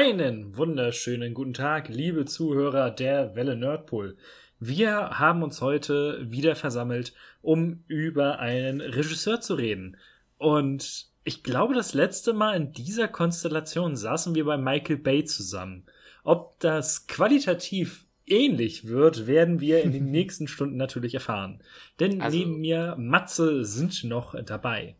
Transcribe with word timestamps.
Einen 0.00 0.56
wunderschönen 0.56 1.34
guten 1.34 1.54
Tag, 1.54 1.88
liebe 1.88 2.24
Zuhörer 2.24 2.92
der 2.92 3.34
Welle 3.34 3.56
Nerdpool. 3.56 4.16
Wir 4.60 5.18
haben 5.18 5.42
uns 5.42 5.60
heute 5.60 6.24
wieder 6.30 6.54
versammelt, 6.54 7.14
um 7.42 7.82
über 7.88 8.38
einen 8.38 8.80
Regisseur 8.80 9.40
zu 9.40 9.54
reden. 9.54 9.96
Und 10.36 11.08
ich 11.24 11.42
glaube, 11.42 11.74
das 11.74 11.94
letzte 11.94 12.32
Mal 12.32 12.54
in 12.54 12.72
dieser 12.72 13.08
Konstellation 13.08 13.96
saßen 13.96 14.36
wir 14.36 14.44
bei 14.44 14.56
Michael 14.56 14.98
Bay 14.98 15.24
zusammen. 15.24 15.84
Ob 16.22 16.60
das 16.60 17.08
qualitativ 17.08 18.06
ähnlich 18.24 18.86
wird, 18.86 19.26
werden 19.26 19.58
wir 19.58 19.82
in 19.82 19.90
den 19.90 20.04
nächsten 20.12 20.46
Stunden 20.46 20.76
natürlich 20.76 21.14
erfahren. 21.14 21.60
Denn 21.98 22.22
Also- 22.22 22.38
neben 22.38 22.60
mir 22.60 22.94
Matze 23.00 23.64
sind 23.64 24.04
noch 24.04 24.40
dabei. 24.44 24.94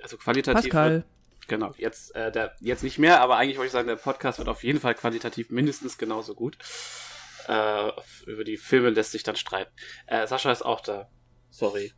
Also 0.00 0.16
qualitativ. 0.16 0.54
Pascal. 0.54 1.04
Genau, 1.48 1.72
jetzt, 1.76 2.14
äh, 2.14 2.30
der, 2.30 2.54
jetzt 2.60 2.84
nicht 2.84 2.98
mehr, 2.98 3.20
aber 3.20 3.36
eigentlich 3.36 3.58
wollte 3.58 3.66
ich 3.66 3.72
sagen, 3.72 3.88
der 3.88 3.96
Podcast 3.96 4.38
wird 4.38 4.48
auf 4.48 4.62
jeden 4.62 4.80
Fall 4.80 4.94
qualitativ 4.94 5.50
mindestens 5.50 5.98
genauso 5.98 6.34
gut. 6.34 6.56
Äh, 7.48 7.90
über 8.26 8.44
die 8.44 8.56
Filme 8.56 8.90
lässt 8.90 9.12
sich 9.12 9.22
dann 9.22 9.36
streiten. 9.36 9.72
Äh, 10.06 10.26
Sascha 10.26 10.52
ist 10.52 10.62
auch 10.62 10.80
da. 10.80 11.08
Sorry. 11.50 11.92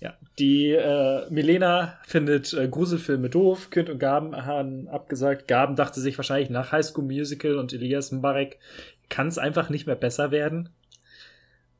Ja, 0.00 0.16
die 0.38 0.70
äh, 0.70 1.30
Milena 1.30 2.00
findet 2.04 2.52
äh, 2.54 2.66
Gruselfilme 2.68 3.30
doof. 3.30 3.70
Kind 3.70 3.88
und 3.88 3.98
Gaben 3.98 4.34
haben 4.34 4.88
abgesagt. 4.88 5.46
Gaben 5.46 5.76
dachte 5.76 6.00
sich 6.00 6.18
wahrscheinlich 6.18 6.50
nach 6.50 6.72
High 6.72 6.84
School 6.84 7.04
Musical 7.04 7.56
und 7.56 7.72
Elias 7.72 8.10
Mbarek 8.10 8.58
kann 9.08 9.28
es 9.28 9.38
einfach 9.38 9.68
nicht 9.68 9.86
mehr 9.86 9.96
besser 9.96 10.30
werden. 10.30 10.70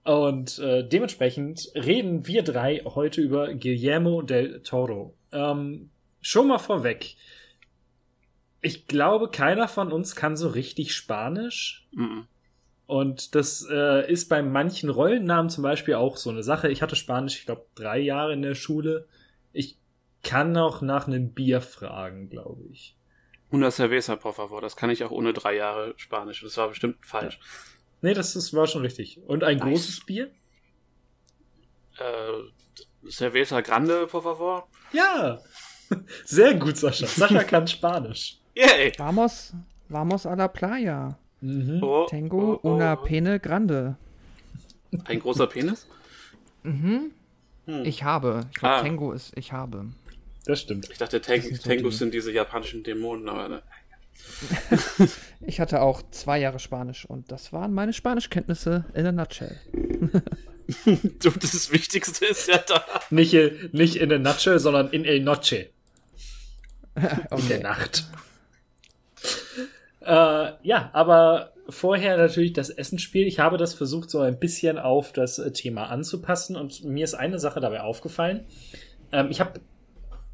Und 0.04 0.58
äh, 0.58 0.86
dementsprechend 0.86 1.70
reden 1.74 2.26
wir 2.26 2.42
drei 2.42 2.82
heute 2.84 3.20
über 3.20 3.54
Guillermo 3.54 4.22
del 4.22 4.62
Toro. 4.62 5.14
Ähm, 5.32 5.90
schon 6.22 6.48
mal 6.48 6.58
vorweg. 6.58 7.16
Ich 8.62 8.86
glaube, 8.86 9.28
keiner 9.28 9.68
von 9.68 9.92
uns 9.92 10.16
kann 10.16 10.36
so 10.36 10.48
richtig 10.48 10.94
Spanisch. 10.94 11.86
Mhm. 11.92 12.26
Und 12.86 13.34
das 13.34 13.66
äh, 13.70 14.10
ist 14.10 14.28
bei 14.28 14.42
manchen 14.42 14.88
Rollennamen 14.90 15.50
zum 15.50 15.62
Beispiel 15.62 15.94
auch 15.94 16.16
so 16.16 16.30
eine 16.30 16.42
Sache. 16.42 16.70
Ich 16.70 16.82
hatte 16.82 16.96
Spanisch, 16.96 17.38
ich 17.38 17.46
glaube, 17.46 17.66
drei 17.74 17.98
Jahre 17.98 18.32
in 18.32 18.42
der 18.42 18.54
Schule. 18.54 19.08
Ich 19.52 19.78
kann 20.22 20.56
auch 20.56 20.80
nach 20.80 21.06
einem 21.06 21.32
Bier 21.32 21.60
fragen, 21.60 22.28
glaube 22.28 22.62
ich. 22.70 22.96
Una 23.50 23.70
cerveza, 23.70 24.16
por 24.16 24.34
favor. 24.34 24.60
Das 24.60 24.76
kann 24.76 24.90
ich 24.90 25.04
auch 25.04 25.10
ohne 25.10 25.32
drei 25.32 25.56
Jahre 25.56 25.94
Spanisch. 25.96 26.42
Das 26.42 26.56
war 26.56 26.68
bestimmt 26.68 27.04
falsch. 27.04 27.38
Nee, 28.00 28.14
das 28.14 28.34
ist, 28.36 28.54
war 28.54 28.66
schon 28.66 28.82
richtig. 28.82 29.20
Und 29.26 29.44
ein 29.44 29.58
Nice. 29.58 29.68
großes 29.68 30.06
Bier? 30.06 30.30
Äh, 31.98 33.08
cerveza 33.08 33.60
grande, 33.60 34.06
por 34.06 34.22
favor. 34.22 34.68
Ja! 34.92 35.40
Sehr 36.24 36.54
gut, 36.54 36.76
Sascha. 36.76 37.06
Sascha 37.06 37.44
kann 37.50 37.66
Spanisch. 37.66 38.38
Yay! 38.54 38.92
Vamos, 38.98 39.52
vamos 39.88 40.26
a 40.26 40.34
la 40.34 40.48
playa. 40.48 41.16
Mhm. 41.40 41.82
Oh, 41.82 42.06
Tengo 42.08 42.54
oh, 42.54 42.60
oh. 42.62 42.74
una 42.74 42.96
pene 42.96 43.40
grande. 43.40 43.96
Ein 45.04 45.18
großer 45.20 45.46
Penis? 45.46 45.86
Mhm. 46.62 47.10
Hm. 47.66 47.84
Ich 47.84 48.02
habe. 48.04 48.46
Ich 48.52 48.58
glaube, 48.60 48.74
Ah. 48.74 48.82
Tango 48.82 49.12
ist 49.12 49.32
ich 49.36 49.52
habe. 49.52 49.86
Das 50.44 50.60
stimmt. 50.60 50.88
Ich 50.90 50.98
dachte, 50.98 51.20
Das 51.20 51.44
sind 51.44 51.62
so 51.62 51.70
die- 51.70 51.90
sind 51.96 52.14
diese 52.14 52.32
japanischen 52.32 52.82
Dämonen, 52.82 53.28
aber 53.28 53.48
ne. 53.48 53.62
Ich 55.40 55.60
hatte 55.60 55.80
auch 55.80 56.02
zwei 56.10 56.38
Jahre 56.38 56.58
Spanisch 56.58 57.06
und 57.06 57.32
das 57.32 57.52
waren 57.52 57.72
meine 57.72 57.92
Spanischkenntnisse 57.92 58.84
in 58.94 59.06
a 59.06 59.12
nutshell. 59.12 59.56
Du, 61.18 61.30
das 61.30 61.70
Wichtigste 61.72 62.24
ist 62.24 62.48
ja 62.48 62.56
da. 62.56 62.82
Nicht, 63.10 63.34
nicht 63.74 63.96
in 63.96 64.08
der 64.08 64.20
Nutshell, 64.20 64.58
sondern 64.58 64.88
in 64.90 65.04
El 65.04 65.20
Noche. 65.20 65.68
In 66.96 67.02
der 67.02 67.28
Okay. 67.30 67.62
Nacht. 67.62 68.04
Äh, 70.00 70.52
ja, 70.62 70.90
aber 70.92 71.52
vorher 71.68 72.16
natürlich 72.16 72.52
das 72.52 72.70
Essensspiel. 72.70 73.26
Ich 73.26 73.38
habe 73.38 73.56
das 73.56 73.74
versucht, 73.74 74.10
so 74.10 74.20
ein 74.20 74.38
bisschen 74.38 74.78
auf 74.78 75.12
das 75.12 75.40
Thema 75.54 75.86
anzupassen 75.86 76.56
und 76.56 76.84
mir 76.84 77.04
ist 77.04 77.14
eine 77.14 77.38
Sache 77.38 77.60
dabei 77.60 77.82
aufgefallen. 77.82 78.44
Ähm, 79.12 79.28
ich 79.30 79.40
habe 79.40 79.60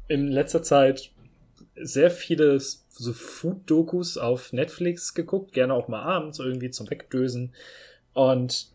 in 0.07 0.27
letzter 0.27 0.63
Zeit 0.63 1.11
sehr 1.75 2.11
viele 2.11 2.59
so 2.59 3.13
Food-Dokus 3.13 4.17
auf 4.17 4.51
Netflix 4.53 5.13
geguckt, 5.13 5.53
gerne 5.53 5.73
auch 5.73 5.87
mal 5.87 6.01
abends 6.01 6.39
irgendwie 6.39 6.71
zum 6.71 6.89
Wegdösen. 6.89 7.53
Und 8.13 8.67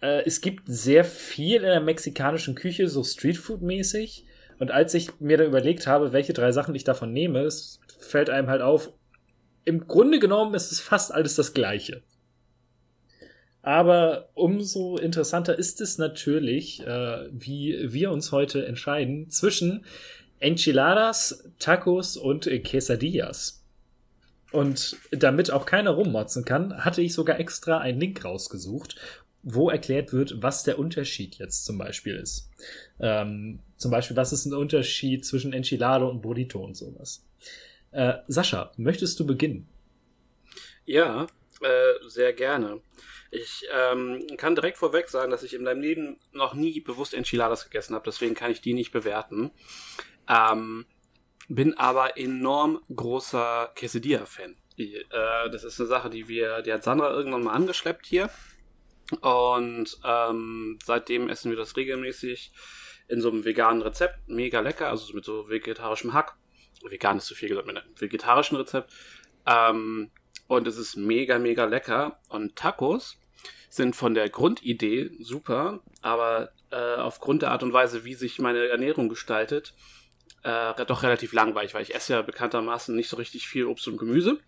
äh, 0.00 0.22
es 0.24 0.40
gibt 0.40 0.62
sehr 0.66 1.04
viel 1.04 1.56
in 1.56 1.62
der 1.62 1.80
mexikanischen 1.80 2.54
Küche, 2.54 2.88
so 2.88 3.02
Streetfood-mäßig. 3.02 4.24
Und 4.58 4.70
als 4.70 4.94
ich 4.94 5.20
mir 5.20 5.36
dann 5.36 5.46
überlegt 5.46 5.86
habe, 5.86 6.12
welche 6.12 6.32
drei 6.32 6.52
Sachen 6.52 6.74
ich 6.74 6.84
davon 6.84 7.12
nehme, 7.12 7.40
es 7.40 7.80
fällt 7.98 8.30
einem 8.30 8.48
halt 8.48 8.62
auf, 8.62 8.92
im 9.64 9.86
Grunde 9.86 10.18
genommen 10.18 10.54
ist 10.54 10.72
es 10.72 10.80
fast 10.80 11.12
alles 11.12 11.36
das 11.36 11.54
Gleiche. 11.54 12.02
Aber 13.62 14.28
umso 14.34 14.98
interessanter 14.98 15.58
ist 15.58 15.80
es 15.80 15.96
natürlich, 15.96 16.86
äh, 16.86 17.28
wie 17.32 17.92
wir 17.92 18.10
uns 18.10 18.30
heute 18.30 18.66
entscheiden 18.66 19.30
zwischen 19.30 19.86
Enchiladas, 20.38 21.50
Tacos 21.58 22.18
und 22.18 22.44
Quesadillas. 22.62 23.64
Und 24.52 24.98
damit 25.10 25.50
auch 25.50 25.64
keiner 25.64 25.92
rummotzen 25.92 26.44
kann, 26.44 26.84
hatte 26.84 27.00
ich 27.00 27.14
sogar 27.14 27.40
extra 27.40 27.78
einen 27.78 27.98
Link 27.98 28.24
rausgesucht, 28.24 28.96
wo 29.44 29.68
erklärt 29.68 30.12
wird, 30.12 30.42
was 30.42 30.64
der 30.64 30.78
Unterschied 30.78 31.36
jetzt 31.36 31.64
zum 31.64 31.78
Beispiel 31.78 32.16
ist. 32.16 32.50
Ähm, 32.98 33.60
zum 33.76 33.90
Beispiel, 33.90 34.16
was 34.16 34.32
ist 34.32 34.46
ein 34.46 34.54
Unterschied 34.54 35.24
zwischen 35.24 35.52
Enchilada 35.52 36.06
und 36.06 36.22
Burrito 36.22 36.58
und 36.60 36.76
sowas. 36.76 37.24
Äh, 37.90 38.14
Sascha, 38.26 38.72
möchtest 38.76 39.20
du 39.20 39.26
beginnen? 39.26 39.68
Ja, 40.86 41.26
äh, 41.60 42.08
sehr 42.08 42.32
gerne. 42.32 42.80
Ich 43.30 43.66
ähm, 43.72 44.26
kann 44.36 44.54
direkt 44.54 44.78
vorweg 44.78 45.08
sagen, 45.08 45.30
dass 45.30 45.42
ich 45.42 45.54
in 45.54 45.64
meinem 45.64 45.80
Leben 45.80 46.16
noch 46.32 46.54
nie 46.54 46.80
bewusst 46.80 47.14
Enchiladas 47.14 47.64
gegessen 47.64 47.94
habe, 47.94 48.04
deswegen 48.06 48.34
kann 48.34 48.50
ich 48.50 48.60
die 48.60 48.74
nicht 48.74 48.92
bewerten. 48.92 49.50
Ähm, 50.28 50.86
bin 51.48 51.74
aber 51.74 52.16
enorm 52.16 52.80
großer 52.94 53.72
Quesadilla-Fan. 53.74 54.56
Äh, 54.78 55.50
das 55.50 55.64
ist 55.64 55.78
eine 55.80 55.88
Sache, 55.88 56.10
die 56.10 56.28
wir, 56.28 56.62
die 56.62 56.72
hat 56.72 56.84
Sandra 56.84 57.10
irgendwann 57.10 57.42
mal 57.42 57.52
angeschleppt 57.52 58.06
hier. 58.06 58.30
Und 59.20 59.98
ähm, 60.04 60.78
seitdem 60.84 61.28
essen 61.28 61.50
wir 61.50 61.56
das 61.56 61.76
regelmäßig 61.76 62.52
in 63.08 63.20
so 63.20 63.30
einem 63.30 63.44
veganen 63.44 63.82
Rezept. 63.82 64.28
Mega 64.28 64.60
lecker, 64.60 64.88
also 64.88 65.12
mit 65.14 65.24
so 65.24 65.48
vegetarischem 65.48 66.12
Hack. 66.12 66.36
Vegan 66.82 67.18
ist 67.18 67.26
zu 67.26 67.34
viel 67.34 67.48
gesagt, 67.48 67.66
mit 67.66 67.76
einem 67.76 67.86
vegetarischen 67.96 68.56
Rezept. 68.56 68.92
Ähm, 69.46 70.10
und 70.46 70.66
es 70.66 70.76
ist 70.76 70.96
mega, 70.96 71.38
mega 71.38 71.64
lecker. 71.64 72.20
Und 72.28 72.56
Tacos 72.56 73.18
sind 73.68 73.96
von 73.96 74.14
der 74.14 74.28
Grundidee 74.28 75.10
super, 75.20 75.80
aber 76.00 76.52
äh, 76.70 76.96
aufgrund 76.96 77.42
der 77.42 77.50
Art 77.50 77.62
und 77.62 77.72
Weise, 77.72 78.04
wie 78.04 78.14
sich 78.14 78.38
meine 78.38 78.68
Ernährung 78.68 79.08
gestaltet, 79.08 79.74
äh, 80.42 80.84
doch 80.84 81.02
relativ 81.02 81.32
langweilig, 81.32 81.74
weil 81.74 81.82
ich 81.82 81.94
esse 81.94 82.12
ja 82.12 82.22
bekanntermaßen 82.22 82.94
nicht 82.94 83.08
so 83.08 83.16
richtig 83.16 83.48
viel 83.48 83.64
Obst 83.64 83.88
und 83.88 83.96
Gemüse. 83.96 84.38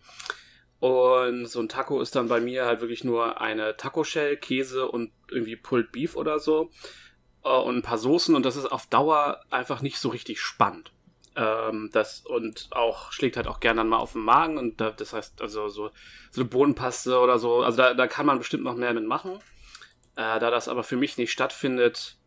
Und 0.79 1.47
so 1.47 1.59
ein 1.59 1.69
Taco 1.69 2.01
ist 2.01 2.15
dann 2.15 2.27
bei 2.27 2.39
mir 2.39 2.65
halt 2.65 2.81
wirklich 2.81 3.03
nur 3.03 3.41
eine 3.41 3.77
Taco-Shell, 3.77 4.37
Käse 4.37 4.87
und 4.87 5.11
irgendwie 5.31 5.55
Pulled 5.55 5.91
Beef 5.91 6.15
oder 6.15 6.39
so. 6.39 6.69
Äh, 7.43 7.49
und 7.49 7.77
ein 7.77 7.81
paar 7.81 7.97
Soßen 7.97 8.35
und 8.35 8.45
das 8.45 8.55
ist 8.55 8.71
auf 8.71 8.87
Dauer 8.87 9.41
einfach 9.49 9.81
nicht 9.81 9.97
so 9.97 10.09
richtig 10.09 10.39
spannend. 10.39 10.91
Ähm, 11.35 11.89
das 11.93 12.25
und 12.25 12.69
auch 12.71 13.11
schlägt 13.11 13.37
halt 13.37 13.47
auch 13.47 13.59
gern 13.59 13.77
dann 13.77 13.89
mal 13.89 13.97
auf 13.97 14.13
den 14.13 14.21
Magen 14.21 14.57
und 14.57 14.81
da, 14.81 14.91
das 14.91 15.13
heißt 15.13 15.41
also 15.41 15.69
so, 15.69 15.91
so 16.31 16.41
eine 16.41 16.49
Bohnenpaste 16.49 17.19
oder 17.19 17.37
so, 17.39 17.61
also 17.61 17.77
da, 17.77 17.93
da 17.93 18.07
kann 18.07 18.25
man 18.25 18.39
bestimmt 18.39 18.63
noch 18.63 18.75
mehr 18.75 18.93
mitmachen. 18.93 19.33
Äh, 20.15 20.39
da 20.39 20.49
das 20.51 20.67
aber 20.67 20.83
für 20.83 20.97
mich 20.97 21.17
nicht 21.17 21.31
stattfindet 21.31 22.17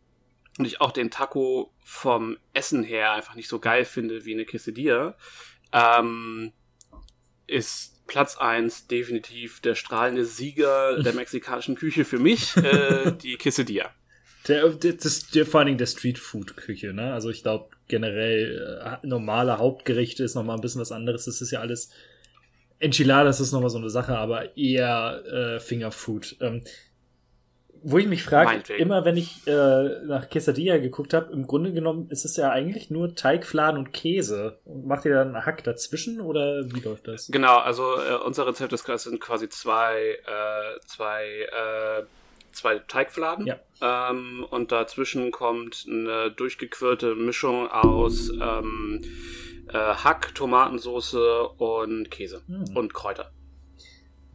und 0.58 0.64
ich 0.64 0.80
auch 0.80 0.92
den 0.92 1.10
Taco 1.10 1.72
vom 1.84 2.38
Essen 2.52 2.84
her 2.84 3.12
einfach 3.12 3.34
nicht 3.34 3.48
so 3.48 3.58
geil 3.58 3.84
finde 3.84 4.24
wie 4.24 4.34
eine 4.34 4.44
Quesadilla, 4.44 5.16
ähm, 5.72 6.52
ist 7.46 7.99
Platz 8.10 8.36
eins 8.36 8.88
definitiv 8.88 9.60
der 9.60 9.76
strahlende 9.76 10.24
Sieger 10.24 11.00
der 11.00 11.12
mexikanischen 11.14 11.76
Küche 11.76 12.04
für 12.04 12.18
mich, 12.18 12.56
äh, 12.56 13.12
die 13.12 13.36
Quesadilla. 13.36 13.90
Der, 14.48 14.68
der, 14.70 14.94
das, 14.94 15.28
der, 15.28 15.46
vor 15.46 15.60
allen 15.60 15.66
Dingen 15.66 15.78
der 15.78 15.86
Streetfood-Küche, 15.86 16.92
ne? 16.92 17.12
Also 17.12 17.30
ich 17.30 17.42
glaube 17.42 17.68
generell 17.86 18.80
äh, 18.84 19.06
normale 19.06 19.58
Hauptgerichte 19.58 20.24
ist 20.24 20.34
nochmal 20.34 20.56
ein 20.56 20.60
bisschen 20.60 20.80
was 20.80 20.90
anderes. 20.90 21.26
Das 21.26 21.40
ist 21.40 21.52
ja 21.52 21.60
alles 21.60 21.90
Enchiladas 22.80 23.38
ist 23.38 23.52
nochmal 23.52 23.70
so 23.70 23.78
eine 23.78 23.90
Sache, 23.90 24.18
aber 24.18 24.56
eher 24.56 25.22
äh, 25.26 25.60
Fingerfood. 25.60 26.36
Ähm, 26.40 26.64
wo 27.82 27.98
ich 27.98 28.06
mich 28.06 28.22
frage, 28.22 28.72
immer 28.74 29.04
wenn 29.04 29.16
ich 29.16 29.46
äh, 29.46 30.04
nach 30.04 30.28
Quesadilla 30.28 30.78
geguckt 30.78 31.14
habe, 31.14 31.32
im 31.32 31.46
Grunde 31.46 31.72
genommen 31.72 32.08
ist 32.10 32.24
es 32.24 32.36
ja 32.36 32.50
eigentlich 32.50 32.90
nur 32.90 33.14
Teig, 33.14 33.46
Fladen 33.46 33.78
und 33.78 33.92
Käse. 33.92 34.58
Und 34.64 34.86
macht 34.86 35.04
ihr 35.04 35.14
dann 35.14 35.34
einen 35.34 35.46
Hack 35.46 35.64
dazwischen 35.64 36.20
oder 36.20 36.64
wie 36.72 36.80
läuft 36.80 37.08
das? 37.08 37.28
Genau, 37.28 37.58
also 37.58 37.82
äh, 37.96 38.16
unser 38.24 38.46
Rezept 38.46 38.72
ist 38.72 38.88
das 38.88 39.04
sind 39.04 39.20
quasi 39.20 39.48
zwei, 39.48 40.18
äh, 40.26 40.80
zwei, 40.86 41.24
äh, 41.24 42.02
zwei 42.52 42.78
Teigfladen. 42.80 43.46
Ja. 43.46 43.58
Ähm, 43.80 44.44
und 44.50 44.72
dazwischen 44.72 45.30
kommt 45.30 45.86
eine 45.88 46.30
durchgequirlte 46.32 47.14
Mischung 47.14 47.68
aus 47.68 48.30
ähm, 48.30 49.00
äh, 49.68 49.78
Hack, 49.78 50.34
Tomatensoße 50.34 51.48
und 51.48 52.10
Käse 52.10 52.42
Hm. 52.46 52.76
und 52.76 52.92
Kräuter. 52.92 53.30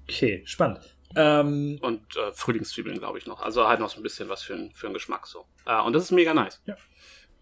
Okay, 0.07 0.41
spannend. 0.45 0.94
Ähm, 1.15 1.77
Und 1.81 2.01
äh, 2.17 2.31
Frühlingszwiebeln, 2.33 2.99
glaube 2.99 3.17
ich, 3.17 3.25
noch. 3.27 3.41
Also 3.41 3.67
halt 3.67 3.79
noch 3.79 3.89
so 3.89 3.97
ein 3.97 4.03
bisschen 4.03 4.29
was 4.29 4.41
für, 4.43 4.53
n- 4.53 4.71
für 4.73 4.87
einen 4.87 4.93
Geschmack 4.93 5.27
so. 5.27 5.45
Äh, 5.65 5.81
und 5.81 5.93
das 5.93 6.03
ist 6.03 6.11
mega 6.11 6.33
nice. 6.33 6.61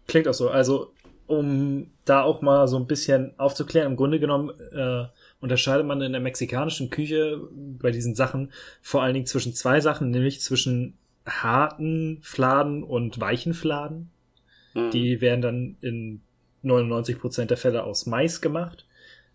Klingt 0.06 0.28
auch 0.28 0.34
so. 0.34 0.48
Also, 0.50 0.92
um 1.26 1.90
da 2.04 2.22
auch 2.22 2.42
mal 2.42 2.68
so 2.68 2.76
ein 2.76 2.86
bisschen 2.86 3.32
aufzuklären, 3.38 3.90
im 3.92 3.96
Grunde 3.96 4.20
genommen 4.20 4.50
äh, 4.72 5.06
unterscheidet 5.40 5.86
man 5.86 6.00
in 6.02 6.12
der 6.12 6.20
mexikanischen 6.20 6.90
Küche 6.90 7.40
bei 7.52 7.90
diesen 7.90 8.14
Sachen 8.14 8.52
vor 8.82 9.02
allen 9.02 9.14
Dingen 9.14 9.26
zwischen 9.26 9.54
zwei 9.54 9.80
Sachen, 9.80 10.10
nämlich 10.10 10.40
zwischen 10.40 10.98
harten 11.26 12.18
Fladen 12.22 12.82
und 12.82 13.18
weichen 13.20 13.54
Fladen. 13.54 14.10
Mhm. 14.74 14.90
Die 14.90 15.20
werden 15.22 15.40
dann 15.40 15.76
in 15.80 16.20
99% 16.62 17.46
der 17.46 17.56
Fälle 17.56 17.84
aus 17.84 18.06
Mais 18.06 18.40
gemacht. 18.40 18.86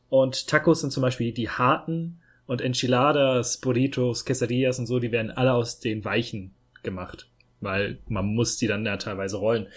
Und 0.10 0.48
Tacos 0.48 0.82
sind 0.82 0.92
zum 0.92 1.02
Beispiel 1.02 1.32
die 1.32 1.50
harten 1.50 2.22
und 2.50 2.62
Enchiladas, 2.62 3.58
Burritos, 3.58 4.26
Quesadillas 4.26 4.80
und 4.80 4.88
so, 4.88 4.98
die 4.98 5.12
werden 5.12 5.30
alle 5.30 5.54
aus 5.54 5.80
den 5.80 6.04
weichen 6.04 6.56
gemacht. 6.82 7.30
Weil 7.62 8.00
man 8.08 8.26
muss 8.26 8.58
die 8.58 8.66
dann 8.66 8.84
ja 8.88 8.98
teilweise 8.98 9.38
rollen. 9.38 9.68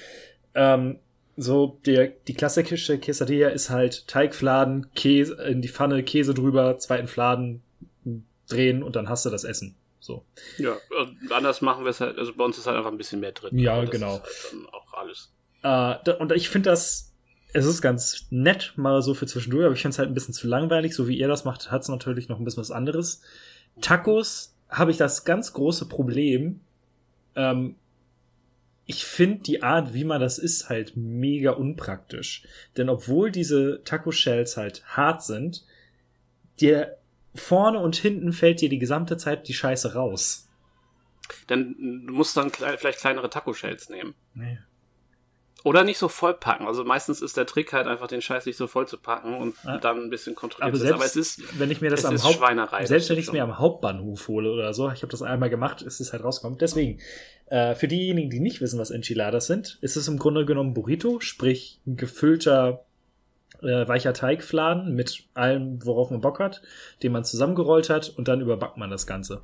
Ähm, 0.54 0.98
so, 1.36 1.78
der, 1.84 2.08
die 2.08 2.32
klassische 2.32 2.98
Quesadilla 2.98 3.50
ist 3.50 3.68
halt 3.68 4.08
Teigfladen, 4.08 4.86
Käse 4.94 5.34
in 5.42 5.60
die 5.60 5.68
Pfanne, 5.68 6.02
Käse 6.02 6.32
drüber, 6.32 6.78
zweiten 6.78 7.08
Fladen 7.08 7.62
drehen 8.48 8.82
und 8.82 8.96
dann 8.96 9.10
hast 9.10 9.26
du 9.26 9.30
das 9.30 9.44
Essen. 9.44 9.74
So. 10.00 10.24
Ja, 10.56 10.74
und 10.98 11.30
anders 11.30 11.60
machen 11.60 11.84
wir 11.84 11.90
es 11.90 12.00
halt, 12.00 12.16
also 12.16 12.32
bei 12.32 12.42
uns 12.42 12.56
ist 12.56 12.66
halt 12.66 12.78
einfach 12.78 12.90
ein 12.90 12.96
bisschen 12.96 13.20
mehr 13.20 13.32
drin. 13.32 13.58
Ja, 13.58 13.84
genau. 13.84 14.12
Halt 14.12 14.72
auch 14.72 14.94
alles. 14.94 15.30
Äh, 15.58 16.02
da, 16.04 16.16
und 16.18 16.32
ich 16.32 16.48
finde 16.48 16.70
das, 16.70 17.11
es 17.52 17.66
ist 17.66 17.82
ganz 17.82 18.26
nett, 18.30 18.72
mal 18.76 19.02
so 19.02 19.14
für 19.14 19.26
zwischendurch, 19.26 19.66
aber 19.66 19.74
ich 19.74 19.82
finde 19.82 19.94
es 19.94 19.98
halt 19.98 20.10
ein 20.10 20.14
bisschen 20.14 20.34
zu 20.34 20.48
langweilig. 20.48 20.94
So 20.94 21.08
wie 21.08 21.18
ihr 21.18 21.28
das 21.28 21.44
macht, 21.44 21.70
hat 21.70 21.82
es 21.82 21.88
natürlich 21.88 22.28
noch 22.28 22.38
ein 22.38 22.44
bisschen 22.44 22.62
was 22.62 22.70
anderes. 22.70 23.20
Tacos 23.80 24.54
habe 24.68 24.90
ich 24.90 24.96
das 24.96 25.24
ganz 25.24 25.52
große 25.52 25.86
Problem. 25.86 26.60
Ähm, 27.36 27.76
ich 28.86 29.04
finde 29.04 29.42
die 29.42 29.62
Art, 29.62 29.94
wie 29.94 30.04
man 30.04 30.20
das 30.20 30.38
isst, 30.38 30.68
halt 30.68 30.96
mega 30.96 31.52
unpraktisch. 31.52 32.42
Denn 32.76 32.88
obwohl 32.88 33.30
diese 33.30 33.82
Taco-Shells 33.84 34.56
halt 34.56 34.84
hart 34.86 35.22
sind, 35.22 35.64
dir 36.60 36.96
vorne 37.34 37.78
und 37.78 37.96
hinten 37.96 38.32
fällt 38.32 38.60
dir 38.60 38.68
die 38.68 38.78
gesamte 38.78 39.16
Zeit 39.16 39.48
die 39.48 39.54
Scheiße 39.54 39.94
raus. 39.94 40.48
Dann 41.46 41.74
du 42.06 42.12
musst 42.12 42.36
dann 42.36 42.50
klei 42.50 42.76
vielleicht 42.76 42.98
kleinere 42.98 43.30
Taco-Shells 43.30 43.88
nehmen. 43.88 44.14
Nee. 44.34 44.58
Oder 45.64 45.84
nicht 45.84 45.98
so 45.98 46.08
voll 46.08 46.34
packen. 46.34 46.66
Also 46.66 46.84
meistens 46.84 47.22
ist 47.22 47.36
der 47.36 47.46
Trick 47.46 47.72
halt 47.72 47.86
einfach, 47.86 48.08
den 48.08 48.20
Scheiß 48.20 48.46
nicht 48.46 48.56
so 48.56 48.66
voll 48.66 48.88
zu 48.88 48.98
packen 48.98 49.34
und 49.36 49.54
Ja. 49.64 49.78
dann 49.78 50.02
ein 50.02 50.10
bisschen 50.10 50.34
kontrolliert 50.34 50.74
Aber 50.74 50.78
selbst, 50.78 50.94
Aber 50.94 51.04
es 51.04 51.16
ist, 51.16 51.58
wenn 51.58 51.70
ich 51.70 51.80
mir 51.80 51.90
das 51.90 52.04
am 52.04 52.22
Haupt 52.22 52.40
selbst 52.86 53.10
wenn 53.10 53.18
ich 53.18 53.26
es 53.26 53.32
mir 53.32 53.42
am 53.44 53.58
Hauptbahnhof 53.58 54.28
hole 54.28 54.50
oder 54.50 54.74
so, 54.74 54.90
ich 54.90 55.02
habe 55.02 55.10
das 55.10 55.22
einmal 55.22 55.50
gemacht, 55.50 55.82
ist 55.82 56.00
es 56.00 56.12
halt 56.12 56.24
rausgekommen. 56.24 56.58
Deswegen, 56.58 56.98
äh, 57.46 57.74
für 57.74 57.86
diejenigen, 57.86 58.30
die 58.30 58.40
nicht 58.40 58.60
wissen, 58.60 58.78
was 58.80 58.90
Enchiladas 58.90 59.46
sind, 59.46 59.78
ist 59.82 59.96
es 59.96 60.08
im 60.08 60.18
Grunde 60.18 60.44
genommen 60.44 60.74
Burrito, 60.74 61.20
sprich 61.20 61.80
ein 61.86 61.96
gefüllter 61.96 62.84
äh, 63.62 63.86
weicher 63.86 64.12
Teigfladen 64.14 64.94
mit 64.94 65.24
allem, 65.34 65.84
worauf 65.84 66.10
man 66.10 66.20
Bock 66.20 66.40
hat, 66.40 66.62
den 67.02 67.12
man 67.12 67.24
zusammengerollt 67.24 67.90
hat 67.90 68.08
und 68.08 68.26
dann 68.26 68.40
überbackt 68.40 68.76
man 68.76 68.90
das 68.90 69.06
Ganze. 69.06 69.42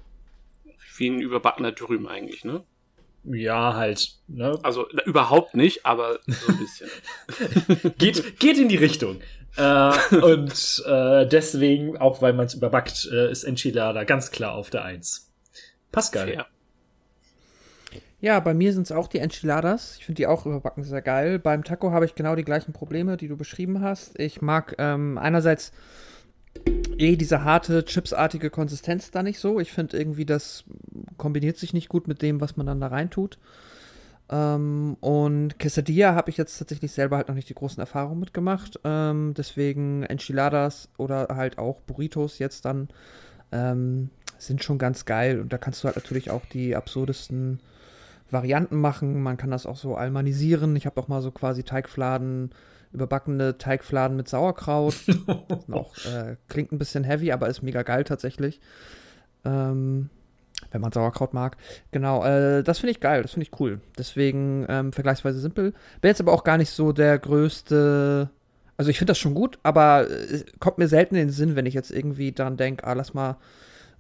Wie 0.97 1.09
ein 1.09 1.21
überbackener 1.21 1.71
Dürüm 1.71 2.09
eigentlich, 2.09 2.45
ne? 2.45 2.65
Ja, 3.25 3.75
halt. 3.75 4.13
Ne? 4.27 4.59
Also 4.63 4.87
na, 4.93 5.03
überhaupt 5.05 5.55
nicht, 5.55 5.85
aber 5.85 6.19
so 6.27 6.53
ein 6.53 6.59
bisschen. 6.59 6.89
Geht, 7.99 8.39
geht 8.39 8.59
in 8.59 8.69
die 8.69 8.77
Richtung. 8.77 9.21
Äh, 9.57 10.17
und 10.17 10.85
äh, 10.87 11.27
deswegen, 11.27 11.97
auch 11.99 12.23
weil 12.23 12.33
man 12.33 12.47
es 12.47 12.55
überbackt, 12.55 13.09
äh, 13.13 13.31
ist 13.31 13.45
Enchilada 13.45 14.05
ganz 14.05 14.31
klar 14.31 14.55
auf 14.55 14.71
der 14.71 14.85
Eins. 14.85 15.33
Pascal. 15.91 16.29
Fair. 16.29 16.47
Ja, 18.21 18.41
bei 18.41 18.53
mir 18.53 18.73
sind 18.73 18.83
es 18.83 18.93
auch 18.93 19.07
die 19.07 19.19
Enchiladas. 19.19 19.97
Ich 19.99 20.05
finde 20.05 20.17
die 20.17 20.27
auch 20.27 20.45
überbacken 20.45 20.83
sehr 20.83 21.03
geil. 21.03 21.39
Beim 21.39 21.63
Taco 21.63 21.93
habe 21.93 22.05
ich 22.05 22.17
genau 22.17 22.35
die 22.35 22.45
gleichen 22.45 22.73
Probleme, 22.73 23.17
die 23.17 23.29
du 23.29 23.37
beschrieben 23.37 23.81
hast. 23.81 24.19
Ich 24.19 24.43
mag 24.43 24.75
ähm, 24.79 25.19
einerseits 25.19 25.73
eh 26.99 27.17
diese 27.17 27.45
harte, 27.45 27.85
chipsartige 27.85 28.51
Konsistenz 28.51 29.11
da 29.11 29.23
nicht 29.23 29.39
so. 29.39 29.61
Ich 29.61 29.73
finde 29.73 29.97
irgendwie, 29.97 30.27
das 30.27 30.65
kombiniert 31.17 31.57
sich 31.57 31.73
nicht 31.73 31.89
gut 31.89 32.09
mit 32.09 32.23
dem, 32.23 32.41
was 32.41 32.57
man 32.57 32.67
dann 32.67 32.81
da 32.81 32.89
reintut. 32.89 33.39
Ähm, 34.31 34.97
und 35.01 35.59
Quesadilla 35.59 36.15
habe 36.15 36.31
ich 36.31 36.37
jetzt 36.37 36.59
tatsächlich 36.59 36.93
selber 36.93 37.17
halt 37.17 37.29
noch 37.29 37.35
nicht 37.35 37.49
die 37.49 37.55
großen 37.55 37.81
Erfahrungen 37.81 38.21
mitgemacht. 38.21 38.79
Ähm, 38.85 39.35
deswegen 39.37 40.03
Enchiladas 40.03 40.89
oder 40.99 41.29
halt 41.35 41.59
auch 41.59 41.81
Burritos 41.81 42.39
jetzt 42.39 42.65
dann 42.65 42.89
ähm, 43.53 44.11
sind 44.37 44.63
schon 44.63 44.79
ganz 44.79 45.05
geil. 45.05 45.41
Und 45.41 45.53
da 45.53 45.59
kannst 45.59 45.83
du 45.83 45.87
halt 45.87 45.97
natürlich 45.97 46.31
auch 46.31 46.45
die 46.47 46.77
absurdesten 46.77 47.61
Varianten 48.31 48.81
machen. 48.81 49.23
Man 49.23 49.39
kann 49.39 49.51
das 49.51 49.67
auch 49.67 49.77
so 49.77 49.97
almanisieren. 49.97 50.77
Ich 50.77 50.87
habe 50.87 51.01
auch 51.01 51.09
mal 51.09 51.23
so 51.23 51.31
quasi 51.31 51.63
Teigfladen, 51.63 52.51
überbackene 52.93 53.59
Teigfladen 53.59 54.17
mit 54.17 54.29
Sauerkraut. 54.29 54.95
auch, 55.71 55.95
äh, 56.07 56.37
klingt 56.49 56.73
ein 56.73 56.79
bisschen 56.79 57.05
heavy, 57.05 57.33
aber 57.33 57.49
ist 57.49 57.63
mega 57.63 57.83
geil 57.83 58.05
tatsächlich. 58.05 58.61
Ähm, 59.45 60.11
wenn 60.71 60.81
man 60.81 60.93
Sauerkraut 60.93 61.35
mag. 61.35 61.57
Genau, 61.93 62.25
äh, 62.25 62.63
das 62.63 62.81
finde 62.81 62.93
ich 62.93 63.01
geil, 63.01 63.23
das 63.23 63.33
finde 63.33 63.47
ich 63.47 63.61
cool. 63.61 63.81
Deswegen 63.97 64.67
ähm, 64.69 64.93
vergleichsweise 64.93 65.39
simpel. 65.39 65.73
Bin 66.01 66.09
jetzt 66.09 66.21
aber 66.21 66.33
auch 66.33 66.45
gar 66.45 66.59
nicht 66.59 66.71
so 66.71 66.93
der 66.93 67.19
größte. 67.19 68.31
Also 68.77 68.91
ich 68.91 68.99
finde 68.99 69.11
das 69.11 69.19
schon 69.19 69.35
gut, 69.35 69.59
aber 69.63 70.09
es 70.09 70.45
kommt 70.61 70.79
mir 70.79 70.89
selten 70.89 71.17
in 71.17 71.29
den 71.29 71.33
Sinn, 71.33 71.57
wenn 71.57 71.67
ich 71.67 71.75
jetzt 71.75 71.91
irgendwie 71.91 72.33
daran 72.33 72.57
denke, 72.57 72.87
ah, 72.87 72.93
lass 72.93 73.13
mal 73.13 73.37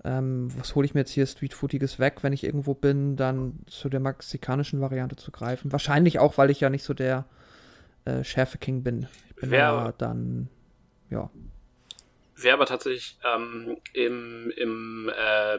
ähm, 0.04 0.48
was 0.56 0.74
hole 0.74 0.86
ich 0.86 0.94
mir 0.94 1.00
jetzt 1.00 1.10
hier 1.10 1.26
Streetfoodiges 1.26 1.98
weg, 1.98 2.22
wenn 2.22 2.32
ich 2.32 2.44
irgendwo 2.44 2.74
bin, 2.74 3.16
dann 3.16 3.60
zu 3.66 3.88
der 3.88 4.00
mexikanischen 4.00 4.80
Variante 4.80 5.16
zu 5.16 5.30
greifen. 5.32 5.72
Wahrscheinlich 5.72 6.18
auch, 6.18 6.38
weil 6.38 6.50
ich 6.50 6.60
ja 6.60 6.70
nicht 6.70 6.84
so 6.84 6.94
der 6.94 7.24
äh, 8.08 8.24
Schärfe-King 8.24 8.82
bin. 8.82 9.06
Ich 9.30 9.36
bin 9.36 9.50
Wer- 9.50 9.58
ja 9.58 9.92
dann, 9.92 10.48
ja. 11.10 11.30
Wäre 12.36 12.54
aber 12.54 12.66
tatsächlich 12.66 13.18
ähm, 13.24 13.78
im, 13.92 14.52
im 14.56 15.10
äh, 15.14 15.58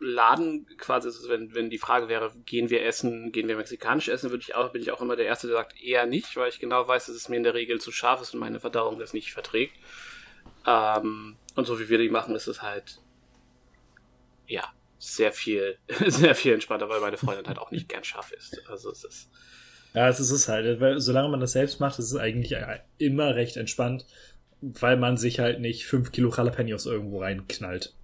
Laden 0.00 0.66
quasi, 0.76 1.08
also 1.08 1.28
wenn, 1.30 1.54
wenn 1.54 1.70
die 1.70 1.78
Frage 1.78 2.08
wäre, 2.08 2.30
gehen 2.44 2.68
wir 2.68 2.84
essen, 2.84 3.32
gehen 3.32 3.48
wir 3.48 3.56
mexikanisch 3.56 4.08
essen, 4.08 4.30
würde 4.30 4.42
ich 4.42 4.54
auch, 4.54 4.70
bin 4.72 4.82
ich 4.82 4.90
auch 4.92 5.00
immer 5.00 5.16
der 5.16 5.26
Erste, 5.26 5.46
der 5.46 5.56
sagt, 5.56 5.80
eher 5.80 6.04
nicht, 6.06 6.36
weil 6.36 6.50
ich 6.50 6.60
genau 6.60 6.86
weiß, 6.86 7.06
dass 7.06 7.16
es 7.16 7.28
mir 7.28 7.36
in 7.36 7.42
der 7.44 7.54
Regel 7.54 7.80
zu 7.80 7.90
scharf 7.90 8.20
ist 8.20 8.34
und 8.34 8.40
meine 8.40 8.60
Verdauung 8.60 8.98
das 8.98 9.14
nicht 9.14 9.32
verträgt. 9.32 9.76
Ähm, 10.66 11.36
und 11.54 11.64
so 11.66 11.78
wie 11.80 11.88
wir 11.88 11.98
die 11.98 12.10
machen, 12.10 12.34
ist 12.34 12.48
es 12.48 12.60
halt 12.60 13.00
ja 14.46 14.70
sehr 14.98 15.32
viel, 15.32 15.78
sehr 16.06 16.34
viel 16.34 16.52
entspannter, 16.52 16.88
weil 16.88 17.00
meine 17.00 17.16
Freundin 17.16 17.46
halt 17.46 17.58
auch 17.58 17.70
nicht 17.70 17.88
gern 17.88 18.04
scharf 18.04 18.32
ist. 18.32 18.60
Also 18.68 18.90
es 18.90 19.04
ist 19.04 19.30
Ja, 19.94 20.08
es 20.08 20.20
ist 20.20 20.30
es 20.30 20.48
halt. 20.48 20.80
Weil, 20.80 21.00
solange 21.00 21.28
man 21.28 21.40
das 21.40 21.52
selbst 21.52 21.80
macht, 21.80 21.98
ist 21.98 22.06
es 22.12 22.16
eigentlich 22.16 22.54
immer 22.98 23.34
recht 23.34 23.56
entspannt, 23.56 24.06
weil 24.60 24.96
man 24.96 25.16
sich 25.16 25.38
halt 25.40 25.60
nicht 25.60 25.86
fünf 25.86 26.10
Kilo 26.12 26.32
Jalapenos 26.34 26.86
irgendwo 26.86 27.20
reinknallt. 27.20 27.94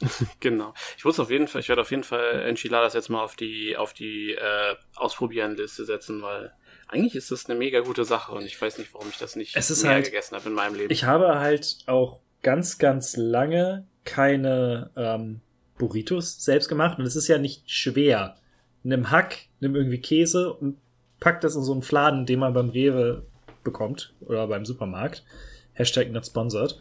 Genau. 0.40 0.74
Ich 0.98 1.04
muss 1.04 1.20
auf 1.20 1.30
jeden 1.30 1.46
Fall, 1.48 1.60
ich 1.60 1.68
werde 1.68 1.82
auf 1.82 1.90
jeden 1.90 2.02
Fall 2.02 2.42
Enchiladas 2.42 2.94
jetzt 2.94 3.08
mal 3.10 3.22
auf 3.22 3.36
die, 3.36 3.76
auf 3.76 3.92
die 3.94 4.32
äh, 4.32 4.74
Ausprobieren-Liste 4.96 5.84
setzen, 5.84 6.20
weil 6.20 6.52
eigentlich 6.88 7.14
ist 7.14 7.30
das 7.30 7.46
eine 7.48 7.58
mega 7.58 7.80
gute 7.80 8.04
Sache 8.04 8.32
und 8.32 8.44
ich 8.44 8.60
weiß 8.60 8.78
nicht, 8.78 8.92
warum 8.92 9.08
ich 9.08 9.18
das 9.18 9.36
nicht 9.36 9.56
Es 9.56 9.70
ist 9.70 9.82
mehr 9.84 9.92
halt- 9.92 10.04
gegessen 10.06 10.34
habe 10.36 10.48
in 10.48 10.54
meinem 10.54 10.74
Leben. 10.74 10.92
Ich 10.92 11.04
habe 11.04 11.38
halt 11.38 11.78
auch 11.86 12.20
ganz, 12.42 12.78
ganz 12.78 13.16
lange 13.16 13.86
keine 14.04 14.90
ähm, 14.96 15.40
Burritos 15.78 16.44
selbst 16.44 16.68
gemacht 16.68 16.98
und 16.98 17.06
es 17.06 17.16
ist 17.16 17.28
ja 17.28 17.38
nicht 17.38 17.70
schwer. 17.70 18.36
Nimm 18.82 19.10
Hack, 19.10 19.38
nimm 19.60 19.74
irgendwie 19.76 20.00
Käse 20.00 20.52
und 20.52 20.76
pack 21.20 21.40
das 21.40 21.56
in 21.56 21.62
so 21.62 21.72
einen 21.72 21.82
Fladen, 21.82 22.26
den 22.26 22.38
man 22.38 22.52
beim 22.54 22.68
Rewe 22.68 23.24
bekommt 23.62 24.14
oder 24.20 24.46
beim 24.46 24.64
Supermarkt. 24.64 25.24
Hashtag 25.72 26.10
not 26.10 26.26
sponsored. 26.26 26.78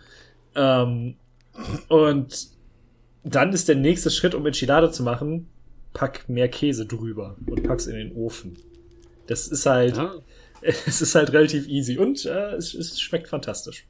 Ähm, 0.56 1.16
Und 1.88 2.48
dann 3.24 3.54
ist 3.54 3.70
der 3.70 3.76
nächste 3.76 4.10
Schritt, 4.12 4.36
um 4.36 4.46
Enchilada 4.46 4.92
zu 4.92 5.04
machen, 5.04 5.48
pack 5.94 6.28
mehr 6.28 6.50
Käse 6.50 6.86
drüber 6.86 7.38
und 7.46 7.64
pack's 7.64 7.86
in 7.86 7.96
den 7.96 8.16
Ofen. 8.16 8.58
Das 9.28 9.48
ist 9.48 9.66
halt, 9.66 9.98
Ja. 9.98 10.14
es 10.62 11.02
ist 11.02 11.16
halt 11.16 11.32
relativ 11.34 11.68
easy 11.68 11.98
und 11.98 12.26
äh, 12.26 12.54
es, 12.56 12.74
es 12.74 13.00
schmeckt 13.00 13.28
fantastisch. 13.28 13.86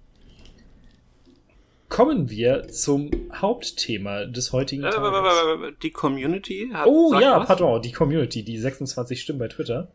Kommen 1.93 2.31
wir 2.31 2.69
zum 2.69 3.11
Hauptthema 3.31 4.25
des 4.25 4.51
heutigen 4.51 4.83
Äh, 4.83 4.89
Tages. 4.89 5.75
Die 5.83 5.91
Community 5.91 6.71
hat. 6.73 6.87
Oh 6.87 7.13
ja, 7.19 7.39
was? 7.39 7.45
pardon, 7.45 7.83
die 7.83 7.91
Community, 7.91 8.43
die 8.43 8.57
26 8.57 9.21
Stimmen 9.21 9.37
bei 9.37 9.47
Twitter. 9.47 9.91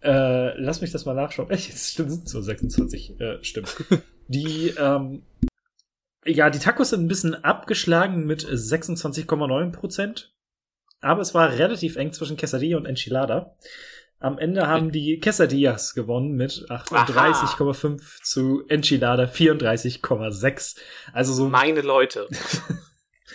Äh, 0.00 0.56
lass 0.60 0.80
mich 0.80 0.92
das 0.92 1.06
mal 1.06 1.14
nachschauen. 1.14 1.50
Echt, 1.50 1.70
es 1.70 1.94
sind 1.94 2.28
so 2.28 2.40
26 2.40 3.20
äh, 3.20 3.42
Stimmen. 3.42 3.66
die, 4.28 4.72
ähm, 4.78 5.24
ja, 6.24 6.50
die 6.50 6.60
Tacos 6.60 6.90
sind 6.90 7.00
ein 7.00 7.08
bisschen 7.08 7.34
abgeschlagen 7.34 8.24
mit 8.24 8.46
26,9 8.46 9.72
Prozent. 9.72 10.32
Aber 11.00 11.20
es 11.20 11.34
war 11.34 11.50
relativ 11.50 11.96
eng 11.96 12.12
zwischen 12.12 12.36
Quesadilla 12.36 12.76
und 12.76 12.86
Enchilada. 12.86 13.56
Am 14.20 14.38
Ende 14.38 14.66
haben 14.66 14.90
die 14.90 15.20
Quesadillas 15.20 15.94
gewonnen 15.94 16.32
mit 16.32 16.66
38,5 16.68 18.22
zu 18.22 18.64
Enchilada 18.68 19.24
34,6. 19.24 20.76
Also 21.12 21.32
so 21.32 21.48
Meine 21.48 21.82
Leute. 21.82 22.26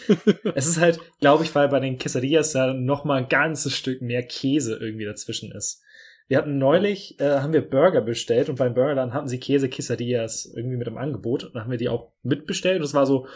es 0.55 0.67
ist 0.67 0.81
halt, 0.81 0.99
glaube 1.21 1.45
ich, 1.45 1.55
weil 1.55 1.69
bei 1.69 1.79
den 1.79 1.97
Quesadillas 1.97 2.51
da 2.51 2.73
noch 2.73 3.05
mal 3.05 3.19
ein 3.19 3.29
ganzes 3.29 3.75
Stück 3.75 4.01
mehr 4.01 4.23
Käse 4.23 4.75
irgendwie 4.75 5.05
dazwischen 5.05 5.51
ist. 5.53 5.81
Wir 6.27 6.37
hatten 6.37 6.57
neulich, 6.57 7.19
äh, 7.19 7.39
haben 7.39 7.53
wir 7.53 7.61
Burger 7.61 8.01
bestellt 8.01 8.49
und 8.49 8.57
beim 8.57 8.73
Burgerland 8.73 9.13
hatten 9.13 9.27
sie 9.27 9.39
Käse 9.39 9.69
Quesadillas 9.69 10.51
irgendwie 10.53 10.77
mit 10.77 10.87
im 10.87 10.97
Angebot 10.97 11.43
und 11.43 11.55
dann 11.55 11.63
haben 11.63 11.71
wir 11.71 11.77
die 11.77 11.89
auch 11.89 12.11
mitbestellt 12.23 12.79
und 12.79 12.85
es 12.85 12.93
war 12.93 13.05
so, 13.05 13.27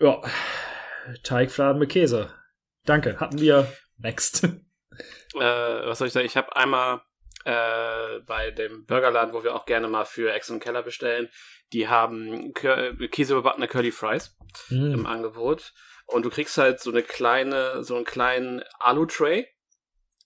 ja, 0.00 0.20
Teigfladen 1.22 1.78
mit 1.78 1.90
Käse. 1.90 2.30
Danke, 2.84 3.20
hatten 3.20 3.38
wir. 3.38 3.68
Next. 3.98 4.48
Äh, 5.34 5.86
was 5.86 5.98
soll 5.98 6.08
ich 6.08 6.12
sagen? 6.12 6.26
Ich 6.26 6.36
habe 6.36 6.54
einmal 6.56 7.02
äh, 7.44 8.20
bei 8.26 8.50
dem 8.50 8.86
Burgerladen, 8.86 9.32
wo 9.34 9.42
wir 9.42 9.54
auch 9.54 9.66
gerne 9.66 9.88
mal 9.88 10.04
für 10.04 10.32
Ex 10.32 10.50
und 10.50 10.60
Keller 10.60 10.82
bestellen, 10.82 11.28
die 11.72 11.88
haben 11.88 12.52
Kö 12.54 12.94
käseüberbackene 13.08 13.68
Curly 13.68 13.92
Fries 13.92 14.36
im 14.70 14.94
Hm. 14.94 15.06
Angebot. 15.06 15.72
Und 16.06 16.24
du 16.24 16.30
kriegst 16.30 16.58
halt 16.58 16.80
so 16.80 16.90
eine 16.90 17.02
kleine, 17.02 17.82
so 17.84 17.96
einen 17.96 18.04
kleinen 18.04 18.62
Alu-Tray. 18.78 19.46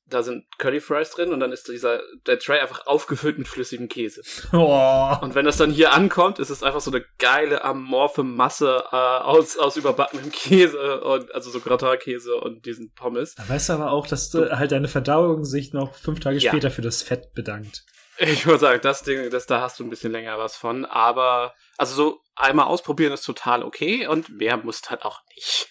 Da 0.08 0.22
sind 0.22 0.44
Curly 0.58 0.80
Fries 0.80 1.10
drin 1.10 1.32
und 1.32 1.40
dann 1.40 1.50
ist 1.50 1.66
dieser, 1.66 2.00
der 2.26 2.38
Tray 2.38 2.60
einfach 2.60 2.86
aufgefüllt 2.86 3.38
mit 3.38 3.48
flüssigem 3.48 3.88
Käse. 3.88 4.22
Oh. 4.52 5.16
Und 5.20 5.34
wenn 5.34 5.44
das 5.44 5.56
dann 5.56 5.72
hier 5.72 5.92
ankommt, 5.92 6.38
ist 6.38 6.50
es 6.50 6.62
einfach 6.62 6.80
so 6.80 6.92
eine 6.92 7.04
geile 7.18 7.64
amorphe 7.64 8.22
Masse 8.22 8.84
äh, 8.92 8.96
aus, 8.96 9.56
aus 9.58 9.76
überbackenem 9.76 10.30
Käse 10.30 11.00
und 11.00 11.34
also 11.34 11.50
so 11.50 11.58
Gratin-Käse 11.58 12.36
und 12.36 12.66
diesen 12.66 12.92
Pommes. 12.92 13.34
Da 13.34 13.48
weißt 13.48 13.68
du 13.68 13.72
aber 13.72 13.90
auch, 13.90 14.06
dass 14.06 14.30
du 14.30 14.56
halt 14.56 14.70
deine 14.70 14.86
Verdauung 14.86 15.44
sich 15.44 15.72
noch 15.72 15.94
fünf 15.96 16.20
Tage 16.20 16.38
Ja. 16.38 16.52
später 16.52 16.70
für 16.70 16.82
das 16.82 17.02
Fett 17.02 17.32
bedankt. 17.34 17.84
Ich 18.18 18.46
würde 18.46 18.60
sagen, 18.60 18.80
das 18.82 19.02
Ding, 19.02 19.28
das, 19.30 19.46
da 19.46 19.60
hast 19.60 19.78
du 19.80 19.84
ein 19.84 19.90
bisschen 19.90 20.12
länger 20.12 20.38
was 20.38 20.56
von, 20.56 20.84
aber 20.84 21.52
also 21.76 21.94
so 21.94 22.20
einmal 22.34 22.66
ausprobieren 22.66 23.12
ist 23.12 23.24
total 23.24 23.62
okay 23.62 24.06
und 24.06 24.28
mehr 24.30 24.56
muss 24.56 24.80
halt 24.88 25.02
auch 25.04 25.20
nicht. 25.34 25.68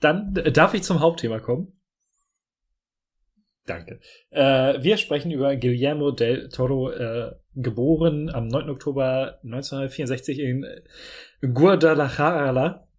Dann 0.00 0.34
äh, 0.36 0.50
darf 0.52 0.74
ich 0.74 0.82
zum 0.82 1.00
Hauptthema 1.00 1.38
kommen. 1.38 1.75
Danke. 3.66 4.00
Äh, 4.30 4.82
wir 4.82 4.96
sprechen 4.96 5.32
über 5.32 5.56
Guillermo 5.56 6.12
del 6.12 6.48
Toro, 6.48 6.90
äh, 6.90 7.32
geboren 7.54 8.30
am 8.30 8.46
9. 8.46 8.70
Oktober 8.70 9.38
1964 9.42 10.38
in 10.38 10.66
Guadalajara. 11.42 12.82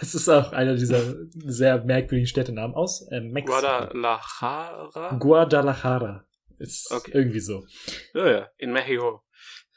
Das 0.00 0.14
ist 0.14 0.30
auch 0.30 0.52
einer 0.52 0.74
dieser 0.76 1.14
sehr 1.34 1.84
merkwürdigen 1.84 2.26
Städtenamen 2.26 2.74
aus 2.74 3.06
äh, 3.10 3.20
Mexiko. 3.20 3.52
Guadalajara? 3.60 5.16
Guadalajara. 5.18 6.24
Ist 6.58 6.90
Okay. 6.90 7.10
irgendwie 7.12 7.40
so. 7.40 7.66
Ja, 8.14 8.30
ja, 8.30 8.48
in 8.56 8.72
Mexiko. 8.72 9.22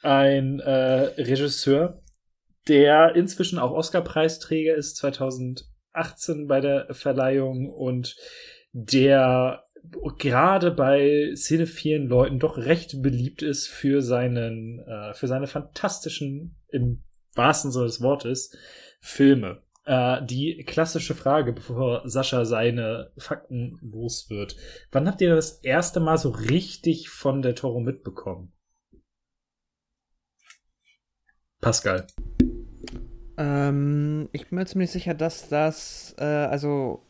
Ein 0.02 0.62
äh, 0.62 1.12
Regisseur, 1.22 2.02
der 2.70 3.16
inzwischen 3.16 3.60
auch 3.60 3.72
Oscar-Preisträger 3.72 4.76
ist, 4.76 4.96
2018 4.96 6.48
bei 6.48 6.62
der 6.62 6.88
Verleihung 6.94 7.70
und 7.70 8.16
der 8.72 9.65
gerade 10.18 10.72
bei 10.72 11.34
cinephilen 11.36 12.08
Leuten 12.08 12.40
doch 12.40 12.58
recht 12.58 13.02
beliebt 13.02 13.42
ist 13.42 13.68
für 13.68 14.02
seinen, 14.02 14.80
äh, 14.80 15.14
für 15.14 15.28
seine 15.28 15.48
fantastischen, 15.48 16.56
im 16.70 17.04
wahrsten 17.36 17.72
Sinne 17.72 17.86
des 17.86 18.02
Wortes, 18.02 18.56
Filme. 19.00 19.62
Äh, 19.86 20.26
die 20.26 20.64
klassische 20.66 21.14
Frage, 21.14 21.54
bevor 21.54 22.02
Sascha 22.10 22.46
seine 22.46 23.12
Fakten 23.18 23.78
los 23.82 24.30
wird. 24.30 24.56
Wann 24.92 25.08
habt 25.08 25.22
ihr 25.22 25.36
das 25.36 25.60
erste 25.60 26.00
Mal 26.00 26.18
so 26.18 26.30
richtig 26.30 27.10
von 27.10 27.42
der 27.42 27.54
Toro 27.54 27.80
mitbekommen? 27.80 28.52
Pascal. 31.62 32.08
Ähm, 33.38 34.30
ich 34.32 34.50
bin 34.50 34.58
mir 34.58 34.66
ziemlich 34.66 34.92
sicher, 34.92 35.14
dass 35.14 35.50
das, 35.50 36.16
äh, 36.18 36.24
also, 36.24 37.05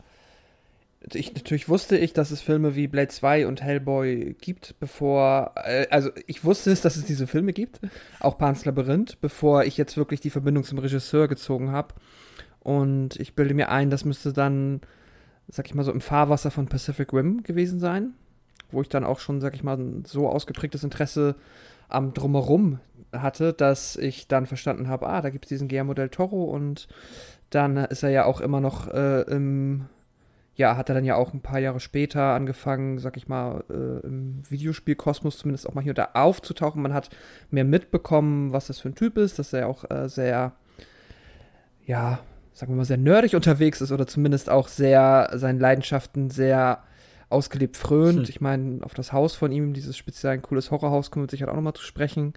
ich, 1.14 1.36
natürlich 1.36 1.70
wusste 1.70 1.98
ich, 1.98 2.14
dass 2.14 2.32
es 2.32 2.42
Filme 2.42 2.76
wie 2.76 2.88
Blade 2.88 3.10
2 3.10 3.48
und 3.48 3.62
Hellboy 3.62 4.36
gibt, 4.40 4.76
bevor, 4.80 5.54
äh, 5.64 5.88
also 5.92 6.10
ich 6.26 6.44
wusste 6.44 6.72
es, 6.72 6.82
dass 6.82 6.96
es 6.96 7.06
diese 7.06 7.28
Filme 7.28 7.54
gibt, 7.54 7.80
auch 8.20 8.38
Pan's 8.38 8.66
Labyrinth, 8.66 9.22
bevor 9.22 9.66
ich 9.66 9.78
jetzt 9.78 9.98
wirklich 9.98 10.22
die 10.22 10.30
Verbindung 10.30 10.64
zum 10.64 10.80
Regisseur 10.80 11.28
gezogen 11.28 11.72
habe. 11.72 11.94
Und 12.62 13.20
ich 13.20 13.36
bilde 13.36 13.54
mir 13.54 13.70
ein, 13.70 13.92
das 13.92 14.06
müsste 14.06 14.34
dann, 14.34 14.82
sag 15.48 15.68
ich 15.68 15.76
mal 15.76 15.84
so, 15.84 15.92
im 15.92 16.02
Fahrwasser 16.02 16.50
von 16.50 16.68
Pacific 16.68 17.14
Rim 17.14 17.44
gewesen 17.44 17.80
sein, 17.80 18.14
wo 18.72 18.82
ich 18.82 18.90
dann 18.90 19.04
auch 19.04 19.20
schon, 19.20 19.42
sag 19.42 19.54
ich 19.54 19.64
mal, 19.64 19.78
so 20.06 20.28
ausgeprägtes 20.28 20.84
Interesse 20.84 21.36
am 21.88 22.16
Drumherum 22.16 22.80
hatte, 23.12 23.54
dass 23.54 23.96
ich 23.96 24.28
dann 24.28 24.48
verstanden 24.48 24.88
habe, 24.88 25.08
ah, 25.08 25.22
da 25.22 25.30
gibt 25.30 25.46
es 25.46 25.50
diesen 25.50 25.68
Guillermo 25.68 25.94
del 25.94 26.10
Toro 26.10 26.46
und 26.46 26.88
dann 27.52 27.78
ist 27.78 28.02
er 28.02 28.10
ja 28.10 28.26
auch 28.26 28.42
immer 28.42 28.60
noch 28.60 28.88
äh, 28.88 29.22
im, 29.22 29.86
ja, 30.56 30.78
hat 30.78 30.90
er 30.90 30.96
dann 30.96 31.06
ja 31.06 31.16
auch 31.16 31.34
ein 31.34 31.42
paar 31.42 31.60
Jahre 31.60 31.80
später 31.80 32.34
angefangen, 32.34 32.98
sag 32.98 33.18
ich 33.18 33.28
mal, 33.28 33.64
äh, 33.70 34.06
im 34.06 34.42
Videospielkosmos 34.50 35.38
zumindest 35.38 35.68
auch 35.68 35.74
mal 35.74 35.82
hier 35.82 35.92
und 35.92 35.98
da 35.98 36.10
aufzutauchen. 36.14 36.82
Man 36.82 36.94
hat 36.94 37.10
mehr 37.52 37.66
mitbekommen, 37.66 38.54
was 38.54 38.68
das 38.68 38.80
für 38.80 38.90
ein 38.90 38.96
Typ 38.96 39.18
ist, 39.18 39.38
dass 39.38 39.54
er 39.54 39.68
auch 39.68 39.90
äh, 39.90 40.08
sehr, 40.08 40.54
ja, 41.86 42.20
sagen 42.54 42.72
wir 42.72 42.78
mal, 42.78 42.86
sehr 42.86 42.98
nerdig 42.98 43.36
unterwegs 43.36 43.82
ist 43.82 43.92
oder 43.92 44.08
zumindest 44.08 44.50
auch 44.50 44.70
sehr 44.70 45.30
seinen 45.34 45.60
Leidenschaften 45.60 46.30
sehr 46.30 46.84
ausgelebt 47.30 47.76
frönt. 47.76 48.20
Hm. 48.20 48.30
Ich 48.30 48.40
meine, 48.40 48.84
auf 48.84 48.94
das 48.94 49.12
Haus 49.12 49.36
von 49.36 49.52
ihm, 49.52 49.74
dieses 49.74 49.98
speziell 49.98 50.34
ein 50.34 50.42
cooles 50.42 50.72
Horrorhaus, 50.72 51.12
kommen 51.12 51.26
wir 51.26 51.30
sicher 51.30 51.50
auch 51.50 51.56
nochmal 51.56 51.74
zu 51.74 51.84
sprechen. 51.84 52.34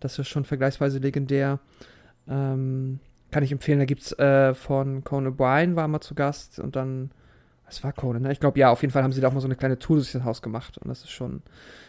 Das 0.00 0.18
ist 0.18 0.28
schon 0.28 0.44
vergleichsweise 0.44 0.98
legendär. 0.98 1.58
Ähm, 2.28 3.00
kann 3.30 3.42
ich 3.42 3.52
empfehlen, 3.52 3.78
da 3.78 3.84
gibt's 3.84 4.12
äh, 4.18 4.54
von 4.54 5.04
Conan 5.04 5.34
O'Brien 5.34 5.76
war 5.76 5.86
mal 5.88 6.00
zu 6.00 6.14
Gast 6.14 6.58
und 6.58 6.76
dann, 6.76 7.10
was 7.68 7.84
war 7.84 7.92
Conan, 7.92 8.22
ne? 8.22 8.32
Ich 8.32 8.40
glaube, 8.40 8.58
ja, 8.58 8.70
auf 8.70 8.82
jeden 8.82 8.92
Fall 8.92 9.02
haben 9.02 9.12
sie 9.12 9.20
da 9.20 9.28
auch 9.28 9.32
mal 9.32 9.40
so 9.40 9.46
eine 9.46 9.56
kleine 9.56 9.78
Tour 9.78 9.96
durch 9.96 10.12
das 10.12 10.24
Haus 10.24 10.42
gemacht 10.42 10.78
und 10.78 10.88
das 10.88 11.02
ist 11.02 11.10
schon, 11.10 11.42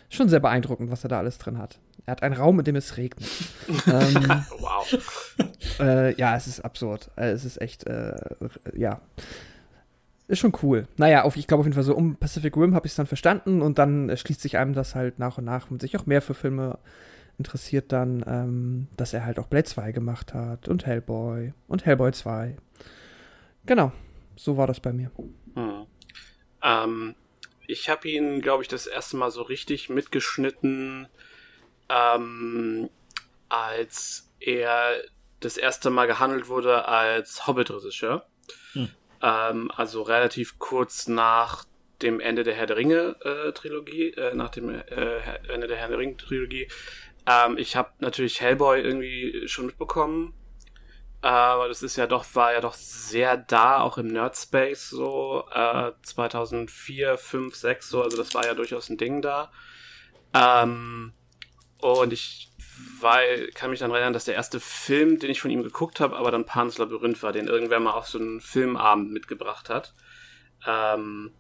schon 0.10 0.30
sehr 0.30 0.40
beeindruckend, 0.40 0.92
was 0.92 1.04
er 1.04 1.10
da 1.10 1.18
alles 1.18 1.38
drin 1.38 1.58
hat. 1.58 1.80
Er 2.06 2.12
hat 2.12 2.24
einen 2.24 2.36
Raum, 2.36 2.60
in 2.60 2.66
dem 2.66 2.76
es 2.76 2.98
regnet. 2.98 3.28
ähm, 3.88 4.44
Wow. 4.60 5.36
äh, 5.80 6.16
ja, 6.16 6.36
es 6.36 6.48
ist 6.48 6.62
absurd. 6.62 7.10
Äh, 7.16 7.30
es 7.32 7.46
ist 7.46 7.62
echt, 7.62 7.88
äh, 7.88 8.16
ja. 8.76 9.02
Ist 10.28 10.40
schon 10.40 10.54
cool. 10.62 10.88
Naja, 10.98 11.24
auf, 11.24 11.38
ich 11.38 11.48
glaube 11.48 11.62
auf 11.62 11.66
jeden 11.66 11.74
Fall 11.76 11.84
so 11.84 11.96
um 11.96 12.16
Pacific 12.16 12.56
Rim 12.56 12.76
habe 12.76 12.86
ich 12.86 12.92
es 12.92 12.96
dann 12.98 13.08
verstanden 13.08 13.62
und 13.62 13.80
dann 13.80 14.10
äh, 14.10 14.18
schließt 14.18 14.42
sich 14.42 14.58
einem 14.58 14.74
das 14.74 14.96
halt 14.96 15.18
nach 15.18 15.38
und 15.38 15.46
nach 15.46 15.72
und 15.72 15.82
sich 15.82 15.98
auch 15.98 16.06
mehr 16.06 16.22
für 16.22 16.34
Filme 16.34 16.78
interessiert 17.40 17.92
dann, 17.92 18.24
ähm, 18.28 18.88
dass 18.98 19.14
er 19.14 19.26
halt 19.26 19.40
auch 19.40 19.48
Blade 19.48 19.64
2 19.66 19.92
gemacht 19.92 20.34
hat 20.34 20.68
und 20.68 20.86
Hellboy 20.86 21.54
und 21.68 21.86
Hellboy 21.86 22.12
2. 22.12 22.58
Genau, 23.66 23.92
so 24.36 24.58
war 24.58 24.68
das 24.68 24.80
bei 24.80 24.94
mir. 24.94 25.10
Hm. 25.56 25.88
Ähm, 26.62 27.16
ich 27.68 27.90
habe 27.90 28.10
ihn, 28.10 28.42
glaube 28.42 28.64
ich, 28.64 28.68
das 28.68 28.88
erste 28.88 29.18
Mal 29.18 29.32
so 29.32 29.42
richtig 29.42 29.90
mitgeschnitten, 29.90 31.08
ähm, 31.90 32.90
als 33.48 34.32
er 34.40 35.02
das 35.40 35.58
erste 35.58 35.90
Mal 35.90 36.08
gehandelt 36.08 36.48
wurde 36.48 36.86
als 36.86 37.48
Hobbit-Regisseur. 37.48 38.28
Hm. 38.74 38.90
Ähm, 39.22 39.72
also 39.76 40.02
relativ 40.02 40.60
kurz 40.60 41.08
nach 41.08 41.66
dem 42.02 42.20
Ende 42.20 42.44
der 42.44 42.56
Herr 42.56 42.66
der 42.66 42.78
Ringe-Trilogie, 42.78 44.14
äh, 44.14 44.34
nach 44.34 44.50
dem 44.50 44.70
äh, 44.70 45.20
Ende 45.48 45.68
der 45.68 45.78
Herr 45.78 45.90
der 45.90 45.98
Ringe-Trilogie. 45.98 46.68
Ähm, 47.26 47.58
ich 47.58 47.76
habe 47.76 47.92
natürlich 48.00 48.42
Hellboy 48.42 48.82
irgendwie 48.82 49.48
schon 49.48 49.66
mitbekommen. 49.68 50.34
Aber 51.22 51.68
das 51.68 51.84
ist 51.84 51.98
ja 51.98 52.08
doch, 52.08 52.26
war 52.34 52.54
ja 52.54 52.62
doch 52.62 52.76
sehr 52.76 53.36
da, 53.36 53.82
auch 53.82 53.98
im 53.98 54.08
Nerdspace 54.08 54.90
so, 54.90 55.44
äh, 55.54 55.92
2004, 56.02 57.18
5, 57.18 57.56
6 57.56 57.90
so, 57.90 58.04
also 58.04 58.16
das 58.16 58.34
war 58.34 58.46
ja 58.46 58.54
durchaus 58.54 58.90
ein 58.90 58.98
Ding 58.98 59.22
da. 59.22 59.52
Ähm, 60.34 61.14
und 61.82 62.14
ich 62.14 62.50
weil 63.02 63.50
kann 63.52 63.70
mich 63.70 63.80
dann 63.80 63.92
erinnern, 63.92 64.14
dass 64.14 64.26
der 64.26 64.36
erste 64.36 64.60
Film, 64.60 65.20
den 65.20 65.30
ich 65.30 65.42
von 65.42 65.52
ihm 65.52 65.64
geguckt 65.64 66.00
habe, 66.00 66.16
aber 66.16 66.32
dann 66.32 66.46
Pans 66.46 66.78
Labyrinth 66.78 67.22
war, 67.24 67.32
den 67.32 67.48
irgendwer 67.48 67.80
mal 67.80 67.92
auf 67.92 68.08
so 68.08 68.20
einen 68.20 68.42
Filmabend 68.42 69.12
mitgebracht 69.12 69.70
hat. 69.70 69.94
Ähm, 70.66 71.32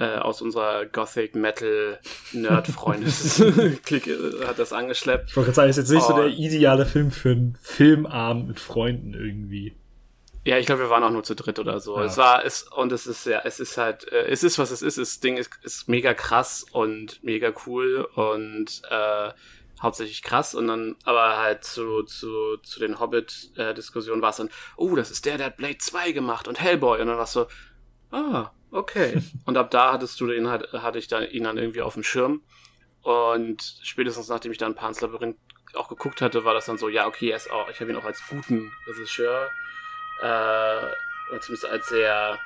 äh, 0.00 0.16
aus 0.16 0.42
unserer 0.42 0.86
Gothic 0.86 1.34
Metal 1.36 2.00
Nerd 2.32 2.66
Freundes 2.66 3.40
Clique 3.84 4.16
hat 4.46 4.58
das 4.58 4.72
angeschleppt. 4.72 5.30
Ich 5.30 5.36
wollte 5.36 5.46
gerade 5.48 5.56
sagen, 5.56 5.70
ist 5.70 5.76
jetzt 5.76 5.90
nicht 5.90 6.02
so 6.02 6.14
Oh. 6.14 6.16
der 6.16 6.26
ideale 6.28 6.86
Film 6.86 7.10
für 7.12 7.30
einen 7.30 7.56
Filmabend 7.62 8.48
mit 8.48 8.58
Freunden 8.60 9.14
irgendwie. 9.14 9.74
Ja, 10.42 10.56
ich 10.56 10.64
glaube, 10.64 10.80
wir 10.82 10.90
waren 10.90 11.04
auch 11.04 11.10
nur 11.10 11.22
zu 11.22 11.34
dritt 11.36 11.58
oder 11.58 11.80
so. 11.80 11.98
Ja. 11.98 12.04
Es 12.06 12.16
war 12.16 12.44
es 12.44 12.62
und 12.62 12.90
es 12.92 13.06
ist 13.06 13.26
ja, 13.26 13.42
es 13.44 13.60
ist 13.60 13.76
halt, 13.76 14.10
äh, 14.10 14.26
es 14.28 14.42
ist 14.42 14.58
was 14.58 14.70
es 14.70 14.80
ist. 14.80 14.96
Das 14.96 15.20
Ding 15.20 15.36
ist, 15.36 15.50
ist 15.62 15.86
mega 15.86 16.14
krass 16.14 16.64
und 16.72 17.22
mega 17.22 17.52
cool 17.66 18.08
und 18.14 18.80
äh, 18.90 19.30
hauptsächlich 19.82 20.22
krass 20.22 20.54
und 20.54 20.66
dann, 20.68 20.96
aber 21.04 21.36
halt 21.38 21.64
zu 21.64 22.02
zu 22.04 22.56
zu 22.62 22.80
den 22.80 22.98
Hobbit-Diskussionen 23.00 24.22
war 24.22 24.30
es 24.30 24.36
dann, 24.36 24.48
oh, 24.76 24.96
das 24.96 25.10
ist 25.10 25.26
der, 25.26 25.36
der 25.36 25.46
hat 25.46 25.56
Blade 25.58 25.78
2 25.78 26.12
gemacht 26.12 26.48
und 26.48 26.58
Hellboy 26.60 27.00
und 27.02 27.06
dann 27.08 27.16
war 27.16 27.24
es 27.24 27.32
so, 27.32 27.46
ah, 28.10 28.50
okay. 28.70 29.20
und 29.46 29.56
ab 29.56 29.70
da 29.70 29.92
hattest 29.92 30.20
du 30.20 30.26
den 30.26 30.48
halt, 30.48 30.72
hatte 30.72 30.98
ich 30.98 31.08
dann 31.08 31.28
ihn 31.28 31.44
dann 31.44 31.58
irgendwie 31.58 31.82
auf 31.82 31.94
dem 31.94 32.02
Schirm 32.02 32.42
und 33.02 33.62
spätestens 33.82 34.28
nachdem 34.28 34.52
ich 34.52 34.58
dann 34.58 34.74
Pan's 34.74 35.00
Labyrinth 35.00 35.36
auch 35.74 35.88
geguckt 35.88 36.20
hatte, 36.20 36.44
war 36.44 36.54
das 36.54 36.66
dann 36.66 36.78
so, 36.78 36.88
ja, 36.88 37.06
okay, 37.06 37.30
er 37.30 37.36
ist 37.36 37.50
auch, 37.50 37.68
ich 37.70 37.80
habe 37.80 37.90
ihn 37.90 37.96
auch 37.96 38.04
als 38.04 38.22
guten 38.28 38.72
Regisseur 38.86 39.50
äh, 40.20 41.38
zumindest 41.40 41.66
als 41.66 41.88
sehr 41.88 42.38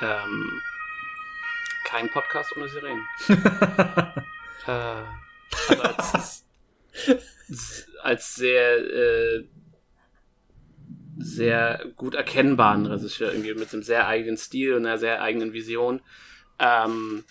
ähm, 0.00 0.62
kein 1.84 2.10
Podcast 2.10 2.56
ohne 2.56 2.68
Sirenen. 2.68 3.06
äh, 4.66 5.02
also 5.68 5.82
als, 5.82 6.44
als 8.02 8.34
sehr 8.34 8.78
äh, 8.78 9.44
sehr 11.22 11.84
gut 11.96 12.14
erkennbaren 12.14 12.86
Regisseur 12.86 13.32
irgendwie 13.32 13.54
mit 13.54 13.72
einem 13.72 13.82
sehr 13.82 14.06
eigenen 14.06 14.36
Stil 14.36 14.74
und 14.74 14.86
einer 14.86 14.98
sehr 14.98 15.22
eigenen 15.22 15.52
Vision. 15.52 16.00
Ähm, 16.58 17.24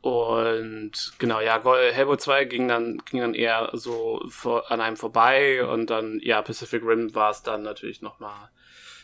und 0.00 0.92
genau, 1.18 1.40
ja, 1.40 1.62
Hellboy 1.62 2.18
2 2.18 2.44
ging 2.44 2.68
dann, 2.68 2.98
ging 3.10 3.20
dann 3.20 3.34
eher 3.34 3.70
so 3.72 4.22
vor, 4.28 4.70
an 4.70 4.80
einem 4.80 4.96
vorbei 4.96 5.64
und 5.66 5.90
dann, 5.90 6.20
ja, 6.22 6.40
Pacific 6.40 6.82
Rim 6.84 7.14
war 7.14 7.30
es 7.30 7.42
dann 7.42 7.62
natürlich 7.62 8.00
nochmal 8.00 8.50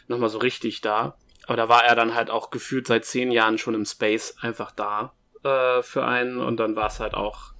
noch 0.06 0.18
mal 0.18 0.28
so 0.28 0.38
richtig 0.38 0.80
da. 0.80 1.16
Aber 1.46 1.56
da 1.56 1.68
war 1.68 1.84
er 1.84 1.94
dann 1.94 2.14
halt 2.14 2.30
auch 2.30 2.50
gefühlt 2.50 2.86
seit 2.86 3.04
zehn 3.04 3.30
Jahren 3.30 3.58
schon 3.58 3.74
im 3.74 3.84
Space 3.84 4.36
einfach 4.40 4.70
da 4.70 5.12
äh, 5.42 5.82
für 5.82 6.04
einen 6.04 6.38
und 6.38 6.58
dann 6.58 6.76
war 6.76 6.86
es 6.86 7.00
halt 7.00 7.14
auch, 7.14 7.53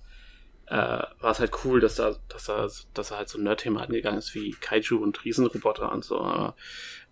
äh, 0.66 0.76
war 0.76 1.30
es 1.30 1.40
halt 1.40 1.52
cool, 1.64 1.80
dass 1.80 1.99
er, 1.99 2.16
dass 2.28 2.49
er, 2.49 2.71
dass 2.94 3.11
er 3.11 3.18
halt 3.18 3.28
so 3.28 3.38
Nerd-Thema 3.38 3.83
angegangen 3.83 4.18
ist 4.18 4.35
wie 4.35 4.52
Kaiju 4.52 4.97
und 4.97 5.25
Riesenroboter 5.25 5.92
und 5.92 6.04
so. 6.04 6.21
Aber, 6.21 6.56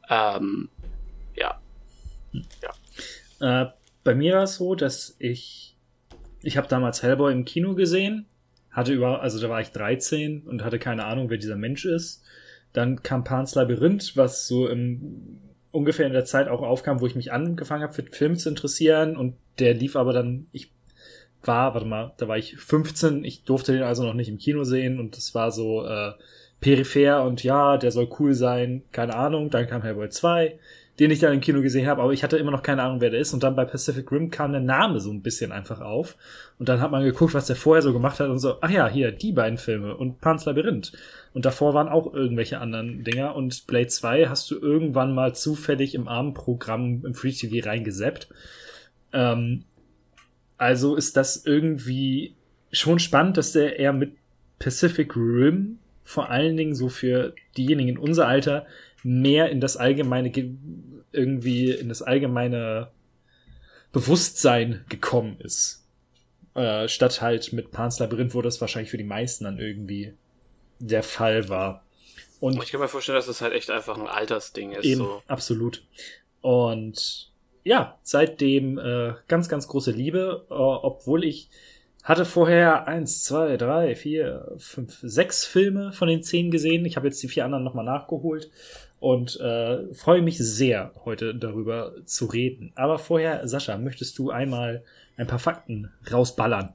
ähm, 0.08 0.68
ja. 1.34 1.62
Äh, 3.40 3.70
bei 4.04 4.14
mir 4.14 4.36
war 4.36 4.44
es 4.44 4.56
so, 4.56 4.74
dass 4.74 5.16
ich, 5.18 5.76
ich 6.42 6.56
habe 6.56 6.68
damals 6.68 7.02
Hellboy 7.02 7.32
im 7.32 7.44
Kino 7.44 7.74
gesehen, 7.74 8.26
hatte 8.70 8.92
über, 8.92 9.20
also 9.20 9.40
da 9.40 9.48
war 9.48 9.60
ich 9.60 9.70
13 9.70 10.42
und 10.46 10.64
hatte 10.64 10.78
keine 10.78 11.04
Ahnung, 11.04 11.30
wer 11.30 11.38
dieser 11.38 11.56
Mensch 11.56 11.84
ist. 11.84 12.22
Dann 12.72 13.02
kam 13.02 13.22
Pan's 13.24 13.54
Labyrinth, 13.54 14.16
was 14.16 14.46
so 14.46 14.66
im, 14.66 15.40
ungefähr 15.72 16.06
in 16.06 16.12
der 16.12 16.24
Zeit 16.24 16.48
auch 16.48 16.62
aufkam, 16.62 17.00
wo 17.00 17.06
ich 17.06 17.14
mich 17.14 17.32
angefangen 17.32 17.82
habe, 17.82 17.92
für 17.92 18.02
Film 18.04 18.36
zu 18.36 18.48
interessieren 18.48 19.16
und 19.16 19.36
der 19.58 19.74
lief 19.74 19.96
aber 19.96 20.12
dann, 20.12 20.46
ich 20.52 20.70
war, 21.44 21.74
warte 21.74 21.86
mal, 21.86 22.12
da 22.16 22.28
war 22.28 22.38
ich 22.38 22.56
15, 22.56 23.24
ich 23.24 23.44
durfte 23.44 23.72
den 23.72 23.82
also 23.82 24.04
noch 24.04 24.14
nicht 24.14 24.28
im 24.28 24.38
Kino 24.38 24.64
sehen 24.64 24.98
und 24.98 25.16
das 25.16 25.34
war 25.34 25.50
so 25.50 25.84
äh, 25.86 26.12
peripher 26.62 27.24
und 27.24 27.42
ja, 27.42 27.76
der 27.76 27.90
soll 27.90 28.08
cool 28.18 28.32
sein, 28.32 28.82
keine 28.92 29.14
Ahnung. 29.16 29.50
Dann 29.50 29.66
kam 29.66 29.82
Hellboy 29.82 30.08
2, 30.08 30.58
den 30.98 31.10
ich 31.10 31.18
dann 31.18 31.34
im 31.34 31.40
Kino 31.40 31.60
gesehen 31.60 31.88
habe, 31.88 32.00
aber 32.00 32.12
ich 32.12 32.22
hatte 32.22 32.36
immer 32.38 32.52
noch 32.52 32.62
keine 32.62 32.82
Ahnung, 32.82 33.00
wer 33.00 33.10
der 33.10 33.20
ist. 33.20 33.34
Und 33.34 33.42
dann 33.42 33.56
bei 33.56 33.64
Pacific 33.64 34.10
Rim 34.12 34.30
kam 34.30 34.52
der 34.52 34.60
Name 34.60 35.00
so 35.00 35.10
ein 35.10 35.22
bisschen 35.22 35.50
einfach 35.50 35.80
auf. 35.80 36.16
Und 36.58 36.68
dann 36.68 36.80
hat 36.80 36.92
man 36.92 37.02
geguckt, 37.02 37.34
was 37.34 37.48
der 37.48 37.56
vorher 37.56 37.82
so 37.82 37.92
gemacht 37.92 38.20
hat 38.20 38.30
und 38.30 38.38
so, 38.38 38.58
ach 38.60 38.70
ja, 38.70 38.88
hier, 38.88 39.10
die 39.10 39.32
beiden 39.32 39.58
Filme 39.58 39.96
und 39.96 40.20
Pan's 40.20 40.44
Labyrinth. 40.44 40.92
Und 41.34 41.44
davor 41.44 41.74
waren 41.74 41.88
auch 41.88 42.14
irgendwelche 42.14 42.60
anderen 42.60 43.02
Dinger. 43.02 43.34
Und 43.34 43.66
Blade 43.66 43.88
2 43.88 44.28
hast 44.28 44.48
du 44.50 44.60
irgendwann 44.60 45.14
mal 45.14 45.34
zufällig 45.34 45.96
im 45.96 46.06
Abendprogramm 46.06 47.04
im 47.04 47.14
Free 47.14 47.32
TV 47.32 47.68
reingesappt. 47.68 48.28
Ähm, 49.12 49.64
also 50.62 50.96
ist 50.96 51.16
das 51.16 51.44
irgendwie 51.44 52.34
schon 52.70 52.98
spannend, 52.98 53.36
dass 53.36 53.52
der 53.52 53.78
eher 53.78 53.92
mit 53.92 54.14
Pacific 54.58 55.14
Rim 55.16 55.78
vor 56.04 56.30
allen 56.30 56.56
Dingen 56.56 56.74
so 56.74 56.88
für 56.88 57.34
diejenigen 57.56 57.90
in 57.90 57.98
unser 57.98 58.26
Alter 58.28 58.66
mehr 59.02 59.50
in 59.50 59.60
das 59.60 59.76
allgemeine 59.76 60.30
ge- 60.30 60.54
irgendwie 61.12 61.70
in 61.70 61.88
das 61.88 62.00
allgemeine 62.02 62.88
Bewusstsein 63.92 64.84
gekommen 64.88 65.36
ist. 65.40 65.84
Äh, 66.54 66.88
statt 66.88 67.20
halt 67.20 67.52
mit 67.52 67.70
Pan's 67.70 67.98
Labyrinth, 67.98 68.34
wo 68.34 68.42
das 68.42 68.60
wahrscheinlich 68.60 68.90
für 68.90 68.98
die 68.98 69.04
meisten 69.04 69.44
dann 69.44 69.58
irgendwie 69.58 70.14
der 70.78 71.02
Fall 71.02 71.48
war. 71.48 71.84
Und 72.40 72.62
Ich 72.62 72.70
kann 72.72 72.80
mir 72.80 72.88
vorstellen, 72.88 73.16
dass 73.16 73.26
das 73.26 73.40
halt 73.40 73.52
echt 73.52 73.70
einfach 73.70 73.96
ein 73.96 74.06
Altersding 74.06 74.72
ist. 74.72 74.84
Eben, 74.84 74.98
So. 75.00 75.22
absolut. 75.28 75.82
Und 76.40 77.30
ja, 77.64 77.98
seitdem 78.02 78.78
äh, 78.78 79.14
ganz, 79.28 79.48
ganz 79.48 79.68
große 79.68 79.92
Liebe, 79.92 80.46
äh, 80.50 80.54
obwohl 80.54 81.24
ich 81.24 81.48
hatte 82.02 82.24
vorher 82.24 82.88
eins, 82.88 83.22
zwei, 83.22 83.56
drei, 83.56 83.94
vier, 83.94 84.52
fünf, 84.58 84.98
sechs 85.02 85.44
Filme 85.44 85.92
von 85.92 86.08
den 86.08 86.22
zehn 86.22 86.50
gesehen. 86.50 86.84
Ich 86.84 86.96
habe 86.96 87.06
jetzt 87.06 87.22
die 87.22 87.28
vier 87.28 87.44
anderen 87.44 87.62
nochmal 87.62 87.84
nachgeholt 87.84 88.50
und 88.98 89.38
äh, 89.40 89.92
freue 89.94 90.22
mich 90.22 90.38
sehr, 90.38 90.92
heute 91.04 91.34
darüber 91.34 91.94
zu 92.04 92.26
reden. 92.26 92.72
Aber 92.74 92.98
vorher, 92.98 93.46
Sascha, 93.46 93.78
möchtest 93.78 94.18
du 94.18 94.30
einmal 94.30 94.82
ein 95.16 95.28
paar 95.28 95.38
Fakten 95.38 95.92
rausballern? 96.10 96.74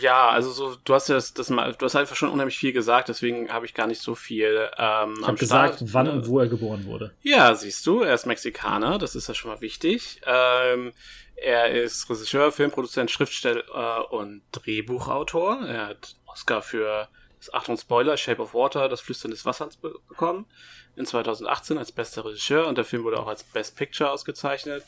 Ja, 0.00 0.28
also 0.28 0.50
so, 0.50 0.76
du 0.84 0.94
hast 0.94 1.08
ja 1.08 1.14
das, 1.14 1.34
das 1.34 1.50
mal, 1.50 1.74
du 1.74 1.84
hast 1.84 1.96
einfach 1.96 2.16
schon 2.16 2.30
unheimlich 2.30 2.58
viel 2.58 2.72
gesagt, 2.72 3.08
deswegen 3.08 3.52
habe 3.52 3.66
ich 3.66 3.74
gar 3.74 3.86
nicht 3.86 4.00
so 4.00 4.14
viel 4.14 4.68
ähm, 4.78 5.16
Ich 5.20 5.26
habe 5.26 5.38
gesagt, 5.38 5.78
wann 5.92 6.08
und 6.08 6.26
wo 6.26 6.40
er 6.40 6.48
geboren 6.48 6.84
wurde. 6.86 7.14
Ja, 7.22 7.54
siehst 7.54 7.86
du, 7.86 8.02
er 8.02 8.14
ist 8.14 8.26
Mexikaner, 8.26 8.98
das 8.98 9.14
ist 9.14 9.28
ja 9.28 9.34
schon 9.34 9.50
mal 9.50 9.60
wichtig. 9.60 10.20
Ähm, 10.26 10.92
er 11.36 11.70
ist 11.70 12.08
Regisseur, 12.08 12.52
Filmproduzent, 12.52 13.10
Schriftsteller 13.10 14.12
und 14.12 14.42
Drehbuchautor. 14.52 15.66
Er 15.66 15.86
hat 15.88 16.14
Oscar 16.26 16.62
für 16.62 17.08
das 17.38 17.52
Achtung 17.52 17.76
Spoiler, 17.76 18.16
Shape 18.16 18.40
of 18.40 18.54
Water, 18.54 18.88
das 18.88 19.00
Flüstern 19.00 19.32
des 19.32 19.44
Wassers 19.44 19.76
be 19.76 19.92
bekommen. 20.08 20.46
In 20.94 21.06
2018 21.06 21.78
als 21.78 21.90
bester 21.90 22.24
Regisseur 22.24 22.68
und 22.68 22.78
der 22.78 22.84
Film 22.84 23.02
wurde 23.02 23.18
auch 23.18 23.26
als 23.26 23.42
Best 23.42 23.76
Picture 23.76 24.10
ausgezeichnet. 24.10 24.84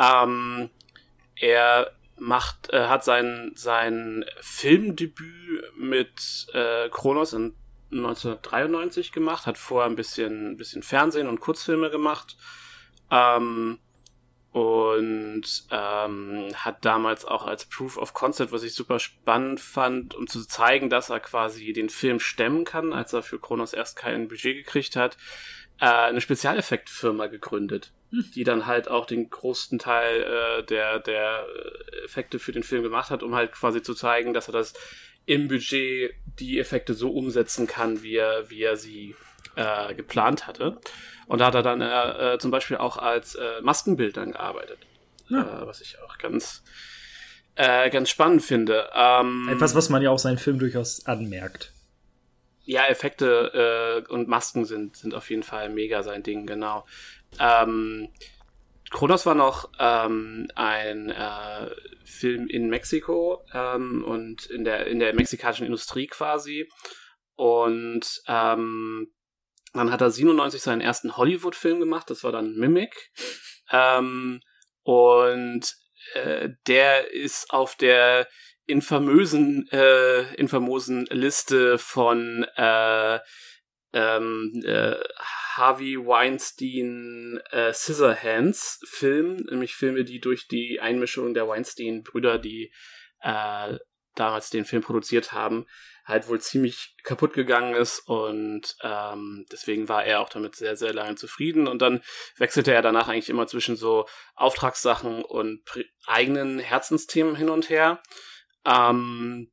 Ähm, 0.00 0.70
er 1.36 1.92
macht, 2.20 2.72
äh, 2.72 2.86
hat 2.86 3.04
sein, 3.04 3.52
sein 3.54 4.24
Filmdebüt 4.40 5.76
mit 5.76 6.46
äh, 6.52 6.88
Kronos 6.90 7.32
in 7.32 7.54
1993 7.90 9.12
gemacht, 9.12 9.46
hat 9.46 9.58
vorher 9.58 9.88
ein 9.88 9.96
bisschen, 9.96 10.52
ein 10.52 10.56
bisschen 10.56 10.82
Fernsehen 10.82 11.28
und 11.28 11.40
Kurzfilme 11.40 11.90
gemacht. 11.90 12.36
Ähm, 13.10 13.78
und 14.50 15.44
ähm, 15.70 16.48
hat 16.54 16.84
damals 16.84 17.24
auch 17.24 17.46
als 17.46 17.66
Proof 17.66 17.98
of 17.98 18.14
Concept, 18.14 18.50
was 18.50 18.62
ich 18.62 18.74
super 18.74 18.98
spannend 18.98 19.60
fand, 19.60 20.14
um 20.14 20.26
zu 20.26 20.44
zeigen, 20.44 20.88
dass 20.88 21.10
er 21.10 21.20
quasi 21.20 21.72
den 21.72 21.90
Film 21.90 22.18
stemmen 22.18 22.64
kann, 22.64 22.92
als 22.92 23.12
er 23.12 23.22
für 23.22 23.38
Kronos 23.38 23.72
erst 23.72 23.96
kein 23.96 24.26
Budget 24.26 24.56
gekriegt 24.56 24.96
hat, 24.96 25.16
äh, 25.80 25.86
eine 25.86 26.20
Spezialeffektfirma 26.20 27.26
gegründet, 27.26 27.92
die 28.10 28.44
dann 28.44 28.66
halt 28.66 28.88
auch 28.88 29.06
den 29.06 29.28
größten 29.30 29.78
Teil 29.78 30.22
äh, 30.22 30.62
der, 30.64 30.98
der 30.98 31.44
äh, 31.46 32.04
Effekte 32.04 32.38
für 32.38 32.52
den 32.52 32.62
Film 32.62 32.82
gemacht 32.82 33.10
hat, 33.10 33.22
um 33.22 33.34
halt 33.34 33.52
quasi 33.52 33.82
zu 33.82 33.94
zeigen, 33.94 34.32
dass 34.32 34.48
er 34.48 34.52
das 34.52 34.74
im 35.26 35.48
Budget 35.48 36.14
die 36.38 36.58
Effekte 36.58 36.94
so 36.94 37.10
umsetzen 37.10 37.66
kann, 37.66 38.02
wie 38.02 38.16
er, 38.16 38.48
wie 38.48 38.62
er 38.62 38.76
sie 38.76 39.14
äh, 39.56 39.94
geplant 39.94 40.46
hatte. 40.46 40.78
Und 41.26 41.40
da 41.40 41.46
hat 41.46 41.54
er 41.54 41.62
dann 41.62 41.82
äh, 41.82 42.34
äh, 42.34 42.38
zum 42.38 42.50
Beispiel 42.50 42.78
auch 42.78 42.96
als 42.96 43.34
äh, 43.34 43.60
Maskenbild 43.60 44.16
dann 44.16 44.32
gearbeitet. 44.32 44.78
Äh, 45.30 45.34
was 45.34 45.82
ich 45.82 46.00
auch 46.00 46.16
ganz, 46.16 46.62
äh, 47.56 47.90
ganz 47.90 48.08
spannend 48.08 48.42
finde. 48.42 48.88
Ähm, 48.94 49.50
Etwas, 49.52 49.74
was 49.74 49.90
man 49.90 50.00
ja 50.00 50.10
auch 50.10 50.18
seinen 50.18 50.38
Film 50.38 50.58
durchaus 50.58 51.04
anmerkt. 51.04 51.72
ja, 52.64 52.86
Effekte 52.86 54.06
und 54.08 54.28
Masken 54.28 54.64
sind, 54.64 54.96
sind 54.96 55.14
auf 55.14 55.28
jeden 55.28 55.42
Fall 55.42 55.68
mega 55.68 56.02
sein 56.02 56.22
Ding, 56.22 56.46
genau. 56.46 56.86
Ähm, 57.38 58.08
Kronos 58.90 59.26
war 59.26 59.34
noch 59.34 59.70
ähm, 59.78 60.48
ein 60.54 61.10
äh, 61.10 61.70
Film 62.04 62.48
in 62.48 62.68
Mexiko 62.68 63.44
ähm, 63.52 64.02
und 64.04 64.46
in 64.46 64.64
der, 64.64 64.86
in 64.86 64.98
der 64.98 65.14
mexikanischen 65.14 65.66
Industrie 65.66 66.06
quasi. 66.06 66.68
Und 67.36 68.22
ähm, 68.26 69.12
dann 69.74 69.92
hat 69.92 70.00
er 70.00 70.10
97 70.10 70.60
seinen 70.60 70.80
ersten 70.80 71.16
Hollywood-Film 71.16 71.80
gemacht, 71.80 72.08
das 72.10 72.24
war 72.24 72.32
dann 72.32 72.56
Mimic. 72.56 73.10
Ähm, 73.70 74.40
und 74.82 75.76
äh, 76.14 76.48
der 76.66 77.12
ist 77.12 77.50
auf 77.50 77.76
der 77.76 78.26
infamösen, 78.66 79.68
äh, 79.70 80.34
infamosen 80.34 81.06
Liste 81.06 81.78
von 81.78 82.44
äh, 82.56 83.18
ähm, 83.98 84.62
äh, 84.64 84.94
Harvey 85.56 85.96
Weinstein 85.96 87.40
äh, 87.50 87.72
Scissorhands 87.72 88.80
Film, 88.84 89.46
nämlich 89.50 89.74
Filme, 89.74 90.04
die 90.04 90.20
durch 90.20 90.46
die 90.46 90.80
Einmischung 90.80 91.34
der 91.34 91.48
Weinstein-Brüder, 91.48 92.38
die 92.38 92.72
äh, 93.20 93.78
damals 94.14 94.50
den 94.50 94.64
Film 94.64 94.82
produziert 94.82 95.32
haben, 95.32 95.66
halt 96.04 96.28
wohl 96.28 96.40
ziemlich 96.40 96.96
kaputt 97.02 97.34
gegangen 97.34 97.74
ist 97.74 98.00
und 98.06 98.76
ähm, 98.82 99.46
deswegen 99.52 99.88
war 99.88 100.04
er 100.04 100.20
auch 100.20 100.28
damit 100.28 100.54
sehr, 100.54 100.76
sehr 100.76 100.94
lange 100.94 101.16
zufrieden 101.16 101.66
und 101.66 101.82
dann 101.82 102.02
wechselte 102.36 102.72
er 102.72 102.82
danach 102.82 103.08
eigentlich 103.08 103.30
immer 103.30 103.46
zwischen 103.46 103.76
so 103.76 104.06
Auftragssachen 104.34 105.24
und 105.24 105.62
eigenen 106.06 106.58
Herzensthemen 106.60 107.36
hin 107.36 107.50
und 107.50 107.68
her. 107.68 108.00
Ähm, 108.64 109.50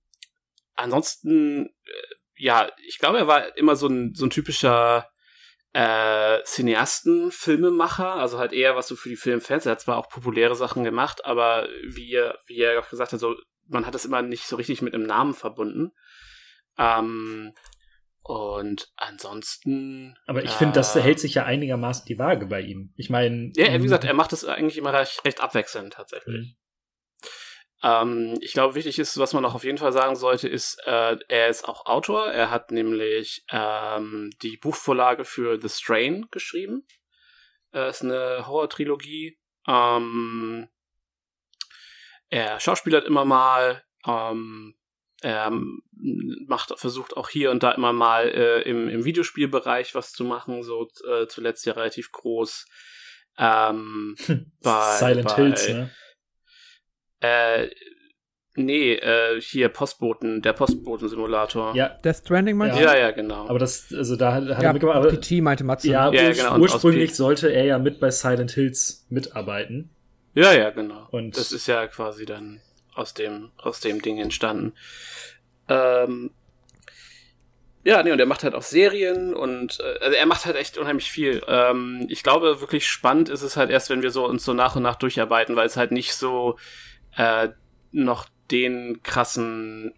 ansonsten, 0.76 1.68
äh, 1.68 2.16
ja, 2.38 2.70
ich 2.88 3.00
glaube, 3.00 3.18
er 3.18 3.28
war 3.28 3.58
immer 3.58 3.76
so 3.76 3.88
ein, 3.88 4.14
so 4.14 4.26
ein 4.26 4.30
typischer 4.30 5.10
äh, 5.74 6.42
Cineasten, 6.46 7.32
Filmemacher, 7.32 8.14
also 8.16 8.38
halt 8.38 8.54
eher 8.54 8.76
was 8.76 8.88
so 8.88 8.96
für 8.96 9.10
die 9.10 9.16
Filmfans. 9.16 9.66
Er 9.66 9.74
hat 9.74 9.82
zwar 9.82 9.98
auch 9.98 10.10
populäre 10.10 10.56
Sachen 10.56 10.84
gemacht, 10.84 11.26
aber 11.26 11.68
wie 11.88 12.14
er, 12.14 12.40
wie 12.48 12.60
er 12.60 12.80
auch 12.80 12.90
gesagt 12.90 13.14
hat, 13.14 13.20
so, 13.20 13.36
man 13.68 13.86
hat 13.86 13.94
das 13.94 14.06
immer 14.06 14.22
nicht 14.22 14.48
so 14.48 14.56
richtig 14.56 14.82
mit 14.82 14.94
einem 14.94 15.06
Namen 15.06 15.34
verbunden. 15.34 15.92
Ähm, 16.78 17.54
und 18.22 18.88
ansonsten. 18.96 20.16
Aber 20.26 20.44
ich 20.44 20.52
äh, 20.52 20.58
finde, 20.58 20.74
das 20.74 20.96
hält 20.96 21.20
sich 21.20 21.36
ja 21.36 21.46
einigermaßen 21.46 22.06
die 22.08 22.18
Waage 22.18 22.48
bei 22.48 22.62
ihm. 22.62 22.92
Ich 22.96 23.10
meine. 23.10 23.52
Ja, 23.56 23.72
wie 23.74 23.84
gesagt, 23.84 24.04
er 24.04 24.14
macht 24.14 24.32
das 24.32 24.46
eigentlich 24.46 24.78
immer 24.78 24.94
recht, 24.94 25.24
recht 25.26 25.42
abwechselnd 25.42 25.94
tatsächlich. 25.94 26.56
Ähm, 27.86 28.40
ich 28.42 28.54
glaube, 28.54 28.74
wichtig 28.74 28.98
ist, 28.98 29.20
was 29.20 29.34
man 29.34 29.44
noch 29.44 29.54
auf 29.54 29.64
jeden 29.64 29.78
Fall 29.78 29.94
sagen 29.94 30.16
sollte, 30.16 30.48
ist, 30.48 30.82
äh, 30.88 31.18
er 31.28 31.50
ist 31.50 31.70
auch 31.70 31.86
Autor. 31.86 32.32
Er 32.32 32.50
hat 32.50 32.72
nämlich 32.72 33.46
ähm, 33.52 34.32
die 34.42 34.58
Buchvorlage 34.58 35.24
für 35.24 35.62
The 35.62 35.70
Strain 35.70 36.26
geschrieben. 36.32 36.88
Äh, 37.74 37.92
ist 37.92 38.02
eine 38.02 38.48
Horror-Trilogie. 38.48 39.38
Ähm, 39.68 40.68
er 42.30 42.60
schauspielert 42.60 43.06
immer 43.06 43.24
mal. 43.24 43.84
Ähm, 44.08 44.76
er 45.22 45.52
macht, 46.48 46.74
versucht 46.80 47.16
auch 47.16 47.30
hier 47.30 47.52
und 47.52 47.62
da 47.62 47.72
immer 47.72 47.94
mal 47.94 48.28
äh, 48.28 48.62
im, 48.64 48.90
im 48.90 49.06
Videospielbereich 49.06 49.94
was 49.94 50.12
zu 50.12 50.24
machen, 50.24 50.64
so 50.64 50.90
äh, 51.08 51.28
zuletzt 51.28 51.66
ja 51.68 51.74
relativ 51.74 52.12
groß. 52.12 52.66
Ähm, 53.38 54.16
bei, 54.64 54.96
Silent 54.98 55.28
bei, 55.28 55.36
Hills, 55.36 55.70
ne? 55.70 55.92
Äh, 57.26 57.70
nee, 58.56 58.94
äh, 58.94 59.40
hier 59.42 59.70
Postboten, 59.70 60.42
der 60.42 60.54
Postboten-Simulator. 60.54 61.76
Ja. 61.76 61.90
Death 62.04 62.18
Stranding 62.18 62.58
meinst 62.58 62.80
ja. 62.80 62.82
du? 62.82 62.98
Ja, 62.98 63.00
ja, 63.00 63.12
genau. 63.12 63.48
Aber 63.48 63.60
das, 63.60 63.94
also 63.94 64.16
da 64.16 64.34
hat 64.34 64.46
ja, 64.46 64.56
er 64.56 64.74
mitgemacht. 64.74 64.98
Aber, 64.98 65.12
PT 65.12 65.42
meinte 65.42 65.64
Matze. 65.64 65.90
Ja, 65.90 66.12
ja 66.12 66.32
genau, 66.32 66.58
ursprünglich 66.60 67.16
sollte 67.16 67.50
er 67.50 67.66
ja 67.66 67.80
mit 67.80 68.00
bei 68.00 68.12
Silent 68.12 68.52
Hills 68.52 69.06
mitarbeiten. 69.10 69.90
Ja, 70.34 70.54
ja, 70.54 70.70
genau. 70.70 71.08
Und 71.12 71.38
das 71.38 71.52
ist 71.52 71.68
ja 71.68 71.88
quasi 71.88 72.26
dann 72.26 72.62
aus 72.94 73.14
dem, 73.14 73.52
aus 73.58 73.80
dem 73.80 74.02
Ding 74.02 74.20
entstanden. 74.20 74.74
Ähm, 75.70 76.32
ja, 77.86 78.02
nee, 78.02 78.12
und 78.12 78.20
er 78.20 78.26
macht 78.26 78.44
halt 78.44 78.56
auch 78.56 78.64
Serien 78.64 79.36
und 79.36 79.80
äh, 79.80 80.04
also 80.04 80.16
er 80.16 80.26
macht 80.26 80.46
halt 80.46 80.56
echt 80.56 80.78
unheimlich 80.78 81.12
viel. 81.12 81.44
Ähm, 81.48 82.08
ich 82.10 82.24
glaube, 82.24 82.60
wirklich 82.60 82.88
spannend 82.88 83.30
ist 83.30 83.44
es 83.44 83.58
halt 83.58 83.70
erst, 83.70 83.92
wenn 83.92 84.02
wir 84.02 84.10
so 84.10 84.28
uns 84.28 84.44
so 84.44 84.54
nach 84.54 84.76
und 84.76 84.82
nach 84.82 84.96
durcharbeiten, 84.96 85.56
weil 85.56 85.68
es 85.68 85.78
halt 85.78 85.92
nicht 85.92 86.16
so 86.16 86.58
äh, 87.18 87.50
noch 87.92 88.28
den 88.52 89.02
krassen 89.04 89.94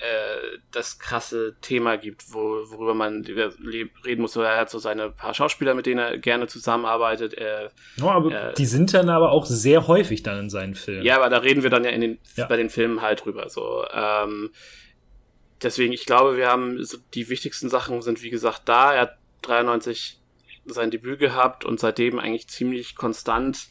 äh, 0.00 0.58
das 0.70 0.98
krasse 0.98 1.56
Thema 1.60 1.98
gibt, 1.98 2.32
wo, 2.32 2.40
worüber 2.70 2.94
man 2.94 3.22
reden 3.22 4.22
muss. 4.22 4.34
Er 4.34 4.56
hat 4.56 4.70
so 4.70 4.78
seine 4.78 5.10
paar 5.10 5.34
Schauspieler, 5.34 5.74
mit 5.74 5.84
denen 5.84 5.98
er 5.98 6.16
gerne 6.16 6.46
zusammenarbeitet. 6.46 7.34
Er, 7.34 7.70
oh, 8.00 8.06
aber 8.06 8.32
er, 8.32 8.52
die 8.54 8.64
sind 8.64 8.94
dann 8.94 9.10
aber 9.10 9.30
auch 9.30 9.44
sehr 9.44 9.88
häufig 9.88 10.22
dann 10.22 10.38
in 10.38 10.48
seinen 10.48 10.74
Filmen. 10.74 11.04
Ja, 11.04 11.16
aber 11.16 11.28
da 11.28 11.38
reden 11.38 11.62
wir 11.62 11.68
dann 11.68 11.84
ja 11.84 11.90
in 11.90 12.00
den, 12.00 12.18
ja. 12.36 12.46
bei 12.46 12.56
den 12.56 12.70
Filmen 12.70 13.02
halt 13.02 13.26
drüber. 13.26 13.50
So, 13.50 13.84
ähm, 13.92 14.52
deswegen, 15.62 15.92
ich 15.92 16.06
glaube, 16.06 16.38
wir 16.38 16.48
haben 16.48 16.82
so 16.82 16.96
die 17.12 17.28
wichtigsten 17.28 17.68
Sachen 17.68 18.00
sind 18.00 18.22
wie 18.22 18.30
gesagt 18.30 18.62
da. 18.70 18.94
Er 18.94 19.00
hat 19.02 19.18
93 19.42 20.18
sein 20.64 20.90
Debüt 20.90 21.18
gehabt 21.18 21.66
und 21.66 21.78
seitdem 21.78 22.18
eigentlich 22.18 22.48
ziemlich 22.48 22.96
konstant 22.96 23.68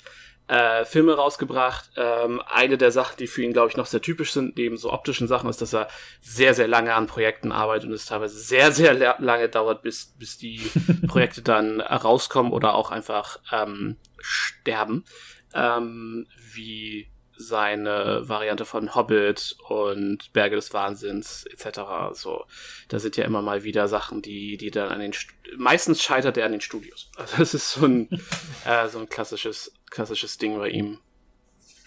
äh, 0.49 0.83
Filme 0.83 1.13
rausgebracht. 1.13 1.91
Ähm, 1.95 2.41
eine 2.47 2.77
der 2.77 2.91
Sachen, 2.91 3.17
die 3.17 3.27
für 3.27 3.43
ihn, 3.43 3.53
glaube 3.53 3.69
ich, 3.69 3.77
noch 3.77 3.85
sehr 3.85 4.01
typisch 4.01 4.33
sind, 4.33 4.57
neben 4.57 4.77
so 4.77 4.91
optischen 4.91 5.27
Sachen, 5.27 5.49
ist, 5.49 5.61
dass 5.61 5.73
er 5.73 5.87
sehr, 6.21 6.55
sehr 6.55 6.67
lange 6.67 6.95
an 6.95 7.07
Projekten 7.07 7.51
arbeitet 7.51 7.87
und 7.87 7.93
es 7.93 8.05
teilweise 8.05 8.37
sehr, 8.37 8.71
sehr 8.71 8.93
lange 9.19 9.47
dauert, 9.47 9.83
bis, 9.83 10.15
bis 10.17 10.37
die 10.37 10.59
Projekte 11.07 11.43
dann 11.43 11.81
rauskommen 11.81 12.51
oder 12.51 12.73
auch 12.73 12.89
einfach 12.89 13.39
ähm, 13.51 13.97
sterben. 14.19 15.05
Ähm, 15.53 16.27
wie 16.53 17.09
seine 17.39 18.27
Variante 18.27 18.65
von 18.65 18.95
Hobbit 18.95 19.55
und 19.69 20.33
Berge 20.33 20.57
des 20.57 20.73
Wahnsinns 20.73 21.45
etc. 21.45 21.79
So, 22.11 22.43
da 22.89 22.99
sind 22.99 23.15
ja 23.15 23.23
immer 23.23 23.41
mal 23.41 23.63
wieder 23.63 23.87
Sachen, 23.87 24.21
die, 24.21 24.57
die 24.57 24.71
dann 24.71 24.89
an 24.89 24.99
den 24.99 25.13
St 25.13 25.29
meistens 25.57 26.03
scheitert 26.03 26.37
er 26.37 26.45
an 26.45 26.51
den 26.51 26.61
Studios. 26.61 27.09
Also 27.15 27.37
das 27.37 27.53
ist 27.53 27.71
so 27.71 27.85
ein 27.85 28.09
äh, 28.65 28.89
so 28.89 28.99
ein 28.99 29.07
klassisches 29.07 29.73
klassisches 29.89 30.37
Ding 30.37 30.57
bei 30.57 30.69
ihm. 30.69 30.97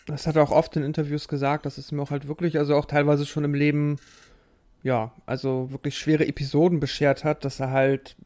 Das 0.07 0.27
hat 0.27 0.37
er 0.37 0.43
auch 0.43 0.51
oft 0.51 0.77
in 0.77 0.83
Interviews 0.83 1.29
gesagt, 1.29 1.65
dass 1.65 1.79
es 1.79 1.93
mir 1.93 2.03
auch 2.03 2.11
halt 2.11 2.27
wirklich, 2.27 2.59
also 2.59 2.75
auch 2.75 2.87
teilweise 2.87 3.25
schon 3.25 3.45
im 3.45 3.55
Leben, 3.55 3.99
ja, 4.83 5.12
also 5.27 5.71
wirklich 5.71 5.97
schwere 5.97 6.27
Episoden 6.27 6.81
beschert 6.81 7.25
hat, 7.25 7.45
dass 7.45 7.61
er 7.61 7.71
halt 7.71 8.17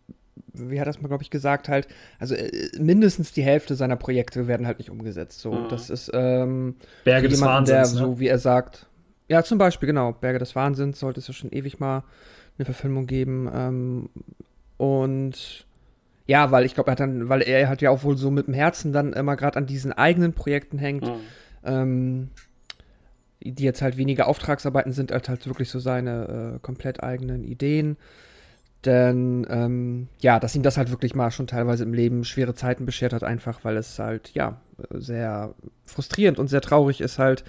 wie 0.59 0.81
hat 0.81 0.87
das 0.87 1.01
mal, 1.01 1.09
glaube 1.09 1.23
ich, 1.23 1.31
gesagt, 1.31 1.69
halt, 1.69 1.89
also 2.19 2.35
äh, 2.35 2.71
mindestens 2.79 3.33
die 3.33 3.43
Hälfte 3.43 3.75
seiner 3.75 3.97
Projekte 3.97 4.47
werden 4.47 4.67
halt 4.67 4.79
nicht 4.79 4.91
umgesetzt. 4.91 5.41
So, 5.41 5.53
mhm. 5.53 5.69
das 5.69 5.91
ist 5.91 6.11
ähm, 6.15 6.77
Berge 7.05 7.29
des 7.29 7.41
Wahnsinns, 7.41 7.93
der, 7.93 8.01
ne? 8.01 8.07
so 8.07 8.21
wie 8.21 8.29
er 8.29 8.39
sagt, 8.39 8.87
ja, 9.29 9.43
zum 9.43 9.59
Beispiel, 9.59 9.87
genau, 9.87 10.13
Berge 10.13 10.39
des 10.39 10.55
Wahnsinns 10.55 11.01
sollte 11.01 11.21
es 11.21 11.29
ja 11.29 11.35
schon 11.35 11.51
ewig 11.51 11.81
mal 11.81 12.05
eine 12.59 12.65
Verfilmung 12.65 13.07
geben. 13.07 13.51
Ähm, 13.53 14.09
und 14.77 15.66
ja, 16.27 16.51
weil 16.51 16.65
ich 16.65 16.75
glaube, 16.75 16.91
er 16.91 16.93
hat 16.93 17.01
dann, 17.01 17.29
weil 17.29 17.43
er 17.43 17.69
hat 17.69 17.83
ja 17.83 17.91
auch 17.91 18.03
wohl 18.03 18.17
so 18.17 18.31
mit 18.31 18.47
dem 18.47 18.55
Herzen 18.55 18.93
dann 18.93 19.13
immer 19.13 19.37
gerade 19.37 19.57
an 19.57 19.67
diesen 19.67 19.93
eigenen 19.93 20.33
Projekten 20.33 20.79
hängt, 20.79 21.05
mhm. 21.05 21.21
ähm, 21.65 22.31
die 23.41 23.65
jetzt 23.65 23.81
halt 23.81 23.97
weniger 23.97 24.27
Auftragsarbeiten 24.27 24.93
sind, 24.93 25.13
als 25.13 25.29
halt 25.29 25.47
wirklich 25.47 25.71
so 25.71 25.79
seine 25.79 26.57
äh, 26.57 26.59
komplett 26.61 27.03
eigenen 27.03 27.45
Ideen. 27.45 27.97
Denn 28.85 29.47
ähm, 29.51 30.09
ja, 30.21 30.39
dass 30.41 30.55
ihm 30.55 30.63
das 30.63 30.77
halt 30.77 30.91
wirklich 30.91 31.15
mal 31.15 31.31
schon 31.31 31.47
teilweise 31.47 31.85
im 31.85 31.95
Leben 31.95 32.25
schwere 32.25 32.55
Zeiten 32.55 32.87
beschert 32.87 33.13
hat, 33.13 33.25
einfach 33.25 33.65
weil 33.65 33.77
es 33.77 33.99
halt, 33.99 34.31
ja, 34.35 34.61
sehr 34.91 35.55
frustrierend 35.85 36.39
und 36.39 36.49
sehr 36.49 36.61
traurig 36.61 37.01
ist, 37.01 37.19
halt 37.19 37.45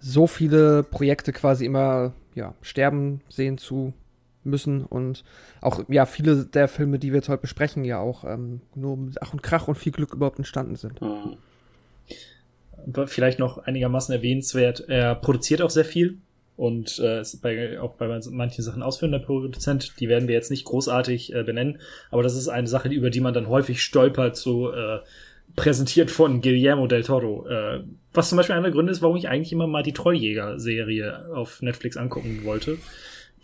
so 0.00 0.26
viele 0.26 0.82
Projekte 0.82 1.32
quasi 1.32 1.64
immer, 1.64 2.12
ja, 2.34 2.54
sterben 2.62 3.20
sehen 3.28 3.58
zu 3.58 3.92
müssen 4.44 4.84
und 4.84 5.24
auch, 5.60 5.84
ja, 5.88 6.06
viele 6.06 6.44
der 6.44 6.68
Filme, 6.68 6.98
die 6.98 7.10
wir 7.10 7.16
jetzt 7.16 7.28
heute 7.28 7.42
besprechen, 7.42 7.84
ja 7.84 7.98
auch 7.98 8.24
ähm, 8.24 8.60
nur 8.74 8.96
mit 8.96 9.22
Ach 9.22 9.32
und 9.32 9.42
Krach 9.42 9.68
und 9.68 9.76
viel 9.76 9.92
Glück 9.92 10.14
überhaupt 10.14 10.38
entstanden 10.38 10.76
sind. 10.76 11.00
Mhm. 11.00 11.36
Vielleicht 13.06 13.38
noch 13.38 13.58
einigermaßen 13.58 14.14
erwähnenswert, 14.14 14.84
er 14.88 15.14
produziert 15.14 15.62
auch 15.62 15.70
sehr 15.70 15.86
viel 15.86 16.18
und 16.56 16.98
äh, 16.98 17.20
ist 17.20 17.40
bei, 17.40 17.80
auch 17.80 17.94
bei 17.94 18.20
manchen 18.30 18.62
Sachen 18.62 18.82
ausführender 18.82 19.18
Produzent, 19.18 19.94
die 20.00 20.08
werden 20.08 20.28
wir 20.28 20.34
jetzt 20.34 20.50
nicht 20.50 20.64
großartig 20.64 21.34
äh, 21.34 21.42
benennen, 21.42 21.80
aber 22.10 22.22
das 22.22 22.36
ist 22.36 22.48
eine 22.48 22.66
Sache, 22.66 22.88
über 22.88 23.10
die 23.10 23.20
man 23.20 23.34
dann 23.34 23.48
häufig 23.48 23.82
stolpert, 23.82 24.36
so 24.36 24.72
äh, 24.72 25.00
präsentiert 25.56 26.10
von 26.10 26.40
Guillermo 26.40 26.86
del 26.86 27.04
Toro. 27.04 27.46
Äh, 27.48 27.84
was 28.12 28.28
zum 28.28 28.36
Beispiel 28.36 28.54
einer 28.54 28.64
der 28.64 28.72
Gründe 28.72 28.92
ist, 28.92 29.02
warum 29.02 29.16
ich 29.16 29.28
eigentlich 29.28 29.52
immer 29.52 29.66
mal 29.66 29.82
die 29.82 29.92
Trolljäger-Serie 29.92 31.30
auf 31.34 31.62
Netflix 31.62 31.96
angucken 31.96 32.42
wollte, 32.44 32.78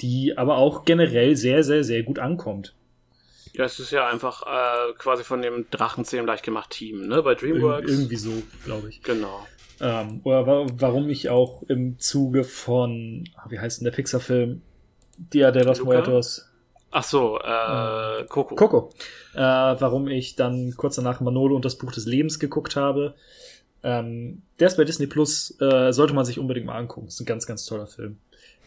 die 0.01 0.37
aber 0.37 0.57
auch 0.57 0.85
generell 0.85 1.37
sehr, 1.37 1.63
sehr, 1.65 1.85
sehr 1.85 2.03
gut 2.03 2.19
ankommt. 2.19 2.75
Ja, 3.53 3.65
es 3.65 3.81
ist 3.81 3.91
ja 3.91 4.09
einfach 4.09 4.43
äh, 4.47 4.93
quasi 4.99 5.25
von 5.25 5.43
dem 5.43 5.67
Drachenzähmen 5.71 6.27
leicht 6.27 6.45
gemacht 6.45 6.71
Team, 6.71 7.09
ne? 7.09 7.23
Bei 7.23 7.35
DreamWorks. 7.35 7.87
Ir 7.87 7.93
irgendwie 7.93 8.17
so, 8.17 8.31
glaube 8.65 8.89
ich. 8.89 9.03
Genau. 9.03 9.47
Ähm, 9.81 10.21
oder 10.25 10.47
warum 10.47 11.09
ich 11.09 11.31
auch 11.31 11.63
im 11.65 11.99
Zuge 11.99 12.45
von, 12.45 13.25
ah, 13.37 13.47
wie 13.49 13.59
heißt 13.59 13.81
denn 13.81 13.87
der 13.87 13.93
Pixar-Film? 13.93 14.63
Dia 15.17 15.51
de 15.51 15.65
los 15.65 15.79
Luca? 15.79 15.91
Muertos. 15.91 16.47
Ach 16.93 17.05
so, 17.05 17.39
äh, 17.39 18.25
Coco. 18.29 18.55
Coco. 18.57 18.91
Äh, 19.35 19.39
warum 19.39 20.09
ich 20.09 20.37
dann 20.37 20.75
kurz 20.77 20.97
danach 20.97 21.21
Manolo 21.21 21.57
und 21.57 21.65
das 21.65 21.79
Buch 21.79 21.93
des 21.93 22.07
Lebens 22.07 22.39
geguckt 22.39 22.77
habe. 22.77 23.15
Ähm, 23.83 24.43
der 24.59 24.67
ist 24.67 24.77
bei 24.77 24.85
Disney 24.85 25.07
Plus, 25.07 25.57
äh, 25.61 25.93
sollte 25.93 26.15
man 26.15 26.25
sich 26.25 26.39
unbedingt 26.39 26.67
mal 26.67 26.77
angucken. 26.77 27.09
Ist 27.09 27.21
ein 27.21 27.27
ganz, 27.27 27.47
ganz 27.47 27.65
toller 27.65 27.87
Film. 27.87 28.19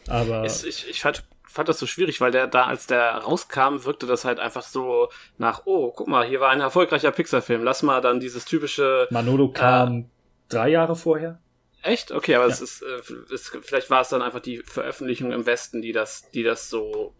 Aber. 0.08 0.44
Ist, 0.44 0.64
ich, 0.64 0.88
ich 0.88 1.00
fand, 1.00 1.24
fand 1.46 1.68
das 1.68 1.78
so 1.78 1.86
schwierig, 1.86 2.20
weil 2.20 2.30
der 2.30 2.46
da, 2.46 2.64
als 2.66 2.86
der 2.86 3.10
rauskam, 3.18 3.84
wirkte 3.84 4.06
das 4.06 4.24
halt 4.24 4.38
einfach 4.40 4.62
so 4.62 5.08
nach, 5.38 5.62
oh, 5.66 5.92
guck 5.92 6.08
mal, 6.08 6.26
hier 6.26 6.40
war 6.40 6.50
ein 6.50 6.60
erfolgreicher 6.60 7.10
Pixar-Film, 7.12 7.62
lass 7.62 7.82
mal 7.82 8.00
dann 8.00 8.20
dieses 8.20 8.44
typische. 8.44 9.06
Manolo 9.10 9.50
kam 9.50 9.98
äh, 9.98 10.04
drei 10.48 10.68
Jahre 10.70 10.96
vorher. 10.96 11.38
Echt? 11.82 12.12
Okay, 12.12 12.34
aber 12.34 12.46
Ja. 12.46 12.52
es 12.52 12.60
ist, 12.60 12.82
äh, 12.82 13.32
es, 13.34 13.52
vielleicht 13.62 13.90
war 13.90 14.00
es 14.00 14.08
dann 14.08 14.22
einfach 14.22 14.40
die 14.40 14.58
Veröffentlichung 14.58 15.32
im 15.32 15.44
Westen, 15.46 15.82
die 15.82 15.92
das, 15.92 16.30
die 16.30 16.42
das 16.42 16.70
so 16.70 17.12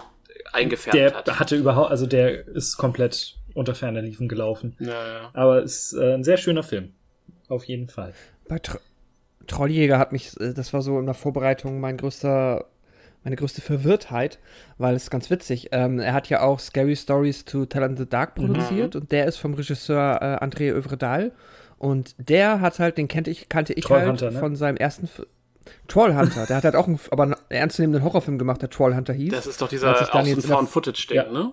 eingefärbt 0.52 0.94
Der 0.96 1.14
hat. 1.14 1.38
hatte 1.38 1.56
überhaupt, 1.56 1.90
also 1.90 2.06
der 2.06 2.46
ist 2.48 2.76
komplett 2.76 3.36
unter 3.54 3.74
ferner 3.74 4.02
Liefen 4.02 4.26
gelaufen. 4.28 4.76
Ja, 4.80 4.86
ja. 5.06 5.30
Aber 5.32 5.62
ist 5.62 5.92
äh, 5.92 6.14
ein 6.14 6.24
sehr 6.24 6.38
schöner 6.38 6.62
Film. 6.62 6.94
Auf 7.48 7.64
jeden 7.64 7.88
Fall. 7.88 8.14
Bei 8.48 8.58
Tro 8.58 8.78
Trolljäger 9.46 9.98
hat 9.98 10.10
mich, 10.12 10.38
äh, 10.40 10.54
das 10.54 10.72
war 10.72 10.80
so 10.80 10.98
in 10.98 11.04
der 11.06 11.14
Vorbereitung 11.14 11.78
mein 11.78 11.98
größter, 11.98 12.64
meine 13.24 13.36
größte 13.36 13.60
Verwirrtheit, 13.62 14.38
weil 14.78 14.94
es 14.94 15.04
ist 15.04 15.10
ganz 15.10 15.30
witzig. 15.30 15.70
Ähm, 15.72 15.98
er 15.98 16.12
hat 16.12 16.28
ja 16.28 16.42
auch 16.42 16.60
Scary 16.60 16.94
Stories 16.94 17.44
to 17.44 17.66
Tell 17.66 17.82
in 17.82 17.96
the 17.96 18.06
Dark 18.06 18.34
produziert 18.34 18.94
und 18.96 19.10
der 19.10 19.26
ist 19.26 19.38
vom 19.38 19.54
Regisseur 19.54 20.18
äh, 20.20 20.44
André 20.44 20.72
Övredal 20.72 21.32
und 21.78 22.14
der 22.18 22.60
hat 22.60 22.78
halt, 22.78 22.98
den 22.98 23.08
kannte 23.08 23.30
ich, 23.30 23.48
kannte 23.48 23.72
ich 23.72 23.88
halt 23.88 24.20
ne? 24.20 24.32
von 24.32 24.56
seinem 24.56 24.76
ersten 24.76 25.04
F 25.06 25.26
Trollhunter. 25.88 26.44
Der 26.46 26.56
hat 26.56 26.64
halt 26.64 26.76
auch 26.76 26.86
einen, 26.86 27.00
aber 27.10 27.22
einen 27.22 27.36
ernstzunehmenden 27.48 28.04
Horrorfilm 28.04 28.38
gemacht, 28.38 28.60
der 28.60 28.68
Trollhunter 28.68 29.14
hieß. 29.14 29.32
Das 29.32 29.46
ist 29.46 29.62
doch 29.62 29.68
dieser 29.68 29.96
sich 29.96 30.08
dann 30.08 30.22
auch 30.22 30.26
so 30.26 30.34
ein 30.34 30.42
Found-Footage-Ding, 30.42 31.16
Ja. 31.16 31.32
ne? 31.32 31.52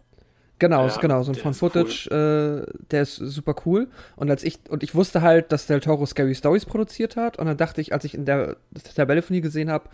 Genau, 0.62 0.86
Ja, 0.86 0.95
genau, 0.97 1.23
so 1.23 1.31
ein 1.31 1.38
ist 1.51 1.57
Footage, 1.57 2.07
äh, 2.12 2.71
der 2.91 3.01
ist 3.01 3.15
super 3.15 3.55
cool. 3.65 3.88
Und 4.15 4.29
als 4.29 4.43
ich, 4.43 4.60
und 4.69 4.84
ich 4.84 4.93
wusste 4.93 5.23
halt, 5.23 5.51
dass 5.51 5.65
Del 5.65 5.79
Toro 5.79 6.05
Scary 6.05 6.36
Stories 6.36 6.65
produziert 6.65 7.15
hat. 7.15 7.39
Und 7.39 7.47
dann 7.47 7.57
dachte 7.57 7.81
ich, 7.81 7.93
als 7.93 8.03
ich 8.03 8.13
in 8.13 8.25
der 8.25 8.57
Tabelle 8.95 9.23
von 9.23 9.36
ihm 9.36 9.41
gesehen 9.41 9.71
habe, 9.71 9.89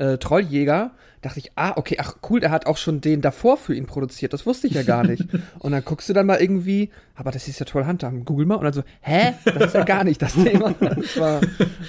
äh, 0.00 0.18
Trolljäger, 0.18 0.92
dachte 1.20 1.38
ich, 1.38 1.52
ah, 1.54 1.74
okay, 1.76 1.96
ach 1.98 2.16
cool, 2.28 2.40
der 2.40 2.50
hat 2.50 2.66
auch 2.66 2.78
schon 2.78 3.00
den 3.00 3.20
davor 3.20 3.56
für 3.56 3.74
ihn 3.74 3.86
produziert. 3.86 4.32
Das 4.32 4.46
wusste 4.46 4.66
ich 4.66 4.74
ja 4.74 4.82
gar 4.82 5.04
nicht. 5.04 5.26
und 5.58 5.72
dann 5.72 5.84
guckst 5.84 6.08
du 6.08 6.12
dann 6.12 6.26
mal 6.26 6.40
irgendwie, 6.40 6.90
aber 7.14 7.30
das 7.30 7.46
ist 7.46 7.60
ja 7.60 7.66
Trollhunter, 7.66 8.10
google 8.24 8.46
mal. 8.46 8.56
Und 8.56 8.64
dann 8.64 8.72
so, 8.72 8.82
hä? 9.02 9.34
Das 9.44 9.66
ist 9.66 9.74
ja 9.74 9.84
gar 9.84 10.04
nicht 10.04 10.20
das 10.22 10.34
Thema. 10.34 10.74
Das 10.80 11.18
war 11.18 11.40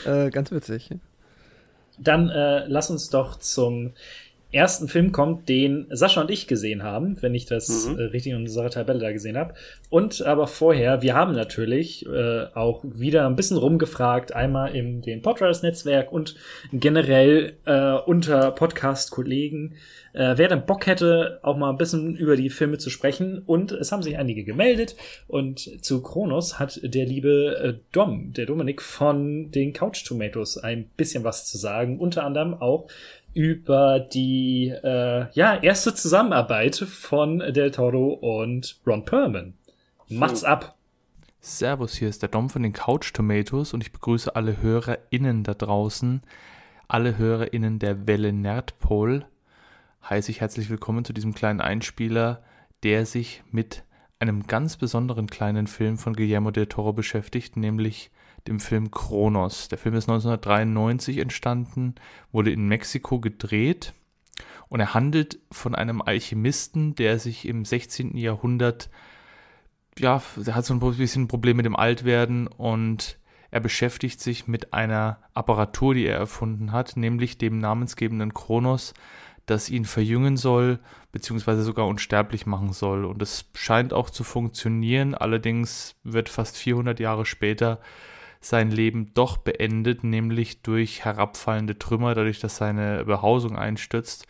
äh, 0.05 0.29
ganz 0.29 0.51
witzig. 0.51 0.89
Dann 1.97 2.29
äh, 2.29 2.65
lass 2.67 2.89
uns 2.89 3.09
doch 3.09 3.37
zum 3.39 3.93
ersten 4.51 4.87
Film 4.87 5.11
kommen, 5.11 5.45
den 5.45 5.87
Sascha 5.89 6.21
und 6.21 6.29
ich 6.31 6.47
gesehen 6.47 6.83
haben, 6.83 7.21
wenn 7.21 7.33
ich 7.33 7.45
das 7.45 7.87
Mhm. 7.87 7.99
äh, 7.99 8.03
richtig 8.03 8.33
in 8.33 8.39
unserer 8.39 8.69
Tabelle 8.69 8.99
da 8.99 9.11
gesehen 9.11 9.37
habe. 9.37 9.53
Und 9.89 10.21
aber 10.23 10.47
vorher, 10.47 11.01
wir 11.01 11.15
haben 11.15 11.33
natürlich 11.33 12.05
äh, 12.05 12.45
auch 12.53 12.83
wieder 12.83 13.25
ein 13.27 13.35
bisschen 13.35 13.57
rumgefragt, 13.57 14.33
einmal 14.33 14.75
im 14.75 15.01
den 15.01 15.21
Podriders-Netzwerk 15.21 16.11
und 16.11 16.35
generell 16.71 17.53
äh, 17.65 17.93
unter 18.05 18.51
Podcast-Kollegen, 18.51 19.75
äh, 20.13 20.33
wer 20.35 20.47
dann 20.49 20.65
Bock 20.65 20.87
hätte, 20.87 21.39
auch 21.43 21.55
mal 21.55 21.69
ein 21.69 21.77
bisschen 21.77 22.15
über 22.17 22.35
die 22.35 22.49
Filme 22.49 22.77
zu 22.77 22.89
sprechen. 22.89 23.41
Und 23.45 23.71
es 23.71 23.91
haben 23.91 24.03
sich 24.03 24.17
einige 24.17 24.43
gemeldet. 24.43 24.95
Und 25.27 25.83
zu 25.83 26.01
Kronos 26.01 26.59
hat 26.59 26.79
der 26.83 27.05
liebe 27.05 27.57
äh, 27.57 27.73
Dom, 27.93 28.33
der 28.33 28.45
Dominik 28.45 28.81
von 28.81 29.51
den 29.51 29.71
Couch 29.73 30.05
Tomatoes, 30.05 30.57
ein 30.57 30.89
bisschen 30.97 31.23
was 31.23 31.45
zu 31.45 31.57
sagen. 31.57 31.99
Unter 31.99 32.25
anderem 32.25 32.53
auch 32.53 32.87
über 33.33 33.99
die 33.99 34.69
äh, 34.69 35.27
ja 35.33 35.55
erste 35.55 35.93
Zusammenarbeit 35.93 36.75
von 36.75 37.39
Del 37.39 37.71
Toro 37.71 38.13
und 38.13 38.79
Ron 38.85 39.05
Perlman. 39.05 39.53
Macht's 40.09 40.43
ab. 40.43 40.75
Servus, 41.39 41.95
hier 41.95 42.09
ist 42.09 42.21
der 42.21 42.29
Dom 42.29 42.49
von 42.49 42.61
den 42.61 42.73
Couch 42.73 43.13
Tomatoes 43.13 43.73
und 43.73 43.81
ich 43.81 43.91
begrüße 43.91 44.35
alle 44.35 44.61
HörerInnen 44.61 45.43
da 45.43 45.53
draußen, 45.53 46.21
alle 46.87 47.17
HörerInnen 47.17 47.79
der 47.79 48.05
Welle 48.05 48.31
Nerdpol. 48.31 49.25
Heiße 50.07 50.29
ich 50.29 50.41
herzlich 50.41 50.69
willkommen 50.69 51.05
zu 51.05 51.13
diesem 51.13 51.33
kleinen 51.33 51.61
Einspieler, 51.61 52.43
der 52.83 53.05
sich 53.05 53.43
mit 53.51 53.83
einem 54.19 54.45
ganz 54.45 54.77
besonderen 54.77 55.27
kleinen 55.27 55.65
Film 55.65 55.97
von 55.97 56.13
Guillermo 56.13 56.51
del 56.51 56.67
Toro 56.67 56.93
beschäftigt, 56.93 57.57
nämlich 57.57 58.11
dem 58.47 58.59
Film 58.59 58.91
Kronos. 58.91 59.67
Der 59.67 59.77
Film 59.77 59.95
ist 59.95 60.09
1993 60.09 61.17
entstanden, 61.17 61.95
wurde 62.31 62.51
in 62.51 62.67
Mexiko 62.67 63.19
gedreht 63.19 63.93
und 64.69 64.79
er 64.79 64.93
handelt 64.93 65.39
von 65.51 65.75
einem 65.75 66.01
Alchemisten, 66.01 66.95
der 66.95 67.19
sich 67.19 67.47
im 67.47 67.65
16. 67.65 68.17
Jahrhundert 68.17 68.89
ja, 69.99 70.21
er 70.45 70.55
hat 70.55 70.65
so 70.65 70.73
ein 70.73 70.79
bisschen 70.79 71.23
ein 71.23 71.27
Problem 71.27 71.57
mit 71.57 71.65
dem 71.65 71.75
Altwerden 71.75 72.47
und 72.47 73.17
er 73.51 73.59
beschäftigt 73.59 74.21
sich 74.21 74.47
mit 74.47 74.73
einer 74.73 75.19
Apparatur, 75.33 75.93
die 75.93 76.05
er 76.05 76.17
erfunden 76.17 76.71
hat, 76.71 76.95
nämlich 76.95 77.37
dem 77.37 77.59
namensgebenden 77.59 78.33
Kronos, 78.33 78.93
das 79.45 79.69
ihn 79.69 79.83
verjüngen 79.83 80.37
soll, 80.37 80.79
beziehungsweise 81.11 81.63
sogar 81.63 81.87
unsterblich 81.87 82.45
machen 82.45 82.71
soll. 82.71 83.03
Und 83.03 83.21
es 83.21 83.49
scheint 83.53 83.91
auch 83.91 84.09
zu 84.09 84.23
funktionieren, 84.23 85.13
allerdings 85.13 85.95
wird 86.03 86.29
fast 86.29 86.57
400 86.57 86.99
Jahre 87.01 87.25
später 87.25 87.79
sein 88.41 88.71
Leben 88.71 89.13
doch 89.13 89.37
beendet, 89.37 90.03
nämlich 90.03 90.63
durch 90.63 91.05
herabfallende 91.05 91.77
Trümmer, 91.77 92.15
dadurch, 92.15 92.39
dass 92.39 92.57
seine 92.57 93.05
Behausung 93.05 93.55
einstürzt. 93.55 94.27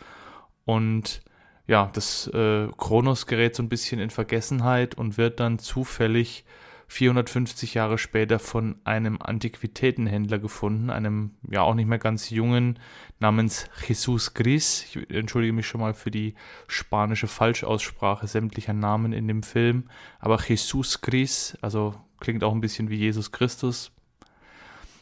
Und 0.65 1.21
ja, 1.65 1.89
das 1.93 2.27
äh, 2.27 2.67
Kronos 2.77 3.25
gerät 3.25 3.55
so 3.55 3.63
ein 3.63 3.69
bisschen 3.69 3.99
in 3.99 4.09
Vergessenheit 4.09 4.95
und 4.95 5.17
wird 5.17 5.39
dann 5.39 5.57
zufällig 5.57 6.43
450 6.91 7.73
Jahre 7.73 7.97
später 7.97 8.37
von 8.37 8.75
einem 8.83 9.21
Antiquitätenhändler 9.21 10.39
gefunden, 10.39 10.89
einem 10.89 11.31
ja 11.49 11.61
auch 11.61 11.73
nicht 11.73 11.87
mehr 11.87 11.99
ganz 11.99 12.29
jungen 12.29 12.79
namens 13.19 13.69
Jesus 13.87 14.33
Gris. 14.33 14.83
Ich 14.89 15.09
entschuldige 15.09 15.53
mich 15.53 15.67
schon 15.67 15.79
mal 15.79 15.93
für 15.93 16.11
die 16.11 16.35
spanische 16.67 17.27
Falschaussprache 17.27 18.27
sämtlicher 18.27 18.73
Namen 18.73 19.13
in 19.13 19.29
dem 19.29 19.41
Film, 19.41 19.85
aber 20.19 20.37
Jesus 20.45 20.99
Gris, 20.99 21.57
also 21.61 21.95
klingt 22.19 22.43
auch 22.43 22.51
ein 22.51 22.59
bisschen 22.59 22.89
wie 22.89 22.97
Jesus 22.97 23.31
Christus. 23.31 23.93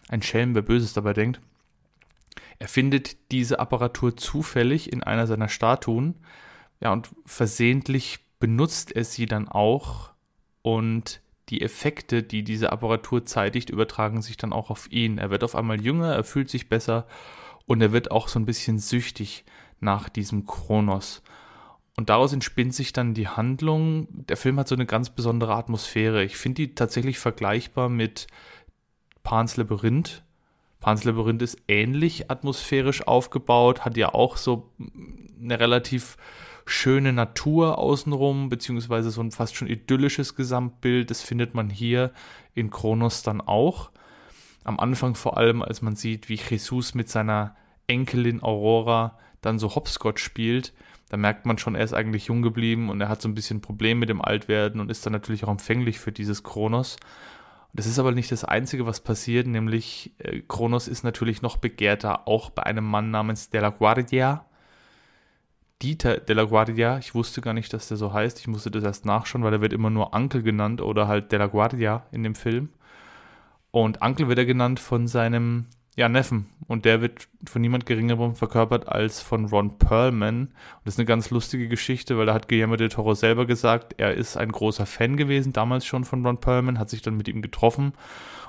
Ein 0.09 0.21
Schelm, 0.21 0.55
wer 0.55 0.63
Böses 0.63 0.91
dabei 0.91 1.13
denkt. 1.13 1.39
Er 2.57 2.67
findet 2.67 3.31
diese 3.31 3.59
Apparatur 3.59 4.17
zufällig 4.17 4.91
in 4.91 5.01
einer 5.01 5.27
seiner 5.27 5.47
Statuen, 5.47 6.15
ja, 6.81 6.91
und 6.91 7.09
versehentlich 7.25 8.19
benutzt 8.39 8.91
er 8.93 9.03
sie 9.03 9.25
dann 9.25 9.47
auch 9.47 10.11
und 10.61 11.21
die 11.49 11.61
Effekte, 11.61 12.23
die 12.23 12.43
diese 12.43 12.71
Apparatur 12.71 13.25
zeitigt, 13.25 13.69
übertragen 13.69 14.21
sich 14.21 14.37
dann 14.37 14.53
auch 14.53 14.69
auf 14.69 14.91
ihn. 14.91 15.17
Er 15.17 15.29
wird 15.29 15.43
auf 15.43 15.55
einmal 15.55 15.81
jünger, 15.81 16.13
er 16.13 16.23
fühlt 16.23 16.49
sich 16.49 16.69
besser 16.69 17.07
und 17.65 17.81
er 17.81 17.91
wird 17.91 18.11
auch 18.11 18.27
so 18.27 18.39
ein 18.39 18.45
bisschen 18.45 18.79
süchtig 18.79 19.45
nach 19.79 20.09
diesem 20.09 20.45
Kronos. 20.45 21.21
Und 21.97 22.09
daraus 22.09 22.31
entspinnt 22.31 22.73
sich 22.73 22.93
dann 22.93 23.13
die 23.13 23.27
Handlung. 23.27 24.07
Der 24.27 24.37
Film 24.37 24.57
hat 24.57 24.69
so 24.69 24.75
eine 24.75 24.85
ganz 24.85 25.09
besondere 25.09 25.55
Atmosphäre. 25.55 26.23
Ich 26.23 26.37
finde 26.37 26.61
die 26.61 26.75
tatsächlich 26.75 27.19
vergleichbar 27.19 27.89
mit 27.89 28.27
Pans 29.23 29.57
Labyrinth. 29.57 30.23
Pans 30.79 31.03
Labyrinth 31.03 31.41
ist 31.41 31.57
ähnlich 31.67 32.31
atmosphärisch 32.31 33.05
aufgebaut, 33.05 33.85
hat 33.85 33.97
ja 33.97 34.13
auch 34.13 34.37
so 34.37 34.69
eine 35.41 35.59
relativ 35.59 36.17
schöne 36.65 37.11
Natur 37.13 37.77
außenrum, 37.77 38.49
beziehungsweise 38.49 39.11
so 39.11 39.21
ein 39.21 39.31
fast 39.31 39.55
schon 39.55 39.67
idyllisches 39.67 40.35
Gesamtbild. 40.35 41.09
Das 41.09 41.21
findet 41.21 41.53
man 41.53 41.69
hier 41.69 42.11
in 42.53 42.69
Kronos 42.69 43.23
dann 43.23 43.41
auch. 43.41 43.91
Am 44.63 44.79
Anfang 44.79 45.15
vor 45.15 45.37
allem, 45.37 45.61
als 45.61 45.81
man 45.81 45.95
sieht, 45.95 46.29
wie 46.29 46.39
Jesus 46.39 46.93
mit 46.93 47.09
seiner 47.09 47.55
Enkelin 47.87 48.43
Aurora 48.43 49.17
dann 49.41 49.57
so 49.57 49.73
Hopscotch 49.73 50.21
spielt, 50.23 50.73
da 51.09 51.17
merkt 51.17 51.45
man 51.45 51.57
schon, 51.57 51.73
er 51.73 51.83
ist 51.83 51.93
eigentlich 51.93 52.25
jung 52.25 52.43
geblieben 52.43 52.89
und 52.89 53.01
er 53.01 53.09
hat 53.09 53.21
so 53.21 53.27
ein 53.27 53.33
bisschen 53.33 53.61
Problem 53.61 53.97
mit 53.97 54.09
dem 54.09 54.21
Altwerden 54.21 54.79
und 54.79 54.91
ist 54.91 55.05
dann 55.05 55.13
natürlich 55.13 55.43
auch 55.43 55.49
empfänglich 55.49 55.99
für 55.99 56.11
dieses 56.11 56.43
Kronos. 56.43 56.97
Das 57.73 57.85
ist 57.85 57.99
aber 57.99 58.11
nicht 58.11 58.31
das 58.31 58.43
Einzige, 58.43 58.85
was 58.85 58.99
passiert, 58.99 59.47
nämlich 59.47 60.11
äh, 60.17 60.41
Kronos 60.47 60.87
ist 60.87 61.03
natürlich 61.03 61.41
noch 61.41 61.57
begehrter, 61.57 62.27
auch 62.27 62.49
bei 62.49 62.63
einem 62.63 62.85
Mann 62.85 63.11
namens 63.11 63.49
De 63.49 63.61
La 63.61 63.69
Guardia. 63.69 64.45
Dieter 65.81 66.17
De 66.17 66.35
La 66.35 66.43
Guardia, 66.43 66.97
ich 66.97 67.15
wusste 67.15 67.41
gar 67.41 67.53
nicht, 67.53 67.71
dass 67.71 67.87
der 67.87 67.97
so 67.97 68.11
heißt, 68.11 68.39
ich 68.39 68.47
musste 68.47 68.71
das 68.71 68.83
erst 68.83 69.05
nachschauen, 69.05 69.43
weil 69.43 69.53
er 69.53 69.61
wird 69.61 69.71
immer 69.71 69.89
nur 69.89 70.13
Uncle 70.13 70.43
genannt 70.43 70.81
oder 70.81 71.07
halt 71.07 71.31
De 71.31 71.39
La 71.39 71.47
Guardia 71.47 72.05
in 72.11 72.23
dem 72.23 72.35
Film. 72.35 72.69
Und 73.71 74.01
Uncle 74.01 74.27
wird 74.27 74.39
er 74.39 74.45
genannt 74.45 74.79
von 74.79 75.07
seinem 75.07 75.67
ja, 75.99 76.07
Neffen 76.07 76.45
und 76.69 76.85
der 76.85 77.01
wird 77.01 77.27
von 77.45 77.61
niemand 77.61 77.85
geringerem 77.85 78.33
verkörpert 78.33 78.87
als 78.87 79.21
von 79.21 79.43
Ron 79.43 79.77
Perlman. 79.79 80.43
Und 80.43 80.51
das 80.85 80.93
ist 80.93 80.99
eine 80.99 81.05
ganz 81.05 81.29
lustige 81.29 81.67
Geschichte, 81.67 82.17
weil 82.17 82.25
da 82.25 82.33
hat 82.33 82.47
Guillermo 82.47 82.77
del 82.77 82.87
Toro 82.87 83.15
selber 83.15 83.45
gesagt, 83.45 83.95
er 83.97 84.13
ist 84.13 84.37
ein 84.37 84.49
großer 84.49 84.85
Fan 84.85 85.17
gewesen, 85.17 85.51
damals 85.51 85.85
schon 85.85 86.05
von 86.05 86.25
Ron 86.25 86.39
Perlman, 86.39 86.79
hat 86.79 86.89
sich 86.89 87.01
dann 87.01 87.17
mit 87.17 87.27
ihm 87.27 87.41
getroffen 87.41 87.91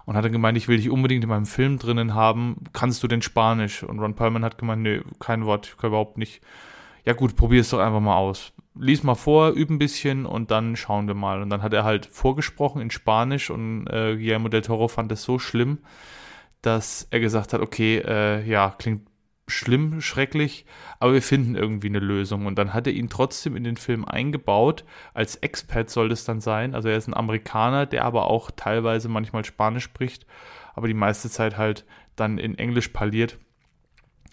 und 0.07 0.15
hat 0.15 0.25
dann 0.25 0.31
gemeint, 0.31 0.57
ich 0.59 0.69
will 0.69 0.77
dich 0.77 0.91
unbedingt 0.91 1.25
in 1.25 1.29
meinem 1.29 1.45
Film 1.45 1.81
drinnen 1.81 2.15
haben, 2.15 2.55
kannst 2.73 3.03
du 3.03 3.09
denn 3.09 3.21
Spanisch? 3.21 3.83
Und 3.83 3.99
Ron 3.99 4.15
Perlman 4.15 4.45
hat 4.45 4.57
gemeint, 4.57 4.83
nee, 4.83 5.01
kein 5.19 5.45
Wort, 5.45 5.67
ich 5.67 5.77
kann 5.77 5.89
überhaupt 5.89 6.19
nicht. 6.19 6.43
Ja 7.05 7.15
gut, 7.15 7.35
probier 7.35 7.63
es 7.63 7.71
doch 7.71 7.81
einfach 7.81 7.99
mal 7.99 8.17
aus. 8.17 8.53
Lies 8.79 9.03
mal 9.03 9.17
vor, 9.17 9.57
üb 9.57 9.71
ein 9.71 9.81
bisschen 9.81 10.25
und 10.25 10.53
dann 10.53 10.77
schauen 10.77 11.09
wir 11.09 11.17
mal. 11.17 11.43
Und 11.43 11.51
dann 11.51 11.65
hat 11.65 11.73
er 11.73 11.83
halt 11.83 12.07
vorgesprochen 12.07 12.81
in 12.81 12.93
Spanisch 12.93 13.51
und 13.51 13.89
äh, 13.89 14.15
Guillermo 14.15 14.47
del 14.47 14.63
Toro 14.63 14.87
fand 14.87 15.11
das 15.11 15.25
so 15.25 15.41
schlimm, 15.41 15.79
dass 16.63 17.07
er 17.11 17.21
gesagt 17.21 17.53
hat, 17.53 17.61
okay, 17.61 17.99
äh, 17.99 18.45
ja, 18.47 18.75
klingt 18.79 19.03
schlimm, 19.51 20.01
schrecklich, 20.01 20.65
aber 20.99 21.13
wir 21.13 21.23
finden 21.23 21.57
irgendwie 21.57 21.89
eine 21.89 21.99
Lösung. 21.99 22.47
Und 22.47 22.57
dann 22.57 22.73
hat 22.73 22.87
er 22.87 22.93
ihn 22.93 23.09
trotzdem 23.09 23.57
in 23.57 23.65
den 23.65 23.77
Film 23.77 24.05
eingebaut. 24.05 24.85
Als 25.13 25.37
Expat 25.37 25.91
soll 25.91 26.09
das 26.09 26.25
dann 26.25 26.41
sein. 26.41 26.75
Also 26.75 26.89
er 26.89 26.97
ist 26.97 27.09
ein 27.09 27.17
Amerikaner, 27.17 27.87
der 27.87 28.05
aber 28.05 28.27
auch 28.27 28.51
teilweise 28.51 29.09
manchmal 29.09 29.45
Spanisch 29.45 29.85
spricht, 29.85 30.27
aber 30.75 30.89
die 30.89 30.95
meiste 30.95 31.29
Zeit 31.31 31.57
halt 31.57 31.85
dann 32.17 32.39
in 32.39 32.59
Englisch 32.59 32.89
parliert. 32.89 33.39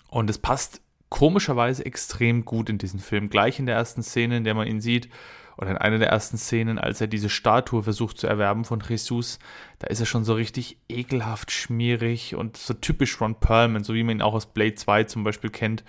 Und 0.09 0.29
es 0.29 0.37
passt 0.37 0.81
komischerweise 1.09 1.85
extrem 1.85 2.45
gut 2.45 2.69
in 2.69 2.77
diesen 2.77 2.99
Film. 2.99 3.29
Gleich 3.29 3.59
in 3.59 3.65
der 3.65 3.75
ersten 3.75 4.03
Szene, 4.03 4.37
in 4.37 4.43
der 4.43 4.53
man 4.53 4.67
ihn 4.67 4.81
sieht, 4.81 5.09
oder 5.57 5.71
in 5.71 5.77
einer 5.77 5.97
der 5.97 6.09
ersten 6.09 6.37
Szenen, 6.37 6.77
als 6.77 7.01
er 7.01 7.07
diese 7.07 7.29
Statue 7.29 7.83
versucht 7.83 8.19
zu 8.19 8.27
erwerben 8.27 8.63
von 8.63 8.81
Jesus, 8.87 9.39
da 9.79 9.87
ist 9.87 9.99
er 9.99 10.05
schon 10.05 10.23
so 10.23 10.33
richtig 10.33 10.77
ekelhaft 10.87 11.51
schmierig 11.51 12.35
und 12.35 12.57
so 12.57 12.73
typisch 12.75 13.19
Ron 13.19 13.39
Perlman, 13.39 13.83
so 13.83 13.93
wie 13.93 14.03
man 14.03 14.17
ihn 14.17 14.21
auch 14.21 14.35
aus 14.35 14.45
Blade 14.45 14.75
2 14.75 15.05
zum 15.05 15.23
Beispiel 15.23 15.49
kennt. 15.49 15.83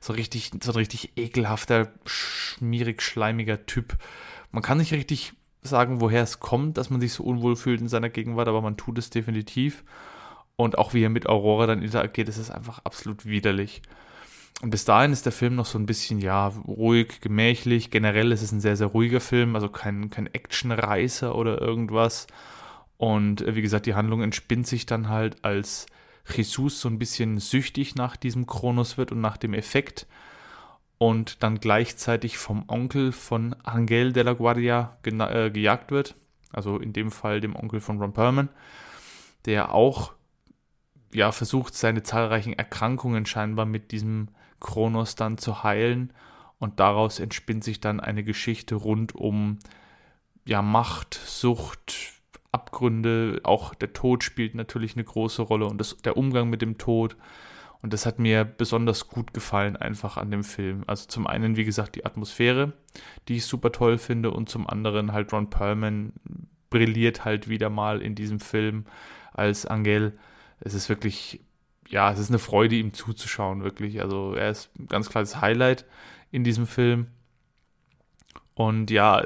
So 0.00 0.12
richtig, 0.12 0.52
so 0.62 0.72
ein 0.72 0.76
richtig 0.76 1.16
ekelhafter, 1.16 1.92
schmierig, 2.04 3.02
schleimiger 3.02 3.66
Typ. 3.66 3.96
Man 4.52 4.62
kann 4.62 4.78
nicht 4.78 4.92
richtig 4.92 5.32
sagen, 5.62 6.00
woher 6.00 6.22
es 6.22 6.38
kommt, 6.38 6.78
dass 6.78 6.90
man 6.90 7.00
sich 7.00 7.12
so 7.12 7.24
unwohl 7.24 7.56
fühlt 7.56 7.80
in 7.80 7.88
seiner 7.88 8.10
Gegenwart, 8.10 8.48
aber 8.48 8.62
man 8.62 8.76
tut 8.76 8.98
es 8.98 9.10
definitiv. 9.10 9.84
Und 10.54 10.78
auch 10.78 10.94
wie 10.94 11.02
er 11.02 11.10
mit 11.10 11.28
Aurora 11.28 11.66
dann 11.66 11.82
interagiert, 11.82 12.28
ist 12.28 12.38
es 12.38 12.50
einfach 12.50 12.80
absolut 12.84 13.26
widerlich. 13.26 13.82
Und 14.60 14.70
bis 14.70 14.84
dahin 14.84 15.12
ist 15.12 15.24
der 15.24 15.32
Film 15.32 15.54
noch 15.54 15.66
so 15.66 15.78
ein 15.78 15.86
bisschen, 15.86 16.18
ja, 16.18 16.48
ruhig, 16.48 17.20
gemächlich. 17.20 17.90
Generell 17.90 18.32
ist 18.32 18.42
es 18.42 18.50
ein 18.50 18.60
sehr, 18.60 18.76
sehr 18.76 18.88
ruhiger 18.88 19.20
Film, 19.20 19.54
also 19.54 19.68
kein, 19.68 20.10
kein 20.10 20.26
Actionreißer 20.26 21.34
oder 21.34 21.60
irgendwas. 21.60 22.26
Und 22.96 23.42
äh, 23.42 23.54
wie 23.54 23.62
gesagt, 23.62 23.86
die 23.86 23.94
Handlung 23.94 24.22
entspinnt 24.22 24.66
sich 24.66 24.84
dann 24.84 25.08
halt, 25.08 25.44
als 25.44 25.86
Jesus 26.34 26.80
so 26.80 26.88
ein 26.88 26.98
bisschen 26.98 27.38
süchtig 27.38 27.94
nach 27.94 28.16
diesem 28.16 28.46
Kronos 28.46 28.98
wird 28.98 29.12
und 29.12 29.20
nach 29.20 29.36
dem 29.36 29.54
Effekt. 29.54 30.06
Und 30.98 31.44
dann 31.44 31.60
gleichzeitig 31.60 32.38
vom 32.38 32.64
Onkel 32.66 33.12
von 33.12 33.54
Angel 33.62 34.12
de 34.12 34.24
la 34.24 34.32
Guardia 34.32 34.98
äh, 35.04 35.50
gejagt 35.50 35.92
wird. 35.92 36.16
Also 36.52 36.78
in 36.78 36.92
dem 36.92 37.12
Fall 37.12 37.40
dem 37.40 37.54
Onkel 37.54 37.80
von 37.80 38.00
Ron 38.00 38.12
Perlman, 38.12 38.48
der 39.44 39.72
auch 39.72 40.12
ja, 41.12 41.30
versucht, 41.30 41.74
seine 41.74 42.02
zahlreichen 42.02 42.52
Erkrankungen 42.52 43.26
scheinbar 43.26 43.64
mit 43.64 43.92
diesem 43.92 44.28
Kronos 44.60 45.14
dann 45.14 45.38
zu 45.38 45.62
heilen. 45.62 46.12
Und 46.58 46.80
daraus 46.80 47.20
entspinnt 47.20 47.62
sich 47.62 47.80
dann 47.80 48.00
eine 48.00 48.24
Geschichte 48.24 48.74
rund 48.74 49.14
um 49.14 49.58
ja, 50.44 50.62
Macht, 50.62 51.14
Sucht, 51.14 52.14
Abgründe. 52.52 53.40
Auch 53.44 53.74
der 53.74 53.92
Tod 53.92 54.24
spielt 54.24 54.54
natürlich 54.54 54.94
eine 54.94 55.04
große 55.04 55.42
Rolle 55.42 55.66
und 55.66 55.78
das, 55.78 55.96
der 55.98 56.16
Umgang 56.16 56.50
mit 56.50 56.62
dem 56.62 56.78
Tod. 56.78 57.16
Und 57.80 57.92
das 57.92 58.06
hat 58.06 58.18
mir 58.18 58.44
besonders 58.44 59.08
gut 59.08 59.32
gefallen, 59.32 59.76
einfach 59.76 60.16
an 60.16 60.30
dem 60.30 60.42
Film. 60.42 60.82
Also 60.86 61.06
zum 61.06 61.26
einen, 61.26 61.56
wie 61.56 61.64
gesagt, 61.64 61.94
die 61.94 62.04
Atmosphäre, 62.04 62.72
die 63.28 63.36
ich 63.36 63.46
super 63.46 63.70
toll 63.70 63.98
finde, 63.98 64.32
und 64.32 64.48
zum 64.48 64.68
anderen 64.68 65.12
halt 65.12 65.32
Ron 65.32 65.48
Perlman 65.48 66.12
brilliert 66.70 67.24
halt 67.24 67.48
wieder 67.48 67.70
mal 67.70 68.02
in 68.02 68.16
diesem 68.16 68.40
Film 68.40 68.84
als 69.32 69.64
Angel. 69.64 70.18
Es 70.60 70.74
ist 70.74 70.88
wirklich 70.88 71.40
ja, 71.88 72.12
es 72.12 72.18
ist 72.18 72.28
eine 72.28 72.38
Freude, 72.38 72.76
ihm 72.76 72.92
zuzuschauen, 72.92 73.64
wirklich. 73.64 74.00
Also 74.00 74.34
er 74.34 74.50
ist 74.50 74.70
ein 74.78 74.86
ganz 74.86 75.08
klares 75.08 75.40
Highlight 75.40 75.84
in 76.30 76.44
diesem 76.44 76.66
Film. 76.66 77.08
Und 78.54 78.90
ja, 78.90 79.22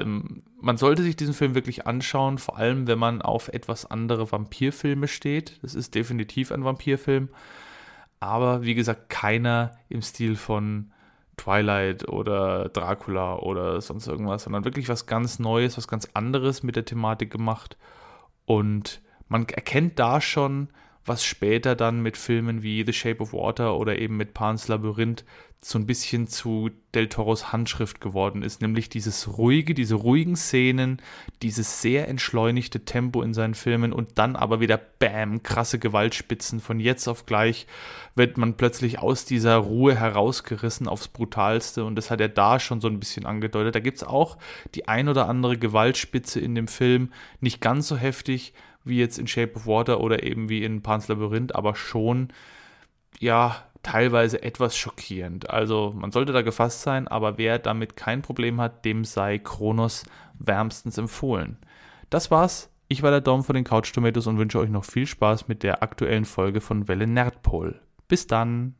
man 0.61 0.77
sollte 0.77 1.03
sich 1.03 1.15
diesen 1.15 1.33
Film 1.33 1.55
wirklich 1.55 1.87
anschauen, 1.87 2.37
vor 2.37 2.57
allem 2.57 2.87
wenn 2.87 2.99
man 2.99 3.21
auf 3.21 3.49
etwas 3.49 3.85
andere 3.89 4.31
Vampirfilme 4.31 5.07
steht. 5.07 5.59
Das 5.61 5.75
ist 5.75 5.95
definitiv 5.95 6.51
ein 6.51 6.63
Vampirfilm. 6.63 7.29
Aber 8.19 8.63
wie 8.63 8.75
gesagt, 8.75 9.09
keiner 9.09 9.71
im 9.89 10.01
Stil 10.01 10.37
von 10.37 10.91
Twilight 11.35 12.07
oder 12.07 12.69
Dracula 12.69 13.35
oder 13.37 13.81
sonst 13.81 14.07
irgendwas, 14.07 14.43
sondern 14.43 14.63
wirklich 14.63 14.87
was 14.87 15.07
ganz 15.07 15.39
Neues, 15.39 15.77
was 15.77 15.87
ganz 15.87 16.07
anderes 16.13 16.63
mit 16.63 16.75
der 16.75 16.85
Thematik 16.85 17.31
gemacht. 17.31 17.77
Und 18.45 19.01
man 19.27 19.47
erkennt 19.49 19.99
da 19.99 20.21
schon, 20.21 20.69
was 21.05 21.23
später 21.25 21.75
dann 21.75 22.01
mit 22.01 22.17
Filmen 22.17 22.63
wie 22.63 22.85
The 22.85 22.93
Shape 22.93 23.21
of 23.21 23.33
Water 23.33 23.77
oder 23.77 23.99
eben 23.99 24.17
mit 24.17 24.33
Pan's 24.33 24.67
Labyrinth 24.67 25.25
so 25.65 25.79
ein 25.79 25.85
bisschen 25.85 26.27
zu 26.27 26.71
Del 26.93 27.07
Toros 27.07 27.51
Handschrift 27.51 28.01
geworden 28.01 28.43
ist, 28.43 28.61
nämlich 28.61 28.89
dieses 28.89 29.37
ruhige, 29.37 29.73
diese 29.73 29.95
ruhigen 29.95 30.35
Szenen, 30.35 31.01
dieses 31.41 31.81
sehr 31.81 32.07
entschleunigte 32.07 32.85
Tempo 32.85 33.21
in 33.21 33.33
seinen 33.33 33.55
Filmen 33.55 33.93
und 33.93 34.17
dann 34.17 34.35
aber 34.35 34.59
wieder 34.59 34.77
Bam, 34.77 35.41
krasse 35.41 35.79
Gewaltspitzen. 35.79 36.59
Von 36.59 36.79
jetzt 36.79 37.07
auf 37.07 37.25
gleich 37.25 37.65
wird 38.15 38.37
man 38.37 38.57
plötzlich 38.57 38.99
aus 38.99 39.25
dieser 39.25 39.55
Ruhe 39.55 39.95
herausgerissen 39.95 40.87
aufs 40.87 41.07
Brutalste 41.07 41.85
und 41.85 41.95
das 41.95 42.11
hat 42.11 42.21
er 42.21 42.29
da 42.29 42.59
schon 42.59 42.81
so 42.81 42.87
ein 42.87 42.99
bisschen 42.99 43.25
angedeutet. 43.25 43.75
Da 43.75 43.79
gibt 43.79 43.97
es 43.97 44.03
auch 44.03 44.37
die 44.75 44.87
ein 44.87 45.07
oder 45.07 45.29
andere 45.29 45.57
Gewaltspitze 45.57 46.39
in 46.39 46.55
dem 46.55 46.67
Film, 46.67 47.11
nicht 47.39 47.61
ganz 47.61 47.87
so 47.87 47.95
heftig, 47.95 48.53
wie 48.83 48.99
jetzt 48.99 49.17
in 49.17 49.27
Shape 49.27 49.55
of 49.55 49.67
Water 49.67 49.99
oder 50.01 50.23
eben 50.23 50.49
wie 50.49 50.63
in 50.63 50.81
Pan's 50.81 51.07
Labyrinth, 51.07 51.55
aber 51.55 51.75
schon, 51.75 52.29
ja, 53.19 53.63
teilweise 53.83 54.41
etwas 54.41 54.77
schockierend. 54.77 55.49
Also 55.49 55.93
man 55.95 56.11
sollte 56.11 56.33
da 56.33 56.41
gefasst 56.41 56.81
sein, 56.81 57.07
aber 57.07 57.37
wer 57.37 57.59
damit 57.59 57.95
kein 57.95 58.21
Problem 58.21 58.59
hat, 58.59 58.85
dem 58.85 59.03
sei 59.03 59.37
Kronos 59.37 60.03
wärmstens 60.39 60.97
empfohlen. 60.97 61.57
Das 62.09 62.31
war's. 62.31 62.69
Ich 62.87 63.03
war 63.03 63.11
der 63.11 63.21
Dom 63.21 63.43
von 63.43 63.55
den 63.55 63.63
Couch 63.63 63.91
Tomatoes 63.93 64.27
und 64.27 64.37
wünsche 64.37 64.59
euch 64.59 64.69
noch 64.69 64.85
viel 64.85 65.07
Spaß 65.07 65.47
mit 65.47 65.63
der 65.63 65.83
aktuellen 65.83 66.25
Folge 66.25 66.61
von 66.61 66.87
Welle 66.87 67.07
Nerdpol. 67.07 67.81
Bis 68.07 68.27
dann. 68.27 68.75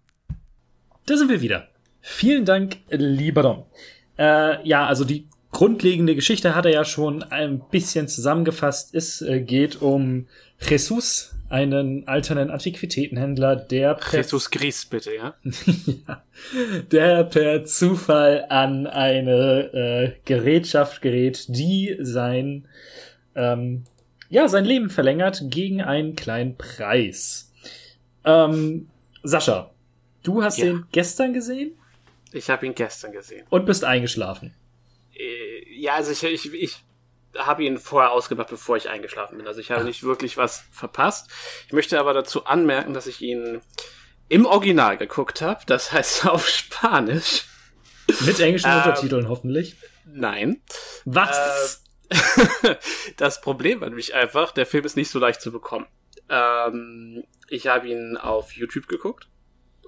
Da 1.06 1.18
sind 1.18 1.30
wir 1.30 1.42
wieder. 1.42 1.68
Vielen 2.00 2.46
Dank, 2.46 2.78
lieber 2.90 3.44
Dom. 3.44 3.66
Äh, 4.18 4.68
ja, 4.68 4.86
also 4.86 5.06
die 5.06 5.28
grundlegende 5.54 6.16
Geschichte 6.16 6.56
hat 6.56 6.66
er 6.66 6.74
ja 6.74 6.84
schon 6.84 7.24
ein 7.24 7.62
bisschen 7.72 8.10
zusammengefasst. 8.10 8.94
Es 8.94 9.22
äh, 9.22 9.40
geht 9.40 9.82
um 9.82 10.28
Jesus, 10.60 11.34
einen 11.50 12.08
alternden 12.08 12.50
Antiquitätenhändler, 12.50 13.56
der 13.56 13.94
per 13.94 14.20
Jesus 14.20 14.50
Gris, 14.50 14.86
bitte, 14.86 15.14
ja? 15.16 15.36
ja 16.08 16.24
der 16.92 17.24
per 17.26 17.64
Zufall 17.64 18.46
an 18.50 18.88
eine 18.88 19.72
äh, 19.74 20.12
Gerätschaft 20.26 21.02
gerät, 21.02 21.46
die 21.50 21.96
sein 22.00 22.68
ähm, 23.36 23.84
ja 24.30 24.48
sein 24.48 24.66
Leben 24.66 24.90
verlängert 24.90 25.44
gegen 25.46 25.82
einen 25.82 26.16
kleinen 26.16 26.58
Preis. 26.58 27.52
Ähm, 28.26 28.90
Sascha, 29.22 29.70
du 30.24 30.44
hast 30.44 30.58
ja. 30.58 30.66
den 30.66 30.86
gestern 30.92 31.34
gesehen? 31.34 31.74
Ich 32.32 32.50
habe 32.50 32.66
ihn 32.66 32.74
gestern 32.74 33.12
gesehen. 33.12 33.46
Und 33.52 33.68
bist 33.68 33.84
eingeschlafen. 33.84 34.56
Äh, 35.18 35.74
ja, 35.74 35.96
also 35.96 36.12
ich, 36.12 36.24
ich, 36.24 36.54
ich 36.54 36.84
habe 37.38 37.64
ihn 37.64 37.78
vorher 37.78 38.12
ausgemacht, 38.12 38.50
bevor 38.50 38.78
ich 38.78 38.90
eingeschlafen 38.90 39.38
bin. 39.38 39.48
Also 39.48 39.60
ich 39.60 39.72
habe 39.72 39.84
nicht 39.84 40.04
wirklich 40.04 40.38
was 40.38 40.66
verpasst. 40.72 41.30
Ich 41.68 41.74
möchte 41.74 42.00
aber 42.00 42.14
dazu 42.14 42.46
anmerken, 42.46 42.94
dass 42.94 43.08
ich 43.08 43.22
ihn 43.22 43.62
im 44.30 44.46
Original 44.46 44.98
geguckt 44.98 45.42
habe. 45.42 45.62
Das 45.66 45.92
heißt 45.92 46.26
auf 46.28 46.48
Spanisch. 46.48 47.46
Mit 48.26 48.40
englischen 48.40 48.70
ähm, 48.70 48.78
Untertiteln 48.78 49.30
hoffentlich. 49.30 49.76
Nein. 50.06 50.62
Was? 51.06 51.84
Äh, 52.10 52.76
das 53.18 53.42
Problem 53.42 53.82
war 53.82 53.90
nämlich 53.90 54.14
einfach, 54.14 54.52
der 54.52 54.66
Film 54.66 54.86
ist 54.86 54.98
nicht 54.98 55.10
so 55.10 55.20
leicht 55.20 55.42
zu 55.42 55.52
bekommen. 55.52 55.88
Ähm, 56.30 57.24
ich 57.48 57.68
habe 57.68 57.88
ihn 57.88 58.18
auf 58.18 58.52
YouTube 58.54 58.88
geguckt. 58.88 59.28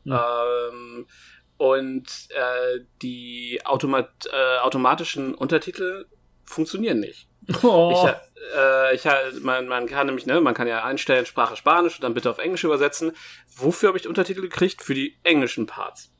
Hm. 0.03 0.13
Ähm, 0.13 1.07
und 1.57 2.07
äh, 2.29 2.81
die 3.01 3.61
Automat 3.63 4.09
äh, 4.31 4.59
automatischen 4.59 5.33
Untertitel 5.33 6.05
funktionieren 6.43 6.99
nicht. 6.99 7.27
Oh. 7.63 7.93
Ich, 7.93 8.57
äh, 8.57 8.95
ich, 8.95 9.43
man, 9.43 9.67
man 9.67 9.87
kann 9.87 10.07
nämlich, 10.07 10.25
ne, 10.25 10.41
man 10.41 10.53
kann 10.53 10.67
ja 10.67 10.83
einstellen 10.83 11.25
Sprache 11.25 11.55
Spanisch 11.55 11.95
und 11.95 12.03
dann 12.03 12.13
bitte 12.13 12.29
auf 12.29 12.39
Englisch 12.39 12.63
übersetzen. 12.63 13.13
Wofür 13.55 13.89
habe 13.89 13.97
ich 13.97 14.07
Untertitel 14.07 14.41
gekriegt? 14.41 14.81
Für 14.81 14.93
die 14.93 15.17
englischen 15.23 15.65
Parts. 15.65 16.11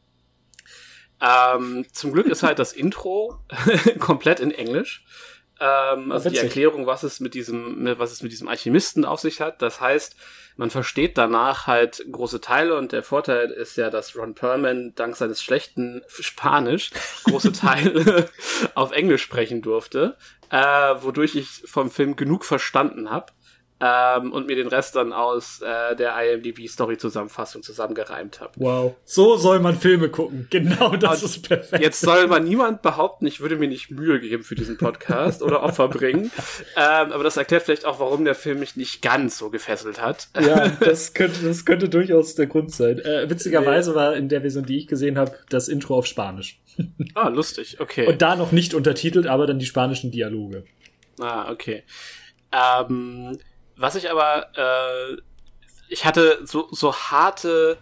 Ähm, 1.22 1.86
zum 1.92 2.14
Glück 2.14 2.28
ist 2.28 2.44
halt 2.44 2.60
das 2.60 2.74
Intro 2.74 3.40
komplett 4.00 4.40
in 4.40 4.52
Englisch. 4.52 5.06
Ähm, 5.60 6.12
also 6.12 6.30
die 6.30 6.38
Erklärung, 6.38 6.86
was 6.86 7.04
es 7.04 7.20
mit 7.20 7.34
diesem, 7.34 7.98
was 7.98 8.12
es 8.12 8.22
mit 8.22 8.32
diesem 8.32 8.48
Alchemisten 8.48 9.06
auf 9.06 9.20
sich 9.20 9.42
hat. 9.42 9.62
Das 9.62 9.80
heißt, 9.80 10.16
man 10.58 10.70
versteht 10.70 11.18
danach 11.18 11.68
halt 11.68 12.06
große 12.10 12.42
Teile 12.42 12.78
und 12.78 12.92
der 12.92 13.04
Vorteil 13.04 13.52
ist 13.52 13.76
ja, 13.78 13.90
dass 13.90 14.16
Ron 14.16 14.36
Perlman 14.36 14.94
dank 14.96 15.16
seines 15.16 15.42
schlechten 15.42 16.02
Spanisch 16.08 16.92
große 17.26 17.52
Teile 17.54 18.30
auf 18.74 18.92
Englisch 18.92 19.24
sprechen 19.24 19.62
durfte, 19.62 20.18
äh, 20.50 20.58
wodurch 20.58 21.36
ich 21.36 21.64
vom 21.66 21.92
Film 21.92 22.16
genug 22.16 22.46
verstanden 22.46 23.10
habe. 23.10 23.34
Ähm, 23.86 24.32
und 24.32 24.48
mir 24.48 24.56
den 24.56 24.68
Rest 24.68 24.96
dann 24.96 25.14
aus 25.14 25.62
äh, 25.62 25.96
der 25.96 26.16
IMDb-Story-Zusammenfassung 26.18 27.62
zusammengereimt 27.62 28.42
habe. 28.42 28.54
Wow. 28.56 28.96
So 29.04 29.38
soll 29.38 29.60
man 29.60 29.78
Filme 29.78 30.10
gucken. 30.10 30.48
Genau 30.56 30.96
das 30.96 31.22
Und 31.22 31.30
ist 31.30 31.48
perfekt. 31.48 31.84
Jetzt 31.84 32.00
soll 32.00 32.28
mal 32.28 32.40
niemand 32.40 32.82
behaupten, 32.82 33.28
ich 33.28 33.42
würde 33.42 33.58
mir 33.58 33.68
nicht 33.68 33.92
Mühe 33.92 34.22
geben 34.22 34.44
für 34.44 34.56
diesen 34.56 34.78
Podcast 34.78 35.42
oder 35.42 35.64
Opfer 35.64 35.88
bringen. 35.88 36.32
Ähm, 36.78 37.12
aber 37.12 37.24
das 37.24 37.38
erklärt 37.38 37.64
vielleicht 37.64 37.86
auch, 37.86 38.00
warum 38.00 38.26
der 38.26 38.36
Film 38.36 38.60
mich 38.60 38.76
nicht 38.76 39.02
ganz 39.02 39.38
so 39.38 39.50
gefesselt 39.50 40.02
hat. 40.02 40.28
Ja, 40.40 40.68
das 40.80 41.14
könnte, 41.14 41.46
das 41.46 41.66
könnte 41.66 41.90
durchaus 41.90 42.36
der 42.36 42.48
Grund 42.48 42.72
sein. 42.72 43.00
Äh, 43.00 43.30
witzigerweise 43.30 43.96
war 43.96 44.16
in 44.16 44.30
der 44.30 44.42
Version, 44.42 44.66
die 44.66 44.78
ich 44.78 44.88
gesehen 44.88 45.18
habe, 45.18 45.34
das 45.50 45.68
Intro 45.68 45.96
auf 45.98 46.06
Spanisch. 46.06 46.60
Ah, 47.14 47.30
lustig, 47.30 47.80
okay. 47.80 48.08
Und 48.08 48.22
da 48.22 48.36
noch 48.36 48.52
nicht 48.52 48.74
untertitelt, 48.74 49.28
aber 49.28 49.48
dann 49.48 49.60
die 49.60 49.66
spanischen 49.66 50.12
Dialoge. 50.12 50.66
Ah, 51.20 51.52
okay. 51.52 51.84
Ähm, 52.52 53.38
was 53.78 53.96
ich 53.96 54.10
aber, 54.10 54.48
äh, 54.56 55.22
ich 55.90 56.06
hatte 56.06 56.40
so, 56.46 56.68
so 56.72 56.94
harte 56.96 57.78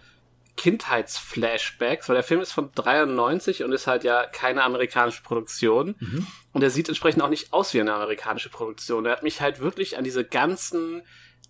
Kindheitsflashbacks, 0.56 2.08
weil 2.08 2.16
der 2.16 2.24
Film 2.24 2.42
ist 2.42 2.52
von 2.52 2.72
93 2.74 3.64
und 3.64 3.72
ist 3.72 3.88
halt 3.88 4.04
ja 4.04 4.26
keine 4.26 4.64
amerikanische 4.64 5.24
Produktion. 5.24 5.96
Und 6.54 6.62
er 6.62 6.70
sieht 6.70 6.90
entsprechend 6.90 7.24
auch 7.24 7.30
nicht 7.30 7.54
aus 7.54 7.74
wie 7.74 7.82
eine 7.82 7.94
amerikanische 7.94 8.50
Produktion. 8.50 9.06
Er 9.06 9.14
hat 9.14 9.24
mich 9.24 9.42
halt 9.42 9.60
wirklich 9.60 9.98
an 9.98 10.04
diese 10.04 10.24
ganzen 10.24 11.02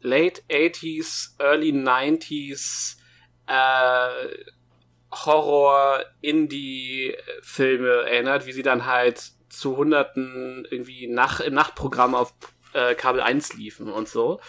Late 0.02 0.42
80s, 0.50 1.32
Early 1.40 1.72
90s, 1.72 2.98
äh, 3.48 4.28
Horror, 5.12 6.04
Indie-Filme 6.22 7.88
erinnert, 8.10 8.46
wie 8.46 8.54
sie 8.54 8.64
dann 8.64 8.86
halt 8.86 9.32
zu 9.50 9.78
Hunderten 9.78 10.66
irgendwie 10.70 11.08
nach, 11.08 11.40
im 11.40 11.54
Nachtprogramm 11.54 12.16
auf 12.16 12.34
äh, 12.74 12.96
Kabel 12.96 13.22
1 13.22 13.54
liefen 13.56 13.90
und 13.90 14.08
so. 14.08 14.40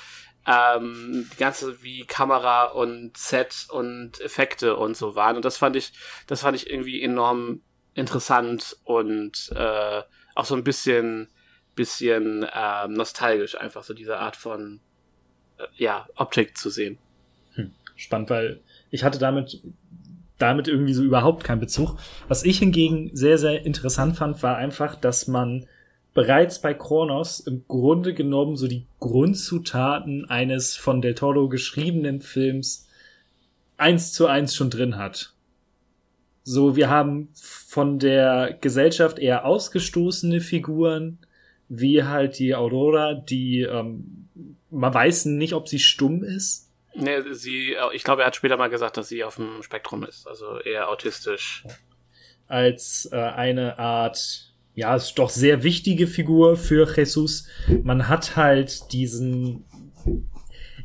Ähm, 0.47 1.29
die 1.33 1.39
ganze 1.39 1.83
wie 1.83 2.05
Kamera 2.05 2.67
und 2.67 3.17
Set 3.17 3.67
und 3.71 4.21
Effekte 4.21 4.77
und 4.77 4.97
so 4.97 5.17
waren. 5.17 5.37
Und 5.37 5.45
das 5.45 5.57
fand 5.57 5.77
ich, 5.77 5.93
das 6.27 6.43
fand 6.43 6.57
ich 6.57 6.69
irgendwie 6.69 7.03
enorm 7.03 7.63
interessant 7.95 8.77
und 8.85 9.51
äh, 9.55 10.03
auch 10.35 10.45
so 10.45 10.55
ein 10.55 10.65
bisschen, 10.65 11.29
bisschen 11.75 12.47
ähm, 12.55 12.93
nostalgisch, 12.93 13.57
einfach 13.57 13.85
so 13.85 13.95
diese 13.95 14.19
Art 14.19 14.37
von 14.37 14.81
äh, 15.59 15.65
ja, 15.77 16.07
Optik 16.17 16.59
zu 16.59 16.71
sehen. 16.71 16.99
Spannend, 17.97 18.31
weil 18.31 18.61
ich 18.91 19.05
hatte 19.05 19.19
damit, 19.19 19.63
damit 20.39 20.69
irgendwie 20.69 20.95
so 20.95 21.03
überhaupt 21.03 21.45
keinen 21.45 21.61
Bezug. 21.61 21.97
Was 22.29 22.45
ich 22.45 22.59
hingegen 22.59 23.11
sehr, 23.15 23.39
sehr 23.39 23.65
interessant 23.65 24.17
fand, 24.17 24.43
war 24.43 24.57
einfach, 24.57 24.97
dass 24.97 25.29
man 25.29 25.67
bereits 26.15 26.61
bei 26.61 26.75
Kronos 26.75 27.41
im 27.41 27.65
Grunde 27.69 28.15
genommen 28.15 28.57
so 28.57 28.69
die 28.69 28.87
Grundzutaten 29.01 30.25
eines 30.31 30.77
von 30.77 31.03
Del 31.03 31.15
Toro 31.15 31.49
geschriebenen 31.49 32.21
Films 32.21 32.89
eins 33.77 34.13
zu 34.13 34.27
eins 34.27 34.55
schon 34.55 34.71
drin 34.71 34.97
hat. 34.97 35.35
So, 36.45 36.77
wir 36.77 36.89
haben 36.89 37.29
von 37.35 37.99
der 37.99 38.57
Gesellschaft 38.61 39.19
eher 39.19 39.45
ausgestoßene 39.45 40.41
Figuren, 40.41 41.19
wie 41.69 42.05
halt 42.05 42.39
die 42.39 42.55
Aurora, 42.55 43.15
die 43.15 43.63
ähm, 43.63 44.29
man 44.71 44.93
weiß 44.93 45.27
nicht, 45.27 45.55
ob 45.55 45.69
sie 45.69 45.79
stumm 45.79 46.23
ist. 46.23 46.71
Nee, 46.95 47.23
sie, 47.33 47.77
ich 47.93 48.05
glaube, 48.05 48.23
er 48.23 48.27
hat 48.27 48.37
später 48.37 48.57
mal 48.57 48.69
gesagt, 48.69 48.97
dass 48.97 49.09
sie 49.09 49.25
auf 49.25 49.37
dem 49.37 49.63
Spektrum 49.63 50.05
ist, 50.05 50.29
also 50.29 50.61
eher 50.61 50.89
autistisch. 50.89 51.65
als 52.47 53.09
äh, 53.11 53.17
eine 53.17 53.79
Art, 53.79 54.54
ja, 54.75 54.97
ist 54.97 55.15
doch 55.15 55.31
sehr 55.31 55.63
wichtige 55.63 56.07
Figur 56.07 56.57
für 56.57 56.89
Jesus. 56.97 57.47
Man 57.83 58.09
hat 58.09 58.37
halt 58.37 58.93
diesen. 58.93 59.65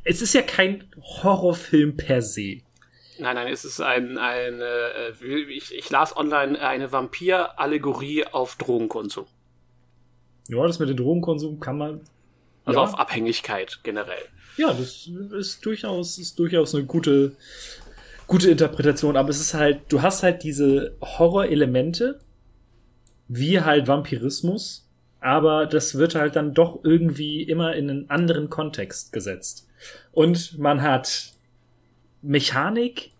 Es 0.04 0.22
ist 0.22 0.34
ja 0.34 0.42
kein 0.42 0.84
Horrorfilm 1.02 1.98
per 1.98 2.22
se. 2.22 2.62
Nein, 3.20 3.36
nein, 3.36 3.52
es 3.52 3.66
ist 3.66 3.82
ein, 3.82 4.18
eine, 4.18 4.64
äh, 4.64 5.26
ich, 5.50 5.74
ich 5.76 5.90
las 5.90 6.16
online 6.16 6.60
eine 6.62 6.92
Vampir-Allegorie 6.92 8.26
auf 8.26 8.56
Drogenkonsum. 8.56 9.26
Ja, 10.48 10.66
das 10.66 10.80
mit 10.80 10.90
dem 10.90 10.98
Drogenkonsum 10.98 11.60
kann 11.60 11.78
man. 11.78 12.02
Also 12.64 12.80
ja, 12.80 12.84
auf 12.86 12.98
Abhängigkeit 12.98 13.80
generell. 13.84 14.24
ja, 14.58 14.74
das 14.74 15.10
ist 15.38 15.66
durchaus, 15.66 16.18
ist 16.18 16.40
durchaus 16.40 16.74
eine 16.76 16.86
gute, 16.86 17.36
gute 18.28 18.50
Interpretation. 18.50 19.18
Aber 19.18 19.30
es 19.30 19.42
ist 19.42 19.54
halt, 19.54 19.82
du 19.90 20.02
hast 20.02 20.24
halt 20.24 20.44
diese 20.44 20.96
Horrorelemente, 21.02 22.20
wie 23.30 23.62
halt 23.62 23.88
Vampirismus, 23.88 24.86
aber 25.22 25.66
das 25.66 25.96
wird 25.96 26.16
halt 26.16 26.36
dann 26.36 26.54
doch 26.54 26.80
irgendwie 26.84 27.42
immer 27.44 27.76
in 27.76 27.90
einen 27.90 28.10
anderen 28.10 28.50
Kontext 28.50 29.14
gesetzt. 29.14 29.68
Und 30.12 30.58
man 30.60 30.82
hat 30.82 31.34
Mechanik, 32.22 33.12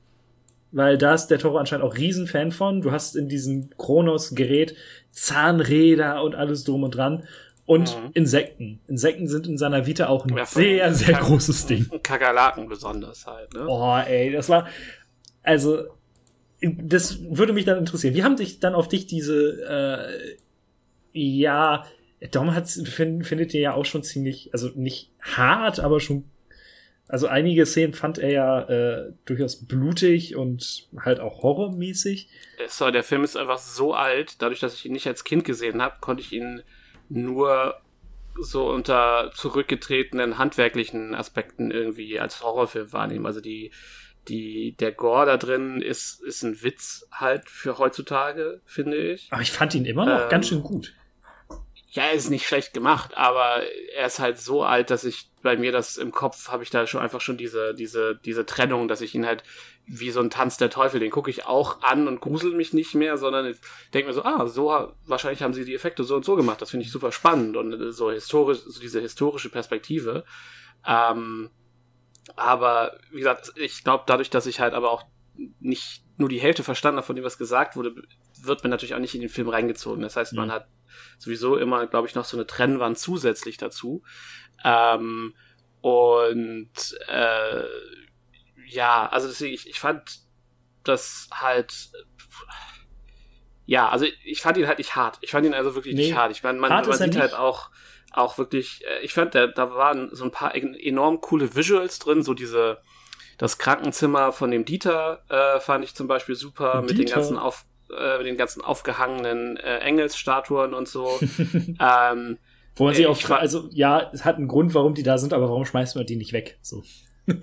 weil 0.72 0.98
da 0.98 1.14
ist 1.14 1.28
der 1.28 1.40
Toro 1.40 1.58
anscheinend 1.58 1.86
auch 1.86 1.96
Riesenfan 1.96 2.52
von. 2.52 2.82
Du 2.82 2.92
hast 2.92 3.16
in 3.16 3.30
diesem 3.30 3.70
Kronos-Gerät 3.78 4.76
Zahnräder 5.12 6.22
und 6.24 6.36
alles 6.36 6.64
drum 6.64 6.84
und 6.84 6.92
dran. 6.96 7.24
Und 7.66 7.96
Mhm. 7.96 8.10
Insekten. 8.14 8.80
Insekten 8.88 9.28
sind 9.28 9.48
in 9.48 9.58
seiner 9.58 9.86
Vita 9.86 10.08
auch 10.08 10.26
ein 10.26 10.36
Ja, 10.36 10.46
sehr, 10.46 10.94
sehr 10.94 11.14
Kak- 11.16 11.24
großes 11.26 11.66
Ding. 11.68 11.88
Kakerlaken 12.04 12.68
besonders 12.68 13.26
halt, 13.28 13.54
ne? 13.54 13.66
Oh, 13.68 13.96
ey, 14.08 14.32
das 14.32 14.50
war, 14.50 14.68
also, 15.44 15.84
das 16.62 17.20
würde 17.24 17.54
mich 17.54 17.66
dann 17.66 17.78
interessieren. 17.78 18.16
Wie 18.16 18.24
haben 18.24 18.36
dich 18.36 18.60
dann 18.60 18.76
auf 18.76 18.88
dich 18.88 19.08
diese, 19.08 19.62
äh, 19.64 20.38
ja, 21.14 21.86
Dom 22.32 22.54
hat, 22.54 22.68
find, 22.68 23.26
findet 23.26 23.54
ihr 23.54 23.62
ja 23.62 23.74
auch 23.74 23.86
schon 23.86 24.04
ziemlich, 24.04 24.50
also 24.52 24.70
nicht 24.76 25.12
hart, 25.22 25.80
aber 25.80 26.00
schon, 26.00 26.26
also 27.08 27.28
einige 27.28 27.66
Szenen 27.66 27.94
fand 27.94 28.18
er 28.18 28.32
ja 28.32 28.62
äh, 28.64 29.14
durchaus 29.26 29.66
blutig 29.66 30.36
und 30.36 30.90
halt 30.98 31.22
auch 31.22 31.44
horrormäßig. 31.44 32.28
So, 32.68 32.92
der 32.92 33.04
Film 33.04 33.24
ist 33.24 33.38
einfach 33.38 33.58
so 33.58 33.94
alt, 33.94 34.42
dadurch, 34.42 34.60
dass 34.60 34.74
ich 34.74 34.86
ihn 34.86 34.92
nicht 34.92 35.08
als 35.08 35.24
Kind 35.24 35.46
gesehen 35.46 35.82
habe, 35.82 35.96
konnte 36.02 36.22
ich 36.22 36.34
ihn 36.34 36.62
nur 37.08 37.76
so 38.42 38.70
unter 38.70 39.32
zurückgetretenen 39.34 40.38
handwerklichen 40.38 41.16
Aspekten 41.16 41.72
irgendwie 41.72 42.20
als 42.20 42.44
Horrorfilm 42.44 42.94
wahrnehmen. 42.94 43.26
Also 43.26 43.42
die, 43.42 43.72
die, 44.30 44.76
der 44.80 44.92
Gore 44.92 45.26
da 45.26 45.38
drin 45.38 45.82
ist, 45.82 46.22
ist 46.22 46.44
ein 46.44 46.62
Witz 46.64 47.08
halt 47.12 47.50
für 47.50 47.78
heutzutage, 47.78 48.62
finde 48.66 48.98
ich. 48.98 49.28
Aber 49.32 49.42
ich 49.42 49.52
fand 49.52 49.76
ihn 49.76 49.86
immer 49.86 50.06
noch 50.06 50.24
Ähm, 50.24 50.30
ganz 50.30 50.48
schön 50.48 50.64
gut. 50.64 50.94
Ja, 51.92 52.04
er 52.04 52.14
ist 52.14 52.30
nicht 52.30 52.46
schlecht 52.46 52.74
gemacht, 52.74 53.18
aber 53.18 53.64
er 53.96 54.06
ist 54.06 54.20
halt 54.20 54.38
so 54.38 54.64
alt, 54.64 54.92
dass 54.92 55.04
ich 55.04 55.32
bei 55.42 55.58
mir 55.58 55.72
das 55.72 55.98
im 55.98 56.12
Kopf 56.12 56.50
habe 56.50 56.62
ich 56.62 56.70
da 56.70 56.86
schon 56.86 57.02
einfach 57.02 57.22
schon 57.22 57.38
diese 57.38 57.74
diese 57.74 58.16
diese 58.24 58.46
Trennung, 58.46 58.88
dass 58.88 59.02
ich 59.02 59.16
ihn 59.16 59.26
halt 59.26 59.44
wie 59.88 60.12
so 60.12 60.20
ein 60.20 60.30
Tanz 60.30 60.58
der 60.58 60.70
Teufel, 60.70 61.00
den 61.00 61.10
gucke 61.10 61.32
ich 61.32 61.48
auch 61.48 61.82
an 61.82 62.08
und 62.08 62.22
grusel 62.22 62.54
mich 62.54 62.74
nicht 62.74 62.94
mehr, 62.94 63.18
sondern 63.18 63.56
denke 63.92 64.08
mir 64.08 64.14
so, 64.14 64.24
ah, 64.24 64.46
so 64.48 64.94
wahrscheinlich 65.08 65.42
haben 65.42 65.54
sie 65.54 65.66
die 65.66 65.74
Effekte 65.74 66.04
so 66.04 66.16
und 66.16 66.26
so 66.26 66.36
gemacht. 66.36 66.62
Das 66.62 66.70
finde 66.70 66.86
ich 66.86 66.92
super 66.92 67.12
spannend 67.12 67.58
und 67.58 67.74
äh, 67.74 67.92
so 67.92 68.12
historisch, 68.12 68.60
so 68.60 68.80
diese 68.80 69.02
historische 69.02 69.50
Perspektive. 69.50 70.26
Ähm, 70.86 71.50
aber 72.40 72.98
wie 73.12 73.18
gesagt, 73.20 73.52
ich 73.56 73.84
glaube, 73.84 74.04
dadurch, 74.08 74.30
dass 74.30 74.46
ich 74.46 74.60
halt 74.60 74.74
aber 74.74 74.92
auch 74.92 75.04
nicht 75.60 76.04
nur 76.18 76.30
die 76.30 76.40
Hälfte 76.40 76.64
verstanden 76.64 76.98
habe 76.98 77.08
von 77.08 77.16
dem, 77.16 77.26
was 77.26 77.38
gesagt 77.38 77.76
wurde, 77.76 77.96
wird 78.42 78.64
man 78.64 78.72
natürlich 78.72 78.94
auch 78.96 79.00
nicht 79.00 79.16
in 79.16 79.22
den 79.22 79.30
Film 79.30 79.50
reingezogen. 79.50 80.02
Das 80.02 80.16
heißt, 80.16 80.34
man 80.34 80.48
Mhm. 80.50 80.54
hat 80.54 80.68
sowieso 81.18 81.56
immer, 81.58 81.88
glaube 81.88 82.08
ich, 82.08 82.16
noch 82.16 82.26
so 82.26 82.36
eine 82.38 82.46
Trennwand 82.48 82.98
zusätzlich 82.98 83.58
dazu. 83.58 84.04
Ähm, 84.64 85.34
und 85.82 86.72
äh, 87.08 87.64
ja, 88.68 89.08
also 89.08 89.28
deswegen, 89.28 89.54
ich, 89.54 89.68
ich 89.70 89.80
fand 89.80 90.20
das 90.84 91.30
halt 91.32 91.92
ja, 93.66 93.88
also 93.90 94.08
ich 94.26 94.42
fand 94.42 94.58
ihn 94.58 94.66
halt 94.66 94.80
nicht 94.80 94.96
hart. 94.96 95.20
Ich 95.22 95.30
fand 95.30 95.46
ihn 95.46 95.54
also 95.54 95.76
wirklich 95.76 95.94
Nee, 95.94 96.08
nicht 96.08 96.16
hart. 96.16 96.32
Ich 96.32 96.42
meine, 96.42 96.60
man, 96.60 96.72
man 96.72 96.92
sieht 96.92 97.16
halt 97.16 97.36
auch 97.36 97.70
auch 98.14 98.38
wirklich, 98.38 98.84
äh, 98.86 99.04
ich 99.04 99.14
fand, 99.14 99.36
da, 99.36 99.48
da 99.48 99.72
waren 99.72 100.10
so 100.14 100.24
ein 100.24 100.32
paar 100.32 100.56
en- 100.56 100.76
enorm 100.76 101.22
coole 101.22 101.56
Visuals 101.56 102.00
drin, 102.00 102.24
so 102.24 102.34
diese 102.34 102.80
das 103.38 103.58
Krankenzimmer 103.58 104.34
von 104.34 104.52
dem 104.52 104.66
Dieter 104.66 105.24
äh, 105.30 105.60
fand 105.62 105.84
ich 105.86 105.96
zum 105.96 106.08
Beispiel 106.08 106.36
super 106.36 106.82
mit 106.82 106.98
den 106.98 107.06
ganzen 107.08 107.38
auf 107.38 107.66
äh, 107.90 108.18
mit 108.18 108.28
den 108.28 108.36
ganzen 108.38 108.62
aufgehangenen 108.62 109.56
äh, 109.58 109.78
Engelsstatuen 109.80 110.74
und 110.74 110.88
so. 110.90 111.20
ähm, 111.80 112.38
Wo 112.76 112.84
man 112.84 112.94
sich 112.94 113.06
ich 113.06 113.08
auch 113.08 113.30
also 113.30 113.70
ja, 113.72 114.10
es 114.14 114.26
hat 114.26 114.36
einen 114.36 114.50
Grund, 114.50 114.74
warum 114.74 114.94
die 114.94 115.04
da 115.04 115.18
sind, 115.18 115.32
aber 115.34 115.50
warum 115.50 115.66
schmeißt 115.66 115.96
man 115.96 116.06
die 116.06 116.18
nicht 116.18 116.34
weg? 116.34 116.60
So. 116.62 116.84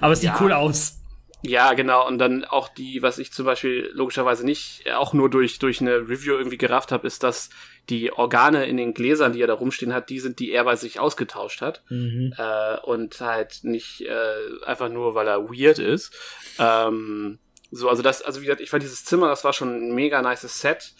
aber 0.00 0.12
es 0.12 0.20
sieht 0.20 0.30
Ja. 0.30 0.38
cool 0.40 0.52
aus. 0.52 1.00
Ja, 1.42 1.74
genau. 1.74 2.06
Und 2.08 2.18
dann 2.18 2.44
auch 2.44 2.68
die, 2.68 3.02
was 3.02 3.18
ich 3.18 3.32
zum 3.32 3.46
Beispiel 3.46 3.90
logischerweise 3.92 4.44
nicht, 4.44 4.82
äh, 4.84 4.92
auch 4.94 5.12
nur 5.12 5.30
durch, 5.30 5.58
durch 5.60 5.80
eine 5.80 6.08
Review 6.08 6.34
irgendwie 6.34 6.58
gerafft 6.58 6.90
habe, 6.90 7.06
ist, 7.06 7.22
dass 7.22 7.50
die 7.88 8.12
Organe 8.12 8.66
in 8.66 8.76
den 8.76 8.94
Gläsern, 8.94 9.32
die 9.32 9.40
er 9.40 9.46
da 9.46 9.54
rumstehen 9.54 9.94
hat, 9.94 10.10
die 10.10 10.18
sind, 10.20 10.38
die 10.38 10.50
er 10.50 10.64
bei 10.64 10.76
sich 10.76 10.98
ausgetauscht 10.98 11.60
hat. 11.60 11.82
Mhm. 11.88 12.34
Äh, 12.36 12.78
und 12.80 13.20
halt 13.20 13.60
nicht 13.62 14.00
äh, 14.02 14.64
einfach 14.64 14.88
nur, 14.88 15.14
weil 15.14 15.28
er 15.28 15.48
weird 15.48 15.78
ist. 15.78 16.12
Ähm, 16.58 17.38
so, 17.70 17.88
also 17.88 18.02
das, 18.02 18.22
also 18.22 18.40
wie 18.40 18.46
gesagt, 18.46 18.60
ich 18.60 18.70
fand 18.70 18.82
dieses 18.82 19.04
Zimmer, 19.04 19.28
das 19.28 19.44
war 19.44 19.52
schon 19.52 19.88
ein 19.90 19.94
mega 19.94 20.22
nices 20.22 20.60
Set. 20.60 20.94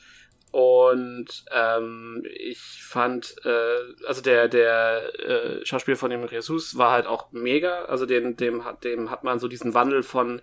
und 0.53 1.45
ähm, 1.53 2.25
ich 2.39 2.61
fand, 2.83 3.37
äh, 3.45 3.79
also 4.07 4.23
der 4.23 4.49
der 4.49 5.13
äh, 5.19 5.67
Schauspieler 5.67 5.97
von 5.97 6.11
dem 6.11 6.27
Jesus 6.29 6.79
war 6.79 6.93
halt 6.93 7.07
auch 7.07 7.31
mega. 7.33 7.85
Also 7.87 8.07
den, 8.07 8.37
dem 8.37 8.65
hat 8.65 8.85
dem 8.85 9.11
hat 9.11 9.25
man 9.25 9.39
so 9.39 9.49
diesen 9.49 9.75
Wandel 9.75 10.03
von 10.03 10.41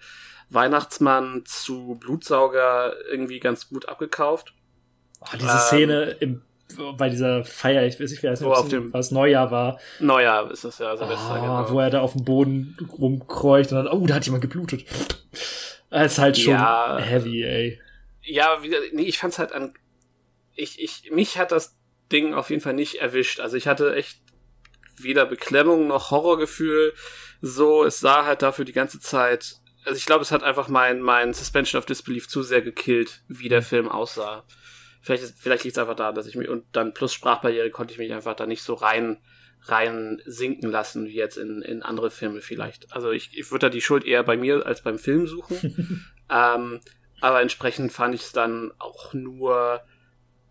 Weihnachtsmann 0.49 1.43
zu 1.45 1.97
Blutsauger 1.99 2.95
irgendwie 3.09 3.39
ganz 3.39 3.69
gut 3.69 3.89
abgekauft. 3.89 4.53
Oh, 5.25 5.37
diese 5.39 5.57
Szene 5.59 6.17
im, 6.19 6.41
bei 6.97 7.09
dieser 7.09 7.43
Feier, 7.45 7.85
ich 7.85 7.99
weiß 7.99 8.09
nicht, 8.11 8.23
das 8.23 8.43
Wo 8.43 8.51
auf 8.51 8.67
dem- 8.69 8.91
was 8.93 9.11
Neujahr 9.11 9.51
war, 9.51 9.79
Neujahr 9.99 10.49
ist 10.51 10.63
das 10.63 10.79
ja 10.79 10.95
Silvester, 10.97 11.35
oh, 11.37 11.41
genau. 11.41 11.69
wo 11.71 11.79
er 11.79 11.89
da 11.89 12.01
auf 12.01 12.13
dem 12.13 12.25
Boden 12.25 12.77
rumkreucht 12.97 13.71
und 13.71 13.77
dann, 13.77 13.87
oh, 13.87 14.05
da 14.07 14.15
hat 14.15 14.25
jemand 14.25 14.41
geblutet. 14.41 14.85
Das 15.89 16.13
ist 16.13 16.17
halt 16.19 16.37
schon 16.37 16.53
Ja. 16.53 16.97
heavy, 16.99 17.43
ey. 17.43 17.79
Ja, 18.23 18.63
wieder, 18.63 18.77
nee, 18.93 19.03
ich 19.03 19.17
fand's 19.19 19.37
halt 19.37 19.51
an. 19.51 19.73
Ich, 20.55 20.81
ich, 20.81 21.11
mich 21.11 21.37
hat 21.37 21.51
das 21.51 21.75
Ding 22.11 22.33
auf 22.33 22.49
jeden 22.49 22.61
Fall 22.61 22.73
nicht 22.73 22.95
erwischt. 22.95 23.39
Also 23.39 23.57
ich 23.57 23.67
hatte 23.67 23.95
echt 23.95 24.19
weder 24.97 25.25
Beklemmung 25.25 25.87
noch 25.87 26.11
Horrorgefühl. 26.11 26.93
So, 27.41 27.83
es 27.83 27.99
sah 27.99 28.25
halt 28.25 28.41
dafür 28.41 28.63
die 28.65 28.71
ganze 28.73 28.99
Zeit. 28.99 29.57
Also 29.85 29.97
ich 29.97 30.05
glaube, 30.05 30.21
es 30.21 30.31
hat 30.31 30.43
einfach 30.43 30.67
mein, 30.69 31.01
mein 31.01 31.33
Suspension 31.33 31.77
of 31.79 31.85
Disbelief 31.85 32.27
zu 32.29 32.41
sehr 32.43 32.61
gekillt, 32.61 33.21
wie 33.27 33.49
der 33.49 33.61
Film 33.61 33.89
aussah. 33.89 34.43
Vielleicht, 35.03 35.23
ist- 35.23 35.37
vielleicht 35.39 35.65
liegt 35.65 35.75
es 35.77 35.81
einfach 35.81 35.95
daran, 35.95 36.15
dass 36.15 36.25
ich 36.27 36.35
mich, 36.35 36.47
und 36.49 36.65
dann 36.71 36.93
plus 36.93 37.13
Sprachbarriere 37.13 37.69
konnte 37.69 37.91
ich 37.93 37.99
mich 37.99 38.11
einfach 38.13 38.35
da 38.35 38.45
nicht 38.47 38.63
so 38.63 38.73
rein, 38.73 39.17
rein 39.65 40.21
sinken 40.25 40.71
lassen, 40.71 41.07
wie 41.07 41.13
jetzt 41.15 41.37
in, 41.37 41.61
in 41.61 41.83
andere 41.83 42.09
Filme 42.09 42.41
vielleicht. 42.41 42.91
Also 42.93 43.11
ich, 43.11 43.37
ich 43.37 43.51
würde 43.51 43.67
da 43.67 43.69
die 43.69 43.81
Schuld 43.81 44.05
eher 44.05 44.23
bei 44.23 44.37
mir 44.37 44.65
als 44.65 44.81
beim 44.81 44.97
Film 44.97 45.27
suchen. 45.27 46.05
ähm, 46.31 46.79
aber 47.21 47.41
entsprechend 47.41 47.91
fand 47.91 48.15
ich 48.15 48.21
es 48.21 48.31
dann 48.31 48.71
auch 48.79 49.13
nur 49.13 49.81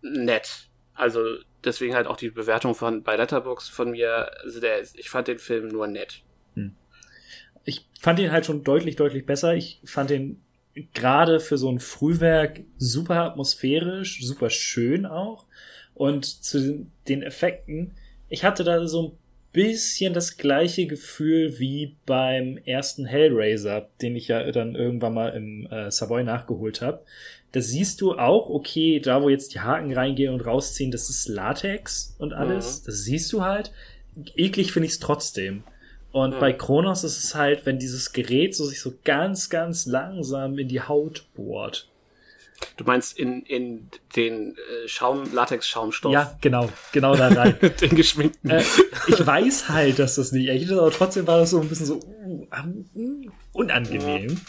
nett. 0.01 0.69
Also 0.93 1.23
deswegen 1.63 1.95
halt 1.95 2.05
auch 2.07 2.17
die 2.17 2.29
Bewertung 2.29 2.75
von 2.75 3.01
bei 3.03 3.15
Letterboxd 3.15 3.71
von 3.71 3.91
mir. 3.91 4.31
Also 4.43 4.59
der, 4.59 4.81
ich 4.81 5.09
fand 5.09 5.27
den 5.27 5.39
Film 5.39 5.67
nur 5.69 5.87
nett. 5.87 6.21
Ich 7.65 7.87
fand 7.99 8.19
ihn 8.19 8.31
halt 8.31 8.45
schon 8.45 8.63
deutlich, 8.63 8.97
deutlich 8.97 9.25
besser. 9.25 9.55
Ich 9.55 9.79
fand 9.85 10.11
ihn 10.11 10.42
gerade 10.93 11.39
für 11.39 11.57
so 11.57 11.69
ein 11.69 11.79
Frühwerk 11.79 12.61
super 12.77 13.23
atmosphärisch, 13.23 14.23
super 14.23 14.49
schön 14.49 15.05
auch. 15.05 15.45
Und 15.93 16.25
zu 16.25 16.87
den- 17.07 17.21
Effekten, 17.21 17.91
ich 18.29 18.43
hatte 18.43 18.63
da 18.63 18.85
so 18.87 19.09
ein 19.09 19.11
bisschen 19.51 20.15
das 20.15 20.37
gleiche 20.37 20.87
Gefühl 20.87 21.59
wie 21.59 21.95
beim 22.07 22.57
ersten 22.57 23.05
Hellraiser, 23.05 23.89
den 24.01 24.15
ich 24.15 24.27
ja 24.27 24.51
dann 24.51 24.73
irgendwann 24.73 25.13
mal 25.13 25.29
im 25.29 25.67
äh, 25.67 25.91
Savoy 25.91 26.23
nachgeholt 26.23 26.81
habe. 26.81 27.03
Da 27.51 27.61
siehst 27.61 28.01
du 28.01 28.13
auch, 28.13 28.49
okay, 28.49 28.99
da 28.99 29.21
wo 29.21 29.29
jetzt 29.29 29.53
die 29.53 29.59
Haken 29.59 29.93
reingehen 29.93 30.33
und 30.33 30.41
rausziehen, 30.41 30.89
das 30.89 31.11
ist 31.11 31.27
Latex 31.27 32.15
und 32.17 32.33
alles. 32.33 32.81
Das 32.81 33.03
siehst 33.03 33.31
du 33.31 33.43
halt. 33.43 33.71
Eklig 34.35 34.71
finde 34.71 34.87
ich 34.87 34.93
es 34.93 34.99
trotzdem. 34.99 35.63
Und 36.13 36.35
Mhm. 36.35 36.39
bei 36.39 36.53
Kronos 36.53 37.03
ist 37.03 37.21
es 37.21 37.35
halt, 37.35 37.65
wenn 37.65 37.79
dieses 37.79 38.13
Gerät 38.13 38.55
so 38.55 38.65
sich 38.65 38.79
so 38.79 38.93
ganz, 39.03 39.49
ganz 39.49 39.85
langsam 39.87 40.57
in 40.59 40.69
die 40.69 40.79
Haut 40.79 41.25
bohrt. 41.35 41.89
Du 42.77 42.85
meinst 42.85 43.17
in, 43.17 43.41
in 43.41 43.89
den 44.15 44.51
äh, 44.51 44.87
Schaum, 44.87 45.33
Latex-Schaumstoff. 45.33 46.13
Ja, 46.13 46.37
genau, 46.39 46.69
genau 46.93 47.15
da 47.15 47.27
rein. 47.29 47.57
den 47.81 47.95
geschminkten. 47.95 48.49
äh, 48.51 48.63
ich 49.07 49.25
weiß 49.25 49.67
halt, 49.69 49.99
dass 49.99 50.15
das 50.15 50.31
nicht 50.31 50.47
echt 50.47 50.65
ist, 50.65 50.71
aber 50.71 50.91
trotzdem 50.91 51.27
war 51.27 51.39
das 51.39 51.49
so 51.49 51.59
ein 51.59 51.67
bisschen 51.67 51.87
so 51.87 51.95
uh, 51.95 52.47
uh, 52.95 53.25
unangenehm. 53.51 54.39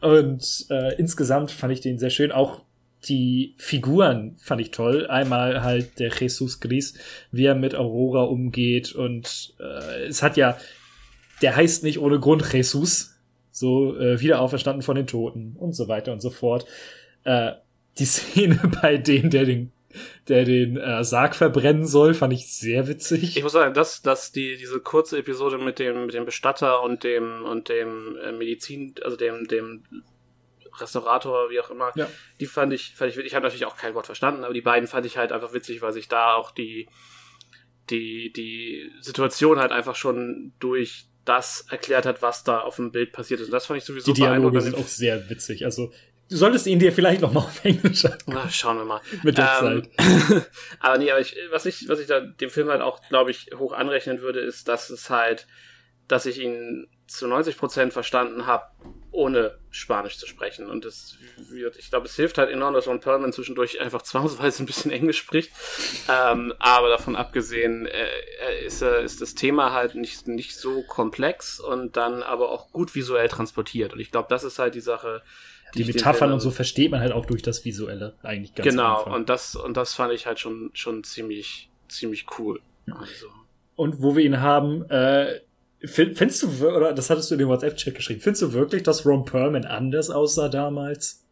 Und 0.00 0.66
äh, 0.70 0.94
insgesamt 0.98 1.50
fand 1.50 1.72
ich 1.72 1.80
den 1.80 1.98
sehr 1.98 2.10
schön. 2.10 2.30
Auch 2.30 2.60
die 3.04 3.54
Figuren 3.58 4.36
fand 4.38 4.60
ich 4.60 4.70
toll. 4.70 5.06
Einmal 5.06 5.62
halt 5.62 5.98
der 5.98 6.10
Jesus 6.10 6.60
Gris, 6.60 6.94
wie 7.30 7.44
er 7.44 7.54
mit 7.54 7.74
Aurora 7.74 8.22
umgeht. 8.22 8.92
Und 8.92 9.54
äh, 9.60 10.06
es 10.06 10.22
hat 10.22 10.36
ja, 10.36 10.58
der 11.42 11.56
heißt 11.56 11.84
nicht 11.84 11.98
ohne 11.98 12.18
Grund 12.18 12.52
Jesus. 12.52 13.14
So 13.52 13.96
äh, 13.98 14.20
wieder 14.20 14.40
auferstanden 14.40 14.82
von 14.82 14.96
den 14.96 15.06
Toten 15.06 15.56
und 15.58 15.74
so 15.74 15.88
weiter 15.88 16.12
und 16.12 16.20
so 16.20 16.30
fort. 16.30 16.66
Äh, 17.24 17.52
die 17.98 18.04
Szene 18.06 18.60
bei 18.82 18.96
dem, 18.96 19.30
der 19.30 19.44
den 19.44 19.72
der 20.28 20.44
den 20.44 20.76
äh, 20.76 21.04
Sarg 21.04 21.34
verbrennen 21.34 21.86
soll, 21.86 22.14
fand 22.14 22.32
ich 22.32 22.52
sehr 22.52 22.86
witzig. 22.86 23.36
Ich 23.36 23.42
muss 23.42 23.52
sagen, 23.52 23.72
dass, 23.72 24.02
dass 24.02 24.32
die, 24.32 24.56
diese 24.56 24.80
kurze 24.80 25.18
Episode 25.18 25.56
mit 25.58 25.78
dem, 25.78 26.06
mit 26.06 26.14
dem 26.14 26.26
Bestatter 26.26 26.82
und 26.82 27.04
dem, 27.04 27.44
und 27.44 27.70
dem 27.70 28.16
äh, 28.16 28.32
Medizin, 28.32 28.94
also 29.02 29.16
dem, 29.16 29.46
dem 29.46 29.84
Restaurator, 30.80 31.50
wie 31.50 31.60
auch 31.60 31.70
immer, 31.70 31.92
Ja. 31.96 32.08
die 32.40 32.46
fand 32.46 32.72
ich, 32.72 32.94
fand 32.94 33.10
ich, 33.10 33.18
ich 33.18 33.34
habe 33.34 33.44
natürlich 33.44 33.66
auch 33.66 33.76
kein 33.76 33.94
Wort 33.94 34.06
verstanden, 34.06 34.44
aber 34.44 34.54
die 34.54 34.60
beiden 34.60 34.88
fand 34.88 35.06
ich 35.06 35.16
halt 35.16 35.32
einfach 35.32 35.52
witzig, 35.52 35.82
weil 35.82 35.92
sich 35.92 36.08
da 36.08 36.34
auch 36.34 36.50
die, 36.50 36.88
die, 37.90 38.32
die 38.32 38.90
Situation 39.00 39.58
halt 39.58 39.72
einfach 39.72 39.94
schon 39.94 40.52
durch 40.58 41.06
das 41.24 41.66
erklärt 41.70 42.06
hat, 42.06 42.22
was 42.22 42.44
da 42.44 42.60
auf 42.60 42.76
dem 42.76 42.92
Bild 42.92 43.12
passiert 43.12 43.40
ist. 43.40 43.46
Und 43.46 43.52
das 43.52 43.66
fand 43.66 43.78
ich 43.78 43.84
sowieso 43.84 44.12
die 44.12 44.20
Dialoge 44.20 44.60
sind 44.60 44.76
auch 44.76 44.86
sehr 44.86 45.28
witzig. 45.28 45.64
Also, 45.64 45.92
du 46.28 46.36
solltest 46.36 46.66
ihn 46.68 46.78
dir 46.78 46.92
vielleicht 46.92 47.20
noch 47.20 47.32
mal 47.32 47.40
auf 47.40 47.64
Englisch 47.64 48.04
Na, 48.26 48.48
schauen 48.48 48.78
wir 48.78 48.84
mal. 48.84 49.00
mit 49.24 49.36
der 49.38 49.58
Ähm, 49.62 49.82
Zeit. 49.98 50.46
aber 50.80 50.98
nee, 50.98 51.10
aber 51.10 51.20
ich, 51.20 51.36
was 51.50 51.66
ich, 51.66 51.88
was 51.88 51.98
ich 52.00 52.06
da 52.06 52.20
dem 52.20 52.50
Film 52.50 52.68
halt 52.68 52.80
auch, 52.80 53.00
glaube 53.08 53.30
ich, 53.32 53.48
hoch 53.56 53.72
anrechnen 53.72 54.20
würde, 54.20 54.40
ist, 54.40 54.68
dass 54.68 54.90
es 54.90 55.10
halt, 55.10 55.46
dass 56.08 56.26
ich 56.26 56.38
ihn 56.40 56.86
zu 57.06 57.28
90 57.28 57.56
Prozent 57.56 57.92
verstanden 57.92 58.46
habe, 58.46 58.64
ohne 59.12 59.58
Spanisch 59.70 60.18
zu 60.18 60.26
sprechen. 60.26 60.68
Und 60.68 60.84
das 60.84 61.16
wird, 61.50 61.76
ich 61.76 61.90
glaube, 61.90 62.06
es 62.06 62.16
hilft 62.16 62.36
halt 62.36 62.50
enorm, 62.50 62.74
dass 62.74 62.86
Ron 62.86 63.00
Perlman 63.00 63.32
zwischendurch 63.32 63.80
einfach 63.80 64.02
zwangsweise 64.02 64.62
ein 64.62 64.66
bisschen 64.66 64.90
Englisch 64.90 65.18
spricht. 65.18 65.52
Ähm, 66.08 66.52
aber 66.58 66.88
davon 66.88 67.16
abgesehen, 67.16 67.86
äh, 67.86 68.64
ist, 68.64 68.82
äh, 68.82 69.04
ist 69.04 69.22
das 69.22 69.34
Thema 69.34 69.72
halt 69.72 69.94
nicht, 69.94 70.26
nicht 70.26 70.56
so 70.56 70.82
komplex 70.82 71.60
und 71.60 71.96
dann 71.96 72.22
aber 72.22 72.50
auch 72.50 72.72
gut 72.72 72.94
visuell 72.94 73.28
transportiert. 73.28 73.92
Und 73.92 74.00
ich 74.00 74.10
glaube, 74.10 74.26
das 74.28 74.44
ist 74.44 74.58
halt 74.58 74.74
die 74.74 74.80
Sache. 74.80 75.22
Die 75.74 75.84
den 75.84 75.94
Metaphern 75.94 76.32
und 76.32 76.40
so 76.40 76.50
versteht 76.50 76.90
man 76.90 77.00
halt 77.00 77.12
auch 77.12 77.26
durch 77.26 77.42
das 77.42 77.64
Visuelle 77.64 78.14
eigentlich 78.22 78.54
ganz 78.54 78.68
Genau, 78.68 79.04
und 79.14 79.28
das, 79.28 79.56
und 79.56 79.76
das 79.76 79.94
fand 79.94 80.12
ich 80.12 80.26
halt 80.26 80.38
schon, 80.40 80.70
schon 80.74 81.04
ziemlich, 81.04 81.70
ziemlich 81.88 82.26
cool. 82.38 82.60
Also. 82.90 83.28
Und 83.74 84.00
wo 84.00 84.16
wir 84.16 84.24
ihn 84.24 84.40
haben, 84.40 84.88
äh, 84.90 85.40
findest 85.86 86.42
du, 86.42 86.68
oder 86.68 86.92
das 86.92 87.10
hattest 87.10 87.30
du 87.30 87.34
in 87.34 87.40
dem 87.40 87.48
WhatsApp-Chat 87.48 87.94
geschrieben, 87.94 88.20
findest 88.20 88.42
du 88.42 88.52
wirklich, 88.52 88.82
dass 88.82 89.04
Ron 89.06 89.24
Perlman 89.24 89.64
anders 89.64 90.10
aussah 90.10 90.48
damals? 90.48 91.25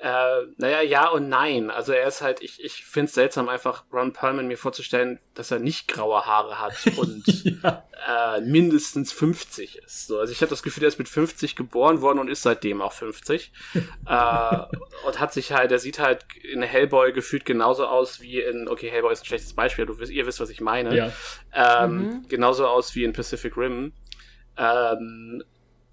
Äh, 0.00 0.46
naja, 0.58 0.80
ja 0.80 1.08
und 1.08 1.28
nein. 1.28 1.70
Also 1.70 1.92
er 1.92 2.06
ist 2.06 2.20
halt, 2.20 2.40
ich, 2.40 2.62
ich 2.62 2.84
finde 2.84 3.06
es 3.06 3.14
seltsam, 3.14 3.48
einfach 3.48 3.82
Ron 3.92 4.12
Perlman 4.12 4.46
mir 4.46 4.56
vorzustellen, 4.56 5.18
dass 5.34 5.50
er 5.50 5.58
nicht 5.58 5.88
graue 5.88 6.24
Haare 6.24 6.60
hat 6.60 6.74
und 6.98 7.24
ja. 7.26 7.84
äh, 8.06 8.40
mindestens 8.40 9.10
50 9.12 9.78
ist. 9.78 10.06
So, 10.06 10.20
also 10.20 10.32
ich 10.32 10.40
habe 10.40 10.50
das 10.50 10.62
Gefühl, 10.62 10.84
er 10.84 10.88
ist 10.88 11.00
mit 11.00 11.08
50 11.08 11.56
geboren 11.56 12.00
worden 12.00 12.20
und 12.20 12.28
ist 12.28 12.42
seitdem 12.42 12.80
auch 12.80 12.92
50. 12.92 13.52
äh, 13.74 14.56
und 15.04 15.18
hat 15.18 15.32
sich 15.32 15.50
halt, 15.50 15.72
er 15.72 15.80
sieht 15.80 15.98
halt 15.98 16.24
in 16.44 16.62
Hellboy 16.62 17.12
gefühlt 17.12 17.44
genauso 17.44 17.84
aus 17.84 18.20
wie 18.20 18.40
in, 18.40 18.68
okay, 18.68 18.90
Hellboy 18.90 19.12
ist 19.12 19.22
ein 19.22 19.26
schlechtes 19.26 19.52
Beispiel, 19.52 19.86
du 19.86 19.98
wisst, 19.98 20.12
ihr 20.12 20.26
wisst, 20.26 20.38
was 20.38 20.50
ich 20.50 20.60
meine. 20.60 20.96
ja. 20.96 21.12
Ähm, 21.52 22.24
Genauso 22.28 22.68
aus 22.68 22.94
wie 22.94 23.02
in 23.02 23.12
Pacific 23.12 23.56
Rim. 23.56 23.92
Ähm, 24.56 25.42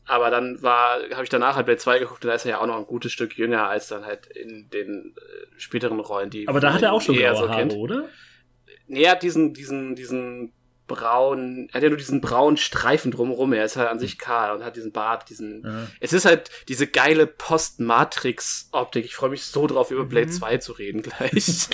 aber 0.06 0.30
dann 0.30 0.62
war, 0.62 1.00
habe 1.14 1.24
ich 1.24 1.30
danach 1.30 1.56
halt 1.56 1.66
Blade 1.66 1.80
2 1.80 2.00
geguckt 2.00 2.24
und 2.24 2.30
da 2.30 2.36
ist 2.36 2.46
er 2.46 2.52
ja 2.52 2.62
auch 2.62 2.68
noch 2.68 2.78
ein 2.78 2.86
gutes 2.86 3.12
Stück 3.12 3.38
jünger 3.38 3.68
als 3.68 3.88
dann 3.88 4.06
halt 4.06 4.28
in 4.28 4.70
den 4.70 5.16
äh, 5.18 5.60
späteren 5.60 6.00
Rollen, 6.00 6.30
die 6.30 6.48
Aber 6.48 6.60
da 6.60 6.74
hat 6.74 6.82
er 6.82 6.94
auch 6.94 7.02
schon 7.02 7.16
graue 7.16 7.50
Haare, 7.50 7.76
oder? 7.76 8.10
Nee, 8.88 9.04
er 9.04 9.12
hat 9.12 9.24
diesen, 9.24 9.54
diesen, 9.54 9.96
diesen 9.96 10.54
braunen, 10.88 11.70
er 11.70 11.76
hat 11.76 11.84
ja 11.84 11.90
nur 11.90 11.98
diesen 11.98 12.22
braunen 12.22 12.58
Streifen 12.58 13.12
drumherum. 13.12 13.54
Er 13.54 13.66
ist 13.66 13.76
halt 13.76 13.90
an 13.90 14.00
sich 14.00 14.20
kahl 14.20 14.56
und 14.56 14.64
hat 14.64 14.76
diesen 14.76 14.92
Bart, 14.92 15.30
diesen. 15.30 15.64
Ja. 15.64 15.88
Es 16.00 16.14
ist 16.14 16.26
halt 16.26 16.50
diese 16.68 16.86
geile 16.88 17.26
Post-Matrix-Optik. 17.26 19.06
Ich 19.06 19.16
freue 19.16 19.32
mich 19.32 19.46
so 19.46 19.66
drauf, 19.66 19.90
über 19.92 20.06
Blade 20.06 20.30
2 20.30 20.58
zu 20.58 20.74
reden 20.74 21.02
gleich. 21.02 21.46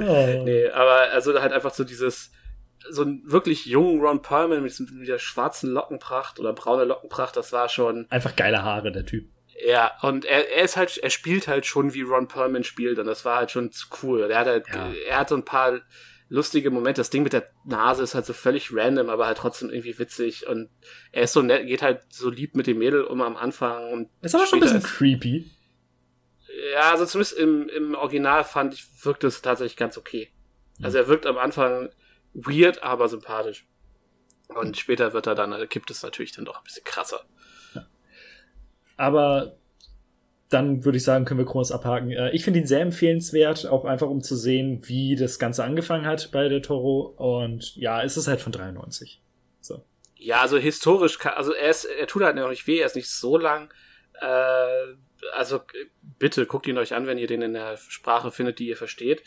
Oh. 0.00 0.42
nee, 0.44 0.68
aber 0.70 1.12
also 1.12 1.40
halt 1.40 1.52
einfach 1.52 1.72
so 1.72 1.84
dieses, 1.84 2.32
so 2.90 3.02
einen 3.02 3.22
wirklich 3.30 3.66
jungen 3.66 4.00
Ron 4.00 4.20
Perlman 4.22 4.62
mit, 4.62 4.78
mit 4.92 5.08
der 5.08 5.18
schwarzen 5.18 5.70
Lockenpracht 5.70 6.38
oder 6.38 6.52
braune 6.52 6.84
Lockenpracht, 6.84 7.36
das 7.36 7.52
war 7.52 7.68
schon, 7.68 8.06
Einfach 8.10 8.36
geile 8.36 8.62
Haare, 8.62 8.92
der 8.92 9.06
Typ. 9.06 9.26
ja, 9.66 9.92
und 10.02 10.24
er, 10.24 10.50
er 10.56 10.64
ist 10.64 10.76
halt, 10.76 10.98
er 10.98 11.10
spielt 11.10 11.48
halt 11.48 11.64
schon 11.66 11.94
wie 11.94 12.02
Ron 12.02 12.28
Perlman 12.28 12.64
spielt 12.64 12.98
und 12.98 13.06
das 13.06 13.24
war 13.24 13.36
halt 13.38 13.50
schon 13.50 13.70
cool. 14.02 14.30
Er 14.30 14.38
hat 14.40 14.46
halt, 14.46 14.66
Ja. 14.68 14.92
er 15.08 15.18
hat 15.20 15.28
so 15.30 15.34
ein 15.36 15.44
paar 15.44 15.80
lustige 16.28 16.70
Momente. 16.70 17.00
Das 17.00 17.10
Ding 17.10 17.22
mit 17.22 17.32
der 17.34 17.48
Nase 17.64 18.02
ist 18.02 18.14
halt 18.14 18.26
so 18.26 18.32
völlig 18.32 18.70
random, 18.74 19.08
aber 19.10 19.26
halt 19.26 19.38
trotzdem 19.38 19.70
irgendwie 19.70 19.98
witzig 19.98 20.46
und 20.46 20.68
er 21.12 21.22
ist 21.24 21.32
so 21.34 21.42
nett, 21.42 21.66
geht 21.66 21.82
halt 21.82 22.00
so 22.10 22.28
lieb 22.30 22.54
mit 22.56 22.66
dem 22.66 22.78
Mädel 22.78 23.04
um 23.04 23.20
am 23.22 23.36
Anfang 23.36 23.92
und 23.92 24.08
Ist 24.22 24.34
aber 24.34 24.46
schon 24.46 24.58
ein 24.58 24.62
bisschen 24.62 24.82
creepy. 24.82 25.50
ja, 26.72 26.90
also 26.92 27.04
zumindest 27.06 27.38
im, 27.38 27.68
im 27.68 27.94
Original 27.94 28.44
fand 28.44 28.74
ich, 28.74 28.84
wirkt 29.04 29.24
es 29.24 29.42
tatsächlich 29.42 29.76
ganz 29.76 29.96
okay. 29.98 30.30
Also 30.82 30.98
er 30.98 31.08
wirkt 31.08 31.26
am 31.26 31.38
Anfang 31.38 31.90
weird, 32.34 32.82
aber 32.82 33.08
sympathisch. 33.08 33.66
Und 34.48 34.76
später 34.76 35.12
wird 35.12 35.26
er 35.26 35.34
dann, 35.34 35.68
kippt 35.68 35.90
es 35.90 36.02
natürlich 36.02 36.32
dann 36.32 36.44
doch 36.44 36.58
ein 36.58 36.64
bisschen 36.64 36.84
krasser. 36.84 37.24
Aber 38.96 39.56
dann 40.50 40.84
würde 40.84 40.98
ich 40.98 41.04
sagen, 41.04 41.24
können 41.24 41.38
wir 41.38 41.46
Kronos 41.46 41.72
abhaken. 41.72 42.10
Äh, 42.10 42.30
ich 42.30 42.44
finde 42.44 42.60
ihn 42.60 42.66
sehr 42.66 42.80
empfehlenswert, 42.80 43.66
auch 43.66 43.84
einfach 43.84 44.08
um 44.08 44.22
zu 44.22 44.36
sehen, 44.36 44.82
wie 44.84 45.16
das 45.16 45.38
Ganze 45.38 45.64
angefangen 45.64 46.06
hat 46.06 46.30
bei 46.30 46.48
der 46.48 46.62
Toro. 46.62 47.14
Und 47.16 47.74
ja, 47.76 48.02
es 48.02 48.16
ist 48.16 48.28
halt 48.28 48.40
von 48.40 48.52
93. 48.52 49.20
So. 49.60 49.84
Ja, 50.16 50.40
also 50.42 50.58
historisch, 50.58 51.18
kann, 51.18 51.34
also 51.34 51.52
er 51.52 51.70
ist, 51.70 51.84
er 51.84 52.06
tut 52.06 52.22
halt 52.22 52.36
nicht 52.36 52.66
weh, 52.66 52.78
er 52.78 52.86
ist 52.86 52.96
nicht 52.96 53.10
so 53.10 53.36
lang. 53.36 53.72
Äh, 54.20 54.94
also 55.32 55.60
bitte 56.18 56.46
guckt 56.46 56.66
ihn 56.66 56.78
euch 56.78 56.94
an, 56.94 57.06
wenn 57.06 57.18
ihr 57.18 57.26
den 57.26 57.42
in 57.42 57.54
der 57.54 57.76
Sprache 57.76 58.30
findet, 58.30 58.58
die 58.58 58.68
ihr 58.68 58.76
versteht. 58.76 59.22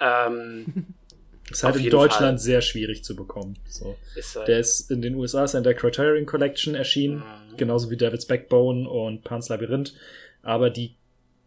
Ähm, 0.00 0.94
Ist 1.50 1.62
halt 1.62 1.76
Auf 1.76 1.80
in 1.84 1.90
Deutschland 1.90 2.38
Fall. 2.38 2.44
sehr 2.44 2.60
schwierig 2.60 3.04
zu 3.04 3.14
bekommen. 3.14 3.56
So. 3.68 3.96
ist 4.16 4.34
halt, 4.36 4.48
Der 4.48 4.58
ist 4.58 4.90
in 4.90 5.00
den 5.02 5.14
USA 5.14 5.44
ist 5.44 5.54
in 5.54 5.62
der 5.62 5.74
Criterion 5.74 6.26
Collection 6.26 6.74
erschienen, 6.74 7.18
Mhm. 7.18 7.56
genauso 7.56 7.90
wie 7.90 7.96
David's 7.96 8.26
Backbone 8.26 8.88
und 8.88 9.22
Pan's 9.22 9.48
Labyrinth. 9.48 9.94
Aber 10.42 10.70
die 10.70 10.94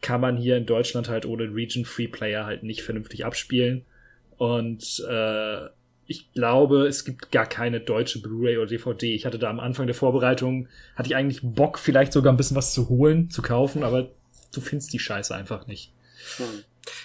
kann 0.02 0.22
man 0.22 0.38
hier 0.38 0.56
in 0.56 0.66
Deutschland 0.66 1.10
halt 1.10 1.26
ohne 1.26 1.54
Region 1.54 1.84
Free 1.84 2.08
Player 2.08 2.46
halt 2.46 2.64
nicht 2.64 2.82
vernünftig 2.84 3.26
abspielen. 3.26 3.84
Und 4.38 5.04
äh, 5.10 5.66
ich 6.08 6.32
glaube, 6.34 6.88
es 6.88 7.04
gibt 7.06 7.32
gar 7.32 7.46
keine 7.46 7.82
deutsche 7.82 8.22
Blu-ray 8.22 8.58
oder 8.58 8.68
DVD. 8.68 9.14
Ich 9.14 9.26
hatte 9.26 9.38
da 9.38 9.50
am 9.50 9.60
Anfang 9.60 9.86
der 9.86 9.96
Vorbereitung, 9.96 10.68
hatte 10.96 11.10
ich 11.10 11.16
eigentlich 11.16 11.42
Bock, 11.44 11.78
vielleicht 11.78 12.14
sogar 12.14 12.34
ein 12.34 12.38
bisschen 12.38 12.56
was 12.58 12.74
zu 12.74 12.88
holen, 12.90 13.30
zu 13.30 13.42
kaufen, 13.42 13.84
aber 13.84 14.10
du 14.54 14.62
findest 14.62 14.94
die 14.94 15.00
Scheiße 15.00 15.36
einfach 15.36 15.68
nicht. 15.68 15.92
Hm. 16.38 16.46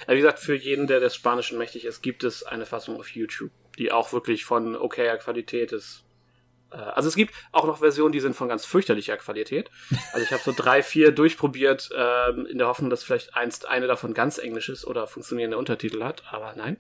Also 0.07 0.13
wie 0.13 0.21
gesagt, 0.23 0.39
für 0.39 0.55
jeden, 0.55 0.87
der 0.87 1.01
des 1.01 1.15
Spanischen 1.15 1.59
mächtig 1.59 1.85
ist, 1.85 2.03
gibt 2.03 2.25
es 2.25 2.43
eine 2.43 2.67
Fassung 2.67 2.97
auf 2.97 3.09
YouTube, 3.11 3.51
die 3.79 3.93
auch 3.93 4.13
wirklich 4.13 4.45
von 4.45 4.77
okayer 4.77 5.17
Qualität 5.19 5.73
ist. 5.73 6.05
Äh, 6.71 6.77
Also 6.77 7.09
es 7.09 7.17
gibt 7.17 7.35
auch 7.53 7.67
noch 7.67 7.79
Versionen, 7.79 8.13
die 8.13 8.21
sind 8.21 8.35
von 8.35 8.49
ganz 8.49 8.65
fürchterlicher 8.65 9.17
Qualität. 9.17 9.71
Also 10.13 10.25
ich 10.25 10.33
habe 10.33 10.43
so 10.43 10.53
drei, 10.57 10.83
vier 10.83 11.13
durchprobiert, 11.13 11.91
ähm, 11.97 12.47
in 12.47 12.59
der 12.59 12.67
Hoffnung, 12.67 12.91
dass 12.91 13.05
vielleicht 13.05 13.35
einst 13.35 13.67
eine 13.67 13.87
davon 13.87 14.15
ganz 14.15 14.39
englisch 14.39 14.69
ist 14.69 14.87
oder 14.87 15.07
funktionierende 15.07 15.59
Untertitel 15.59 16.03
hat, 16.03 16.23
aber 16.31 16.55
nein. 16.57 16.77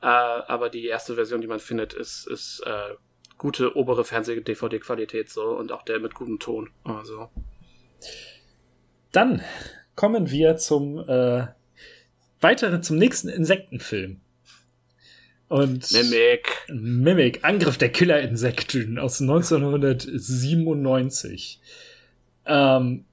Äh, 0.00 0.06
aber 0.06 0.70
die 0.70 0.86
erste 0.86 1.14
Version, 1.14 1.40
die 1.40 1.46
man 1.46 1.60
findet, 1.60 1.94
ist, 1.94 2.26
ist 2.26 2.62
äh, 2.66 2.94
gute 3.38 3.76
obere 3.76 4.04
Fernseh-DVD-Qualität 4.04 5.28
so 5.28 5.42
und 5.42 5.72
auch 5.72 5.82
der 5.82 5.98
mit 5.98 6.14
gutem 6.14 6.38
Ton. 6.38 6.70
Also. 6.84 7.28
Dann 9.10 9.42
kommen 9.96 10.30
wir 10.30 10.56
zum 10.56 10.98
äh, 11.08 11.46
weiteren, 12.42 12.82
zum 12.82 12.98
nächsten 12.98 13.28
Insektenfilm. 13.28 14.20
Und 15.48 15.92
Mimic. 15.92 16.48
Mimic, 16.68 17.44
Angriff 17.44 17.76
der 17.76 17.90
Killerinsekten 17.90 18.98
aus 18.98 19.20
1997. 19.20 21.60
Ähm, 22.46 23.04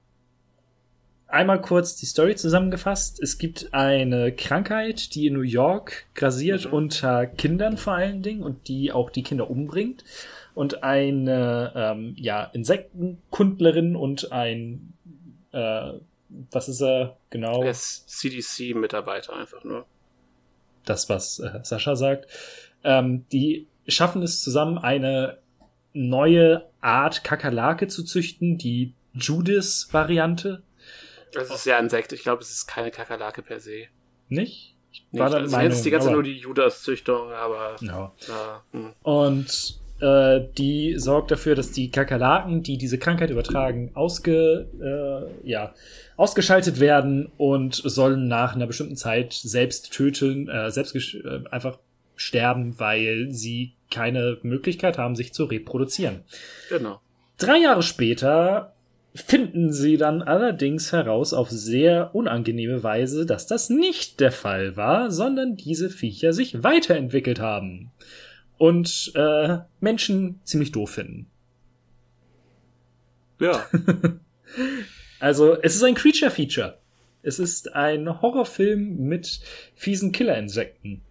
einmal 1.26 1.60
kurz 1.60 1.96
die 1.96 2.06
Story 2.06 2.36
zusammengefasst. 2.36 3.20
Es 3.22 3.36
gibt 3.36 3.74
eine 3.74 4.32
Krankheit, 4.32 5.14
die 5.14 5.26
in 5.26 5.34
New 5.34 5.42
York 5.42 6.06
grasiert 6.14 6.64
Mhm. 6.66 6.72
unter 6.72 7.26
Kindern 7.26 7.76
vor 7.76 7.92
allen 7.92 8.22
Dingen 8.22 8.42
und 8.42 8.68
die 8.68 8.90
auch 8.90 9.10
die 9.10 9.22
Kinder 9.22 9.50
umbringt. 9.50 10.02
Und 10.54 10.82
eine 10.82 11.72
ähm, 11.76 12.14
ja, 12.16 12.44
Insektenkundlerin 12.44 13.96
und 13.96 14.32
ein 14.32 14.94
äh, 15.52 15.92
was 16.50 16.68
ist 16.68 16.80
er 16.80 17.16
genau? 17.30 17.62
Er 17.62 17.70
ist 17.70 18.08
CDC-Mitarbeiter 18.10 19.34
einfach 19.34 19.64
nur. 19.64 19.84
das, 20.84 21.08
was 21.08 21.38
äh, 21.40 21.60
Sascha 21.62 21.96
sagt. 21.96 22.26
Ähm, 22.84 23.26
die 23.32 23.66
schaffen 23.86 24.22
es 24.22 24.42
zusammen, 24.42 24.78
eine 24.78 25.38
neue 25.92 26.68
Art 26.80 27.24
Kakerlake 27.24 27.88
zu 27.88 28.04
züchten, 28.04 28.56
die 28.58 28.94
Judas-Variante. 29.14 30.62
Das 31.32 31.50
ist 31.50 31.66
ja 31.66 31.78
ein 31.78 31.84
Insekt. 31.84 32.12
Ich 32.12 32.22
glaube, 32.22 32.42
es 32.42 32.50
ist 32.50 32.66
keine 32.66 32.90
Kakerlake 32.90 33.42
per 33.42 33.60
se. 33.60 33.86
Nicht? 34.28 34.76
Ich 34.92 35.06
Nicht. 35.10 35.20
war 35.20 35.30
der 35.30 35.40
also 35.40 35.56
Meinung, 35.56 35.72
jetzt 35.72 35.84
die 35.84 35.90
ganze 35.90 36.10
nur 36.10 36.22
die 36.22 36.38
Judas-Züchtung, 36.38 37.30
aber 37.32 37.76
Ja. 37.80 38.12
äh, 38.72 38.76
hm. 38.76 38.92
Und 39.02 39.79
äh, 40.00 40.40
die 40.56 40.94
sorgt 40.98 41.30
dafür, 41.30 41.54
dass 41.54 41.72
die 41.72 41.90
Kakerlaken, 41.90 42.62
die 42.62 42.78
diese 42.78 42.98
Krankheit 42.98 43.30
übertragen, 43.30 43.90
ausge, 43.94 44.68
äh, 44.80 45.48
ja, 45.48 45.74
ausgeschaltet 46.16 46.80
werden 46.80 47.30
und 47.36 47.74
sollen 47.74 48.28
nach 48.28 48.54
einer 48.54 48.66
bestimmten 48.66 48.96
Zeit 48.96 49.32
selbst 49.32 49.92
töten, 49.92 50.48
äh, 50.48 50.70
selbst 50.70 50.94
äh, 50.94 51.40
einfach 51.50 51.78
sterben, 52.16 52.78
weil 52.78 53.28
sie 53.30 53.74
keine 53.90 54.38
Möglichkeit 54.42 54.98
haben, 54.98 55.16
sich 55.16 55.32
zu 55.32 55.44
reproduzieren. 55.44 56.20
genau. 56.68 57.00
Drei 57.38 57.56
Jahre 57.56 57.82
später 57.82 58.74
finden 59.14 59.72
sie 59.72 59.96
dann 59.96 60.20
allerdings 60.20 60.92
heraus 60.92 61.32
auf 61.32 61.50
sehr 61.50 62.14
unangenehme 62.14 62.82
Weise, 62.82 63.24
dass 63.24 63.46
das 63.46 63.70
nicht 63.70 64.20
der 64.20 64.30
Fall 64.30 64.76
war, 64.76 65.10
sondern 65.10 65.56
diese 65.56 65.88
Viecher 65.88 66.34
sich 66.34 66.62
weiterentwickelt 66.62 67.40
haben 67.40 67.90
und 68.60 69.12
äh, 69.14 69.56
Menschen 69.80 70.38
ziemlich 70.44 70.70
doof 70.70 70.90
finden. 70.90 71.30
Ja. 73.40 73.66
Also 75.20 75.60
es 75.60 75.76
ist 75.76 75.82
ein 75.84 75.94
Creature-Feature. 75.94 76.78
Es 77.22 77.38
ist 77.38 77.74
ein 77.74 78.22
Horrorfilm 78.22 78.96
mit 78.96 79.40
fiesen 79.74 80.12
Killerinsekten. 80.12 81.02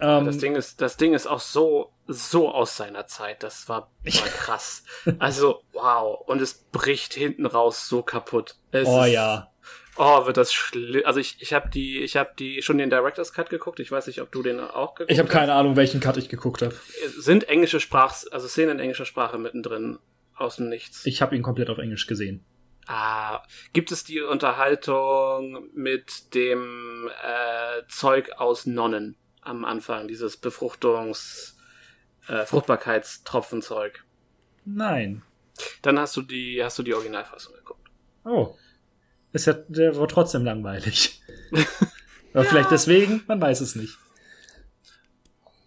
Ähm, 0.00 0.26
Das 0.26 0.38
Ding 0.38 0.56
ist, 0.56 0.80
das 0.80 0.96
Ding 0.96 1.14
ist 1.14 1.28
auch 1.28 1.38
so, 1.38 1.92
so 2.08 2.50
aus 2.52 2.76
seiner 2.76 3.06
Zeit. 3.06 3.44
Das 3.44 3.68
war, 3.68 3.92
war 4.02 4.26
krass. 4.26 4.82
Also, 5.20 5.62
wow. 5.72 6.18
Und 6.26 6.42
es 6.42 6.54
bricht 6.72 7.14
hinten 7.14 7.46
raus 7.46 7.88
so 7.88 8.02
kaputt. 8.02 8.56
Es 8.72 8.88
oh 8.88 9.04
ist, 9.04 9.12
ja. 9.12 9.52
Oh, 9.98 10.26
wird 10.26 10.36
das 10.36 10.52
schlimm. 10.52 11.02
Also 11.04 11.18
ich, 11.20 11.36
ich 11.40 11.52
habe 11.52 11.68
die, 11.70 11.98
ich 11.98 12.16
habe 12.16 12.30
die 12.38 12.62
schon 12.62 12.78
den 12.78 12.88
Director's 12.90 13.32
Cut 13.32 13.50
geguckt. 13.50 13.80
Ich 13.80 13.90
weiß 13.90 14.06
nicht, 14.06 14.20
ob 14.20 14.30
du 14.30 14.42
den 14.42 14.60
auch 14.60 14.94
geguckt 14.94 15.10
Ich 15.10 15.18
habe 15.18 15.28
hast. 15.28 15.34
keine 15.34 15.54
Ahnung, 15.54 15.76
welchen 15.76 16.00
Cut 16.00 16.16
ich 16.16 16.28
geguckt 16.28 16.62
habe. 16.62 16.74
Sind 17.16 17.48
englische 17.48 17.80
Sprach, 17.80 18.14
also 18.30 18.46
Szenen 18.48 18.76
in 18.76 18.80
englischer 18.80 19.04
Sprache 19.06 19.38
mittendrin 19.38 19.98
aus 20.36 20.56
dem 20.56 20.68
Nichts. 20.68 21.04
Ich 21.04 21.20
habe 21.20 21.34
ihn 21.36 21.42
komplett 21.42 21.68
auf 21.68 21.78
Englisch 21.78 22.06
gesehen. 22.06 22.44
Ah, 22.86 23.42
gibt 23.72 23.92
es 23.92 24.04
die 24.04 24.20
Unterhaltung 24.20 25.68
mit 25.74 26.32
dem 26.34 27.10
äh, 27.22 27.82
Zeug 27.88 28.30
aus 28.38 28.64
Nonnen 28.66 29.16
am 29.42 29.64
Anfang, 29.64 30.08
dieses 30.08 30.36
Befruchtungs 30.38 31.58
äh, 32.28 32.46
Fruchtbarkeitstropfenzeug? 32.46 34.04
Nein. 34.64 35.22
Dann 35.82 35.98
hast 35.98 36.16
du 36.16 36.22
die 36.22 36.62
hast 36.62 36.78
du 36.78 36.82
die 36.82 36.94
Originalfassung 36.94 37.54
geguckt. 37.54 37.88
Oh. 38.24 38.54
Ist 39.32 39.46
ja, 39.46 39.52
der 39.52 39.96
war 39.96 40.08
trotzdem 40.08 40.44
langweilig. 40.44 41.20
Aber 42.32 42.44
vielleicht 42.44 42.70
deswegen, 42.70 43.22
man 43.26 43.40
weiß 43.40 43.60
es 43.60 43.74
nicht. 43.74 43.98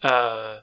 Äh, 0.01 0.57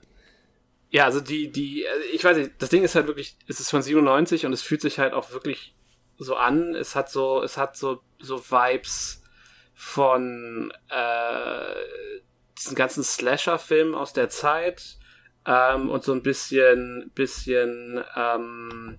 ja, 0.90 1.04
also 1.04 1.20
die 1.20 1.50
die 1.52 1.84
äh, 1.84 1.88
ich 2.12 2.24
weiß 2.24 2.36
nicht, 2.36 2.52
das 2.58 2.70
Ding 2.70 2.82
ist 2.82 2.94
halt 2.94 3.06
wirklich, 3.06 3.36
es 3.46 3.60
ist 3.60 3.70
von 3.70 3.82
97 3.82 4.46
und 4.46 4.52
es 4.52 4.62
fühlt 4.62 4.80
sich 4.80 4.98
halt 4.98 5.12
auch 5.12 5.32
wirklich 5.32 5.74
so 6.16 6.36
an. 6.36 6.74
Es 6.74 6.96
hat 6.96 7.10
so 7.10 7.42
es 7.42 7.56
hat 7.56 7.76
so 7.76 8.02
so 8.18 8.38
Vibes 8.38 9.22
von 9.74 10.72
äh, 10.88 11.74
diesen 12.58 12.74
ganzen 12.74 13.04
Slasher-Filmen 13.04 13.94
aus 13.94 14.12
der 14.12 14.28
Zeit 14.28 14.98
ähm, 15.46 15.88
und 15.88 16.02
so 16.04 16.12
ein 16.12 16.22
bisschen, 16.22 17.10
bisschen, 17.14 18.02
ähm, 18.16 18.98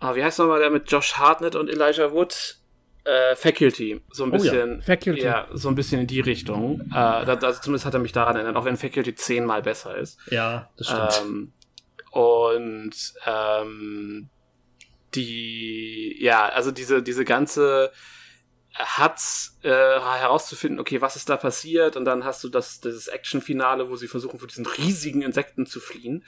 ah, 0.00 0.14
wie 0.14 0.24
heißt 0.24 0.38
nochmal 0.38 0.60
der 0.60 0.70
mit 0.70 0.90
Josh 0.90 1.14
Hartnett 1.14 1.54
und 1.54 1.68
Elijah 1.68 2.12
Wood? 2.12 2.56
Äh, 3.04 3.34
Faculty, 3.34 4.02
so 4.10 4.24
ein 4.24 4.30
Oh 4.30 4.36
ja, 4.36 4.42
bisschen. 4.42 4.82
Faculty. 4.82 5.22
Ja, 5.22 5.48
so 5.52 5.68
ein 5.68 5.74
bisschen 5.74 6.00
in 6.00 6.06
die 6.06 6.20
Richtung. 6.20 6.82
Äh, 6.92 6.96
also 6.96 7.60
zumindest 7.60 7.86
hat 7.86 7.94
er 7.94 8.00
mich 8.00 8.12
daran 8.12 8.36
erinnert, 8.36 8.56
auch 8.56 8.66
wenn 8.66 8.76
Faculty 8.76 9.14
zehnmal 9.14 9.62
besser 9.62 9.96
ist. 9.96 10.18
Ja, 10.30 10.68
das 10.76 10.88
stimmt. 10.88 11.20
Ähm, 11.22 11.52
und 12.10 12.92
ähm, 13.24 14.28
die, 15.14 16.16
ja, 16.20 16.48
also 16.48 16.70
diese, 16.72 17.02
diese 17.02 17.24
ganze 17.24 17.90
hat's 18.74 19.58
äh, 19.62 19.68
herauszufinden, 19.68 20.78
okay, 20.78 21.00
was 21.00 21.16
ist 21.16 21.28
da 21.28 21.36
passiert? 21.36 21.96
Und 21.96 22.04
dann 22.04 22.24
hast 22.24 22.44
du 22.44 22.48
das, 22.48 22.80
dieses 22.80 23.08
Action-Finale, 23.08 23.90
wo 23.90 23.96
sie 23.96 24.08
versuchen, 24.08 24.38
vor 24.38 24.48
diesen 24.48 24.66
riesigen 24.66 25.22
Insekten 25.22 25.66
zu 25.66 25.80
fliehen, 25.80 26.24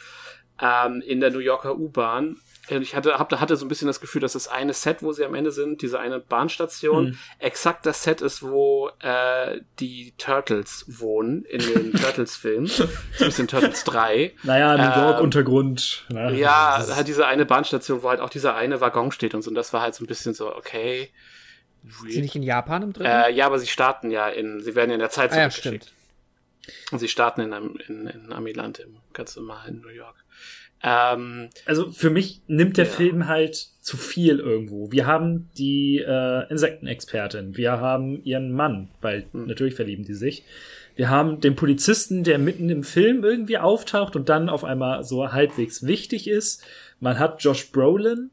ähm, 0.60 1.02
in 1.06 1.20
der 1.20 1.30
New 1.30 1.38
Yorker 1.38 1.76
U-Bahn. 1.76 2.38
Und 2.70 2.80
ich 2.82 2.94
hatte, 2.94 3.18
hab, 3.18 3.32
hatte 3.32 3.56
so 3.56 3.64
ein 3.64 3.68
bisschen 3.68 3.88
das 3.88 4.00
Gefühl, 4.00 4.20
dass 4.20 4.34
das 4.34 4.46
eine 4.46 4.72
Set, 4.72 5.02
wo 5.02 5.12
sie 5.12 5.24
am 5.24 5.34
Ende 5.34 5.50
sind, 5.50 5.82
diese 5.82 5.98
eine 5.98 6.20
Bahnstation, 6.20 7.06
Hm. 7.08 7.18
exakt 7.40 7.86
das 7.86 8.04
Set 8.04 8.20
ist, 8.20 8.42
wo 8.42 8.88
äh, 9.00 9.60
die 9.80 10.14
Turtles 10.16 10.84
wohnen, 10.86 11.44
in 11.46 11.60
den 11.60 11.92
Turtles-Filmen. 12.00 12.66
So 12.66 12.84
ein 12.84 12.90
bisschen 13.18 13.48
Turtles 13.48 13.82
3. 13.84 14.34
naja, 14.44 14.76
New 14.76 15.02
York 15.02 15.18
ähm, 15.18 15.24
Untergrund. 15.24 16.04
Ne? 16.08 16.38
Ja, 16.38 16.84
halt 16.94 17.08
diese 17.08 17.26
eine 17.26 17.46
Bahnstation, 17.46 18.02
wo 18.04 18.08
halt 18.10 18.20
auch 18.20 18.30
dieser 18.30 18.54
eine 18.54 18.80
Waggon 18.80 19.10
steht 19.10 19.34
und 19.34 19.42
so. 19.42 19.50
Und 19.50 19.56
das 19.56 19.72
war 19.72 19.82
halt 19.82 19.96
so 19.96 20.04
ein 20.04 20.06
bisschen 20.06 20.32
so, 20.32 20.54
okay. 20.54 21.10
Ist 22.06 22.12
sie 22.12 22.20
nicht 22.20 22.36
in 22.36 22.44
Japan 22.44 22.82
im 22.84 22.92
dritten? 22.92 23.10
Äh, 23.10 23.32
ja, 23.32 23.46
aber 23.46 23.58
sie 23.58 23.66
starten 23.66 24.12
ja 24.12 24.28
in, 24.28 24.62
sie 24.62 24.76
werden 24.76 24.90
ja 24.90 24.94
in 24.94 25.00
der 25.00 25.10
Zeit 25.10 25.32
ah, 25.32 25.36
ja, 25.36 25.50
zurückgeschickt. 25.50 25.86
stimmt. 25.86 26.92
Und 26.92 27.00
sie 27.00 27.08
starten 27.08 27.40
in, 27.40 27.52
einem, 27.52 27.76
in, 27.88 28.06
in 28.06 28.32
Amiland, 28.32 28.78
im 28.78 28.98
ganz 29.12 29.34
normalen 29.34 29.80
New 29.80 29.88
York. 29.88 30.14
Ähm, 30.82 31.48
Also 31.66 31.90
für 31.92 32.10
mich 32.10 32.40
nimmt 32.48 32.76
der 32.76 32.86
Ja. 32.86 32.90
Film 32.90 33.28
halt 33.28 33.68
zu 33.80 33.96
viel 33.96 34.38
irgendwo. 34.38 34.90
Wir 34.92 35.06
haben 35.06 35.50
die 35.56 35.98
äh, 35.98 36.48
Insektenexpertin, 36.50 37.56
wir 37.56 37.72
haben 37.80 38.22
ihren 38.24 38.52
Mann, 38.52 38.88
weil 39.00 39.26
Hm. 39.32 39.46
natürlich 39.46 39.74
verlieben 39.74 40.04
die 40.04 40.14
sich. 40.14 40.44
Wir 40.94 41.08
haben 41.08 41.40
den 41.40 41.56
Polizisten, 41.56 42.22
der 42.22 42.38
mitten 42.38 42.68
im 42.68 42.82
Film 42.82 43.24
irgendwie 43.24 43.58
auftaucht 43.58 44.14
und 44.14 44.28
dann 44.28 44.48
auf 44.50 44.62
einmal 44.64 45.04
so 45.04 45.32
halbwegs 45.32 45.86
wichtig 45.86 46.28
ist. 46.28 46.62
Man 47.00 47.18
hat 47.18 47.42
Josh 47.42 47.70
Brolin. 47.72 48.30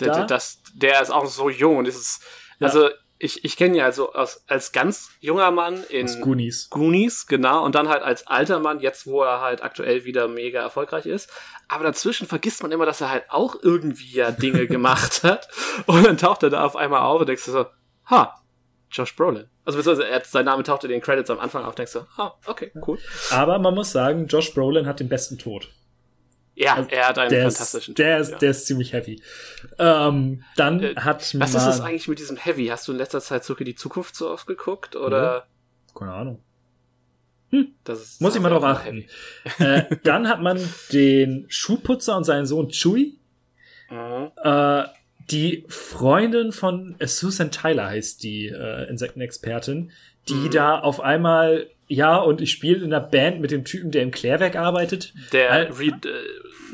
der, 0.00 0.08
Da? 0.08 0.26
das, 0.26 0.60
der 0.74 1.00
ist 1.02 1.10
auch 1.10 1.26
so 1.26 1.48
jung 1.50 1.76
und 1.78 1.86
das 1.86 1.94
ist, 1.96 2.22
also 2.58 2.88
ich, 3.24 3.42
ich 3.42 3.56
kenne 3.56 3.74
ihn 3.74 3.78
ja 3.78 3.84
also 3.86 4.12
als, 4.12 4.44
als 4.48 4.72
ganz 4.72 5.10
junger 5.20 5.50
Mann 5.50 5.82
in 5.88 6.04
Aus 6.04 6.20
Goonies. 6.20 6.68
Goonies, 6.68 7.26
genau, 7.26 7.64
und 7.64 7.74
dann 7.74 7.88
halt 7.88 8.02
als 8.02 8.26
alter 8.26 8.60
Mann, 8.60 8.80
jetzt 8.80 9.06
wo 9.06 9.22
er 9.22 9.40
halt 9.40 9.62
aktuell 9.62 10.04
wieder 10.04 10.28
mega 10.28 10.60
erfolgreich 10.60 11.06
ist. 11.06 11.30
Aber 11.66 11.84
dazwischen 11.84 12.28
vergisst 12.28 12.62
man 12.62 12.70
immer, 12.70 12.84
dass 12.84 13.00
er 13.00 13.10
halt 13.10 13.24
auch 13.30 13.56
irgendwie 13.62 14.12
ja 14.12 14.30
Dinge 14.30 14.66
gemacht 14.68 15.22
hat. 15.22 15.48
Und 15.86 16.04
dann 16.04 16.18
taucht 16.18 16.42
er 16.42 16.50
da 16.50 16.64
auf 16.64 16.76
einmal 16.76 17.00
auf 17.00 17.20
und 17.20 17.28
denkst 17.28 17.46
du 17.46 17.52
so, 17.52 17.66
ha, 18.10 18.34
Josh 18.90 19.16
Brolin. 19.16 19.48
Also 19.64 19.78
beziehungsweise 19.78 20.08
er, 20.08 20.22
sein 20.24 20.44
Name 20.44 20.62
taucht 20.62 20.84
in 20.84 20.90
den 20.90 21.00
Credits 21.00 21.30
am 21.30 21.40
Anfang 21.40 21.64
auf, 21.64 21.74
denkst 21.74 21.94
du, 21.94 22.00
ah, 22.18 22.34
okay, 22.46 22.72
cool. 22.86 22.98
Aber 23.30 23.58
man 23.58 23.74
muss 23.74 23.90
sagen, 23.90 24.26
Josh 24.26 24.52
Brolin 24.52 24.86
hat 24.86 25.00
den 25.00 25.08
besten 25.08 25.38
Tod. 25.38 25.72
Ja, 26.56 26.86
er 26.88 27.08
hat 27.08 27.18
einen 27.18 27.30
Der 27.30 27.46
ist, 27.48 27.56
fantastischen 27.56 27.94
der, 27.96 28.18
ist, 28.18 28.30
ja. 28.32 28.38
der 28.38 28.50
ist 28.50 28.66
ziemlich 28.66 28.92
heavy. 28.92 29.20
Ähm, 29.78 30.44
dann 30.56 30.82
Äh, 30.82 30.94
hat 30.96 31.34
man. 31.34 31.42
Was 31.42 31.54
ist 31.54 31.66
es 31.66 31.80
eigentlich 31.80 32.06
mit 32.08 32.18
diesem 32.20 32.36
Heavy? 32.36 32.66
Hast 32.66 32.86
du 32.86 32.92
in 32.92 32.98
letzter 32.98 33.20
Zeit 33.20 33.42
zurück 33.44 33.60
in 33.60 33.66
die 33.66 33.74
Zukunft 33.74 34.14
so 34.14 34.30
oft 34.30 34.46
geguckt? 34.46 34.94
Oder 34.94 35.46
Keine 35.96 36.12
Ahnung. 36.12 36.42
das 37.84 38.00
ist, 38.02 38.20
Muss 38.20 38.34
ich 38.36 38.40
mal 38.42 38.50
das 38.50 38.60
drauf 38.60 38.70
achten. 38.76 39.04
äh, 39.58 39.82
dann 40.04 40.28
hat 40.28 40.40
man 40.42 40.60
den 40.92 41.46
Schuhputzer 41.48 42.16
und 42.16 42.24
seinen 42.24 42.46
Sohn 42.46 42.68
Chewie. 42.70 43.18
Mhm. 43.90 44.30
Äh, 44.42 44.84
die 45.30 45.64
Freundin 45.68 46.52
von 46.52 46.96
Susan 47.04 47.50
Tyler 47.50 47.86
heißt 47.88 48.22
die 48.22 48.46
äh, 48.46 48.88
Insektenexpertin, 48.88 49.90
die 50.28 50.34
Mhm. 50.34 50.50
da 50.50 50.78
auf 50.78 51.00
einmal, 51.00 51.68
ja, 51.88 52.16
und 52.16 52.40
ich 52.40 52.50
spiele 52.50 52.78
in 52.84 52.92
einer 52.92 53.00
Band 53.04 53.40
mit 53.40 53.50
dem 53.50 53.64
Typen, 53.64 53.90
der 53.90 54.02
im 54.02 54.10
Klärwerk 54.10 54.56
arbeitet. 54.56 55.14
Der 55.32 55.50
Äh, 55.50 55.72
Reed, 55.72 56.06
äh, 56.06 56.10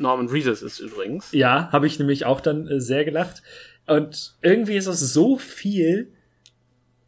Norman 0.00 0.28
Reedus 0.28 0.62
ist 0.62 0.80
übrigens. 0.80 1.28
Ja, 1.32 1.68
habe 1.72 1.86
ich 1.86 1.98
nämlich 1.98 2.24
auch 2.26 2.40
dann 2.40 2.66
äh, 2.66 2.80
sehr 2.80 3.04
gelacht. 3.04 3.42
Und 3.86 4.34
irgendwie 4.42 4.76
ist 4.76 4.86
es 4.86 5.00
so 5.12 5.36
viel, 5.38 6.12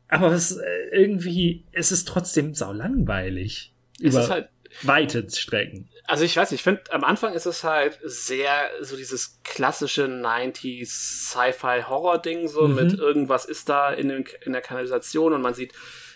aber 0.09 0.33
es 0.33 0.57
äh, 0.57 0.65
irgendwie, 0.93 1.65
es 1.73 1.91
ist 1.93 2.07
trotzdem 2.09 2.55
sau 2.55 2.73
langweilig. 2.73 3.73
Es 4.01 4.15
Über 4.15 4.29
halt, 4.29 4.49
weite 4.83 5.29
Strecken. 5.31 5.89
also 6.07 6.25
ich 6.25 6.37
weiß 6.37 6.51
nicht, 6.51 6.61
ich 6.61 6.65
finde, 6.65 6.83
am 6.93 7.05
Anfang 7.05 7.35
ist 7.35 7.47
es 7.47 7.63
halt 7.63 7.99
sehr 8.03 8.53
so 8.81 8.97
dieses 8.97 9.39
klassische 9.45 10.05
90s 10.07 10.87
Sci-Fi-Horror-Ding, 10.87 12.49
so 12.49 12.67
Mhm. 12.69 12.75
mit 12.75 12.93
irgendwas 12.99 13.45
ist 13.45 13.69
da 13.69 13.93
in, 13.93 14.09
den, 14.09 14.25
in 14.45 14.53
der 14.53 14.63
Kanalisation 14.63 15.33
und 15.33 15.43
man 15.43 15.55
sieht 15.55 15.73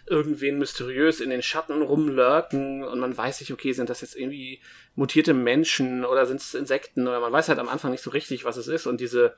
irgendwen 0.09 0.59
mysteriös 0.59 1.21
in 1.21 1.31
den 1.31 1.43
Schatten 1.43 1.83
rumlurken 1.83 2.85
und 2.85 2.99
man 3.01 3.17
weiß 3.17 3.41
nicht, 3.41 3.53
okay, 3.53 3.73
sind 3.73 3.91
das 3.91 4.01
jetzt 4.03 4.17
irgendwie 4.17 4.61
mutierte 4.97 5.35
Menschen 5.35 6.05
oder 6.05 6.27
sind 6.27 6.41
es 6.41 6.55
Insekten 6.55 7.07
oder 7.07 7.21
man 7.21 7.33
weiß 7.33 7.49
halt 7.49 7.59
am 7.59 7.69
Anfang 7.69 7.91
nicht 7.93 8.03
so 8.03 8.11
richtig, 8.11 8.45
was 8.45 8.57
es 8.57 8.67
ist 8.69 8.87
und 8.87 9.01
diese 9.01 9.35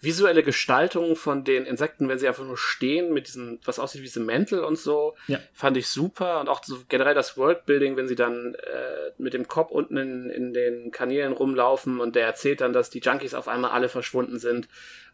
visuelle 0.00 0.42
Gestaltung 0.42 1.14
von 1.14 1.44
den 1.44 1.64
Insekten, 1.64 2.08
wenn 2.08 2.18
sie 2.18 2.26
einfach 2.26 2.44
nur 2.44 2.58
stehen 2.58 3.12
mit 3.12 3.28
diesen, 3.28 3.60
was 3.64 3.78
aussieht 3.78 4.00
wie 4.00 4.06
diese 4.06 4.18
Mäntel 4.20 4.58
und 4.64 4.76
so, 4.76 5.14
Ja. 5.28 5.38
fand 5.52 5.76
ich 5.76 5.86
super 5.86 6.40
und 6.40 6.48
auch 6.48 6.64
so 6.64 6.78
generell 6.88 7.14
das 7.14 7.36
Worldbuilding, 7.36 7.96
wenn 7.96 8.08
sie 8.08 8.16
dann 8.16 8.54
äh, 8.56 9.12
mit 9.18 9.32
dem 9.32 9.46
Kopf 9.46 9.70
unten 9.70 9.96
in, 9.96 10.28
in 10.28 10.52
den 10.52 10.90
Kanälen 10.90 11.32
rumlaufen 11.32 12.00
und 12.00 12.16
der 12.16 12.26
erzählt 12.26 12.60
dann, 12.60 12.72
dass 12.72 12.90
die 12.90 12.98
Junkies 12.98 13.32
auf 13.34 13.46
einmal 13.46 13.70
alle 13.70 13.88
verschwunden 13.88 14.40
sind 14.40 14.68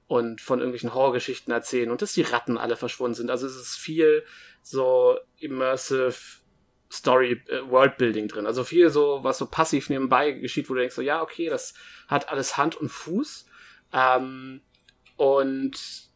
und 0.07 0.41
von 0.41 0.59
irgendwelchen 0.61 0.95
Horrorgeschichten 0.95 1.53
erzählen 1.53 1.91
und 1.91 2.01
dass 2.01 2.15
die 2.15 2.23
Ratten 2.23 2.57
alle 2.57 2.77
verschwunden 2.77 3.15
sind. 3.15 3.31
Also 3.31 3.47
es 3.47 3.57
ist 3.57 3.77
viel 3.77 4.25
so 4.63 5.19
immersive 5.37 6.15
Story, 6.91 7.43
äh, 7.49 7.69
Worldbuilding 7.69 8.29
drin. 8.29 8.47
Also 8.47 8.65
viel 8.65 8.91
so, 8.91 9.21
was 9.23 9.39
so 9.39 9.47
passiv 9.47 9.91
nebenbei 9.91 10.33
geschieht, 10.33 10.69
wo 10.71 10.75
du 10.75 10.81
denkst 10.81 10.95
so, 10.95 11.03
ja, 11.03 11.23
okay, 11.23 11.49
das 11.49 11.75
hat 12.09 12.31
alles 12.31 12.57
Hand 12.57 12.77
und 12.77 12.89
Fuß. 12.89 13.47
Ähm, 13.93 14.63
und 15.17 16.09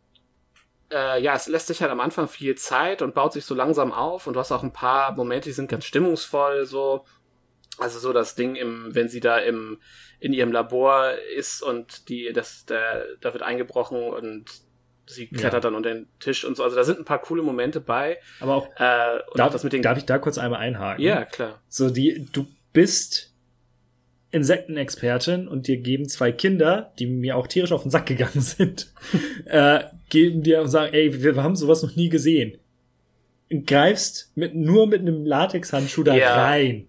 äh, 0.90 1.22
ja, 1.22 1.34
es 1.34 1.48
lässt 1.48 1.66
sich 1.66 1.82
halt 1.82 1.90
am 1.90 2.00
Anfang 2.00 2.28
viel 2.28 2.54
Zeit 2.54 3.02
und 3.02 3.14
baut 3.14 3.32
sich 3.32 3.44
so 3.44 3.54
langsam 3.54 3.92
auf 3.92 4.26
und 4.26 4.34
du 4.34 4.40
hast 4.40 4.52
auch 4.52 4.62
ein 4.62 4.72
paar 4.72 5.12
Momente, 5.12 5.48
die 5.48 5.54
sind 5.54 5.70
ganz 5.70 5.84
stimmungsvoll, 5.84 6.66
so. 6.66 7.04
Also 7.78 7.98
so 7.98 8.12
das 8.12 8.34
Ding 8.34 8.54
im, 8.54 8.94
wenn 8.94 9.08
sie 9.08 9.20
da 9.20 9.38
im, 9.38 9.80
in 10.20 10.34
ihrem 10.34 10.52
Labor 10.52 11.12
ist 11.34 11.62
und 11.62 12.10
die, 12.10 12.30
das, 12.32 12.66
der, 12.66 13.16
da 13.20 13.32
wird 13.32 13.42
eingebrochen 13.42 13.98
und 13.98 14.44
sie 15.14 15.26
klettert 15.28 15.52
Ja. 15.54 15.60
dann 15.60 15.74
unter 15.74 15.92
den 15.94 16.06
Tisch 16.20 16.44
und 16.44 16.56
so. 16.56 16.64
Also 16.64 16.76
da 16.76 16.84
sind 16.84 16.98
ein 16.98 17.04
paar 17.04 17.20
coole 17.20 17.42
Momente 17.42 17.80
bei. 17.80 18.18
Aber 18.40 18.54
auch, 18.56 18.66
Äh, 18.78 19.14
und 19.32 19.40
auch 19.40 19.50
darf, 19.52 19.62
darf 19.62 19.98
ich 19.98 20.04
da 20.04 20.18
kurz 20.18 20.38
einmal 20.38 20.60
einhaken? 20.60 21.04
ja, 21.04 21.24
klar. 21.24 21.60
So, 21.68 21.90
die, 21.90 22.26
du 22.32 22.46
bist 22.72 23.32
Insektenexpertin 24.30 25.46
und 25.46 25.66
dir 25.66 25.76
geben 25.76 26.08
zwei 26.08 26.32
Kinder, 26.32 26.92
die 26.98 27.06
mir 27.06 27.36
auch 27.36 27.46
tierisch 27.46 27.72
auf 27.72 27.82
den 27.82 27.90
Sack 27.90 28.06
gegangen 28.06 28.40
sind, 28.40 28.90
äh, 29.44 29.84
geben 30.08 30.42
dir 30.42 30.60
und 30.62 30.68
sagen, 30.68 30.92
ey, 30.94 31.22
wir 31.22 31.36
haben 31.42 31.54
sowas 31.56 31.82
noch 31.82 31.94
nie 31.96 32.08
gesehen. 32.08 32.58
Und 33.50 33.66
greifst 33.66 34.32
mit, 34.34 34.54
nur 34.54 34.86
mit 34.86 35.00
einem 35.02 35.26
Latexhandschuh 35.26 36.02
da 36.02 36.14
Ja. 36.14 36.44
rein. 36.46 36.88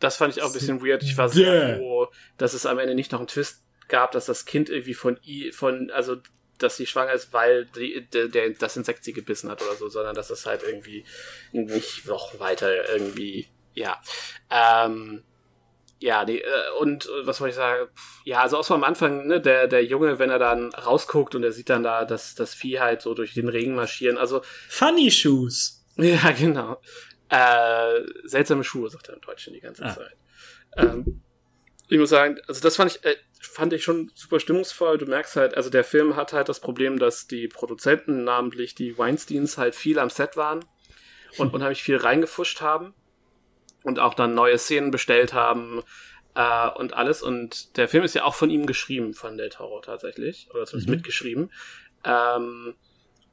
Das 0.00 0.16
fand 0.16 0.36
ich 0.36 0.42
auch 0.42 0.48
ein 0.48 0.52
bisschen 0.52 0.84
weird. 0.84 1.02
Ich 1.02 1.16
war 1.16 1.28
sehr 1.28 1.76
froh, 1.78 2.08
dass 2.36 2.52
es 2.54 2.66
am 2.66 2.78
Ende 2.78 2.94
nicht 2.94 3.12
noch 3.12 3.20
einen 3.20 3.28
Twist 3.28 3.62
gab, 3.88 4.12
dass 4.12 4.26
das 4.26 4.44
Kind 4.44 4.68
irgendwie 4.68 4.94
von 4.94 5.18
i, 5.26 5.50
von, 5.52 5.90
also, 5.94 6.16
dass 6.58 6.76
sie 6.76 6.86
schwanger 6.86 7.12
ist, 7.12 7.32
weil 7.32 7.66
die, 7.66 8.06
der, 8.12 8.28
der, 8.28 8.50
das 8.50 8.76
Insekt 8.76 9.04
sie 9.04 9.12
gebissen 9.12 9.50
hat 9.50 9.62
oder 9.62 9.74
so, 9.74 9.88
sondern 9.88 10.14
dass 10.14 10.30
es 10.30 10.46
halt 10.46 10.62
irgendwie 10.62 11.04
nicht 11.52 12.06
noch 12.06 12.38
weiter 12.38 12.88
irgendwie, 12.90 13.48
ja. 13.74 14.00
Ähm, 14.50 15.24
ja, 15.98 16.24
die, 16.24 16.42
äh, 16.42 16.70
und 16.80 17.06
äh, 17.06 17.26
was 17.26 17.40
wollte 17.40 17.50
ich 17.50 17.56
sagen? 17.56 17.88
Ja, 18.24 18.42
also 18.42 18.58
auch 18.58 18.64
so 18.64 18.74
am 18.74 18.84
Anfang, 18.84 19.26
ne, 19.28 19.40
der, 19.40 19.68
der 19.68 19.84
Junge, 19.84 20.18
wenn 20.18 20.30
er 20.30 20.38
dann 20.40 20.72
rausguckt 20.74 21.34
und 21.34 21.44
er 21.44 21.52
sieht 21.52 21.70
dann 21.70 21.84
da 21.84 22.04
das, 22.04 22.34
das 22.34 22.54
Vieh 22.54 22.80
halt 22.80 23.02
so 23.02 23.14
durch 23.14 23.34
den 23.34 23.48
Regen 23.48 23.74
marschieren, 23.74 24.18
also 24.18 24.42
Funny 24.68 25.10
Shoes. 25.10 25.84
ja, 25.96 26.32
genau. 26.32 26.80
Äh, 27.28 28.00
seltsame 28.24 28.64
Schuhe, 28.64 28.90
sagt 28.90 29.08
er 29.08 29.14
im 29.14 29.20
Deutschen 29.20 29.54
die 29.54 29.60
ganze 29.60 29.84
Ah. 29.84 29.94
Zeit. 29.94 30.16
Ähm, 30.76 31.22
ich 31.92 31.98
muss 31.98 32.08
sagen, 32.08 32.38
also 32.48 32.62
das 32.62 32.76
fand 32.76 32.92
ich, 32.92 33.04
äh, 33.04 33.16
fand 33.38 33.74
ich 33.74 33.84
schon 33.84 34.10
super 34.14 34.40
stimmungsvoll. 34.40 34.96
Du 34.96 35.04
merkst 35.04 35.36
halt, 35.36 35.54
also 35.56 35.68
der 35.68 35.84
Film 35.84 36.16
hat 36.16 36.32
halt 36.32 36.48
das 36.48 36.58
Problem, 36.58 36.98
dass 36.98 37.26
die 37.26 37.48
Produzenten, 37.48 38.24
namentlich 38.24 38.74
die 38.74 38.96
Weinsteins, 38.96 39.58
halt 39.58 39.74
viel 39.74 39.98
am 39.98 40.08
Set 40.08 40.36
waren 40.36 40.64
und 41.36 41.52
unheimlich 41.54 41.82
viel 41.82 41.98
reingefuscht 41.98 42.62
haben 42.62 42.94
und 43.82 43.98
auch 43.98 44.14
dann 44.14 44.34
neue 44.34 44.56
Szenen 44.56 44.90
bestellt 44.90 45.34
haben 45.34 45.82
äh, 46.34 46.70
und 46.70 46.94
alles. 46.94 47.20
Und 47.20 47.76
der 47.76 47.88
Film 47.88 48.04
ist 48.04 48.14
ja 48.14 48.24
auch 48.24 48.34
von 48.34 48.48
ihm 48.48 48.64
geschrieben, 48.64 49.12
von 49.12 49.36
Del 49.36 49.50
Toro 49.50 49.80
tatsächlich, 49.80 50.48
oder 50.54 50.64
zumindest 50.64 50.88
Mhm. 50.88 50.94
mitgeschrieben. 50.94 51.52
Ähm, 52.04 52.74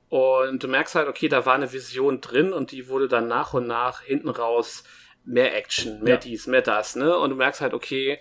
und 0.10 0.64
du 0.64 0.68
merkst 0.68 0.96
halt, 0.96 1.08
okay, 1.08 1.30
da 1.30 1.46
war 1.46 1.56
eine 1.56 1.72
Vision 1.72 2.20
drin 2.20 2.52
und 2.52 2.72
die 2.74 2.90
wurde 2.90 3.08
dann 3.08 3.30
nach 3.30 3.54
und 3.54 3.68
nach 3.68 4.02
hinten 4.02 4.28
raus 4.30 4.84
mehr 5.24 5.56
Action, 5.56 6.02
mehr 6.02 6.16
Ja. 6.16 6.20
dies, 6.20 6.48
mehr 6.48 6.62
das, 6.62 6.96
ne? 6.96 7.16
Und 7.18 7.30
du 7.30 7.36
merkst 7.36 7.62
halt, 7.62 7.74
okay, 7.74 8.20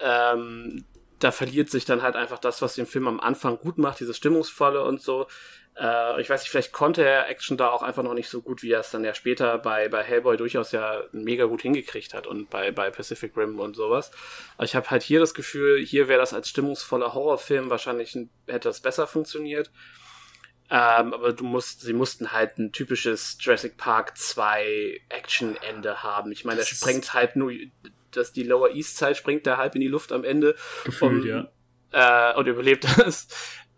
ähm, 0.00 0.84
da 1.18 1.30
verliert 1.30 1.70
sich 1.70 1.84
dann 1.84 2.02
halt 2.02 2.16
einfach 2.16 2.38
das, 2.38 2.60
was 2.60 2.74
den 2.74 2.86
Film 2.86 3.08
am 3.08 3.20
Anfang 3.20 3.58
gut 3.58 3.78
macht, 3.78 4.00
dieses 4.00 4.16
Stimmungsvolle 4.16 4.82
und 4.84 5.00
so. 5.00 5.26
Äh, 5.76 6.20
ich 6.20 6.30
weiß 6.30 6.42
nicht, 6.42 6.50
vielleicht 6.50 6.72
konnte 6.72 7.04
er 7.04 7.28
Action 7.28 7.56
da 7.56 7.70
auch 7.70 7.82
einfach 7.82 8.02
noch 8.02 8.14
nicht 8.14 8.28
so 8.28 8.42
gut, 8.42 8.62
wie 8.62 8.72
er 8.72 8.80
es 8.80 8.90
dann 8.90 9.04
ja 9.04 9.14
später 9.14 9.58
bei, 9.58 9.88
bei 9.88 10.02
Hellboy 10.02 10.36
durchaus 10.36 10.72
ja 10.72 11.02
mega 11.12 11.46
gut 11.46 11.62
hingekriegt 11.62 12.14
hat 12.14 12.26
und 12.26 12.50
bei, 12.50 12.70
bei 12.70 12.90
Pacific 12.90 13.36
Rim 13.36 13.58
und 13.58 13.74
sowas. 13.74 14.10
Aber 14.56 14.64
ich 14.64 14.76
habe 14.76 14.90
halt 14.90 15.02
hier 15.02 15.20
das 15.20 15.34
Gefühl, 15.34 15.84
hier 15.84 16.08
wäre 16.08 16.20
das 16.20 16.34
als 16.34 16.48
stimmungsvoller 16.48 17.14
Horrorfilm 17.14 17.70
wahrscheinlich 17.70 18.14
ein, 18.14 18.30
hätte 18.46 18.68
das 18.68 18.80
besser 18.80 19.06
funktioniert. 19.06 19.70
Ähm, 20.70 21.12
aber 21.12 21.32
du 21.32 21.44
musst, 21.44 21.82
sie 21.82 21.92
mussten 21.92 22.32
halt 22.32 22.58
ein 22.58 22.72
typisches 22.72 23.36
Jurassic 23.40 23.76
Park 23.76 24.16
2 24.16 25.00
Action-Ende 25.10 26.02
haben. 26.02 26.32
Ich 26.32 26.44
meine, 26.44 26.60
er 26.60 26.66
sprengt 26.66 27.12
halt 27.12 27.36
nur, 27.36 27.52
dass 28.16 28.32
die 28.32 28.42
Lower 28.42 28.70
East 28.70 28.96
Side 28.98 29.14
springt 29.14 29.46
da 29.46 29.56
halb 29.56 29.74
in 29.74 29.80
die 29.80 29.88
Luft 29.88 30.12
am 30.12 30.24
Ende 30.24 30.54
Gefühlt, 30.84 31.24
Um, 31.24 31.26
ja. 31.92 32.32
äh, 32.32 32.36
und 32.38 32.46
überlebt 32.46 32.84
das. 32.98 33.28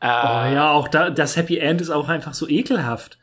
Äh, 0.00 0.06
Oh 0.08 0.52
ja, 0.54 0.70
auch 0.72 0.88
da, 0.88 1.10
das 1.10 1.36
Happy 1.36 1.58
End 1.58 1.80
ist 1.80 1.90
auch 1.90 2.08
einfach 2.08 2.34
so 2.34 2.46
ekelhaft. 2.48 3.18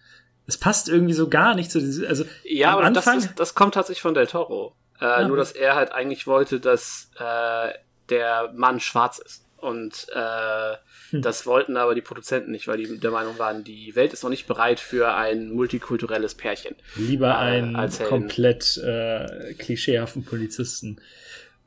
Es 0.47 0.57
passt 0.57 0.89
irgendwie 0.89 1.13
so 1.13 1.29
gar 1.29 1.55
nicht 1.55 1.71
zu 1.71 1.79
diesem, 1.79 2.07
also 2.07 2.25
Ja, 2.43 2.69
am 2.71 2.77
aber 2.79 2.87
Anfang, 2.87 3.15
das, 3.15 3.25
ist, 3.25 3.39
das 3.39 3.55
kommt 3.55 3.75
tatsächlich 3.75 4.01
von 4.01 4.13
Del 4.13 4.27
Toro. 4.27 4.75
Äh, 4.99 5.05
Ja. 5.05 5.27
Nur, 5.27 5.37
dass 5.37 5.51
er 5.51 5.75
halt 5.75 5.91
eigentlich 5.91 6.27
wollte, 6.27 6.59
dass 6.59 7.11
äh, 7.17 7.69
der 8.09 8.51
Mann 8.55 8.79
schwarz 8.79 9.19
ist. 9.19 9.45
Und 9.63 10.07
äh, 10.13 10.75
Hm. 11.11 11.21
das 11.21 11.45
wollten 11.45 11.77
aber 11.77 11.95
die 11.95 12.01
Produzenten 12.01 12.51
nicht, 12.51 12.67
weil 12.67 12.77
die 12.77 12.99
der 12.99 13.11
Meinung 13.11 13.37
waren, 13.39 13.63
die 13.63 13.95
Welt 13.95 14.11
ist 14.13 14.23
noch 14.23 14.29
nicht 14.29 14.47
bereit 14.47 14.79
für 14.79 15.13
ein 15.15 15.51
multikulturelles 15.51 16.35
Pärchen. 16.35 16.75
lieber 16.95 17.29
äh, 17.29 17.37
einen 17.37 17.75
als 17.75 17.99
Helden. 17.99 18.09
komplett 18.09 18.77
äh, 18.77 19.53
klischeehaften 19.53 20.25
Polizisten. 20.25 20.99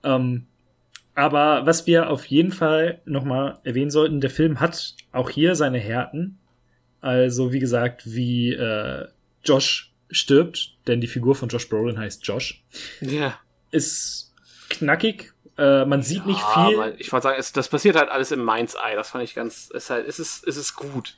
Ähm, 0.05 0.47
aber 1.15 1.65
was 1.65 1.87
wir 1.87 2.11
auf 2.11 2.27
jeden 2.27 2.53
Fall 2.53 3.01
nochmal 3.07 3.59
erwähnen 3.65 3.91
sollten, 3.91 4.21
der 4.21 4.31
Film 4.31 4.61
hat 4.61 4.95
auch 5.13 5.31
hier 5.31 5.55
seine 5.55 5.79
Härten. 5.79 6.39
Also, 7.01 7.53
wie 7.53 7.61
gesagt, 7.61 8.03
wie 8.05 8.53
äh, 8.53 9.07
Josh 9.45 9.93
stirbt, 10.11 10.75
denn 10.87 11.01
die 11.01 11.07
Figur 11.07 11.35
von 11.35 11.49
Josh 11.49 11.69
Brolin 11.69 11.99
heißt 11.99 12.27
Josh, 12.27 12.63
Ja. 13.01 13.39
ist 13.71 14.35
knackig. 14.69 15.33
Äh, 15.59 15.85
man 15.87 16.03
sieht 16.03 16.27
nicht 16.27 16.41
Ja, 16.41 16.67
viel. 16.69 16.77
aber 16.79 17.01
Ich 17.01 17.13
wollte 17.13 17.25
sagen, 17.25 17.37
es, 17.39 17.53
das 17.53 17.69
passiert 17.69 17.97
halt 17.97 18.11
alles 18.11 18.31
im 18.33 18.43
Mainz 18.43 18.75
Eye. 18.75 18.95
Das 18.95 19.11
fand 19.11 19.25
ich 19.25 19.35
ganz, 19.35 19.71
es 19.75 19.85
ist 19.85 19.91
halt, 19.91 20.07
es 20.07 20.19
ist, 20.19 20.47
es 20.47 20.57
ist 20.57 20.75
gut. 20.77 21.17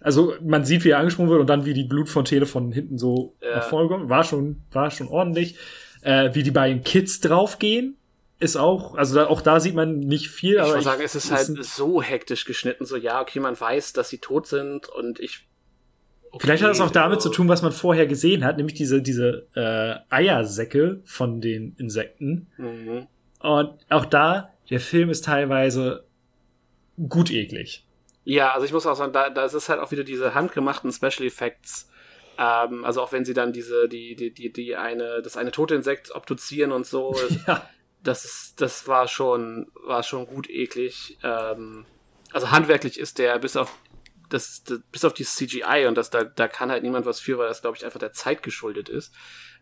Also 0.00 0.34
man 0.42 0.64
sieht, 0.64 0.84
wie 0.84 0.90
er 0.90 0.98
angesprungen 0.98 1.30
wird 1.30 1.40
und 1.40 1.46
dann 1.48 1.64
wie 1.64 1.74
die 1.74 1.84
Blutfontäne 1.84 2.46
von 2.46 2.70
hinten 2.70 2.98
so 2.98 3.34
Ja. 3.42 3.56
nach 3.56 3.68
vorne 3.68 3.88
kommt. 3.88 4.08
War 4.08 4.24
schon, 4.24 4.62
war 4.70 4.90
schon 4.90 5.08
ordentlich. 5.08 5.56
Äh, 6.02 6.34
wie 6.34 6.42
die 6.44 6.52
beiden 6.52 6.84
Kids 6.84 7.18
draufgehen, 7.20 7.96
ist 8.38 8.56
auch, 8.56 8.94
also 8.94 9.16
da, 9.16 9.26
auch 9.26 9.40
da 9.40 9.58
sieht 9.58 9.74
man 9.74 9.98
nicht 9.98 10.28
viel, 10.30 10.54
Ich 10.54 10.60
aber 10.60 10.70
wollte 10.70 10.84
sagen, 10.84 11.02
es 11.04 11.16
ist 11.16 11.32
halt 11.32 11.48
ein- 11.48 11.62
so 11.64 12.00
hektisch 12.00 12.44
geschnitten, 12.44 12.84
so 12.86 12.96
ja, 12.96 13.20
okay, 13.20 13.40
man 13.40 13.58
weiß, 13.58 13.94
dass 13.94 14.08
sie 14.10 14.18
tot 14.18 14.46
sind 14.46 14.88
und 14.88 15.18
ich. 15.18 15.48
Okay, 16.30 16.38
Vielleicht 16.42 16.62
hat 16.62 16.70
es 16.70 16.80
auch 16.80 16.90
damit 16.90 17.20
zu 17.20 17.30
tun, 17.30 17.48
was 17.48 17.62
man 17.62 17.72
vorher 17.72 18.06
gesehen 18.06 18.44
hat, 18.44 18.58
nämlich 18.58 18.74
diese, 18.76 19.02
diese 19.02 19.46
äh, 19.56 19.96
Eiersäcke 20.14 21.00
von 21.04 21.40
den 21.40 21.74
Insekten. 21.78 22.46
Mhm. 22.58 23.06
Und 23.40 23.78
auch 23.88 24.04
da, 24.04 24.52
der 24.70 24.80
Film 24.80 25.10
ist 25.10 25.24
teilweise 25.24 26.04
gut 27.08 27.30
eklig. 27.30 27.84
Ja, 28.24 28.52
also 28.52 28.66
ich 28.66 28.72
muss 28.72 28.86
auch 28.86 28.96
sagen, 28.96 29.12
da, 29.12 29.30
da 29.30 29.44
ist 29.44 29.54
es 29.54 29.68
halt 29.68 29.80
auch 29.80 29.90
wieder 29.90 30.04
diese 30.04 30.34
handgemachten 30.34 30.92
Special 30.92 31.26
Effects. 31.26 31.88
Ähm, 32.36 32.84
also 32.84 33.00
auch 33.02 33.12
wenn 33.12 33.24
sie 33.24 33.34
dann 33.34 33.52
diese, 33.52 33.88
die, 33.88 34.14
die, 34.16 34.32
die, 34.32 34.52
die 34.52 34.76
eine, 34.76 35.22
das 35.22 35.36
eine 35.36 35.50
tote 35.50 35.74
Insekt 35.74 36.14
obduzieren 36.14 36.72
und 36.72 36.86
so, 36.86 37.14
Ja. 37.46 37.68
das 38.02 38.24
ist, 38.24 38.60
das 38.60 38.86
war 38.86 39.08
schon, 39.08 39.70
war 39.86 40.02
schon 40.02 40.26
gut 40.26 40.50
eklig. 40.50 41.18
Ähm, 41.22 41.86
also 42.32 42.50
handwerklich 42.50 42.98
ist 42.98 43.18
der 43.18 43.38
bis 43.38 43.56
auf 43.56 43.72
das, 44.28 44.62
das 44.64 44.80
bis 44.92 45.04
auf 45.06 45.14
die 45.14 45.24
CGI 45.24 45.86
und 45.88 45.94
das 45.96 46.10
da, 46.10 46.22
da 46.24 46.48
kann 46.48 46.70
halt 46.70 46.82
niemand 46.82 47.06
was 47.06 47.18
für, 47.20 47.38
weil 47.38 47.48
das 47.48 47.62
glaube 47.62 47.78
ich 47.78 47.84
einfach 47.86 47.98
der 47.98 48.12
Zeit 48.12 48.42
geschuldet 48.42 48.90
ist. 48.90 49.14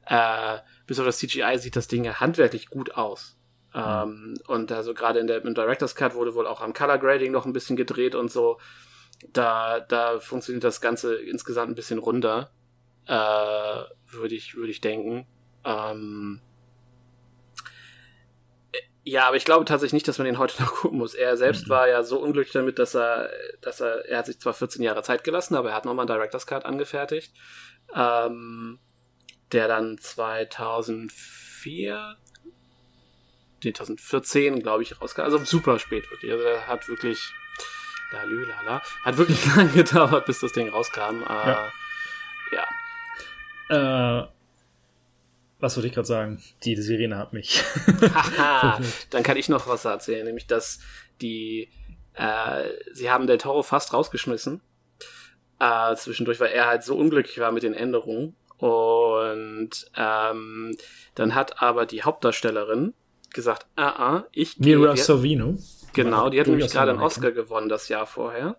Äh, 0.06 0.58
bis 0.86 0.98
auf 0.98 1.06
das 1.06 1.18
CGI 1.18 1.58
sieht 1.58 1.76
das 1.76 1.86
Ding 1.88 2.02
ja 2.04 2.18
handwerklich 2.18 2.68
gut 2.68 2.96
aus. 2.96 3.35
Ähm, 3.76 4.34
und 4.46 4.72
also 4.72 4.94
gerade 4.94 5.20
in 5.20 5.26
der 5.26 5.44
im 5.44 5.54
Director's 5.54 5.94
Cut 5.94 6.14
wurde 6.14 6.34
wohl 6.34 6.46
auch 6.46 6.62
am 6.62 6.72
Color 6.72 6.96
Grading 6.98 7.30
noch 7.30 7.44
ein 7.44 7.52
bisschen 7.52 7.76
gedreht 7.76 8.14
und 8.14 8.32
so. 8.32 8.58
Da, 9.32 9.80
da 9.80 10.18
funktioniert 10.18 10.64
das 10.64 10.80
Ganze 10.80 11.16
insgesamt 11.16 11.70
ein 11.70 11.74
bisschen 11.74 11.98
runder, 11.98 12.50
äh, 13.06 13.82
würde 14.08 14.34
ich, 14.34 14.54
würde 14.54 14.70
ich 14.70 14.80
denken. 14.80 15.26
Ähm, 15.64 16.40
ja, 19.04 19.28
aber 19.28 19.36
ich 19.36 19.44
glaube 19.44 19.66
tatsächlich 19.66 19.92
nicht, 19.92 20.08
dass 20.08 20.18
man 20.18 20.24
den 20.24 20.38
heute 20.38 20.60
noch 20.62 20.74
gucken 20.74 20.98
muss. 20.98 21.14
Er 21.14 21.36
selbst 21.36 21.68
war 21.68 21.86
ja 21.86 22.02
so 22.02 22.18
unglücklich 22.18 22.54
damit, 22.54 22.78
dass 22.78 22.94
er, 22.94 23.28
dass 23.60 23.80
er, 23.80 24.06
er 24.06 24.18
hat 24.18 24.26
sich 24.26 24.40
zwar 24.40 24.54
14 24.54 24.82
Jahre 24.82 25.02
Zeit 25.02 25.22
gelassen, 25.22 25.54
aber 25.54 25.70
er 25.70 25.76
hat 25.76 25.84
nochmal 25.84 26.08
einen 26.08 26.16
Director's 26.16 26.46
Cut 26.46 26.64
angefertigt, 26.64 27.34
ähm, 27.94 28.78
der 29.52 29.68
dann 29.68 29.98
2004, 29.98 32.16
nee, 33.66 33.72
2014, 33.72 34.60
glaube 34.62 34.82
ich, 34.82 35.00
rauskam. 35.00 35.22
Also 35.22 35.38
super 35.38 35.78
spät 35.78 36.10
wirklich. 36.10 36.32
Also 36.32 36.44
hat 36.66 36.88
wirklich, 36.88 37.32
lalü, 38.12 38.44
lala, 38.46 38.82
hat 39.02 39.16
wirklich 39.18 39.44
lange 39.56 39.70
gedauert, 39.70 40.26
bis 40.26 40.40
das 40.40 40.52
Ding 40.52 40.68
rauskam. 40.68 41.22
Äh, 41.22 41.26
Ja. 41.28 41.72
ja. 42.52 44.22
Äh, 44.22 44.28
was 45.58 45.76
wollte 45.76 45.88
ich 45.88 45.94
gerade 45.94 46.06
sagen? 46.06 46.42
Die 46.64 46.76
Sirene 46.76 47.16
hat 47.16 47.32
mich. 47.32 47.62
Haha, 48.14 48.80
dann 49.10 49.22
kann 49.22 49.36
ich 49.36 49.48
noch 49.48 49.66
was 49.66 49.84
erzählen, 49.84 50.24
nämlich 50.24 50.46
dass 50.46 50.80
die, 51.20 51.70
äh, 52.14 52.68
sie 52.92 53.10
haben 53.10 53.26
Del 53.26 53.38
Toro 53.38 53.62
fast 53.62 53.92
rausgeschmissen 53.92 54.60
äh, 55.58 55.94
zwischendurch, 55.96 56.40
weil 56.40 56.52
er 56.52 56.66
halt 56.66 56.84
so 56.84 56.96
unglücklich 56.96 57.38
war 57.38 57.52
mit 57.52 57.62
den 57.62 57.74
Änderungen. 57.74 58.36
Und 58.58 59.70
ähm, 59.96 60.76
dann 61.14 61.34
hat 61.34 61.62
aber 61.62 61.86
die 61.86 62.02
Hauptdarstellerin 62.02 62.94
gesagt, 63.32 63.66
ah, 63.76 63.88
ah, 63.88 64.24
ich 64.32 64.56
gehe. 64.56 64.78
Mira 64.78 64.96
Sorvino. 64.96 65.58
Genau, 65.92 66.28
die 66.28 66.40
hat 66.40 66.46
nämlich 66.46 66.70
gerade 66.70 66.92
einen. 66.92 67.00
Oscar 67.00 67.32
gewonnen 67.32 67.68
das 67.68 67.88
Jahr 67.88 68.06
vorher. 68.06 68.56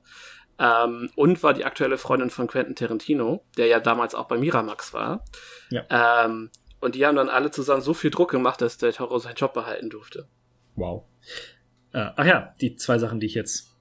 Ähm, 0.59 1.11
und 1.15 1.43
war 1.43 1.53
die 1.53 1.65
aktuelle 1.65 1.97
Freundin 1.97 2.31
von 2.31 2.47
Quentin 2.47 2.75
Tarantino, 2.75 3.45
der 3.57 3.67
ja 3.67 3.79
damals 3.79 4.15
auch 4.15 4.27
bei 4.27 4.37
Miramax 4.37 4.93
war. 4.93 5.23
Ja. 5.69 6.25
Ähm, 6.25 6.49
und 6.79 6.95
die 6.95 7.05
haben 7.05 7.15
dann 7.15 7.29
alle 7.29 7.51
zusammen 7.51 7.81
so 7.81 7.93
viel 7.93 8.09
Druck 8.09 8.31
gemacht, 8.31 8.61
dass 8.61 8.77
der 8.77 8.91
Toro 8.91 9.19
seinen 9.19 9.35
Job 9.35 9.53
behalten 9.53 9.89
durfte. 9.89 10.27
Wow. 10.75 11.03
Äh, 11.93 12.09
ach 12.15 12.25
ja, 12.25 12.53
die 12.59 12.75
zwei 12.75 12.97
Sachen, 12.97 13.19
die 13.19 13.27
ich 13.27 13.35
jetzt 13.35 13.71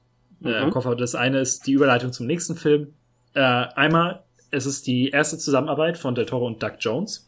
äh, 0.42 0.48
Mhm. 0.48 0.64
im 0.64 0.70
Kopf 0.70 0.84
habe. 0.84 0.96
Das 0.96 1.14
eine 1.14 1.40
ist 1.40 1.66
die 1.66 1.72
Überleitung 1.72 2.12
zum 2.12 2.26
nächsten 2.26 2.56
Film. 2.56 2.94
Äh, 3.34 3.40
einmal, 3.40 4.24
es 4.50 4.66
ist 4.66 4.86
die 4.86 5.10
erste 5.10 5.38
Zusammenarbeit 5.38 5.96
von 5.98 6.14
Del 6.14 6.26
Toro 6.26 6.46
und 6.46 6.62
Doug 6.62 6.72
Jones, 6.78 7.25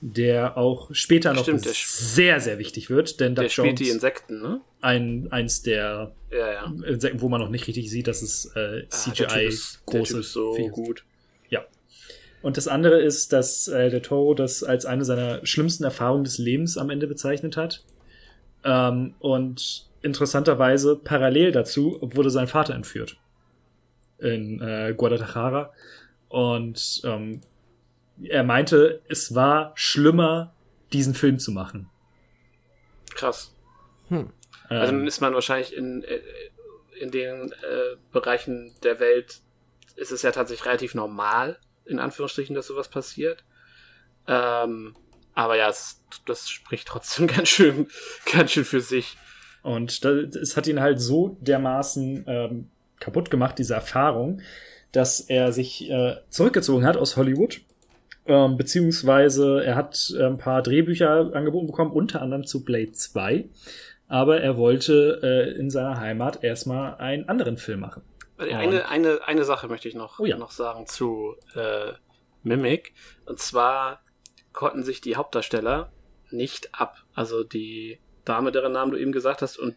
der 0.00 0.56
auch 0.56 0.88
später 0.94 1.32
noch 1.34 1.42
Stimmt, 1.42 1.64
sehr, 1.66 2.40
sehr 2.40 2.58
wichtig 2.58 2.88
wird, 2.88 3.20
denn 3.20 3.34
Doug 3.34 3.42
Der 3.44 3.48
spielt 3.50 3.66
Jones, 3.66 3.80
die 3.80 3.88
Insekten, 3.90 4.40
ne? 4.40 4.60
ein, 4.80 5.28
eins 5.30 5.62
der 5.62 6.12
Ja, 6.30 6.52
ja. 6.52 6.72
Insekten, 6.86 7.20
wo 7.20 7.28
man 7.28 7.40
noch 7.40 7.50
nicht 7.50 7.66
richtig 7.66 7.90
sieht, 7.90 8.06
dass 8.06 8.22
es 8.22 8.46
äh, 8.56 8.84
Ah, 8.84 8.88
CGI 8.88 9.46
ist, 9.46 9.80
der 9.92 9.98
große 10.00 10.20
ist 10.20 10.32
so 10.32 10.54
Viecher- 10.54 10.70
gut. 10.70 11.04
Ja. 11.50 11.64
Und 12.40 12.56
das 12.56 12.66
andere 12.68 13.00
ist, 13.02 13.32
dass 13.34 13.68
äh, 13.68 13.90
der 13.90 14.00
Toro 14.00 14.32
das 14.34 14.62
als 14.64 14.86
eine 14.86 15.04
seiner 15.04 15.44
schlimmsten 15.44 15.84
Erfahrungen 15.84 16.24
des 16.24 16.38
Lebens 16.38 16.78
am 16.78 16.88
Ende 16.88 17.06
bezeichnet 17.06 17.58
hat. 17.58 17.84
Ähm, 18.64 19.14
und 19.18 19.86
interessanterweise 20.00 20.96
parallel 20.96 21.52
dazu 21.52 21.98
wurde 22.00 22.30
sein 22.30 22.46
Vater 22.48 22.74
entführt 22.74 23.18
in 24.18 24.60
äh, 24.62 24.94
Guadalajara. 24.96 25.72
Und 26.30 27.02
ähm, 27.04 27.40
er 28.24 28.44
meinte, 28.44 29.02
es 29.08 29.34
war 29.34 29.72
schlimmer, 29.74 30.54
diesen 30.92 31.14
Film 31.14 31.38
zu 31.38 31.52
machen. 31.52 31.88
Krass. 33.14 33.54
Hm. 34.08 34.32
Also 34.68 34.86
dann 34.86 35.00
Ähm, 35.00 35.06
ist 35.06 35.20
man 35.20 35.34
wahrscheinlich 35.34 35.74
in, 35.74 36.04
äh, 36.04 36.20
in 37.00 37.10
den 37.10 37.52
äh, 37.52 37.96
Bereichen 38.12 38.72
der 38.82 39.00
Welt 39.00 39.40
ist 39.96 40.12
es 40.12 40.22
ja 40.22 40.32
tatsächlich 40.32 40.66
relativ 40.66 40.94
normal, 40.94 41.58
in 41.84 41.98
Anführungsstrichen, 41.98 42.54
dass 42.54 42.66
sowas 42.66 42.88
passiert. 42.88 43.44
Ähm, 44.26 44.94
aber 45.34 45.56
ja, 45.56 45.68
es, 45.68 46.02
das 46.26 46.48
spricht 46.48 46.88
trotzdem 46.88 47.26
ganz 47.28 47.48
schön, 47.48 47.88
ganz 48.32 48.52
schön 48.52 48.64
für 48.64 48.80
sich. 48.80 49.16
Und 49.62 50.04
es 50.04 50.56
hat 50.56 50.66
ihn 50.66 50.80
halt 50.80 51.00
so 51.00 51.36
dermaßen 51.40 52.24
ähm, 52.26 52.70
kaputt 52.98 53.30
gemacht, 53.30 53.58
diese 53.58 53.74
Erfahrung, 53.74 54.40
dass 54.92 55.20
er 55.20 55.52
sich 55.52 55.90
äh, 55.90 56.16
zurückgezogen 56.30 56.84
hat 56.84 56.96
aus 56.96 57.16
Hollywood. 57.16 57.60
Ähm, 58.26 58.56
beziehungsweise 58.56 59.64
er 59.64 59.74
hat 59.76 60.12
äh, 60.16 60.24
ein 60.24 60.38
paar 60.38 60.62
Drehbücher 60.62 61.30
angeboten 61.34 61.66
bekommen, 61.66 61.90
unter 61.92 62.20
anderem 62.22 62.46
zu 62.46 62.64
Blade 62.64 62.92
2. 62.92 63.48
Aber 64.08 64.40
er 64.40 64.56
wollte 64.56 65.20
äh, 65.22 65.58
in 65.58 65.70
seiner 65.70 65.98
Heimat 66.00 66.42
erstmal 66.44 66.96
einen 66.96 67.28
anderen 67.28 67.56
Film 67.56 67.80
machen. 67.80 68.02
Eine, 68.38 68.88
eine, 68.88 69.20
eine 69.26 69.44
Sache 69.44 69.68
möchte 69.68 69.88
ich 69.88 69.94
noch, 69.94 70.18
Oh 70.18 70.24
ja. 70.24 70.36
noch 70.38 70.50
sagen 70.50 70.86
zu 70.86 71.34
äh, 71.54 71.92
Mimic. 72.42 72.92
Und 73.26 73.38
zwar 73.38 74.00
konnten 74.52 74.82
sich 74.82 75.00
die 75.00 75.16
Hauptdarsteller 75.16 75.92
nicht 76.30 76.74
ab. 76.74 77.04
Also 77.14 77.44
die 77.44 77.98
Dame, 78.24 78.50
deren 78.52 78.72
Namen 78.72 78.92
du 78.92 78.98
eben 78.98 79.12
gesagt 79.12 79.42
hast, 79.42 79.58
und 79.58 79.76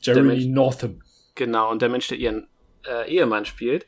Jeremy 0.00 0.28
Mensch- 0.34 0.46
Northam. 0.46 1.02
genau, 1.34 1.70
und 1.70 1.80
der 1.82 1.88
Mensch, 1.88 2.08
der 2.08 2.18
ihren 2.18 2.48
äh, 2.86 3.10
Ehemann 3.12 3.44
spielt, 3.44 3.86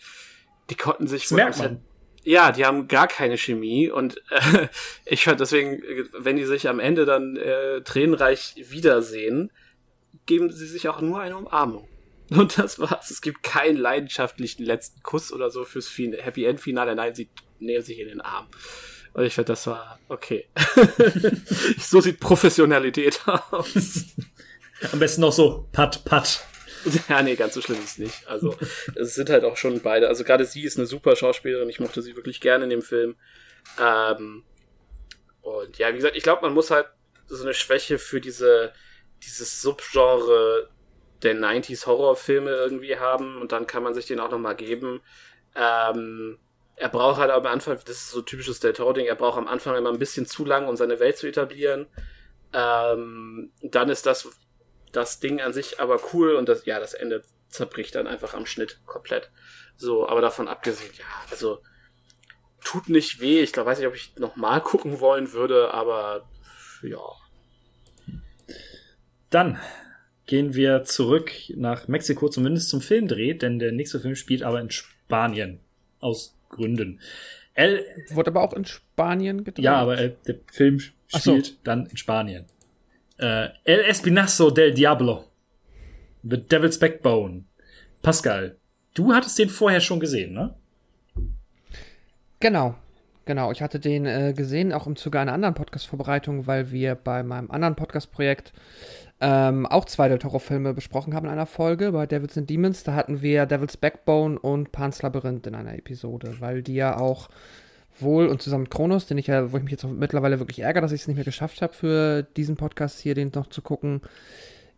die 0.71 0.75
konnten 0.77 1.07
sich 1.07 1.23
Das 1.23 1.31
merkt 1.33 1.59
man. 1.59 1.81
Ja, 2.23 2.53
die 2.53 2.67
haben 2.67 2.87
gar 2.87 3.09
keine 3.09 3.39
Chemie 3.39 3.91
und 3.91 4.23
äh, 4.31 4.69
ich 5.07 5.25
fand 5.25 5.41
deswegen, 5.41 5.83
wenn 6.13 6.37
die 6.37 6.45
sich 6.45 6.69
am 6.69 6.81
Ende 6.81 7.05
dann 7.05 7.37
äh, 7.37 7.81
tränenreich 7.83 8.55
wiedersehen, 8.57 9.51
geben 10.27 10.53
sie 10.53 10.67
sich 10.67 10.89
auch 10.89 11.01
nur 11.01 11.21
eine 11.21 11.37
Umarmung. 11.37 11.89
Und 12.31 12.59
das 12.59 12.79
war's. 12.79 13.11
Es 13.11 13.23
gibt 13.23 13.43
keinen 13.43 13.77
leidenschaftlichen 13.77 14.65
letzten 14.65 15.03
Kuss 15.03 15.33
oder 15.33 15.51
so 15.51 15.65
fürs 15.65 15.89
fin 15.89 16.13
Happy 16.13 16.45
End 16.45 16.61
Finale. 16.61 16.95
Nein, 16.95 17.13
sie 17.15 17.29
nehmen 17.59 17.83
sich 17.83 17.99
in 17.99 18.09
den 18.09 18.21
Arm. 18.21 18.47
Und 19.13 19.25
ich 19.25 19.35
fand, 19.35 19.49
das 19.49 19.67
war 19.67 19.99
okay. 20.09 20.47
so 21.79 22.01
sieht 22.01 22.21
Professionalität 22.21 23.21
aus. 23.27 24.05
Am 24.93 25.01
besten 25.01 25.23
noch 25.23 25.33
so 25.33 25.67
Pat, 25.73 26.05
Pat. 26.05 26.47
Ja, 27.09 27.23
nee, 27.23 27.37
ganz 27.37 27.55
so 27.55 27.61
schlimm 27.61 27.79
ist 27.79 27.93
es 27.93 27.99
nicht. 27.99 28.29
Also, 28.29 28.57
es 28.95 29.15
sind 29.15 29.31
halt 29.31 29.45
auch 29.45 29.57
schon 29.57 29.81
beide. 29.81 30.09
Also, 30.09 30.25
gerade 30.25 30.45
sie 30.45 30.65
ist 30.65 30.79
eine 30.79 30.87
super 30.87 31.17
Schauspielerin. 31.17 31.69
Ich 31.69 31.81
mochte 31.81 32.03
sie 32.03 32.17
wirklich 32.17 32.41
gerne 32.41 32.65
in 32.65 32.71
dem 32.71 32.83
Film. 32.83 33.17
Ähm, 33.81 34.45
und 35.43 35.79
ja, 35.79 35.91
wie 35.93 35.97
gesagt, 35.97 36.17
ich 36.17 36.23
glaube, 36.23 36.43
man 36.43 36.55
muss 36.55 36.71
halt 36.71 36.87
so 37.27 37.43
eine 37.43 37.55
Schwäche 37.55 37.99
für 37.99 38.21
diese, 38.21 38.73
dieses 39.23 39.63
Subgenre 39.63 40.69
der 41.23 41.35
90s 41.37 41.87
Horrorfilme 41.87 42.51
irgendwie 42.51 42.97
haben 42.97 43.41
und 43.41 43.53
dann 43.53 43.67
kann 43.67 43.83
man 43.83 43.95
sich 43.95 44.07
den 44.07 44.21
auch 44.21 44.31
nochmal 44.31 44.57
geben. 44.57 45.01
Ähm, 45.55 46.39
er 46.77 46.89
braucht 46.89 47.19
halt 47.21 47.31
am 47.31 47.47
Anfang, 47.47 47.79
das 47.85 47.97
ist 47.97 48.11
so 48.11 48.23
typisches 48.23 48.61
Del 48.61 48.73
Toro-Ding, 48.73 49.07
er 49.07 49.15
braucht 49.15 49.37
am 49.37 49.49
Anfang 49.49 49.77
immer 49.77 49.91
ein 49.91 49.99
bisschen 49.99 50.27
zu 50.27 50.45
lang, 50.45 50.67
um 50.67 50.77
seine 50.77 50.99
Welt 50.99 51.19
zu 51.19 51.27
etablieren. 51.27 51.87
Ähm, 52.55 53.53
dann 53.63 53.91
ist 53.91 54.07
das, 54.07 54.29
das 54.93 55.21
Ding 55.21 55.41
an 55.41 55.53
sich 55.53 55.81
aber 55.81 56.01
cool 56.13 56.35
und 56.35 56.49
das, 56.49 56.65
ja, 56.67 56.81
das 56.81 56.95
Ende 56.95 57.23
zerbricht 57.49 57.95
dann 57.95 58.07
einfach 58.07 58.35
am 58.35 58.47
Schnitt 58.47 58.81
komplett. 58.87 59.31
So, 59.77 60.09
aber 60.09 60.21
davon 60.21 60.49
abgesehen, 60.49 60.91
ja, 60.99 61.05
also 61.31 61.63
tut 62.63 62.89
nicht 62.89 63.21
weh. 63.21 63.41
Ich 63.41 63.53
glaube, 63.53 63.71
weiß 63.71 63.79
nicht, 63.79 63.89
ob 63.89 63.95
ich 63.95 64.17
nochmal 64.17 64.61
gucken 64.63 65.01
wollen 65.01 65.33
würde, 65.33 65.73
aber 65.73 66.29
ja. 66.83 66.99
Dann 69.31 69.59
gehen 70.27 70.55
wir 70.55 70.85
zurück 70.85 71.33
nach 71.55 71.89
Mexiko, 71.89 72.29
zumindest 72.29 72.69
zum 72.69 72.81
Filmdreh, 72.81 73.35
denn 73.35 73.59
der 73.59 73.73
nächste 73.73 74.01
Film 74.01 74.15
spielt 74.15 74.43
aber 74.43 74.61
in 74.61 74.71
Spanien. 74.71 75.61
Aus 76.01 76.37
Gründen. 76.49 77.01
El 77.55 77.85
Wurde 78.11 78.31
aber 78.31 78.43
auch 78.43 78.53
in 78.55 78.65
Spanien 78.65 79.45
gedreht. 79.45 79.65
ja, 79.65 79.77
aber 79.77 79.99
äh, 79.99 80.15
der 80.27 80.37
Film 80.51 80.81
Ach 81.13 81.21
so. 81.21 81.33
spielt 81.33 81.59
dann 81.67 81.87
in 81.87 81.97
Spanien. 81.97 82.47
Äh, 83.21 83.51
El 83.65 83.81
Espinazo 83.81 84.51
del 84.51 84.73
Diablo. 84.73 85.25
The 86.23 86.39
Devil's 86.39 86.79
Backbone. 86.79 87.45
Pascal, 88.01 88.57
du 88.95 89.13
hattest 89.13 89.39
den 89.39 89.51
vorher 89.51 89.81
schon 89.81 90.01
gesehen, 90.01 90.33
ne? 90.33 90.55
Genau, 92.41 92.77
genau. 93.27 93.53
Ich 93.53 93.61
hatte 93.61 93.79
den 93.79 94.07
äh, 94.07 94.33
gesehen, 94.35 94.73
auch 94.73 94.87
im 94.87 94.97
Zuge 94.97 95.21
einer 95.21 95.35
anderen 95.35 95.55
Podcast-Vorbereitung, 95.55 96.47
weil 96.47 96.71
wir 96.71 96.95
bei 96.95 97.23
meinem 97.23 97.51
anderen 97.51 97.77
Podcast-Projekt 97.77 98.55
ähm, 99.21 99.67
auch 99.67 99.85
zwei 99.85 100.09
der 100.09 100.19
Horrorfilme 100.19 100.73
besprochen 100.73 101.13
haben 101.13 101.27
in 101.27 101.33
einer 101.33 101.45
Folge 101.45 101.93
bei 101.93 102.07
Devils 102.07 102.39
and 102.39 102.49
Demons. 102.49 102.85
Da 102.85 102.95
hatten 102.95 103.21
wir 103.21 103.45
Devil's 103.45 103.77
Backbone 103.77 104.39
und 104.39 104.73
Pan's 104.73 105.03
Labyrinth 105.03 105.47
in 105.47 105.55
einer 105.55 105.75
Episode, 105.75 106.37
weil 106.41 106.63
die 106.63 106.77
ja 106.77 106.97
auch 106.97 107.29
wohl 108.03 108.27
und 108.27 108.43
zusammen 108.43 108.65
mit 108.65 108.71
Kronos, 108.71 109.07
den 109.07 109.19
ich 109.19 109.27
ja, 109.27 109.53
wo 109.53 109.57
ich 109.57 109.63
mich 109.63 109.73
jetzt 109.73 109.85
mittlerweile 109.85 110.39
wirklich 110.39 110.61
ärgere, 110.61 110.83
dass 110.83 110.93
ich 110.93 111.03
es 111.03 111.09
nicht 111.09 111.17
mehr 111.17 111.25
geschafft 111.25 111.63
habe, 111.63 111.73
für 111.73 112.23
diesen 112.23 112.57
Podcast 112.57 113.01
hier 113.01 113.15
den 113.15 113.31
noch 113.35 113.49
zu 113.49 113.63
gucken, 113.63 114.01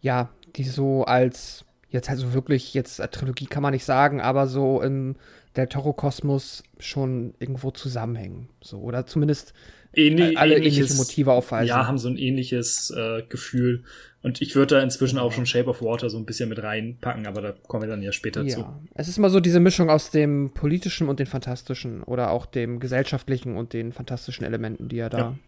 ja, 0.01 0.31
die 0.57 0.64
so 0.64 1.05
als 1.05 1.64
jetzt 1.91 2.09
also 2.09 2.33
wirklich 2.33 2.75
jetzt 2.75 3.03
Trilogie 3.12 3.47
kann 3.47 3.62
man 3.62 3.73
nicht 3.73 3.85
sagen, 3.85 4.20
aber 4.20 4.47
so 4.47 4.81
im 4.81 5.16
der 5.57 5.68
Toro-Kosmos 5.68 6.64
schon 6.79 7.35
irgendwo 7.39 7.70
zusammenhängen. 7.70 8.49
So, 8.62 8.81
oder 8.81 9.07
zumindest 9.07 9.53
Ähnlich, 9.95 10.38
alle 10.38 10.57
ähnliches- 10.57 10.76
ähnliche 10.78 10.95
Motive 10.95 11.32
aufweisen. 11.32 11.68
Ja, 11.68 11.86
haben 11.86 11.99
so 11.99 12.09
ein 12.09 12.16
ähnliches 12.16 12.90
äh, 12.90 13.22
Gefühl. 13.28 13.84
Und 14.22 14.40
ich 14.40 14.55
würde 14.55 14.76
da 14.76 14.82
inzwischen 14.82 15.18
auch 15.18 15.32
schon 15.32 15.47
Shape 15.47 15.68
of 15.68 15.82
Water 15.82 16.09
so 16.09 16.16
ein 16.16 16.24
bisschen 16.24 16.49
mit 16.49 16.62
reinpacken, 16.62 17.26
aber 17.26 17.43
da 17.43 17.53
kommen 17.66 17.82
wir 17.82 17.88
dann 17.88 18.03
ja 18.03 18.12
später 18.12 18.47
zu. 18.47 18.61
Ja, 18.61 18.80
es 18.95 19.09
ist 19.09 19.18
mal 19.18 19.30
so 19.30 19.40
diese 19.40 19.59
Mischung 19.59 19.90
aus 19.90 20.11
dem 20.11 20.51
politischen 20.55 21.09
und 21.09 21.18
den 21.18 21.26
fantastischen 21.26 22.03
oder 22.05 22.30
auch 22.30 22.47
dem 22.47 22.78
gesellschaftlichen 22.78 23.57
und 23.57 23.72
den 23.72 23.93
fantastischen 23.93 24.45
Elementen, 24.47 24.88
die 24.88 24.99
er 24.99 25.11
da 25.11 25.18
Ja. 25.18 25.38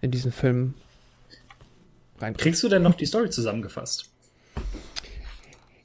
in 0.00 0.10
diesen 0.10 0.32
Film 0.32 0.72
reinbringt. 2.18 2.38
Kriegst 2.38 2.62
du 2.62 2.68
denn 2.70 2.82
noch 2.82 2.94
die 2.94 3.04
Story 3.06 3.28
zusammengefasst? 3.28 4.08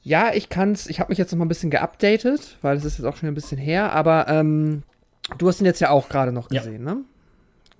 Ja, 0.02 0.32
ich 0.34 0.48
kann's, 0.48 0.86
ich 0.88 0.98
habe 0.98 1.10
mich 1.12 1.18
jetzt 1.18 1.30
noch 1.30 1.38
mal 1.38 1.44
ein 1.44 1.48
bisschen 1.48 1.70
geupdatet, 1.70 2.56
weil 2.62 2.76
es 2.76 2.84
ist 2.84 2.98
jetzt 2.98 3.06
auch 3.06 3.16
schon 3.16 3.28
ein 3.28 3.34
bisschen 3.34 3.58
her, 3.58 3.92
aber 3.92 4.26
ähm, 4.28 4.82
du 5.38 5.46
hast 5.46 5.60
ihn 5.60 5.66
jetzt 5.66 5.80
ja 5.80 5.90
auch 5.90 6.08
gerade 6.08 6.32
noch 6.32 6.50
Ja. 6.50 6.62
gesehen, 6.62 6.82
ne? 6.84 7.02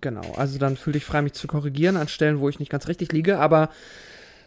Genau, 0.02 0.34
also 0.36 0.58
dann 0.58 0.76
fühl 0.76 0.92
dich 0.92 1.04
frei, 1.06 1.22
mich 1.22 1.32
zu 1.32 1.46
korrigieren 1.46 1.96
an 1.96 2.08
Stellen, 2.08 2.40
wo 2.40 2.48
ich 2.50 2.58
nicht 2.58 2.70
ganz 2.70 2.88
richtig 2.88 3.12
liege, 3.12 3.38
aber 3.38 3.70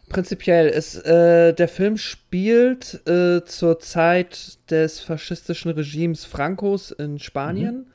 prinzipiell 0.09 0.67
ist, 0.67 0.97
äh, 1.05 1.53
der 1.53 1.67
Film 1.67 1.97
spielt 1.97 3.01
äh, 3.07 3.43
zur 3.45 3.79
Zeit 3.79 4.59
des 4.69 4.99
faschistischen 4.99 5.71
Regimes 5.71 6.25
Francos 6.25 6.91
in 6.91 7.17
Spanien. 7.17 7.87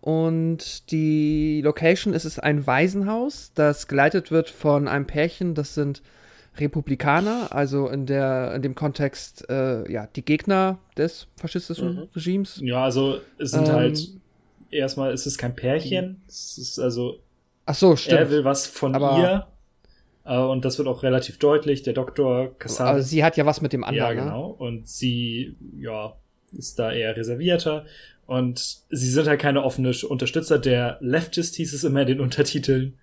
Und 0.00 0.90
die 0.90 1.60
Location 1.62 2.14
ist, 2.14 2.24
ist 2.24 2.42
ein 2.42 2.66
Waisenhaus, 2.66 3.52
das 3.54 3.86
geleitet 3.86 4.30
wird 4.30 4.48
von 4.48 4.88
einem 4.88 5.06
Pärchen, 5.06 5.54
das 5.54 5.74
sind 5.74 6.00
Republikaner, 6.56 7.48
also 7.54 7.88
in 7.88 8.06
der 8.06 8.54
in 8.54 8.62
dem 8.62 8.74
Kontext 8.74 9.48
äh, 9.50 9.90
ja 9.92 10.06
die 10.16 10.24
Gegner 10.24 10.78
des 10.96 11.26
faschistischen 11.36 11.94
Mhm. 11.96 12.08
Regimes. 12.16 12.60
Ja, 12.62 12.84
also 12.84 13.20
es 13.38 13.50
sind 13.52 13.68
Ähm, 13.68 13.74
halt 13.74 14.08
erstmal 14.70 15.12
ist 15.12 15.26
es 15.26 15.38
kein 15.38 15.54
Pärchen. 15.56 16.22
Es 16.28 16.58
ist 16.58 16.78
also 16.78 17.20
Ach 17.66 17.74
so, 17.74 17.92
er 17.92 17.96
stimmt. 17.96 18.30
will 18.30 18.44
was 18.44 18.66
von 18.66 18.94
Aber- 18.94 19.18
ihr. 19.18 19.46
Äh, 20.24 20.38
und 20.38 20.64
das 20.64 20.78
wird 20.78 20.86
auch 20.88 21.02
relativ 21.02 21.38
deutlich. 21.38 21.82
Der 21.82 21.92
Doktor 21.94 22.56
Casado. 22.58 22.90
Aber 22.90 23.02
sie 23.02 23.24
hat 23.24 23.36
ja 23.36 23.46
was 23.46 23.60
mit 23.60 23.72
dem 23.72 23.84
anderen. 23.84 24.16
ja, 24.16 24.24
Ne? 24.24 24.30
genau. 24.30 24.46
Und 24.50 24.88
sie, 24.88 25.56
ja, 25.78 26.14
ist 26.52 26.78
da 26.78 26.92
eher 26.92 27.16
reservierter. 27.16 27.86
Und 28.26 28.58
sie 28.90 29.10
sind 29.10 29.26
halt 29.26 29.40
keine 29.40 29.64
offene 29.64 29.92
Unterstützer 30.08 30.58
der 30.58 30.98
Leftist, 31.00 31.56
hieß 31.56 31.72
es 31.72 31.84
immer 31.84 32.02
in 32.02 32.06
den 32.08 32.20
Untertiteln. 32.26 32.98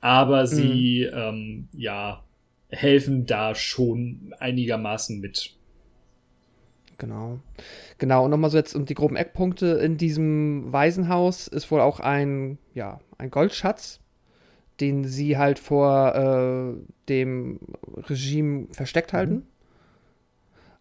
Aber 0.00 0.46
sie, 0.46 1.08
Mhm. 1.10 1.18
ähm, 1.18 1.68
ja, 1.72 2.22
helfen 2.68 3.26
da 3.26 3.54
schon 3.54 4.34
einigermaßen 4.38 5.20
mit. 5.20 5.52
Genau. 6.98 7.38
Genau, 7.98 8.24
und 8.24 8.30
nochmal 8.30 8.50
so 8.50 8.56
jetzt 8.56 8.74
um 8.74 8.86
die 8.86 8.94
groben 8.94 9.16
Eckpunkte. 9.16 9.66
In 9.66 9.96
diesem 9.96 10.72
Waisenhaus 10.72 11.48
ist 11.48 11.70
wohl 11.70 11.80
auch 11.80 12.00
ein, 12.00 12.58
ja, 12.74 13.00
ein 13.18 13.30
Goldschatz, 13.30 14.00
den 14.80 15.04
sie 15.04 15.36
halt 15.36 15.58
vor 15.58 16.14
äh, 16.14 16.74
dem 17.08 17.60
Regime 18.08 18.68
versteckt 18.72 19.12
halten. 19.12 19.46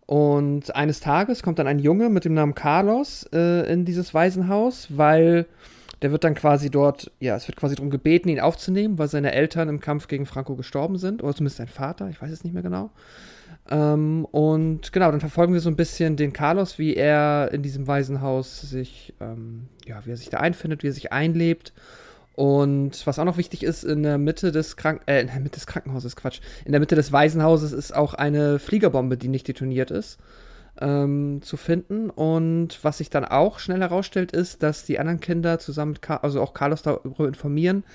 Und 0.05 0.76
eines 0.76 0.99
Tages 0.99 1.41
kommt 1.41 1.59
dann 1.59 1.68
ein 1.68 1.80
Junge 1.80 2.09
mit 2.09 2.26
dem 2.26 2.36
Namen 2.36 2.53
Carlos 2.53 3.28
äh, 3.34 3.72
in 3.72 3.86
dieses 3.86 4.13
Waisenhaus, 4.13 4.88
weil 4.95 5.47
der 6.01 6.11
wird 6.11 6.24
dann 6.24 6.36
quasi 6.36 6.70
dort, 6.70 7.11
ja, 7.20 7.36
es 7.36 7.47
wird 7.47 7.57
quasi 7.57 7.76
darum 7.76 7.89
gebeten, 7.89 8.30
ihn 8.30 8.39
aufzunehmen, 8.39 8.99
weil 8.99 9.07
seine 9.07 9.32
Eltern 9.32 9.70
im 9.70 9.80
Kampf 9.80 10.07
gegen 10.07 10.28
Franco 10.28 10.55
gestorben 10.55 10.97
sind, 10.97 11.24
oder 11.24 11.34
zumindest 11.34 11.57
sein 11.57 11.68
Vater, 11.68 12.09
ich 12.09 12.22
weiß 12.22 12.32
es 12.32 12.43
nicht 12.43 12.53
mehr 12.53 12.61
genau. 12.61 12.91
Ähm, 13.70 14.26
und 14.26 14.91
genau, 14.93 15.09
dann 15.11 15.20
verfolgen 15.20 15.53
wir 15.53 15.59
so 15.59 15.70
ein 15.70 15.76
bisschen 15.76 16.18
den 16.18 16.34
Carlos, 16.34 16.78
wie 16.78 16.95
er 16.95 17.49
in 17.51 17.63
diesem 17.63 17.88
Waisenhaus 17.88 18.61
sich, 18.61 19.13
ähm, 19.20 19.68
ja, 19.86 20.05
wie 20.05 20.11
er 20.11 20.18
sich 20.18 20.30
da 20.30 20.38
einfindet, 20.38 20.84
wie 20.84 20.88
er 20.88 20.93
sich 20.93 21.11
einlebt. 21.11 21.74
Und 22.34 23.07
was 23.07 23.18
auch 23.18 23.24
noch 23.24 23.38
wichtig 23.38 23.63
ist, 23.63 23.84
in 23.86 24.03
der 24.03 24.18
Mitte 24.18 24.51
des 24.51 24.76
Krank 24.76 25.01
äh, 25.05 25.22
in 25.22 25.28
der 25.28 25.39
Mitte 25.39 25.55
des 25.55 25.68
Krankenhauses, 25.68 26.18
Quatsch, 26.18 26.41
in 26.66 26.74
der 26.74 26.82
Mitte 26.82 26.95
des 26.95 27.11
Waisenhauses 27.11 27.72
ist 27.72 27.95
auch 27.95 28.13
eine 28.13 28.59
Fliegerbombe, 28.59 29.16
die 29.18 29.30
nicht 29.30 29.47
detoniert 29.47 29.89
ist, 29.89 30.20
ähm, 30.82 31.39
zu 31.41 31.55
finden. 31.55 32.09
Und 32.09 32.84
was 32.84 32.97
sich 32.97 33.09
dann 33.09 33.24
auch 33.24 33.59
schnell 33.59 33.80
herausstellt, 33.80 34.34
ist, 34.34 34.63
dass 34.63 34.84
die 34.84 34.99
anderen 34.99 35.22
Kinder 35.22 35.59
zusammen 35.59 35.93
mit, 35.93 36.01
Ka 36.01 36.18
also 36.18 36.41
auch 36.41 36.53
Carlos 36.53 36.82
darüber 36.82 37.28
informieren, 37.28 37.86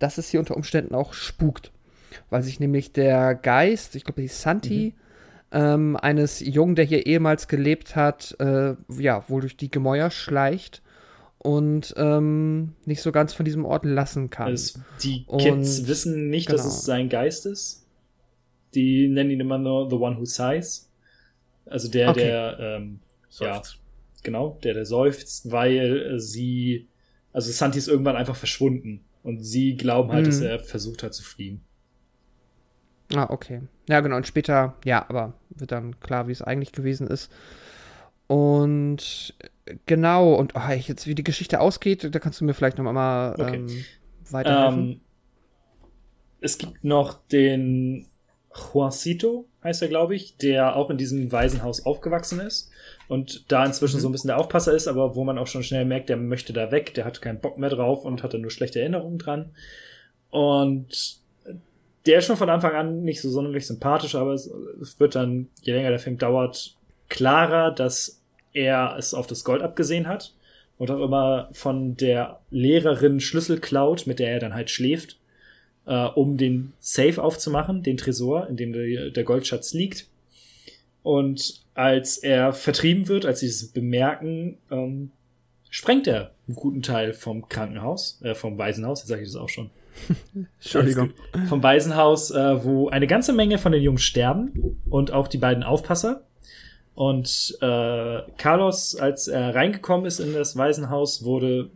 dass 0.00 0.18
es 0.18 0.28
hier 0.28 0.40
unter 0.40 0.56
Umständen 0.56 0.94
auch 0.94 1.14
spukt. 1.14 1.70
Weil 2.28 2.42
sich 2.42 2.58
nämlich 2.58 2.92
der 2.92 3.36
Geist, 3.36 3.94
ich 3.94 4.04
glaube, 4.04 4.20
die 4.20 4.28
Santi, 4.28 4.94
ähm, 5.52 5.96
eines 5.96 6.40
Jungen, 6.40 6.74
der 6.74 6.84
hier 6.84 7.06
ehemals 7.06 7.48
gelebt 7.48 7.96
hat, 7.96 8.36
äh, 8.40 8.74
ja, 8.98 9.24
wohl 9.28 9.40
durch 9.42 9.56
die 9.56 9.70
Gemäuer 9.70 10.10
schleicht 10.10 10.82
und 11.38 11.94
ähm, 11.96 12.72
nicht 12.84 13.00
so 13.02 13.12
ganz 13.12 13.32
von 13.32 13.44
diesem 13.44 13.64
Ort 13.64 13.84
lassen 13.84 14.30
kann. 14.30 14.52
Es, 14.52 14.78
die 15.02 15.24
Und- 15.26 15.40
Kids 15.40 15.86
wissen 15.86 16.28
nicht, 16.30 16.50
dass 16.50 16.62
genau. 16.62 16.74
es 16.74 16.84
sein 16.84 17.08
Geist 17.08 17.46
ist. 17.46 17.86
Die 18.74 19.08
nennen 19.08 19.30
ihn 19.30 19.40
immer 19.40 19.58
nur 19.58 19.88
The 19.88 19.96
One 19.96 20.18
Who 20.18 20.24
Sighs. 20.24 20.90
Also 21.66 21.88
der, 21.88 22.10
Okay. 22.10 22.20
der, 22.20 22.58
ähm, 22.60 22.98
ja, 23.40 23.54
Seufzt. 23.54 23.78
genau, 24.22 24.58
der, 24.62 24.74
der 24.74 24.86
seufzt, 24.86 25.50
weil 25.50 26.18
sie, 26.18 26.86
also 27.32 27.50
Santi 27.52 27.78
ist 27.78 27.88
irgendwann 27.88 28.16
einfach 28.16 28.36
verschwunden. 28.36 29.00
Und 29.22 29.42
sie 29.42 29.76
glauben 29.76 30.12
halt, 30.12 30.26
dass 30.26 30.40
Mhm. 30.40 30.46
er 30.46 30.58
versucht 30.60 31.02
hat 31.02 31.14
zu 31.14 31.22
fliehen. 31.24 31.60
Ah, 33.14 33.26
okay. 33.30 33.62
Ja, 33.88 34.00
genau. 34.00 34.16
Und 34.16 34.26
später, 34.26 34.74
ja, 34.84 35.04
aber 35.08 35.34
wird 35.50 35.72
dann 35.72 35.98
klar, 36.00 36.26
wie 36.28 36.32
es 36.32 36.42
eigentlich 36.42 36.72
gewesen 36.72 37.06
ist. 37.06 37.30
Und 38.26 39.34
äh, 39.66 39.76
genau, 39.86 40.34
und 40.34 40.54
oh, 40.56 40.72
ich 40.72 40.88
jetzt, 40.88 41.06
wie 41.06 41.14
die 41.14 41.24
Geschichte 41.24 41.60
ausgeht, 41.60 42.12
da 42.14 42.18
kannst 42.18 42.40
du 42.40 42.44
mir 42.44 42.54
vielleicht 42.54 42.78
noch 42.78 42.92
mal 42.92 43.34
Okay. 43.38 43.56
ähm, 43.58 43.84
weiterhelfen. 44.30 44.82
Ähm, 44.88 45.00
es 46.40 46.58
gibt 46.58 46.84
noch 46.84 47.20
den 47.28 48.06
Juancito, 48.54 49.46
heißt 49.62 49.82
er, 49.82 49.88
glaube 49.88 50.14
ich, 50.16 50.36
der 50.38 50.76
auch 50.76 50.90
in 50.90 50.96
diesem 50.96 51.30
Waisenhaus 51.30 51.84
aufgewachsen 51.84 52.40
ist 52.40 52.70
und 53.08 53.44
da 53.52 53.64
inzwischen 53.64 53.96
Mhm. 53.96 54.00
so 54.00 54.08
ein 54.08 54.12
bisschen 54.12 54.28
der 54.28 54.38
Aufpasser 54.38 54.72
ist, 54.74 54.88
aber 54.88 55.14
wo 55.14 55.24
man 55.24 55.38
auch 55.38 55.46
schon 55.46 55.62
schnell 55.62 55.84
merkt, 55.84 56.08
der 56.08 56.16
möchte 56.16 56.52
da 56.52 56.70
weg, 56.70 56.94
der 56.94 57.04
hat 57.04 57.20
keinen 57.22 57.40
Bock 57.40 57.58
mehr 57.58 57.70
drauf 57.70 58.04
und 58.04 58.22
hatte 58.22 58.38
nur 58.38 58.50
schlechte 58.50 58.80
Erinnerungen 58.80 59.18
dran. 59.18 59.50
Und 60.30 61.18
der 62.06 62.18
ist 62.18 62.26
schon 62.26 62.36
von 62.36 62.50
Anfang 62.50 62.74
an 62.74 63.02
nicht 63.02 63.20
so 63.20 63.30
sonderlich 63.30 63.66
sympathisch, 63.66 64.14
aber 64.14 64.32
es, 64.32 64.46
es 64.80 64.98
wird 65.00 65.14
dann, 65.14 65.48
je 65.62 65.72
länger 65.72 65.90
der 65.90 65.98
Film 65.98 66.18
dauert, 66.18 66.76
klarer, 67.08 67.70
dass 67.72 68.20
er 68.52 68.96
es 68.98 69.14
auf 69.14 69.26
das 69.26 69.44
Gold 69.44 69.62
abgesehen 69.62 70.06
hat 70.06 70.32
und 70.78 70.90
auch 70.90 71.02
immer 71.02 71.48
von 71.52 71.96
der 71.96 72.40
Lehrerin 72.50 73.20
Schlüssel 73.20 73.60
klaut, 73.60 74.06
mit 74.06 74.18
der 74.18 74.32
er 74.32 74.40
dann 74.40 74.54
halt 74.54 74.70
schläft, 74.70 75.18
äh, 75.86 76.06
um 76.06 76.36
den 76.36 76.72
Safe 76.80 77.22
aufzumachen, 77.22 77.82
den 77.82 77.96
Tresor, 77.96 78.48
in 78.48 78.56
dem 78.56 78.72
der, 78.72 79.10
der 79.10 79.24
Goldschatz 79.24 79.72
liegt. 79.72 80.08
Und 81.02 81.62
als 81.74 82.18
er 82.18 82.52
vertrieben 82.52 83.08
wird, 83.08 83.26
als 83.26 83.40
sie 83.40 83.46
es 83.46 83.68
bemerken, 83.68 84.58
ähm, 84.70 85.10
sprengt 85.70 86.06
er 86.06 86.32
einen 86.48 86.56
guten 86.56 86.82
Teil 86.82 87.12
vom 87.12 87.48
Krankenhaus, 87.48 88.20
äh, 88.22 88.34
vom 88.34 88.58
Waisenhaus, 88.58 89.00
jetzt 89.00 89.08
sage 89.08 89.22
ich 89.22 89.28
das 89.28 89.36
auch 89.36 89.48
schon. 89.48 89.70
Entschuldigung. 90.60 91.10
Vom 91.48 91.62
Waisenhaus, 91.62 92.30
äh, 92.30 92.64
wo 92.64 92.88
eine 92.88 93.06
ganze 93.06 93.32
Menge 93.32 93.58
von 93.58 93.72
den 93.72 93.82
Jungs 93.82 94.02
sterben 94.02 94.80
und 94.88 95.12
auch 95.12 95.28
die 95.28 95.38
beiden 95.38 95.62
Aufpasser. 95.62 96.22
Und 96.94 97.58
äh, 97.60 98.22
Carlos, 98.38 98.96
als 98.96 99.28
er 99.28 99.54
reingekommen 99.54 100.06
ist 100.06 100.18
in 100.18 100.32
das 100.32 100.56
Waisenhaus, 100.56 101.24
wurde 101.24 101.70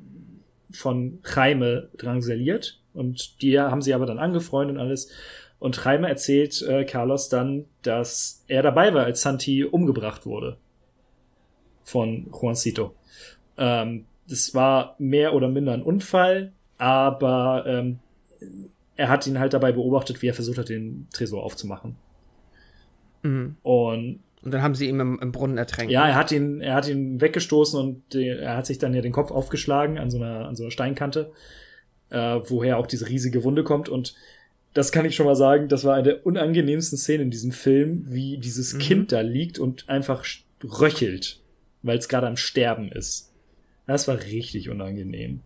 von 0.70 1.18
Jaime 1.24 1.88
drangsaliert. 1.98 2.80
Und 2.94 3.42
die 3.42 3.58
haben 3.60 3.82
sie 3.82 3.94
aber 3.94 4.06
dann 4.06 4.18
angefreundet 4.18 4.76
und 4.76 4.82
alles. 4.82 5.10
Und 5.58 5.82
Jaime 5.84 6.08
erzählt 6.08 6.62
äh, 6.62 6.84
Carlos 6.84 7.28
dann, 7.28 7.66
dass 7.82 8.44
er 8.48 8.62
dabei 8.62 8.94
war, 8.94 9.04
als 9.04 9.20
Santi 9.20 9.64
umgebracht 9.64 10.24
wurde. 10.24 10.56
Von 11.84 12.30
Juancito. 12.32 12.94
Ähm, 13.58 14.06
das 14.26 14.54
war 14.54 14.94
mehr 14.98 15.34
oder 15.34 15.48
minder 15.48 15.72
ein 15.72 15.82
Unfall, 15.82 16.52
aber 16.78 17.64
ähm, 17.66 17.98
er 18.97 19.09
hat 19.09 19.26
ihn 19.26 19.38
halt 19.38 19.53
dabei 19.53 19.72
beobachtet, 19.72 20.20
wie 20.22 20.28
er 20.28 20.34
versucht 20.34 20.59
hat, 20.59 20.68
den 20.68 21.07
Tresor 21.12 21.43
aufzumachen. 21.43 21.97
Mhm. 23.22 23.57
Und 23.62 24.20
Und 24.43 24.55
dann 24.55 24.62
haben 24.62 24.74
sie 24.74 24.88
ihn 24.88 25.01
im, 25.01 25.18
im 25.20 25.32
Brunnen 25.32 25.59
ertränkt. 25.59 25.93
ja, 25.93 26.07
er 26.09 26.14
hat 26.14 26.32
ihn, 26.32 26.61
er 26.61 26.74
hat 26.74 26.88
ihn 26.88 27.20
weggestoßen 27.20 27.78
und 27.78 28.14
äh, 28.14 28.38
er 28.41 28.57
hat 28.57 28.66
sich 28.66 28.78
dann 28.78 28.95
ja 28.95 29.03
den 29.03 29.12
Kopf 29.12 29.30
aufgeschlagen 29.30 29.99
an 29.99 30.11
so 30.11 30.18
einer, 30.18 30.47
an 30.49 30.57
so 30.57 30.64
einer 30.64 30.70
Steinkante, 30.70 31.30
äh, 32.11 32.41
woher 32.47 32.78
auch 32.78 32.86
diese 32.86 33.09
riesige 33.09 33.45
Wunde 33.45 33.62
kommt. 33.64 33.88
Und 33.88 34.14
das 34.74 34.93
kann 34.93 35.05
ich 35.05 35.16
schon 35.16 35.26
mal 35.26 35.36
sagen, 35.36 35.68
das 35.68 35.84
war 35.84 35.95
eine 35.95 36.05
der 36.05 36.26
unangenehmsten 36.26 36.97
Szenen 36.97 37.24
in 37.24 37.30
diesem 37.30 37.53
Film, 37.53 38.05
wie 38.09 38.38
dieses 38.38 38.74
Mhm. 38.74 38.78
Kind 38.78 39.12
da 39.12 39.20
liegt 39.20 39.59
und 39.59 39.88
einfach 39.88 40.24
röchelt, 40.62 41.41
weil 41.82 41.99
es 41.99 42.09
gerade 42.09 42.26
am 42.26 42.36
Sterben 42.36 42.91
ist. 42.93 43.32
Das 43.86 44.07
war 44.09 44.20
richtig 44.22 44.68
unangenehm. 44.70 45.41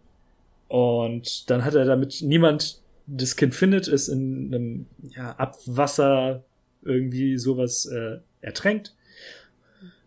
Und 0.68 1.48
dann 1.50 1.64
hat 1.64 1.74
er 1.74 1.84
damit 1.86 2.18
niemand 2.22 2.80
das 3.06 3.36
Kind 3.36 3.54
findet, 3.54 3.88
es 3.88 4.08
in 4.08 4.54
einem 4.54 4.86
ja, 5.14 5.32
Abwasser 5.32 6.44
irgendwie 6.82 7.38
sowas 7.38 7.86
äh, 7.86 8.18
ertränkt. 8.40 8.94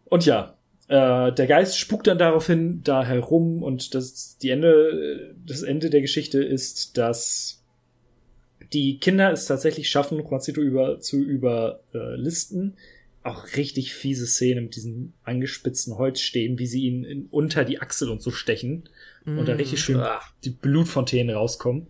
Und 0.05 0.25
ja, 0.25 0.55
äh, 0.87 1.31
der 1.33 1.47
Geist 1.47 1.77
spukt 1.77 2.07
dann 2.07 2.17
daraufhin 2.17 2.81
da 2.83 3.03
herum 3.03 3.61
und 3.61 3.93
das, 3.93 4.37
die 4.37 4.49
Ende, 4.49 5.35
das 5.45 5.63
Ende 5.63 5.89
der 5.89 6.01
Geschichte 6.01 6.41
ist, 6.43 6.97
dass 6.97 7.63
die 8.73 8.99
Kinder 8.99 9.31
es 9.31 9.45
tatsächlich 9.45 9.89
schaffen, 9.89 10.19
Juancito 10.19 10.61
über, 10.61 10.99
zu 10.99 11.21
überlisten. 11.21 12.75
Auch 13.23 13.55
richtig 13.57 13.93
fiese 13.93 14.25
Szene 14.25 14.61
mit 14.61 14.75
diesen 14.75 15.13
angespitzten 15.23 15.97
Holzstäben, 15.97 16.59
wie 16.59 16.67
sie 16.67 16.83
ihn 16.83 17.03
in, 17.03 17.25
unter 17.25 17.65
die 17.65 17.81
Achsel 17.81 18.09
und 18.09 18.21
so 18.21 18.31
stechen 18.31 18.89
und 19.25 19.47
da 19.47 19.53
richtig 19.53 19.81
schön 19.81 19.97
Ah. 19.97 20.21
die 20.45 20.51
Blutfontänen 20.51 21.35
rauskommen. 21.35 21.87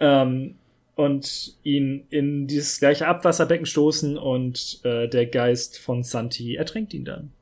Ähm, 0.00 0.56
und 0.96 1.54
ihn 1.62 2.04
in 2.10 2.46
dieses 2.46 2.78
gleiche 2.78 3.06
Abwasserbecken 3.06 3.64
stoßen 3.64 4.18
und 4.18 4.80
äh, 4.84 5.08
der 5.08 5.26
Geist 5.26 5.78
von 5.78 6.02
Santi 6.02 6.56
ertränkt 6.56 6.92
ihn 6.92 7.04
dann. 7.04 7.32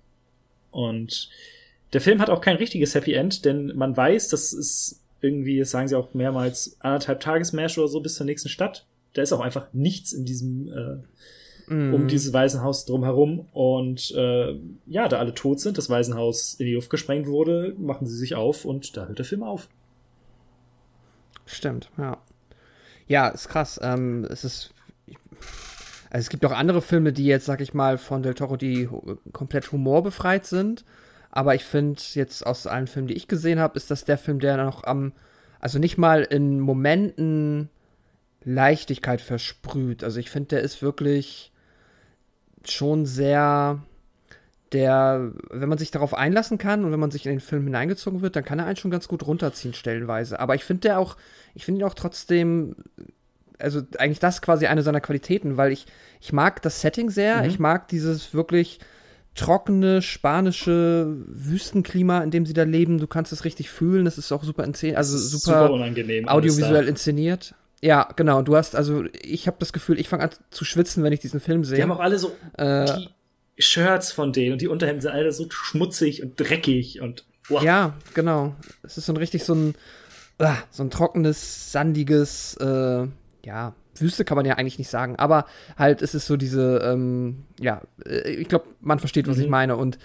Und 0.70 1.28
der 1.92 2.00
Film 2.00 2.20
hat 2.20 2.30
auch 2.30 2.40
kein 2.40 2.56
richtiges 2.56 2.94
Happy 2.94 3.14
End, 3.14 3.44
denn 3.44 3.74
man 3.74 3.96
weiß, 3.96 4.28
das 4.28 4.52
ist 4.52 5.00
irgendwie, 5.20 5.59
das 5.59 5.70
sagen 5.70 5.88
sie 5.88 5.96
auch 5.96 6.14
mehrmals, 6.14 6.76
anderthalb 6.80 7.18
Tagesmarsch 7.20 7.78
oder 7.78 7.88
so 7.88 8.00
bis 8.00 8.14
zur 8.14 8.26
nächsten 8.26 8.48
Stadt. 8.48 8.86
Da 9.14 9.22
ist 9.22 9.32
auch 9.32 9.40
einfach 9.40 9.66
nichts 9.72 10.12
in 10.12 10.24
diesem 10.24 10.68
äh, 10.68 10.98
Mhm. 11.68 11.94
um 11.94 12.09
dieses 12.09 12.32
Waisenhaus 12.32 12.84
drumherum. 12.86 13.46
Und 13.52 14.11
äh, 14.12 14.54
ja, 14.86 15.09
da 15.09 15.18
alle 15.18 15.34
tot 15.34 15.61
sind, 15.61 15.78
das 15.78 15.90
Waisenhaus 15.90 16.54
in 16.54 16.66
die 16.66 16.74
Luft 16.74 16.90
gesprengt 16.90 17.26
wurde, 17.26 17.74
machen 17.78 18.06
sie 18.06 18.16
sich 18.16 18.34
auf 18.34 18.64
und 18.64 18.96
da 18.96 19.06
hört 19.06 19.18
der 19.18 19.26
Film 19.26 19.42
auf. 19.42 19.68
Stimmt, 21.46 21.90
ja. 21.98 22.18
Ja, 23.09 23.28
ist 23.28 23.48
krass. 23.48 23.80
Ähm, 23.82 24.26
es 24.30 24.44
ist. 24.44 24.70
Also 26.11 26.24
es 26.24 26.28
gibt 26.30 26.44
auch 26.46 26.52
andere 26.52 26.80
Filme, 26.80 27.12
die 27.12 27.26
jetzt, 27.26 27.44
sag 27.46 27.61
ich 27.61 27.74
mal, 27.74 27.98
von 27.98 28.22
Del 28.22 28.34
Toro, 28.34 28.56
die 28.56 28.88
komplett 29.32 29.72
humorbefreit 29.72 30.46
sind. 30.46 30.84
Aber 31.30 31.54
ich 31.54 31.64
finde 31.64 32.00
jetzt 32.14 32.46
aus 32.46 32.66
allen 32.66 32.86
Filmen, 32.86 33.09
die 33.09 33.14
ich 33.14 33.28
gesehen 33.28 33.59
habe, 33.59 33.76
ist 33.76 33.90
das 33.90 34.04
der 34.04 34.16
Film, 34.16 34.40
der 34.40 34.56
noch 34.56 34.84
am, 34.84 35.12
also 35.61 35.78
nicht 35.78 35.98
mal 35.98 36.22
in 36.22 36.61
Momenten 36.61 37.68
Leichtigkeit 38.42 39.20
versprüht. 39.20 40.02
Also 40.02 40.18
ich 40.18 40.30
finde, 40.30 40.48
der 40.48 40.62
ist 40.62 40.80
wirklich 40.80 41.52
schon 42.64 43.04
sehr, 43.04 43.82
der, 44.73 45.33
wenn 45.51 45.69
man 45.69 45.79
sich 45.79 45.91
darauf 45.91 46.14
einlassen 46.14 46.59
kann 46.59 46.85
und 46.85 46.93
wenn 46.93 47.01
man 47.01 47.11
sich 47.11 47.25
in 47.27 47.33
den 47.33 47.41
Film 47.41 47.64
hineingezogen 47.64 48.21
wird, 48.21 48.37
dann 48.37 48.45
kann 48.45 48.59
er 48.59 48.66
einen 48.66 48.77
schon 48.77 48.91
ganz 48.91 49.09
gut 49.09 49.27
runterziehen, 49.27 49.75
stellenweise. 49.75 50.39
Aber 50.41 50.55
ich 50.55 50.64
finde 50.64 50.83
der 50.83 50.99
auch, 50.99 51.16
ich 51.55 51.64
finde 51.64 51.81
ihn 51.81 51.85
auch 51.85 51.95
trotzdem, 51.95 52.77
also 53.59 53.83
eigentlich 53.99 54.19
das 54.21 54.43
quasi 54.43 54.66
eine 54.66 54.83
seiner 54.83 55.01
Qualitäten, 55.01 55.57
weil 55.57 55.73
ich, 55.73 55.87
ich 56.21 56.33
mag 56.33 56.62
das 56.62 56.81
Setting 56.81 57.11
sehr, 57.11 57.45
ich 57.47 57.59
mag 57.59 57.89
dieses 57.89 58.35
wirklich 58.35 58.79
trockene 59.35 60.03
spanische 60.03 61.14
Wüstenklima, 61.27 62.21
in 62.23 62.31
dem 62.31 62.45
sie 62.45 62.55
da 62.55 62.64
leben. 62.64 62.99
Du 62.99 63.07
kannst 63.07 63.33
es 63.33 63.45
richtig 63.45 63.71
fühlen, 63.71 64.07
es 64.07 64.19
ist 64.19 64.33
auch 64.33 64.43
super 64.43 64.64
inszeniert, 64.64 64.99
also 64.99 65.14
Das 65.16 65.31
super, 65.31 65.71
unangenehm. 65.73 66.29
alles 66.29 66.37
audiovisuell 66.37 66.89
inszeniert. 66.89 67.55
Ja, 67.81 68.09
genau. 68.16 68.43
Du 68.43 68.57
hast, 68.57 68.75
also 68.75 69.05
ich 69.23 69.47
habe 69.47 69.57
das 69.61 69.73
Gefühl, 69.73 70.01
ich 70.01 70.09
fange 70.09 70.25
an 70.25 70.31
zu 70.51 70.64
schwitzen, 70.64 71.05
wenn 71.05 71.12
ich 71.12 71.21
diesen 71.21 71.39
Film 71.39 71.64
sehe. 71.64 71.77
Die 71.77 71.83
haben 71.83 71.93
auch 71.93 72.01
alle 72.01 72.19
so 72.19 72.33
Äh, 72.57 72.87
Shirts 73.59 74.12
von 74.12 74.32
denen 74.32 74.52
und 74.52 74.61
die 74.62 74.68
Unterhemden 74.68 75.00
sind 75.00 75.12
alle 75.12 75.32
so 75.32 75.46
schmutzig 75.50 76.22
und 76.22 76.38
dreckig 76.38 77.00
und 77.00 77.24
boah. 77.48 77.62
Ja, 77.62 77.94
genau. 78.14 78.54
Es 78.82 78.98
ist 78.98 79.06
so 79.06 79.12
ein 79.12 79.16
richtig 79.16 79.44
so 79.44 79.54
ein, 79.54 79.74
ah, 80.38 80.56
so 80.70 80.82
ein 80.82 80.90
trockenes, 80.90 81.72
sandiges, 81.72 82.56
äh, 82.61 83.06
ja, 83.44 83.74
Wüste 84.00 84.24
kann 84.24 84.36
man 84.36 84.46
ja 84.46 84.54
eigentlich 84.54 84.78
nicht 84.78 84.90
sagen, 84.90 85.16
aber 85.16 85.46
halt, 85.76 86.02
es 86.02 86.14
ist 86.14 86.26
so 86.26 86.36
diese, 86.36 86.78
ähm, 86.84 87.44
ja, 87.59 87.82
äh, 88.06 88.30
ich 88.30 88.48
glaube, 88.48 88.66
man 88.80 89.00
versteht, 89.00 89.26
was 89.26 89.38
Mhm. 89.38 89.42
ich 89.42 89.48
meine 89.48 89.76
und 89.76 89.98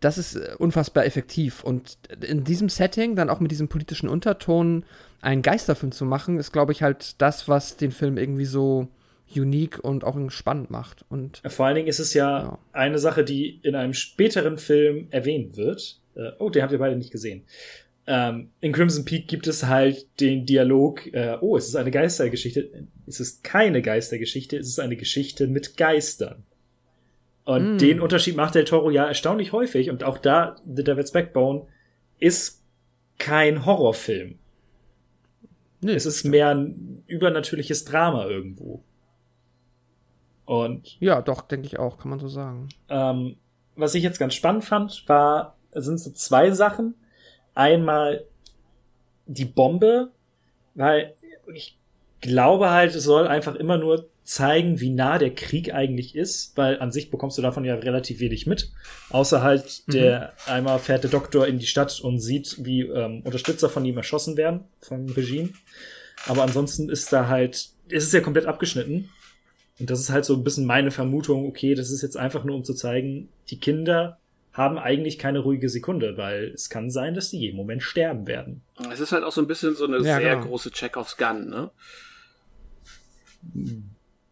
das 0.00 0.18
ist 0.18 0.34
äh, 0.34 0.54
unfassbar 0.58 1.06
effektiv 1.06 1.62
und 1.62 1.98
in 2.20 2.42
diesem 2.42 2.68
Setting, 2.68 3.14
dann 3.14 3.30
auch 3.30 3.38
mit 3.38 3.52
diesem 3.52 3.68
politischen 3.68 4.08
Unterton, 4.08 4.84
einen 5.20 5.42
Geisterfilm 5.42 5.92
zu 5.92 6.04
machen, 6.04 6.38
ist, 6.38 6.52
glaube 6.52 6.72
ich, 6.72 6.82
halt 6.82 7.20
das, 7.22 7.46
was 7.46 7.76
den 7.76 7.92
Film 7.92 8.18
irgendwie 8.18 8.44
so 8.44 8.88
unique 9.34 9.78
und 9.82 10.04
auch 10.04 10.16
spannend 10.30 10.70
macht 10.70 11.04
und 11.08 11.42
Vor 11.46 11.66
allen 11.66 11.76
Dingen 11.76 11.88
ist 11.88 11.98
es 12.00 12.14
ja, 12.14 12.42
Ja. 12.42 12.58
eine 12.72 12.98
Sache, 12.98 13.24
die 13.24 13.58
in 13.62 13.74
einem 13.74 13.94
späteren 13.94 14.58
Film 14.58 15.08
erwähnt 15.10 15.56
wird. 15.56 16.00
Äh, 16.14 16.30
oh, 16.38 16.50
den 16.50 16.62
habt 16.62 16.72
ihr 16.72 16.78
beide 16.78 16.96
nicht 16.96 17.10
gesehen. 17.10 17.42
Ähm, 18.06 18.50
in 18.60 18.72
Crimson 18.72 19.04
Peak 19.04 19.28
gibt 19.28 19.46
es 19.46 19.64
halt 19.66 20.06
den 20.20 20.44
Dialog, 20.44 21.06
äh, 21.14 21.36
oh, 21.40 21.56
es 21.56 21.68
ist 21.68 21.76
eine 21.76 21.90
Geistergeschichte. 21.92 22.68
Es 23.06 23.20
ist 23.20 23.44
keine 23.44 23.80
Geistergeschichte, 23.80 24.56
es 24.58 24.66
ist 24.68 24.80
eine 24.80 24.96
Geschichte 24.96 25.46
mit 25.46 25.76
Geistern. 25.76 26.42
Und 27.44 27.74
Mm. 27.76 27.78
den 27.78 28.00
Unterschied 28.00 28.36
macht 28.36 28.54
Del 28.54 28.64
Toro 28.64 28.90
ja 28.90 29.04
erstaunlich 29.06 29.52
häufig. 29.52 29.88
Und 29.90 30.04
auch 30.04 30.18
da, 30.18 30.56
The 30.64 30.84
Devil's 30.84 31.12
Backbone 31.12 31.66
ist 32.18 32.62
kein 33.18 33.64
Horrorfilm. 33.66 34.38
Nö, 35.80 35.92
Es 35.92 36.06
ist 36.06 36.24
mehr 36.24 36.50
ein 36.50 37.02
übernatürliches 37.06 37.84
Drama 37.84 38.26
irgendwo. 38.26 38.82
Und 40.44 40.96
ja, 41.00 41.22
doch, 41.22 41.42
denke 41.42 41.66
ich 41.66 41.78
auch, 41.78 41.98
kann 41.98 42.10
man 42.10 42.18
so 42.18 42.28
sagen. 42.28 42.68
ähm, 42.88 43.36
was 43.76 43.94
ich 43.94 44.02
jetzt 44.02 44.18
ganz 44.18 44.34
spannend 44.34 44.64
fand, 44.64 45.04
war, 45.08 45.56
sind 45.72 45.98
so 45.98 46.10
zwei 46.10 46.50
Sachen. 46.50 46.94
Einmal 47.54 48.24
die 49.26 49.44
Bombe, 49.44 50.10
weil 50.74 51.14
ich 51.54 51.78
glaube 52.20 52.70
halt, 52.70 52.94
es 52.94 53.04
soll 53.04 53.26
einfach 53.26 53.54
immer 53.54 53.78
nur 53.78 54.08
zeigen, 54.24 54.80
wie 54.80 54.90
nah 54.90 55.18
der 55.18 55.34
Krieg 55.34 55.74
eigentlich 55.74 56.14
ist, 56.14 56.56
weil 56.56 56.78
an 56.80 56.92
sich 56.92 57.10
bekommst 57.10 57.38
du 57.38 57.42
davon 57.42 57.64
ja 57.64 57.74
relativ 57.74 58.20
wenig 58.20 58.46
mit. 58.46 58.70
Außer 59.10 59.42
halt 59.42 59.92
der, 59.92 60.32
einmal 60.46 60.78
fährt 60.78 61.02
der 61.02 61.10
Doktor 61.10 61.46
in 61.46 61.58
die 61.58 61.66
Stadt 61.66 62.00
und 62.00 62.20
sieht, 62.20 62.64
wie 62.64 62.82
ähm, 62.82 63.22
Unterstützer 63.24 63.68
von 63.68 63.84
ihm 63.84 63.96
erschossen 63.96 64.36
werden, 64.36 64.64
vom 64.80 65.06
Regime. 65.06 65.50
Aber 66.26 66.42
ansonsten 66.42 66.88
ist 66.88 67.12
da 67.12 67.28
halt, 67.28 67.70
ist 67.88 68.04
es 68.04 68.12
ja 68.12 68.20
komplett 68.20 68.46
abgeschnitten. 68.46 69.10
Und 69.82 69.90
das 69.90 70.00
ist 70.00 70.10
halt 70.10 70.24
so 70.24 70.34
ein 70.34 70.44
bisschen 70.44 70.64
meine 70.64 70.90
Vermutung, 70.92 71.44
okay, 71.46 71.74
das 71.74 71.90
ist 71.90 72.02
jetzt 72.02 72.16
einfach 72.16 72.44
nur, 72.44 72.54
um 72.56 72.62
zu 72.64 72.72
zeigen, 72.72 73.28
die 73.50 73.58
Kinder 73.58 74.18
haben 74.52 74.78
eigentlich 74.78 75.18
keine 75.18 75.40
ruhige 75.40 75.68
Sekunde, 75.68 76.16
weil 76.16 76.52
es 76.54 76.70
kann 76.70 76.88
sein, 76.90 77.14
dass 77.14 77.30
die 77.30 77.38
jeden 77.40 77.56
Moment 77.56 77.82
sterben 77.82 78.26
werden. 78.28 78.62
Es 78.92 79.00
ist 79.00 79.10
halt 79.12 79.24
auch 79.24 79.32
so 79.32 79.40
ein 79.40 79.46
bisschen 79.48 79.74
so 79.74 79.84
eine 79.86 79.96
Ja, 79.96 80.18
sehr 80.18 80.36
genau. 80.36 80.46
große 80.46 80.70
Chekhovs 80.70 81.16
Gun, 81.16 81.48
ne? 81.50 81.70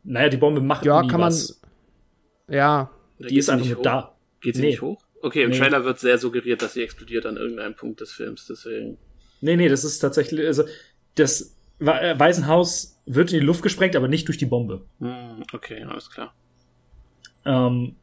Naja, 0.04 0.28
die 0.28 0.36
Bombe 0.36 0.60
macht 0.60 0.84
Ja, 0.84 1.02
nie 1.02 1.08
kann 1.08 1.20
man- 1.20 1.28
was. 1.32 1.60
Ja, 2.48 2.90
Oder 3.18 3.28
Die 3.28 3.34
geht 3.34 3.38
ist 3.40 3.46
sie 3.46 3.52
einfach 3.52 3.64
nicht 3.66 3.72
nur 3.74 3.78
hoch? 3.80 3.82
da. 3.84 4.16
Geht 4.40 4.54
sie 4.56 4.60
Nee. 4.62 4.68
nicht 4.68 4.82
hoch? 4.82 5.02
Okay, 5.22 5.42
im 5.42 5.50
Nee. 5.50 5.58
Trailer 5.58 5.84
wird 5.84 5.98
sehr 5.98 6.16
suggeriert, 6.18 6.62
dass 6.62 6.72
sie 6.74 6.82
explodiert 6.82 7.26
an 7.26 7.36
irgendeinem 7.36 7.74
Punkt 7.74 8.00
des 8.00 8.12
Films, 8.12 8.46
deswegen. 8.48 8.98
Nee, 9.40 9.56
nee, 9.56 9.68
das 9.68 9.84
ist 9.84 9.98
tatsächlich, 9.98 10.46
also 10.46 10.64
das 11.16 11.54
Waisenhaus 11.80 12.98
wird 13.06 13.32
in 13.32 13.40
die 13.40 13.46
Luft 13.46 13.62
gesprengt, 13.62 13.96
aber 13.96 14.08
nicht 14.08 14.28
durch 14.28 14.38
die 14.38 14.46
Bombe. 14.46 14.84
Hm, 15.00 15.42
okay, 15.52 15.82
alles 15.84 16.10
klar. 16.10 16.34
Ähm, 17.44 17.96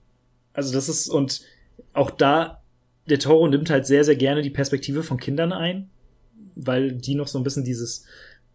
also 0.53 0.73
das 0.73 0.89
ist, 0.89 1.09
und 1.09 1.41
auch 1.93 2.09
da, 2.11 2.61
der 3.07 3.19
Toro 3.19 3.47
nimmt 3.47 3.69
halt 3.69 3.85
sehr, 3.85 4.03
sehr 4.03 4.15
gerne 4.15 4.41
die 4.41 4.49
Perspektive 4.49 5.03
von 5.03 5.19
Kindern 5.19 5.53
ein, 5.53 5.89
weil 6.55 6.91
die 6.93 7.15
noch 7.15 7.27
so 7.27 7.37
ein 7.39 7.43
bisschen 7.43 7.63
dieses 7.63 8.05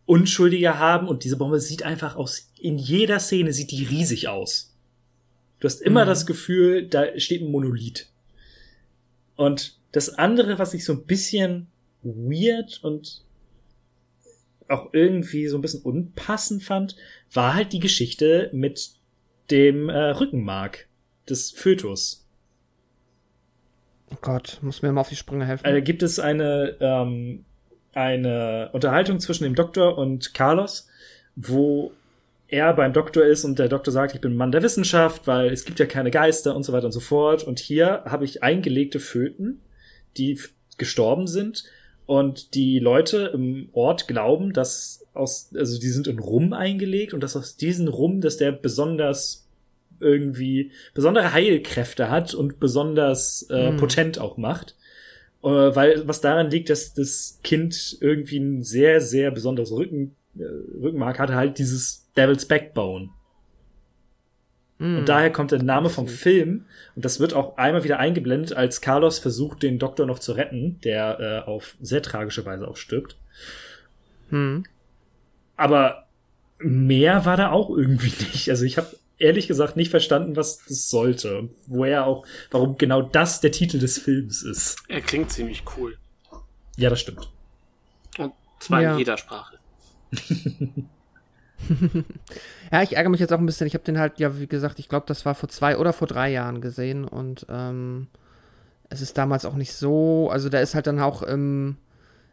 Unschuldige 0.06 0.78
haben 0.78 1.06
und 1.06 1.22
diese 1.24 1.36
Bombe 1.36 1.60
sieht 1.60 1.84
einfach 1.84 2.16
aus, 2.16 2.50
in 2.58 2.76
jeder 2.78 3.20
Szene 3.20 3.52
sieht 3.52 3.70
die 3.70 3.84
riesig 3.84 4.28
aus. 4.28 4.74
Du 5.60 5.66
hast 5.66 5.80
immer 5.80 6.04
Mhm. 6.04 6.08
das 6.08 6.26
Gefühl, 6.26 6.88
da 6.88 7.04
steht 7.18 7.40
ein 7.42 7.50
Monolith. 7.52 8.08
Und 9.36 9.78
das 9.92 10.10
andere, 10.18 10.58
was 10.58 10.74
ich 10.74 10.84
so 10.84 10.92
ein 10.94 11.04
bisschen 11.04 11.68
weird 12.02 12.80
und 12.82 13.22
auch 14.68 14.90
irgendwie 14.92 15.48
so 15.48 15.58
ein 15.58 15.62
bisschen 15.62 15.82
unpassend 15.82 16.62
fand, 16.62 16.96
war 17.32 17.54
halt 17.54 17.72
die 17.72 17.80
Geschichte 17.80 18.50
mit 18.52 18.90
dem 19.50 19.88
äh, 19.88 20.10
Rückenmark 20.10 20.86
des 21.28 21.50
Fötus. 21.50 22.26
Oh 24.10 24.18
Gott, 24.20 24.58
muss 24.62 24.82
mir 24.82 24.92
mal 24.92 25.00
auf 25.00 25.08
die 25.08 25.16
Sprünge 25.16 25.46
helfen. 25.46 25.64
Also 25.64 25.82
gibt 25.82 26.02
es 26.02 26.18
eine, 26.18 26.76
ähm, 26.80 27.44
eine 27.94 28.70
Unterhaltung 28.72 29.20
zwischen 29.20 29.44
dem 29.44 29.54
Doktor 29.54 29.96
und 29.96 30.34
Carlos, 30.34 30.88
wo 31.34 31.92
er 32.48 32.74
beim 32.74 32.92
Doktor 32.92 33.24
ist 33.24 33.44
und 33.44 33.58
der 33.58 33.68
Doktor 33.68 33.92
sagt, 33.92 34.14
ich 34.14 34.20
bin 34.20 34.36
Mann 34.36 34.52
der 34.52 34.62
Wissenschaft, 34.62 35.26
weil 35.26 35.50
es 35.50 35.64
gibt 35.64 35.78
ja 35.78 35.86
keine 35.86 36.10
Geister 36.10 36.54
und 36.54 36.64
so 36.64 36.72
weiter 36.74 36.86
und 36.86 36.92
so 36.92 37.00
fort. 37.00 37.44
Und 37.44 37.58
hier 37.58 38.02
habe 38.04 38.26
ich 38.26 38.42
eingelegte 38.42 39.00
Föten, 39.00 39.62
die 40.18 40.38
gestorben 40.76 41.26
sind 41.26 41.64
und 42.06 42.54
die 42.54 42.78
Leute 42.78 43.30
im 43.32 43.68
Ort 43.72 44.08
glauben, 44.08 44.52
dass 44.52 45.06
aus, 45.14 45.50
also 45.54 45.78
die 45.78 45.88
sind 45.88 46.06
in 46.06 46.18
Rum 46.18 46.52
eingelegt 46.52 47.14
und 47.14 47.22
dass 47.22 47.36
aus 47.36 47.56
diesen 47.56 47.88
Rum, 47.88 48.20
dass 48.20 48.36
der 48.36 48.52
besonders 48.52 49.46
irgendwie 50.00 50.72
besondere 50.94 51.32
Heilkräfte 51.32 52.10
hat 52.10 52.34
und 52.34 52.58
besonders 52.58 53.46
äh, 53.50 53.68
Hm. 53.68 53.76
potent 53.76 54.18
auch 54.18 54.36
macht. 54.36 54.74
Äh, 55.42 55.48
weil 55.48 56.06
was 56.08 56.20
daran 56.20 56.50
liegt, 56.50 56.70
dass 56.70 56.94
das 56.94 57.38
Kind 57.44 57.98
irgendwie 58.00 58.38
ein 58.38 58.62
sehr, 58.62 59.00
sehr 59.00 59.30
besonderes 59.30 59.70
Rücken, 59.72 60.14
äh, 60.38 60.42
Rückenmark 60.82 61.18
hatte, 61.18 61.34
halt 61.34 61.58
dieses 61.58 62.08
Devil's 62.16 62.46
Backbone. 62.46 63.10
Hm. 64.82 64.98
Und 64.98 65.08
daher 65.08 65.30
kommt 65.30 65.52
der 65.52 65.62
Name 65.62 65.90
vom 65.90 66.08
Film. 66.08 66.66
Und 66.96 67.04
das 67.04 67.20
wird 67.20 67.34
auch 67.34 67.56
einmal 67.56 67.84
wieder 67.84 68.00
eingeblendet, 68.00 68.52
als 68.54 68.80
Carlos 68.80 69.20
versucht, 69.20 69.62
den 69.62 69.78
Doktor 69.78 70.06
noch 70.06 70.18
zu 70.18 70.32
retten, 70.32 70.80
der 70.82 71.20
äh, 71.20 71.48
auf 71.48 71.76
sehr 71.80 72.02
tragische 72.02 72.44
Weise 72.44 72.66
auch 72.66 72.76
stirbt. 72.76 73.16
Hm. 74.30 74.64
Aber 75.56 76.06
mehr 76.58 77.24
war 77.24 77.36
da 77.36 77.50
auch 77.50 77.70
irgendwie 77.70 78.12
nicht. 78.32 78.50
Also 78.50 78.64
ich 78.64 78.76
habe 78.76 78.88
ehrlich 79.18 79.46
gesagt 79.46 79.76
nicht 79.76 79.90
verstanden, 79.90 80.34
was 80.34 80.64
das 80.66 80.90
sollte. 80.90 81.38
Und 81.38 81.52
woher 81.68 82.04
auch, 82.06 82.26
warum 82.50 82.76
genau 82.76 83.02
das 83.02 83.40
der 83.40 83.52
Titel 83.52 83.78
des 83.78 83.98
Films 83.98 84.42
ist. 84.42 84.78
Er 84.88 85.00
klingt 85.00 85.30
ziemlich 85.30 85.62
cool. 85.76 85.96
Ja, 86.76 86.90
das 86.90 87.00
stimmt. 87.00 87.30
Und 88.18 88.32
zwar 88.58 88.82
Ja. 88.82 88.92
in 88.94 88.98
jeder 88.98 89.16
Sprache. 89.16 89.58
Ja, 92.72 92.82
ich 92.82 92.96
ärgere 92.96 93.10
mich 93.10 93.20
jetzt 93.20 93.32
auch 93.32 93.38
ein 93.38 93.44
bisschen. 93.46 93.66
Ich 93.66 93.74
habe 93.74 93.84
den 93.84 93.98
halt, 93.98 94.18
ja, 94.18 94.38
wie 94.40 94.46
gesagt, 94.46 94.78
ich 94.78 94.88
glaube, 94.88 95.04
das 95.06 95.26
war 95.26 95.34
vor 95.34 95.48
zwei 95.50 95.76
oder 95.76 95.92
vor 95.92 96.08
drei 96.08 96.30
Jahren 96.30 96.62
gesehen 96.62 97.04
und 97.04 97.44
ähm, 97.50 98.06
es 98.88 99.02
ist 99.02 99.18
damals 99.18 99.44
auch 99.44 99.54
nicht 99.56 99.74
so, 99.74 100.30
also 100.30 100.48
da 100.48 100.58
ist 100.60 100.74
halt 100.74 100.86
dann 100.86 100.98
auch 101.00 101.22
im, 101.22 101.76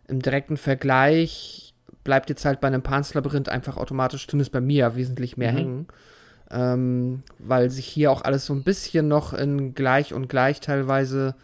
im 0.07 0.21
direkten 0.21 0.55
Vergleich, 0.55 1.73
bleibt 2.05 2.29
jetzt 2.29 2.45
halt 2.45 2.61
bei 2.61 2.67
einem 2.67 2.81
Panslabyrinth 2.81 3.49
einfach 3.49 3.75
automatisch, 3.75 4.27
zumindest 4.27 4.53
bei 4.53 4.61
mir, 4.61 4.95
wesentlich 4.95 5.35
mehr 5.35 5.51
Mhm. 5.51 5.57
hängen. 5.57 5.87
Ähm, 6.51 7.23
weil 7.37 7.69
sich 7.69 7.85
hier 7.85 8.09
auch 8.11 8.23
alles 8.23 8.45
so 8.45 8.53
ein 8.53 8.63
bisschen 8.63 9.07
noch 9.07 9.33
in 9.33 9.75
gleich 9.75 10.13
und 10.13 10.29
gleich 10.29 10.61
teilweise 10.61 11.35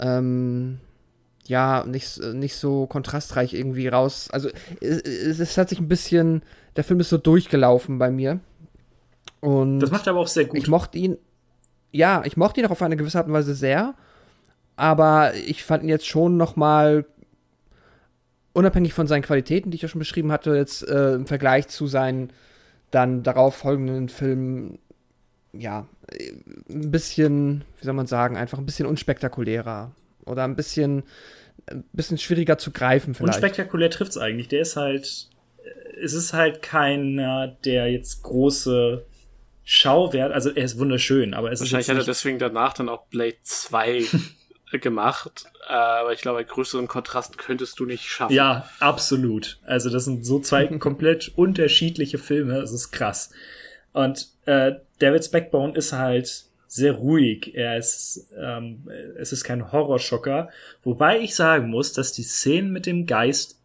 ähm, 0.00 0.80
ja, 1.46 1.84
nicht, 1.86 2.20
nicht 2.32 2.56
so 2.56 2.86
kontrastreich 2.86 3.52
irgendwie 3.54 3.86
raus. 3.88 4.28
Also 4.32 4.48
es, 4.80 5.00
es, 5.02 5.38
es 5.40 5.58
hat 5.58 5.68
sich 5.68 5.78
ein 5.78 5.88
bisschen, 5.88 6.42
der 6.76 6.84
Film 6.84 7.00
ist 7.00 7.10
so 7.10 7.18
durchgelaufen 7.18 7.98
bei 7.98 8.10
mir. 8.10 8.40
Und 9.40 9.80
Das 9.80 9.90
macht 9.90 10.06
er 10.06 10.12
aber 10.12 10.20
auch 10.20 10.28
sehr 10.28 10.46
gut. 10.46 10.58
ich 10.58 10.68
mochte 10.68 10.98
ihn, 10.98 11.18
ja, 11.92 12.22
ich 12.24 12.36
mochte 12.36 12.60
ihn 12.60 12.66
auch 12.66 12.70
auf 12.70 12.82
eine 12.82 12.96
gewisse 12.96 13.18
Art 13.18 13.26
und 13.26 13.34
Weise 13.34 13.54
sehr, 13.54 13.94
aber 14.76 15.34
ich 15.34 15.64
fand 15.64 15.82
ihn 15.82 15.88
jetzt 15.88 16.06
schon 16.06 16.36
noch 16.36 16.56
mal 16.56 17.04
unabhängig 18.52 18.94
von 18.94 19.06
seinen 19.06 19.22
Qualitäten, 19.22 19.70
die 19.70 19.76
ich 19.76 19.82
ja 19.82 19.88
schon 19.88 19.98
beschrieben 19.98 20.32
hatte, 20.32 20.54
jetzt 20.54 20.88
äh, 20.88 21.14
im 21.14 21.26
Vergleich 21.26 21.68
zu 21.68 21.86
seinen 21.86 22.32
dann 22.90 23.22
darauf 23.22 23.56
folgenden 23.56 24.08
Filmen, 24.08 24.78
ja, 25.52 25.86
äh, 26.10 26.32
ein 26.70 26.90
bisschen, 26.90 27.64
wie 27.80 27.84
soll 27.84 27.94
man 27.94 28.06
sagen, 28.06 28.36
einfach 28.36 28.58
ein 28.58 28.66
bisschen 28.66 28.86
unspektakulärer 28.86 29.90
oder 30.24 30.44
ein 30.44 30.56
bisschen, 30.56 31.02
ein 31.66 31.84
bisschen 31.92 32.18
schwieriger 32.18 32.56
zu 32.56 32.70
greifen 32.70 33.14
vielleicht. 33.14 33.34
Unspektakulär 33.34 33.90
trifft's 33.90 34.16
eigentlich. 34.16 34.48
Der 34.48 34.60
ist 34.60 34.76
halt, 34.76 35.28
es 36.02 36.12
ist 36.12 36.32
halt 36.32 36.62
keiner, 36.62 37.48
der 37.64 37.90
jetzt 37.90 38.22
große 38.22 39.04
Schauwert, 39.64 40.32
also 40.32 40.50
er 40.50 40.64
ist 40.64 40.78
wunderschön, 40.78 41.32
aber 41.32 41.50
es 41.50 41.60
Wahrscheinlich 41.60 41.88
ist 41.88 41.94
hat 41.94 42.02
er 42.02 42.04
deswegen 42.04 42.38
danach 42.38 42.74
dann 42.74 42.88
auch 42.88 43.06
Blade 43.06 43.36
2 43.42 44.04
gemacht. 44.80 45.46
Äh, 45.68 45.72
Aber 45.72 46.12
ich 46.12 46.20
glaube, 46.20 46.38
einen 46.40 46.48
größeren 46.48 46.88
Kontrast 46.88 47.38
könntest 47.38 47.78
du 47.78 47.86
nicht 47.86 48.08
schaffen. 48.08 48.34
ja, 48.34 48.68
absolut. 48.80 49.58
Also 49.64 49.88
das 49.88 50.04
sind 50.04 50.26
so 50.26 50.38
zwei 50.40 50.66
komplett 50.78 51.32
unterschiedliche 51.36 52.18
Filme, 52.18 52.58
es 52.58 52.72
ist 52.72 52.90
krass. 52.90 53.30
Und 53.92 54.28
äh, 54.46 54.72
David's 54.98 55.30
Backbone 55.30 55.74
ist 55.74 55.92
halt 55.92 56.44
sehr 56.66 56.92
ruhig. 56.92 57.52
Er 57.54 57.78
ist, 57.78 58.26
ähm, 58.36 58.90
es 59.16 59.32
ist 59.32 59.44
kein 59.44 59.70
Horrorschocker. 59.70 60.50
Wobei 60.82 61.20
ich 61.20 61.36
sagen 61.36 61.70
muss, 61.70 61.92
dass 61.92 62.12
die 62.12 62.24
Szenen 62.24 62.72
mit 62.72 62.86
dem 62.86 63.06
Geist, 63.06 63.60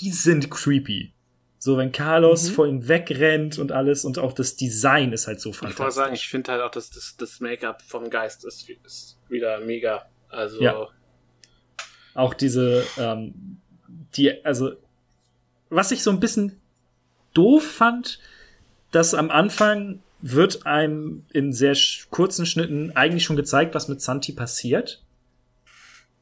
die 0.00 0.10
sind 0.10 0.50
creepy. 0.50 1.12
So, 1.58 1.76
wenn 1.76 1.92
Carlos 1.92 2.48
Mhm. 2.50 2.54
vor 2.54 2.66
ihm 2.66 2.88
wegrennt 2.88 3.58
und 3.58 3.70
alles 3.70 4.04
und 4.06 4.18
auch 4.18 4.32
das 4.32 4.56
Design 4.56 5.12
ist 5.12 5.26
halt 5.26 5.40
so 5.40 5.50
Ich 5.50 5.60
wollte 5.62 5.76
fantastisch. 5.76 6.02
sagen, 6.02 6.14
ich 6.14 6.28
finde 6.28 6.52
halt 6.52 6.62
auch, 6.62 6.70
dass 6.70 6.90
das, 6.90 7.16
das 7.18 7.40
Make-up 7.40 7.82
vom 7.82 8.08
Geist 8.08 8.44
ist, 8.46 8.66
ist 8.84 9.18
wieder 9.28 9.60
mega. 9.60 10.06
Also, 10.30 10.60
Ja. 10.62 10.88
Auch 12.14 12.34
diese, 12.34 12.84
ähm, 12.98 13.58
die, 14.16 14.44
also, 14.44 14.72
was 15.68 15.92
ich 15.92 16.02
so 16.02 16.10
ein 16.10 16.18
bisschen 16.18 16.58
doof 17.34 17.64
fand, 17.64 18.18
dass 18.90 19.14
am 19.14 19.30
Anfang 19.30 20.02
wird 20.22 20.66
einem 20.66 21.24
in 21.32 21.52
sehr 21.52 21.76
sch- 21.76 22.06
kurzen 22.10 22.46
Schnitten 22.46 22.96
eigentlich 22.96 23.24
schon 23.24 23.36
gezeigt, 23.36 23.74
was 23.74 23.86
mit 23.88 24.00
Santi 24.00 24.32
passiert. 24.32 25.02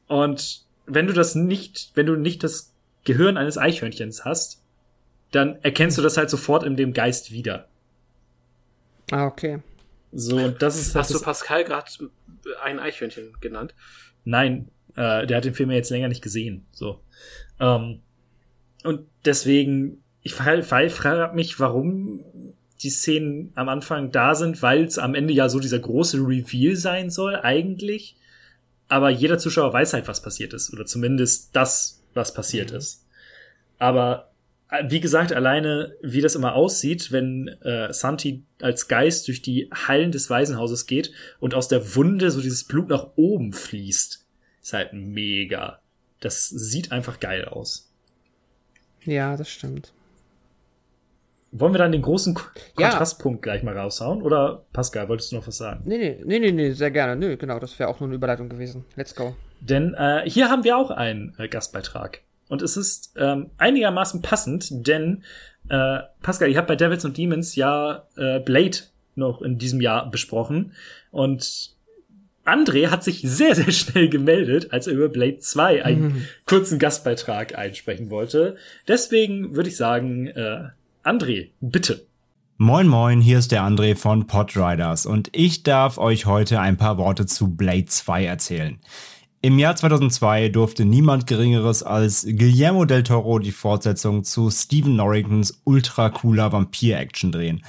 Und 0.07 0.61
wenn 0.85 1.07
du 1.07 1.13
das 1.13 1.35
nicht, 1.35 1.91
wenn 1.95 2.05
du 2.05 2.15
nicht 2.15 2.43
das 2.43 2.68
Gehirn 3.03 3.37
eines 3.37 3.57
Eichhörnchens 3.57 4.25
hast, 4.25 4.61
dann 5.31 5.57
erkennst 5.61 5.97
du 5.97 6.01
das 6.01 6.17
halt 6.17 6.29
sofort 6.29 6.63
in 6.63 6.75
dem 6.75 6.93
Geist 6.93 7.31
wieder. 7.31 7.67
Ah, 9.11 9.27
okay. 9.27 9.59
So, 10.11 10.37
und 10.37 10.61
das 10.61 10.79
ist 10.79 10.95
hast 10.95 11.09
du 11.11 11.15
das, 11.15 11.23
Pascal 11.23 11.63
gerade 11.63 11.89
ein 12.63 12.79
Eichhörnchen 12.79 13.33
genannt? 13.41 13.75
Nein, 14.25 14.69
äh, 14.95 15.27
der 15.27 15.37
hat 15.37 15.45
den 15.45 15.53
Film 15.53 15.69
ja 15.69 15.77
jetzt 15.77 15.91
länger 15.91 16.07
nicht 16.07 16.23
gesehen. 16.23 16.65
So. 16.71 16.99
Ähm, 17.59 18.01
und 18.83 19.07
deswegen, 19.25 20.03
ich 20.23 20.33
frage 20.33 20.63
frag 20.63 21.35
mich, 21.35 21.59
warum 21.59 22.23
die 22.81 22.89
Szenen 22.89 23.51
am 23.55 23.69
Anfang 23.69 24.11
da 24.11 24.35
sind, 24.35 24.61
weil 24.61 24.85
es 24.85 24.97
am 24.97 25.15
Ende 25.15 25.33
ja 25.33 25.49
so 25.49 25.59
dieser 25.59 25.79
große 25.79 26.17
Reveal 26.17 26.75
sein 26.75 27.09
soll, 27.09 27.35
eigentlich. 27.35 28.15
Aber 28.87 29.09
jeder 29.09 29.37
Zuschauer 29.37 29.73
weiß 29.73 29.93
halt, 29.93 30.07
was 30.07 30.21
passiert 30.21 30.53
ist. 30.53 30.73
Oder 30.73 30.85
zumindest 30.85 31.55
das, 31.55 31.98
was 32.13 32.33
passiert 32.33 32.71
ist. 32.71 33.05
Aber 33.77 34.31
äh, 34.69 34.83
wie 34.89 34.99
gesagt, 34.99 35.31
alleine, 35.33 35.95
wie 36.01 36.21
das 36.21 36.35
immer 36.35 36.53
aussieht, 36.55 37.11
wenn 37.11 37.47
äh, 37.63 37.91
Santi 37.93 38.43
als 38.61 38.87
Geist 38.87 39.27
durch 39.27 39.41
die 39.41 39.69
Hallen 39.73 40.11
des 40.11 40.29
Waisenhauses 40.29 40.85
geht 40.85 41.11
und 41.39 41.53
aus 41.55 41.67
der 41.67 41.95
Wunde 41.95 42.29
so 42.31 42.41
dieses 42.41 42.63
Blut 42.65 42.89
nach 42.89 43.07
oben 43.15 43.53
fließt, 43.53 44.25
ist 44.61 44.73
halt 44.73 44.93
mega. 44.93 45.79
Das 46.19 46.49
sieht 46.49 46.91
einfach 46.91 47.19
geil 47.19 47.45
aus. 47.45 47.89
Ja, 49.05 49.37
das 49.37 49.49
stimmt. 49.49 49.93
Wollen 51.51 51.73
wir 51.73 51.79
dann 51.79 51.91
den 51.93 52.03
großen 52.03 52.35
Ko- 52.35 52.43
Ja. 52.77 52.89
Kontrastpunkt 52.89 53.41
gleich 53.41 53.63
mal 53.63 53.75
raushauen? 53.75 54.21
Oder 54.21 54.65
Pascal, 54.71 55.09
wolltest 55.09 55.31
du 55.31 55.37
noch 55.37 55.47
was 55.47 55.57
sagen? 55.57 55.81
Nee, 55.85 55.97
nee, 55.97 56.21
nee, 56.25 56.39
nee, 56.39 56.51
nee, 56.51 56.71
sehr 56.73 56.91
gerne. 56.91 57.15
Nö, 57.15 57.37
genau, 57.37 57.57
das 57.57 57.79
wäre 57.79 57.89
auch 57.89 57.99
nur 57.99 58.07
eine 58.09 58.15
Überleitung 58.15 58.49
gewesen. 58.49 58.85
Let's 58.95 59.15
go. 59.15 59.35
Denn 59.59 59.93
äh, 59.93 60.23
hier 60.25 60.49
haben 60.49 60.63
wir 60.63 60.77
auch 60.77 60.91
einen 60.91 61.33
äh, 61.37 61.47
Gastbeitrag. 61.47 62.21
Und 62.47 62.61
es 62.61 62.77
ist 62.77 63.13
ähm, 63.17 63.51
einigermaßen 63.57 64.21
passend, 64.21 64.87
denn 64.87 65.23
äh, 65.69 65.99
Pascal, 66.21 66.49
ich 66.49 66.57
habe 66.57 66.67
bei 66.67 66.75
Devils 66.75 67.05
und 67.05 67.17
Demons 67.17 67.55
ja 67.55 68.07
äh, 68.17 68.39
Blade 68.39 68.77
noch 69.15 69.41
in 69.41 69.57
diesem 69.57 69.81
Jahr 69.81 70.09
besprochen. 70.09 70.73
Und 71.11 71.75
André 72.45 72.89
hat 72.89 73.03
sich 73.03 73.21
sehr, 73.21 73.55
sehr 73.55 73.71
schnell 73.71 74.09
gemeldet, 74.09 74.73
als 74.73 74.87
er 74.87 74.93
über 74.93 75.09
Blade 75.09 75.39
2 75.39 75.85
einen 75.85 76.27
kurzen 76.45 76.79
Gastbeitrag 76.79 77.57
einsprechen 77.57 78.09
wollte. 78.09 78.55
Deswegen 78.87 79.55
würde 79.55 79.69
ich 79.69 79.77
sagen, 79.77 80.27
äh, 80.27 80.69
André, 81.03 81.49
bitte. 81.61 82.05
Moin 82.57 82.87
moin, 82.87 83.21
hier 83.21 83.39
ist 83.39 83.53
der 83.53 83.63
André 83.63 83.95
von 83.95 84.27
Podriders 84.27 85.05
und 85.05 85.29
ich 85.31 85.63
darf 85.63 85.97
euch 85.97 86.25
heute 86.25 86.59
ein 86.59 86.75
paar 86.75 86.97
Worte 86.97 87.25
zu 87.25 87.55
Blade 87.55 87.85
2 87.85 88.25
erzählen. 88.25 88.79
Im 89.41 89.57
Jahr 89.57 89.73
2002 89.73 90.49
durfte 90.49 90.83
niemand 90.83 91.25
Geringeres 91.25 91.81
als 91.81 92.27
Guillermo 92.29 92.83
del 92.83 93.03
Toro 93.03 93.39
die 93.39 93.53
Fortsetzung 93.53 94.25
zu 94.25 94.51
Stephen 94.51 94.97
Norringtons 94.97 95.61
ultra 95.63 96.09
cooler 96.09 96.51
Vampir-Action 96.51 97.31
drehen. 97.31 97.63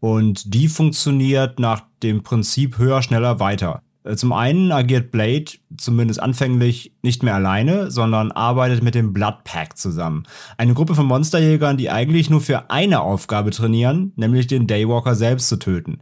Und 0.00 0.52
die 0.52 0.68
funktioniert 0.68 1.58
nach 1.58 1.84
dem 2.02 2.22
Prinzip 2.22 2.76
höher, 2.76 3.00
schneller, 3.00 3.40
weiter. 3.40 3.80
Äh, 4.02 4.16
zum 4.16 4.34
einen 4.34 4.70
agiert 4.70 5.12
Blade, 5.12 5.46
zumindest 5.78 6.20
anfänglich, 6.20 6.92
nicht 7.00 7.22
mehr 7.22 7.36
alleine, 7.36 7.90
sondern 7.90 8.30
arbeitet 8.30 8.82
mit 8.82 8.94
dem 8.94 9.14
Blood 9.14 9.44
Pack 9.44 9.78
zusammen. 9.78 10.24
Eine 10.58 10.74
Gruppe 10.74 10.94
von 10.94 11.06
Monsterjägern, 11.06 11.78
die 11.78 11.88
eigentlich 11.88 12.28
nur 12.28 12.42
für 12.42 12.70
eine 12.70 13.00
Aufgabe 13.00 13.50
trainieren, 13.50 14.12
nämlich 14.16 14.46
den 14.46 14.66
Daywalker 14.66 15.14
selbst 15.14 15.48
zu 15.48 15.56
töten 15.56 16.00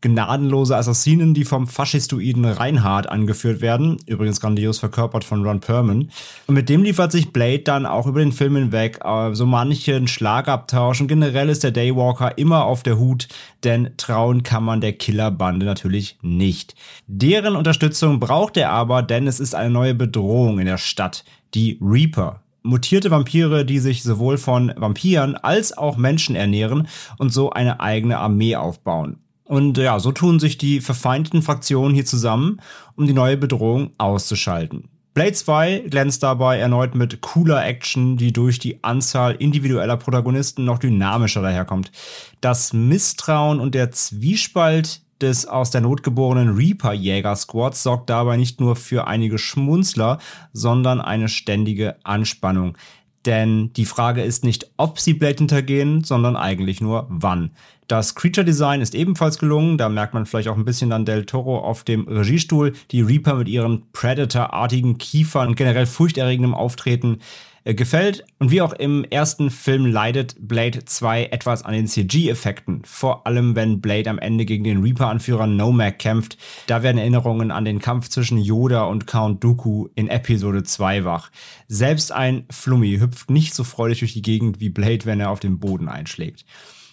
gnadenlose 0.00 0.76
Assassinen, 0.76 1.34
die 1.34 1.44
vom 1.44 1.66
faschistoiden 1.66 2.44
Reinhard 2.44 3.08
angeführt 3.08 3.60
werden, 3.60 3.98
übrigens 4.06 4.40
grandios 4.40 4.78
verkörpert 4.78 5.24
von 5.24 5.44
Ron 5.44 5.60
Perlman. 5.60 6.10
Und 6.46 6.54
mit 6.54 6.68
dem 6.68 6.82
liefert 6.82 7.12
sich 7.12 7.32
Blade 7.32 7.60
dann 7.60 7.86
auch 7.86 8.06
über 8.06 8.20
den 8.20 8.32
Film 8.32 8.56
hinweg 8.56 9.00
äh, 9.04 9.34
so 9.34 9.46
manchen 9.46 10.08
Schlagabtausch 10.08 11.00
und 11.00 11.08
generell 11.08 11.48
ist 11.48 11.64
der 11.64 11.72
Daywalker 11.72 12.38
immer 12.38 12.64
auf 12.64 12.82
der 12.82 12.98
Hut, 12.98 13.28
denn 13.64 13.90
trauen 13.96 14.42
kann 14.42 14.64
man 14.64 14.80
der 14.80 14.94
Killerbande 14.94 15.66
natürlich 15.66 16.18
nicht. 16.22 16.74
Deren 17.06 17.56
Unterstützung 17.56 18.20
braucht 18.20 18.56
er 18.56 18.70
aber, 18.70 19.02
denn 19.02 19.26
es 19.26 19.40
ist 19.40 19.54
eine 19.54 19.70
neue 19.70 19.94
Bedrohung 19.94 20.58
in 20.58 20.66
der 20.66 20.78
Stadt, 20.78 21.24
die 21.54 21.78
Reaper 21.82 22.42
mutierte 22.62 23.10
Vampire, 23.10 23.64
die 23.64 23.78
sich 23.78 24.02
sowohl 24.02 24.36
von 24.36 24.72
Vampiren 24.76 25.34
als 25.34 25.76
auch 25.76 25.96
Menschen 25.96 26.36
ernähren 26.36 26.88
und 27.18 27.32
so 27.32 27.50
eine 27.50 27.80
eigene 27.80 28.18
Armee 28.18 28.56
aufbauen. 28.56 29.18
Und 29.50 29.78
ja, 29.78 29.98
so 29.98 30.12
tun 30.12 30.38
sich 30.38 30.58
die 30.58 30.80
verfeindeten 30.80 31.42
Fraktionen 31.42 31.92
hier 31.92 32.06
zusammen, 32.06 32.60
um 32.94 33.08
die 33.08 33.12
neue 33.12 33.36
Bedrohung 33.36 33.90
auszuschalten. 33.98 34.88
Blade 35.12 35.32
2 35.32 35.86
glänzt 35.90 36.22
dabei 36.22 36.58
erneut 36.58 36.94
mit 36.94 37.20
cooler 37.20 37.66
Action, 37.66 38.16
die 38.16 38.32
durch 38.32 38.60
die 38.60 38.84
Anzahl 38.84 39.34
individueller 39.34 39.96
Protagonisten 39.96 40.64
noch 40.64 40.78
dynamischer 40.78 41.42
daherkommt. 41.42 41.90
Das 42.40 42.72
Misstrauen 42.72 43.58
und 43.58 43.74
der 43.74 43.90
Zwiespalt 43.90 45.02
des 45.20 45.46
aus 45.46 45.72
der 45.72 45.80
Not 45.80 46.04
geborenen 46.04 46.54
Reaper-Jäger-Squads 46.54 47.82
sorgt 47.82 48.08
dabei 48.08 48.36
nicht 48.36 48.60
nur 48.60 48.76
für 48.76 49.08
einige 49.08 49.36
Schmunzler, 49.36 50.18
sondern 50.52 51.00
eine 51.00 51.28
ständige 51.28 51.96
Anspannung. 52.04 52.78
Denn 53.26 53.72
die 53.74 53.84
Frage 53.84 54.22
ist 54.22 54.44
nicht, 54.44 54.70
ob 54.76 54.98
sie 54.98 55.12
Blade 55.12 55.38
hintergehen, 55.38 56.04
sondern 56.04 56.36
eigentlich 56.36 56.80
nur 56.80 57.06
wann. 57.10 57.50
Das 57.90 58.14
Creature 58.14 58.44
Design 58.44 58.82
ist 58.82 58.94
ebenfalls 58.94 59.40
gelungen. 59.40 59.76
Da 59.76 59.88
merkt 59.88 60.14
man 60.14 60.24
vielleicht 60.24 60.46
auch 60.46 60.56
ein 60.56 60.64
bisschen 60.64 60.90
dann 60.90 61.04
Del 61.04 61.26
Toro 61.26 61.58
auf 61.58 61.82
dem 61.82 62.06
Regiestuhl. 62.06 62.72
Die 62.92 63.00
Reaper 63.00 63.34
mit 63.34 63.48
ihren 63.48 63.90
Predator-artigen 63.90 64.96
Kiefern 64.96 65.48
und 65.48 65.56
generell 65.56 65.86
furchterregendem 65.86 66.54
Auftreten 66.54 67.18
äh, 67.64 67.74
gefällt. 67.74 68.24
Und 68.38 68.52
wie 68.52 68.62
auch 68.62 68.74
im 68.74 69.02
ersten 69.02 69.50
Film 69.50 69.86
leidet 69.86 70.36
Blade 70.38 70.84
2 70.84 71.24
etwas 71.32 71.64
an 71.64 71.72
den 71.72 71.88
CG-Effekten. 71.88 72.82
Vor 72.84 73.26
allem, 73.26 73.56
wenn 73.56 73.80
Blade 73.80 74.08
am 74.08 74.20
Ende 74.20 74.44
gegen 74.44 74.62
den 74.62 74.84
Reaper-Anführer 74.84 75.48
Nomad 75.48 75.98
kämpft. 75.98 76.38
Da 76.68 76.84
werden 76.84 76.98
Erinnerungen 76.98 77.50
an 77.50 77.64
den 77.64 77.80
Kampf 77.80 78.08
zwischen 78.08 78.38
Yoda 78.38 78.84
und 78.84 79.08
Count 79.08 79.42
Dooku 79.42 79.88
in 79.96 80.06
Episode 80.06 80.62
2 80.62 81.04
wach. 81.04 81.32
Selbst 81.66 82.12
ein 82.12 82.44
Flummi 82.50 82.98
hüpft 83.00 83.30
nicht 83.30 83.52
so 83.52 83.64
freudig 83.64 83.98
durch 83.98 84.12
die 84.12 84.22
Gegend 84.22 84.60
wie 84.60 84.68
Blade, 84.68 85.06
wenn 85.06 85.18
er 85.18 85.30
auf 85.30 85.40
den 85.40 85.58
Boden 85.58 85.88
einschlägt. 85.88 86.44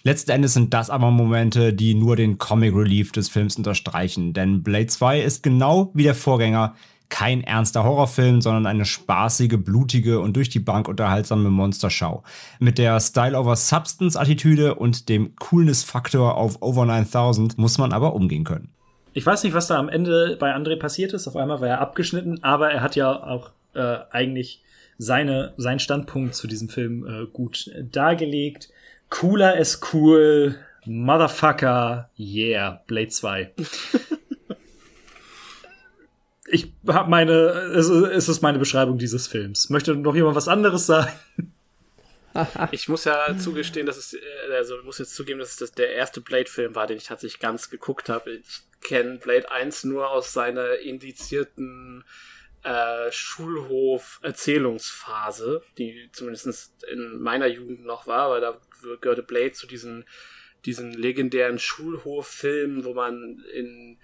Letzten 0.02 0.30
Endes 0.30 0.54
sind 0.54 0.72
das 0.74 0.90
aber 0.90 1.10
Momente, 1.10 1.72
die 1.72 1.94
nur 1.94 2.16
den 2.16 2.38
Comic 2.38 2.74
Relief 2.74 3.12
des 3.12 3.28
Films 3.28 3.56
unterstreichen, 3.56 4.32
denn 4.32 4.62
Blade 4.62 4.86
2 4.86 5.20
ist 5.20 5.42
genau 5.42 5.90
wie 5.94 6.04
der 6.04 6.14
Vorgänger 6.14 6.74
kein 7.08 7.42
ernster 7.42 7.84
Horrorfilm, 7.84 8.40
sondern 8.40 8.66
eine 8.66 8.84
spaßige, 8.84 9.56
blutige 9.58 10.20
und 10.20 10.36
durch 10.36 10.50
die 10.50 10.58
Bank 10.60 10.88
unterhaltsame 10.88 11.50
Monsterschau. 11.50 12.22
Mit 12.58 12.78
der 12.78 13.00
Style 13.00 13.38
over 13.38 13.56
Substance 13.56 14.18
Attitüde 14.18 14.74
und 14.74 15.08
dem 15.08 15.34
Coolness 15.36 15.82
Faktor 15.82 16.36
auf 16.36 16.60
Over 16.62 16.84
9000 16.84 17.56
muss 17.58 17.78
man 17.78 17.92
aber 17.92 18.14
umgehen 18.14 18.44
können. 18.44 18.68
Ich 19.14 19.24
weiß 19.24 19.42
nicht, 19.42 19.54
was 19.54 19.68
da 19.68 19.78
am 19.78 19.88
Ende 19.88 20.36
bei 20.38 20.54
André 20.54 20.76
passiert 20.76 21.12
ist. 21.12 21.26
Auf 21.26 21.36
einmal 21.36 21.60
war 21.60 21.68
er 21.68 21.80
abgeschnitten, 21.80 22.42
aber 22.44 22.70
er 22.70 22.82
hat 22.82 22.94
ja 22.94 23.10
auch 23.10 23.50
äh, 23.74 23.98
eigentlich 24.10 24.62
seine, 24.98 25.54
seinen 25.56 25.78
Standpunkt 25.78 26.34
zu 26.34 26.46
diesem 26.46 26.68
Film 26.68 27.06
äh, 27.06 27.26
gut 27.26 27.70
dargelegt. 27.90 28.68
Cooler 29.10 29.58
ist 29.58 29.92
cool. 29.92 30.58
Motherfucker. 30.84 32.10
Yeah. 32.18 32.82
Blade 32.86 33.08
2. 33.08 33.52
ich 36.46 36.72
habe 36.86 37.10
meine, 37.10 37.32
es, 37.32 37.88
es 37.88 38.28
ist 38.28 38.42
meine 38.42 38.58
Beschreibung 38.58 38.98
dieses 38.98 39.26
Films. 39.26 39.70
Möchte 39.70 39.94
noch 39.94 40.14
jemand 40.14 40.36
was 40.36 40.48
anderes 40.48 40.86
sagen? 40.86 41.12
ich 42.70 42.88
muss 42.88 43.04
ja 43.04 43.36
zugestehen, 43.36 43.86
dass 43.86 43.96
es, 43.96 44.14
äh, 44.14 44.18
also 44.54 44.76
muss 44.84 44.98
jetzt 44.98 45.14
zugeben, 45.14 45.40
dass 45.40 45.50
es 45.50 45.56
das 45.56 45.72
der 45.72 45.92
erste 45.92 46.20
Blade-Film 46.20 46.74
war, 46.74 46.86
den 46.86 46.98
ich 46.98 47.04
tatsächlich 47.04 47.40
ganz 47.40 47.70
geguckt 47.70 48.08
habe. 48.08 48.32
Ich 48.32 48.62
kenne 48.82 49.18
Blade 49.18 49.50
1 49.50 49.84
nur 49.84 50.10
aus 50.10 50.32
seiner 50.32 50.78
indizierten 50.78 52.04
äh, 52.62 53.10
Schulhof-Erzählungsphase, 53.10 55.62
die 55.78 56.10
zumindest 56.12 56.72
in 56.90 57.20
meiner 57.20 57.46
Jugend 57.46 57.84
noch 57.84 58.06
war, 58.06 58.30
weil 58.30 58.40
da 58.40 58.58
gehörte 59.00 59.22
Blade 59.22 59.52
zu 59.52 59.66
diesen, 59.66 60.04
diesen 60.64 60.92
legendären 60.92 61.58
Schulhof-Filmen, 61.58 62.84
wo 62.84 62.94
man 62.94 63.44
in 63.54 63.98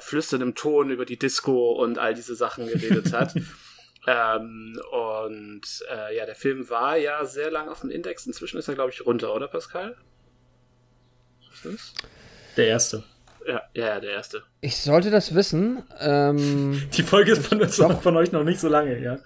flüsterndem 0.00 0.54
Ton 0.54 0.90
über 0.90 1.04
die 1.04 1.18
Disco 1.18 1.72
und 1.72 1.98
all 1.98 2.14
diese 2.14 2.34
Sachen 2.34 2.66
geredet 2.66 3.12
hat. 3.12 3.34
ähm, 4.06 4.80
und 4.90 5.62
äh, 5.90 6.16
ja, 6.16 6.26
der 6.26 6.34
Film 6.34 6.68
war 6.70 6.96
ja 6.96 7.24
sehr 7.24 7.50
lang 7.50 7.68
auf 7.68 7.80
dem 7.80 7.90
Index. 7.90 8.26
Inzwischen 8.26 8.58
ist 8.58 8.68
er, 8.68 8.74
glaube 8.74 8.90
ich, 8.90 9.06
runter, 9.06 9.34
oder 9.34 9.48
Pascal? 9.48 9.96
Was 11.50 11.64
ist? 11.64 11.94
Der 12.56 12.66
erste. 12.66 13.04
Ja, 13.46 13.62
ja, 13.74 14.00
der 14.00 14.10
erste. 14.10 14.42
Ich 14.60 14.78
sollte 14.78 15.10
das 15.10 15.34
wissen. 15.34 15.82
Ähm, 16.00 16.82
Die 16.96 17.02
Folge 17.02 17.32
ist 17.32 17.46
von, 17.46 17.60
uns, 17.60 17.76
von 17.76 18.16
euch 18.16 18.32
noch 18.32 18.44
nicht 18.44 18.60
so 18.60 18.68
lange, 18.68 18.98
ja. 19.00 19.18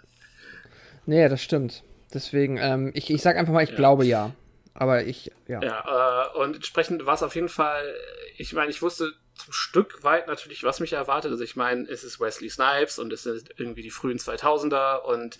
Nee, 1.06 1.28
das 1.28 1.42
stimmt. 1.42 1.84
Deswegen, 2.12 2.58
ähm, 2.58 2.90
ich, 2.94 3.10
ich 3.10 3.22
sag 3.22 3.36
einfach 3.36 3.52
mal, 3.52 3.62
ich 3.62 3.70
ja. 3.70 3.76
glaube 3.76 4.04
ja. 4.04 4.34
Aber 4.78 5.02
ich, 5.02 5.32
ja. 5.48 5.60
Ja, 5.60 6.30
äh, 6.34 6.38
und 6.38 6.54
entsprechend 6.54 7.04
war 7.04 7.14
es 7.14 7.24
auf 7.24 7.34
jeden 7.34 7.48
Fall, 7.48 7.96
ich 8.36 8.52
meine, 8.52 8.70
ich 8.70 8.80
wusste 8.80 9.12
zum 9.34 9.52
Stück 9.52 10.04
weit 10.04 10.28
natürlich, 10.28 10.62
was 10.62 10.78
mich 10.78 10.92
erwartet. 10.92 11.32
Also 11.32 11.42
ich 11.42 11.56
meine, 11.56 11.88
es 11.88 12.04
ist 12.04 12.20
Wesley 12.20 12.48
Snipes 12.48 13.00
und 13.00 13.12
es 13.12 13.24
sind 13.24 13.50
irgendwie 13.56 13.82
die 13.82 13.90
frühen 13.90 14.18
2000er 14.18 15.00
und 15.00 15.36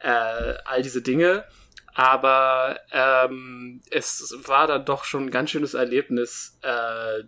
äh, 0.00 0.54
all 0.66 0.82
diese 0.82 1.00
Dinge. 1.00 1.44
Aber 1.94 2.78
ähm, 2.92 3.80
es 3.90 4.34
war 4.46 4.66
dann 4.66 4.84
doch 4.84 5.04
schon 5.04 5.24
ein 5.24 5.30
ganz 5.30 5.50
schönes 5.50 5.72
Erlebnis, 5.72 6.58
äh, 6.60 7.22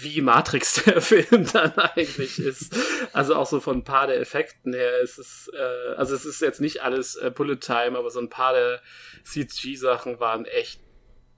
wie 0.00 0.20
Matrix 0.20 0.74
der 0.84 1.00
Film 1.00 1.48
dann 1.50 1.72
eigentlich 1.78 2.38
ist. 2.38 2.76
Also 3.14 3.34
auch 3.34 3.46
so 3.46 3.60
von 3.60 3.78
ein 3.78 3.84
paar 3.84 4.06
der 4.06 4.20
Effekten 4.20 4.74
her 4.74 5.00
ist 5.00 5.18
es, 5.18 5.50
äh, 5.54 5.94
also 5.94 6.14
es 6.14 6.26
ist 6.26 6.42
jetzt 6.42 6.60
nicht 6.60 6.82
alles 6.82 7.16
äh, 7.16 7.30
Bullet 7.34 7.56
Time, 7.56 7.98
aber 7.98 8.10
so 8.10 8.20
ein 8.20 8.28
paar 8.28 8.52
der 8.52 8.82
CG-Sachen 9.22 10.20
waren 10.20 10.44
echt 10.44 10.80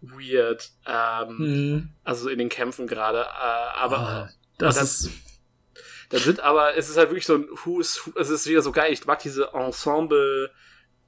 weird. 0.01 0.71
Ähm, 0.87 1.37
mhm. 1.39 1.89
Also 2.05 2.29
in 2.29 2.39
den 2.39 2.49
Kämpfen 2.49 2.87
gerade. 2.87 3.21
Äh, 3.21 3.79
aber 3.79 4.29
oh, 4.29 4.35
das, 4.59 4.77
das 4.77 4.85
ist. 4.85 5.11
Das 6.11 6.25
sind 6.25 6.41
aber, 6.41 6.77
es 6.77 6.91
ist 6.91 6.99
halt 6.99 7.09
wirklich 7.09 7.25
so 7.25 7.37
ein 7.37 7.49
Who's, 7.65 8.11
es 8.21 8.29
ist 8.29 8.47
wieder 8.47 8.61
so 8.61 8.71
geil. 8.71 8.93
Ich 8.93 9.07
mag 9.07 9.19
diese 9.21 9.55
Ensemble 9.55 10.51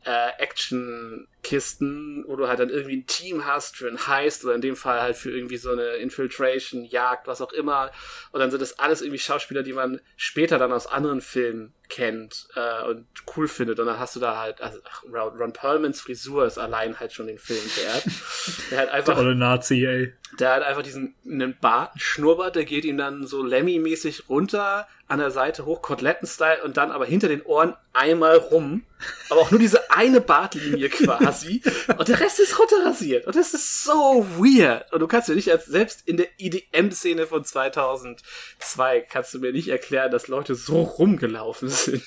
äh, 0.04 0.30
Action-Kisten, 0.38 2.24
wo 2.26 2.36
du 2.36 2.48
halt 2.48 2.60
dann 2.60 2.68
irgendwie 2.68 2.96
ein 2.96 3.06
Team 3.06 3.46
hast 3.46 3.76
für 3.76 3.88
ein 3.88 4.06
Heist 4.06 4.44
oder 4.44 4.54
in 4.54 4.60
dem 4.60 4.76
Fall 4.76 5.00
halt 5.00 5.16
für 5.16 5.30
irgendwie 5.30 5.56
so 5.56 5.70
eine 5.70 5.94
Infiltration, 5.96 6.84
Jagd, 6.84 7.26
was 7.26 7.40
auch 7.40 7.52
immer. 7.52 7.90
Und 8.32 8.40
dann 8.40 8.50
sind 8.50 8.60
das 8.60 8.78
alles 8.78 9.02
irgendwie 9.02 9.18
Schauspieler, 9.18 9.62
die 9.62 9.72
man 9.72 10.00
später 10.16 10.58
dann 10.58 10.72
aus 10.72 10.86
anderen 10.86 11.20
Filmen 11.20 11.72
kennt 11.88 12.48
äh, 12.54 12.84
und 12.84 13.06
cool 13.36 13.48
findet. 13.48 13.80
Und 13.80 13.86
dann 13.86 13.98
hast 13.98 14.16
du 14.16 14.20
da 14.20 14.38
halt, 14.38 14.60
also 14.60 14.78
ach, 14.84 15.04
Ron 15.12 15.52
Perlmans 15.52 16.00
Frisur 16.00 16.46
ist 16.46 16.58
allein 16.58 17.00
halt 17.00 17.12
schon 17.12 17.26
den 17.26 17.38
Film 17.38 17.64
wert. 17.76 18.04
der 18.70 18.78
hat 18.78 18.88
einfach. 18.90 19.16
Der 19.16 19.34
Nazi, 19.34 19.84
ey. 19.84 20.12
Der 20.38 20.54
hat 20.54 20.62
einfach 20.62 20.82
diesen 20.82 21.14
einen 21.24 21.56
Bart, 21.58 21.92
einen 21.92 22.00
Schnurrbart, 22.00 22.56
der 22.56 22.64
geht 22.64 22.84
ihm 22.84 22.98
dann 22.98 23.26
so 23.26 23.42
Lemmy-mäßig 23.42 24.28
runter, 24.28 24.88
an 25.14 25.20
der 25.20 25.30
Seite 25.30 25.64
hoch, 25.64 25.80
Koteletten-Style 25.80 26.62
und 26.64 26.76
dann 26.76 26.90
aber 26.90 27.06
hinter 27.06 27.28
den 27.28 27.42
Ohren 27.42 27.74
einmal 27.92 28.36
rum. 28.36 28.84
Aber 29.30 29.42
auch 29.42 29.50
nur 29.50 29.60
diese 29.60 29.90
eine 29.92 30.20
Bartlinie 30.20 30.88
quasi. 30.88 31.62
und 31.98 32.08
der 32.08 32.18
Rest 32.18 32.40
ist 32.40 32.58
runterrasiert. 32.58 33.26
Und 33.26 33.36
das 33.36 33.54
ist 33.54 33.84
so 33.84 34.26
weird. 34.36 34.92
Und 34.92 35.00
du 35.00 35.06
kannst 35.06 35.28
dir 35.28 35.36
nicht, 35.36 35.50
als, 35.50 35.66
selbst 35.66 36.06
in 36.06 36.16
der 36.16 36.26
EDM-Szene 36.38 37.26
von 37.26 37.44
2002, 37.44 39.06
kannst 39.08 39.32
du 39.34 39.38
mir 39.38 39.52
nicht 39.52 39.68
erklären, 39.68 40.10
dass 40.10 40.26
Leute 40.26 40.56
so 40.56 40.82
rumgelaufen 40.82 41.68
sind. 41.68 42.02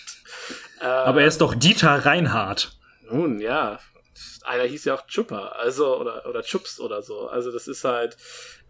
aber 0.82 1.22
er 1.22 1.28
ist 1.28 1.40
doch 1.40 1.56
Dieter 1.56 2.06
Reinhardt. 2.06 2.78
Nun, 3.10 3.40
ja. 3.40 3.80
Einer 4.44 4.64
hieß 4.64 4.86
ja 4.86 4.96
auch 4.96 5.08
Chupper, 5.08 5.58
also, 5.58 5.98
oder, 5.98 6.26
oder 6.26 6.42
Chups 6.42 6.80
oder 6.80 7.02
so. 7.02 7.28
Also, 7.28 7.52
das 7.52 7.68
ist 7.68 7.84
halt, 7.84 8.18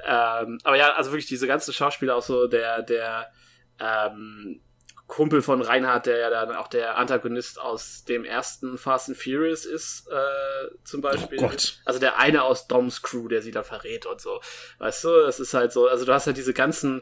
ähm, 0.06 0.60
aber 0.64 0.76
ja, 0.76 0.94
also 0.94 1.12
wirklich 1.12 1.28
diese 1.28 1.48
ganzen 1.48 1.74
Schauspieler 1.74 2.16
auch 2.16 2.24
so, 2.24 2.48
der, 2.48 2.82
der, 2.82 3.32
ähm, 3.80 4.62
Kumpel 5.08 5.42
von 5.42 5.62
Reinhard, 5.62 6.06
der 6.06 6.18
ja 6.18 6.30
dann 6.30 6.56
auch 6.56 6.68
der 6.68 6.98
Antagonist 6.98 7.60
aus 7.60 8.04
dem 8.04 8.26
ersten 8.26 8.78
Fast 8.78 9.08
and 9.08 9.18
Furious 9.18 9.66
ist, 9.66 10.08
äh, 10.10 10.76
zum 10.84 11.02
Beispiel. 11.02 11.40
Oh 11.40 11.48
Gott. 11.48 11.80
Also 11.86 12.00
der 12.00 12.20
eine 12.20 12.44
aus 12.44 12.68
Doms 12.68 13.02
Crew, 13.02 13.30
der 13.30 13.42
sie 13.42 13.52
da 13.52 13.64
verrät 13.64 14.06
und 14.06 14.20
so. 14.20 14.42
Weißt 14.80 15.06
du, 15.06 15.10
das 15.26 15.40
ist 15.40 15.54
halt 15.54 15.72
so, 15.72 15.88
also 15.88 16.06
du 16.06 16.14
hast 16.14 16.28
halt 16.28 16.38
diese 16.38 16.54
ganzen 16.54 17.02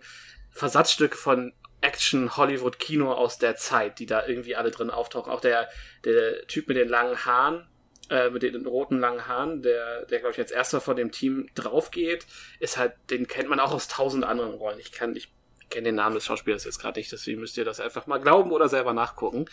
Versatzstücke 0.51 1.17
von 1.17 1.53
Action 1.81 2.37
Hollywood 2.37 2.79
Kino 2.79 3.11
aus 3.11 3.39
der 3.39 3.55
Zeit, 3.55 3.99
die 3.99 4.05
da 4.05 4.25
irgendwie 4.25 4.55
alle 4.55 4.71
drin 4.71 4.91
auftauchen. 4.91 5.31
Auch 5.31 5.41
der, 5.41 5.67
der 6.03 6.45
Typ 6.47 6.67
mit 6.67 6.77
den 6.77 6.89
langen 6.89 7.25
Haaren, 7.25 7.67
äh, 8.09 8.29
mit 8.29 8.43
den 8.43 8.65
roten 8.67 8.99
langen 8.99 9.27
Haaren, 9.27 9.63
der, 9.63 10.05
der 10.05 10.19
glaube 10.19 10.33
ich 10.33 10.39
als 10.39 10.51
erster 10.51 10.79
von 10.79 10.95
dem 10.95 11.11
Team 11.11 11.49
draufgeht, 11.55 12.25
ist 12.59 12.77
halt, 12.77 12.93
den 13.09 13.27
kennt 13.27 13.49
man 13.49 13.59
auch 13.59 13.71
aus 13.71 13.87
tausend 13.87 14.23
anderen 14.23 14.53
Rollen. 14.53 14.79
Ich 14.79 14.91
kann, 14.91 15.15
ich 15.15 15.34
kenne 15.75 15.89
den 15.89 15.95
Namen 15.95 16.15
des 16.15 16.25
Schauspielers 16.25 16.63
jetzt 16.63 16.79
gerade 16.79 16.99
nicht, 16.99 17.11
deswegen 17.11 17.41
müsst 17.41 17.57
ihr 17.57 17.65
das 17.65 17.79
einfach 17.79 18.07
mal 18.07 18.19
glauben 18.19 18.51
oder 18.51 18.69
selber 18.69 18.93
nachgucken. 18.93 19.45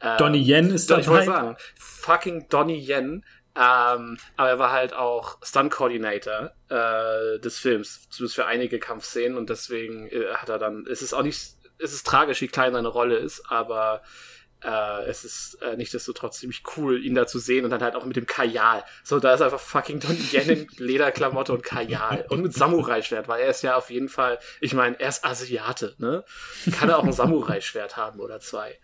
Ähm, 0.00 0.18
Donnie 0.18 0.42
Yen 0.42 0.70
ist 0.70 0.90
doch, 0.90 0.98
ich 0.98 1.06
wollte 1.06 1.26
dabei. 1.26 1.40
sagen, 1.40 1.56
fucking 1.76 2.48
Donnie 2.48 2.78
Yen. 2.78 3.24
Ähm, 3.54 4.18
aber 4.36 4.48
er 4.48 4.58
war 4.58 4.72
halt 4.72 4.92
auch 4.92 5.38
Stunt 5.42 5.72
Coordinator 5.72 6.52
äh, 6.68 7.40
des 7.40 7.58
Films, 7.58 8.08
zumindest 8.08 8.36
für 8.36 8.46
einige 8.46 8.78
Kampfszenen 8.78 9.36
und 9.36 9.50
deswegen 9.50 10.08
äh, 10.08 10.34
hat 10.34 10.48
er 10.48 10.58
dann, 10.58 10.86
es 10.88 11.02
ist 11.02 11.12
auch 11.12 11.22
nicht, 11.22 11.54
es 11.78 11.92
ist 11.92 12.06
tragisch, 12.06 12.40
wie 12.40 12.48
klein 12.48 12.72
seine 12.72 12.88
Rolle 12.88 13.16
ist, 13.16 13.50
aber 13.50 14.02
äh, 14.64 15.04
es 15.04 15.24
ist 15.24 15.62
äh, 15.62 15.76
nichtsdestotrotz 15.76 16.38
ziemlich 16.40 16.62
cool, 16.76 17.02
ihn 17.04 17.14
da 17.14 17.26
zu 17.26 17.38
sehen 17.38 17.64
und 17.64 17.70
dann 17.70 17.82
halt 17.82 17.94
auch 17.94 18.04
mit 18.04 18.16
dem 18.16 18.26
Kajal. 18.26 18.84
So, 19.04 19.20
da 19.20 19.34
ist 19.34 19.40
einfach 19.40 19.60
fucking 19.60 20.00
Donnie 20.00 20.18
Yen 20.32 20.48
in 20.50 20.68
Lederklamotte 20.78 21.52
und 21.52 21.62
Kajal 21.62 22.26
und 22.28 22.42
mit 22.42 22.54
Samurai-Schwert, 22.54 23.28
weil 23.28 23.42
er 23.42 23.48
ist 23.50 23.62
ja 23.62 23.76
auf 23.76 23.90
jeden 23.90 24.08
Fall, 24.08 24.38
ich 24.60 24.74
meine, 24.74 24.98
er 24.98 25.08
ist 25.10 25.24
Asiate, 25.24 25.94
ne? 25.98 26.24
Kann 26.72 26.88
er 26.88 26.98
auch 26.98 27.04
ein 27.04 27.12
Samurai-Schwert 27.12 27.96
haben 27.96 28.20
oder 28.20 28.40
zwei. 28.40 28.78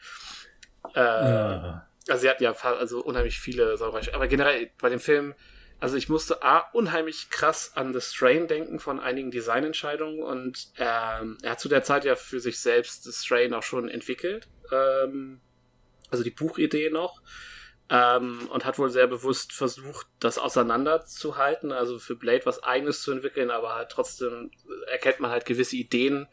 Äh, 0.94 1.00
Ja. 1.00 1.88
also 2.08 2.20
sie 2.20 2.28
hat 2.28 2.40
ja 2.40 2.52
also 2.52 3.02
unheimlich 3.02 3.40
viele 3.40 3.76
Samurai. 3.76 4.02
Aber 4.14 4.28
generell 4.28 4.70
bei 4.80 4.90
dem 4.90 5.00
Film, 5.00 5.34
also 5.80 5.96
ich 5.96 6.08
musste 6.08 6.42
A, 6.42 6.60
unheimlich 6.72 7.30
krass 7.30 7.72
an 7.74 7.92
The 7.92 8.00
Strain 8.00 8.46
denken 8.46 8.78
von 8.78 9.00
einigen 9.00 9.30
Designentscheidungen 9.30 10.22
und 10.22 10.68
ähm, 10.78 11.36
er 11.42 11.50
hat 11.52 11.60
zu 11.60 11.68
der 11.68 11.82
Zeit 11.82 12.04
ja 12.04 12.14
für 12.16 12.40
sich 12.40 12.60
selbst 12.60 13.04
The 13.04 13.12
Strain 13.12 13.52
auch 13.54 13.62
schon 13.62 13.88
entwickelt. 13.88 14.48
Ähm, 14.72 15.40
also 16.14 16.24
die 16.24 16.30
Buchidee 16.30 16.90
noch. 16.90 17.22
Ähm, 17.90 18.48
und 18.50 18.64
hat 18.64 18.78
wohl 18.78 18.88
sehr 18.88 19.06
bewusst 19.06 19.52
versucht, 19.52 20.06
das 20.18 20.38
auseinanderzuhalten, 20.38 21.70
also 21.70 21.98
für 21.98 22.16
Blade 22.16 22.46
was 22.46 22.62
eigenes 22.62 23.02
zu 23.02 23.12
entwickeln, 23.12 23.50
aber 23.50 23.74
halt 23.74 23.90
trotzdem 23.90 24.50
erkennt 24.86 25.20
man 25.20 25.30
halt 25.30 25.44
gewisse 25.44 25.76
Ideen 25.76 26.26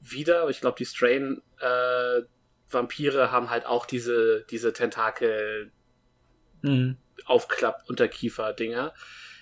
wieder. 0.00 0.48
Ich 0.48 0.62
glaube, 0.62 0.78
die 0.78 0.86
Strain 0.86 1.42
äh, 1.60 2.22
Vampire 2.70 3.30
haben 3.30 3.50
halt 3.50 3.66
auch 3.66 3.84
diese, 3.84 4.46
diese 4.48 4.72
Tentakel 4.72 5.70
Mhm. 6.66 6.96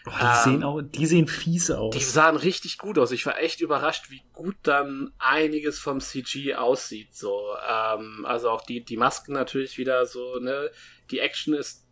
Oh, 0.07 0.11
die, 0.11 0.51
sehen 0.51 0.63
auch, 0.63 0.83
die 0.83 1.07
sehen 1.07 1.27
fies 1.27 1.71
aus. 1.71 1.95
Die 1.95 2.03
sahen 2.03 2.37
richtig 2.37 2.77
gut 2.77 2.99
aus. 2.99 3.11
Ich 3.11 3.25
war 3.25 3.39
echt 3.39 3.63
überrascht, 3.63 4.11
wie 4.11 4.23
gut 4.35 4.57
dann 4.63 5.13
einiges 5.19 5.79
vom 5.79 6.01
CG 6.01 6.55
aussieht. 6.55 7.15
So, 7.15 7.41
ähm, 7.67 8.27
also 8.27 8.51
auch 8.51 8.63
die 8.63 8.85
die 8.85 8.99
Masken 8.99 9.33
natürlich 9.33 9.79
wieder 9.79 10.05
so. 10.05 10.39
Ne, 10.41 10.71
die 11.11 11.21
Action 11.21 11.55
ist 11.55 11.87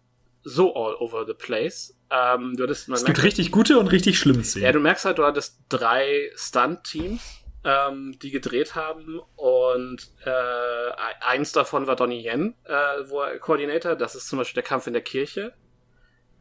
so 0.45 0.75
all 0.75 0.95
over 0.97 1.25
the 1.27 1.35
place. 1.35 1.97
Ähm, 2.11 2.55
du 2.57 2.65
hattest, 2.65 2.89
man 2.89 2.99
es 2.99 3.05
gibt 3.05 3.23
richtig 3.23 3.51
gute 3.51 3.79
und 3.79 3.89
richtig 3.89 4.19
schlimme 4.19 4.45
Szenen. 4.45 4.67
Ja, 4.67 4.73
du 4.73 4.81
merkst 4.81 5.05
halt, 5.05 5.19
du 5.19 5.25
hattest 5.25 5.61
drei 5.69 6.31
Stunt-Teams, 6.37 7.23
ähm, 7.65 8.19
die 8.21 8.31
gedreht 8.31 8.75
haben 8.75 9.21
und 9.37 10.11
äh, 10.25 10.91
eins 11.21 11.53
davon 11.53 11.87
war 11.87 11.97
Donnie 11.97 12.27
Yen, 12.27 12.55
äh, 12.65 12.73
wo 13.07 13.21
er 13.21 13.39
Koordinator. 13.39 13.97
Das 13.97 14.15
ist 14.15 14.29
zum 14.29 14.39
Beispiel 14.39 14.61
der 14.61 14.69
Kampf 14.69 14.87
in 14.87 14.93
der 14.93 15.03
Kirche. 15.03 15.55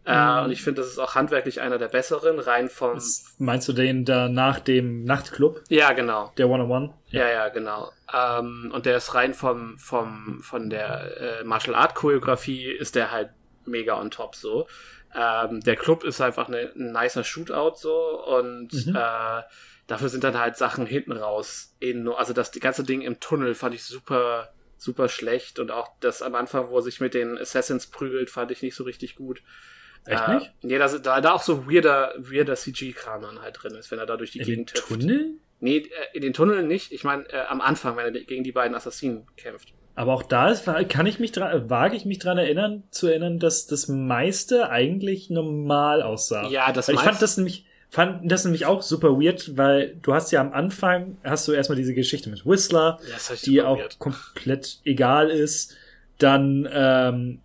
Äh, 0.03 0.41
und 0.43 0.51
ich 0.51 0.63
finde, 0.63 0.81
das 0.81 0.89
ist 0.91 0.97
auch 0.99 1.13
handwerklich 1.15 1.61
einer 1.61 1.77
der 1.77 1.87
besseren, 1.87 2.39
rein 2.39 2.69
vom. 2.69 2.95
Was 2.95 3.35
meinst 3.37 3.67
du 3.67 3.73
den 3.73 4.03
da 4.03 4.29
nach 4.29 4.59
dem 4.59 5.03
Nachtclub, 5.03 5.61
Ja, 5.69 5.93
genau. 5.93 6.31
der 6.37 6.49
One-on-One? 6.49 6.93
Ja, 7.09 7.29
ja, 7.29 7.49
genau. 7.49 7.91
Ähm, 8.11 8.71
und 8.73 8.85
der 8.85 8.97
ist 8.97 9.13
rein 9.13 9.33
vom, 9.33 9.77
vom, 9.77 10.41
von 10.41 10.69
der 10.69 11.39
äh, 11.41 11.43
Martial 11.43 11.75
Art 11.75 11.93
Choreografie 11.95 12.65
ist 12.65 12.95
der 12.95 13.11
halt 13.11 13.29
mega 13.65 13.99
on 13.99 14.09
top 14.09 14.35
so. 14.35 14.67
Ähm, 15.13 15.59
der 15.61 15.75
Club 15.75 16.03
ist 16.03 16.19
einfach 16.21 16.47
ne, 16.47 16.71
ein 16.75 16.93
nicer 16.93 17.23
Shootout 17.23 17.75
so 17.75 17.93
und 18.25 18.69
Mhm. 18.73 18.95
äh, 18.95 19.41
dafür 19.87 20.09
sind 20.09 20.23
dann 20.23 20.39
halt 20.39 20.57
Sachen 20.57 20.85
hinten 20.87 21.11
raus. 21.11 21.75
In, 21.79 22.07
also 22.07 22.33
das 22.33 22.49
die 22.51 22.59
ganze 22.61 22.83
Ding 22.83 23.01
im 23.01 23.19
Tunnel 23.19 23.53
fand 23.53 23.75
ich 23.75 23.83
super, 23.83 24.49
super 24.77 25.09
schlecht 25.09 25.59
und 25.59 25.69
auch 25.69 25.89
das 25.99 26.21
am 26.21 26.33
Anfang, 26.33 26.69
wo 26.69 26.77
er 26.77 26.81
sich 26.81 27.01
mit 27.01 27.13
den 27.13 27.37
Assassins 27.37 27.87
prügelt, 27.87 28.29
fand 28.29 28.51
ich 28.51 28.61
nicht 28.63 28.73
so 28.75 28.83
richtig 28.85 29.15
gut. 29.15 29.43
Echt 30.05 30.27
äh, 30.27 30.35
nicht? 30.35 30.51
Nee, 30.63 30.77
da, 30.77 30.87
sind- 30.87 31.05
da, 31.05 31.21
da 31.21 31.33
auch 31.33 31.41
so 31.41 31.67
weirder, 31.69 32.13
weirder 32.17 32.55
CG-Kram 32.55 33.21
dann 33.21 33.41
halt 33.41 33.57
drin 33.61 33.75
ist, 33.75 33.91
wenn 33.91 33.99
er 33.99 34.05
da 34.05 34.17
durch 34.17 34.31
die 34.31 34.39
In 34.39 34.45
den 34.45 34.51
Gegend 34.65 34.71
hüpft. 34.73 34.87
Tunnel? 34.87 35.33
Nee, 35.59 35.77
äh, 35.77 35.87
in 36.13 36.21
den 36.21 36.33
Tunneln 36.33 36.67
nicht. 36.67 36.91
Ich 36.91 37.03
meine, 37.03 37.23
äh, 37.31 37.41
am 37.47 37.61
Anfang, 37.61 37.95
wenn 37.97 38.13
er 38.15 38.21
gegen 38.21 38.43
die 38.43 38.51
beiden 38.51 38.75
Assassinen 38.75 39.27
kämpft. 39.37 39.73
Aber 39.93 40.13
auch 40.13 40.23
da 40.23 40.49
ist, 40.49 40.65
kann 40.89 41.05
ich 41.05 41.19
mich 41.19 41.33
dran, 41.33 41.69
wage 41.69 41.95
ich 41.97 42.05
mich 42.05 42.17
dran 42.17 42.37
erinnern, 42.37 42.83
zu 42.91 43.07
erinnern, 43.07 43.39
dass 43.39 43.67
das 43.67 43.87
meiste 43.89 44.69
eigentlich 44.69 45.29
normal 45.29 46.01
aussah. 46.01 46.47
Ja, 46.47 46.71
das 46.71 46.87
Weil 46.87 46.95
ich 46.95 47.01
fand 47.01 47.21
das 47.21 47.35
nämlich, 47.37 47.65
fand 47.89 48.31
das 48.31 48.45
nämlich 48.45 48.65
auch 48.65 48.81
super 48.81 49.19
weird, 49.19 49.57
weil 49.57 49.97
du 50.01 50.13
hast 50.13 50.31
ja 50.31 50.39
am 50.39 50.53
Anfang, 50.53 51.17
hast 51.25 51.45
du 51.47 51.51
erstmal 51.51 51.75
diese 51.75 51.93
Geschichte 51.93 52.29
mit 52.29 52.45
Whistler, 52.45 52.99
das 53.11 53.41
die 53.41 53.61
auch 53.61 53.77
weird. 53.79 53.99
komplett 53.99 54.79
egal 54.85 55.29
ist. 55.29 55.75
Dann 56.17 56.67
ähm, 56.71 57.41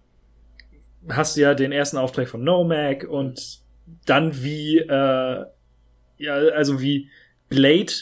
hast 1.08 1.36
du 1.36 1.40
ja 1.42 1.54
den 1.54 1.72
ersten 1.72 1.96
Auftrag 1.96 2.28
von 2.28 2.42
Nomad 2.44 3.04
und 3.04 3.60
dann 4.04 4.42
wie, 4.42 4.78
äh, 4.78 5.44
ja, 6.18 6.34
also 6.54 6.80
wie 6.80 7.10
Blade 7.48 7.92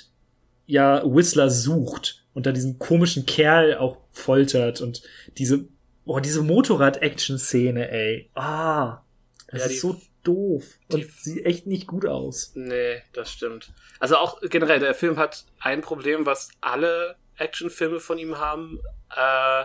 ja 0.66 1.02
Whistler 1.04 1.50
sucht 1.50 2.24
und 2.32 2.46
da 2.46 2.52
diesen 2.52 2.78
komischen 2.78 3.26
Kerl 3.26 3.76
auch 3.76 3.98
foltert 4.10 4.80
und 4.80 5.02
diese, 5.36 5.66
oh, 6.06 6.20
diese 6.20 6.42
Motorrad-Action-Szene, 6.42 7.90
ey. 7.90 8.30
Ah, 8.34 9.02
das 9.48 9.60
Ja, 9.60 9.66
ist 9.66 9.80
so 9.80 10.00
doof 10.22 10.64
und 10.90 11.00
die- 11.02 11.10
sieht 11.20 11.44
echt 11.44 11.66
nicht 11.66 11.86
gut 11.86 12.06
aus. 12.06 12.52
Nee, 12.54 13.02
das 13.12 13.30
stimmt. 13.30 13.72
Also 14.00 14.16
auch 14.16 14.40
generell, 14.40 14.80
der 14.80 14.94
Film 14.94 15.18
hat 15.18 15.44
ein 15.60 15.80
Problem, 15.82 16.24
was 16.26 16.48
alle 16.60 17.16
Actionfilme 17.36 18.00
von 18.00 18.16
ihm 18.18 18.38
haben. 18.38 18.80
Äh, 19.14 19.64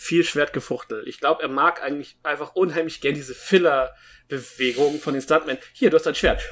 viel 0.00 0.24
Schwertgefuchtel. 0.24 1.06
Ich 1.06 1.20
glaube, 1.20 1.42
er 1.42 1.50
mag 1.50 1.82
eigentlich 1.82 2.16
einfach 2.22 2.54
unheimlich 2.54 3.02
gern 3.02 3.14
diese 3.14 3.34
Filler-Bewegungen 3.34 4.98
von 4.98 5.12
den 5.12 5.20
Stuntmen. 5.20 5.58
Hier, 5.74 5.90
du 5.90 5.98
hast 5.98 6.06
ein 6.06 6.14
Schwert. 6.14 6.40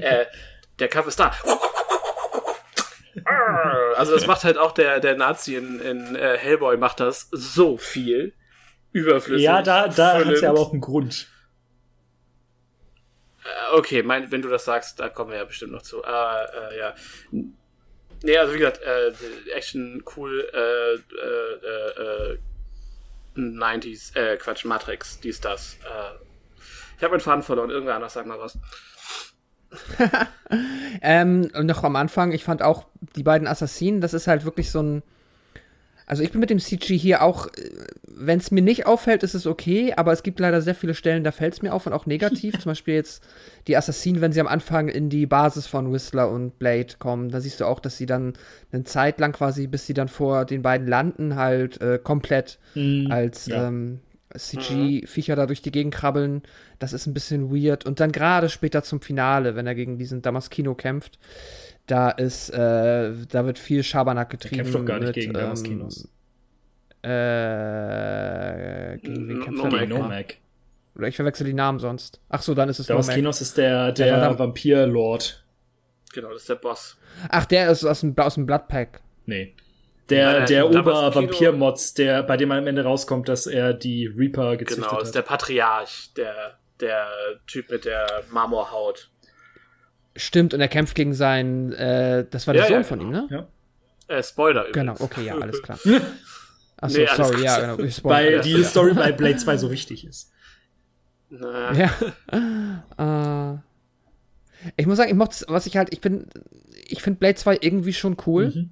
äh, 0.00 0.26
der 0.78 0.86
Kampf 0.86 1.08
ist 1.08 1.18
da. 1.18 1.34
Also 3.96 4.14
das 4.14 4.28
macht 4.28 4.44
halt 4.44 4.56
auch 4.56 4.70
der, 4.70 5.00
der 5.00 5.16
Nazi 5.16 5.56
in, 5.56 5.80
in 5.80 6.14
äh, 6.14 6.38
Hellboy 6.38 6.76
macht 6.76 7.00
das 7.00 7.26
so 7.32 7.76
viel. 7.76 8.34
Überflüssig. 8.92 9.44
Ja, 9.44 9.62
da, 9.62 9.88
da 9.88 10.24
hat 10.24 10.40
ja 10.40 10.50
aber 10.50 10.60
auch 10.60 10.70
einen 10.70 10.80
Grund. 10.80 11.26
Äh, 13.42 13.48
Okay, 13.72 14.04
mein, 14.04 14.30
wenn 14.30 14.42
du 14.42 14.48
das 14.48 14.64
sagst, 14.64 15.00
da 15.00 15.08
kommen 15.08 15.32
wir 15.32 15.38
ja 15.38 15.44
bestimmt 15.44 15.72
noch 15.72 15.82
zu. 15.82 16.04
Ah, 16.04 16.44
äh, 16.44 16.78
ja. 16.78 16.94
Nee, 18.22 18.36
also 18.36 18.54
wie 18.54 18.58
gesagt, 18.58 18.80
äh, 18.82 19.12
Action 19.54 20.02
cool, 20.16 20.48
äh, 20.52 20.94
äh, 20.94 22.32
äh, 22.34 22.38
90s, 23.36 24.16
äh, 24.16 24.36
Quatsch, 24.36 24.64
Matrix, 24.64 25.20
dies, 25.20 25.40
das. 25.40 25.76
Äh, 25.84 26.16
ich 26.96 27.04
habe 27.04 27.12
meinen 27.12 27.20
Faden 27.20 27.42
verloren, 27.44 27.70
irgendwer 27.70 27.94
anders 27.94 28.14
sag 28.14 28.26
mal 28.26 28.38
was. 28.38 28.58
Ähm, 31.02 31.50
noch 31.62 31.84
am 31.84 31.96
Anfang, 31.96 32.32
ich 32.32 32.42
fand 32.42 32.62
auch 32.62 32.86
die 33.16 33.22
beiden 33.22 33.46
Assassinen, 33.46 34.00
das 34.00 34.14
ist 34.14 34.26
halt 34.26 34.44
wirklich 34.44 34.70
so 34.70 34.82
ein. 34.82 35.02
Also 36.08 36.22
ich 36.22 36.32
bin 36.32 36.40
mit 36.40 36.48
dem 36.48 36.58
CG 36.58 36.96
hier 36.96 37.22
auch, 37.22 37.48
wenn 38.06 38.38
es 38.38 38.50
mir 38.50 38.62
nicht 38.62 38.86
auffällt, 38.86 39.22
ist 39.22 39.34
es 39.34 39.46
okay, 39.46 39.92
aber 39.94 40.10
es 40.10 40.22
gibt 40.22 40.40
leider 40.40 40.62
sehr 40.62 40.74
viele 40.74 40.94
Stellen, 40.94 41.22
da 41.22 41.32
fällt 41.32 41.52
es 41.52 41.60
mir 41.60 41.74
auf 41.74 41.86
und 41.86 41.92
auch 41.92 42.06
negativ. 42.06 42.58
Zum 42.58 42.70
Beispiel 42.70 42.94
jetzt 42.94 43.22
die 43.66 43.76
Assassinen, 43.76 44.22
wenn 44.22 44.32
sie 44.32 44.40
am 44.40 44.46
Anfang 44.46 44.88
in 44.88 45.10
die 45.10 45.26
Basis 45.26 45.66
von 45.66 45.92
Whistler 45.92 46.30
und 46.30 46.58
Blade 46.58 46.94
kommen, 46.98 47.28
da 47.28 47.42
siehst 47.42 47.60
du 47.60 47.66
auch, 47.66 47.78
dass 47.78 47.98
sie 47.98 48.06
dann 48.06 48.32
eine 48.72 48.84
Zeit 48.84 49.20
lang 49.20 49.32
quasi, 49.32 49.66
bis 49.66 49.84
sie 49.84 49.92
dann 49.92 50.08
vor 50.08 50.46
den 50.46 50.62
beiden 50.62 50.86
landen, 50.86 51.36
halt 51.36 51.78
äh, 51.82 51.98
komplett 52.02 52.58
als 53.10 53.46
ja. 53.46 53.68
ähm, 53.68 54.00
CG-Viecher 54.34 55.36
da 55.36 55.44
durch 55.44 55.60
die 55.60 55.72
Gegend 55.72 55.94
krabbeln. 55.94 56.40
Das 56.78 56.94
ist 56.94 57.06
ein 57.06 57.12
bisschen 57.12 57.54
weird. 57.54 57.84
Und 57.84 58.00
dann 58.00 58.12
gerade 58.12 58.48
später 58.48 58.82
zum 58.82 59.02
Finale, 59.02 59.56
wenn 59.56 59.66
er 59.66 59.74
gegen 59.74 59.98
diesen 59.98 60.22
Damaskino 60.22 60.74
kämpft, 60.74 61.18
da 61.88 62.10
ist, 62.10 62.50
äh, 62.50 63.12
da 63.30 63.44
wird 63.44 63.58
viel 63.58 63.82
Schabernack 63.82 64.30
getrieben. 64.30 64.56
kämpft 64.62 64.74
doch 64.74 64.84
gar 64.84 64.98
nicht 64.98 65.06
mit, 65.08 65.14
gegen 65.14 65.34
ähm, 65.34 65.40
Damaskinos. 65.40 66.08
Äh, 67.02 68.98
gegen 68.98 69.28
wen 69.28 69.40
kämpft 69.42 69.64
nochmal? 69.64 69.86
Nomad. 69.86 70.34
Oder 70.96 71.08
ich 71.08 71.16
verwechsel 71.16 71.46
die 71.46 71.54
Namen 71.54 71.78
sonst. 71.78 72.20
Ach 72.28 72.42
so, 72.42 72.54
dann 72.54 72.68
ist 72.68 72.80
es 72.80 72.88
Nomak. 72.88 73.04
Damaskinos 73.04 73.40
ist 73.40 73.56
der, 73.56 73.92
Der 73.92 74.20
der 74.20 74.38
Vampir-Lord. 74.38 75.44
Genau, 76.12 76.30
das 76.30 76.42
ist 76.42 76.48
der 76.48 76.56
Boss. 76.56 76.96
Ach, 77.28 77.44
der 77.44 77.70
ist 77.70 77.84
aus 77.84 78.00
dem, 78.00 78.16
aus 78.18 78.34
dem 78.34 78.46
Bloodpack. 78.46 79.00
Nee. 79.26 79.54
Der, 80.10 80.40
Ja, 80.40 80.44
der 80.44 80.64
hat 80.64 80.74
Ober-Vampir-Mods, 80.74 81.94
der, 81.94 82.22
bei 82.22 82.36
dem 82.36 82.50
am 82.50 82.66
Ende 82.66 82.82
rauskommt, 82.82 83.28
dass 83.28 83.46
er 83.46 83.74
die 83.74 84.06
Reaper 84.06 84.56
gezüchtet 84.56 84.88
Genau, 84.88 85.00
ist 85.00 85.08
hat. 85.08 85.14
der 85.14 85.22
Patriarch, 85.22 86.10
der, 86.16 86.58
der 86.80 87.06
Typ 87.46 87.70
mit 87.70 87.84
der 87.84 88.24
Marmorhaut. 88.30 89.10
Stimmt, 90.18 90.52
und 90.52 90.60
er 90.60 90.68
kämpft 90.68 90.94
gegen 90.94 91.14
seinen, 91.14 91.72
äh, 91.72 92.26
das 92.30 92.46
war 92.46 92.54
der 92.54 92.64
Ja, 92.64 92.68
Sohn 92.68 92.76
ja, 92.78 92.82
von 92.84 92.98
genau. 92.98 93.24
ihm, 93.24 93.30
ne? 93.30 93.46
Äh, 94.08 94.22
Spoiler 94.22 94.66
übrigens. 94.68 94.74
Genau, 94.74 94.94
okay, 95.04 95.24
ja, 95.24 95.38
alles 95.38 95.62
klar. 95.62 95.78
Achso, 96.80 96.98
Nee, 96.98 97.06
sorry, 97.16 97.42
ja, 97.44 97.60
genau. 97.60 97.78
Ich 97.84 97.96
spoil- 98.00 98.10
Weil 98.14 98.32
Ja, 98.34 98.40
die 98.42 98.52
ja. 98.52 98.64
Story 98.64 98.94
bei 98.94 99.12
Blade 99.12 99.36
2 99.36 99.56
so 99.56 99.70
wichtig 99.70 100.06
ist. 100.06 100.30
Na, 101.30 101.72
Ja. 101.72 101.90
Äh, 103.54 103.58
ich 104.76 104.86
muss 104.86 104.96
sagen, 104.96 105.10
ich 105.10 105.16
mochte, 105.16 105.44
was 105.48 105.66
ich 105.66 105.76
halt, 105.76 105.92
ich 105.92 106.00
bin, 106.00 106.26
ich 106.86 107.00
finde 107.02 107.18
Blade 107.20 107.36
2 107.36 107.58
irgendwie 107.60 107.92
schon 107.92 108.16
cool. 108.26 108.46
Mhm. 108.54 108.70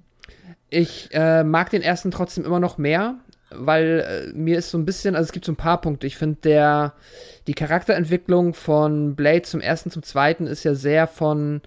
Ich 0.69 1.09
äh, 1.13 1.43
mag 1.45 1.69
den 1.69 1.81
ersten 1.81 2.11
trotzdem 2.11 2.43
immer 2.43 2.59
noch 2.59 2.77
mehr, 2.77 3.15
weil 3.49 4.31
äh, 4.31 4.37
mir 4.37 4.57
ist 4.57 4.69
so 4.69 4.77
ein 4.77 4.85
bisschen, 4.85 5.15
also 5.15 5.27
es 5.27 5.31
gibt 5.31 5.45
so 5.45 5.51
ein 5.51 5.57
paar 5.57 5.81
Punkte. 5.81 6.07
Ich 6.07 6.17
finde 6.17 6.37
der, 6.43 6.93
die 7.47 7.53
Charakterentwicklung 7.53 8.53
von 8.53 9.15
Blade 9.15 9.43
zum 9.43 9.61
ersten 9.61 9.91
zum 9.91 10.03
zweiten 10.03 10.47
ist 10.47 10.63
ja 10.63 10.75
sehr 10.75 11.07
von 11.07 11.61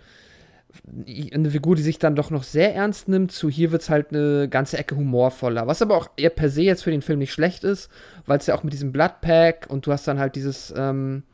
eine 1.34 1.50
Figur, 1.50 1.74
die 1.74 1.82
sich 1.82 1.98
dann 1.98 2.14
doch 2.14 2.30
noch 2.30 2.44
sehr 2.44 2.74
ernst 2.74 3.08
nimmt, 3.08 3.32
zu 3.32 3.48
hier 3.48 3.72
wird's 3.72 3.90
halt 3.90 4.10
eine 4.10 4.48
ganze 4.48 4.78
Ecke 4.78 4.96
humorvoller. 4.96 5.66
Was 5.66 5.82
aber 5.82 5.96
auch 5.96 6.08
eher 6.16 6.30
per 6.30 6.48
se 6.48 6.62
jetzt 6.62 6.84
für 6.84 6.92
den 6.92 7.02
Film 7.02 7.18
nicht 7.18 7.32
schlecht 7.32 7.64
ist, 7.64 7.90
weil 8.26 8.38
es 8.38 8.46
ja 8.46 8.54
auch 8.54 8.62
mit 8.62 8.72
diesem 8.72 8.92
Bloodpack 8.92 9.66
und 9.68 9.86
du 9.86 9.92
hast 9.92 10.06
dann 10.06 10.20
halt 10.20 10.36
dieses 10.36 10.72
ähm, 10.76 11.24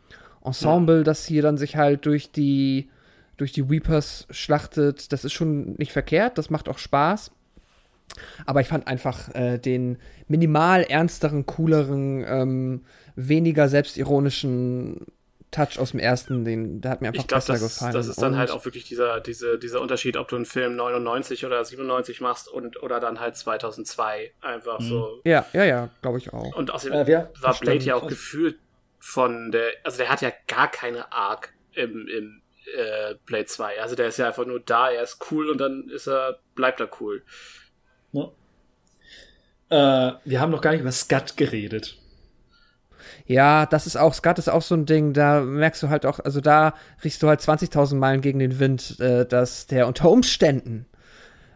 Ensemble, 0.43 1.05
das 1.05 1.27
hier 1.27 1.43
dann 1.43 1.59
sich 1.59 1.77
halt 1.77 2.07
durch 2.07 2.31
die 2.33 2.89
durch 3.37 3.53
die 3.53 3.69
Weepers 3.69 4.27
schlachtet. 4.31 5.13
Das 5.13 5.25
ist 5.25 5.35
schon 5.35 5.75
nicht 5.75 5.93
verkehrt, 5.93 6.39
das 6.39 6.49
macht 6.49 6.69
auch 6.69 6.79
Spaß. 6.79 7.31
Aber 8.47 8.61
ich 8.61 8.69
fand 8.69 8.87
einfach 8.87 9.35
äh, 9.35 9.59
den 9.59 9.99
minimal 10.29 10.83
ernsteren, 10.83 11.47
cooleren, 11.47 12.25
ähm, 12.27 12.85
weniger 13.15 13.69
selbstironischen 13.69 15.07
Touch 15.53 15.79
aus 15.79 15.93
dem 15.93 16.01
ersten, 16.01 16.45
den, 16.45 16.81
der 16.81 16.91
hat 16.91 17.01
mir 17.01 17.09
einfach 17.09 17.23
ich 17.23 17.29
glaube, 17.29 17.41
besser 17.41 17.53
das, 17.55 17.75
gefallen. 17.75 17.93
das 17.95 18.09
ist 18.09 18.21
dann 18.21 18.33
Und- 18.33 18.39
halt 18.39 18.51
auch 18.51 18.65
wirklich 18.65 18.85
dieser, 18.85 19.21
diese, 19.21 19.59
dieser 19.59 19.81
Unterschied, 19.81 20.17
ob 20.17 20.29
du 20.29 20.37
einen 20.37 20.45
Film 20.45 20.77
99 20.77 21.47
oder 21.47 21.65
97 21.65 22.21
machst 22.21 22.49
und 22.49 22.83
oder 22.83 23.01
dann 23.01 23.21
halt 23.21 23.37
2002 23.37 24.33
einfach 24.41 24.81
so. 24.81 25.21
Ja, 25.25 25.47
ja, 25.53 25.65
ja, 25.65 25.89
glaube 26.03 26.19
ich 26.19 26.33
auch. 26.33 26.55
Und 26.57 26.71
außerdem 26.73 27.07
Äh, 27.07 27.11
ja, 27.11 27.31
war 27.41 27.55
Blade 27.59 27.85
ja 27.85 27.95
auch 27.95 28.07
gefühlt 28.09 28.59
von 28.99 29.53
der, 29.53 29.69
also 29.85 29.99
der 29.99 30.09
hat 30.11 30.21
ja 30.21 30.33
gar 30.49 30.71
keine 30.71 31.13
Arc 31.13 31.55
im, 31.73 32.09
im 32.09 32.43
äh, 32.77 33.15
Blade 33.25 33.47
2. 33.47 33.81
Also 33.81 33.95
der 33.95 34.09
ist 34.09 34.19
ja 34.19 34.27
einfach 34.27 34.47
nur 34.47 34.61
da, 34.61 34.91
er 34.91 35.05
ist 35.05 35.25
cool 35.31 35.49
und 35.49 35.59
dann 35.59 35.89
ist 35.89 36.09
er, 36.09 36.41
bleibt 36.57 36.81
er 36.81 36.89
cool. 37.01 37.23
Äh, 39.69 40.13
wir 40.25 40.41
haben 40.41 40.51
noch 40.53 40.61
gar 40.61 40.71
nicht 40.73 40.81
über 40.81 40.93
Scut 40.93 41.37
geredet. 41.37 41.97
Ja, 43.27 43.67
das 43.67 43.87
ist 43.87 43.97
auch, 43.97 44.15
Skat 44.15 44.39
ist 44.39 44.49
auch 44.49 44.63
so 44.63 44.77
ein 44.77 44.87
Ding, 44.87 45.13
da 45.13 45.41
merkst 45.41 45.83
du 45.83 45.89
halt 45.89 46.07
auch, 46.07 46.21
also 46.21 46.41
da 46.41 46.75
riechst 47.03 47.21
du 47.23 47.29
halt 47.29 47.41
20.000 47.41 47.97
Meilen 47.97 48.21
gegen 48.21 48.39
den 48.39 48.61
Wind, 48.61 49.01
äh, 49.01 49.27
dass 49.27 49.67
der 49.67 49.89
unter 49.89 50.09
Umständen 50.11 50.87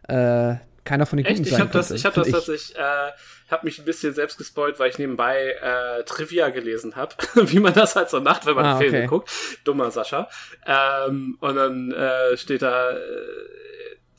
äh, 0.09 0.55
keiner 0.85 1.06
von 1.06 1.18
den 1.18 1.27
Echt? 1.27 1.36
Guten 1.39 1.48
Ich 1.48 1.55
sein 1.55 1.70
das, 1.70 1.89
könnte, 1.89 1.94
ich 1.94 2.05
habe 2.05 2.14
das 2.16 2.24
find 2.24 2.36
tatsächlich, 2.36 2.77
äh, 2.77 3.10
habe 3.52 3.64
mich 3.66 3.78
ein 3.78 3.85
bisschen 3.85 4.12
selbst 4.14 4.39
gespoilt, 4.39 4.81
weil 4.81 4.90
ich 4.90 4.98
nebenbei 4.98 5.55
äh, 5.62 6.02
Trivia 6.05 6.48
gelesen 6.51 6.97
habe, 6.97 7.14
wie 7.35 7.60
man 7.60 7.74
das 7.74 7.94
halt 7.94 8.10
so 8.10 8.20
macht, 8.20 8.47
wenn 8.47 8.56
man 8.56 8.64
Ah, 8.64 8.78
Filme 8.78 8.98
okay. 8.98 9.06
guckt. 9.06 9.31
Dummer 9.62 9.93
Sascha. 9.93 10.28
Ähm, 10.66 11.36
und 11.40 11.55
dann 11.55 11.93
äh, 11.93 12.36
steht 12.36 12.62
da, 12.62 12.90
äh, 12.90 12.97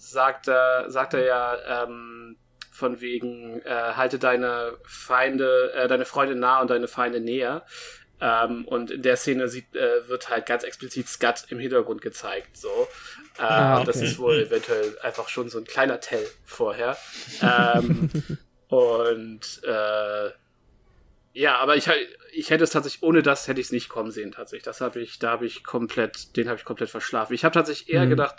sagt 0.01 0.47
er, 0.47 0.89
sagt 0.89 1.13
er 1.13 1.23
ja 1.23 1.83
ähm, 1.83 2.37
von 2.71 3.01
wegen, 3.01 3.61
äh, 3.61 3.69
halte 3.95 4.17
deine 4.17 4.77
Feinde, 4.85 5.71
äh, 5.73 5.87
deine 5.87 6.05
Freunde 6.05 6.35
nah 6.35 6.59
und 6.61 6.69
deine 6.69 6.87
Feinde 6.87 7.19
näher. 7.19 7.65
Ähm, 8.19 8.65
und 8.67 8.91
in 8.91 9.01
der 9.01 9.17
Szene 9.17 9.47
sieht, 9.47 9.75
äh, 9.75 10.07
wird 10.07 10.29
halt 10.29 10.45
ganz 10.45 10.63
explizit 10.63 11.07
Scut 11.07 11.45
im 11.49 11.59
Hintergrund 11.59 12.01
gezeigt. 12.01 12.57
So. 12.57 12.87
Äh, 13.37 13.43
Ah, 13.43 13.79
und 13.79 13.87
Das 13.87 13.97
okay. 13.97 14.05
ist 14.05 14.19
wohl 14.19 14.39
eventuell 14.39 14.97
einfach 15.01 15.27
schon 15.29 15.49
so 15.49 15.57
ein 15.59 15.65
kleiner 15.65 15.99
Tell 15.99 16.25
vorher. 16.45 16.97
Ähm, 17.41 18.09
und 18.67 19.61
äh, 19.63 20.29
ja, 21.33 21.57
aber 21.59 21.77
ich, 21.77 21.89
ich 22.33 22.49
hätte 22.49 22.63
es 22.63 22.71
tatsächlich, 22.71 23.03
ohne 23.03 23.21
das 23.23 23.47
hätte 23.47 23.61
ich 23.61 23.67
es 23.67 23.71
nicht 23.71 23.89
kommen 23.89 24.11
sehen, 24.11 24.31
tatsächlich. 24.31 24.63
Das 24.65 24.81
habe 24.81 24.99
ich, 24.99 25.17
da 25.19 25.31
habe 25.31 25.45
ich 25.45 25.63
komplett, 25.63 26.35
den 26.35 26.47
habe 26.49 26.57
ich 26.59 26.65
komplett 26.65 26.89
verschlafen. 26.89 27.33
Ich 27.33 27.43
habe 27.45 27.53
tatsächlich 27.53 27.89
eher 27.89 28.05
Mhm. 28.05 28.09
gedacht, 28.09 28.35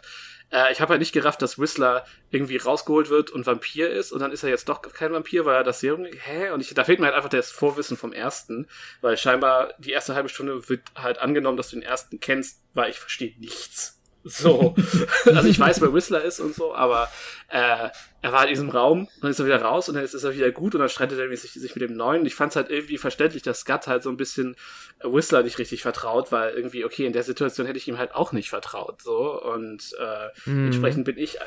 äh, 0.53 0.71
ich 0.71 0.81
habe 0.81 0.91
halt 0.91 1.01
nicht 1.01 1.13
gerafft, 1.13 1.43
dass 1.43 1.59
Whistler 1.59 2.05
irgendwie 2.31 2.59
rausgeholt 2.59 3.09
wird 3.09 3.31
und 3.31 3.47
Vampir 3.47 3.91
ist 3.91 4.13
und 4.13 4.21
dann 4.21 4.33
ist 4.33 4.43
er 4.43 4.51
jetzt 4.51 4.69
doch 4.69 4.83
kein 4.83 5.13
Vampir, 5.13 5.45
weil 5.45 5.57
er 5.57 5.65
das 5.65 5.81
Serum, 5.81 6.05
hä? 6.05 6.51
Und 6.51 6.61
ich, 6.61 6.73
da 6.75 6.85
fehlt 6.85 7.01
mir 7.01 7.07
halt 7.07 7.17
einfach 7.17 7.31
das 7.31 7.51
Vorwissen 7.51 7.97
vom 7.97 8.13
ersten, 8.13 8.69
weil 9.01 9.17
scheinbar 9.17 9.75
die 9.79 9.93
erste 9.93 10.15
halbe 10.15 10.29
Stunde 10.29 10.69
wird 10.69 10.83
halt 10.95 11.19
angenommen, 11.19 11.57
dass 11.57 11.71
du 11.71 11.77
den 11.77 11.83
ersten 11.83 12.21
kennst, 12.21 12.61
weil 12.75 12.91
ich 12.91 12.99
verstehe 12.99 13.35
nichts. 13.39 14.02
So. 14.25 14.75
also 15.27 15.49
ich 15.49 15.59
weiß, 15.59 15.81
wer 15.81 15.93
Whistler 15.93 16.23
ist 16.23 16.41
und 16.41 16.55
so, 16.55 16.75
aber 16.75 17.11
äh, 17.49 17.89
er 18.25 18.33
war 18.33 18.45
in 18.45 18.51
diesem 18.51 18.71
Raum, 18.71 19.09
dann 19.21 19.31
ist 19.33 19.41
er 19.41 19.47
wieder 19.47 19.61
raus 19.61 19.89
und 19.89 19.97
dann 19.97 20.05
ist, 20.05 20.15
ist 20.15 20.23
er 20.23 20.35
wieder 20.35 20.53
gut 20.53 20.75
und 20.75 20.81
dann 20.81 20.89
streitet 20.89 21.19
er 21.19 21.37
sich, 21.37 21.53
sich 21.53 21.75
mit 21.75 21.83
dem 21.83 21.97
Neuen. 21.97 22.21
Und 22.21 22.27
ich 22.27 22.37
fand 22.37 22.53
es 22.53 22.57
halt 22.57 22.71
irgendwie 22.71 22.99
verständlich, 22.99 23.43
dass 23.43 23.61
Scott 23.61 23.89
halt 23.89 24.05
so 24.05 24.11
ein 24.11 24.17
bisschen 24.17 24.55
Whistler 25.03 25.43
nicht 25.43 25.59
richtig 25.59 25.83
vertraut, 25.83 26.31
weil 26.31 26.55
irgendwie, 26.55 26.85
okay, 26.85 27.05
in 27.05 27.13
der 27.13 27.25
Situation 27.25 27.67
hätte 27.67 27.79
ich 27.79 27.89
ihm 27.89 27.99
halt 27.99 28.15
auch 28.15 28.31
nicht 28.33 28.49
vertraut. 28.49 29.03
So. 29.03 29.43
Und 29.43 29.93
äh, 29.99 30.29
Mhm. 30.49 30.67
entsprechend 30.67 31.05
bin 31.05 31.19
ich 31.19 31.41
äh, 31.41 31.43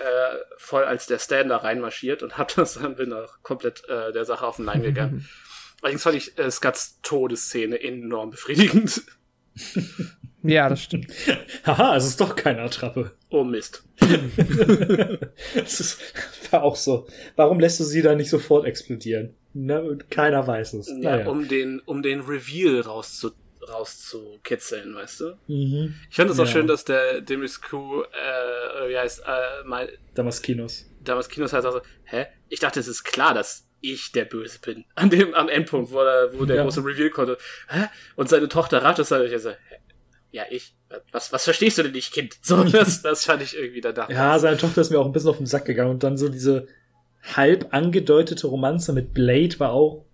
voll 0.57 0.83
als 0.83 1.07
der 1.07 1.19
Stan 1.19 1.47
da 1.47 1.57
reinmarschiert 1.57 2.23
und 2.23 2.37
hab 2.37 2.53
das 2.55 2.73
dann 2.75 2.95
bin 2.95 3.13
auch 3.13 3.41
komplett 3.41 3.87
äh, 3.87 4.11
der 4.11 4.25
Sache 4.25 4.45
auf 4.45 4.57
den 4.57 4.65
Leim 4.65 4.83
gegangen. 4.83 5.27
Allerdings 5.81 6.03
fand 6.03 6.15
ich 6.15 6.37
äh, 6.37 6.49
Scotts 6.51 6.99
Todesszene 7.03 7.81
enorm 7.81 8.31
befriedigend. 8.31 9.03
Ja, 10.43 10.69
das 10.69 10.83
stimmt. 10.83 11.07
Haha, 11.65 11.95
es 11.95 12.05
ist 12.05 12.21
doch 12.21 12.35
keine 12.35 12.61
Attrappe. 12.61 13.11
Oh 13.29 13.43
Mist. 13.43 13.83
Das 15.55 15.79
ist, 15.79 15.99
war 16.51 16.63
auch 16.63 16.75
so. 16.75 17.07
Warum 17.35 17.59
lässt 17.59 17.79
du 17.79 17.83
sie 17.83 18.01
da 18.01 18.15
nicht 18.15 18.29
sofort 18.29 18.65
explodieren? 18.65 19.33
Ne, 19.53 19.81
und 19.81 20.11
keiner 20.11 20.45
weiß 20.45 20.73
es. 20.73 20.87
Ja, 20.89 21.17
Naja. 21.17 21.27
um 21.27 21.47
den, 21.47 21.79
um 21.85 22.01
den 22.03 22.21
Reveal 22.21 22.81
rauszu, 22.81 23.31
rauszukitzeln, 23.67 24.93
weißt 24.95 25.19
du? 25.21 25.37
mhm. 25.47 25.95
Ich 26.09 26.15
fand 26.15 26.29
es 26.29 26.39
auch 26.39 26.45
Ja. 26.45 26.51
schön, 26.51 26.67
dass 26.67 26.85
der 26.85 27.21
Demiscu, 27.21 28.01
äh, 28.03 28.89
wie 28.89 28.97
heißt, 28.97 29.21
äh, 29.25 29.67
mal, 29.67 29.89
Damaskinos. 30.13 30.85
damals 31.03 31.29
Kinos 31.29 31.53
halt 31.53 31.63
so, 31.63 31.81
hä? 32.05 32.25
Ich 32.49 32.59
dachte, 32.59 32.79
es 32.79 32.87
ist 32.87 33.03
klar, 33.03 33.33
dass 33.33 33.65
ich 33.93 34.11
der 34.11 34.25
Böse 34.25 34.59
bin. 34.59 34.85
An 34.95 35.09
dem, 35.09 35.33
am 35.33 35.49
Endpunkt, 35.49 35.91
wo, 35.91 35.99
er, 35.99 36.37
wo 36.37 36.45
der 36.45 36.57
Ja. 36.57 36.63
große 36.63 36.81
Reveal 36.83 37.09
konnte. 37.09 37.37
Hä? 37.69 37.85
Und 38.15 38.29
seine 38.29 38.47
Tochter 38.49 38.83
ratet 38.83 39.05
es 39.05 39.11
halt, 39.11 39.31
ich 39.31 39.41
so? 39.41 39.51
Ja, 40.31 40.43
ich? 40.49 40.75
Was, 41.11 41.31
was 41.31 41.45
verstehst 41.45 41.77
du 41.77 41.83
denn 41.83 41.93
nicht, 41.93 42.13
Kind? 42.13 42.35
So, 42.41 42.63
das, 42.63 43.01
das 43.01 43.25
fand 43.25 43.41
ich 43.41 43.55
irgendwie 43.55 43.81
da 43.81 43.91
dachte. 43.91 44.13
Ja, 44.13 44.37
seine 44.39 44.57
Tochter 44.57 44.81
ist 44.81 44.89
mir 44.91 44.99
auch 44.99 45.05
ein 45.05 45.11
bisschen 45.13 45.29
auf 45.29 45.37
den 45.37 45.45
Sack 45.45 45.65
gegangen 45.65 45.91
und 45.91 46.03
dann 46.03 46.17
so 46.17 46.29
diese 46.29 46.67
halb 47.35 47.67
angedeutete 47.73 48.47
Romanze 48.47 48.93
mit 48.93 49.13
Blade 49.13 49.59
war 49.59 49.71
auch 49.71 50.05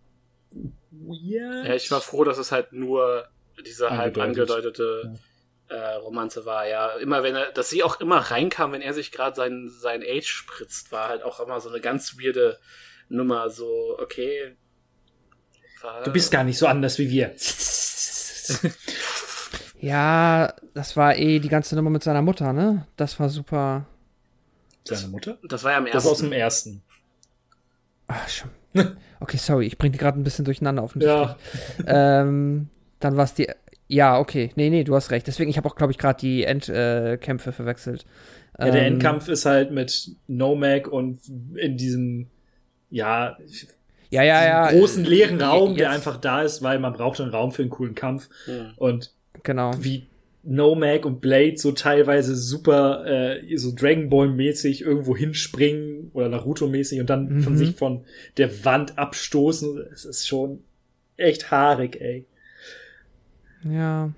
weird. 0.92 1.66
Ja, 1.68 1.76
ich 1.76 1.90
war 1.92 2.02
froh, 2.02 2.24
dass 2.24 2.38
es 2.38 2.52
halt 2.52 2.72
nur 2.74 3.28
diese 3.66 3.90
halb 3.90 4.18
Angedeutet. 4.18 4.56
angedeutete 4.56 5.20
äh, 5.70 5.94
Romanze 5.96 6.46
war. 6.46 6.68
Ja, 6.68 6.92
immer 6.98 7.24
wenn 7.24 7.36
er, 7.36 7.52
dass 7.52 7.70
sie 7.70 7.84
auch 7.84 8.00
immer 8.00 8.18
reinkam, 8.18 8.72
wenn 8.72 8.82
er 8.82 8.94
sich 8.94 9.12
gerade 9.12 9.36
sein, 9.36 9.70
sein 9.70 10.04
Age 10.04 10.28
spritzt, 10.28 10.92
war 10.92 11.10
halt 11.10 11.24
auch 11.24 11.40
immer 11.40 11.60
so 11.60 11.70
eine 11.70 11.80
ganz 11.82 12.18
weirde 12.20 12.60
Nummer. 13.12 13.50
So, 13.50 13.98
okay. 14.00 14.56
War, 15.82 16.04
Du 16.04 16.12
bist 16.12 16.32
gar 16.32 16.44
nicht 16.44 16.58
so 16.58 16.68
anders 16.68 16.98
wie 17.00 17.10
wir. 17.10 17.34
Ja, 19.80 20.54
das 20.76 20.96
war 20.96 21.18
eh 21.18 21.40
die 21.40 21.50
ganze 21.50 21.76
Nummer 21.76 21.90
mit 21.90 22.04
seiner 22.04 22.22
Mutter, 22.22 22.54
ne? 22.54 22.86
Das 22.98 23.20
war 23.20 23.30
super. 23.30 23.88
Seine 24.84 25.08
Mutter? 25.08 25.40
Das 25.48 25.64
war 25.64 25.72
ja 25.72 25.78
am 25.80 25.86
Das 25.86 26.06
aus 26.06 26.22
ersten. 26.22 26.26
dem 26.28 26.34
ersten. 26.34 26.82
Ach, 28.08 28.30
schon. 28.30 28.50
Okay, 29.20 29.38
sorry, 29.38 29.66
ich 29.66 29.78
bring 29.78 29.92
die 29.92 29.98
gerade 29.98 30.20
ein 30.20 30.24
bisschen 30.24 30.46
durcheinander 30.46 30.84
auf 30.84 30.96
Ja. 30.98 31.36
ähm, 31.88 32.70
dann 33.00 33.18
war 33.18 33.24
es 33.24 33.34
die. 33.34 33.48
Ja, 33.88 34.20
okay. 34.20 34.52
Nee, 34.56 34.70
nee, 34.70 34.84
du 34.84 34.96
hast 34.96 35.10
recht. 35.12 35.26
Deswegen, 35.28 35.50
ich 35.50 35.58
habe 35.58 35.68
auch, 35.68 35.76
glaube 35.76 35.92
ich, 35.92 35.98
gerade 35.98 36.20
die 36.20 36.44
Endkämpfe 36.44 37.50
äh, 37.50 37.54
verwechselt. 37.54 38.06
ja 38.60 38.66
der 38.72 38.84
Ähm, 38.86 38.94
Endkampf 38.94 39.28
ist 39.30 39.46
halt 39.46 39.72
mit 39.72 40.12
Nomag 40.28 40.88
und 40.88 41.20
in 41.56 41.76
diesem, 41.76 42.28
ja, 42.92 43.38
Ja, 44.12 44.24
ja, 44.24 44.46
ja. 44.46 44.68
diesem 44.68 44.80
großen 44.80 45.04
leeren 45.06 45.40
äh, 45.40 45.44
Raum, 45.46 45.76
der 45.76 45.90
einfach 45.90 46.18
da 46.18 46.42
ist, 46.44 46.62
weil 46.62 46.78
man 46.80 46.94
braucht 46.94 47.20
einen 47.22 47.32
Raum 47.32 47.52
für 47.52 47.62
einen 47.64 47.72
coolen 47.72 47.96
Kampf. 47.96 48.30
Hm. 48.46 48.74
Und 48.78 49.12
Genau. 49.44 49.72
wie 49.80 50.06
Nomag 50.44 51.06
und 51.06 51.22
Blade 51.22 51.58
so 51.58 51.72
teilweise 51.72 52.36
super 52.36 53.06
äh, 53.06 53.58
so 53.58 53.72
Dragon 53.76 54.10
Ball 54.10 54.28
mäßig 54.28 54.82
irgendwo 54.82 55.16
hinspringen 55.16 56.10
oder 56.14 56.30
Naruto 56.30 56.68
mäßig 56.68 57.00
und 57.00 57.10
dann 57.10 57.42
von 57.42 57.54
Mhm. 57.54 57.58
sich 57.58 57.76
von 57.76 58.04
der 58.38 58.66
Wand 58.66 58.98
abstoßen. 58.98 59.78
Es 59.94 60.04
ist 60.06 60.28
schon 60.28 60.64
echt 61.18 61.52
haarig, 61.52 62.02
ey. 62.02 62.26
Ja. 63.64 64.12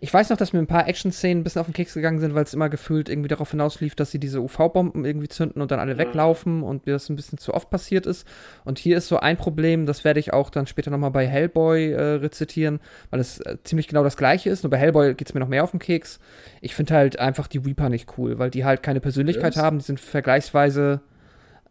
Ich 0.00 0.12
weiß 0.12 0.30
noch, 0.30 0.36
dass 0.36 0.52
mir 0.52 0.58
ein 0.58 0.66
paar 0.66 0.88
Action-Szenen 0.88 1.40
ein 1.40 1.44
bisschen 1.44 1.60
auf 1.60 1.66
den 1.66 1.74
Keks 1.74 1.94
gegangen 1.94 2.20
sind, 2.20 2.34
weil 2.34 2.44
es 2.44 2.54
immer 2.54 2.68
gefühlt 2.68 3.08
irgendwie 3.08 3.28
darauf 3.28 3.50
hinauslief, 3.50 3.94
dass 3.94 4.10
sie 4.10 4.18
diese 4.18 4.40
UV-Bomben 4.40 5.04
irgendwie 5.04 5.28
zünden 5.28 5.62
und 5.62 5.70
dann 5.70 5.80
alle 5.80 5.98
weglaufen 5.98 6.62
und 6.62 6.86
mir 6.86 6.92
das 6.92 7.08
ein 7.08 7.16
bisschen 7.16 7.38
zu 7.38 7.54
oft 7.54 7.70
passiert 7.70 8.06
ist. 8.06 8.26
Und 8.64 8.78
hier 8.78 8.96
ist 8.96 9.08
so 9.08 9.18
ein 9.18 9.36
Problem, 9.36 9.86
das 9.86 10.04
werde 10.04 10.20
ich 10.20 10.32
auch 10.32 10.50
dann 10.50 10.66
später 10.66 10.90
nochmal 10.90 11.10
bei 11.10 11.26
Hellboy 11.26 11.92
äh, 11.92 12.02
rezitieren, 12.14 12.80
weil 13.10 13.20
es 13.20 13.40
äh, 13.40 13.56
ziemlich 13.64 13.88
genau 13.88 14.04
das 14.04 14.16
gleiche 14.16 14.50
ist. 14.50 14.62
Nur 14.62 14.70
bei 14.70 14.78
Hellboy 14.78 15.14
geht 15.14 15.28
es 15.28 15.34
mir 15.34 15.40
noch 15.40 15.48
mehr 15.48 15.64
auf 15.64 15.70
den 15.70 15.80
Keks. 15.80 16.18
Ich 16.60 16.74
finde 16.74 16.94
halt 16.94 17.18
einfach 17.18 17.46
die 17.46 17.58
Reaper 17.58 17.88
nicht 17.88 18.18
cool, 18.18 18.38
weil 18.38 18.50
die 18.50 18.64
halt 18.64 18.82
keine 18.82 19.00
Persönlichkeit 19.00 19.56
Was? 19.56 19.62
haben. 19.62 19.78
Die 19.78 19.84
sind 19.84 20.00
vergleichsweise, 20.00 21.00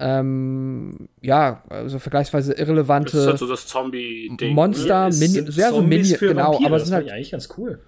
ähm, 0.01 1.09
ja, 1.21 1.63
also 1.69 1.99
vergleichsweise 1.99 2.53
irrelevante. 2.53 3.11
Das 3.11 3.21
ist 3.21 3.27
halt 3.27 3.37
so 3.37 3.47
das 3.47 3.67
Zombie-Ding. 3.67 4.55
Monster, 4.55 5.11
sind 5.11 5.53
sehr 5.53 5.69
so 5.69 5.81
für 5.81 6.29
genau, 6.29 6.53
Vampire, 6.53 6.65
aber 6.65 6.75
es 6.77 6.81
das 6.83 6.87
sind 6.87 6.95
halt 6.95 7.05
ich 7.05 7.13
eigentlich 7.13 7.31
ganz 7.31 7.49
cool. 7.57 7.79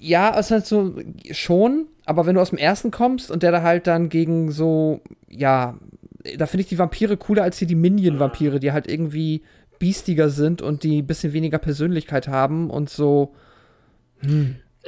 Ja, 0.00 0.30
es 0.38 0.46
ist 0.46 0.50
halt 0.52 0.66
so, 0.66 0.94
schon, 1.32 1.88
aber 2.06 2.24
wenn 2.24 2.34
du 2.34 2.40
aus 2.40 2.50
dem 2.50 2.58
ersten 2.58 2.90
kommst 2.90 3.30
und 3.30 3.42
der 3.42 3.52
da 3.52 3.62
halt 3.62 3.86
dann 3.86 4.08
gegen 4.08 4.50
so, 4.50 5.00
ja, 5.28 5.76
da 6.38 6.46
finde 6.46 6.62
ich 6.62 6.68
die 6.68 6.78
Vampire 6.78 7.16
cooler 7.16 7.42
als 7.42 7.58
hier 7.58 7.68
die 7.68 7.74
Minion-Vampire, 7.74 8.58
die 8.58 8.72
halt 8.72 8.88
irgendwie 8.88 9.42
biestiger 9.78 10.30
sind 10.30 10.62
und 10.62 10.82
die 10.82 11.02
ein 11.02 11.06
bisschen 11.06 11.34
weniger 11.34 11.58
Persönlichkeit 11.58 12.28
haben 12.28 12.70
und 12.70 12.88
so, 12.88 13.34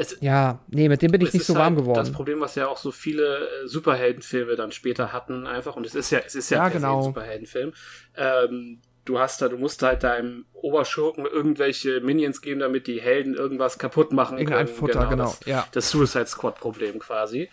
Es, 0.01 0.17
ja, 0.21 0.61
nee, 0.69 0.89
mit 0.89 1.03
dem 1.03 1.11
bin 1.11 1.21
ich 1.23 1.33
nicht 1.33 1.45
so 1.45 1.55
warm 1.55 1.75
halt 1.75 1.79
geworden. 1.79 1.99
Das 1.99 2.13
Problem, 2.13 2.41
was 2.41 2.55
ja 2.55 2.69
auch 2.69 2.77
so 2.77 2.93
viele 2.93 3.49
äh, 3.49 3.67
Superheldenfilme 3.67 4.55
dann 4.55 4.71
später 4.71 5.13
hatten, 5.13 5.45
einfach, 5.45 5.75
und 5.75 5.85
es 5.85 5.97
ist 5.97 6.11
ja, 6.11 6.21
es 6.25 6.37
ist 6.37 6.51
ja, 6.51 6.59
Ja, 6.59 6.69
genau. 6.69 6.99
ein 6.99 7.03
Superheldenfilm. 7.03 7.73
Ähm, 8.17 8.81
du 9.05 9.19
hast 9.19 9.43
da, 9.43 9.49
du 9.49 9.59
musst 9.59 9.83
halt 9.83 10.05
deinem 10.05 10.47
Oberschurken 10.53 11.27
irgendwelche 11.27 12.01
Minions 12.01 12.43
geben, 12.43 12.61
damit 12.61 12.87
die 12.87 13.01
Helden 13.01 13.35
irgendwas 13.35 13.77
kaputt 13.77 14.13
machen 14.13 14.39
Irgendein 14.39 14.67
können. 14.67 14.79
Futter, 14.79 15.07
genau, 15.07 15.25
Das, 15.25 15.41
ja. 15.47 15.67
das 15.73 15.91
Suicide 15.91 16.27
Squad-Problem 16.27 17.01
quasi. 17.01 17.51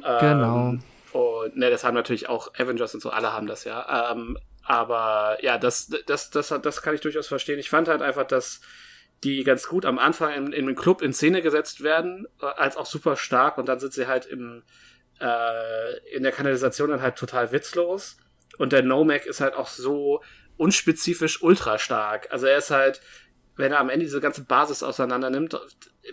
Genau. 0.00 0.70
Ähm, 0.70 0.82
und 1.12 1.56
ne, 1.58 1.68
das 1.68 1.84
haben 1.84 1.94
natürlich 1.94 2.30
auch 2.30 2.54
Avengers 2.54 2.94
und 2.94 3.00
so, 3.02 3.10
alle 3.10 3.34
haben 3.34 3.46
das 3.46 3.64
ja. 3.64 4.12
Ähm, 4.12 4.38
aber 4.64 5.36
ja, 5.42 5.58
das, 5.58 5.90
das, 6.06 6.30
das, 6.30 6.48
das 6.62 6.82
kann 6.82 6.94
ich 6.94 7.02
durchaus 7.02 7.26
verstehen. 7.26 7.58
Ich 7.58 7.68
fand 7.68 7.88
halt 7.88 8.00
einfach, 8.00 8.26
dass 8.26 8.62
die 9.24 9.44
ganz 9.44 9.66
gut 9.66 9.84
am 9.84 9.98
Anfang 9.98 10.32
in, 10.32 10.52
in 10.52 10.66
den 10.66 10.76
Club 10.76 11.02
in 11.02 11.12
Szene 11.12 11.42
gesetzt 11.42 11.82
werden, 11.82 12.26
äh, 12.40 12.46
als 12.46 12.76
auch 12.76 12.86
super 12.86 13.16
stark 13.16 13.58
und 13.58 13.68
dann 13.68 13.80
sind 13.80 13.92
sie 13.92 14.06
halt 14.06 14.26
im, 14.26 14.62
äh, 15.20 16.14
in 16.14 16.22
der 16.22 16.32
Kanalisation 16.32 16.90
dann 16.90 17.02
halt 17.02 17.16
total 17.16 17.52
witzlos. 17.52 18.18
Und 18.58 18.72
der 18.72 18.82
Nomac 18.82 19.26
ist 19.26 19.40
halt 19.40 19.54
auch 19.54 19.68
so 19.68 20.22
unspezifisch 20.56 21.42
ultra 21.42 21.78
stark. 21.78 22.28
Also 22.30 22.46
er 22.46 22.58
ist 22.58 22.70
halt, 22.70 23.00
wenn 23.56 23.72
er 23.72 23.80
am 23.80 23.90
Ende 23.90 24.04
diese 24.04 24.20
ganze 24.20 24.44
Basis 24.44 24.82
auseinander 24.82 25.30
nimmt, 25.30 25.58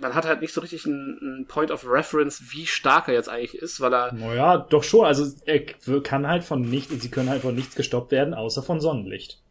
man 0.01 0.15
hat 0.15 0.25
halt 0.25 0.41
nicht 0.41 0.53
so 0.53 0.61
richtig 0.61 0.85
einen, 0.85 1.19
einen 1.21 1.47
Point 1.47 1.71
of 1.71 1.85
Reference, 1.87 2.51
wie 2.51 2.65
stark 2.65 3.07
er 3.07 3.13
jetzt 3.13 3.29
eigentlich 3.29 3.55
ist, 3.55 3.79
weil 3.79 3.93
er 3.93 4.13
Naja, 4.13 4.57
doch 4.57 4.83
schon. 4.83 5.05
Also 5.05 5.25
er 5.45 5.65
kann 6.01 6.27
halt 6.27 6.43
von 6.43 6.61
nichts, 6.61 6.93
sie 7.01 7.11
können 7.11 7.29
halt 7.29 7.41
von 7.41 7.55
nichts 7.55 7.75
gestoppt 7.75 8.11
werden, 8.11 8.33
außer 8.33 8.63
von 8.63 8.81
Sonnenlicht. 8.81 9.41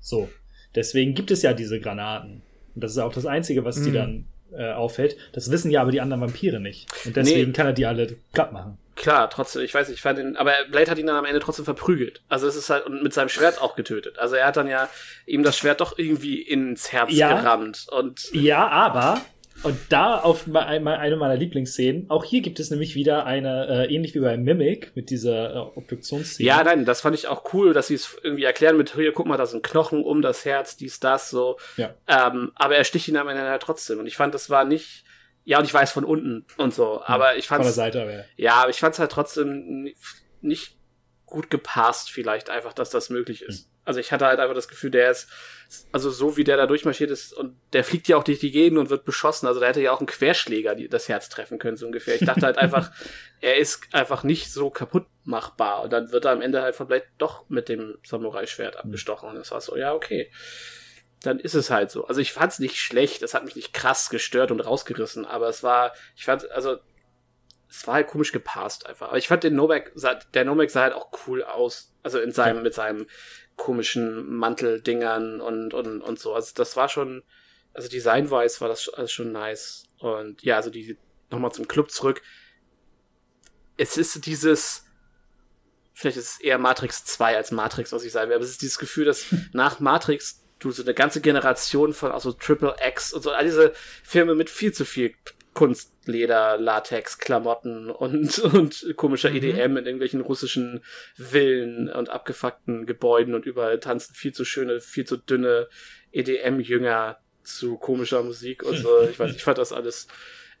So. 0.00 0.28
Deswegen 0.74 1.14
gibt 1.14 1.30
es 1.30 1.42
ja 1.42 1.52
diese 1.52 1.80
Granaten. 1.80 2.42
Und 2.74 2.82
das 2.84 2.92
ist 2.92 2.98
auch 2.98 3.12
das 3.12 3.26
Einzige, 3.26 3.64
was 3.64 3.76
die 3.82 3.90
Mhm. 3.90 3.94
dann 3.94 4.24
äh, 4.56 4.72
auffällt. 4.72 5.16
Das 5.32 5.50
wissen 5.50 5.70
ja 5.70 5.80
aber 5.80 5.90
die 5.90 6.00
anderen 6.00 6.20
Vampire 6.20 6.60
nicht. 6.60 6.86
Und 7.04 7.16
deswegen 7.16 7.48
Nee. 7.50 7.52
kann 7.56 7.66
er 7.66 7.72
die 7.72 7.86
alle 7.86 8.14
platt 8.32 8.52
machen. 8.52 8.78
Klar, 8.94 9.28
trotzdem, 9.28 9.62
ich 9.62 9.74
weiß 9.74 9.88
nicht, 9.88 9.96
ich 9.96 10.02
fand 10.02 10.20
ihn, 10.20 10.36
aber 10.36 10.52
Blade 10.70 10.88
hat 10.92 10.98
ihn 10.98 11.08
dann 11.08 11.16
am 11.16 11.24
Ende 11.24 11.40
trotzdem 11.40 11.64
verprügelt. 11.64 12.22
Also 12.28 12.46
es 12.46 12.54
ist 12.54 12.70
halt, 12.70 12.86
und 12.86 13.02
mit 13.02 13.12
seinem 13.12 13.28
Schwert 13.28 13.60
auch 13.60 13.74
getötet. 13.74 14.16
Also 14.20 14.36
er 14.36 14.46
hat 14.46 14.56
dann 14.56 14.68
ja 14.68 14.88
ihm 15.26 15.42
das 15.42 15.56
Schwert 15.58 15.80
doch 15.80 15.98
irgendwie 15.98 16.40
ins 16.40 16.92
Herz 16.92 17.10
Ja. 17.12 17.36
gerammt. 17.40 17.86
Und 17.90 18.30
Ja, 18.32 18.68
aber, 18.68 19.20
und 19.64 19.76
da 19.88 20.18
auf 20.20 20.44
eine 20.54 20.80
meiner 21.16 21.36
Lieblingsszenen, 21.36 22.08
auch 22.10 22.24
hier 22.24 22.40
gibt 22.42 22.60
es 22.60 22.70
nämlich 22.70 22.94
wieder 22.94 23.26
eine, 23.26 23.86
äh, 23.88 23.94
ähnlich 23.94 24.14
wie 24.14 24.20
bei 24.20 24.36
Mimic, 24.36 24.92
mit 24.94 25.10
dieser 25.10 25.54
äh, 25.54 25.58
Obduktionsszene. 25.58 26.46
ja, 26.46 26.62
nein, 26.62 26.84
das 26.84 27.00
fand 27.00 27.14
ich 27.16 27.26
auch 27.26 27.52
cool, 27.52 27.72
dass 27.72 27.88
sie 27.88 27.94
es 27.94 28.16
irgendwie 28.22 28.44
erklären 28.44 28.76
mit, 28.76 28.94
hier, 28.94 29.12
guck 29.12 29.26
mal, 29.26 29.36
da 29.36 29.46
sind 29.46 29.62
Knochen 29.62 30.04
um 30.04 30.22
das 30.22 30.44
Herz, 30.44 30.76
dies, 30.76 31.00
das, 31.00 31.30
so. 31.30 31.58
Ja. 31.76 31.94
Ähm, 32.06 32.52
aber 32.54 32.76
er 32.76 32.84
sticht 32.84 33.08
ihn 33.08 33.16
am 33.16 33.28
Ende 33.28 33.42
halt 33.42 33.62
trotzdem. 33.62 33.98
Und 33.98 34.06
ich 34.06 34.16
fand, 34.16 34.34
das 34.34 34.50
war 34.50 34.64
nicht, 34.64 35.04
ja, 35.44 35.58
und 35.58 35.64
ich 35.64 35.74
weiß 35.74 35.92
von 35.92 36.04
unten 36.04 36.46
und 36.56 36.72
so, 36.74 37.02
aber 37.04 37.36
ich 37.36 37.48
Von 37.48 37.58
der 37.58 37.64
fand 37.66 37.74
Seite, 37.74 38.02
aber 38.02 38.24
Ja, 38.36 38.54
aber 38.54 38.70
ich 38.70 38.78
fand 38.78 38.94
es 38.94 38.98
halt 38.98 39.12
trotzdem 39.12 39.82
ni- 39.82 39.96
nicht 40.40 40.76
gut 41.26 41.50
gepasst, 41.50 42.10
vielleicht 42.10 42.50
einfach, 42.50 42.72
dass 42.72 42.90
das 42.90 43.10
möglich 43.10 43.42
ist. 43.42 43.68
Also 43.84 44.00
ich 44.00 44.12
hatte 44.12 44.26
halt 44.26 44.40
einfach 44.40 44.54
das 44.54 44.68
Gefühl, 44.68 44.90
der 44.90 45.10
ist, 45.10 45.28
also 45.92 46.10
so 46.10 46.36
wie 46.36 46.44
der 46.44 46.56
da 46.56 46.66
durchmarschiert 46.66 47.10
ist 47.10 47.32
und 47.32 47.56
der 47.72 47.84
fliegt 47.84 48.08
ja 48.08 48.16
auch 48.16 48.24
durch 48.24 48.38
die 48.38 48.50
Gegend 48.50 48.78
und 48.78 48.90
wird 48.90 49.04
beschossen. 49.04 49.46
Also 49.46 49.60
da 49.60 49.66
hätte 49.66 49.82
ja 49.82 49.92
auch 49.92 50.00
ein 50.00 50.06
Querschläger 50.06 50.74
die, 50.74 50.88
das 50.88 51.08
Herz 51.08 51.28
treffen 51.28 51.58
können, 51.58 51.76
so 51.76 51.86
ungefähr. 51.86 52.14
Ich 52.14 52.24
dachte 52.24 52.46
halt 52.46 52.58
einfach, 52.58 52.90
er 53.40 53.56
ist 53.56 53.92
einfach 53.92 54.22
nicht 54.22 54.52
so 54.52 54.70
kaputt 54.70 55.06
machbar. 55.24 55.82
Und 55.82 55.92
dann 55.92 56.12
wird 56.12 56.24
er 56.24 56.32
am 56.32 56.42
Ende 56.42 56.62
halt 56.62 56.76
von 56.76 56.86
Blade 56.86 57.04
doch 57.18 57.48
mit 57.48 57.68
dem 57.68 57.98
Samurai-Schwert 58.04 58.76
abgestochen. 58.76 59.28
Und 59.28 59.36
das 59.36 59.50
war 59.50 59.60
so, 59.60 59.76
ja, 59.76 59.92
okay. 59.92 60.30
Dann 61.22 61.38
ist 61.38 61.54
es 61.54 61.70
halt 61.70 61.90
so. 61.90 62.06
Also 62.06 62.20
ich 62.20 62.32
fand 62.32 62.52
es 62.52 62.58
nicht 62.58 62.76
schlecht, 62.76 63.22
es 63.22 63.34
hat 63.34 63.44
mich 63.44 63.56
nicht 63.56 63.72
krass 63.72 64.10
gestört 64.10 64.50
und 64.50 64.60
rausgerissen, 64.60 65.24
aber 65.24 65.48
es 65.48 65.62
war, 65.62 65.92
ich 66.16 66.24
fand, 66.24 66.50
also 66.50 66.78
es 67.76 67.86
war 67.86 67.94
halt 67.94 68.06
komisch 68.06 68.32
gepasst 68.32 68.86
einfach. 68.86 69.08
Aber 69.08 69.18
ich 69.18 69.26
fand 69.26 69.42
den 69.42 69.56
Novak, 69.56 69.92
der 70.32 70.44
Novak 70.44 70.70
sah 70.70 70.82
halt 70.82 70.94
auch 70.94 71.10
cool 71.26 71.42
aus. 71.42 71.92
Also 72.02 72.20
in 72.20 72.30
seinem, 72.30 72.62
mit 72.62 72.74
seinem 72.74 73.06
komischen 73.56 74.34
Manteldingern 74.34 75.40
und, 75.40 75.74
und, 75.74 76.00
und 76.00 76.18
so. 76.18 76.34
Also 76.34 76.52
das 76.54 76.76
war 76.76 76.88
schon, 76.88 77.22
also 77.72 77.88
designwise 77.88 78.60
war 78.60 78.68
das 78.68 78.90
schon 79.10 79.32
nice. 79.32 79.84
Und 79.98 80.42
ja, 80.42 80.56
also 80.56 80.70
die, 80.70 80.96
nochmal 81.30 81.52
zum 81.52 81.68
Club 81.68 81.90
zurück. 81.90 82.22
Es 83.76 83.96
ist 83.96 84.26
dieses, 84.26 84.84
vielleicht 85.92 86.16
ist 86.16 86.34
es 86.34 86.40
eher 86.40 86.58
Matrix 86.58 87.04
2 87.04 87.36
als 87.36 87.50
Matrix, 87.50 87.92
was 87.92 88.04
ich 88.04 88.12
sagen 88.12 88.28
will, 88.28 88.36
aber 88.36 88.44
es 88.44 88.50
ist 88.50 88.62
dieses 88.62 88.78
Gefühl, 88.78 89.04
dass 89.04 89.26
nach 89.52 89.80
Matrix 89.80 90.42
du 90.58 90.70
so 90.70 90.82
eine 90.82 90.94
ganze 90.94 91.20
Generation 91.20 91.92
von 91.92 92.12
auch 92.12 92.20
so 92.20 92.32
Triple 92.32 92.76
X 92.86 93.12
und 93.12 93.22
so, 93.22 93.30
all 93.32 93.44
diese 93.44 93.74
Filme 94.02 94.34
mit 94.34 94.50
viel 94.50 94.72
zu 94.72 94.84
viel 94.84 95.14
Kunstleder, 95.54 96.58
Latex, 96.58 97.18
Klamotten 97.18 97.90
und, 97.90 98.38
und 98.54 98.94
komischer 98.96 99.30
EDM 99.30 99.76
in 99.76 99.86
irgendwelchen 99.86 100.20
russischen 100.20 100.84
Villen 101.14 101.88
und 101.88 102.10
abgefuckten 102.10 102.86
Gebäuden 102.86 103.34
und 103.34 103.46
überall 103.46 103.80
tanzen 103.80 104.14
viel 104.14 104.32
zu 104.32 104.44
schöne, 104.44 104.80
viel 104.80 105.04
zu 105.04 105.16
dünne 105.16 105.68
EDM-Jünger 106.12 107.18
zu 107.42 107.76
komischer 107.76 108.22
Musik 108.22 108.62
und 108.62 108.76
so. 108.76 109.02
Ich 109.02 109.18
weiß, 109.18 109.34
ich 109.34 109.44
fand 109.44 109.58
das 109.58 109.72
alles. 109.72 110.08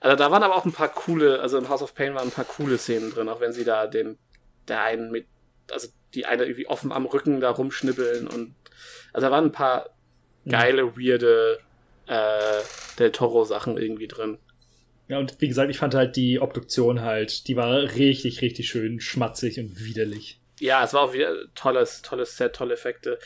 Also 0.00 0.16
da 0.16 0.30
waren 0.30 0.42
aber 0.42 0.56
auch 0.56 0.64
ein 0.64 0.72
paar 0.72 0.92
coole, 0.92 1.40
also 1.40 1.58
im 1.58 1.68
House 1.68 1.82
of 1.82 1.94
Pain 1.94 2.14
waren 2.14 2.28
ein 2.28 2.34
paar 2.34 2.44
coole 2.44 2.78
Szenen 2.78 3.10
drin, 3.10 3.28
auch 3.28 3.40
wenn 3.40 3.52
sie 3.52 3.64
da 3.64 3.86
den, 3.86 4.18
der 4.68 4.82
einen 4.82 5.10
mit, 5.10 5.26
also 5.70 5.88
die 6.14 6.26
eine 6.26 6.44
irgendwie 6.44 6.66
offen 6.66 6.92
am 6.92 7.06
Rücken 7.06 7.40
da 7.40 7.50
rumschnibbeln 7.50 8.26
und 8.26 8.54
also 9.12 9.26
da 9.26 9.30
waren 9.30 9.46
ein 9.46 9.52
paar 9.52 9.90
geile, 10.46 10.96
weirde 10.96 11.58
äh, 12.06 12.60
Del 12.98 13.12
Toro-Sachen 13.12 13.78
irgendwie 13.78 14.08
drin. 14.08 14.38
Ja, 15.08 15.18
und 15.18 15.40
wie 15.40 15.48
gesagt, 15.48 15.70
ich 15.70 15.78
fand 15.78 15.94
halt 15.94 16.16
die 16.16 16.40
Obduktion 16.40 17.02
halt, 17.02 17.46
die 17.48 17.56
war 17.56 17.82
richtig, 17.96 18.40
richtig 18.40 18.68
schön 18.68 19.00
schmatzig 19.00 19.58
und 19.58 19.84
widerlich. 19.84 20.40
Ja, 20.60 20.84
es 20.84 20.94
war 20.94 21.02
auch 21.02 21.12
wieder 21.12 21.34
tolles, 21.54 22.02
tolles 22.02 22.36
Set, 22.36 22.54
tolle 22.54 22.74
Effekte. 22.74 23.18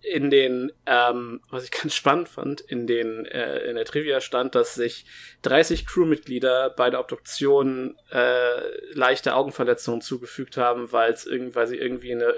In 0.00 0.30
den, 0.30 0.72
ähm, 0.86 1.40
was 1.50 1.64
ich 1.64 1.70
ganz 1.82 1.94
spannend 1.94 2.28
fand, 2.28 2.60
in 2.62 2.86
den, 2.86 3.26
äh, 3.26 3.58
in 3.68 3.76
der 3.76 3.84
Trivia 3.84 4.20
stand, 4.20 4.54
dass 4.54 4.74
sich 4.74 5.04
30 5.42 5.86
Crewmitglieder 5.86 6.70
bei 6.70 6.88
der 6.88 7.00
Obduktion 7.00 7.96
äh, 8.10 8.60
leichte 8.92 9.34
Augenverletzungen 9.34 10.00
zugefügt 10.00 10.56
haben, 10.56 10.92
weil 10.92 11.12
es 11.12 11.26
irgendwie, 11.26 11.54
weil 11.54 11.66
sie 11.66 11.76
irgendwie 11.76 12.12
eine 12.12 12.34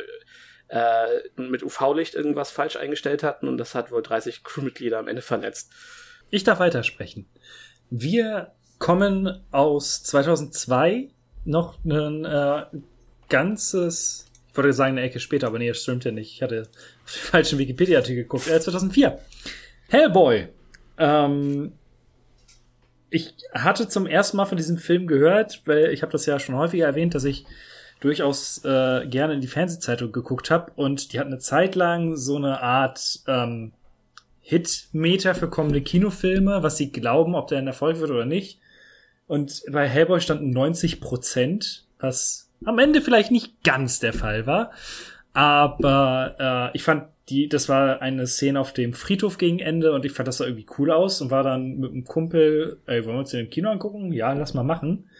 äh, 0.68 1.20
mit 1.36 1.62
UV-Licht 1.62 2.14
irgendwas 2.14 2.50
falsch 2.50 2.76
eingestellt 2.76 3.22
hatten 3.22 3.48
und 3.48 3.58
das 3.58 3.74
hat 3.74 3.90
wohl 3.90 4.02
30 4.02 4.44
Crewmitglieder 4.44 4.98
am 4.98 5.08
Ende 5.08 5.22
verletzt. 5.22 5.72
Ich 6.30 6.44
darf 6.44 6.58
weitersprechen. 6.58 7.26
Wir 7.90 8.52
kommen 8.78 9.40
aus 9.50 10.02
2002 10.02 11.10
noch 11.44 11.82
ein 11.84 12.24
äh, 12.24 12.64
ganzes, 13.28 14.26
ich 14.50 14.56
wollte 14.56 14.72
sagen 14.72 14.98
eine 14.98 15.06
Ecke 15.06 15.20
später, 15.20 15.46
aber 15.46 15.58
nee, 15.58 15.68
das 15.68 15.82
stimmt 15.82 16.04
ja 16.04 16.12
nicht. 16.12 16.34
Ich 16.34 16.42
hatte 16.42 16.68
auf 17.04 17.12
den 17.12 17.22
falschen 17.22 17.58
Wikipedia-Artikel 17.58 18.22
geguckt. 18.22 18.48
Äh, 18.48 18.60
2004. 18.60 19.18
Hellboy. 19.88 20.48
Ähm, 20.98 21.72
ich 23.10 23.34
hatte 23.54 23.88
zum 23.88 24.06
ersten 24.06 24.36
Mal 24.36 24.46
von 24.46 24.58
diesem 24.58 24.76
Film 24.76 25.06
gehört, 25.06 25.62
weil 25.64 25.86
ich 25.92 26.02
habe 26.02 26.12
das 26.12 26.26
ja 26.26 26.38
schon 26.38 26.56
häufiger 26.56 26.86
erwähnt, 26.86 27.14
dass 27.14 27.24
ich 27.24 27.46
durchaus 28.00 28.64
äh, 28.64 29.06
gerne 29.06 29.34
in 29.34 29.40
die 29.40 29.48
Fernsehzeitung 29.48 30.12
geguckt 30.12 30.50
habe 30.50 30.72
und 30.76 31.12
die 31.12 31.18
hat 31.18 31.26
eine 31.26 31.38
Zeit 31.38 31.74
lang 31.74 32.16
so 32.16 32.36
eine 32.36 32.60
Art 32.60 33.20
ähm, 33.26 33.72
Hitmeter 34.48 35.34
für 35.34 35.50
kommende 35.50 35.82
Kinofilme, 35.82 36.62
was 36.62 36.78
sie 36.78 36.90
glauben, 36.90 37.34
ob 37.34 37.48
der 37.48 37.58
ein 37.58 37.66
Erfolg 37.66 38.00
wird 38.00 38.10
oder 38.10 38.24
nicht. 38.24 38.58
Und 39.26 39.62
bei 39.70 39.86
Hellboy 39.86 40.22
standen 40.22 40.52
90 40.52 41.02
Prozent, 41.02 41.84
was 41.98 42.48
am 42.64 42.78
Ende 42.78 43.02
vielleicht 43.02 43.30
nicht 43.30 43.62
ganz 43.62 44.00
der 44.00 44.14
Fall 44.14 44.46
war. 44.46 44.70
Aber 45.34 46.70
äh, 46.72 46.74
ich 46.74 46.82
fand 46.82 47.08
die, 47.28 47.46
das 47.46 47.68
war 47.68 48.00
eine 48.00 48.26
Szene 48.26 48.58
auf 48.58 48.72
dem 48.72 48.94
Friedhof 48.94 49.36
gegen 49.36 49.58
Ende 49.58 49.92
und 49.92 50.06
ich 50.06 50.12
fand 50.12 50.28
das 50.28 50.38
sah 50.38 50.46
irgendwie 50.46 50.66
cool 50.78 50.92
aus 50.92 51.20
und 51.20 51.30
war 51.30 51.42
dann 51.42 51.76
mit 51.76 51.90
einem 51.90 52.04
Kumpel, 52.04 52.78
ey, 52.86 53.04
wollen 53.04 53.16
wir 53.16 53.20
uns 53.20 53.32
den 53.32 53.40
im 53.40 53.50
Kino 53.50 53.68
angucken? 53.68 54.14
Ja, 54.14 54.32
lass 54.32 54.54
mal 54.54 54.62
machen. 54.62 55.10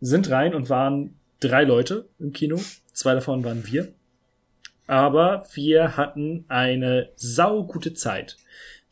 Sind 0.00 0.30
rein 0.30 0.54
und 0.54 0.70
waren 0.70 1.14
drei 1.40 1.64
Leute 1.64 2.08
im 2.18 2.32
Kino. 2.32 2.58
Zwei 2.94 3.12
davon 3.12 3.44
waren 3.44 3.66
wir. 3.66 3.92
Aber 4.86 5.44
wir 5.52 5.98
hatten 5.98 6.46
eine 6.48 7.10
saugute 7.16 7.92
Zeit. 7.92 8.38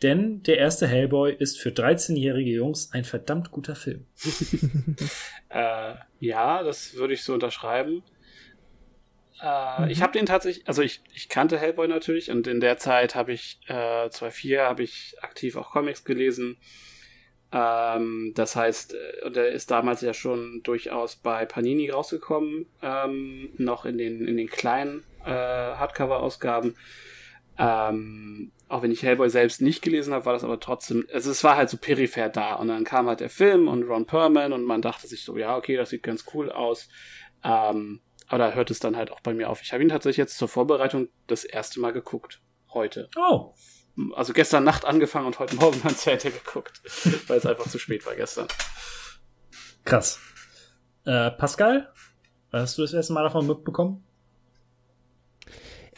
Denn 0.02 0.43
der 0.43 0.59
erste 0.59 0.86
Hellboy 0.86 1.35
ist 1.35 1.59
für 1.59 1.70
13-jährige 1.70 2.51
Jungs 2.51 2.93
ein 2.93 3.05
verdammt 3.05 3.51
guter 3.51 3.74
Film. 3.74 4.06
Äh, 5.48 5.94
ja, 6.20 6.62
das 6.62 6.94
würde 6.97 7.14
ich 7.14 7.23
so 7.23 7.32
unterschreiben. 7.32 8.02
Äh, 9.40 9.90
Ich 9.93 10.02
habe 10.02 10.12
den 10.12 10.27
tatsächlich, 10.27 10.66
also 10.68 10.82
ich, 10.82 11.01
ich 11.14 11.28
kannte 11.28 11.59
Hellboy 11.59 11.89
natürlich 11.89 12.31
und 12.31 12.47
in 12.47 12.60
der 12.60 12.78
Zeit 12.78 13.14
habe 13.14 13.32
ich, 13.32 13.60
äh, 13.68 14.10
2004 14.10 14.62
habe 14.64 14.82
ich 14.82 15.16
aktiv 15.23 15.56
auch 15.56 15.70
Comics 15.70 16.05
gelesen. 16.05 16.56
Ähm, 17.52 18.32
das 18.35 18.56
heißt, 18.56 18.94
äh, 18.94 19.24
und 19.24 19.36
er 19.36 19.48
ist 19.48 19.70
damals 19.70 20.01
ja 20.02 20.12
schon 20.12 20.62
durchaus 20.64 21.16
bei 21.16 21.47
Panini 21.47 21.89
rausgekommen, 21.90 22.66
ähm, 22.82 23.51
noch 23.56 23.86
in 23.86 23.98
den, 23.98 24.27
in 24.27 24.36
den 24.36 24.48
kleinen 24.48 25.05
äh, 25.24 25.31
Hardcover-Ausgaben. 25.31 26.74
Ähm, 27.59 28.52
auch 28.68 28.82
wenn 28.82 28.90
ich 28.90 29.02
Hellboy 29.02 29.30
selbst 29.30 29.62
nicht 29.62 29.82
gelesen 29.82 30.12
habe, 30.12 30.24
war 30.24 30.32
das 30.32 30.44
aber 30.44 30.59
trotzdem, 30.59 31.06
also 31.12 31.30
es 31.30 31.44
war 31.44 31.56
halt 31.56 31.70
so 31.70 31.76
peripher 31.76 32.28
da. 32.28 32.55
Und 32.55 32.68
dann 32.68 32.84
kam 32.84 33.06
halt 33.06 33.20
der 33.20 33.30
Film 33.30 33.68
und 33.68 33.84
Ron 33.84 34.06
Perlman 34.06 34.52
und 34.52 34.64
man 34.64 34.82
dachte 34.82 35.06
sich 35.06 35.24
so, 35.24 35.36
ja, 35.36 35.56
okay, 35.56 35.76
das 35.76 35.90
sieht 35.90 36.02
ganz 36.02 36.24
cool 36.34 36.51
aus. 36.51 36.88
Ähm, 37.44 38.01
aber 38.26 38.38
da 38.38 38.52
hört 38.52 38.70
es 38.72 38.80
dann 38.80 38.97
halt 38.97 39.12
auch 39.12 39.20
bei 39.20 39.34
mir 39.34 39.51
auf. 39.51 39.62
Ich 39.62 39.72
habe 39.72 39.82
ihn 39.82 39.88
tatsächlich 39.88 40.16
jetzt 40.16 40.36
zur 40.36 40.48
Vorbereitung 40.48 41.09
das 41.28 41.44
erste 41.44 41.78
Mal 41.78 41.93
geguckt. 41.93 42.40
Heute. 42.72 43.09
Oh, 43.16 43.55
Also 44.14 44.32
gestern 44.32 44.64
Nacht 44.64 44.84
angefangen 44.84 45.26
und 45.26 45.38
heute 45.38 45.55
Morgen 45.56 45.80
dann 45.82 45.94
zu 45.94 46.10
Ende 46.10 46.30
geguckt. 46.32 46.80
weil 47.28 47.38
es 47.38 47.47
einfach 47.47 47.68
zu 47.68 47.78
spät 47.78 48.05
war 48.05 48.16
gestern. 48.16 48.48
krass. 49.84 50.18
Äh, 51.05 51.30
Pascal, 51.30 51.93
hast 52.51 52.76
du 52.78 52.82
das 52.82 52.93
erste 52.93 53.12
Mal 53.12 53.22
davon 53.22 53.47
mitbekommen? 53.47 54.05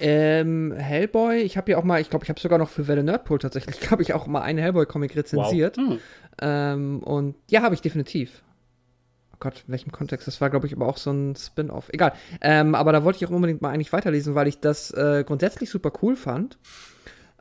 Ähm, 0.01 0.73
Hellboy, 0.73 1.39
ich 1.39 1.57
habe 1.57 1.73
ja 1.73 1.79
auch 1.79 1.85
mal, 1.85 2.01
ich 2.01 2.11
glaube, 2.11 2.25
ich 2.25 2.29
habe 2.29 2.41
sogar 2.41 2.59
noch 2.59 2.69
für 2.69 2.87
Welle 2.87 3.03
Nerdpool 3.03 3.39
tatsächlich, 3.39 3.81
glaube 3.81 4.03
ich, 4.03 4.15
auch 4.15 4.27
mal 4.27 4.43
einen 4.43 4.59
Hellboy-Comic 4.59 5.17
rezensiert. 5.17 5.77
Hm. 5.77 5.99
Ähm, 6.41 7.03
und 7.03 7.35
ja, 7.51 7.63
habe 7.63 7.75
ich 7.75 7.81
definitiv. 7.81 8.43
Oh 9.33 9.37
Gott, 9.41 9.65
in 9.67 9.73
welchem 9.73 9.93
Kontext? 9.93 10.27
Das 10.27 10.41
war, 10.41 10.51
glaube 10.51 10.67
ich, 10.67 10.73
aber 10.75 10.87
auch 10.87 10.97
so 10.97 11.11
ein 11.11 11.35
Spin-off. 11.37 11.89
Egal. 11.93 12.13
Ähm, 12.41 12.75
aber 12.75 12.93
da 12.93 13.05
wollte 13.05 13.19
ich 13.19 13.27
auch 13.27 13.35
unbedingt 13.35 13.63
mal 13.63 13.71
eigentlich 13.71 13.93
weiterlesen, 13.93 14.35
weil 14.35 14.49
ich 14.49 14.61
das 14.61 14.91
äh, 14.93 15.25
grundsätzlich 15.27 15.71
super 15.71 15.93
cool 16.03 16.17
fand. 16.17 16.59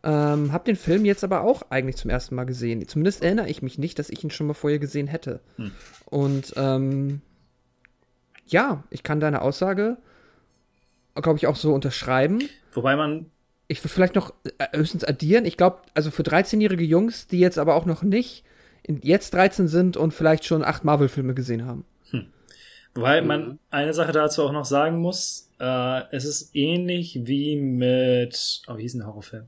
Ähm, 0.03 0.53
hab 0.53 0.65
den 0.65 0.75
Film 0.75 1.05
jetzt 1.05 1.23
aber 1.23 1.41
auch 1.41 1.63
eigentlich 1.69 1.97
zum 1.97 2.09
ersten 2.09 2.35
Mal 2.35 2.45
gesehen. 2.45 2.87
Zumindest 2.87 3.23
erinnere 3.23 3.49
ich 3.49 3.61
mich 3.61 3.77
nicht, 3.77 3.99
dass 3.99 4.09
ich 4.09 4.23
ihn 4.23 4.29
schon 4.29 4.47
mal 4.47 4.53
vorher 4.53 4.79
gesehen 4.79 5.07
hätte. 5.07 5.41
Hm. 5.57 5.71
Und 6.05 6.53
ähm, 6.55 7.21
ja, 8.45 8.83
ich 8.89 9.03
kann 9.03 9.19
deine 9.19 9.41
Aussage, 9.41 9.97
glaube 11.21 11.37
ich, 11.37 11.47
auch 11.47 11.55
so 11.55 11.73
unterschreiben. 11.73 12.41
Wobei 12.73 12.95
man 12.95 13.27
Ich 13.67 13.81
würde 13.83 13.93
vielleicht 13.93 14.15
noch 14.15 14.33
äh, 14.57 14.77
höchstens 14.77 15.03
addieren. 15.03 15.45
Ich 15.45 15.57
glaube, 15.57 15.79
also 15.93 16.11
für 16.11 16.23
13-jährige 16.23 16.83
Jungs, 16.83 17.27
die 17.27 17.39
jetzt 17.39 17.57
aber 17.57 17.75
auch 17.75 17.85
noch 17.85 18.03
nicht 18.03 18.43
in, 18.83 19.01
jetzt 19.01 19.33
13 19.33 19.67
sind 19.67 19.97
und 19.97 20.13
vielleicht 20.13 20.45
schon 20.45 20.63
acht 20.63 20.83
Marvel-Filme 20.83 21.33
gesehen 21.33 21.65
haben. 21.65 21.85
Wobei 22.95 23.21
Mhm. 23.21 23.27
man 23.27 23.59
eine 23.69 23.93
Sache 23.93 24.11
dazu 24.11 24.43
auch 24.43 24.51
noch 24.51 24.65
sagen 24.65 24.97
muss, 24.99 25.51
äh, 25.59 26.01
es 26.11 26.25
ist 26.25 26.55
ähnlich 26.55 27.19
wie 27.23 27.55
mit, 27.55 28.61
oh, 28.67 28.77
wie 28.77 28.81
hieß 28.81 28.93
denn 28.93 29.01
der 29.01 29.07
Horrorfilm? 29.09 29.45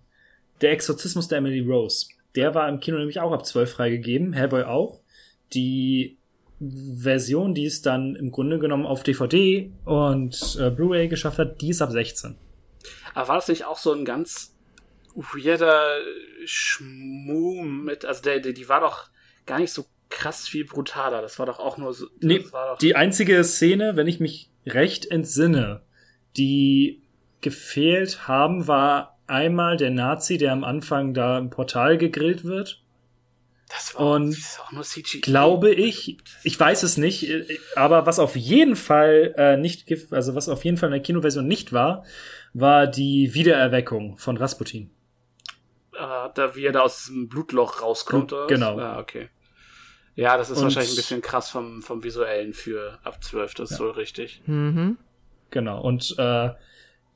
Der 0.62 0.72
Exorzismus 0.72 1.28
der 1.30 1.40
Emily 1.40 1.62
Rose. 1.62 2.08
Der 2.36 2.54
war 2.54 2.70
im 2.70 2.80
Kino 2.80 2.98
nämlich 3.00 3.20
auch 3.20 3.32
ab 3.32 3.46
12 3.46 3.72
freigegeben, 3.72 4.34
Hellboy 4.34 4.64
auch. 4.64 5.00
Die 5.54 6.19
Version, 6.60 7.54
die 7.54 7.66
es 7.66 7.82
dann 7.82 8.16
im 8.16 8.32
Grunde 8.32 8.60
genommen 8.60 8.86
auf 8.86 9.04
DVD 9.04 9.72
und 9.86 10.58
äh, 10.60 10.70
Blu-ray 10.70 11.08
geschafft 11.08 11.40
hat, 11.40 11.62
die 11.62 11.70
ist 11.70 11.82
ab 11.82 11.92
16. 11.92 12.36
Aber 13.14 13.30
war 13.30 13.36
das 13.36 13.48
nicht 13.48 13.66
auch 13.66 13.78
so 13.78 13.94
ein 13.94 14.06
ganz 14.06 14.56
weirder 15.16 16.00
Schmuh 16.46 17.64
mit, 17.64 18.06
also 18.06 18.22
der, 18.22 18.40
der, 18.40 18.54
die 18.54 18.70
war 18.70 18.82
doch 18.82 19.10
gar 19.46 19.60
nicht 19.60 19.72
so 19.72 19.86
krass 20.10 20.48
viel 20.48 20.66
brutaler. 20.66 21.22
Das 21.22 21.40
war 21.40 21.46
doch 21.46 21.60
auch 21.60 21.78
nur 21.78 21.94
so. 21.94 22.08
Nee, 22.20 22.46
die 22.82 22.96
einzige 22.96 23.44
Szene, 23.44 23.96
wenn 23.96 24.08
ich 24.08 24.20
mich 24.20 24.50
recht 24.66 25.10
entsinne, 25.10 25.82
die 26.38 27.02
gefehlt 27.42 28.28
haben, 28.28 28.68
war 28.68 29.18
einmal 29.28 29.78
der 29.78 29.92
Nazi, 29.92 30.38
der 30.38 30.52
am 30.52 30.64
Anfang 30.64 31.14
da 31.14 31.38
im 31.38 31.50
Portal 31.50 31.98
gegrillt 31.98 32.44
wird. 32.44 32.84
Das 33.70 33.96
war 33.96 34.16
und 34.16 34.32
das 34.32 34.38
ist 34.40 34.60
auch 34.62 34.72
nur 34.72 34.84
CGI. 34.84 35.22
Glaube 35.22 35.72
ich, 35.72 36.18
ich 36.44 36.60
weiß 36.60 36.84
es 36.84 36.98
nicht, 36.98 37.30
äh, 37.30 37.58
aber 37.76 38.06
was 38.06 38.20
auf 38.20 38.36
jeden 38.36 38.76
Fall 38.76 39.34
äh, 39.38 39.58
nicht, 39.58 39.86
also 40.12 40.36
was 40.36 40.50
auf 40.50 40.66
jeden 40.66 40.78
Fall 40.78 40.88
in 40.90 40.94
der 40.94 41.02
Kinoversion 41.02 41.48
nicht 41.48 41.72
war, 41.72 42.04
war 42.54 42.88
die 42.88 43.34
Wiedererweckung 43.34 44.18
von 44.18 44.38
Rasputin. 44.38 44.90
Äh, 45.94 46.30
da 46.34 46.56
wie 46.56 46.66
er 46.66 46.72
da 46.72 46.82
aus 46.82 47.06
diesem 47.06 47.30
Blutloch 47.30 47.82
rauskommt. 47.82 48.32
was? 48.32 48.48
Genau. 48.48 48.78
Ah, 48.80 49.00
okay. 49.00 49.30
Ja, 50.16 50.36
das 50.38 50.50
ist 50.50 50.58
Und- 50.58 50.64
wahrscheinlich 50.64 50.92
ein 50.94 50.96
bisschen 50.98 51.22
krass 51.22 51.50
vom, 51.50 51.82
vom 51.82 52.04
Visuellen 52.04 52.54
für 52.54 53.00
ab 53.04 53.24
12, 53.24 53.54
das 53.54 53.72
ist 53.72 53.78
so 53.78 53.90
richtig. 53.92 54.42
Mhm. 54.48 54.98
Genau. 55.52 55.82
Und 55.82 56.16
äh, 56.18 56.50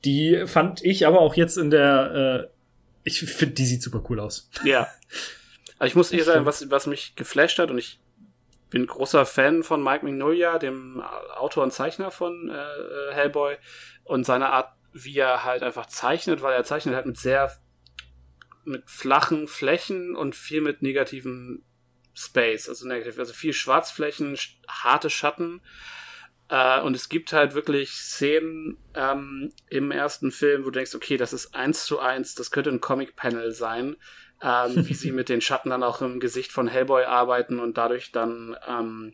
die 0.04 0.44
fand 0.46 0.84
ich 0.84 1.06
aber 1.06 1.20
auch 1.20 1.34
jetzt 1.34 1.56
in 1.56 1.70
der, 1.70 2.48
äh, 2.50 2.50
ich 3.04 3.20
finde, 3.20 3.54
die 3.54 3.66
sieht 3.66 3.82
super 3.82 4.02
cool 4.08 4.20
aus. 4.20 4.48
Ja. 4.64 4.86
Also 5.78 5.90
ich 5.90 5.96
muss 5.96 6.12
eher 6.12 6.24
sagen, 6.24 6.46
was, 6.46 6.70
was 6.70 6.86
mich 6.86 7.16
geflasht 7.16 7.58
hat 7.58 7.70
und 7.70 7.78
ich 7.78 8.00
bin 8.70 8.86
großer 8.86 9.26
Fan 9.26 9.62
von 9.62 9.82
Mike 9.82 10.04
Mignola, 10.04 10.58
dem 10.58 11.00
Autor 11.36 11.64
und 11.64 11.72
Zeichner 11.72 12.10
von 12.10 12.50
äh, 12.50 13.12
Hellboy 13.14 13.56
und 14.04 14.24
seiner 14.24 14.50
Art, 14.50 14.72
wie 14.92 15.16
er 15.18 15.44
halt 15.44 15.62
einfach 15.62 15.86
zeichnet, 15.86 16.42
weil 16.42 16.54
er 16.54 16.64
zeichnet 16.64 16.94
halt 16.94 17.06
mit 17.06 17.18
sehr 17.18 17.52
mit 18.64 18.88
flachen 18.88 19.46
Flächen 19.46 20.16
und 20.16 20.34
viel 20.34 20.60
mit 20.60 20.82
negativen 20.82 21.64
Space, 22.14 22.68
also 22.68 22.86
negativ, 22.88 23.18
also 23.18 23.32
viel 23.32 23.52
Schwarzflächen, 23.52 24.36
sch- 24.36 24.54
harte 24.68 25.10
Schatten. 25.10 25.60
Äh, 26.48 26.80
und 26.80 26.94
es 26.94 27.08
gibt 27.08 27.32
halt 27.32 27.54
wirklich 27.54 27.90
Szenen 27.90 28.78
ähm, 28.94 29.52
im 29.68 29.90
ersten 29.90 30.30
Film, 30.30 30.62
wo 30.62 30.66
du 30.66 30.78
denkst, 30.78 30.94
okay, 30.94 31.16
das 31.16 31.32
ist 31.32 31.54
eins 31.54 31.84
zu 31.84 31.98
eins, 32.00 32.34
das 32.34 32.50
könnte 32.50 32.70
ein 32.70 32.80
Comic-Panel 32.80 33.52
sein, 33.52 33.96
ähm, 34.42 34.88
wie 34.88 34.94
sie 34.94 35.12
mit 35.12 35.28
den 35.28 35.40
Schatten 35.40 35.70
dann 35.70 35.82
auch 35.82 36.02
im 36.02 36.20
Gesicht 36.20 36.52
von 36.52 36.68
Hellboy 36.68 37.04
arbeiten 37.04 37.60
und 37.60 37.78
dadurch 37.78 38.12
dann 38.12 38.56
ähm, 38.68 39.12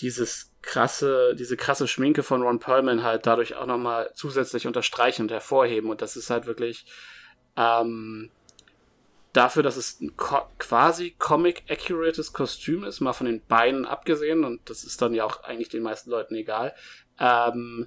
dieses 0.00 0.52
krasse, 0.62 1.34
diese 1.38 1.56
krasse 1.56 1.88
Schminke 1.88 2.22
von 2.22 2.42
Ron 2.42 2.58
Perlman 2.58 3.02
halt 3.02 3.26
dadurch 3.26 3.54
auch 3.54 3.66
nochmal 3.66 4.10
zusätzlich 4.14 4.66
unterstreichen 4.66 5.22
und 5.22 5.30
hervorheben. 5.30 5.90
Und 5.90 6.02
das 6.02 6.16
ist 6.16 6.30
halt 6.30 6.46
wirklich 6.46 6.86
ähm, 7.56 8.30
dafür, 9.32 9.62
dass 9.62 9.76
es 9.76 10.00
ein 10.00 10.16
co 10.16 10.46
quasi 10.58 11.14
comic-accurates 11.18 12.32
Kostüm 12.32 12.84
ist, 12.84 13.00
mal 13.00 13.12
von 13.12 13.26
den 13.26 13.44
Beinen 13.44 13.84
abgesehen, 13.84 14.44
und 14.44 14.68
das 14.68 14.84
ist 14.84 15.00
dann 15.02 15.14
ja 15.14 15.24
auch 15.24 15.42
eigentlich 15.44 15.68
den 15.68 15.82
meisten 15.82 16.10
Leuten 16.10 16.34
egal, 16.34 16.74
ähm, 17.18 17.86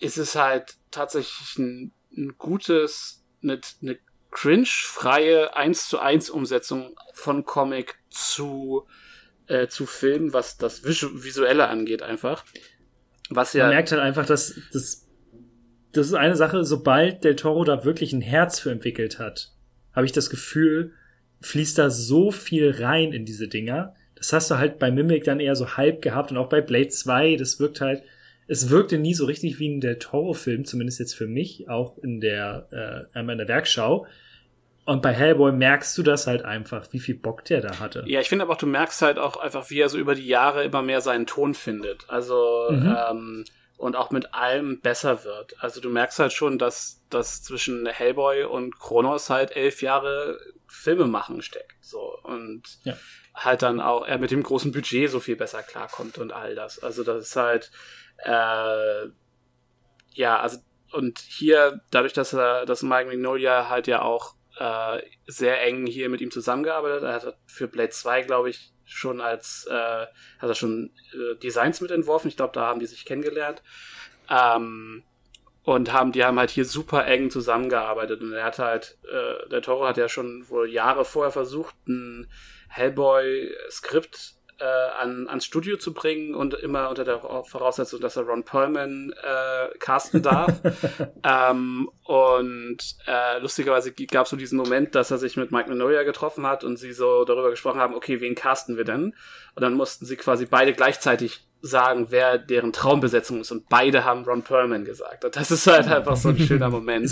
ist 0.00 0.18
es 0.18 0.34
halt 0.34 0.76
tatsächlich 0.90 1.58
ein, 1.58 1.92
ein 2.16 2.36
gutes, 2.38 3.24
eine, 3.42 3.60
eine 3.82 3.98
cringe-freie 4.38 5.56
1 5.56 5.88
zu 5.88 5.98
1 5.98 6.30
Umsetzung 6.30 6.94
von 7.12 7.44
Comic 7.44 7.96
zu, 8.08 8.86
äh, 9.48 9.66
zu 9.66 9.84
Film, 9.84 10.32
was 10.32 10.56
das 10.56 10.84
Visu 10.84 11.24
Visuelle 11.24 11.66
angeht 11.66 12.04
einfach. 12.04 12.44
Was 13.30 13.52
ja 13.52 13.64
Man 13.64 13.74
merkt 13.74 13.90
halt 13.90 14.00
einfach, 14.00 14.26
dass 14.26 14.54
das, 14.72 15.08
das 15.92 16.06
ist 16.06 16.14
eine 16.14 16.36
Sache, 16.36 16.64
sobald 16.64 17.24
Del 17.24 17.34
Toro 17.34 17.64
da 17.64 17.84
wirklich 17.84 18.12
ein 18.12 18.20
Herz 18.20 18.60
für 18.60 18.70
entwickelt 18.70 19.18
hat, 19.18 19.50
habe 19.92 20.06
ich 20.06 20.12
das 20.12 20.30
Gefühl, 20.30 20.92
fließt 21.40 21.76
da 21.76 21.90
so 21.90 22.30
viel 22.30 22.70
rein 22.78 23.12
in 23.12 23.24
diese 23.24 23.48
Dinger. 23.48 23.96
Das 24.14 24.32
hast 24.32 24.52
du 24.52 24.58
halt 24.58 24.78
bei 24.78 24.92
Mimic 24.92 25.24
dann 25.24 25.40
eher 25.40 25.56
so 25.56 25.76
halb 25.76 26.00
gehabt 26.00 26.30
und 26.30 26.36
auch 26.36 26.48
bei 26.48 26.60
Blade 26.60 26.90
2, 26.90 27.34
das 27.34 27.58
wirkt 27.58 27.80
halt, 27.80 28.04
es 28.46 28.70
wirkte 28.70 28.98
nie 28.98 29.14
so 29.14 29.24
richtig 29.24 29.58
wie 29.58 29.68
ein 29.68 29.80
Del 29.80 29.98
Toro-Film, 29.98 30.64
zumindest 30.64 31.00
jetzt 31.00 31.14
für 31.14 31.26
mich, 31.26 31.68
auch 31.68 31.98
in 31.98 32.20
der, 32.20 32.68
äh, 32.70 33.18
einmal 33.18 33.34
in 33.34 33.38
der 33.38 33.48
Werkschau. 33.48 34.06
Und 34.88 35.02
bei 35.02 35.12
Hellboy 35.12 35.52
merkst 35.52 35.98
du 35.98 36.02
das 36.02 36.26
halt 36.26 36.46
einfach, 36.46 36.86
wie 36.92 36.98
viel 36.98 37.14
Bock 37.14 37.44
der 37.44 37.60
da 37.60 37.78
hatte. 37.78 38.04
Ja, 38.06 38.20
ich 38.20 38.30
finde 38.30 38.44
aber 38.46 38.54
auch, 38.54 38.58
du 38.58 38.66
merkst 38.66 39.02
halt 39.02 39.18
auch 39.18 39.36
einfach, 39.36 39.68
wie 39.68 39.80
er 39.80 39.90
so 39.90 39.98
über 39.98 40.14
die 40.14 40.26
Jahre 40.26 40.64
immer 40.64 40.80
mehr 40.80 41.02
seinen 41.02 41.26
Ton 41.26 41.52
findet. 41.52 42.08
Also, 42.08 42.68
Mhm. 42.70 42.96
ähm, 43.10 43.44
und 43.76 43.96
auch 43.96 44.10
mit 44.10 44.32
allem 44.32 44.80
besser 44.80 45.24
wird. 45.24 45.62
Also 45.62 45.82
du 45.82 45.90
merkst 45.90 46.18
halt 46.20 46.32
schon, 46.32 46.56
dass, 46.58 47.04
dass 47.10 47.42
zwischen 47.42 47.84
Hellboy 47.86 48.44
und 48.44 48.78
Kronos 48.78 49.28
halt 49.28 49.54
elf 49.54 49.82
Jahre 49.82 50.40
Filme 50.66 51.06
machen 51.06 51.42
steckt. 51.42 51.76
So. 51.84 52.18
Und 52.22 52.62
Ja. 52.84 52.94
halt 53.34 53.60
dann 53.60 53.82
auch 53.82 54.06
er 54.06 54.16
mit 54.16 54.30
dem 54.30 54.42
großen 54.42 54.72
Budget 54.72 55.10
so 55.10 55.20
viel 55.20 55.36
besser 55.36 55.62
klarkommt 55.62 56.16
und 56.16 56.32
all 56.32 56.54
das. 56.54 56.82
Also 56.82 57.04
das 57.04 57.24
ist 57.26 57.36
halt, 57.36 57.70
äh, 58.24 59.08
ja, 60.14 60.40
also 60.40 60.58
und 60.92 61.18
hier, 61.18 61.82
dadurch, 61.90 62.14
dass 62.14 62.32
er, 62.32 62.64
dass 62.64 62.82
Mike 62.82 63.10
Mignola 63.10 63.68
halt 63.68 63.86
ja 63.86 64.00
auch 64.00 64.37
äh, 64.58 65.02
sehr 65.26 65.62
eng 65.62 65.86
hier 65.86 66.08
mit 66.08 66.20
ihm 66.20 66.30
zusammengearbeitet, 66.30 67.02
er 67.02 67.14
hat 67.14 67.38
für 67.46 67.68
Blade 67.68 67.90
2, 67.90 68.22
glaube 68.22 68.50
ich, 68.50 68.72
schon 68.84 69.20
als, 69.20 69.66
äh, 69.70 70.06
hat 70.06 70.48
er 70.48 70.54
schon 70.54 70.92
äh, 71.12 71.36
Designs 71.36 71.80
mitentworfen. 71.80 72.28
Ich 72.28 72.36
glaube, 72.36 72.54
da 72.54 72.66
haben 72.66 72.80
die 72.80 72.86
sich 72.86 73.04
kennengelernt. 73.04 73.62
Ähm, 74.30 75.04
und 75.62 75.92
haben, 75.92 76.12
die 76.12 76.24
haben 76.24 76.38
halt 76.38 76.50
hier 76.50 76.64
super 76.64 77.06
eng 77.06 77.30
zusammengearbeitet. 77.30 78.22
Und 78.22 78.32
er 78.32 78.44
hat 78.44 78.58
halt, 78.58 78.98
äh, 79.04 79.48
der 79.50 79.60
Toro 79.60 79.86
hat 79.86 79.98
ja 79.98 80.08
schon 80.08 80.48
wohl 80.48 80.70
Jahre 80.70 81.04
vorher 81.04 81.32
versucht, 81.32 81.74
ein 81.86 82.26
Hellboy-Skript 82.68 84.37
äh, 84.60 84.64
an, 85.00 85.28
ans 85.28 85.44
Studio 85.44 85.76
zu 85.76 85.92
bringen 85.94 86.34
und 86.34 86.54
immer 86.54 86.88
unter 86.88 87.04
der 87.04 87.20
Voraussetzung, 87.20 88.00
dass 88.00 88.16
er 88.16 88.24
Ron 88.24 88.44
Perlman 88.44 89.12
äh, 89.12 89.78
casten 89.78 90.22
darf. 90.22 90.60
ähm, 91.24 91.90
und 92.04 92.78
äh, 93.06 93.38
lustigerweise 93.40 93.92
gab 93.92 94.24
es 94.24 94.30
so 94.30 94.36
diesen 94.36 94.58
Moment, 94.58 94.94
dass 94.94 95.10
er 95.10 95.18
sich 95.18 95.36
mit 95.36 95.52
Mike 95.52 95.68
Minoya 95.68 96.02
getroffen 96.02 96.46
hat 96.46 96.64
und 96.64 96.76
sie 96.76 96.92
so 96.92 97.24
darüber 97.24 97.50
gesprochen 97.50 97.80
haben, 97.80 97.94
okay, 97.94 98.20
wen 98.20 98.34
casten 98.34 98.76
wir 98.76 98.84
denn? 98.84 99.14
Und 99.54 99.62
dann 99.62 99.74
mussten 99.74 100.06
sie 100.06 100.16
quasi 100.16 100.46
beide 100.46 100.72
gleichzeitig 100.72 101.46
sagen, 101.60 102.06
wer 102.10 102.38
deren 102.38 102.72
Traumbesetzung 102.72 103.40
ist. 103.40 103.50
Und 103.50 103.68
beide 103.68 104.04
haben 104.04 104.24
Ron 104.24 104.42
Perlman 104.42 104.84
gesagt. 104.84 105.24
Und 105.24 105.36
das 105.36 105.50
ist 105.50 105.66
halt 105.66 105.88
einfach 105.88 106.16
so 106.16 106.30
ein 106.30 106.38
schöner 106.46 106.70
Moment. 106.70 107.10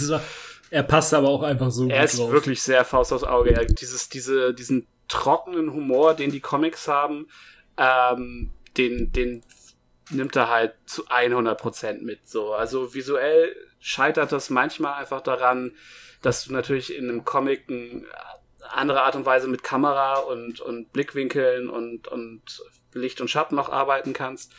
Er 0.70 0.82
passt 0.82 1.14
aber 1.14 1.28
auch 1.28 1.42
einfach 1.42 1.70
so 1.70 1.88
er 1.88 2.04
ist 2.04 2.18
drauf. 2.18 2.32
wirklich 2.32 2.62
sehr 2.62 2.84
Faust 2.84 3.12
aufs 3.12 3.24
Auge. 3.24 3.50
Er, 3.50 3.64
dieses, 3.64 4.08
diese, 4.08 4.52
diesen 4.52 4.86
trockenen 5.08 5.72
Humor, 5.72 6.14
den 6.14 6.30
die 6.30 6.40
Comics 6.40 6.88
haben, 6.88 7.28
ähm, 7.76 8.50
den, 8.76 9.12
den 9.12 9.42
nimmt 10.10 10.36
er 10.36 10.48
halt 10.48 10.74
zu 10.86 11.06
100% 11.08 12.02
mit. 12.02 12.28
So, 12.28 12.52
also 12.52 12.94
visuell 12.94 13.54
scheitert 13.80 14.32
das 14.32 14.50
manchmal 14.50 14.94
einfach 14.94 15.20
daran, 15.20 15.72
dass 16.22 16.44
du 16.44 16.52
natürlich 16.52 16.94
in 16.94 17.08
einem 17.08 17.24
Comic 17.24 17.68
eine 17.68 18.04
andere 18.70 19.02
Art 19.02 19.16
und 19.16 19.26
Weise 19.26 19.48
mit 19.48 19.62
Kamera 19.62 20.18
und, 20.18 20.60
und 20.60 20.92
Blickwinkeln 20.92 21.68
und, 21.68 22.08
und 22.08 22.42
Licht 22.92 23.20
und 23.20 23.28
Schatten 23.28 23.56
noch 23.56 23.68
arbeiten 23.68 24.12
kannst. 24.12 24.52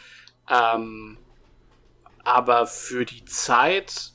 Ähm, 0.49 1.18
aber 2.24 2.68
für 2.68 3.06
die 3.06 3.26
Zeit 3.26 4.11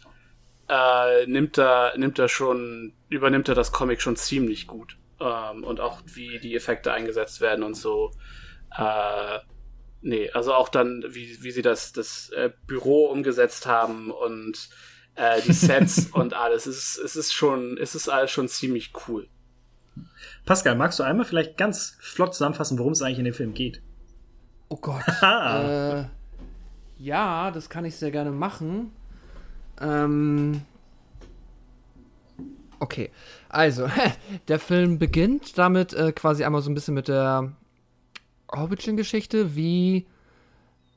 äh, 0.68 1.26
nimmt 1.26 1.58
er 1.58 1.96
nimmt 1.96 2.18
er 2.18 2.28
schon 2.28 2.94
übernimmt 3.08 3.48
er 3.48 3.54
das 3.54 3.72
Comic 3.72 4.00
schon 4.00 4.16
ziemlich 4.16 4.66
gut 4.66 4.96
ähm, 5.22 5.64
und 5.64 5.80
auch 5.80 6.00
wie 6.06 6.38
die 6.38 6.54
Effekte 6.56 6.92
eingesetzt 6.92 7.40
werden 7.40 7.62
und 7.62 7.74
so. 7.74 8.10
Äh, 8.76 9.38
nee, 10.00 10.30
also 10.30 10.54
auch 10.54 10.68
dann 10.68 11.04
wie 11.08 11.42
wie 11.42 11.50
sie 11.50 11.62
das 11.62 11.92
das 11.92 12.30
äh, 12.30 12.50
Büro 12.66 13.06
umgesetzt 13.06 13.66
haben 13.66 14.10
und 14.10 14.68
äh, 15.14 15.40
die 15.42 15.52
Sets 15.52 16.06
und 16.12 16.34
alles. 16.34 16.66
Es 16.66 16.76
ist, 16.76 16.98
es 16.98 17.16
ist 17.16 17.32
schon 17.32 17.78
es 17.78 17.94
ist 17.94 18.08
alles 18.08 18.30
schon 18.30 18.48
ziemlich 18.48 18.92
cool. 19.06 19.28
Pascal, 20.46 20.74
magst 20.74 20.98
du 20.98 21.02
einmal 21.02 21.26
vielleicht 21.26 21.56
ganz 21.56 21.96
flott 22.00 22.34
zusammenfassen, 22.34 22.78
worum 22.78 22.92
es 22.92 23.02
eigentlich 23.02 23.18
in 23.18 23.26
dem 23.26 23.34
Film 23.34 23.54
geht? 23.54 23.82
Oh 24.68 24.76
Gott. 24.76 25.02
Äh, 25.22 26.04
ja, 26.98 27.50
das 27.50 27.68
kann 27.68 27.84
ich 27.84 27.96
sehr 27.96 28.12
gerne 28.12 28.30
machen. 28.30 28.92
Ähm, 29.80 30.62
okay, 32.82 33.10
also, 33.48 33.88
der 34.48 34.58
Film 34.58 34.98
beginnt 34.98 35.56
damit 35.56 35.94
äh, 35.94 36.12
quasi 36.12 36.44
einmal 36.44 36.62
so 36.62 36.70
ein 36.70 36.74
bisschen 36.74 36.94
mit 36.94 37.08
der 37.08 37.52
Origin-Geschichte, 38.48 39.54
wie 39.56 40.06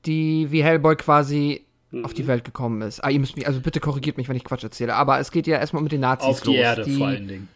die, 0.06 0.52
wie 0.52 0.64
Hellboy 0.64 0.96
quasi 0.96 1.66
auf 2.04 2.14
die 2.14 2.28
Welt 2.28 2.44
gekommen 2.44 2.82
ist. 2.82 3.02
Ah, 3.04 3.10
ihr 3.10 3.20
müsst 3.20 3.38
mich, 3.38 3.48
also 3.48 3.62
bitte 3.62 3.80
korrigiert 3.80 4.18
mich, 4.18 4.28
wenn 4.28 4.36
ich 4.36 4.44
Quatsch 4.44 4.64
erzähle, 4.64 4.96
aber 4.96 5.20
es 5.20 5.32
geht 5.32 5.48
ja 5.48 5.58
erstmal 5.58 5.82
mit 5.82 5.94
den 5.94 6.02
Nazis 6.02 6.28
Auf 6.28 6.42
die 6.42 6.48
los. 6.48 6.56
Erde 6.58 6.84
die, 6.84 6.98
vor 6.98 7.08
allen 7.08 7.28
Dingen. 7.28 7.48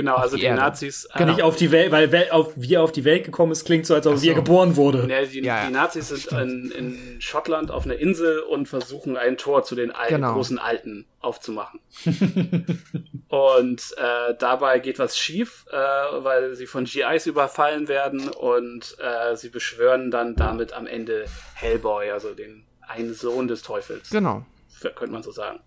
Genau, 0.00 0.16
also 0.16 0.36
die 0.36 0.42
die. 0.42 0.50
Nazis 0.50 1.04
äh, 1.06 1.18
Genau. 1.18 1.32
Nicht 1.32 1.42
auf 1.42 1.56
die 1.56 1.70
Welt, 1.70 1.90
weil 1.92 2.08
Wel- 2.10 2.30
auf, 2.30 2.52
wie 2.56 2.74
er 2.74 2.82
auf 2.82 2.92
die 2.92 3.04
Welt 3.04 3.24
gekommen 3.24 3.52
ist, 3.52 3.64
klingt 3.64 3.84
so, 3.86 3.94
als 3.94 4.06
ob 4.06 4.20
wie 4.22 4.28
er 4.28 4.34
so. 4.34 4.42
geboren 4.42 4.76
wurde. 4.76 5.06
Ne, 5.06 5.26
die, 5.26 5.40
Ja, 5.40 5.58
ja. 5.62 5.66
die 5.66 5.72
Nazis 5.72 6.08
sind 6.08 6.32
in, 6.32 6.70
in 6.70 7.20
Schottland 7.20 7.70
auf 7.70 7.84
einer 7.84 7.96
Insel 7.96 8.40
und 8.40 8.66
versuchen 8.66 9.16
ein 9.16 9.36
Tor 9.36 9.62
zu 9.64 9.74
den 9.74 9.90
Al 9.90 10.08
Genau. 10.08 10.32
großen 10.34 10.58
Alten 10.58 11.06
aufzumachen. 11.20 11.80
und 13.28 13.82
äh, 13.96 14.34
dabei 14.38 14.78
geht 14.78 14.98
was 14.98 15.16
schief, 15.18 15.66
äh, 15.70 15.76
weil 15.76 16.54
sie 16.54 16.66
von 16.66 16.84
GIs 16.84 17.26
überfallen 17.26 17.88
werden 17.88 18.28
und 18.28 18.96
äh, 19.00 19.36
sie 19.36 19.48
beschwören 19.50 20.10
dann 20.10 20.34
damit 20.36 20.72
am 20.72 20.86
Ende 20.86 21.26
Hellboy, 21.54 22.10
also 22.10 22.34
den 22.34 22.64
einen 22.88 23.14
Sohn 23.14 23.46
des 23.48 23.62
Teufels, 23.62 24.10
Genau. 24.10 24.44
könnte 24.80 25.12
man 25.12 25.22
so 25.22 25.30
sagen. 25.30 25.60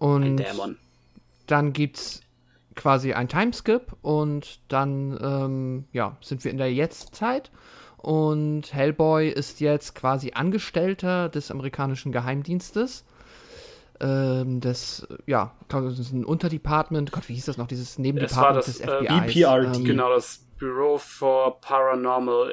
Ein 0.00 0.06
Und 0.08 0.36
Dämon. 0.38 0.76
dann 1.46 1.72
gibt's 1.72 2.20
quasi 2.76 3.12
ein 3.14 3.28
Timeskip 3.28 3.96
und 4.02 4.60
dann 4.68 5.18
ähm, 5.20 5.84
ja, 5.92 6.16
sind 6.20 6.44
wir 6.44 6.50
in 6.50 6.58
der 6.58 6.72
Jetztzeit 6.72 7.50
und 7.96 8.72
Hellboy 8.72 9.28
ist 9.28 9.60
jetzt 9.60 9.94
quasi 9.94 10.32
Angestellter 10.34 11.28
des 11.28 11.50
amerikanischen 11.50 12.12
Geheimdienstes. 12.12 13.04
Ähm, 13.98 14.60
des, 14.60 15.06
ja, 15.26 15.52
das 15.68 15.98
ist 15.98 16.12
ein 16.12 16.24
Unterdepartment, 16.26 17.12
Gott, 17.12 17.28
wie 17.30 17.34
hieß 17.34 17.46
das 17.46 17.56
noch, 17.56 17.66
dieses 17.66 17.92
Es 17.92 17.96
war 17.96 18.02
Nebendepartment 18.02 18.58
das, 18.68 18.78
des 18.78 18.80
äh, 18.80 19.04
FBIs. 19.06 19.34
BPRD. 19.34 19.76
ähm, 19.76 19.84
Genau, 19.84 20.10
das 20.10 20.46
Bureau 20.58 20.98
for 20.98 21.60
Paranormal 21.62 22.50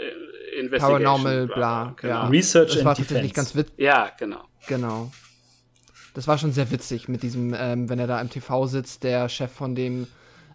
Investigation. 0.58 1.04
Paranormal, 1.04 1.48
bla, 1.48 1.94
genau. 1.98 2.14
ja. 2.14 2.28
Research 2.28 2.70
Das 2.70 2.78
and 2.78 2.86
war 2.86 2.95
tatsächlich 2.95 3.34
Defense. 3.34 3.54
ganz 3.54 3.68
witzig. 3.68 3.78
Ja, 3.78 4.10
genau. 4.18 4.40
Genau. 4.68 5.12
Das 6.14 6.27
war 6.27 6.38
schon 6.38 6.52
sehr 6.52 6.72
witzig 6.72 7.07
mit 7.07 7.23
diesem, 7.23 7.56
ähm, 7.57 7.90
wenn 7.90 7.99
er 7.99 8.07
da 8.07 8.22
im 8.22 8.30
TV 8.30 8.68
sitzt, 8.68 9.03
der 9.03 9.30
Chef 9.30 9.52
von 9.52 9.76
dem 9.76 10.07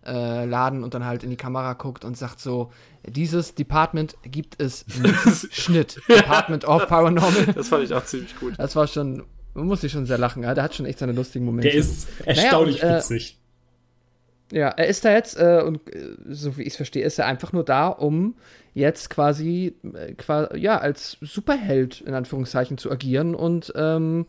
äh, 0.06 0.44
Laden 0.44 0.84
und 0.84 0.94
dann 0.94 1.04
halt 1.04 1.24
in 1.24 1.30
die 1.30 1.36
Kamera 1.36 1.74
guckt 1.74 2.04
und 2.04 2.16
sagt 2.16 2.40
so, 2.40 2.70
dieses 3.06 3.54
Department 3.54 4.16
gibt 4.22 4.60
es 4.60 4.86
nicht. 4.86 5.52
Schnitt. 5.54 6.00
Department 6.08 6.64
of 6.64 6.86
Paranormal. 6.86 7.46
Das 7.54 7.68
fand 7.68 7.84
ich 7.84 7.92
auch 7.92 8.04
ziemlich 8.04 8.38
gut. 8.38 8.54
Das 8.56 8.76
war 8.76 8.86
schon, 8.86 9.24
man 9.54 9.66
muss 9.66 9.80
sich 9.80 9.92
schon 9.92 10.06
sehr 10.06 10.18
lachen. 10.18 10.42
Ja, 10.42 10.54
der 10.54 10.64
hat 10.64 10.74
schon 10.74 10.86
echt 10.86 10.98
seine 10.98 11.12
lustigen 11.12 11.44
Momente. 11.44 11.68
Der 11.68 11.78
ist 11.78 12.08
erstaunlich 12.24 12.82
und, 12.82 12.88
äh, 12.88 12.96
witzig. 12.96 13.38
Ja, 14.50 14.68
er 14.68 14.86
ist 14.86 15.04
da 15.04 15.12
jetzt, 15.12 15.38
äh, 15.38 15.62
und 15.64 15.94
äh, 15.94 16.14
so 16.28 16.56
wie 16.56 16.62
ich 16.62 16.68
es 16.68 16.76
verstehe, 16.76 17.04
ist 17.04 17.18
er 17.18 17.26
einfach 17.26 17.52
nur 17.52 17.64
da, 17.64 17.88
um 17.88 18.36
jetzt 18.72 19.10
quasi, 19.10 19.74
äh, 19.82 20.14
qua 20.14 20.54
ja, 20.56 20.78
als 20.78 21.18
Superheld 21.20 22.00
in 22.00 22.14
Anführungszeichen 22.14 22.78
zu 22.78 22.90
agieren 22.90 23.34
und 23.34 23.72
ähm, 23.76 24.26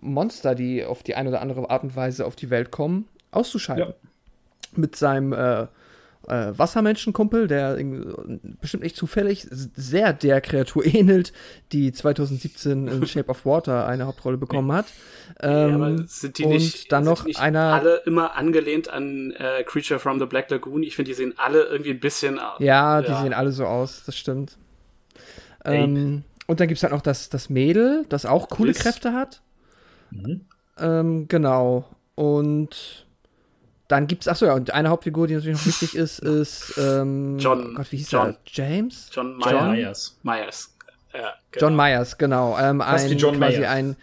Monster, 0.00 0.54
die 0.54 0.84
auf 0.84 1.02
die 1.02 1.14
eine 1.14 1.28
oder 1.30 1.40
andere 1.40 1.70
Art 1.70 1.82
und 1.82 1.96
Weise 1.96 2.26
auf 2.26 2.36
die 2.36 2.50
Welt 2.50 2.70
kommen, 2.70 3.08
auszuschalten. 3.30 3.88
Ja. 3.88 4.08
Mit 4.76 4.96
seinem 4.96 5.32
äh, 5.32 5.62
äh, 6.26 6.58
Wassermenschenkumpel, 6.58 7.46
der 7.48 7.76
bestimmt 8.60 8.82
nicht 8.82 8.96
zufällig 8.96 9.46
sehr 9.50 10.12
der 10.12 10.40
Kreatur 10.40 10.84
ähnelt, 10.94 11.32
die 11.72 11.92
2017 11.92 12.88
in 12.88 13.06
Shape 13.06 13.28
of 13.28 13.44
Water 13.46 13.86
eine 13.86 14.06
Hauptrolle 14.06 14.36
bekommen 14.38 14.72
hat. 14.72 14.86
Ja, 15.42 15.68
Ähm, 15.68 15.74
aber 15.82 16.08
sind 16.08 16.38
die 16.38 16.44
und 16.44 16.50
nicht, 16.50 16.90
dann 16.92 17.04
sind 17.04 17.12
noch 17.12 17.24
nicht 17.24 17.40
einer. 17.40 17.60
alle 17.74 17.96
immer 18.06 18.36
angelehnt 18.36 18.88
an 18.88 19.32
äh, 19.32 19.62
Creature 19.64 20.00
from 20.00 20.18
the 20.18 20.26
Black 20.26 20.50
Lagoon? 20.50 20.82
Ich 20.82 20.96
finde, 20.96 21.10
die 21.10 21.14
sehen 21.14 21.34
alle 21.36 21.64
irgendwie 21.64 21.90
ein 21.90 22.00
bisschen 22.00 22.38
aus. 22.38 22.58
Ja, 22.58 23.00
die 23.02 23.08
Ja. 23.12 23.22
sehen 23.22 23.32
alle 23.34 23.52
so 23.52 23.66
aus, 23.66 24.02
das 24.04 24.16
stimmt. 24.16 24.56
Ähm, 25.64 26.24
und 26.46 26.60
dann 26.60 26.68
gibt 26.68 26.78
es 26.78 26.82
halt 26.82 26.92
noch 26.92 27.00
das, 27.02 27.28
das 27.30 27.48
Mädel, 27.48 28.04
das 28.08 28.26
auch 28.26 28.48
coole 28.48 28.70
Liz. 28.72 28.80
Kräfte 28.80 29.12
hat. 29.14 29.40
Mhm. 30.14 30.40
Ähm, 30.78 31.28
genau. 31.28 31.84
Und 32.14 33.06
dann 33.88 34.06
gibt's, 34.06 34.28
achso, 34.28 34.46
ja, 34.46 34.54
und 34.54 34.70
eine 34.72 34.88
Hauptfigur, 34.88 35.26
die 35.26 35.34
natürlich 35.34 35.58
noch 35.58 35.66
wichtig 35.66 35.94
ist, 35.94 36.18
ist, 36.20 36.74
ähm, 36.78 37.38
John- 37.38 37.74
Gott, 37.74 37.90
wie 37.92 37.96
hieß 37.98 38.10
John. 38.10 38.28
er? 38.28 38.36
James? 38.46 39.10
John 39.12 39.38
John 39.44 39.72
Myers. 39.72 40.18
Myers. 40.22 40.74
Ja, 41.12 41.34
genau. 41.52 41.66
John 41.66 41.76
Myers, 41.76 42.18
genau. 42.18 42.58
Ähm, 42.58 42.80
ein, 42.80 43.10
wie 43.10 43.14
John 43.14 43.36
quasi 43.38 43.58
Myers. 43.58 43.70
ein, 43.70 43.96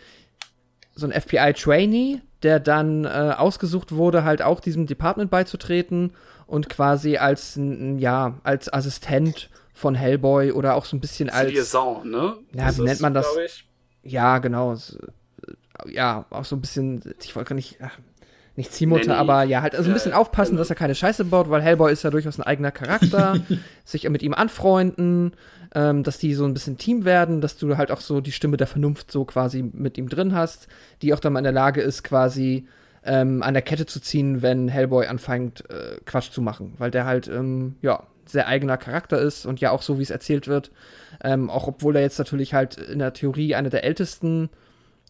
so 0.95 1.07
ein 1.07 1.11
FBI-Trainee, 1.19 2.21
der 2.43 2.59
dann 2.59 3.05
äh, 3.05 3.07
ausgesucht 3.37 3.91
wurde, 3.93 4.23
halt 4.23 4.41
auch 4.41 4.59
diesem 4.59 4.87
Department 4.87 5.29
beizutreten 5.31 6.11
und 6.47 6.69
quasi 6.69 7.17
als, 7.17 7.57
n- 7.57 7.97
ja, 7.99 8.35
als 8.43 8.71
Assistent 8.71 9.49
von 9.73 9.95
Hellboy 9.95 10.51
oder 10.51 10.75
auch 10.75 10.85
so 10.85 10.95
ein 10.95 10.99
bisschen 11.01 11.29
als, 11.29 11.51
Liaison, 11.51 12.09
ne? 12.09 12.35
Ja, 12.53 12.75
wie 12.77 12.81
nennt 12.81 13.01
man 13.01 13.13
das? 13.13 13.25
ja, 14.03 14.37
genau, 14.39 14.75
ja, 15.89 16.25
auch 16.29 16.45
so 16.45 16.55
ein 16.55 16.61
bisschen, 16.61 17.01
ich 17.23 17.35
wollte 17.35 17.49
gar 17.49 17.55
nicht, 17.55 17.77
ach, 17.81 17.97
nicht 18.55 18.73
Ziehmutter, 18.73 19.11
Nanny. 19.11 19.19
aber 19.19 19.43
ja, 19.43 19.61
halt 19.61 19.75
also 19.75 19.89
ein 19.89 19.91
Ja, 19.91 19.93
bisschen 19.93 20.13
aufpassen, 20.13 20.51
genau. 20.51 20.61
dass 20.61 20.69
er 20.69 20.75
keine 20.75 20.93
Scheiße 20.95 21.25
baut, 21.25 21.49
weil 21.49 21.61
Hellboy 21.61 21.91
ist 21.91 22.03
ja 22.03 22.09
durchaus 22.09 22.37
ein 22.37 22.43
eigener 22.43 22.71
Charakter, 22.71 23.39
sich 23.85 24.07
mit 24.09 24.21
ihm 24.23 24.33
anfreunden, 24.33 25.31
ähm, 25.73 26.03
dass 26.03 26.17
die 26.17 26.33
so 26.33 26.45
ein 26.45 26.53
bisschen 26.53 26.77
Team 26.77 27.05
werden, 27.05 27.39
dass 27.41 27.57
du 27.57 27.77
halt 27.77 27.91
auch 27.91 28.01
so 28.01 28.19
die 28.19 28.33
Stimme 28.33 28.57
der 28.57 28.67
Vernunft 28.67 29.09
so 29.11 29.23
quasi 29.25 29.63
mit 29.63 29.97
ihm 29.97 30.09
drin 30.09 30.35
hast, 30.35 30.67
die 31.01 31.13
auch 31.13 31.19
dann 31.21 31.33
mal 31.33 31.39
in 31.39 31.45
der 31.45 31.53
Lage 31.53 31.81
ist, 31.81 32.03
quasi 32.03 32.67
ähm, 33.03 33.41
an 33.41 33.53
der 33.53 33.63
Kette 33.63 33.85
zu 33.85 33.99
ziehen, 34.01 34.41
wenn 34.41 34.67
Hellboy 34.67 35.07
anfängt, 35.07 35.63
äh, 35.69 35.97
Quatsch 36.05 36.31
zu 36.31 36.41
machen, 36.41 36.73
weil 36.77 36.91
der 36.91 37.05
halt, 37.05 37.27
ähm, 37.29 37.75
ja, 37.81 38.03
sehr 38.27 38.47
eigener 38.47 38.77
Charakter 38.77 39.19
ist 39.19 39.45
und 39.45 39.59
ja 39.59 39.71
auch 39.71 39.81
so, 39.81 39.97
wie 39.97 40.03
es 40.03 40.09
erzählt 40.11 40.47
wird, 40.47 40.71
ähm, 41.23 41.49
auch 41.49 41.67
obwohl 41.67 41.95
er 41.95 42.01
jetzt 42.01 42.19
natürlich 42.19 42.53
halt 42.53 42.77
in 42.77 42.99
der 42.99 43.13
Theorie 43.13 43.55
einer 43.55 43.69
der 43.69 43.83
ältesten 43.83 44.49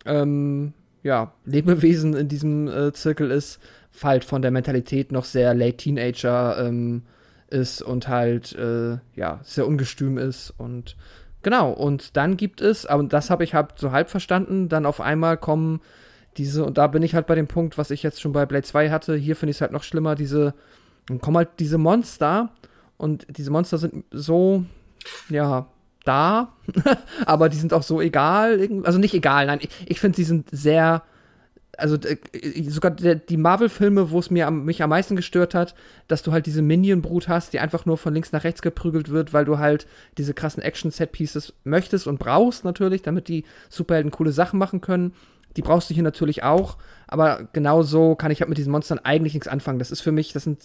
ähm, 0.05 0.73
ja, 1.03 1.33
Lebewesen 1.45 2.15
in 2.15 2.27
diesem 2.27 2.67
äh, 2.67 2.93
Zirkel 2.93 3.31
ist, 3.31 3.59
halt 4.03 4.23
von 4.23 4.41
der 4.41 4.51
Mentalität 4.51 5.11
noch 5.11 5.25
sehr 5.25 5.53
late 5.53 5.77
Teenager 5.77 6.65
ähm, 6.65 7.03
ist 7.49 7.81
und 7.81 8.07
halt, 8.07 8.53
äh, 8.55 8.97
ja, 9.15 9.41
sehr 9.43 9.67
ungestüm 9.67 10.17
ist 10.17 10.53
und 10.57 10.95
genau, 11.43 11.71
und 11.71 12.15
dann 12.15 12.37
gibt 12.37 12.61
es, 12.61 12.85
aber 12.85 13.03
das 13.03 13.29
habe 13.29 13.43
ich 13.43 13.53
halt 13.53 13.77
so 13.77 13.91
halb 13.91 14.09
verstanden, 14.09 14.69
dann 14.69 14.85
auf 14.85 15.01
einmal 15.01 15.37
kommen 15.37 15.81
diese, 16.37 16.63
und 16.63 16.77
da 16.77 16.87
bin 16.87 17.03
ich 17.03 17.13
halt 17.13 17.27
bei 17.27 17.35
dem 17.35 17.47
Punkt, 17.47 17.77
was 17.77 17.91
ich 17.91 18.03
jetzt 18.03 18.21
schon 18.21 18.31
bei 18.31 18.45
Blade 18.45 18.63
2 18.63 18.89
hatte, 18.89 19.15
hier 19.15 19.35
finde 19.35 19.51
ich 19.51 19.57
es 19.57 19.61
halt 19.61 19.73
noch 19.73 19.83
schlimmer, 19.83 20.15
diese, 20.15 20.53
dann 21.07 21.19
kommen 21.19 21.37
halt 21.37 21.49
diese 21.59 21.77
Monster 21.77 22.49
und 22.97 23.25
diese 23.37 23.51
Monster 23.51 23.77
sind 23.77 24.05
so, 24.11 24.63
ja, 25.29 25.67
da, 26.03 26.53
aber 27.25 27.49
die 27.49 27.57
sind 27.57 27.73
auch 27.73 27.83
so 27.83 28.01
egal, 28.01 28.67
also 28.83 28.99
nicht 28.99 29.13
egal, 29.13 29.47
nein, 29.47 29.59
ich, 29.61 29.69
ich 29.85 29.99
finde, 29.99 30.15
sie 30.15 30.23
sind 30.23 30.49
sehr, 30.51 31.03
also 31.77 31.95
äh, 31.95 32.17
sogar 32.69 32.91
die 32.91 33.37
Marvel-Filme, 33.37 34.11
wo 34.11 34.19
es 34.19 34.29
mich 34.29 34.43
am 34.43 34.89
meisten 34.89 35.15
gestört 35.15 35.53
hat, 35.53 35.75
dass 36.07 36.23
du 36.23 36.31
halt 36.31 36.45
diese 36.45 36.61
Minion-Brut 36.61 37.27
hast, 37.27 37.53
die 37.53 37.59
einfach 37.59 37.85
nur 37.85 37.97
von 37.97 38.13
links 38.13 38.31
nach 38.31 38.43
rechts 38.43 38.61
geprügelt 38.61 39.09
wird, 39.09 39.33
weil 39.33 39.45
du 39.45 39.57
halt 39.57 39.87
diese 40.17 40.33
krassen 40.33 40.63
Action-Set-Pieces 40.63 41.53
möchtest 41.63 42.07
und 42.07 42.19
brauchst 42.19 42.65
natürlich, 42.65 43.01
damit 43.01 43.27
die 43.27 43.45
Superhelden 43.69 44.11
coole 44.11 44.31
Sachen 44.31 44.59
machen 44.59 44.81
können. 44.81 45.13
Die 45.57 45.61
brauchst 45.61 45.89
du 45.89 45.93
hier 45.93 46.03
natürlich 46.03 46.43
auch, 46.43 46.77
aber 47.07 47.47
genau 47.51 47.81
so 47.83 48.15
kann 48.15 48.31
ich 48.31 48.39
halt 48.39 48.47
mit 48.49 48.57
diesen 48.57 48.71
Monstern 48.71 48.99
eigentlich 48.99 49.33
nichts 49.33 49.47
anfangen. 49.49 49.79
Das 49.79 49.91
ist 49.91 49.99
für 50.01 50.13
mich, 50.13 50.31
das 50.31 50.43
sind 50.43 50.63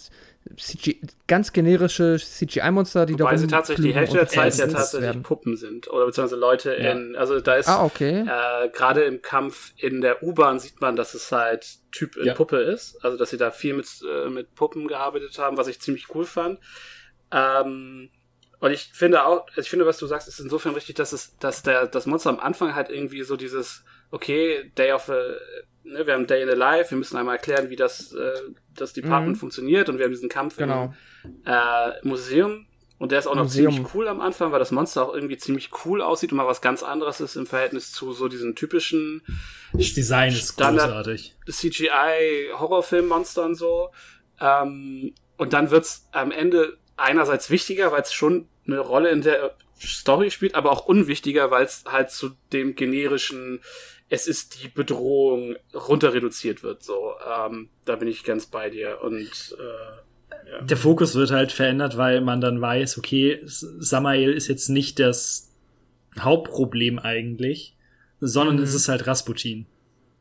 CG, 0.57 1.01
ganz 1.27 1.51
generische 1.51 2.17
CGI-Monster, 2.17 3.05
die 3.05 3.17
da 3.17 3.37
sie 3.37 3.47
tatsächlich 3.47 3.87
die 3.87 3.93
Hälfte 3.93 4.15
der 4.17 4.27
Zeit 4.29 4.55
ja 4.57 4.67
tatsächlich 4.67 5.01
werden. 5.07 5.23
Puppen 5.23 5.57
sind. 5.57 5.89
Oder 5.89 6.05
beziehungsweise 6.05 6.39
Leute 6.39 6.73
Ja. 6.75 6.91
in, 6.93 7.15
also 7.17 7.41
da 7.41 7.55
ist 7.55 7.67
Ah, 7.67 7.83
okay. 7.83 8.21
äh, 8.25 8.69
gerade 8.69 9.03
im 9.03 9.21
Kampf 9.21 9.73
in 9.77 9.99
der 9.99 10.23
U-Bahn 10.23 10.59
sieht 10.59 10.79
man, 10.79 10.95
dass 10.95 11.13
es 11.13 11.29
halt 11.33 11.67
Typ 11.91 12.15
in 12.15 12.27
Ja. 12.27 12.33
Puppe 12.33 12.57
ist. 12.57 12.97
Also 13.03 13.17
dass 13.17 13.29
sie 13.29 13.37
da 13.37 13.51
viel 13.51 13.73
mit, 13.73 13.87
äh, 14.09 14.29
mit 14.29 14.55
Puppen 14.55 14.87
gearbeitet 14.87 15.37
haben, 15.39 15.57
was 15.57 15.67
ich 15.67 15.81
ziemlich 15.81 16.07
cool 16.15 16.23
fand. 16.25 16.59
Ähm, 17.31 18.09
und 18.59 18.71
ich 18.71 18.89
finde 18.93 19.25
auch, 19.25 19.45
ich 19.55 19.69
finde, 19.69 19.85
was 19.85 19.97
du 19.97 20.07
sagst, 20.07 20.27
ist 20.27 20.39
insofern 20.39 20.73
richtig, 20.73 20.95
dass 20.95 21.13
es, 21.13 21.37
dass 21.37 21.61
der, 21.61 21.87
das 21.87 22.05
Monster 22.05 22.29
am 22.29 22.39
Anfang 22.39 22.73
halt 22.73 22.89
irgendwie 22.89 23.21
so 23.23 23.35
dieses, 23.35 23.83
okay, 24.11 24.71
Day 24.77 24.91
of, 24.93 25.09
a, 25.09 25.15
ne, 25.83 26.05
wir 26.05 26.13
haben 26.13 26.27
Day 26.27 26.43
in 26.43 26.49
the 26.49 26.55
Life, 26.55 26.91
wir 26.91 26.97
müssen 26.97 27.17
einmal 27.17 27.35
erklären, 27.35 27.69
wie 27.69 27.75
das, 27.75 28.13
äh, 28.13 28.31
das 28.75 28.93
Department 28.93 29.35
Mhm. 29.37 29.39
funktioniert 29.39 29.89
und 29.89 29.97
wir 29.97 30.05
haben 30.05 30.11
diesen 30.11 30.29
Kampf 30.29 30.57
Genau. 30.57 30.93
im 31.23 31.41
äh, 31.45 32.07
Museum. 32.07 32.65
Und 32.99 33.11
der 33.11 33.19
ist 33.19 33.27
auch 33.27 33.35
noch 33.35 33.43
Museum. 33.43 33.71
ziemlich 33.73 33.93
cool 33.93 34.07
am 34.07 34.21
Anfang, 34.21 34.51
weil 34.51 34.57
das 34.57 34.71
Monster 34.71 35.03
auch 35.07 35.13
irgendwie 35.13 35.37
ziemlich 35.37 35.69
cool 35.85 36.01
aussieht 36.01 36.31
und 36.31 36.37
mal 36.37 36.47
was 36.47 36.61
ganz 36.61 36.81
anderes 36.81 37.21
ist 37.21 37.35
im 37.35 37.45
Verhältnis 37.45 37.91
zu 37.91 38.11
so 38.11 38.27
diesen 38.27 38.55
typischen 38.55 39.21
Das 39.73 39.93
Design 39.93 40.29
ist 40.33 40.53
Standard- 40.53 40.87
großartig. 40.89 41.35
CGI-Horrorfilm-Monstern 41.47 43.55
so. 43.55 43.89
Ähm, 44.39 45.13
und 45.37 45.53
dann 45.53 45.71
wird's 45.71 46.07
am 46.11 46.31
Ende 46.31 46.77
einerseits 46.95 47.49
wichtiger, 47.49 47.91
weil 47.91 48.01
es 48.01 48.13
schon 48.13 48.47
eine 48.65 48.79
Rolle 48.79 49.09
in 49.09 49.21
der 49.21 49.55
Story 49.79 50.31
spielt, 50.31 50.55
aber 50.55 50.71
auch 50.71 50.85
unwichtiger, 50.85 51.51
weil 51.51 51.65
es 51.65 51.83
halt 51.87 52.09
zu 52.09 52.31
dem 52.51 52.75
generischen, 52.75 53.61
es 54.09 54.27
ist 54.27 54.63
die 54.63 54.69
Bedrohung 54.69 55.55
runter 55.73 56.13
reduziert 56.13 56.63
wird. 56.63 56.83
So, 56.83 57.13
ähm, 57.45 57.69
da 57.85 57.95
bin 57.95 58.07
ich 58.07 58.23
ganz 58.23 58.45
bei 58.45 58.69
dir. 58.69 58.99
Und 59.01 59.55
äh, 59.59 60.65
Der 60.65 60.77
Fokus 60.77 61.15
wird 61.15 61.31
halt 61.31 61.51
verändert, 61.51 61.97
weil 61.97 62.21
man 62.21 62.39
dann 62.41 62.61
weiß, 62.61 62.97
okay, 62.97 63.39
Samael 63.45 64.31
ist 64.31 64.47
jetzt 64.47 64.69
nicht 64.69 64.99
das 64.99 65.49
Hauptproblem 66.19 66.99
eigentlich, 66.99 67.75
sondern 68.19 68.57
Mhm. 68.57 68.63
es 68.63 68.73
ist 68.73 68.87
halt 68.87 69.05
Rasputin, 69.07 69.65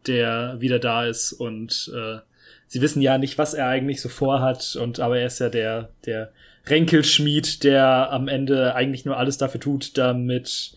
der 0.06 0.56
wieder 0.58 0.78
da 0.78 1.06
ist 1.06 1.32
und 1.32 1.90
äh, 1.94 2.18
sie 2.66 2.80
wissen 2.82 3.00
ja 3.00 3.18
nicht, 3.18 3.38
was 3.38 3.54
er 3.54 3.68
eigentlich 3.68 4.00
so 4.02 4.08
vorhat 4.08 4.76
und 4.76 5.00
aber 5.00 5.18
er 5.18 5.26
ist 5.26 5.38
ja 5.40 5.48
der 5.48 5.90
der 6.04 6.32
Ränkelschmied, 6.66 7.62
der 7.62 8.10
am 8.12 8.26
Ende 8.28 8.74
eigentlich 8.74 9.04
nur 9.04 9.16
alles 9.16 9.38
dafür 9.38 9.60
tut, 9.60 9.96
damit 9.96 10.74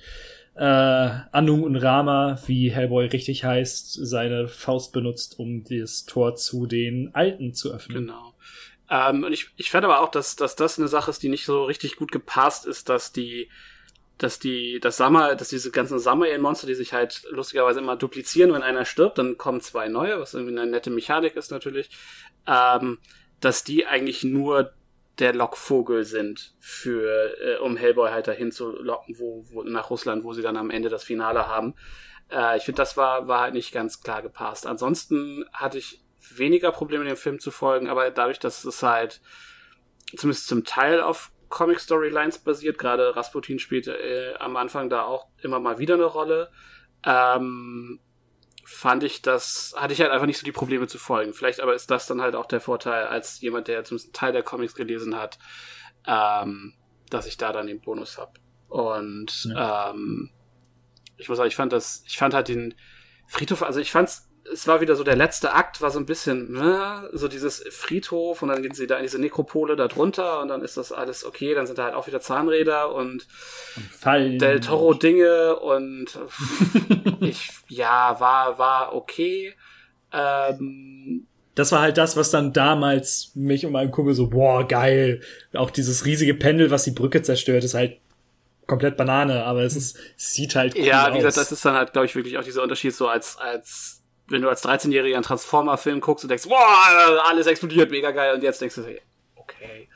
äh, 0.59 1.09
Anung 1.31 1.63
und 1.63 1.77
Rama, 1.77 2.37
wie 2.47 2.69
Hellboy 2.69 3.05
richtig 3.05 3.45
heißt, 3.45 3.93
seine 4.05 4.49
Faust 4.49 4.91
benutzt, 4.91 5.39
um 5.39 5.63
das 5.63 6.05
Tor 6.05 6.35
zu 6.35 6.65
den 6.65 7.15
Alten 7.15 7.53
zu 7.53 7.73
öffnen. 7.73 8.07
Genau. 8.07 8.33
Ähm, 8.89 9.23
und 9.23 9.31
ich, 9.31 9.51
ich 9.55 9.71
fand 9.71 9.85
aber 9.85 10.01
auch, 10.01 10.11
dass, 10.11 10.35
dass 10.35 10.57
das 10.57 10.77
eine 10.77 10.89
Sache 10.89 11.11
ist, 11.11 11.23
die 11.23 11.29
nicht 11.29 11.45
so 11.45 11.63
richtig 11.63 11.95
gut 11.95 12.11
gepasst 12.11 12.65
ist, 12.65 12.89
dass 12.89 13.13
die, 13.13 13.49
dass 14.17 14.39
die, 14.39 14.81
das 14.81 14.97
Summer, 14.97 15.35
dass 15.35 15.47
diese 15.47 15.71
ganzen 15.71 15.97
Summer-Monster, 15.97 16.67
die 16.67 16.75
sich 16.75 16.91
halt 16.91 17.23
lustigerweise 17.29 17.79
immer 17.79 17.95
duplizieren, 17.95 18.51
wenn 18.51 18.61
einer 18.61 18.83
stirbt, 18.83 19.17
dann 19.17 19.37
kommen 19.37 19.61
zwei 19.61 19.87
neue, 19.87 20.19
was 20.19 20.33
irgendwie 20.33 20.59
eine 20.59 20.69
nette 20.69 20.89
Mechanik 20.89 21.37
ist 21.37 21.51
natürlich, 21.51 21.89
ähm, 22.47 22.97
dass 23.39 23.63
die 23.63 23.85
eigentlich 23.85 24.25
nur 24.25 24.73
der 25.19 25.33
Lockvogel 25.33 26.05
sind 26.05 26.55
für, 26.59 27.37
äh, 27.41 27.57
um 27.57 27.77
Hellboy 27.77 28.09
halt 28.11 28.27
dahin 28.27 28.51
zu 28.51 28.71
locken, 28.71 29.19
wo, 29.19 29.45
wo, 29.51 29.63
nach 29.63 29.89
Russland, 29.89 30.23
wo 30.23 30.33
sie 30.33 30.41
dann 30.41 30.57
am 30.57 30.69
Ende 30.69 30.89
das 30.89 31.03
Finale 31.03 31.47
haben. 31.47 31.75
Äh, 32.31 32.57
ich 32.57 32.63
finde, 32.63 32.77
das 32.77 32.97
war, 32.97 33.27
war 33.27 33.41
halt 33.41 33.53
nicht 33.53 33.73
ganz 33.73 34.01
klar 34.01 34.21
gepasst. 34.21 34.65
Ansonsten 34.65 35.45
hatte 35.53 35.77
ich 35.77 36.03
weniger 36.35 36.71
Probleme, 36.71 37.05
dem 37.05 37.17
Film 37.17 37.39
zu 37.39 37.51
folgen, 37.51 37.87
aber 37.87 38.11
dadurch, 38.11 38.39
dass 38.39 38.63
es 38.63 38.83
halt 38.83 39.21
zumindest 40.15 40.47
zum 40.47 40.63
Teil 40.63 41.01
auf 41.01 41.31
Comic-Storylines 41.49 42.39
basiert, 42.39 42.77
gerade 42.77 43.15
Rasputin 43.15 43.59
spielt 43.59 43.87
äh, 43.87 44.33
am 44.39 44.55
Anfang 44.55 44.89
da 44.89 45.03
auch 45.03 45.27
immer 45.41 45.59
mal 45.59 45.79
wieder 45.79 45.95
eine 45.95 46.05
Rolle, 46.05 46.51
ähm, 47.05 47.99
fand 48.69 49.03
ich 49.03 49.23
das, 49.23 49.73
hatte 49.75 49.93
ich 49.93 49.99
halt 49.99 50.11
einfach 50.11 50.27
nicht 50.27 50.37
so 50.37 50.45
die 50.45 50.51
Probleme 50.51 50.85
zu 50.85 50.99
folgen. 50.99 51.33
Vielleicht 51.33 51.59
aber 51.59 51.73
ist 51.73 51.89
das 51.89 52.05
dann 52.05 52.21
halt 52.21 52.35
auch 52.35 52.45
der 52.45 52.61
Vorteil 52.61 53.07
als 53.07 53.41
jemand, 53.41 53.67
der 53.67 53.83
zumindest 53.83 54.07
einen 54.07 54.13
Teil 54.13 54.31
der 54.31 54.43
Comics 54.43 54.75
gelesen 54.75 55.17
hat, 55.17 55.39
ähm, 56.05 56.75
dass 57.09 57.25
ich 57.25 57.37
da 57.37 57.51
dann 57.51 57.65
den 57.65 57.81
Bonus 57.81 58.19
habe. 58.19 58.33
Und 58.67 59.51
ähm, 59.57 60.29
ich 61.17 61.27
muss 61.27 61.37
sagen, 61.37 61.47
ich 61.47 61.55
fand 61.55 61.73
das, 61.73 62.03
ich 62.05 62.17
fand 62.17 62.35
halt 62.35 62.47
den 62.47 62.75
Friedhof, 63.27 63.63
also 63.63 63.79
ich 63.79 63.91
fand's, 63.91 64.28
es 64.51 64.67
war 64.67 64.81
wieder 64.81 64.95
so 64.95 65.03
der 65.03 65.15
letzte 65.15 65.53
Akt, 65.53 65.81
war 65.81 65.91
so 65.91 65.99
ein 65.99 66.05
bisschen, 66.05 66.51
ne, 66.51 67.09
so 67.13 67.27
dieses 67.27 67.63
Friedhof 67.69 68.41
und 68.41 68.49
dann 68.49 68.61
gehen 68.61 68.73
sie 68.73 68.87
da 68.87 68.97
in 68.97 69.03
diese 69.03 69.19
Nekropole 69.19 69.75
da 69.75 69.87
drunter 69.87 70.41
und 70.41 70.47
dann 70.47 70.61
ist 70.61 70.77
das 70.77 70.91
alles 70.91 71.25
okay, 71.25 71.53
dann 71.53 71.67
sind 71.67 71.77
da 71.77 71.85
halt 71.85 71.93
auch 71.95 72.07
wieder 72.07 72.21
Zahnräder 72.21 72.93
und 72.93 73.27
Fallen. 73.91 74.39
Del 74.39 74.59
Toro 74.59 74.93
Dinge 74.93 75.55
und 75.57 76.17
ich, 77.21 77.49
ja, 77.67 78.19
war, 78.19 78.57
war 78.57 78.95
okay. 78.95 79.53
Ähm, 80.11 81.27
Das 81.55 81.71
war 81.71 81.81
halt 81.81 81.97
das, 81.97 82.17
was 82.17 82.31
dann 82.31 82.53
damals 82.53 83.31
mich 83.35 83.65
und 83.65 83.71
meinen 83.71 83.91
Kumpel 83.91 84.13
so, 84.13 84.27
boah, 84.27 84.67
geil. 84.67 85.21
Auch 85.53 85.69
dieses 85.69 86.05
riesige 86.05 86.33
Pendel, 86.33 86.71
was 86.71 86.83
die 86.83 86.91
Brücke 86.91 87.21
zerstört, 87.21 87.63
ist 87.63 87.73
halt 87.73 87.97
komplett 88.69 88.97
Banane, 88.97 89.43
aber 89.43 89.63
es 89.63 89.75
ist, 89.75 89.97
es 90.15 90.33
sieht 90.33 90.55
halt 90.55 90.75
cool 90.75 90.85
ja, 90.85 91.07
aus. 91.07 91.13
wie 91.13 91.17
gesagt, 91.17 91.37
das 91.37 91.51
ist 91.51 91.65
dann 91.65 91.75
halt, 91.75 91.91
glaube 91.91 92.05
ich, 92.05 92.15
wirklich 92.15 92.37
auch 92.37 92.43
dieser 92.43 92.63
Unterschied 92.63 92.93
so 92.93 93.07
als, 93.07 93.37
als, 93.37 93.98
wenn 94.29 94.41
du 94.41 94.49
als 94.49 94.63
13-Jähriger 94.63 95.15
einen 95.15 95.23
Transformer-Film 95.23 96.01
guckst 96.01 96.23
und 96.25 96.29
denkst, 96.29 96.47
boah, 96.47 97.23
alles 97.25 97.47
explodiert, 97.47 97.91
mega 97.91 98.11
geil, 98.11 98.35
und 98.35 98.43
jetzt 98.43 98.61
denkst 98.61 98.75
du, 98.75 98.85
hey, 98.85 99.01
okay, 99.35 99.87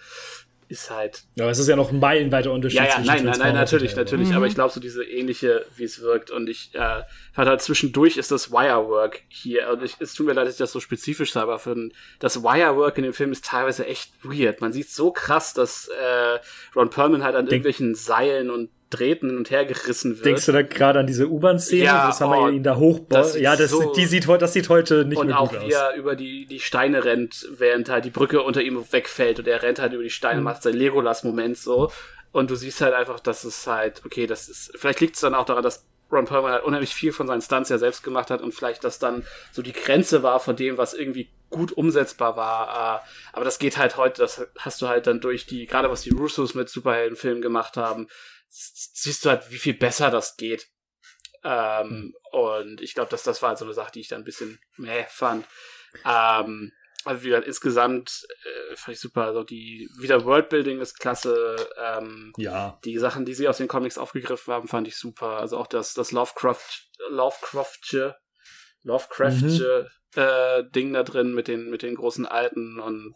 ist 0.73 0.89
halt, 0.89 1.23
ja, 1.35 1.43
aber 1.43 1.51
es 1.51 1.60
ist 1.60 1.68
ja 1.68 1.76
noch 1.76 1.91
ein 1.91 1.99
meilenweiter 1.99 2.51
Unterschied. 2.51 2.80
Ja, 2.80 2.85
ja, 2.85 2.91
zwischen 2.95 3.07
nein, 3.07 3.26
nein, 3.26 3.39
nein, 3.39 3.53
natürlich, 3.53 3.95
natürlich. 3.95 4.30
Mhm. 4.30 4.35
Aber 4.35 4.47
ich 4.47 4.55
glaube, 4.55 4.73
so 4.73 4.80
diese 4.80 5.03
ähnliche, 5.03 5.65
wie 5.76 5.84
es 5.84 6.01
wirkt. 6.01 6.31
Und 6.31 6.49
ich 6.49 6.73
äh, 6.73 7.03
fand 7.34 7.47
halt 7.47 7.61
zwischendurch 7.61 8.18
ist 8.18 8.31
das 8.31 8.51
Wirework 8.51 9.22
hier. 9.27 9.69
Und 9.69 9.84
ich, 9.84 9.97
es 9.99 10.14
tut 10.14 10.26
mir 10.26 10.34
leid, 10.34 10.47
dass 10.47 10.55
ich 10.55 10.60
das 10.60 10.72
so 10.72 10.80
spezifisch 10.80 11.31
sage, 11.31 11.43
aber 11.43 11.60
für 11.60 11.73
ein, 11.73 11.93
das 12.19 12.43
Wirework 12.43 12.97
in 12.97 13.03
dem 13.03 13.14
Film 13.14 13.31
ist 13.31 13.45
teilweise 13.45 13.85
echt 13.85 14.14
weird. 14.23 14.61
Man 14.61 14.73
sieht 14.73 14.89
so 14.89 15.11
krass, 15.11 15.53
dass 15.53 15.88
äh, 15.89 16.39
Ron 16.76 16.89
Perlman 16.89 17.23
halt 17.23 17.35
an 17.35 17.45
Denk- 17.45 17.65
irgendwelchen 17.65 17.93
Seilen 17.95 18.49
und 18.49 18.69
Drähten 18.93 19.29
hin 19.29 19.37
und 19.37 19.49
her 19.51 19.65
gerissen 19.65 20.15
wird. 20.15 20.25
Denkst 20.25 20.45
du 20.45 20.51
da 20.51 20.61
gerade 20.61 20.99
an 20.99 21.07
diese 21.07 21.27
U-Bahn-Szene, 21.27 21.83
Ja, 21.85 22.07
wo 22.07 22.11
Samael 22.11 22.41
oh, 22.43 22.47
ihn 22.49 22.63
da 22.63 22.75
hochbaut? 22.75 23.35
Ja, 23.35 23.55
das, 23.55 23.71
so- 23.71 23.93
die 23.93 24.05
sieht, 24.05 24.27
das 24.27 24.53
sieht 24.53 24.69
heute 24.69 25.05
nicht 25.05 25.17
und 25.17 25.27
mehr 25.27 25.39
auch 25.39 25.49
gut 25.51 25.61
wie 25.61 25.75
aus. 25.75 25.81
er 25.81 25.95
über 25.95 26.15
die, 26.15 26.45
die 26.45 26.59
Steine 26.59 27.03
rennt, 27.05 27.47
während 27.57 27.89
halt 27.89 28.05
die 28.05 28.09
Brücke 28.11 28.41
unter 28.41 28.61
ihm 28.61 28.83
wegfällt 28.91 29.39
und 29.39 29.47
er 29.47 29.61
rennt 29.63 29.79
halt 29.79 29.93
über 29.93 30.03
die 30.03 30.09
Steine, 30.09 30.39
Mhm. 30.39 30.45
macht 30.45 30.63
sein 30.63 30.73
Legolas-Moment 30.75 31.57
so. 31.57 31.91
Und 32.31 32.49
du 32.49 32.55
siehst 32.55 32.81
halt 32.81 32.93
einfach, 32.93 33.19
dass 33.19 33.43
es 33.43 33.67
halt, 33.67 34.01
okay, 34.05 34.25
das 34.27 34.49
ist, 34.49 34.71
vielleicht 34.75 34.99
liegt 35.01 35.15
es 35.15 35.21
dann 35.21 35.35
auch 35.35 35.45
daran, 35.45 35.63
dass 35.63 35.85
Ron 36.11 36.25
Perlman 36.25 36.51
halt 36.51 36.63
unheimlich 36.63 36.93
viel 36.93 37.11
von 37.11 37.25
seinen 37.27 37.41
Stunts 37.41 37.69
ja 37.69 37.77
selbst 37.79 38.03
gemacht 38.03 38.29
hat 38.29 38.41
und 38.41 38.53
vielleicht 38.53 38.83
das 38.83 38.99
dann 38.99 39.23
so 39.51 39.61
die 39.63 39.73
Grenze 39.73 40.21
war 40.21 40.39
von 40.39 40.55
dem, 40.55 40.77
was 40.77 40.93
irgendwie 40.93 41.29
gut 41.49 41.71
umsetzbar 41.71 42.35
war. 42.35 43.01
Äh, 43.03 43.35
Aber 43.35 43.45
das 43.45 43.57
geht 43.59 43.77
halt 43.77 43.97
heute, 43.97 44.21
das 44.21 44.45
hast 44.59 44.81
du 44.81 44.87
halt 44.87 45.07
dann 45.07 45.21
durch 45.21 45.45
die, 45.47 45.65
gerade 45.65 45.89
was 45.89 46.01
die 46.01 46.11
Russos 46.11 46.53
mit 46.55 46.69
Superheldenfilmen 46.69 47.41
gemacht 47.41 47.77
haben, 47.77 48.07
siehst 48.53 49.25
du 49.25 49.30
halt, 49.30 49.49
wie 49.51 49.57
viel 49.57 49.73
besser 49.73 50.11
das 50.11 50.38
geht. 50.38 50.67
Ähm, 51.43 52.13
Und 52.31 52.81
ich 52.81 52.93
glaube, 52.93 53.09
dass 53.09 53.23
das 53.23 53.41
war 53.41 53.49
halt 53.49 53.57
so 53.57 53.65
eine 53.65 53.73
Sache, 53.73 53.91
die 53.91 53.99
ich 54.01 54.07
dann 54.07 54.21
ein 54.21 54.25
bisschen 54.25 54.59
meh 54.77 55.05
fand. 55.09 55.45
Ähm, 56.05 56.71
also 57.05 57.23
wie 57.23 57.27
gesagt, 57.30 57.47
insgesamt 57.47 58.25
äh, 58.45 58.75
fand 58.77 58.95
ich 58.95 59.01
super. 59.01 59.25
Also 59.25 59.43
die 59.43 59.89
wieder 59.99 60.23
Worldbuilding 60.23 60.80
ist 60.80 60.99
klasse. 60.99 61.55
Ähm, 61.77 62.31
Ja. 62.38 62.80
die 62.85 62.97
Sachen, 62.97 63.25
die 63.25 63.34
sie 63.34 63.47
aus 63.49 63.57
den 63.57 63.67
Comics 63.67 63.97
aufgegriffen 63.97 64.53
haben, 64.53 64.67
fand 64.69 64.88
ich 64.88 64.95
super. 64.95 65.38
Also 65.39 65.57
auch 65.57 65.67
das, 65.67 65.93
das 65.93 66.11
Lovecraft, 66.11 66.88
Lovecraftsche 67.09 68.15
Lovecraftsche 68.84 69.89
äh, 70.15 70.63
Ding 70.71 70.93
da 70.93 71.03
drin 71.03 71.34
mit 71.34 71.47
den, 71.47 71.69
mit 71.69 71.81
den 71.81 71.95
großen 71.95 72.25
Alten 72.25 72.80
und 72.80 73.15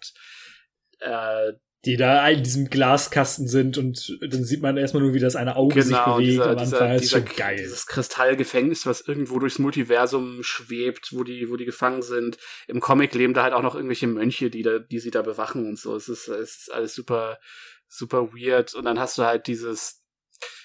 äh, 1.00 1.54
die 1.88 1.96
da 1.96 2.28
in 2.28 2.44
diesem 2.44 2.70
Glaskasten 2.70 3.48
sind 3.48 3.78
und 3.78 4.18
dann 4.20 4.44
sieht 4.44 4.62
man 4.62 4.76
erstmal 4.76 5.04
nur, 5.04 5.14
wie 5.14 5.22
das 5.22 5.38
eine 5.38 5.56
Auge 5.56 5.82
sich 5.82 5.96
genau, 5.96 6.18
bewegt. 6.18 6.32
dieser, 6.32 6.50
am 6.50 6.58
dieser, 6.58 6.82
Anfang 6.82 6.96
ist 6.96 7.02
dieser, 7.04 7.18
schon 7.20 7.36
geil. 7.38 7.56
dieses 7.58 7.88
Kristallgefängnis, 7.88 8.86
was 8.86 9.00
irgendwo 9.00 9.40
durchs 9.40 9.58
Multiversum 9.58 10.44
schwebt, 10.44 11.14
wo 11.14 11.24
die, 11.24 11.50
wo 11.50 11.56
die 11.56 11.64
gefangen 11.64 12.02
sind. 12.02 12.40
Im 12.68 12.82
Comic 12.82 13.16
leben 13.16 13.34
da 13.34 13.44
halt 13.44 13.54
auch 13.54 13.62
noch 13.62 13.74
irgendwelche 13.74 14.08
Mönche, 14.08 14.50
die 14.50 14.64
da, 14.64 14.80
die 14.80 15.00
sie 15.00 15.12
da 15.12 15.22
bewachen 15.22 15.66
und 15.66 15.80
so. 15.80 15.96
Es 15.96 16.10
ist, 16.10 16.28
es 16.28 16.58
ist 16.58 16.74
alles 16.74 16.94
super, 16.94 17.40
super 17.88 18.34
weird. 18.34 18.76
Und 18.76 18.84
dann 18.84 19.00
hast 19.00 19.18
du 19.18 19.24
halt 19.24 19.48
dieses 19.48 20.04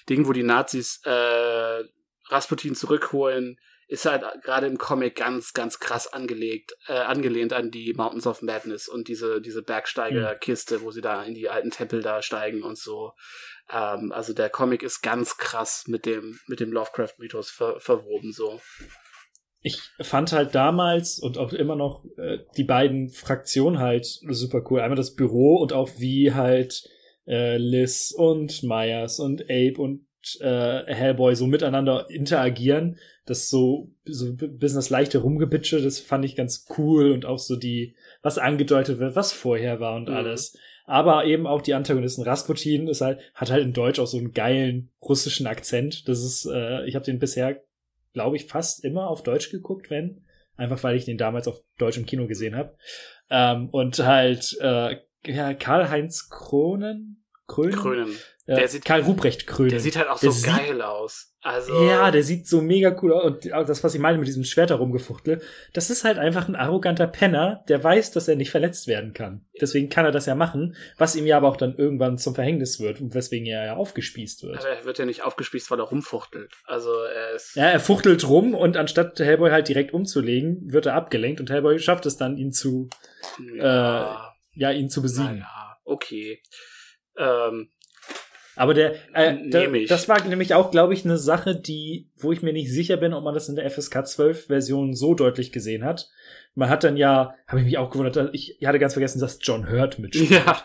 Ding, 0.09 0.27
wo 0.27 0.33
die 0.33 0.43
Nazis 0.43 0.99
äh, 1.05 1.83
Rasputin 2.27 2.75
zurückholen, 2.75 3.57
ist 3.87 4.05
halt 4.05 4.23
gerade 4.43 4.67
im 4.67 4.77
Comic 4.77 5.15
ganz, 5.15 5.53
ganz 5.53 5.79
krass 5.79 6.11
angelegt, 6.11 6.73
äh, 6.87 6.93
angelehnt 6.93 7.53
an 7.53 7.71
die 7.71 7.93
Mountains 7.95 8.27
of 8.27 8.41
Madness 8.41 8.87
und 8.87 9.07
diese, 9.07 9.41
diese 9.41 9.61
Bergsteigerkiste, 9.61 10.81
wo 10.81 10.91
sie 10.91 11.01
da 11.01 11.23
in 11.23 11.33
die 11.33 11.49
alten 11.49 11.71
Tempel 11.71 12.01
da 12.01 12.21
steigen 12.21 12.63
und 12.63 12.77
so. 12.77 13.13
Ähm, 13.71 14.11
also 14.11 14.33
der 14.33 14.49
Comic 14.49 14.83
ist 14.83 15.01
ganz 15.01 15.37
krass 15.37 15.85
mit 15.87 16.05
dem, 16.05 16.39
mit 16.47 16.59
dem 16.59 16.71
Lovecraft-Mythos 16.71 17.49
ver 17.49 17.79
verwoben, 17.79 18.31
so. 18.31 18.59
Ich 19.65 19.79
fand 20.01 20.33
halt 20.33 20.55
damals 20.55 21.19
und 21.19 21.37
auch 21.37 21.53
immer 21.53 21.77
noch 21.77 22.03
äh, 22.17 22.39
die 22.57 22.65
beiden 22.65 23.09
Fraktionen 23.09 23.79
halt 23.79 24.05
super 24.05 24.61
cool. 24.69 24.81
Einmal 24.81 24.97
das 24.97 25.15
Büro 25.15 25.55
und 25.55 25.71
auch 25.71 25.89
wie 25.97 26.33
halt 26.33 26.83
äh, 27.25 27.57
Liz 27.57 28.13
und 28.15 28.61
Myers 28.63 29.19
und 29.19 29.43
Abe 29.43 29.75
und 29.77 30.05
äh, 30.41 30.83
Hellboy 30.87 31.35
so 31.35 31.47
miteinander 31.47 32.07
interagieren. 32.09 32.97
Das 33.25 33.49
so, 33.49 33.91
so 34.05 34.27
ein 34.27 34.37
bisschen 34.37 34.77
das 34.77 34.89
leichte 34.89 35.19
Rumgebitsche, 35.19 35.81
das 35.81 35.99
fand 35.99 36.25
ich 36.25 36.35
ganz 36.35 36.65
cool 36.77 37.11
und 37.11 37.25
auch 37.25 37.39
so 37.39 37.55
die, 37.55 37.95
was 38.21 38.37
angedeutet 38.37 38.99
wird, 38.99 39.15
was 39.15 39.31
vorher 39.31 39.79
war 39.79 39.95
und 39.95 40.09
Mhm. 40.09 40.15
alles. 40.15 40.57
Aber 40.85 41.23
eben 41.25 41.47
auch 41.47 41.61
die 41.61 41.73
Antagonisten. 41.73 42.23
Rasputin 42.23 42.87
ist 42.89 42.99
halt, 42.99 43.19
hat 43.35 43.49
halt 43.51 43.63
in 43.63 43.71
Deutsch 43.71 43.99
auch 43.99 44.07
so 44.07 44.17
einen 44.17 44.33
geilen 44.33 44.89
russischen 45.01 45.47
Akzent. 45.47 46.09
Das 46.09 46.21
ist, 46.21 46.45
äh, 46.45 46.85
ich 46.85 46.95
habe 46.95 47.05
den 47.05 47.19
bisher, 47.19 47.61
glaube 48.13 48.35
ich, 48.35 48.47
fast 48.47 48.83
immer 48.83 49.07
auf 49.07 49.23
Deutsch 49.23 49.49
geguckt, 49.49 49.89
wenn. 49.89 50.25
Einfach 50.57 50.83
weil 50.83 50.97
ich 50.97 51.05
den 51.05 51.17
damals 51.17 51.47
auf 51.47 51.61
Deutsch 51.77 51.97
im 51.97 52.05
Kino 52.05 52.27
gesehen 52.27 52.55
habe. 52.55 52.75
Ähm, 53.29 53.69
und 53.69 53.97
halt, 53.99 54.57
äh, 54.59 54.97
ja, 55.25 55.53
Karl-Heinz 55.53 56.29
Kronen? 56.29 57.23
Krönen? 57.47 57.71
Krönen. 57.75 58.15
Äh, 58.45 58.55
Der 58.55 58.67
sieht- 58.67 58.83
Karl 58.83 59.01
Ruprecht 59.01 59.47
Krönen. 59.47 59.69
Der 59.69 59.79
sieht 59.79 59.95
halt 59.95 60.09
auch 60.09 60.19
Der 60.19 60.31
so 60.31 60.37
sieht- 60.37 60.55
geil 60.55 60.81
aus. 60.81 61.29
Also. 61.45 61.83
Ja, 61.85 62.09
der 62.11 62.23
sieht 62.23 62.47
so 62.47 62.61
mega 62.61 62.95
cool 63.01 63.11
aus. 63.13 63.23
Und 63.25 63.45
das, 63.45 63.83
was 63.83 63.93
ich 63.95 63.99
meine 64.01 64.17
mit 64.17 64.27
diesem 64.27 64.45
Schwert 64.45 64.69
herumgefuchtel, 64.69 65.41
das 65.73 65.89
ist 65.89 66.05
halt 66.05 66.17
einfach 66.17 66.47
ein 66.47 66.55
arroganter 66.55 67.05
Penner, 67.07 67.63
der 67.67 67.83
weiß, 67.83 68.11
dass 68.11 68.29
er 68.29 68.37
nicht 68.37 68.49
verletzt 68.51 68.87
werden 68.87 69.13
kann. 69.13 69.45
Deswegen 69.59 69.89
kann 69.89 70.05
er 70.05 70.11
das 70.11 70.25
ja 70.25 70.35
machen, 70.35 70.75
was 70.97 71.15
ihm 71.17 71.25
ja 71.25 71.35
aber 71.37 71.49
auch 71.49 71.57
dann 71.57 71.75
irgendwann 71.75 72.17
zum 72.17 72.33
Verhängnis 72.33 72.79
wird 72.79 73.01
und 73.01 73.13
weswegen 73.13 73.45
er 73.45 73.65
ja 73.65 73.75
aufgespießt 73.75 74.43
wird. 74.43 74.57
Aber 74.59 74.69
er 74.69 74.85
wird 74.85 74.97
ja 74.99 75.05
nicht 75.05 75.23
aufgespießt, 75.23 75.69
weil 75.71 75.79
er 75.79 75.85
rumfuchtelt. 75.85 76.53
Also 76.65 76.93
er 76.93 77.31
ist. 77.35 77.55
Ja, 77.55 77.65
er 77.65 77.79
fuchtelt 77.81 78.27
rum 78.27 78.53
und 78.55 78.77
anstatt 78.77 79.19
Hellboy 79.19 79.51
halt 79.51 79.67
direkt 79.67 79.93
umzulegen, 79.93 80.71
wird 80.71 80.85
er 80.85 80.95
abgelenkt 80.95 81.41
und 81.41 81.49
Hellboy 81.49 81.77
schafft 81.79 82.05
es 82.05 82.15
dann, 82.17 82.37
ihn 82.37 82.53
zu, 82.53 82.89
ja, 83.57 84.33
ja, 84.53 84.71
ihn 84.71 84.89
zu 84.89 85.01
besiegen. 85.01 85.39
naja, 85.39 85.77
okay. 85.83 86.41
Ähm, 87.17 87.69
Aber 88.55 88.73
der, 88.73 88.95
äh, 89.13 89.77
ich. 89.77 89.89
das 89.89 90.07
war 90.07 90.23
nämlich 90.25 90.53
auch, 90.53 90.69
glaube 90.71 90.93
ich, 90.93 91.05
eine 91.05 91.17
Sache, 91.17 91.55
die, 91.55 92.11
wo 92.17 92.31
ich 92.31 92.41
mir 92.41 92.53
nicht 92.53 92.71
sicher 92.71 92.97
bin, 92.97 93.13
ob 93.13 93.23
man 93.23 93.33
das 93.33 93.49
in 93.49 93.55
der 93.55 93.69
FSK 93.69 94.05
12 94.05 94.45
Version 94.47 94.93
so 94.93 95.15
deutlich 95.15 95.51
gesehen 95.51 95.83
hat. 95.83 96.09
Man 96.55 96.69
hat 96.69 96.83
dann 96.83 96.97
ja, 96.97 97.33
habe 97.47 97.59
ich 97.61 97.65
mich 97.65 97.77
auch 97.79 97.89
gewundert, 97.89 98.29
ich, 98.33 98.57
hatte 98.63 98.77
ganz 98.79 98.93
vergessen, 98.93 99.19
dass 99.19 99.39
John 99.41 99.69
Hurt 99.71 99.97
mitspielt 99.97 100.29
ja. 100.29 100.63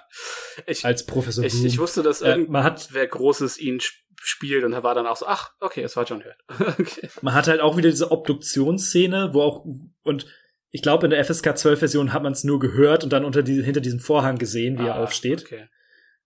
Ich, 0.67 0.85
als 0.85 1.07
Professor 1.07 1.45
ich, 1.45 1.65
ich 1.65 1.79
wusste, 1.79 2.03
dass 2.03 2.21
Äh, 2.21 2.31
irgendwer 2.31 2.53
man 2.53 2.65
hat, 2.65 2.89
Großes 3.07 3.59
ihn 3.59 3.77
sp- 3.81 4.05
spielt 4.21 4.65
und 4.65 4.73
er 4.75 4.83
war 4.83 4.95
dann 4.95 5.07
auch 5.07 5.17
so, 5.17 5.27
ach, 5.27 5.53
okay, 5.61 5.83
es 5.83 5.97
war 5.97 6.05
John 6.05 6.23
Hurt. 6.25 6.37
okay. 6.79 7.09
man 7.23 7.33
hat 7.35 7.47
halt 7.49 7.61
auch 7.61 7.77
wieder 7.79 7.89
diese 7.89 8.11
Obduktionsszene, 8.11 9.31
wo 9.33 9.41
auch, 9.43 9.65
und 10.03 10.27
ich 10.71 10.83
glaube, 10.83 11.07
in 11.07 11.11
der 11.11 11.25
FSK 11.25 11.57
12 11.57 11.79
Version 11.79 12.13
hat 12.13 12.23
man 12.23 12.33
es 12.33 12.45
nur 12.45 12.59
gehört 12.59 13.03
und 13.05 13.13
dann 13.13 13.25
unter 13.25 13.43
die, 13.43 13.63
hinter 13.63 13.81
diesem 13.81 14.01
Vorhang 14.01 14.37
gesehen, 14.37 14.79
wie 14.79 14.85
er 14.87 14.97
Ah, 14.97 15.03
aufsteht. 15.05 15.43
Okay. 15.45 15.69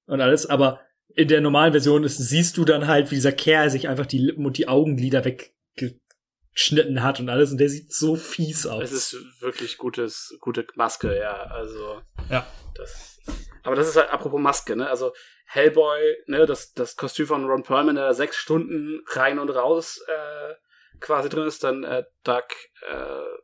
und 0.07 0.21
alles, 0.21 0.47
aber 0.47 0.81
in 1.15 1.29
der 1.29 1.41
normalen 1.41 1.73
Version 1.73 2.05
ist, 2.05 2.19
siehst 2.19 2.57
du 2.57 2.65
dann 2.65 2.87
halt, 2.87 3.11
wie 3.11 3.17
dieser 3.17 3.33
Kerl 3.33 3.71
sich 3.71 3.89
einfach 3.89 4.07
die 4.07 4.19
Lippen 4.19 4.47
und 4.47 4.59
die 4.59 4.69
Augenlider 4.69 5.25
weggeschnitten 5.25 7.03
hat 7.03 7.21
und 7.21 7.29
alles 7.29 7.51
und 7.53 7.59
der 7.59 7.69
sieht 7.69 7.93
so 7.93 8.17
fies 8.17 8.67
aus. 8.67 8.85
Es 8.85 8.93
ist 8.93 9.41
wirklich 9.41 9.79
gutes, 9.79 10.37
gute 10.41 10.67
Maske, 10.75 11.17
ja. 11.19 11.33
Also. 11.33 12.03
Ja. 12.31 12.47
Das, 12.75 13.19
aber 13.63 13.77
das 13.77 13.89
ist 13.89 13.97
halt 13.97 14.11
apropos 14.11 14.41
Maske, 14.41 14.77
ne? 14.77 14.89
Also 14.89 15.13
Hellboy, 15.47 16.01
ne, 16.27 16.47
das, 16.47 16.73
das 16.73 16.97
Kostüm 16.97 17.27
von 17.27 17.45
Ron 17.45 17.63
Perlman, 17.63 17.97
der 17.97 18.15
sechs 18.15 18.37
Stunden 18.37 19.05
rein 19.09 19.39
und 19.39 19.51
raus 19.51 20.01
äh, 20.09 20.55
quasi 20.99 21.29
drin 21.29 21.47
ist, 21.47 21.63
dann 21.63 21.85
äh, 21.85 22.05
Doug 22.25 22.47
äh, 22.91 23.39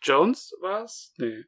Jones 0.00 0.54
war's? 0.60 1.12
Nee. 1.16 1.44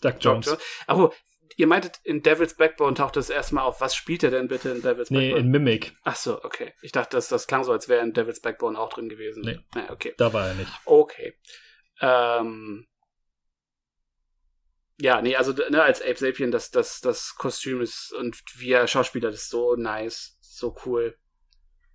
Doug 0.00 0.14
Jones. 0.20 0.56
Aber 0.86 1.12
ihr 1.56 1.66
meintet, 1.66 2.00
in 2.04 2.22
Devil's 2.22 2.54
Backbone 2.54 2.94
taucht 2.94 3.16
das 3.16 3.30
erstmal 3.30 3.64
auf. 3.64 3.80
Was 3.80 3.94
spielt 3.94 4.22
er 4.22 4.30
denn 4.30 4.48
bitte 4.48 4.70
in 4.70 4.82
Devil's 4.82 5.10
Nee, 5.10 5.30
Backbone? 5.30 5.40
in 5.40 5.50
Mimic. 5.50 5.92
Ach 6.04 6.16
so, 6.16 6.42
okay. 6.44 6.72
Ich 6.82 6.92
dachte, 6.92 7.16
das, 7.16 7.28
das 7.28 7.46
klang 7.46 7.64
so, 7.64 7.72
als 7.72 7.88
wäre 7.88 8.02
in 8.02 8.12
Devil's 8.12 8.40
Backbone 8.40 8.78
auch 8.78 8.90
drin 8.92 9.08
gewesen. 9.08 9.42
Nee. 9.44 9.58
Naja, 9.74 9.90
okay. 9.90 10.14
Da 10.18 10.32
war 10.32 10.48
er 10.48 10.54
nicht. 10.54 10.70
Okay. 10.84 11.34
Ähm, 12.00 12.86
ja, 15.00 15.22
nee, 15.22 15.36
also 15.36 15.52
ne, 15.70 15.82
als 15.82 16.02
Ape 16.02 16.16
Sapien, 16.16 16.50
das, 16.50 16.70
das, 16.70 17.00
das 17.00 17.36
Kostüm 17.36 17.80
ist 17.80 18.12
und 18.18 18.36
wie 18.56 18.72
er 18.72 18.86
Schauspieler, 18.88 19.30
das 19.30 19.42
ist 19.42 19.50
so 19.50 19.76
nice, 19.76 20.36
so 20.40 20.74
cool, 20.84 21.16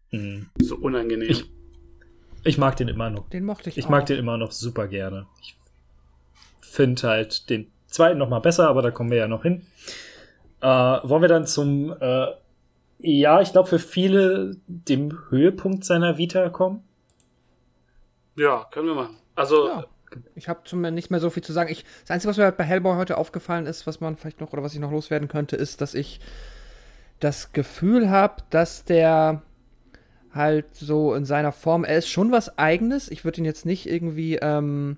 Hm. 0.10 0.50
so 0.62 0.78
unangenehm. 0.78 1.30
Ich- 1.30 1.46
Ich 2.46 2.58
mag 2.58 2.76
den 2.78 2.88
immer 2.88 3.10
noch. 3.10 3.30
Den 3.30 3.44
mochte 3.46 3.70
ich 3.70 3.78
Ich 3.78 3.86
auch. 3.86 3.90
mag 3.90 4.06
den 4.06 4.18
immer 4.20 4.38
noch 4.38 4.52
super 4.52 4.88
gerne. 4.88 5.28
Ich 5.42 5.56
finde 6.62 7.08
halt 7.10 7.50
den 7.50 7.73
zweiten 7.94 8.18
noch 8.18 8.30
mal 8.30 8.40
besser, 8.40 8.68
aber 8.68 8.82
da 8.82 8.92
kommen 8.92 9.12
wir 9.12 9.18
ja 9.18 9.28
noch 9.28 9.44
hin. 9.44 9.66
Äh, 10.62 10.68
wollen 10.68 11.22
wir 11.22 11.30
dann 11.30 11.46
zum, 11.46 11.96
äh, 12.00 12.28
ja, 13.00 13.42
ich 13.42 13.52
glaube 13.52 13.70
für 13.70 13.80
viele 13.80 14.58
dem 14.68 15.18
Höhepunkt 15.30 15.86
seiner 15.86 16.18
Vita 16.18 16.50
kommen? 16.50 16.84
ja, 18.36 18.66
können 18.72 18.88
wir 18.88 18.96
machen. 18.96 19.18
Also, 19.36 19.68
Ja. 19.68 19.86
Ich 20.36 20.48
habe 20.48 20.62
zumindest 20.64 20.94
nicht 20.94 21.10
mehr 21.10 21.20
so 21.20 21.32
viel 21.32 21.44
zu 21.44 21.54
sagen. 21.54 21.72
Ich, 21.72 21.86
das 22.02 22.12
Einzige, 22.12 22.30
was 22.30 22.38
mir 22.38 22.44
halt 22.44 22.58
bei 22.58 22.64
Hellboy 22.64 22.98
heute 22.98 23.18
aufgefallen 23.18 23.66
ist, 23.66 23.88
was 23.88 24.00
man 24.00 24.16
vielleicht 24.16 24.42
noch 24.42 24.54
oder 24.54 24.62
was 24.62 24.76
ich 24.76 24.80
noch 24.80 24.92
loswerden 24.92 25.28
könnte, 25.28 25.56
ist, 25.56 25.82
dass 25.82 25.96
ich 25.96 26.20
das 27.20 27.52
Gefühl 27.52 28.12
habe, 28.12 28.44
dass 28.52 28.84
der 28.86 29.42
halt 30.34 30.76
so 30.76 31.14
in 31.16 31.26
seiner 31.26 31.52
Form, 31.52 31.84
er 31.84 31.98
ist 31.98 32.10
schon 32.10 32.32
was 32.32 32.58
Eigenes. 32.58 33.10
Ich 33.10 33.24
würde 33.26 33.40
ihn 33.40 33.46
jetzt 33.46 33.66
nicht 33.66 33.88
irgendwie 33.90 34.36
ähm, 34.36 34.98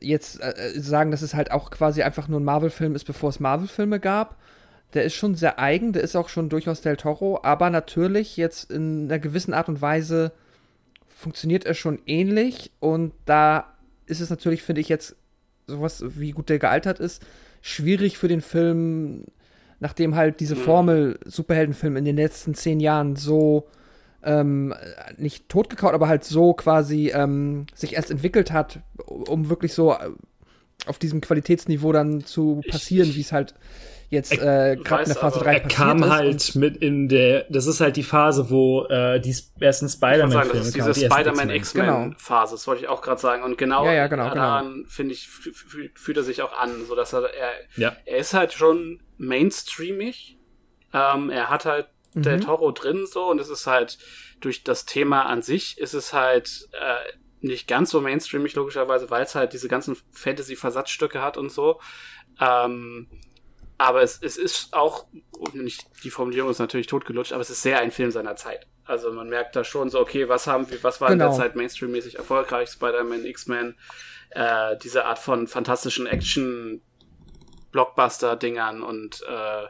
jetzt 0.00 0.40
äh, 0.40 0.72
sagen, 0.76 1.10
dass 1.10 1.22
es 1.22 1.34
halt 1.34 1.50
auch 1.50 1.70
quasi 1.70 2.02
einfach 2.02 2.28
nur 2.28 2.40
ein 2.40 2.44
Marvel-Film 2.44 2.94
ist, 2.94 3.04
bevor 3.04 3.30
es 3.30 3.40
Marvel-Filme 3.40 4.00
gab. 4.00 4.36
Der 4.94 5.04
ist 5.04 5.14
schon 5.14 5.34
sehr 5.34 5.58
eigen, 5.58 5.92
der 5.92 6.02
ist 6.02 6.16
auch 6.16 6.28
schon 6.28 6.48
durchaus 6.48 6.80
Del 6.80 6.96
Toro, 6.96 7.40
aber 7.42 7.68
natürlich 7.68 8.36
jetzt 8.36 8.70
in 8.70 9.04
einer 9.04 9.18
gewissen 9.18 9.52
Art 9.52 9.68
und 9.68 9.82
Weise 9.82 10.32
funktioniert 11.06 11.66
er 11.66 11.74
schon 11.74 11.98
ähnlich 12.06 12.70
und 12.80 13.12
da 13.26 13.74
ist 14.06 14.20
es 14.20 14.30
natürlich, 14.30 14.62
finde 14.62 14.80
ich 14.80 14.88
jetzt, 14.88 15.16
sowas 15.66 16.02
wie 16.06 16.30
gut 16.30 16.48
der 16.48 16.58
gealtert 16.58 17.00
ist, 17.00 17.22
schwierig 17.60 18.16
für 18.16 18.28
den 18.28 18.40
Film, 18.40 19.24
nachdem 19.80 20.14
halt 20.14 20.40
diese 20.40 20.54
Mhm. 20.54 20.60
Formel 20.60 21.18
Superheldenfilm 21.26 21.96
in 21.96 22.06
den 22.06 22.16
letzten 22.16 22.54
zehn 22.54 22.80
Jahren 22.80 23.16
so 23.16 23.68
ähm, 24.28 24.74
nicht 25.16 25.48
totgekaut, 25.48 25.94
aber 25.94 26.06
halt 26.08 26.22
so 26.24 26.52
quasi 26.54 27.10
ähm, 27.14 27.66
sich 27.74 27.94
erst 27.94 28.10
entwickelt 28.10 28.52
hat, 28.52 28.80
um 29.06 29.48
wirklich 29.48 29.72
so 29.74 29.92
äh, 29.92 30.10
auf 30.86 30.98
diesem 30.98 31.20
Qualitätsniveau 31.20 31.92
dann 31.92 32.24
zu 32.24 32.60
passieren, 32.70 33.14
wie 33.14 33.20
es 33.20 33.32
halt 33.32 33.54
jetzt 34.10 34.32
äh, 34.32 34.76
gerade 34.82 35.02
in 35.02 35.08
der 35.08 35.16
Phase 35.16 35.36
aber- 35.36 35.44
3 35.44 35.52
Er 35.54 35.60
passiert 35.60 35.72
kam 35.76 36.02
ist. 36.02 36.08
halt 36.10 36.54
mit 36.54 36.76
in 36.78 37.08
der, 37.08 37.44
das 37.50 37.66
ist 37.66 37.80
halt 37.80 37.96
die 37.96 38.02
Phase, 38.02 38.48
wo 38.48 38.84
äh, 38.86 39.20
die 39.20 39.34
ersten 39.60 39.86
Spider-Man-Filme 39.88 40.58
das 40.58 40.66
ist 40.68 40.76
diese 40.76 40.92
die 40.92 41.04
ersten 41.04 41.12
Spider-Man 41.14 41.50
X-Men. 41.50 41.84
X-Men-Phase, 41.88 42.54
das 42.54 42.66
wollte 42.66 42.82
ich 42.82 42.88
auch 42.88 43.02
gerade 43.02 43.20
sagen. 43.20 43.42
Und 43.42 43.58
genau, 43.58 43.84
Ja, 43.84 43.92
ja, 43.92 44.06
genau, 44.06 44.32
daran, 44.34 44.86
finde 44.88 45.12
ich, 45.12 45.26
fü- 45.26 45.52
fü- 45.54 45.90
fühlt 45.94 46.16
er 46.16 46.22
sich 46.22 46.40
auch 46.40 46.56
an, 46.58 46.70
so 46.88 46.94
dass 46.94 47.12
er, 47.12 47.22
er, 47.34 47.50
Ja. 47.76 47.92
er 48.06 48.16
ist 48.18 48.32
halt 48.32 48.52
schon 48.54 49.00
mainstreamig. 49.18 50.38
Ähm, 50.94 51.28
er 51.30 51.50
hat 51.50 51.66
halt 51.66 51.88
Mhm. 52.18 52.22
Del 52.22 52.40
Toro 52.40 52.72
drin 52.72 53.06
so 53.06 53.30
und 53.30 53.40
es 53.40 53.48
ist 53.48 53.66
halt 53.66 53.98
durch 54.40 54.64
das 54.64 54.84
Thema 54.84 55.26
an 55.26 55.42
sich 55.42 55.78
ist 55.78 55.94
es 55.94 56.12
halt 56.12 56.68
äh, 56.72 56.96
nicht 57.40 57.68
ganz 57.68 57.90
so 57.90 58.00
mainstreamig 58.00 58.54
logischerweise, 58.54 59.10
weil 59.10 59.22
es 59.22 59.34
halt 59.34 59.52
diese 59.52 59.68
ganzen 59.68 59.96
Fantasy-Versatzstücke 60.12 61.20
hat 61.22 61.36
und 61.36 61.50
so. 61.50 61.80
Ähm, 62.40 63.08
aber 63.78 64.02
es, 64.02 64.18
es 64.20 64.36
ist 64.36 64.74
auch, 64.74 65.06
nicht, 65.52 65.86
die 66.02 66.10
Formulierung 66.10 66.50
ist 66.50 66.58
natürlich 66.58 66.88
totgelutscht, 66.88 67.32
aber 67.32 67.42
es 67.42 67.50
ist 67.50 67.62
sehr 67.62 67.78
ein 67.78 67.92
Film 67.92 68.10
seiner 68.10 68.34
Zeit. 68.34 68.66
Also 68.84 69.12
man 69.12 69.28
merkt 69.28 69.54
da 69.54 69.62
schon 69.62 69.88
so, 69.90 70.00
okay, 70.00 70.28
was 70.28 70.48
haben 70.48 70.68
wir, 70.70 70.82
was 70.82 71.00
war 71.00 71.12
in 71.12 71.18
Genau. 71.18 71.30
der 71.30 71.38
Zeit 71.38 71.54
Mainstream-mäßig 71.56 72.16
erfolgreich, 72.16 72.70
Spider-Man, 72.70 73.24
X-Men, 73.24 73.76
äh, 74.30 74.76
diese 74.78 75.04
Art 75.04 75.20
von 75.20 75.46
fantastischen 75.46 76.06
Action-Blockbuster-Dingern 76.08 78.82
und 78.82 79.22
äh, 79.28 79.66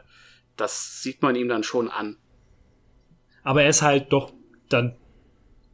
das 0.55 1.03
sieht 1.03 1.21
man 1.21 1.35
ihm 1.35 1.49
dann 1.49 1.61
schon 1.63 1.89
an. 1.89 2.17
Aber 3.43 3.63
er 3.63 3.69
ist 3.69 3.81
halt 3.81 4.11
doch 4.13 4.33
dann, 4.69 4.95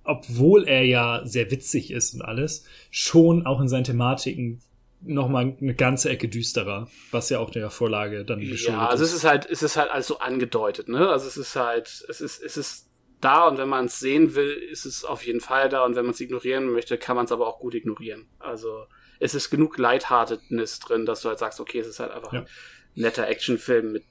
obwohl 0.04 0.68
er 0.68 0.84
ja 0.86 1.22
sehr 1.26 1.50
witzig 1.52 1.92
ist 1.92 2.14
und 2.14 2.22
alles, 2.22 2.66
schon 2.92 3.46
auch 3.46 3.60
in 3.62 3.68
seinen 3.68 3.84
Thematiken 3.86 4.62
noch 5.02 5.30
mal 5.30 5.56
eine 5.60 5.76
ganze 5.76 6.10
Ecke 6.10 6.28
düsterer, 6.30 6.90
was 7.12 7.30
ja 7.30 7.40
auch 7.40 7.50
der 7.50 7.70
Vorlage 7.70 8.26
dann 8.26 8.40
geschuldet 8.40 8.82
Ja, 8.82 8.88
also 8.88 9.04
ist. 9.04 9.12
es 9.12 9.18
ist 9.18 9.24
halt, 9.24 9.46
es 9.50 9.62
ist 9.64 9.78
halt 9.78 9.92
alles 9.92 10.08
so 10.08 10.20
angedeutet, 10.20 10.90
ne? 10.90 11.10
Also 11.10 11.28
es 11.28 11.38
ist 11.38 11.56
halt, 11.56 12.06
es 12.10 12.22
ist, 12.22 12.42
es 12.42 12.58
ist 12.58 12.90
da 13.22 13.48
und 13.48 13.58
wenn 13.58 13.70
man 13.70 13.86
es 13.86 14.00
sehen 14.00 14.36
will, 14.36 14.52
ist 14.52 14.86
es 14.86 15.04
auf 15.06 15.26
jeden 15.26 15.42
Fall 15.42 15.70
da 15.70 15.86
und 15.86 15.96
wenn 15.96 16.06
man 16.06 16.14
es 16.14 16.22
ignorieren 16.22 16.72
möchte, 16.72 16.98
kann 16.98 17.16
man 17.16 17.26
es 17.26 17.32
aber 17.32 17.48
auch 17.48 17.60
gut 17.60 17.76
ignorieren. 17.76 18.28
Also 18.40 18.86
es 19.20 19.36
ist 19.36 19.50
genug 19.50 19.78
Lightheartedness 19.78 20.80
drin, 20.80 21.06
dass 21.06 21.22
du 21.22 21.30
halt 21.30 21.40
sagst, 21.40 21.60
okay, 21.60 21.80
es 21.80 21.88
ist 21.88 22.00
halt 22.00 22.12
einfach 22.12 22.34
Ja. 22.34 22.42
ein 22.42 22.48
netter 22.96 23.28
Actionfilm 23.28 23.92
mit, 23.92 24.04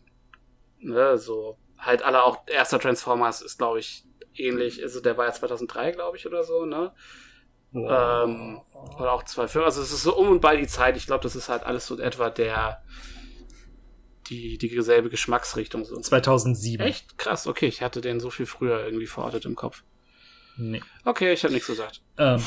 ne, 0.80 1.18
so 1.18 1.58
halt 1.84 2.02
alle 2.02 2.22
auch 2.22 2.46
erster 2.46 2.78
Transformers 2.78 3.42
ist, 3.42 3.58
glaube 3.58 3.78
ich, 3.80 4.04
ähnlich. 4.34 4.82
Also 4.82 5.00
der 5.00 5.16
war 5.16 5.26
ja 5.26 5.32
2003, 5.32 5.92
glaube 5.92 6.16
ich, 6.16 6.26
oder 6.26 6.44
so, 6.44 6.64
ne? 6.64 6.92
Ähm, 7.74 8.60
oder 8.98 9.12
auch 9.12 9.24
2005. 9.24 9.64
Also 9.64 9.82
es 9.82 9.92
ist 9.92 10.02
so 10.02 10.16
um 10.16 10.28
und 10.28 10.40
bei 10.40 10.56
die 10.56 10.66
Zeit. 10.66 10.96
Ich 10.96 11.06
glaube, 11.06 11.22
das 11.22 11.34
ist 11.34 11.48
halt 11.48 11.64
alles 11.64 11.86
so 11.86 11.98
etwa 11.98 12.30
der 12.30 12.82
die 14.28 14.58
dieselbe 14.58 15.10
Geschmacksrichtung 15.10 15.84
so. 15.84 16.00
2007. 16.00 16.86
Echt? 16.86 17.18
Krass, 17.18 17.46
okay, 17.46 17.66
ich 17.66 17.82
hatte 17.82 18.00
den 18.00 18.20
so 18.20 18.30
viel 18.30 18.46
früher 18.46 18.84
irgendwie 18.84 19.06
verortet 19.06 19.44
im 19.44 19.54
Kopf. 19.54 19.82
Nee. 20.56 20.82
Okay, 21.04 21.32
ich 21.32 21.42
habe 21.44 21.52
nichts 21.52 21.66
gesagt. 21.66 22.00
Ähm, 22.16 22.42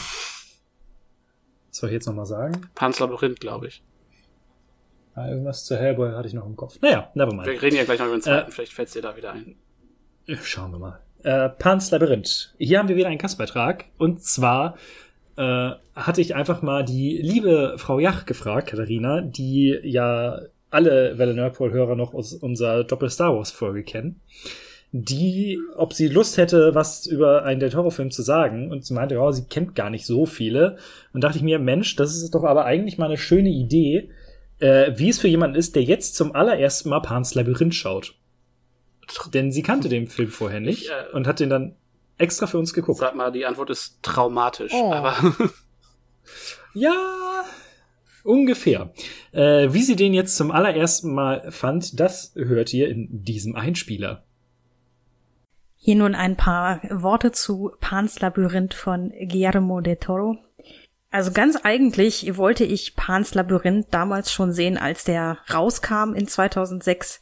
was 1.68 1.77
soll 1.77 1.89
ich 1.89 1.93
jetzt 1.93 2.07
noch 2.07 2.14
mal 2.14 2.26
sagen? 2.26 2.69
Pans 2.73 2.99
Labyrinth, 2.99 3.39
glaube 3.39 3.68
ich. 3.68 3.84
Ah, 5.18 5.30
irgendwas 5.30 5.65
zu 5.65 5.76
Hellboy 5.76 6.11
hatte 6.11 6.27
ich 6.27 6.35
noch 6.35 6.45
im 6.45 6.56
Kopf. 6.56 6.80
Naja, 6.80 7.10
nevermind. 7.15 7.48
Wir 7.48 7.60
reden 7.60 7.76
ja 7.76 7.85
gleich 7.85 7.98
noch 7.98 8.06
über 8.06 8.18
den 8.18 8.22
zweiten, 8.22 8.49
Äh, 8.49 8.52
vielleicht 8.52 8.73
fällt's 8.73 8.94
dir 8.94 9.02
da 9.02 9.18
wieder 9.18 9.34
ein. 9.34 9.56
Schauen 10.44 10.72
wir 10.72 10.77
mal. 10.77 10.99
Äh, 11.23 11.49
Pans 11.49 11.89
Labyrinth. 11.89 12.53
Hier 12.60 12.77
haben 12.77 12.88
wir 12.88 12.95
wieder 12.95 13.07
einen 13.07 13.18
Gastbeitrag. 13.18 13.85
Und 13.98 14.23
zwar 14.23 14.77
äh, 15.35 15.72
hatte 15.95 16.22
ich 16.22 16.35
einfach 16.35 16.61
mal 16.61 16.85
die 16.85 17.18
liebe 17.18 17.73
Frau 17.77 17.99
Jach 17.99 18.27
gefragt, 18.27 18.69
Katharina, 18.69 19.22
die 19.22 19.80
ja 19.81 20.39
alle 20.69 21.18
Welle 21.18 21.34
Nerdpol-Hörer 21.34 21.95
noch 21.95 22.14
aus 22.14 22.34
unserer 22.34 22.84
Doppel-Star 22.84 23.35
Wars-Folge 23.35 23.81
kennen, 23.81 24.22
die, 24.91 25.57
ob 25.77 25.94
sie 25.94 26.10
Lust 26.10 26.38
hätte, 26.38 26.76
was 26.76 27.07
über 27.07 27.44
einen 27.44 27.60
Del 27.60 27.72
Toro-Film 27.72 28.11
zu 28.11 28.22
sagen. 28.22 28.72
Und 28.72 28.85
sie 28.85 28.94
meinte, 28.94 29.15
ja, 29.15 29.31
sie 29.31 29.45
kennt 29.45 29.73
gar 29.73 29.89
nicht 29.89 30.06
so 30.06 30.27
viele. 30.27 30.77
Und 31.11 31.23
dachte 31.23 31.38
ich 31.39 31.44
mir, 31.44 31.57
Mensch, 31.57 31.95
das 31.95 32.15
ist 32.15 32.35
doch 32.35 32.44
aber 32.44 32.65
eigentlich 32.65 32.99
mal 32.99 33.07
eine 33.07 33.18
schöne 33.18 33.49
Idee, 33.49 34.11
äh, 34.59 34.91
wie 34.95 35.09
es 35.09 35.19
für 35.19 35.27
jemanden 35.27 35.55
ist, 35.55 35.75
der 35.75 35.84
jetzt 35.84 36.15
zum 36.15 36.34
allerersten 36.34 36.89
Mal 36.89 37.01
Pans 37.01 37.35
Labyrinth 37.35 37.75
schaut. 37.75 38.15
Denn 39.34 39.51
sie 39.51 39.63
kannte 39.63 39.89
den 39.89 40.07
Film 40.07 40.29
vorher 40.29 40.59
nicht 40.59 40.84
Ich, 40.84 40.89
äh, 40.89 41.15
und 41.15 41.27
hat 41.27 41.39
den 41.39 41.49
dann 41.49 41.75
extra 42.17 42.47
für 42.47 42.57
uns 42.57 42.73
geguckt. 42.73 42.99
Sag 42.99 43.15
mal, 43.15 43.31
die 43.31 43.45
Antwort 43.45 43.69
ist 43.69 43.99
traumatisch. 44.01 44.73
Oh. 44.73 44.91
Aber 44.91 45.15
Ja, 46.73 47.43
ungefähr. 48.23 48.91
Äh, 49.31 49.73
wie 49.73 49.81
sie 49.81 49.95
den 49.95 50.13
jetzt 50.13 50.35
zum 50.35 50.51
allerersten 50.51 51.13
Mal 51.13 51.51
fand, 51.51 51.99
das 51.99 52.34
hört 52.35 52.73
ihr 52.73 52.89
in 52.89 53.23
diesem 53.23 53.55
Einspieler. 53.55 54.23
Hier 55.75 55.95
nun 55.95 56.15
ein 56.15 56.35
paar 56.35 56.81
Worte 56.91 57.31
zu 57.31 57.71
Pans 57.79 58.19
Labyrinth 58.19 58.73
von 58.73 59.11
Guillermo 59.11 59.81
del 59.81 59.95
Toro. 59.95 60.38
Also 61.09 61.31
ganz 61.31 61.57
eigentlich 61.63 62.38
wollte 62.38 62.65
ich 62.65 62.95
Pans 62.95 63.34
Labyrinth 63.34 63.88
damals 63.91 64.31
schon 64.31 64.51
sehen, 64.51 64.77
als 64.77 65.03
der 65.03 65.38
rauskam 65.53 66.13
in 66.13 66.27
2006. 66.27 67.21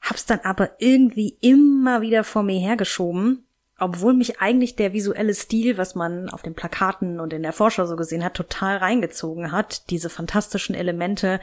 Hab's 0.00 0.26
dann 0.26 0.40
aber 0.44 0.70
irgendwie 0.78 1.36
immer 1.40 2.00
wieder 2.00 2.22
vor 2.22 2.44
mir 2.44 2.60
hergeschoben, 2.60 3.44
obwohl 3.78 4.14
mich 4.14 4.40
eigentlich 4.40 4.76
der 4.76 4.92
visuelle 4.92 5.34
Stil, 5.34 5.76
was 5.78 5.96
man 5.96 6.30
auf 6.30 6.42
den 6.42 6.54
Plakaten 6.54 7.18
und 7.18 7.32
in 7.32 7.42
der 7.42 7.52
Vorschau 7.52 7.86
so 7.86 7.96
gesehen 7.96 8.24
hat, 8.24 8.34
total 8.34 8.76
reingezogen 8.76 9.50
hat. 9.50 9.90
Diese 9.90 10.10
fantastischen 10.10 10.76
Elemente, 10.76 11.40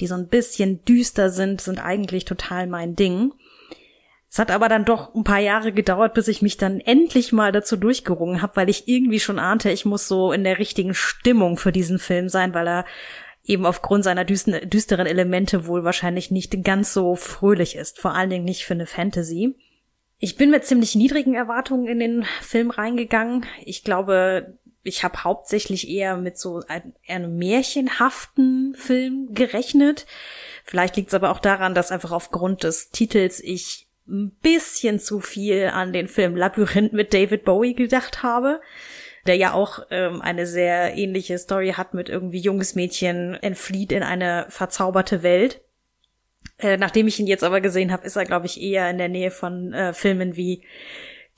die 0.00 0.06
so 0.06 0.14
ein 0.14 0.28
bisschen 0.28 0.84
düster 0.84 1.30
sind, 1.30 1.62
sind 1.62 1.82
eigentlich 1.82 2.26
total 2.26 2.66
mein 2.66 2.96
Ding. 2.96 3.32
Es 4.34 4.40
hat 4.40 4.50
aber 4.50 4.68
dann 4.68 4.84
doch 4.84 5.14
ein 5.14 5.22
paar 5.22 5.38
Jahre 5.38 5.70
gedauert, 5.70 6.12
bis 6.12 6.26
ich 6.26 6.42
mich 6.42 6.56
dann 6.56 6.80
endlich 6.80 7.30
mal 7.30 7.52
dazu 7.52 7.76
durchgerungen 7.76 8.42
habe, 8.42 8.56
weil 8.56 8.68
ich 8.68 8.88
irgendwie 8.88 9.20
schon 9.20 9.38
ahnte, 9.38 9.70
ich 9.70 9.84
muss 9.84 10.08
so 10.08 10.32
in 10.32 10.42
der 10.42 10.58
richtigen 10.58 10.92
Stimmung 10.92 11.56
für 11.56 11.70
diesen 11.70 12.00
Film 12.00 12.28
sein, 12.28 12.52
weil 12.52 12.66
er 12.66 12.84
eben 13.44 13.64
aufgrund 13.64 14.02
seiner 14.02 14.24
düsteren 14.24 15.06
Elemente 15.06 15.68
wohl 15.68 15.84
wahrscheinlich 15.84 16.32
nicht 16.32 16.64
ganz 16.64 16.92
so 16.92 17.14
fröhlich 17.14 17.76
ist, 17.76 18.00
vor 18.00 18.16
allen 18.16 18.28
Dingen 18.28 18.44
nicht 18.44 18.64
für 18.64 18.74
eine 18.74 18.86
Fantasy. 18.86 19.54
Ich 20.18 20.34
bin 20.34 20.50
mit 20.50 20.64
ziemlich 20.64 20.96
niedrigen 20.96 21.34
Erwartungen 21.34 21.86
in 21.86 22.00
den 22.00 22.26
Film 22.40 22.70
reingegangen. 22.70 23.46
Ich 23.64 23.84
glaube, 23.84 24.58
ich 24.82 25.04
habe 25.04 25.22
hauptsächlich 25.22 25.88
eher 25.88 26.16
mit 26.16 26.38
so 26.38 26.60
ein- 26.66 26.96
einem 27.06 27.36
märchenhaften 27.36 28.74
Film 28.74 29.28
gerechnet. 29.30 30.06
Vielleicht 30.64 30.96
liegt 30.96 31.10
es 31.10 31.14
aber 31.14 31.30
auch 31.30 31.38
daran, 31.38 31.76
dass 31.76 31.92
einfach 31.92 32.10
aufgrund 32.10 32.64
des 32.64 32.90
Titels 32.90 33.38
ich 33.38 33.86
ein 34.06 34.32
bisschen 34.42 34.98
zu 34.98 35.20
viel 35.20 35.70
an 35.72 35.92
den 35.92 36.08
Film 36.08 36.36
Labyrinth 36.36 36.92
mit 36.92 37.14
David 37.14 37.44
Bowie 37.44 37.74
gedacht 37.74 38.22
habe, 38.22 38.60
der 39.26 39.36
ja 39.36 39.52
auch 39.54 39.86
ähm, 39.90 40.20
eine 40.20 40.46
sehr 40.46 40.96
ähnliche 40.96 41.38
Story 41.38 41.72
hat 41.76 41.94
mit 41.94 42.08
irgendwie 42.08 42.40
junges 42.40 42.74
Mädchen 42.74 43.34
entflieht 43.34 43.92
in 43.92 44.02
eine 44.02 44.46
verzauberte 44.50 45.22
Welt. 45.22 45.62
Äh, 46.58 46.76
nachdem 46.76 47.08
ich 47.08 47.18
ihn 47.18 47.26
jetzt 47.26 47.44
aber 47.44 47.60
gesehen 47.60 47.90
habe, 47.90 48.06
ist 48.06 48.16
er, 48.16 48.26
glaube 48.26 48.46
ich, 48.46 48.60
eher 48.60 48.88
in 48.90 48.98
der 48.98 49.08
Nähe 49.08 49.30
von 49.30 49.72
äh, 49.72 49.92
Filmen 49.92 50.36
wie 50.36 50.62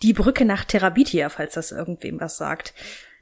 Die 0.02 0.12
Brücke 0.12 0.44
nach 0.44 0.64
Terabithia, 0.64 1.28
falls 1.28 1.54
das 1.54 1.72
irgendwem 1.72 2.20
was 2.20 2.36
sagt. 2.36 2.74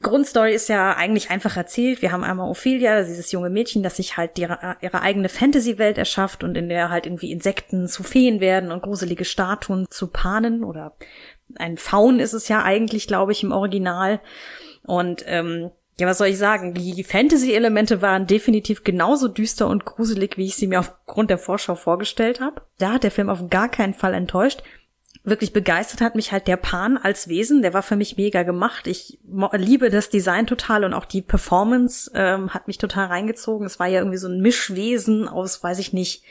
Grundstory 0.04 0.54
ist 0.54 0.68
ja 0.68 0.94
eigentlich 0.94 1.30
einfach 1.30 1.56
erzählt. 1.56 2.00
Wir 2.00 2.12
haben 2.12 2.22
einmal 2.22 2.48
Ophelia, 2.48 3.02
dieses 3.02 3.32
junge 3.32 3.50
Mädchen, 3.50 3.82
das 3.82 3.96
sich 3.96 4.16
halt 4.16 4.38
ihre, 4.38 4.76
ihre 4.80 5.02
eigene 5.02 5.28
Fantasy-Welt 5.28 5.98
erschafft 5.98 6.44
und 6.44 6.56
in 6.56 6.68
der 6.68 6.90
halt 6.90 7.06
irgendwie 7.06 7.32
Insekten 7.32 7.88
zu 7.88 8.04
Feen 8.04 8.38
werden 8.38 8.70
und 8.70 8.82
gruselige 8.82 9.24
Statuen 9.24 9.86
zu 9.90 10.06
Panen 10.06 10.62
oder 10.62 10.94
ein 11.56 11.76
Faun 11.76 12.20
ist 12.20 12.32
es 12.32 12.48
ja 12.48 12.62
eigentlich, 12.62 13.06
glaube 13.06 13.32
ich, 13.32 13.42
im 13.42 13.52
Original. 13.52 14.20
Und 14.84 15.24
ähm, 15.26 15.70
ja, 15.98 16.06
was 16.06 16.18
soll 16.18 16.28
ich 16.28 16.38
sagen? 16.38 16.74
Die 16.74 17.04
Fantasy-Elemente 17.04 18.02
waren 18.02 18.26
definitiv 18.26 18.82
genauso 18.84 19.28
düster 19.28 19.68
und 19.68 19.84
gruselig, 19.84 20.36
wie 20.36 20.46
ich 20.46 20.56
sie 20.56 20.66
mir 20.66 20.80
aufgrund 20.80 21.30
der 21.30 21.38
Vorschau 21.38 21.74
vorgestellt 21.76 22.40
habe. 22.40 22.62
Da 22.78 22.92
hat 22.92 23.04
der 23.04 23.10
Film 23.10 23.28
auf 23.28 23.48
gar 23.48 23.68
keinen 23.68 23.94
Fall 23.94 24.14
enttäuscht. 24.14 24.62
Wirklich 25.26 25.54
begeistert 25.54 26.02
hat 26.02 26.16
mich 26.16 26.32
halt 26.32 26.46
der 26.46 26.58
Pan 26.58 26.98
als 26.98 27.28
Wesen. 27.28 27.62
Der 27.62 27.72
war 27.72 27.82
für 27.82 27.96
mich 27.96 28.18
mega 28.18 28.42
gemacht. 28.42 28.86
Ich 28.86 29.18
liebe 29.52 29.88
das 29.88 30.10
Design 30.10 30.46
total 30.46 30.84
und 30.84 30.92
auch 30.92 31.06
die 31.06 31.22
Performance 31.22 32.10
ähm, 32.14 32.52
hat 32.52 32.66
mich 32.66 32.76
total 32.76 33.06
reingezogen. 33.06 33.66
Es 33.66 33.78
war 33.78 33.86
ja 33.86 34.00
irgendwie 34.00 34.18
so 34.18 34.28
ein 34.28 34.40
Mischwesen 34.40 35.26
aus, 35.26 35.62
weiß 35.62 35.78
ich 35.78 35.94
nicht, 35.94 36.24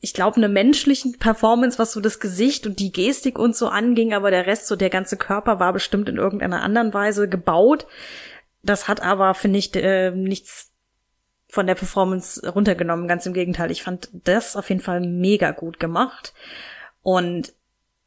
ich 0.00 0.14
glaube, 0.14 0.36
eine 0.36 0.48
menschlichen 0.48 1.18
Performance, 1.18 1.78
was 1.78 1.92
so 1.92 2.00
das 2.00 2.20
Gesicht 2.20 2.66
und 2.66 2.78
die 2.78 2.92
Gestik 2.92 3.38
und 3.38 3.56
so 3.56 3.68
anging, 3.68 4.14
aber 4.14 4.30
der 4.30 4.46
Rest, 4.46 4.68
so 4.68 4.76
der 4.76 4.90
ganze 4.90 5.16
Körper 5.16 5.58
war 5.58 5.72
bestimmt 5.72 6.08
in 6.08 6.16
irgendeiner 6.16 6.62
anderen 6.62 6.94
Weise 6.94 7.28
gebaut. 7.28 7.86
Das 8.62 8.86
hat 8.86 9.02
aber, 9.02 9.34
finde 9.34 9.58
ich, 9.58 9.74
äh, 9.74 10.10
nichts 10.12 10.72
von 11.48 11.66
der 11.66 11.74
Performance 11.74 12.48
runtergenommen. 12.48 13.08
Ganz 13.08 13.26
im 13.26 13.32
Gegenteil. 13.32 13.70
Ich 13.70 13.82
fand 13.82 14.10
das 14.12 14.54
auf 14.54 14.68
jeden 14.68 14.80
Fall 14.80 15.00
mega 15.00 15.50
gut 15.50 15.80
gemacht. 15.80 16.32
Und 17.02 17.52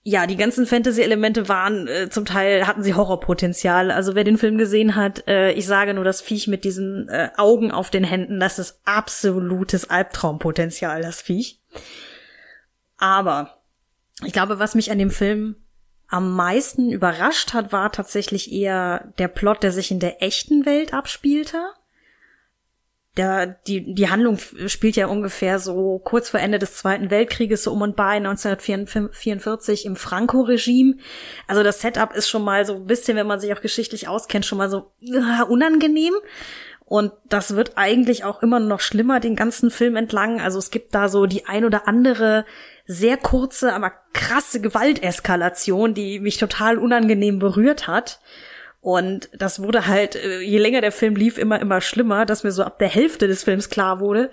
ja, 0.03 0.25
die 0.25 0.35
ganzen 0.35 0.65
Fantasy-Elemente 0.65 1.47
waren 1.47 1.87
äh, 1.87 2.09
zum 2.09 2.25
Teil 2.25 2.65
hatten 2.65 2.81
sie 2.81 2.95
Horrorpotenzial. 2.95 3.91
Also 3.91 4.15
wer 4.15 4.23
den 4.23 4.37
Film 4.37 4.57
gesehen 4.57 4.95
hat, 4.95 5.27
äh, 5.27 5.51
ich 5.51 5.67
sage 5.67 5.93
nur 5.93 6.03
das 6.03 6.21
Viech 6.21 6.47
mit 6.47 6.63
diesen 6.63 7.07
äh, 7.09 7.29
Augen 7.37 7.71
auf 7.71 7.91
den 7.91 8.03
Händen, 8.03 8.39
das 8.39 8.57
ist 8.57 8.81
absolutes 8.85 9.89
Albtraumpotenzial, 9.89 11.01
das 11.01 11.21
Viech. 11.21 11.59
Aber 12.97 13.61
ich 14.25 14.33
glaube, 14.33 14.57
was 14.57 14.73
mich 14.73 14.91
an 14.91 14.97
dem 14.97 15.11
Film 15.11 15.55
am 16.07 16.35
meisten 16.35 16.91
überrascht 16.91 17.53
hat, 17.53 17.71
war 17.71 17.91
tatsächlich 17.91 18.51
eher 18.51 19.13
der 19.19 19.27
Plot, 19.27 19.61
der 19.63 19.71
sich 19.71 19.91
in 19.91 19.99
der 19.99 20.23
echten 20.23 20.65
Welt 20.65 20.93
abspielte. 20.93 21.59
Der, 23.17 23.45
die, 23.67 23.93
die 23.93 24.09
Handlung 24.09 24.37
spielt 24.67 24.95
ja 24.95 25.07
ungefähr 25.07 25.59
so 25.59 25.99
kurz 25.99 26.29
vor 26.29 26.39
Ende 26.39 26.59
des 26.59 26.77
Zweiten 26.77 27.09
Weltkrieges, 27.11 27.63
so 27.63 27.73
um 27.73 27.81
und 27.81 27.97
bei 27.97 28.13
1944 28.13 29.85
im 29.85 29.97
Franco-Regime. 29.97 30.95
Also 31.45 31.61
das 31.61 31.81
Setup 31.81 32.13
ist 32.13 32.29
schon 32.29 32.43
mal 32.43 32.65
so 32.65 32.75
ein 32.75 32.85
bisschen, 32.85 33.17
wenn 33.17 33.27
man 33.27 33.41
sich 33.41 33.53
auch 33.53 33.59
geschichtlich 33.59 34.07
auskennt, 34.07 34.45
schon 34.45 34.57
mal 34.57 34.69
so 34.69 34.91
äh, 35.01 35.43
unangenehm. 35.43 36.13
Und 36.85 37.13
das 37.29 37.55
wird 37.55 37.77
eigentlich 37.77 38.25
auch 38.25 38.41
immer 38.41 38.59
noch 38.59 38.81
schlimmer 38.81 39.21
den 39.21 39.37
ganzen 39.37 39.71
Film 39.71 39.95
entlang. 39.95 40.41
Also 40.41 40.59
es 40.59 40.71
gibt 40.71 40.93
da 40.93 41.07
so 41.07 41.25
die 41.25 41.45
ein 41.45 41.63
oder 41.63 41.87
andere 41.87 42.45
sehr 42.85 43.15
kurze, 43.15 43.73
aber 43.73 43.93
krasse 44.11 44.59
Gewalteskalation, 44.59 45.93
die 45.93 46.19
mich 46.19 46.37
total 46.37 46.77
unangenehm 46.77 47.39
berührt 47.39 47.87
hat. 47.87 48.19
Und 48.81 49.29
das 49.33 49.61
wurde 49.61 49.85
halt, 49.85 50.15
äh, 50.15 50.41
je 50.41 50.57
länger 50.57 50.81
der 50.81 50.91
Film 50.91 51.15
lief, 51.15 51.37
immer, 51.37 51.59
immer 51.59 51.81
schlimmer, 51.81 52.25
dass 52.25 52.43
mir 52.43 52.51
so 52.51 52.63
ab 52.63 52.79
der 52.79 52.89
Hälfte 52.89 53.27
des 53.27 53.43
Films 53.43 53.69
klar 53.69 53.99
wurde, 53.99 54.31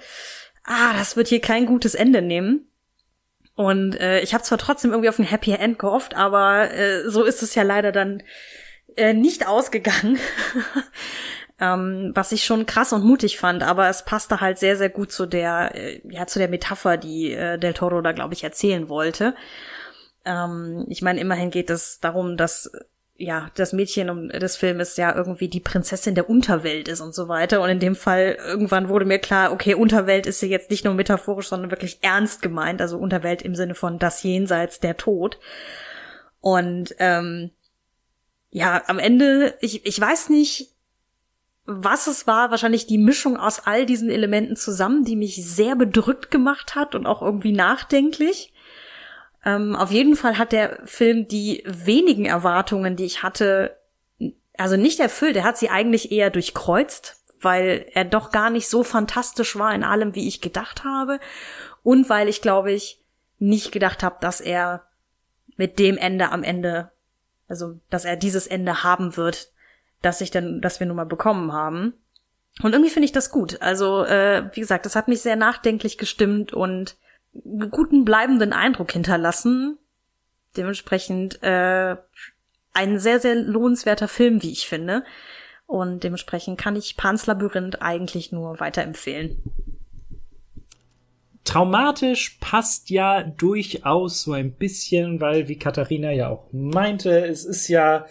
ah, 0.65 0.95
das 0.99 1.17
wird 1.17 1.29
hier 1.29 1.41
kein 1.41 1.67
gutes 1.67 1.95
Ende 1.95 2.23
nehmen. 2.23 2.67
Und 3.55 4.01
äh, 4.01 4.21
ich 4.21 4.35
habe 4.35 4.45
zwar 4.45 4.59
trotzdem 4.59 4.93
irgendwie 4.93 5.09
auf 5.09 5.19
ein 5.19 5.25
Happy 5.25 5.53
End 5.53 5.79
gehofft, 5.79 6.15
aber 6.15 6.73
äh, 6.73 7.09
so 7.11 7.25
ist 7.25 7.43
es 7.43 7.55
ja 7.55 7.63
leider 7.63 7.93
dann 7.93 8.23
äh, 8.97 9.13
nicht 9.13 9.47
ausgegangen. 9.47 10.19
ähm, 11.61 12.13
was 12.15 12.33
ich 12.33 12.45
schon 12.45 12.67
krass 12.67 12.93
und 12.93 13.05
mutig 13.05 13.37
fand, 13.37 13.63
aber 13.63 13.89
es 13.89 14.05
passte 14.05 14.41
halt 14.41 14.59
sehr, 14.59 14.77
sehr 14.77 14.91
gut 14.91 15.11
zu 15.13 15.27
der, 15.27 15.75
äh, 15.75 16.01
ja, 16.09 16.27
zu 16.27 16.39
der 16.39 16.49
Metapher, 16.49 16.97
die 16.97 17.33
äh, 17.33 17.59
Del 17.59 17.75
Toro 17.75 18.01
da, 18.01 18.13
glaube 18.13 18.33
ich, 18.33 18.45
erzählen 18.45 18.89
wollte. 18.89 19.35
Ähm, 20.25 20.87
ich 20.89 21.03
meine, 21.03 21.21
immerhin 21.21 21.51
geht 21.51 21.69
es 21.69 22.01
darum, 22.01 22.37
dass 22.37 22.71
ja, 23.21 23.51
das 23.57 23.73
Mädchen 23.73 24.29
des 24.29 24.57
Filmes 24.57 24.97
ja 24.97 25.15
irgendwie 25.15 25.49
die 25.49 25.59
Prinzessin 25.59 26.15
der 26.15 26.31
Unterwelt 26.31 26.87
ist 26.87 27.01
und 27.01 27.17
so 27.17 27.27
weiter. 27.27 27.61
Und 27.61 27.69
in 27.69 27.81
dem 27.81 27.97
Fall 27.97 28.39
irgendwann 28.47 28.89
wurde 28.89 29.07
mir 29.07 29.19
klar, 29.19 29.51
okay, 29.51 29.75
Unterwelt 29.75 30.25
ist 30.25 30.41
ja 30.41 30.47
jetzt 30.47 30.71
nicht 30.71 30.85
nur 30.85 30.95
metaphorisch, 30.95 31.49
sondern 31.49 31.73
wirklich 31.73 31.99
ernst 32.03 32.43
gemeint. 32.43 32.81
Also 32.81 32.97
Unterwelt 32.97 33.43
im 33.43 33.57
Sinne 33.57 33.75
von 33.75 33.99
das 33.99 34.23
Jenseits, 34.23 34.79
der 34.79 34.97
Tod. 34.97 35.41
Und 36.41 36.95
ähm, 37.01 37.51
ja, 38.51 38.83
am 38.87 39.01
Ende, 39.01 39.57
ich, 39.61 39.85
ich 39.85 40.01
weiß 40.01 40.29
nicht, 40.29 40.77
was 41.67 42.07
es 42.07 42.29
war, 42.29 42.53
wahrscheinlich 42.53 42.87
die 42.87 42.99
Mischung 42.99 43.37
aus 43.37 43.67
all 43.67 43.85
diesen 43.85 44.11
Elementen 44.11 44.55
zusammen, 44.55 45.05
die 45.05 45.17
mich 45.17 45.45
sehr 45.45 45.75
bedrückt 45.75 46.31
gemacht 46.31 46.77
hat 46.77 46.95
und 46.95 47.05
auch 47.05 47.21
irgendwie 47.21 47.53
nachdenklich. 47.53 48.53
Ähm, 49.49 49.75
auf 49.77 49.91
jeden 49.91 50.15
Fall 50.15 50.37
hat 50.37 50.53
der 50.53 50.79
Film 50.85 51.27
die 51.27 51.63
wenigen 51.65 52.27
Erwartungen, 52.27 52.97
die 52.97 53.07
ich 53.07 53.23
hatte, 53.23 53.79
also 54.59 54.77
nicht 54.77 55.01
erfüllt. 55.01 55.37
Er 55.37 55.45
hat 55.45 55.57
sie 55.57 55.71
eigentlich 55.71 56.13
eher 56.13 56.29
durchkreuzt, 56.29 57.17
weil 57.41 57.87
er 57.95 58.05
doch 58.05 58.31
gar 58.31 58.51
nicht 58.51 58.69
so 58.69 58.85
fantastisch 58.85 59.59
war 59.59 59.75
in 59.75 59.85
allem, 59.85 60.15
wie 60.15 60.29
ich 60.29 60.43
gedacht 60.43 60.85
habe. 60.85 61.19
Und 61.83 62.11
weil 62.11 62.29
ich, 62.29 62.43
glaube 62.43 62.73
ich, 62.73 63.01
nicht 63.39 63.73
gedacht 63.73 64.03
habe, 64.03 64.17
dass 64.21 64.43
er 64.43 64.85
mit 65.57 65.79
dem 65.79 65.97
Ende 65.97 66.31
am 66.31 66.43
Ende, 66.43 66.91
also 67.49 67.81
dass 67.89 68.05
er 68.05 68.17
dieses 68.17 68.47
Ende 68.47 68.83
haben 68.83 69.17
wird, 69.17 69.51
dass 70.03 70.21
ich 70.21 70.31
dann, 70.31 70.61
dass 70.61 70.79
wir 70.79 70.87
nun 70.87 70.97
mal 70.97 71.07
bekommen 71.07 71.55
haben. 71.55 71.95
Und 72.63 72.75
irgendwie 72.75 72.91
finde 72.91 73.07
ich 73.07 73.13
das 73.13 73.31
gut. 73.31 73.63
Also, 73.63 74.05
äh, 74.05 74.51
wie 74.53 74.61
gesagt, 74.61 74.85
das 74.85 74.95
hat 74.95 75.09
mich 75.09 75.23
sehr 75.23 75.37
nachdenklich 75.37 75.97
gestimmt 75.97 76.53
und 76.53 76.97
guten 77.71 78.05
bleibenden 78.05 78.53
Eindruck 78.53 78.93
hinterlassen. 78.93 79.79
Dementsprechend 80.57 81.43
äh, 81.43 81.97
ein 82.73 82.99
sehr, 82.99 83.21
sehr 83.21 83.35
lohnenswerter 83.35 84.09
Film, 84.09 84.43
wie 84.43 84.53
ich 84.53 84.69
finde. 84.69 85.05
Und 85.67 86.03
dementsprechend 86.03 86.59
kann 86.59 86.77
ich 86.77 86.97
Pans 86.97 87.27
Labyrinth 87.27 87.83
eigentlich 87.83 88.33
nur 88.33 88.59
weiterempfehlen. 88.59 89.43
Traumatisch 91.45 92.39
passt 92.41 92.91
ja 92.91 93.23
durchaus 93.23 94.23
so 94.23 94.33
ein 94.33 94.53
bisschen, 94.53 95.21
weil, 95.21 95.49
wie 95.49 95.59
Katharina 95.59 96.11
ja 96.11 96.29
auch 96.29 96.47
meinte, 96.53 97.27
es 97.27 97.45
ist 97.45 97.69
ja 97.69 98.07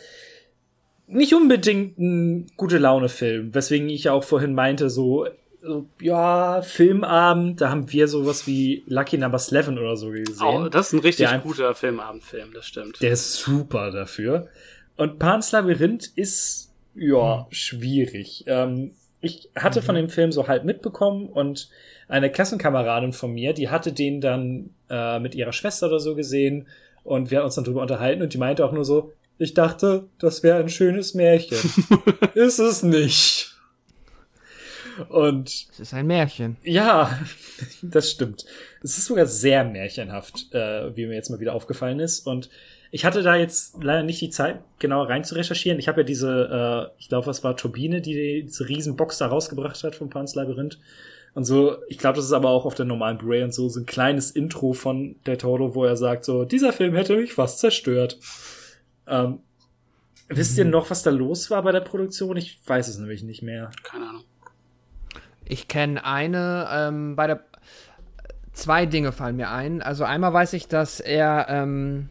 nicht 1.08 1.34
unbedingt 1.34 1.98
ein 1.98 2.48
gute 2.58 2.78
Laune-Film, 2.78 3.56
weswegen 3.56 3.90
ich 3.90 4.10
auch 4.10 4.24
vorhin 4.24 4.54
meinte, 4.54 4.90
so, 4.90 5.28
so, 5.68 5.86
ja, 6.02 6.62
Filmabend, 6.62 7.62
da 7.62 7.70
haben 7.70 7.92
wir 7.92 8.08
sowas 8.08 8.48
wie 8.48 8.84
Lucky 8.88 9.18
Number 9.18 9.38
11 9.38 9.68
oder 9.70 9.96
so 9.96 10.10
gesehen. 10.12 10.38
Oh, 10.42 10.70
das 10.70 10.88
ist 10.88 10.94
ein 10.94 11.00
richtig 11.00 11.28
guter 11.44 11.76
Filmabendfilm, 11.76 12.54
das 12.54 12.66
stimmt. 12.66 13.02
Der 13.02 13.12
ist 13.12 13.36
super 13.36 13.92
dafür. 13.92 14.48
Und 14.96 15.20
Pans 15.20 15.52
Labyrinth 15.52 16.08
ist, 16.16 16.74
ja, 16.96 17.42
hm. 17.42 17.46
schwierig. 17.52 18.46
Ähm, 18.48 18.92
ich 19.22 19.50
hatte 19.56 19.82
mhm. 19.82 19.86
von 19.86 19.96
dem 19.96 20.10
Film 20.10 20.32
so 20.32 20.48
halb 20.48 20.64
mitbekommen 20.64 21.28
und 21.28 21.70
eine 22.08 22.32
Klassenkameradin 22.32 23.14
von 23.14 23.34
mir, 23.34 23.54
die 23.54 23.70
hatte 23.70 23.92
den 23.92 24.22
dann 24.22 24.70
äh, 24.90 25.20
mit 25.20 25.36
ihrer 25.36 25.54
Schwester 25.54 25.88
oder 25.88 26.00
so 26.00 26.16
gesehen 26.16 26.68
und 27.04 27.32
wir 27.32 27.40
haben 27.40 27.46
uns 27.46 27.56
dann 27.56 27.64
drüber 27.64 27.82
unterhalten 27.82 28.22
und 28.22 28.34
die 28.34 28.38
meinte 28.38 28.66
auch 28.66 28.72
nur 28.72 28.86
so, 28.86 29.12
ich 29.40 29.54
dachte, 29.54 30.08
das 30.20 30.42
wäre 30.42 30.60
ein 30.60 30.70
schönes 30.70 31.14
Märchen. 31.14 31.58
ist 32.34 32.60
es 32.60 32.82
nicht. 32.84 33.57
Und. 35.10 35.68
Es 35.72 35.80
ist 35.80 35.94
ein 35.94 36.08
Märchen. 36.08 36.58
Ja, 36.64 37.20
das 37.82 38.12
stimmt. 38.12 38.46
Es 38.82 38.98
ist 38.98 39.06
sogar 39.06 39.26
sehr 39.26 39.64
märchenhaft, 39.64 40.54
äh, 40.54 40.96
wie 40.96 41.06
mir 41.06 41.16
jetzt 41.16 41.30
mal 41.30 41.40
wieder 41.40 41.54
aufgefallen 41.54 42.00
ist. 42.00 42.26
Und 42.26 42.50
ich 42.92 43.06
hatte 43.06 43.22
da 43.22 43.36
jetzt 43.36 43.84
leider 43.84 44.04
nicht 44.04 44.22
die 44.22 44.30
Zeit, 44.30 44.60
genau 44.80 45.04
rein 45.04 45.24
zu 45.24 45.36
recherchieren. 45.36 45.80
Ich 45.80 45.88
habe 45.88 46.02
ja 46.02 46.06
diese, 46.06 46.90
äh, 46.90 47.00
ich 47.00 47.10
glaube, 47.10 47.28
was 47.28 47.44
war 47.44 47.58
Turbine, 47.58 48.02
die 48.02 48.44
diese 48.44 48.68
riesen 48.68 48.96
Box 48.96 49.18
da 49.18 49.28
rausgebracht 49.28 49.84
hat 49.84 49.96
vom 49.96 50.10
Pans 50.10 50.36
Labyrinth. 50.36 50.80
Und 51.34 51.44
so, 51.44 51.78
ich 51.88 51.98
glaube, 51.98 52.16
das 52.16 52.26
ist 52.26 52.32
aber 52.32 52.50
auch 52.50 52.66
auf 52.66 52.74
der 52.74 52.86
normalen 52.86 53.18
Blu-ray 53.18 53.44
und 53.44 53.54
so, 53.54 53.70
so 53.70 53.80
ein 53.80 53.86
kleines 53.86 54.32
Intro 54.32 54.74
von 54.74 55.18
Del 55.28 55.38
Toro, 55.38 55.76
wo 55.76 55.86
er 55.86 55.96
sagt 55.96 56.26
so, 56.26 56.46
dieser 56.46 56.74
Film 56.74 56.96
hätte 56.96 57.16
mich 57.16 57.34
fast 57.34 57.60
zerstört. 57.60 58.18
Ähm, 59.06 59.40
wisst 60.30 60.58
ihr 60.58 60.66
mhm. 60.66 60.72
noch, 60.72 60.90
was 60.90 61.04
da 61.04 61.12
los 61.12 61.52
war 61.52 61.62
bei 61.62 61.72
der 61.72 61.82
Produktion? 61.82 62.38
Ich 62.38 62.60
weiß 62.66 62.88
es 62.88 62.98
nämlich 62.98 63.22
nicht 63.22 63.44
mehr. 63.44 63.70
Keine 63.84 64.10
Ahnung. 64.10 64.24
Ich 65.48 65.68
kenne 65.68 66.04
eine, 66.06 66.68
ähm, 66.72 67.16
bei 67.16 67.28
der. 67.28 67.40
Zwei 68.54 68.88
Dinge 68.88 69.12
fallen 69.12 69.36
mir 69.36 69.52
ein. 69.52 69.84
Also 69.84 70.04
einmal 70.04 70.34
weiß 70.34 70.54
ich, 70.54 70.68
dass 70.68 71.00
er 71.00 71.46
ähm, 71.48 72.10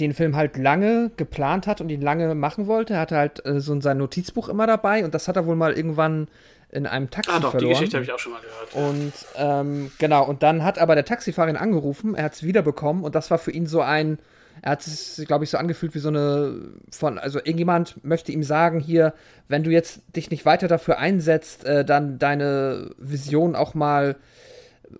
den 0.00 0.14
Film 0.14 0.34
halt 0.36 0.56
lange 0.56 1.12
geplant 1.16 1.68
hat 1.68 1.80
und 1.80 1.90
ihn 1.90 2.02
lange 2.02 2.34
machen 2.34 2.66
wollte. 2.66 2.94
Er 2.94 3.00
hatte 3.00 3.16
halt 3.16 3.46
äh, 3.46 3.60
so 3.60 3.80
sein 3.80 3.98
Notizbuch 3.98 4.48
immer 4.48 4.66
dabei 4.66 5.04
und 5.04 5.14
das 5.14 5.28
hat 5.28 5.36
er 5.36 5.46
wohl 5.46 5.54
mal 5.54 5.72
irgendwann 5.72 6.26
in 6.70 6.86
einem 6.86 7.10
Taxi 7.10 7.30
ah, 7.32 7.40
doch, 7.40 7.52
verloren. 7.52 7.68
die 7.68 7.74
Geschichte 7.74 7.96
habe 7.96 8.04
ich 8.04 8.12
auch 8.12 8.18
schon 8.18 8.32
mal 8.32 8.40
gehört. 8.40 8.74
Und 8.74 9.12
ähm, 9.36 9.90
genau, 9.98 10.24
und 10.26 10.42
dann 10.42 10.64
hat 10.64 10.78
aber 10.78 10.94
der 10.94 11.04
Taxifahrer 11.04 11.48
ihn 11.48 11.56
angerufen, 11.56 12.14
er 12.14 12.24
hat 12.24 12.34
es 12.34 12.42
wiederbekommen 12.42 13.04
und 13.04 13.14
das 13.14 13.30
war 13.30 13.38
für 13.38 13.50
ihn 13.50 13.66
so 13.66 13.80
ein, 13.80 14.18
er 14.62 14.72
hat 14.72 14.86
es, 14.86 15.22
glaube 15.26 15.44
ich, 15.44 15.50
so 15.50 15.58
angefühlt 15.58 15.94
wie 15.94 15.98
so 15.98 16.08
eine 16.08 16.72
von, 16.90 17.18
also 17.18 17.38
irgendjemand 17.38 18.04
möchte 18.04 18.32
ihm 18.32 18.42
sagen, 18.42 18.80
hier, 18.80 19.14
wenn 19.48 19.62
du 19.62 19.70
jetzt 19.70 20.00
dich 20.16 20.30
nicht 20.30 20.44
weiter 20.44 20.68
dafür 20.68 20.98
einsetzt, 20.98 21.64
äh, 21.64 21.84
dann 21.84 22.18
deine 22.18 22.90
Vision 22.98 23.54
auch 23.54 23.74
mal 23.74 24.16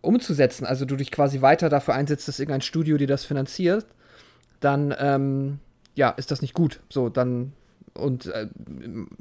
umzusetzen, 0.01 0.67
also 0.67 0.85
du 0.85 0.97
dich 0.97 1.11
quasi 1.11 1.41
weiter 1.41 1.69
dafür 1.69 1.95
einsetzt, 1.95 2.29
dass 2.29 2.41
irgendein 2.41 2.61
Studio 2.61 2.99
dir 2.99 3.07
das 3.07 3.25
finanziert, 3.25 3.87
dann, 4.61 4.95
ähm, 4.99 5.59
ja, 5.95 6.11
ist 6.11 6.31
das 6.31 6.43
nicht 6.43 6.55
gut. 6.55 6.81
So, 6.89 7.09
dann 7.09 7.53
und 7.95 8.27
äh, 8.27 8.47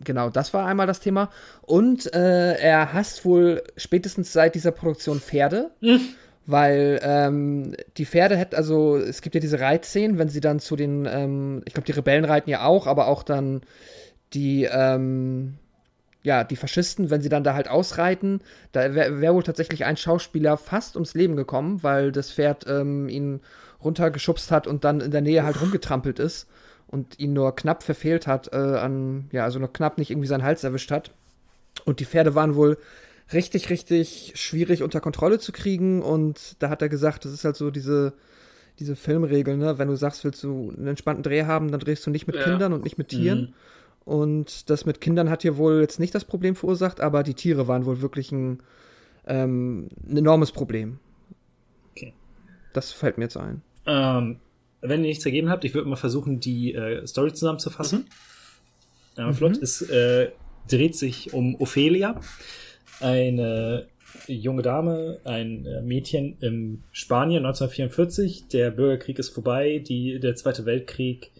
genau, 0.03 0.29
das 0.29 0.53
war 0.53 0.65
einmal 0.65 0.87
das 0.87 0.99
Thema. 0.99 1.29
Und 1.63 2.13
äh, 2.13 2.53
er 2.53 2.93
hasst 2.93 3.25
wohl 3.25 3.63
spätestens 3.75 4.33
seit 4.33 4.55
dieser 4.55 4.71
Produktion 4.71 5.19
Pferde. 5.19 5.71
Weil 6.49 6.99
ähm, 7.03 7.75
die 7.97 8.05
Pferde 8.05 8.37
hätten, 8.37 8.55
also 8.55 8.95
es 8.95 9.21
gibt 9.21 9.35
ja 9.35 9.41
diese 9.41 9.59
Reitszenen, 9.59 10.17
wenn 10.17 10.29
sie 10.29 10.39
dann 10.39 10.59
zu 10.59 10.77
den, 10.77 11.05
ähm, 11.05 11.61
ich 11.65 11.73
glaube, 11.73 11.85
die 11.85 11.91
Rebellen 11.91 12.23
reiten 12.23 12.49
ja 12.49 12.63
auch, 12.63 12.87
aber 12.87 13.07
auch 13.07 13.21
dann 13.23 13.61
die, 14.33 14.63
ähm, 14.63 15.55
ja, 16.23 16.45
die 16.45 16.55
Faschisten, 16.55 17.09
wenn 17.09 17.21
sie 17.21 17.27
dann 17.27 17.43
da 17.43 17.53
halt 17.53 17.69
ausreiten, 17.69 18.39
da 18.71 18.95
wäre 18.95 19.19
wär 19.19 19.33
wohl 19.33 19.43
tatsächlich 19.43 19.83
ein 19.83 19.97
Schauspieler 19.97 20.55
fast 20.55 20.95
ums 20.95 21.13
Leben 21.15 21.35
gekommen, 21.35 21.83
weil 21.83 22.13
das 22.13 22.31
Pferd 22.31 22.65
ähm, 22.67 23.09
ihn 23.09 23.41
runtergeschubst 23.83 24.49
hat 24.49 24.67
und 24.67 24.85
dann 24.85 25.01
in 25.01 25.11
der 25.11 25.21
Nähe 25.21 25.43
halt 25.43 25.61
rumgetrampelt 25.61 26.17
ist 26.17 26.47
und 26.87 27.19
ihn 27.19 27.33
nur 27.33 27.55
knapp 27.57 27.83
verfehlt 27.83 28.25
hat, 28.25 28.53
äh, 28.53 28.55
an, 28.55 29.29
ja, 29.33 29.43
also 29.43 29.59
nur 29.59 29.71
knapp 29.71 29.97
nicht 29.97 30.11
irgendwie 30.11 30.27
seinen 30.27 30.43
Hals 30.43 30.63
erwischt 30.63 30.91
hat. 30.91 31.11
Und 31.85 31.99
die 31.99 32.05
Pferde 32.05 32.35
waren 32.35 32.55
wohl 32.55 32.77
richtig, 33.33 33.69
richtig 33.69 34.33
schwierig 34.35 34.83
unter 34.83 34.99
Kontrolle 34.99 35.39
zu 35.39 35.51
kriegen. 35.51 36.01
Und 36.01 36.55
da 36.59 36.69
hat 36.69 36.81
er 36.81 36.89
gesagt, 36.89 37.25
das 37.25 37.33
ist 37.33 37.43
halt 37.43 37.55
so 37.55 37.71
diese, 37.71 38.13
diese 38.79 38.95
Filmregel, 38.95 39.57
ne? 39.57 39.77
Wenn 39.77 39.87
du 39.87 39.95
sagst, 39.95 40.23
willst 40.23 40.43
du 40.43 40.73
einen 40.75 40.87
entspannten 40.87 41.23
Dreh 41.23 41.43
haben, 41.43 41.71
dann 41.71 41.79
drehst 41.79 42.05
du 42.05 42.09
nicht 42.09 42.27
mit 42.27 42.35
ja. 42.35 42.43
Kindern 42.43 42.73
und 42.73 42.83
nicht 42.83 42.97
mit 42.97 43.09
Tieren. 43.09 43.39
Mhm. 43.39 43.53
Und 44.05 44.69
das 44.69 44.85
mit 44.85 45.01
Kindern 45.01 45.29
hat 45.29 45.41
hier 45.41 45.57
wohl 45.57 45.81
jetzt 45.81 45.99
nicht 45.99 46.15
das 46.15 46.23
Problem 46.23 46.55
verursacht, 46.55 47.01
aber 47.01 47.23
die 47.23 47.33
Tiere 47.33 47.67
waren 47.67 47.85
wohl 47.85 48.01
wirklich 48.01 48.31
ein, 48.31 48.63
ähm, 49.25 49.89
ein 50.07 50.17
enormes 50.17 50.53
Problem. 50.53 50.99
Okay. 51.91 52.13
Das 52.71 52.93
fällt 52.93 53.17
mir 53.17 53.25
jetzt 53.25 53.35
ein. 53.35 53.61
Ähm, 53.85 54.39
wenn 54.79 55.01
ihr 55.01 55.09
nichts 55.09 55.25
ergeben 55.25 55.49
habt, 55.49 55.65
ich 55.65 55.73
würde 55.73 55.89
mal 55.89 55.97
versuchen, 55.97 56.39
die 56.39 56.73
äh, 56.73 57.05
Story 57.05 57.33
zusammenzufassen. 57.33 57.99
Mhm. 57.99 58.05
Ja, 59.17 59.33
flott. 59.33 59.57
Mhm. 59.57 59.63
Es 59.63 59.81
äh, 59.81 60.31
dreht 60.69 60.95
sich 60.95 61.33
um 61.33 61.59
Ophelia 61.59 62.21
eine 62.99 63.87
junge 64.27 64.61
Dame, 64.61 65.19
ein 65.23 65.65
äh, 65.65 65.81
Mädchen 65.81 66.37
im 66.41 66.83
Spanien 66.91 67.45
1944. 67.45 68.47
Der 68.47 68.71
Bürgerkrieg 68.71 69.19
ist 69.19 69.29
vorbei, 69.29 69.79
die, 69.85 70.19
der 70.19 70.35
Zweite 70.35 70.65
Weltkrieg 70.65 71.31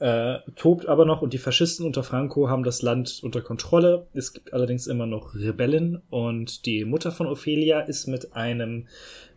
äh, 0.00 0.38
tobt 0.54 0.86
aber 0.86 1.04
noch 1.04 1.22
und 1.22 1.32
die 1.32 1.38
Faschisten 1.38 1.84
unter 1.84 2.04
Franco 2.04 2.48
haben 2.48 2.62
das 2.62 2.82
Land 2.82 3.20
unter 3.22 3.40
Kontrolle. 3.40 4.06
Es 4.14 4.32
gibt 4.32 4.52
allerdings 4.52 4.86
immer 4.86 5.06
noch 5.06 5.34
Rebellen 5.34 6.00
und 6.08 6.66
die 6.66 6.84
Mutter 6.84 7.10
von 7.10 7.26
Ophelia 7.26 7.80
ist 7.80 8.06
mit 8.06 8.34
einem 8.34 8.86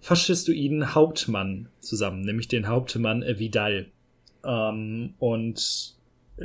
faschistoiden 0.02 0.94
Hauptmann 0.94 1.69
zusammen, 1.80 2.22
nämlich 2.22 2.48
den 2.48 2.68
Hauptmann 2.68 3.23
Vidal. 3.23 3.88
Ähm, 4.45 5.15
und 5.18 5.95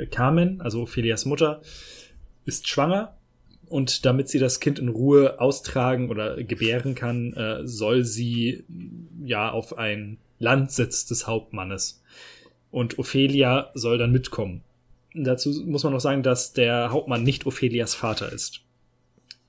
Carmen, 0.09 0.61
also 0.61 0.81
Ophelias 0.81 1.25
Mutter, 1.25 1.61
ist 2.45 2.67
schwanger 2.67 3.17
und 3.69 4.05
damit 4.05 4.29
sie 4.29 4.39
das 4.39 4.59
Kind 4.59 4.79
in 4.79 4.89
Ruhe 4.89 5.39
austragen 5.39 6.09
oder 6.09 6.43
gebären 6.43 6.95
kann, 6.95 7.33
äh, 7.33 7.67
soll 7.67 8.03
sie 8.03 8.63
ja 9.23 9.51
auf 9.51 9.77
ein 9.77 10.17
Landsitz 10.39 11.05
des 11.05 11.27
Hauptmannes. 11.27 12.01
Und 12.71 12.99
Ophelia 12.99 13.71
soll 13.73 13.97
dann 13.97 14.11
mitkommen. 14.11 14.61
Dazu 15.13 15.63
muss 15.65 15.83
man 15.83 15.93
noch 15.93 15.99
sagen, 15.99 16.23
dass 16.23 16.53
der 16.53 16.91
Hauptmann 16.91 17.23
nicht 17.23 17.45
Ophelias 17.45 17.95
Vater 17.95 18.31
ist. 18.31 18.61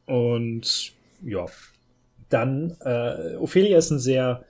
Und 0.07 0.93
ja, 1.23 1.47
dann, 2.31 2.77
äh, 2.81 3.37
Ophelia 3.37 3.77
ist 3.77 3.91
ein 3.91 3.99
sehr, 3.99 4.45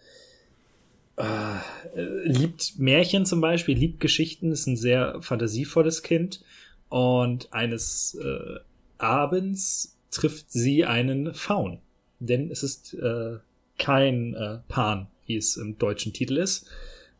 äh, 1.16 2.02
liebt 2.24 2.78
Märchen 2.78 3.26
zum 3.26 3.40
Beispiel, 3.40 3.76
liebt 3.76 4.00
Geschichten, 4.00 4.52
ist 4.52 4.66
ein 4.66 4.76
sehr 4.76 5.20
fantasievolles 5.20 6.02
Kind. 6.02 6.42
Und 6.88 7.52
eines 7.52 8.14
äh, 8.14 8.60
Abends 8.98 9.96
trifft 10.10 10.50
sie 10.50 10.84
einen 10.84 11.34
Faun. 11.34 11.80
Denn 12.20 12.50
es 12.50 12.62
ist 12.62 12.94
äh, 12.94 13.38
kein 13.78 14.34
äh, 14.34 14.58
Pan, 14.68 15.06
wie 15.26 15.36
es 15.36 15.56
im 15.56 15.78
deutschen 15.78 16.12
Titel 16.12 16.36
ist. 16.36 16.68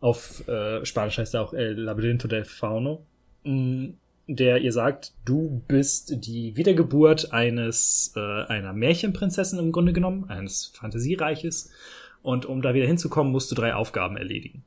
Auf 0.01 0.47
äh, 0.49 0.85
Spanisch 0.85 1.19
heißt 1.19 1.35
er 1.35 1.43
auch 1.43 1.53
El 1.53 1.75
Laberinto 1.75 2.29
del 2.29 2.45
Fauno. 2.45 3.07
Mm, 3.45 3.91
der 4.27 4.61
ihr 4.61 4.73
sagt, 4.73 5.15
du 5.25 5.63
bist 5.69 6.27
die 6.27 6.55
Wiedergeburt 6.57 7.33
eines 7.33 8.13
äh, 8.15 8.21
einer 8.21 8.75
Märchenprinzessin 8.75 9.59
im 9.59 9.73
Grunde 9.73 9.95
genommen, 9.95 10.29
eines 10.29 10.67
Fantasiereiches. 10.67 11.71
Und 12.23 12.45
um 12.45 12.61
da 12.61 12.75
wieder 12.75 12.87
hinzukommen, 12.87 13.33
musst 13.33 13.51
du 13.51 13.55
drei 13.55 13.75
Aufgaben 13.75 14.19
erledigen. 14.19 14.65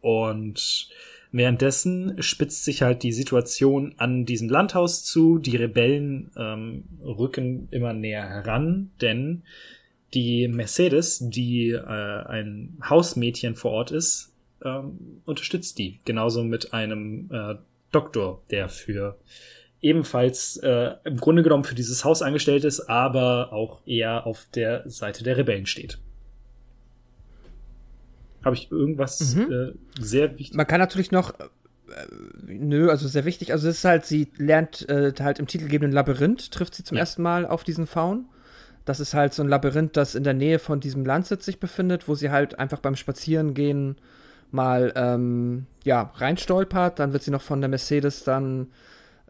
Und 0.00 0.88
Währenddessen 1.30 2.22
spitzt 2.22 2.64
sich 2.64 2.82
halt 2.82 3.02
die 3.02 3.12
Situation 3.12 3.94
an 3.98 4.24
diesem 4.24 4.48
Landhaus 4.48 5.04
zu. 5.04 5.38
Die 5.38 5.56
Rebellen 5.56 6.30
ähm, 6.36 6.84
rücken 7.02 7.68
immer 7.70 7.92
näher 7.92 8.26
heran, 8.26 8.90
denn 9.00 9.42
die 10.14 10.48
Mercedes, 10.48 11.18
die 11.20 11.70
äh, 11.70 11.78
ein 11.78 12.78
Hausmädchen 12.88 13.56
vor 13.56 13.72
Ort 13.72 13.90
ist, 13.90 14.32
ähm, 14.64 15.20
unterstützt 15.26 15.78
die. 15.78 16.00
Genauso 16.04 16.44
mit 16.44 16.72
einem 16.72 17.28
äh, 17.30 17.56
Doktor, 17.92 18.42
der 18.50 18.68
für 18.70 19.18
ebenfalls 19.80 20.56
äh, 20.58 20.92
im 21.04 21.18
Grunde 21.18 21.42
genommen 21.42 21.64
für 21.64 21.74
dieses 21.74 22.04
Haus 22.04 22.22
angestellt 22.22 22.64
ist, 22.64 22.88
aber 22.88 23.52
auch 23.52 23.86
eher 23.86 24.26
auf 24.26 24.46
der 24.54 24.88
Seite 24.88 25.24
der 25.24 25.36
Rebellen 25.36 25.66
steht. 25.66 25.98
Habe 28.44 28.54
ich 28.56 28.70
irgendwas 28.70 29.34
Mhm. 29.34 29.52
äh, 29.52 29.72
sehr 30.00 30.38
wichtig? 30.38 30.54
Man 30.56 30.66
kann 30.66 30.80
natürlich 30.80 31.10
noch. 31.10 31.30
Äh, 31.38 31.44
nö, 32.46 32.90
also 32.90 33.08
sehr 33.08 33.24
wichtig. 33.24 33.52
Also 33.52 33.68
es 33.68 33.78
ist 33.78 33.84
halt, 33.84 34.04
sie 34.06 34.30
lernt 34.36 34.88
äh, 34.88 35.12
halt 35.20 35.38
im 35.38 35.46
titelgebenden 35.46 35.92
Labyrinth, 35.92 36.50
trifft 36.52 36.74
sie 36.74 36.84
zum 36.84 36.96
Ja. 36.96 37.02
ersten 37.02 37.22
Mal 37.22 37.46
auf 37.46 37.64
diesen 37.64 37.86
Faun. 37.86 38.26
Das 38.84 39.00
ist 39.00 39.12
halt 39.14 39.34
so 39.34 39.42
ein 39.42 39.48
Labyrinth, 39.48 39.96
das 39.96 40.14
in 40.14 40.24
der 40.24 40.34
Nähe 40.34 40.58
von 40.58 40.80
diesem 40.80 41.04
Landsitz 41.04 41.44
sich 41.44 41.60
befindet, 41.60 42.08
wo 42.08 42.14
sie 42.14 42.30
halt 42.30 42.58
einfach 42.58 42.78
beim 42.80 42.96
Spazierengehen 42.96 43.96
mal 44.50 44.92
ähm, 44.96 45.66
ja, 45.84 46.12
reinstolpert. 46.14 46.98
Dann 46.98 47.12
wird 47.12 47.22
sie 47.22 47.30
noch 47.30 47.42
von 47.42 47.60
der 47.60 47.68
Mercedes 47.68 48.24
dann 48.24 48.68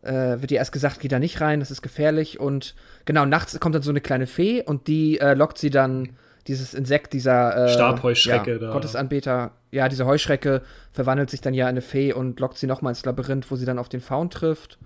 äh, 0.02 0.40
wird 0.40 0.52
ihr 0.52 0.58
erst 0.58 0.70
gesagt, 0.70 1.00
geh 1.00 1.08
da 1.08 1.18
nicht 1.18 1.40
rein, 1.40 1.58
das 1.58 1.72
ist 1.72 1.82
gefährlich. 1.82 2.38
Und 2.38 2.76
genau, 3.04 3.24
nachts 3.26 3.58
kommt 3.58 3.74
dann 3.74 3.82
so 3.82 3.90
eine 3.90 4.00
kleine 4.00 4.28
Fee 4.28 4.62
und 4.62 4.86
die 4.86 5.18
äh, 5.18 5.34
lockt 5.34 5.58
sie 5.58 5.70
dann, 5.70 6.10
dieses 6.48 6.74
Insekt, 6.74 7.12
dieser 7.12 7.66
äh, 7.66 7.68
Stabheuschrecke 7.74 8.52
ja, 8.52 8.58
da. 8.58 8.70
Gottesanbeter, 8.72 9.52
ja, 9.70 9.88
diese 9.88 10.06
Heuschrecke 10.06 10.62
verwandelt 10.92 11.30
sich 11.30 11.40
dann 11.40 11.54
ja 11.54 11.66
in 11.66 11.70
eine 11.70 11.82
Fee 11.82 12.12
und 12.12 12.40
lockt 12.40 12.58
sie 12.58 12.66
nochmal 12.66 12.92
ins 12.92 13.04
Labyrinth, 13.04 13.50
wo 13.50 13.56
sie 13.56 13.66
dann 13.66 13.78
auf 13.78 13.88
den 13.88 14.00
Faun 14.00 14.30
trifft. 14.30 14.78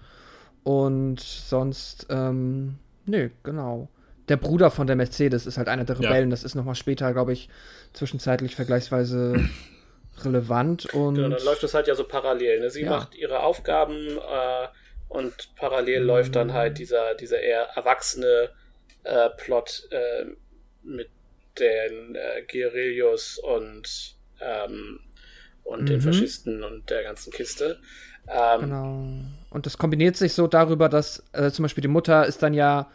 Und 0.64 1.20
sonst, 1.20 2.06
ähm, 2.10 2.78
nö, 3.06 3.30
genau. 3.42 3.88
Der 4.28 4.36
Bruder 4.36 4.70
von 4.70 4.86
der 4.86 4.96
Mercedes 4.96 5.46
ist 5.46 5.58
halt 5.58 5.68
einer 5.68 5.84
der 5.84 5.96
Ja. 5.96 6.08
Rebellen. 6.08 6.30
Das 6.30 6.44
ist 6.44 6.54
nochmal 6.54 6.74
später, 6.74 7.12
glaube 7.12 7.32
ich, 7.32 7.48
zwischenzeitlich 7.92 8.54
vergleichsweise 8.54 9.48
relevant. 10.24 10.86
Und 10.94 11.14
Genau, 11.14 11.28
dann 11.30 11.44
läuft 11.44 11.62
das 11.62 11.74
halt 11.74 11.86
ja 11.88 11.94
so 11.94 12.04
parallel. 12.04 12.60
Ne? 12.60 12.70
Sie 12.70 12.82
Ja. 12.82 12.90
macht 12.90 13.14
ihre 13.14 13.40
Aufgaben 13.40 13.96
äh, 14.18 14.68
und 15.08 15.54
parallel 15.56 16.02
läuft 16.02 16.36
dann 16.36 16.52
halt 16.52 16.78
dieser, 16.78 17.14
dieser 17.14 17.40
eher 17.40 17.68
erwachsene 17.74 18.50
äh, 19.04 19.30
Plot 19.36 19.88
äh, 19.90 20.26
mit 20.82 21.08
den 21.58 22.14
äh, 22.14 22.42
Guerillos 22.50 23.38
und, 23.38 24.16
ähm, 24.40 25.00
und 25.64 25.88
den 25.88 25.98
Mhm. 25.98 26.02
Faschisten 26.02 26.62
und 26.64 26.90
der 26.90 27.02
ganzen 27.02 27.32
Kiste. 27.32 27.80
Ähm, 28.28 28.60
Genau. 28.60 29.06
Und 29.50 29.66
das 29.66 29.78
kombiniert 29.78 30.16
sich 30.16 30.32
so 30.34 30.46
darüber, 30.46 30.88
dass 30.88 31.22
äh, 31.32 31.50
zum 31.50 31.64
Beispiel 31.64 31.82
die 31.82 31.88
Mutter 31.88 32.26
ist 32.26 32.42
dann 32.42 32.54
ja, 32.54 32.90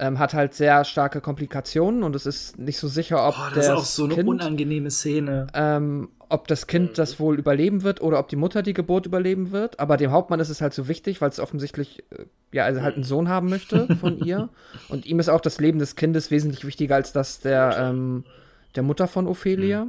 ähm, 0.00 0.18
hat 0.18 0.34
halt 0.34 0.54
sehr 0.54 0.84
starke 0.84 1.20
Komplikationen 1.20 2.02
und 2.02 2.16
es 2.16 2.26
ist 2.26 2.58
nicht 2.58 2.78
so 2.78 2.88
sicher, 2.88 3.26
ob 3.28 3.36
Boah, 3.36 3.52
das 3.54 3.66
ist 3.66 3.70
auch 3.70 3.84
so 3.84 4.04
eine 4.04 4.14
kind, 4.14 4.28
unangenehme 4.28 4.90
Szene. 4.90 5.46
ähm, 5.54 6.08
ob 6.30 6.46
das 6.46 6.66
Kind 6.66 6.96
das 6.96 7.20
wohl 7.20 7.38
überleben 7.38 7.82
wird 7.82 8.00
oder 8.00 8.18
ob 8.18 8.28
die 8.28 8.36
Mutter 8.36 8.62
die 8.62 8.72
Geburt 8.72 9.04
überleben 9.04 9.50
wird. 9.50 9.78
Aber 9.80 9.96
dem 9.96 10.12
Hauptmann 10.12 10.40
ist 10.40 10.48
es 10.48 10.60
halt 10.60 10.72
so 10.72 10.88
wichtig, 10.88 11.20
weil 11.20 11.28
es 11.28 11.40
offensichtlich, 11.40 12.04
äh, 12.10 12.24
ja, 12.52 12.64
also 12.64 12.82
halt 12.82 12.94
einen 12.94 13.04
Sohn 13.04 13.28
haben 13.28 13.50
möchte 13.50 13.94
von 13.96 14.18
ihr. 14.18 14.48
Und 14.88 15.06
ihm 15.06 15.18
ist 15.18 15.28
auch 15.28 15.40
das 15.40 15.60
Leben 15.60 15.80
des 15.80 15.96
Kindes 15.96 16.30
wesentlich 16.30 16.64
wichtiger 16.64 16.94
als 16.94 17.12
das 17.12 17.40
der, 17.40 17.76
ähm, 17.78 18.24
der 18.76 18.84
Mutter 18.84 19.08
von 19.08 19.26
Ophelia. 19.26 19.88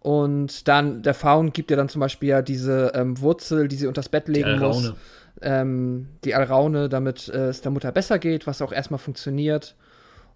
Und 0.00 0.68
dann, 0.68 1.02
der 1.02 1.14
Faun 1.14 1.52
gibt 1.52 1.70
ihr 1.70 1.76
dann 1.76 1.88
zum 1.88 2.00
Beispiel 2.00 2.28
ja 2.28 2.42
diese 2.42 2.92
ähm, 2.94 3.18
Wurzel, 3.20 3.68
die 3.68 3.76
sie 3.76 3.86
unters 3.86 4.08
Bett 4.08 4.28
legen 4.28 4.58
muss. 4.58 4.92
Ähm, 5.42 6.08
die 6.24 6.34
Alraune, 6.34 6.88
damit 6.88 7.28
äh, 7.28 7.48
es 7.48 7.60
der 7.60 7.70
Mutter 7.72 7.92
besser 7.92 8.18
geht, 8.18 8.46
was 8.46 8.62
auch 8.62 8.72
erstmal 8.72 8.98
funktioniert. 8.98 9.74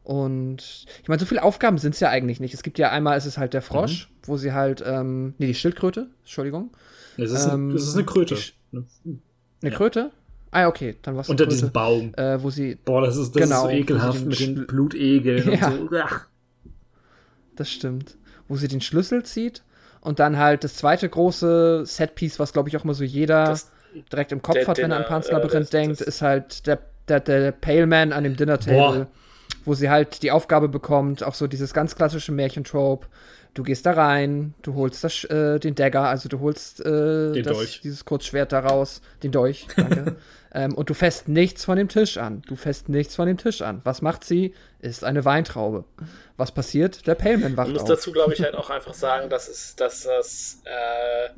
Und 0.02 0.86
ich 1.02 1.08
meine, 1.08 1.18
so 1.18 1.26
viele 1.26 1.42
Aufgaben 1.42 1.78
sind 1.78 1.94
es 1.94 2.00
ja 2.00 2.10
eigentlich 2.10 2.38
nicht. 2.38 2.54
Es 2.54 2.62
gibt 2.62 2.78
ja 2.78 2.90
einmal, 2.90 3.18
ist 3.18 3.26
es 3.26 3.38
halt 3.38 3.54
der 3.54 3.62
Frosch, 3.62 4.08
wo 4.22 4.36
sie 4.36 4.52
halt, 4.52 4.82
ähm, 4.86 5.34
nee, 5.38 5.46
die 5.48 5.54
Schildkröte, 5.54 6.08
Entschuldigung. 6.20 6.70
Es 7.16 7.30
ist, 7.32 7.46
ähm, 7.46 7.70
ein, 7.70 7.76
es 7.76 7.88
ist 7.88 7.94
eine 7.94 8.04
Kröte. 8.04 8.36
die 8.72 9.18
Eine 9.62 9.74
Kröte? 9.74 10.10
Ah, 10.52 10.60
ja, 10.60 10.68
okay, 10.68 10.96
dann 11.02 11.16
war 11.16 11.22
es 11.22 11.28
Unter 11.28 11.46
diesem 11.46 11.72
Baum. 11.72 12.14
Äh, 12.16 12.40
wo 12.42 12.50
sie, 12.50 12.76
Boah, 12.76 13.00
das 13.02 13.16
ist, 13.16 13.34
das 13.34 13.42
Genau, 13.42 13.56
ist 13.56 13.62
so 13.62 13.68
sie 13.68 13.76
ekelhaft 13.78 14.20
den 14.20 14.28
mit 14.28 14.40
den 14.40 14.66
Blutegeln 14.66 15.52
Ja. 15.60 15.68
und 15.70 15.90
so. 15.90 15.96
Ach. 16.02 16.26
das 17.56 17.68
stimmt, 17.70 18.16
wo 18.48 18.56
sie 18.56 18.68
den 18.68 18.80
Schlüssel 18.80 19.24
zieht. 19.24 19.62
Und 20.00 20.20
dann 20.20 20.36
halt 20.38 20.62
das 20.62 20.76
zweite 20.76 21.08
große 21.08 21.84
Setpiece, 21.84 22.38
was 22.38 22.52
glaube 22.52 22.68
ich 22.68 22.76
auch 22.76 22.84
mal 22.84 22.94
so 22.94 23.02
jeder 23.02 23.46
Das- 23.46 23.72
direkt 24.12 24.32
im 24.32 24.42
Kopf 24.42 24.54
der 24.54 24.66
hat, 24.66 24.78
wenn 24.78 24.90
er 24.90 24.96
an 24.98 25.02
Dinner, 25.04 25.08
Pans 25.48 25.68
äh, 25.68 25.70
denkt, 25.70 26.00
das- 26.00 26.06
ist 26.06 26.22
halt 26.22 26.66
der, 26.66 26.78
der, 27.08 27.20
der 27.20 27.52
Pale 27.52 27.86
Man 27.86 28.12
an 28.12 28.24
dem 28.24 28.36
Dinner 28.36 28.58
Table, 28.58 29.06
Boah. 29.06 29.06
wo 29.64 29.74
sie 29.74 29.90
halt 29.90 30.22
die 30.22 30.30
Aufgabe 30.30 30.68
bekommt, 30.68 31.22
auch 31.22 31.34
so 31.34 31.46
dieses 31.46 31.72
ganz 31.72 31.94
klassische 31.96 32.32
Märchentrope. 32.32 33.06
Du 33.54 33.62
gehst 33.62 33.86
da 33.86 33.92
rein, 33.92 34.52
du 34.60 34.74
holst 34.74 35.02
das, 35.02 35.24
äh, 35.24 35.58
den 35.58 35.74
Dagger, 35.74 36.02
also 36.02 36.28
du 36.28 36.40
holst 36.40 36.80
äh, 36.80 37.32
Den 37.32 37.42
das, 37.42 37.56
Dolch. 37.56 37.80
dieses 37.82 38.04
Kurzschwert 38.04 38.52
da 38.52 38.60
raus, 38.60 39.00
den 39.22 39.32
Dolch, 39.32 39.66
danke. 39.74 40.16
ähm, 40.52 40.74
und 40.74 40.90
du 40.90 40.94
fässt 40.94 41.26
nichts 41.28 41.64
von 41.64 41.78
dem 41.78 41.88
Tisch 41.88 42.18
an. 42.18 42.42
Du 42.48 42.54
fässt 42.54 42.90
nichts 42.90 43.16
von 43.16 43.26
dem 43.26 43.38
Tisch 43.38 43.62
an. 43.62 43.80
Was 43.84 44.02
macht 44.02 44.24
sie? 44.24 44.52
Ist 44.80 45.04
eine 45.04 45.24
Weintraube. 45.24 45.84
Was 46.36 46.52
passiert? 46.52 47.06
Der 47.06 47.14
Pale 47.14 47.38
Man 47.38 47.56
wacht 47.56 47.68
Man 47.68 47.72
muss 47.72 47.82
auf. 47.84 47.88
dazu, 47.88 48.12
glaube 48.12 48.34
ich, 48.34 48.42
halt 48.42 48.54
auch 48.56 48.68
einfach 48.68 48.92
sagen, 48.92 49.30
dass 49.30 49.48
es, 49.48 49.74
dass 49.74 50.02
das 50.02 50.60
äh, 50.66 51.30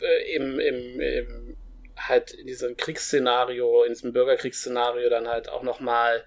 äh, 0.00 0.34
im, 0.34 0.58
im, 0.58 1.00
im 1.00 1.56
halt 1.96 2.32
in 2.32 2.46
diesem 2.46 2.76
Kriegsszenario, 2.76 3.84
in 3.84 3.92
diesem 3.92 4.12
Bürgerkriegsszenario 4.12 5.08
dann 5.08 5.28
halt 5.28 5.48
auch 5.48 5.62
nochmal, 5.62 6.24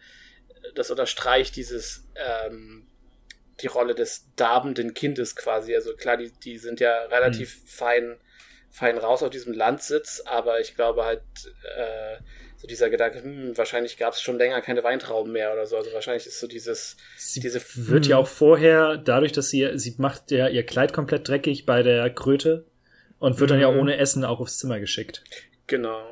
das 0.76 0.90
unterstreicht 0.90 1.56
dieses 1.56 2.08
ähm, 2.16 2.88
die 3.62 3.68
Rolle 3.68 3.96
des 3.96 4.28
darbenden 4.36 4.94
Kindes 4.94 5.36
quasi. 5.36 5.76
Also 5.76 5.96
klar, 5.96 6.18
die, 6.18 6.32
die 6.32 6.58
sind 6.58 6.80
ja 6.80 7.04
relativ 7.06 7.62
fein, 7.66 8.18
fein 8.70 8.98
raus 8.98 9.22
auf 9.22 9.30
diesem 9.30 9.54
Landsitz, 9.54 10.22
aber 10.26 10.60
ich 10.60 10.76
glaube 10.76 11.06
halt, 11.06 11.22
äh, 11.78 12.18
so 12.58 12.68
dieser 12.68 12.90
Gedanke, 12.90 13.24
hm, 13.24 13.58
wahrscheinlich 13.58 13.98
gab 13.98 14.14
es 14.14 14.22
schon 14.22 14.38
länger 14.38 14.62
keine 14.62 14.84
Weintrauben 14.84 15.32
mehr 15.32 15.54
oder 15.54 15.66
so. 15.66 15.78
Also 15.78 15.94
wahrscheinlich 15.94 16.28
ist 16.28 16.40
so 16.40 16.48
dieses, 16.48 16.98
Sie 17.18 17.40
diese 17.40 17.62
wird 17.76 18.08
ja 18.08 18.18
auch 18.18 18.28
vorher, 18.28 18.98
dadurch, 18.98 19.32
dass 19.32 19.50
sie, 19.50 19.70
sie 19.76 19.96
macht 19.98 20.32
ja 20.32 20.48
ihr 20.50 20.66
Kleid 20.66 20.92
komplett 20.92 21.28
dreckig 21.28 21.66
bei 21.66 21.84
der 21.84 22.10
Kröte 22.10 22.66
und 23.20 23.40
wird 23.40 23.52
dann 23.52 23.60
ja 23.60 23.72
Mhm. 23.72 23.80
ohne 23.80 23.98
Essen 23.98 24.26
auch 24.26 24.40
aufs 24.40 24.58
Zimmer 24.58 24.80
geschickt. 24.80 25.24
Genau. 25.68 26.04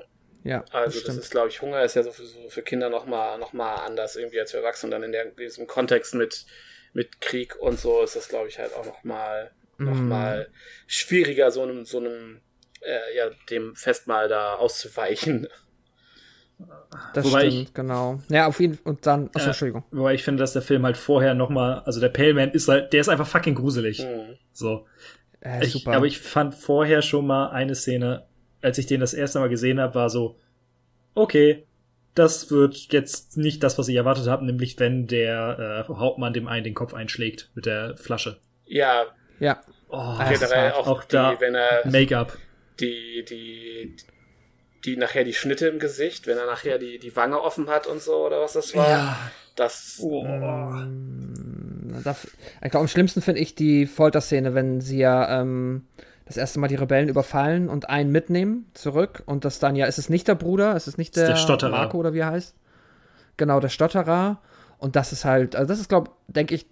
Ja, 0.43 0.63
Also 0.71 0.93
das 0.95 1.01
stimmt. 1.01 1.19
ist, 1.19 1.31
glaube 1.31 1.49
ich, 1.49 1.61
Hunger 1.61 1.81
ist 1.83 1.95
ja 1.95 2.03
so 2.03 2.11
für, 2.11 2.25
so 2.25 2.47
für 2.49 2.61
Kinder 2.61 2.89
nochmal 2.89 3.37
noch 3.37 3.51
mal 3.53 3.75
anders 3.85 4.15
irgendwie 4.15 4.39
als 4.39 4.51
für 4.51 4.57
Erwachsene. 4.57 4.87
Und 4.95 5.01
dann 5.01 5.03
in, 5.03 5.11
der, 5.11 5.25
in 5.25 5.35
diesem 5.35 5.67
Kontext 5.67 6.13
mit, 6.13 6.45
mit 6.93 7.19
Krieg 7.19 7.55
und 7.59 7.79
so 7.79 8.01
ist 8.03 8.15
das, 8.15 8.29
glaube 8.29 8.47
ich, 8.47 8.59
halt 8.59 8.73
auch 8.73 8.85
nochmal 8.85 9.51
noch 9.77 9.93
Mhm. 9.95 10.07
mal 10.09 10.49
schwieriger, 10.87 11.51
so 11.51 11.63
einem, 11.63 11.85
so 11.85 11.97
einem 11.99 12.41
äh, 12.81 13.15
ja, 13.15 13.29
dem 13.49 13.75
Festmahl 13.75 14.27
da 14.29 14.55
auszuweichen. 14.55 15.47
Das 17.13 17.25
Wobei 17.25 17.51
stimmt, 17.51 17.75
genau. 17.75 18.19
Ja, 18.29 18.47
auf 18.47 18.59
jeden 18.59 18.73
Fall. 18.75 18.83
Und 18.85 19.05
dann, 19.05 19.27
achso, 19.33 19.45
Äh, 19.45 19.49
Entschuldigung. 19.49 19.83
Wobei 19.91 20.13
ich 20.15 20.23
finde, 20.23 20.41
dass 20.41 20.53
der 20.53 20.61
Film 20.63 20.83
halt 20.85 20.97
vorher 20.97 21.33
noch 21.35 21.49
mal, 21.49 21.79
also 21.85 21.99
der 21.99 22.09
Pale 22.09 22.33
Man 22.33 22.51
ist 22.51 22.67
halt, 22.67 22.93
der 22.93 23.01
ist 23.01 23.09
einfach 23.09 23.27
fucking 23.27 23.53
gruselig. 23.55 23.99
Mhm. 23.99 24.37
So. 24.53 24.87
Äh, 25.41 25.65
Ich, 25.65 25.71
super. 25.73 25.93
aber 25.93 26.05
ich 26.05 26.19
fand 26.19 26.55
vorher 26.55 27.01
schon 27.01 27.27
mal 27.27 27.49
eine 27.49 27.75
Szene, 27.75 28.25
als 28.61 28.77
ich 28.77 28.85
den 28.87 28.99
das 28.99 29.13
erste 29.13 29.39
Mal 29.39 29.49
gesehen 29.49 29.79
habe, 29.79 29.95
war 29.95 30.09
so, 30.09 30.37
okay, 31.15 31.65
das 32.15 32.49
wird 32.49 32.91
jetzt 32.91 33.37
nicht 33.37 33.61
das, 33.63 33.77
was 33.77 33.87
ich 33.87 33.95
erwartet 33.95 34.27
habe, 34.27 34.43
nämlich 34.45 34.79
wenn 34.79 35.05
der 35.07 35.85
äh, 35.87 35.93
Hauptmann 35.93 36.33
dem 36.33 36.47
einen 36.47 36.63
den 36.63 36.73
Kopf 36.73 36.93
einschlägt 36.95 37.51
mit 37.53 37.65
der 37.67 37.95
Flasche. 37.97 38.39
Ja, 38.65 39.05
ja. 39.39 39.61
Oh, 39.89 40.15
das 40.17 40.31
ist 40.31 40.39
generell 40.49 40.71
hart. 40.71 40.75
auch, 40.77 40.87
Auch 40.87 41.03
die, 41.03 41.11
da 41.15 41.39
wenn 41.39 41.53
er 41.55 41.85
Make-up. 41.87 42.35
die, 42.79 43.23
die, 43.29 43.95
die 44.83 44.97
nachher 44.97 45.23
die 45.23 45.33
Schnitte 45.33 45.67
im 45.67 45.77
Gesicht, 45.79 46.25
wenn 46.27 46.37
er 46.39 46.47
nachher 46.47 46.79
die, 46.79 46.97
die 46.97 47.15
Wange 47.15 47.39
offen 47.39 47.69
hat 47.69 47.85
und 47.87 48.01
so, 48.01 48.25
oder 48.25 48.41
was 48.41 48.53
das 48.53 48.75
war. 48.75 48.89
Ja. 48.89 49.31
Das, 49.55 49.99
Oh. 50.01 50.23
Da- 52.03 52.15
Ich 52.63 52.71
glaube, 52.71 52.79
am 52.83 52.87
schlimmsten 52.87 53.21
finde 53.21 53.41
ich 53.41 53.55
die 53.55 53.85
Folterszene, 53.85 54.53
wenn 54.53 54.81
sie 54.81 54.97
ja 54.99 55.41
ähm, 55.41 55.83
das 56.25 56.37
erste 56.37 56.59
Mal 56.59 56.67
die 56.67 56.75
Rebellen 56.75 57.09
überfallen 57.09 57.69
und 57.69 57.89
einen 57.89 58.11
mitnehmen 58.11 58.65
zurück 58.73 59.23
und 59.25 59.45
das 59.45 59.59
dann 59.59 59.75
ja, 59.75 59.85
ist 59.85 59.97
es 59.97 60.09
nicht 60.09 60.27
der 60.27 60.35
Bruder, 60.35 60.75
ist 60.75 60.87
es 60.87 60.97
nicht 60.97 61.09
Ist 61.15 61.21
der, 61.21 61.27
der 61.29 61.35
Stotterer. 61.37 61.71
Marco 61.71 61.97
oder 61.97 62.13
wie 62.13 62.19
er 62.19 62.31
heißt? 62.31 62.55
Genau, 63.37 63.59
der 63.59 63.69
Stotterer. 63.69 64.39
Und 64.79 64.95
das 64.95 65.11
ist 65.11 65.25
halt, 65.25 65.55
also 65.55 65.67
das 65.67 65.79
ist, 65.79 65.89
glaube 65.89 66.11
denke 66.27 66.53
ich, 66.55 66.67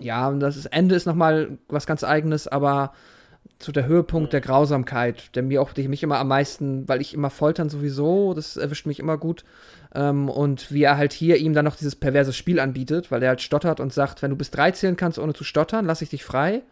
ja, 0.00 0.28
und 0.28 0.40
das 0.40 0.56
ist, 0.56 0.66
Ende 0.66 0.94
ist 0.94 1.06
nochmal 1.06 1.58
was 1.68 1.86
ganz 1.86 2.04
eigenes, 2.04 2.46
aber 2.48 2.92
so 3.64 3.72
der 3.72 3.86
Höhepunkt 3.86 4.32
der 4.32 4.40
Grausamkeit, 4.40 5.34
der 5.34 5.42
mir 5.42 5.62
auch, 5.62 5.72
der 5.72 5.88
mich 5.88 6.02
immer 6.02 6.18
am 6.18 6.28
meisten, 6.28 6.88
weil 6.88 7.00
ich 7.00 7.14
immer 7.14 7.30
foltern 7.30 7.68
sowieso, 7.68 8.34
das 8.34 8.56
erwischt 8.56 8.86
mich 8.86 8.98
immer 8.98 9.18
gut. 9.18 9.44
Ähm, 9.94 10.28
und 10.28 10.72
wie 10.72 10.82
er 10.82 10.96
halt 10.96 11.12
hier 11.12 11.36
ihm 11.36 11.54
dann 11.54 11.64
noch 11.64 11.76
dieses 11.76 11.96
perverse 11.96 12.32
Spiel 12.32 12.60
anbietet, 12.60 13.10
weil 13.10 13.22
er 13.22 13.30
halt 13.30 13.42
stottert 13.42 13.80
und 13.80 13.92
sagt, 13.92 14.22
wenn 14.22 14.30
du 14.30 14.36
bis 14.36 14.50
drei 14.50 14.70
zählen 14.70 14.96
kannst, 14.96 15.18
ohne 15.18 15.34
zu 15.34 15.44
stottern, 15.44 15.86
lass 15.86 16.02
ich 16.02 16.10
dich 16.10 16.24
frei. 16.24 16.62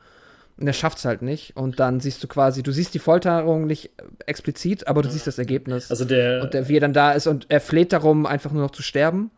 Und 0.59 0.67
er 0.67 0.73
schafft's 0.75 1.05
halt 1.07 1.23
nicht. 1.23 1.57
Und 1.57 1.81
dann 1.81 2.01
siehst 2.01 2.23
du 2.23 2.29
quasi, 2.29 2.63
du 2.63 2.71
siehst 2.71 2.93
die 2.93 2.99
Folterung 2.99 3.67
nicht 3.67 3.91
explizit, 4.27 4.87
aber 4.87 5.01
du 5.01 5.11
siehst 5.11 5.27
das 5.27 5.39
Ergebnis. 5.39 5.91
Also 5.91 6.05
der, 6.05 6.43
und 6.43 6.53
der, 6.53 6.69
wie 6.69 6.77
er 6.77 6.81
dann 6.81 6.93
da 6.93 7.13
ist 7.13 7.27
und 7.27 7.47
er 7.49 7.61
fleht 7.61 7.93
darum, 7.93 8.27
einfach 8.27 8.53
nur 8.53 8.63
noch 8.63 8.71
zu 8.71 8.83
sterben. 8.83 9.31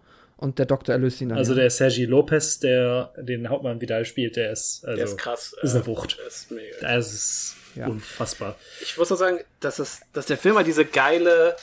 Und 0.42 0.58
der 0.58 0.66
Doktor 0.66 0.92
erlöst 0.92 1.20
ihn 1.20 1.28
dann. 1.28 1.38
also 1.38 1.52
ja. 1.52 1.60
der 1.60 1.70
Sergi 1.70 2.04
Lopez, 2.04 2.58
der 2.58 3.12
den 3.16 3.48
Hauptmann 3.48 3.80
Vidal 3.80 4.04
spielt, 4.04 4.34
der 4.34 4.50
ist, 4.50 4.84
also, 4.84 4.96
der 4.96 5.04
ist 5.04 5.16
krass. 5.16 5.54
ist 5.62 5.74
eine 5.74 5.86
Wucht. 5.86 6.18
Ist 6.26 6.50
mega. 6.50 6.76
Das 6.80 7.12
ist 7.12 7.56
Ja. 7.76 7.86
unfassbar. 7.86 8.56
Ich 8.80 8.98
muss 8.98 9.12
auch 9.12 9.16
sagen, 9.16 9.38
dass, 9.60 9.78
es, 9.78 10.00
dass 10.12 10.26
der 10.26 10.36
Film 10.36 10.56
halt 10.56 10.66
diese 10.66 10.84
geile, 10.84 11.54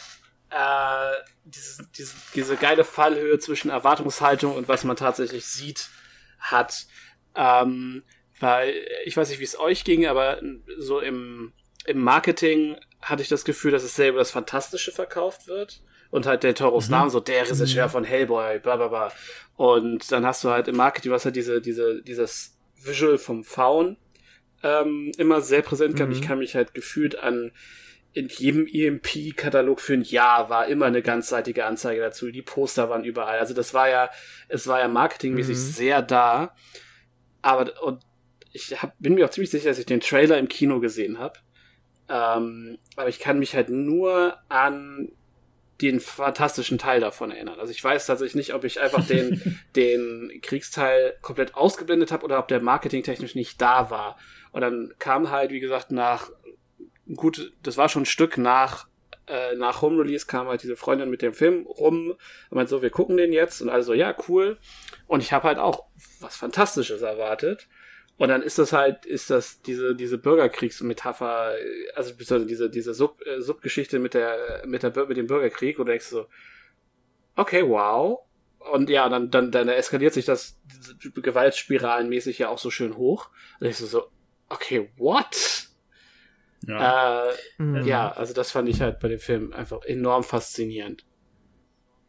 äh, 0.50 1.12
diese, 1.44 1.86
diese, 1.98 2.14
diese 2.36 2.56
geile 2.56 2.86
Fallhöhe 2.86 3.38
zwischen 3.40 3.70
Erwartungshaltung 3.70 4.56
und 4.56 4.70
was 4.70 4.86
man 4.86 4.96
tatsächlich 4.96 5.46
sieht, 5.46 5.90
hat. 6.40 6.86
Ähm, 7.36 8.04
weil 8.40 8.74
ich 9.04 9.18
weiß 9.18 9.30
nicht, 9.30 9.40
wie 9.40 9.44
es 9.44 9.60
euch 9.60 9.84
ging, 9.84 10.08
aber 10.08 10.42
so 10.78 11.02
im, 11.02 11.52
im 11.86 12.00
Marketing 12.00 12.78
hatte 13.02 13.22
ich 13.22 13.30
das 13.30 13.46
Gefühl, 13.46 13.72
dass 13.72 13.84
es 13.84 13.96
selber 13.96 14.20
das 14.20 14.32
Fantastische 14.32 14.92
verkauft 14.92 15.48
wird. 15.48 15.82
Und 16.12 16.26
halt 16.26 16.42
der 16.42 16.56
Toros 16.56 16.90
Name, 16.90 17.12
so 17.12 17.20
der 17.20 17.48
Regisseur 17.48 17.88
von 17.88 18.04
Hellboy, 18.04 18.60
bla 18.60 18.78
bla 18.78 18.88
bla. 18.88 19.12
Und 19.56 20.12
dann 20.12 20.26
hast 20.26 20.44
du 20.44 20.50
halt 20.50 20.68
im 20.68 20.76
Marketing, 20.76 21.12
was 21.12 21.24
halt 21.26 21.36
diese, 21.36 21.62
diese, 21.62 22.02
dieses 22.02 22.58
Visual 22.84 23.20
vom 23.20 23.44
Faun 23.44 23.96
ähm, 24.64 25.12
immer 25.18 25.42
sehr 25.42 25.62
präsent 25.62 25.96
gehabt. 25.96 26.12
Ich 26.14 26.22
kann 26.24 26.40
mich 26.40 26.56
halt 26.56 26.74
gefühlt 26.74 27.20
an 27.20 27.52
in 28.12 28.28
jedem 28.28 28.66
EMP-Katalog 28.66 29.80
für 29.80 29.94
ein 29.94 30.02
Jahr 30.02 30.50
war 30.50 30.68
immer 30.68 30.88
eine 30.88 31.04
ganzseitige 31.04 31.66
Anzeige 31.66 32.02
dazu. 32.02 32.32
Die 32.32 32.42
Poster 32.42 32.90
waren 32.90 33.04
überall. 33.04 33.38
Also 33.38 33.54
das 33.54 33.76
war 33.76 33.88
ja, 33.88 34.10
es 34.48 34.66
war 34.66 34.80
ja 34.80 34.88
marketingmäßig 34.88 35.56
Mhm. 35.56 35.62
sehr 35.62 36.02
da. 36.02 36.56
Aber 37.44 37.72
und 37.84 38.02
ich 38.52 38.82
hab, 38.82 38.98
bin 38.98 39.14
mir 39.14 39.26
auch 39.26 39.30
ziemlich 39.30 39.52
sicher, 39.52 39.70
dass 39.70 39.78
ich 39.78 39.86
den 39.86 40.00
Trailer 40.00 40.40
im 40.40 40.48
Kino 40.48 40.80
gesehen 40.80 41.20
habe. 41.20 41.40
Ähm, 42.10 42.78
aber 42.96 43.10
ich 43.10 43.20
kann 43.20 43.40
mich 43.40 43.56
halt 43.56 43.70
nur 43.70 44.38
an 44.50 45.12
den 45.82 46.00
fantastischen 46.00 46.78
Teil 46.78 47.00
davon 47.00 47.32
erinnern. 47.32 47.60
Also 47.60 47.72
ich 47.72 47.82
weiß 47.82 48.06
tatsächlich 48.06 48.36
nicht, 48.36 48.54
ob 48.54 48.66
ich 48.66 48.82
einfach 48.82 49.06
den, 49.06 49.60
den 49.76 50.40
Kriegsteil 50.42 51.16
komplett 51.22 51.56
ausgeblendet 51.56 52.12
habe 52.12 52.26
oder 52.26 52.40
ob 52.40 52.48
der 52.48 52.62
marketingtechnisch 52.62 53.36
nicht 53.36 53.62
da 53.62 53.90
war. 53.90 54.18
Und 54.52 54.62
dann 54.62 54.94
kam 55.00 55.30
halt, 55.30 55.52
wie 55.52 55.60
gesagt, 55.60 55.92
nach 55.92 56.32
gut, 57.16 57.54
das 57.64 57.78
war 57.78 57.90
schon 57.90 58.04
ein 58.04 58.08
Stück 58.08 58.38
nach 58.38 58.88
äh, 59.28 59.56
nach 59.56 59.82
Home 59.82 60.02
Release 60.02 60.26
kam 60.26 60.48
halt 60.48 60.64
diese 60.64 60.76
Freundin 60.76 61.10
mit 61.10 61.22
dem 61.22 61.34
Film 61.34 61.66
rum 61.68 62.12
und 62.12 62.56
meinte 62.56 62.72
so, 62.72 62.82
wir 62.82 62.90
gucken 62.90 63.16
den 63.16 63.32
jetzt 63.32 63.62
und 63.62 63.70
also 63.70 63.94
ja, 63.94 64.16
cool. 64.28 64.58
Und 65.08 65.22
ich 65.22 65.32
habe 65.32 65.48
halt 65.48 65.60
auch 65.60 65.86
was 66.20 66.36
Fantastisches 66.36 67.02
erwartet. 67.02 67.68
Und 68.20 68.28
dann 68.28 68.42
ist 68.44 68.60
das 68.60 68.74
halt, 68.74 69.06
ist 69.06 69.30
das 69.30 69.62
diese, 69.62 69.96
diese 69.96 70.18
Bürgerkriegsmetapher, 70.18 71.56
also 71.96 72.12
beziehungsweise 72.16 72.46
diese, 72.46 72.70
diese 72.70 72.94
Sub, 72.94 73.26
äh, 73.26 73.42
Subgeschichte 73.42 73.98
mit 73.98 74.14
der, 74.14 74.64
mit 74.68 74.84
der, 74.84 74.94
Bür- 74.94 75.08
mit 75.08 75.16
dem 75.16 75.26
Bürgerkrieg, 75.28 75.80
und 75.80 75.86
du 75.86 75.92
denkst 75.94 76.08
so, 76.08 76.28
okay, 77.38 77.64
wow. 77.66 78.20
Und 78.74 78.90
ja, 78.90 79.08
dann, 79.08 79.32
dann, 79.32 79.52
dann 79.52 79.70
eskaliert 79.70 80.14
sich 80.14 80.26
das 80.26 80.60
gewaltspiralenmäßig 81.16 82.40
ja 82.40 82.50
auch 82.50 82.58
so 82.58 82.70
schön 82.70 82.98
hoch. 82.98 83.30
Und 83.62 83.68
ich 83.68 83.78
so, 83.78 83.86
so, 83.86 84.10
okay, 84.50 84.90
what? 84.98 85.70
Ja. 86.68 87.30
Äh, 87.30 87.34
Mhm. 87.58 87.86
ja, 87.86 88.12
also 88.12 88.34
das 88.34 88.52
fand 88.52 88.68
ich 88.68 88.82
halt 88.82 89.00
bei 89.00 89.08
dem 89.08 89.20
Film 89.20 89.54
einfach 89.54 89.84
enorm 89.86 90.24
faszinierend. 90.24 91.06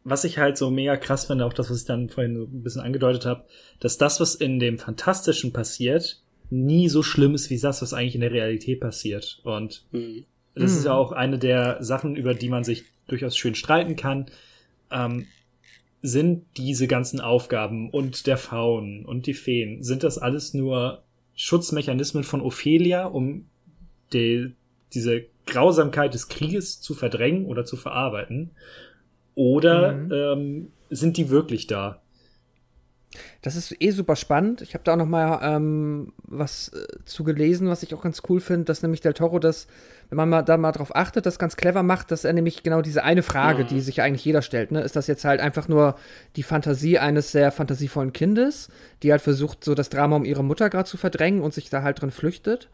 Was 0.03 0.23
ich 0.23 0.37
halt 0.37 0.57
so 0.57 0.71
mega 0.71 0.97
krass 0.97 1.25
finde, 1.25 1.45
auch 1.45 1.53
das, 1.53 1.69
was 1.69 1.81
ich 1.81 1.85
dann 1.85 2.09
vorhin 2.09 2.35
so 2.35 2.43
ein 2.43 2.63
bisschen 2.63 2.81
angedeutet 2.81 3.25
habe, 3.25 3.45
dass 3.79 3.97
das, 3.97 4.19
was 4.19 4.35
in 4.35 4.59
dem 4.59 4.77
Fantastischen 4.79 5.53
passiert, 5.53 6.21
nie 6.49 6.89
so 6.89 7.03
schlimm 7.03 7.35
ist 7.35 7.49
wie 7.49 7.59
das, 7.59 7.81
was 7.81 7.93
eigentlich 7.93 8.15
in 8.15 8.21
der 8.21 8.31
Realität 8.31 8.79
passiert. 8.79 9.39
Und 9.43 9.85
Mhm. 9.91 10.25
das 10.55 10.71
ist 10.73 10.79
Mhm. 10.79 10.85
ja 10.87 10.93
auch 10.95 11.11
eine 11.11 11.37
der 11.39 11.77
Sachen, 11.83 12.15
über 12.15 12.33
die 12.33 12.49
man 12.49 12.63
sich 12.63 12.83
durchaus 13.07 13.37
schön 13.37 13.55
streiten 13.55 13.95
kann. 13.95 14.25
Ähm, 14.91 15.27
sind 16.01 16.45
diese 16.57 16.87
ganzen 16.87 17.21
Aufgaben 17.21 17.89
und 17.91 18.25
der 18.25 18.37
Faun 18.37 19.05
und 19.05 19.27
die 19.27 19.35
Feen, 19.35 19.83
sind 19.83 20.03
das 20.03 20.17
alles 20.17 20.53
nur 20.55 21.03
Schutzmechanismen 21.35 22.23
von 22.23 22.41
Ophelia, 22.41 23.05
um 23.05 23.45
die, 24.11 24.53
diese 24.93 25.25
Grausamkeit 25.45 26.13
des 26.15 26.27
Krieges 26.27 26.81
zu 26.81 26.95
verdrängen 26.95 27.45
oder 27.45 27.65
zu 27.65 27.77
verarbeiten? 27.77 28.51
Oder 29.35 29.93
Mhm. 29.93 30.11
ähm, 30.11 30.67
sind 30.89 31.17
die 31.17 31.29
wirklich 31.29 31.67
da? 31.67 32.01
Das 33.41 33.57
ist 33.57 33.75
eh 33.81 33.91
super 33.91 34.15
spannend. 34.15 34.61
Ich 34.61 34.73
habe 34.73 34.85
da 34.85 34.93
auch 34.93 34.97
noch 34.97 35.05
mal 35.05 35.39
ähm, 35.43 36.13
was 36.23 36.69
äh, 36.69 36.85
zu 37.03 37.25
gelesen, 37.25 37.67
was 37.67 37.83
ich 37.83 37.93
auch 37.93 38.01
ganz 38.01 38.21
cool 38.29 38.39
finde, 38.39 38.65
dass 38.65 38.83
nämlich 38.83 39.01
Del 39.01 39.13
Toro 39.13 39.37
das, 39.39 39.67
wenn 40.09 40.15
man 40.15 40.29
mal 40.29 40.43
da 40.43 40.55
mal 40.55 40.71
drauf 40.71 40.95
achtet, 40.95 41.25
das 41.25 41.37
ganz 41.37 41.57
clever 41.57 41.83
macht, 41.83 42.11
dass 42.11 42.23
er 42.23 42.31
nämlich 42.31 42.63
genau 42.63 42.81
diese 42.81 43.03
eine 43.03 43.21
Frage, 43.23 43.63
Mhm. 43.63 43.67
die 43.67 43.81
sich 43.81 44.01
eigentlich 44.01 44.23
jeder 44.23 44.41
stellt, 44.41 44.71
ne, 44.71 44.79
ist 44.81 44.95
das 44.95 45.07
jetzt 45.07 45.25
halt 45.25 45.41
einfach 45.41 45.67
nur 45.67 45.95
die 46.37 46.43
Fantasie 46.43 46.99
eines 46.99 47.33
sehr 47.33 47.51
fantasievollen 47.51 48.13
Kindes, 48.13 48.69
die 49.03 49.11
halt 49.11 49.21
versucht, 49.21 49.65
so 49.65 49.75
das 49.75 49.89
Drama 49.89 50.15
um 50.15 50.23
ihre 50.23 50.43
Mutter 50.43 50.69
gerade 50.69 50.87
zu 50.89 50.95
verdrängen 50.97 51.41
und 51.41 51.53
sich 51.53 51.69
da 51.69 51.81
halt 51.83 52.01
drin 52.01 52.11
flüchtet? 52.11 52.69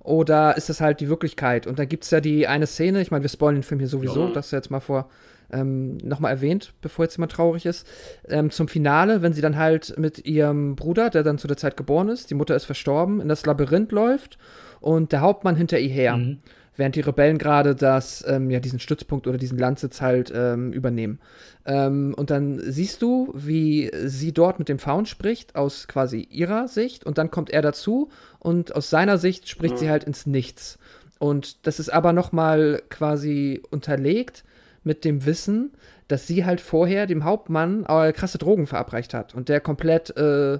Oder 0.00 0.56
ist 0.56 0.68
das 0.70 0.80
halt 0.80 1.00
die 1.00 1.08
Wirklichkeit? 1.10 1.66
Und 1.66 1.78
da 1.78 1.84
gibt 1.84 2.04
es 2.04 2.10
ja 2.10 2.20
die 2.20 2.46
eine 2.48 2.66
Szene, 2.66 3.02
ich 3.02 3.10
meine, 3.10 3.22
wir 3.24 3.28
spoilen 3.28 3.56
den 3.56 3.62
Film 3.62 3.78
hier 3.78 3.88
sowieso, 3.88 4.26
Ja. 4.28 4.32
das 4.32 4.50
jetzt 4.52 4.70
mal 4.70 4.80
vor 4.80 5.10
ähm, 5.52 5.96
nochmal 5.98 6.32
erwähnt, 6.32 6.72
bevor 6.82 7.04
jetzt 7.04 7.16
jemand 7.16 7.32
traurig 7.32 7.66
ist, 7.66 7.86
ähm, 8.28 8.50
zum 8.50 8.68
Finale, 8.68 9.22
wenn 9.22 9.32
sie 9.32 9.42
dann 9.42 9.56
halt 9.56 9.98
mit 9.98 10.24
ihrem 10.26 10.76
Bruder, 10.76 11.10
der 11.10 11.22
dann 11.22 11.38
zu 11.38 11.46
der 11.48 11.56
Zeit 11.56 11.76
geboren 11.76 12.08
ist, 12.08 12.30
die 12.30 12.34
Mutter 12.34 12.56
ist 12.56 12.64
verstorben, 12.64 13.20
in 13.20 13.28
das 13.28 13.46
Labyrinth 13.46 13.92
läuft 13.92 14.38
und 14.80 15.12
der 15.12 15.20
Hauptmann 15.20 15.56
hinter 15.56 15.78
ihr 15.78 15.90
her, 15.90 16.16
Mhm. 16.16 16.38
während 16.76 16.96
die 16.96 17.00
Rebellen 17.00 17.36
gerade 17.38 17.74
das, 17.74 18.24
ähm, 18.26 18.50
ja, 18.50 18.58
diesen 18.58 18.80
Stützpunkt 18.80 19.26
oder 19.26 19.36
diesen 19.38 19.58
Landsitz 19.58 20.00
halt 20.00 20.32
ähm, 20.34 20.72
übernehmen. 20.72 21.20
Ähm, 21.66 22.14
und 22.16 22.30
dann 22.30 22.58
siehst 22.58 23.02
du, 23.02 23.30
wie 23.34 23.90
sie 24.06 24.32
dort 24.32 24.58
mit 24.58 24.68
dem 24.68 24.78
Faun 24.78 25.06
spricht, 25.06 25.54
aus 25.54 25.86
quasi 25.86 26.26
ihrer 26.30 26.66
Sicht, 26.68 27.04
und 27.04 27.18
dann 27.18 27.30
kommt 27.30 27.50
er 27.50 27.62
dazu 27.62 28.08
und 28.38 28.74
aus 28.74 28.90
seiner 28.90 29.18
Sicht 29.18 29.48
spricht 29.48 29.78
sie 29.78 29.90
halt 29.90 30.04
ins 30.04 30.26
Nichts. 30.26 30.78
Und 31.18 31.66
das 31.66 31.78
ist 31.78 31.92
aber 31.92 32.12
noch 32.12 32.32
mal 32.32 32.82
quasi 32.88 33.62
unterlegt 33.70 34.42
mit 34.84 35.04
dem 35.04 35.24
Wissen, 35.26 35.72
dass 36.08 36.26
sie 36.26 36.44
halt 36.44 36.60
vorher 36.60 37.06
dem 37.06 37.24
Hauptmann 37.24 37.84
äh, 37.88 38.12
krasse 38.12 38.38
Drogen 38.38 38.66
verabreicht 38.66 39.14
hat 39.14 39.34
und 39.34 39.48
der 39.48 39.60
komplett 39.60 40.16
äh, 40.16 40.58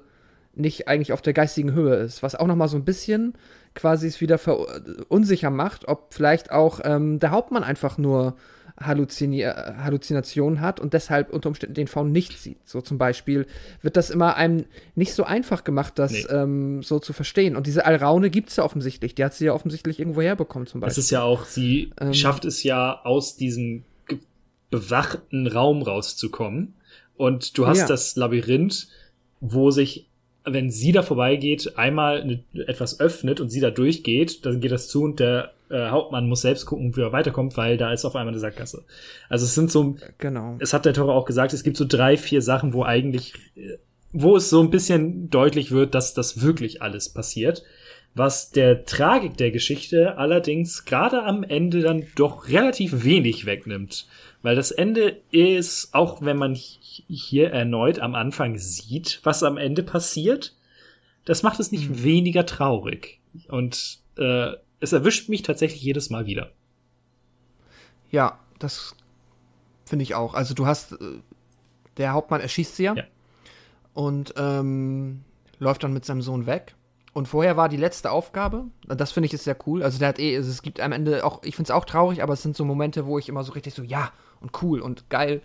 nicht 0.55 0.87
eigentlich 0.89 1.13
auf 1.13 1.23
der 1.23 1.33
geistigen 1.33 1.73
Höhe 1.73 1.97
ist, 1.97 2.23
was 2.23 2.35
auch 2.35 2.47
noch 2.47 2.57
mal 2.57 2.69
so 2.69 2.77
ein 2.77 2.85
bisschen 2.85 3.35
quasi 3.75 4.07
es 4.07 4.21
wieder 4.21 4.39
unsicher 5.09 5.49
macht, 5.51 5.89
ob 5.89 6.13
vielleicht 6.13 6.51
auch 6.51 6.81
ähm, 6.85 7.19
der 7.21 7.31
Hauptmann 7.31 7.65
einfach 7.65 7.97
nur 7.97 8.37
Halluzini 8.79 9.41
Halluzinationen 9.43 10.61
hat 10.61 10.81
und 10.81 10.93
deshalb 10.95 11.31
unter 11.33 11.49
Umständen 11.49 11.75
den 11.75 11.87
Faun 11.87 12.13
nicht 12.13 12.39
sieht. 12.39 12.59
So 12.67 12.81
zum 12.81 12.99
Beispiel 12.99 13.47
wird 13.81 13.97
das 13.97 14.11
immer 14.11 14.37
einem 14.37 14.65
nicht 14.95 15.15
so 15.15 15.25
einfach 15.25 15.65
gemacht, 15.65 15.99
das 15.99 16.13
Nee. 16.13 16.27
ähm, 16.31 16.83
so 16.83 16.99
zu 16.99 17.13
verstehen. 17.13 17.57
Und 17.57 17.67
diese 17.67 17.85
Alraune 17.87 18.31
gibt 18.31 18.51
es 18.51 18.57
ja 18.57 18.65
offensichtlich. 18.65 19.15
Die 19.15 19.25
hat 19.25 19.35
sie 19.35 19.47
ja 19.47 19.53
offensichtlich 19.55 20.01
irgendwo 20.01 20.23
herbekommen 20.23 20.67
zum 20.67 20.81
Beispiel. 20.81 21.01
ist 21.03 21.11
ja 21.11 21.23
auch, 21.23 21.45
sie 21.45 21.93
Ähm. 22.01 22.15
schafft 22.15 22.45
es 22.45 22.63
ja 22.63 23.01
aus 23.05 23.37
diesem 23.37 23.85
bewachten 24.73 25.47
Raum 25.47 25.83
rauszukommen. 25.83 26.75
Und 27.17 27.57
du 27.57 27.69
hast 27.69 27.81
Ja. 27.81 27.87
das 27.87 28.17
Labyrinth, 28.17 28.89
wo 29.41 29.71
sich, 29.71 30.07
wenn 30.45 30.71
sie 30.73 30.91
da 30.91 31.03
vorbeigeht, 31.03 31.79
einmal 31.79 32.23
eine, 32.23 32.43
etwas 32.67 32.99
öffnet 32.99 33.39
und 33.41 33.51
sie 33.51 33.61
da 33.61 33.71
durchgeht, 33.71 34.45
dann 34.45 34.61
geht 34.61 34.73
das 34.73 34.89
zu 34.89 35.05
und 35.05 35.21
der 35.21 35.53
äh, 35.71 35.91
Hauptmann 35.91 36.29
muss 36.29 36.41
selbst 36.41 36.67
gucken, 36.67 36.97
wie 36.97 37.01
er 37.03 37.13
weiterkommt, 37.13 37.57
weil 37.57 37.77
da 37.77 37.93
ist 37.93 38.05
auf 38.05 38.17
einmal 38.17 38.33
eine 38.33 38.41
Sackgasse. 38.41 38.83
Also 39.29 39.45
es 39.45 39.55
sind 39.55 39.71
so, 39.71 39.97
genau. 40.19 40.57
es 40.59 40.73
hat 40.73 40.85
der 40.85 40.95
Toro 40.95 41.13
auch 41.13 41.27
gesagt, 41.27 41.53
es 41.53 41.63
gibt 41.63 41.77
so 41.77 41.85
drei, 41.87 42.17
vier 42.17 42.43
Sachen, 42.43 42.73
wo 42.73 42.83
eigentlich, 42.83 43.35
wo 44.13 44.37
es 44.37 44.51
so 44.51 44.61
ein 44.61 44.71
bisschen 44.71 45.31
deutlich 45.31 45.71
wird, 45.71 45.95
dass 45.95 46.15
das 46.15 46.43
wirklich 46.43 46.83
alles 46.83 47.09
passiert. 47.09 47.63
Was 48.15 48.51
der 48.51 48.85
Tragik 48.85 49.39
der 49.39 49.51
Geschichte 49.51 50.19
allerdings 50.19 50.85
gerade 50.85 51.23
am 51.23 51.43
Ende 51.45 51.81
dann 51.81 52.05
doch 52.15 52.49
relativ 52.49 53.05
wenig 53.05 53.47
wegnimmt. 53.47 54.07
Weil 54.43 54.57
das 54.57 54.71
Ende 54.73 55.21
ist, 55.31 55.95
auch 55.95 56.21
wenn 56.23 56.37
man 56.37 56.55
hi- 56.55 57.05
hier 57.09 57.51
erneut 57.53 58.01
am 58.01 58.15
Anfang 58.15 58.59
sieht, 58.59 59.21
was 59.23 59.43
am 59.43 59.57
Ende 59.57 59.83
passiert, 59.83 60.57
das 61.25 61.43
macht 61.45 61.61
es 61.61 61.71
nicht 61.71 62.03
weniger 62.03 62.45
traurig. 62.45 63.21
Und 63.49 63.99
äh, 64.19 64.53
es 64.81 64.93
erwischt 64.93 65.29
mich 65.29 65.43
tatsächlich 65.43 65.83
jedes 65.83 66.11
Mal 66.11 66.27
wieder. 66.27 66.51
Ja, 68.11 68.39
das 68.59 68.95
finde 69.85 70.03
ich 70.03 70.15
auch. 70.15 70.35
Also 70.35 70.55
du 70.55 70.67
hast, 70.67 70.93
äh, 70.93 70.97
der 71.97 72.13
Hauptmann 72.13 72.41
erschießt 72.41 72.77
sie 72.77 72.85
ja, 72.85 72.95
Ja. 72.95 73.05
und 73.95 74.35
ähm, 74.37 75.23
läuft 75.59 75.85
dann 75.85 75.93
mit 75.93 76.05
seinem 76.05 76.23
Sohn 76.23 76.47
weg. 76.47 76.75
Und 77.15 77.29
vorher 77.29 77.59
war 77.59 77.69
die 77.69 77.77
letzte 77.77 78.11
Aufgabe, 78.11 78.65
das 78.89 79.13
finde 79.13 79.27
ich 79.27 79.35
ist 79.35 79.45
sehr 79.45 79.57
cool. 79.67 79.83
Also 79.83 79.99
der 79.99 80.09
hat 80.09 80.19
eh, 80.19 80.35
also 80.37 80.51
es 80.51 80.63
gibt 80.63 80.81
am 80.81 80.93
Ende 80.93 81.25
auch, 81.27 81.43
ich 81.43 81.55
finde 81.57 81.67
es 81.67 81.71
auch 81.71 81.85
traurig, 81.85 82.23
aber 82.23 82.33
es 82.33 82.43
sind 82.43 82.57
so 82.57 82.65
Momente, 82.65 83.05
wo 83.07 83.19
ich 83.19 83.29
immer 83.29 83.45
so 83.45 83.53
richtig 83.53 83.75
so, 83.75 83.83
ja, 83.83 84.11
und 84.43 84.63
cool 84.63 84.81
und 84.81 85.09
geil 85.11 85.41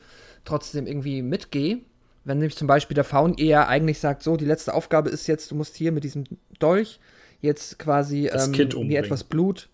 trotzdem 0.45 0.87
irgendwie 0.87 1.21
mitgehe. 1.21 1.79
Wenn 2.23 2.39
nämlich 2.39 2.57
zum 2.57 2.67
Beispiel 2.67 2.95
der 2.95 3.03
Faun 3.03 3.35
eher 3.35 3.69
eigentlich 3.69 3.99
sagt, 3.99 4.21
so, 4.23 4.35
die 4.35 4.45
letzte 4.45 4.73
Aufgabe 4.73 5.09
ist 5.09 5.27
jetzt, 5.27 5.51
du 5.51 5.55
musst 5.55 5.75
hier 5.77 5.91
mit 5.91 6.03
diesem 6.03 6.25
Dolch 6.59 6.99
jetzt 7.39 7.79
quasi 7.79 8.29
Das 8.31 8.47
ähm, 8.47 8.53
Kind 8.53 8.73
mir 8.73 8.79
umbringen. 8.81 9.03
etwas 9.05 9.23
Blut 9.23 9.69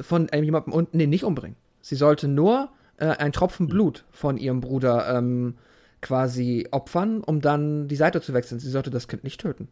von 0.00 0.28
jemandem 0.32 0.72
und 0.72 0.94
nee, 0.94 1.06
nicht 1.06 1.24
umbringen. 1.24 1.56
Sie 1.80 1.96
sollte 1.96 2.28
nur 2.28 2.70
äh, 2.98 3.06
ein 3.06 3.32
Tropfen 3.32 3.66
Hm. 3.66 3.70
Blut 3.70 4.04
von 4.10 4.36
ihrem 4.36 4.60
Bruder 4.60 5.16
ähm, 5.16 5.56
quasi 6.00 6.68
opfern, 6.70 7.22
um 7.22 7.40
dann 7.40 7.88
die 7.88 7.96
Seite 7.96 8.20
zu 8.20 8.34
wechseln. 8.34 8.60
Sie 8.60 8.70
sollte 8.70 8.90
das 8.90 9.08
Kind 9.08 9.24
nicht 9.24 9.40
töten. 9.40 9.68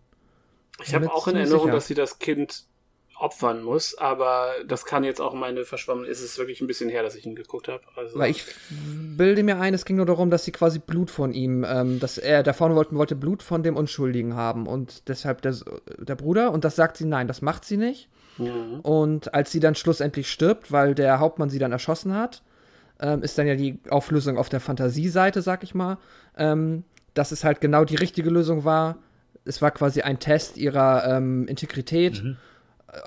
Ich 0.84 0.94
habe 0.94 1.10
auch 1.12 1.28
in 1.28 1.36
Erinnerung, 1.36 1.66
sicher. 1.66 1.72
dass 1.74 1.86
sie 1.86 1.94
das 1.94 2.18
Kind 2.18 2.64
opfern 3.18 3.62
muss, 3.62 3.96
aber 3.98 4.50
das 4.66 4.84
kann 4.84 5.04
jetzt 5.04 5.20
auch 5.20 5.34
meine 5.34 5.64
verschwommen. 5.64 6.04
Ist 6.04 6.22
es 6.22 6.38
wirklich 6.38 6.60
ein 6.60 6.66
bisschen 6.66 6.88
her, 6.88 7.02
dass 7.02 7.14
ich 7.14 7.26
ihn 7.26 7.34
geguckt 7.34 7.68
habe. 7.68 7.82
Also, 7.96 8.18
Weil 8.18 8.30
ich 8.30 8.44
bilde 9.16 9.42
mir 9.42 9.58
ein, 9.58 9.74
es 9.74 9.84
ging 9.84 9.96
nur 9.96 10.06
darum, 10.06 10.30
dass 10.30 10.44
sie 10.44 10.52
quasi 10.52 10.78
Blut 10.78 11.10
von 11.10 11.32
ihm, 11.32 11.64
ähm, 11.68 12.00
dass 12.00 12.18
er, 12.18 12.42
der 12.42 12.54
vorne 12.54 12.74
wollte, 12.76 12.94
wollte 12.94 13.16
Blut 13.16 13.42
von 13.42 13.62
dem 13.62 13.76
Unschuldigen 13.76 14.34
haben 14.34 14.66
und 14.66 15.08
deshalb 15.08 15.42
der, 15.42 15.56
der 15.98 16.14
Bruder 16.14 16.52
und 16.52 16.64
das 16.64 16.76
sagt 16.76 16.96
sie, 16.96 17.06
nein, 17.06 17.26
das 17.28 17.42
macht 17.42 17.64
sie 17.64 17.76
nicht. 17.76 18.08
Mhm. 18.38 18.80
Und 18.82 19.34
als 19.34 19.50
sie 19.50 19.60
dann 19.60 19.74
schlussendlich 19.74 20.30
stirbt, 20.30 20.70
weil 20.70 20.94
der 20.94 21.18
Hauptmann 21.18 21.50
sie 21.50 21.58
dann 21.58 21.72
erschossen 21.72 22.14
hat, 22.14 22.42
ähm, 23.00 23.22
ist 23.22 23.38
dann 23.38 23.46
ja 23.46 23.54
die 23.54 23.78
Auflösung 23.90 24.38
auf 24.38 24.48
der 24.48 24.60
Fantasieseite, 24.60 25.42
sag 25.42 25.62
ich 25.62 25.74
mal, 25.74 25.98
ähm, 26.36 26.84
dass 27.14 27.32
es 27.32 27.44
halt 27.44 27.60
genau 27.60 27.84
die 27.84 27.96
richtige 27.96 28.30
Lösung 28.30 28.64
war. 28.64 28.98
Es 29.44 29.62
war 29.62 29.70
quasi 29.70 30.02
ein 30.02 30.18
Test 30.18 30.56
ihrer 30.56 31.16
ähm, 31.16 31.46
Integrität, 31.46 32.18
äh, 32.18 32.34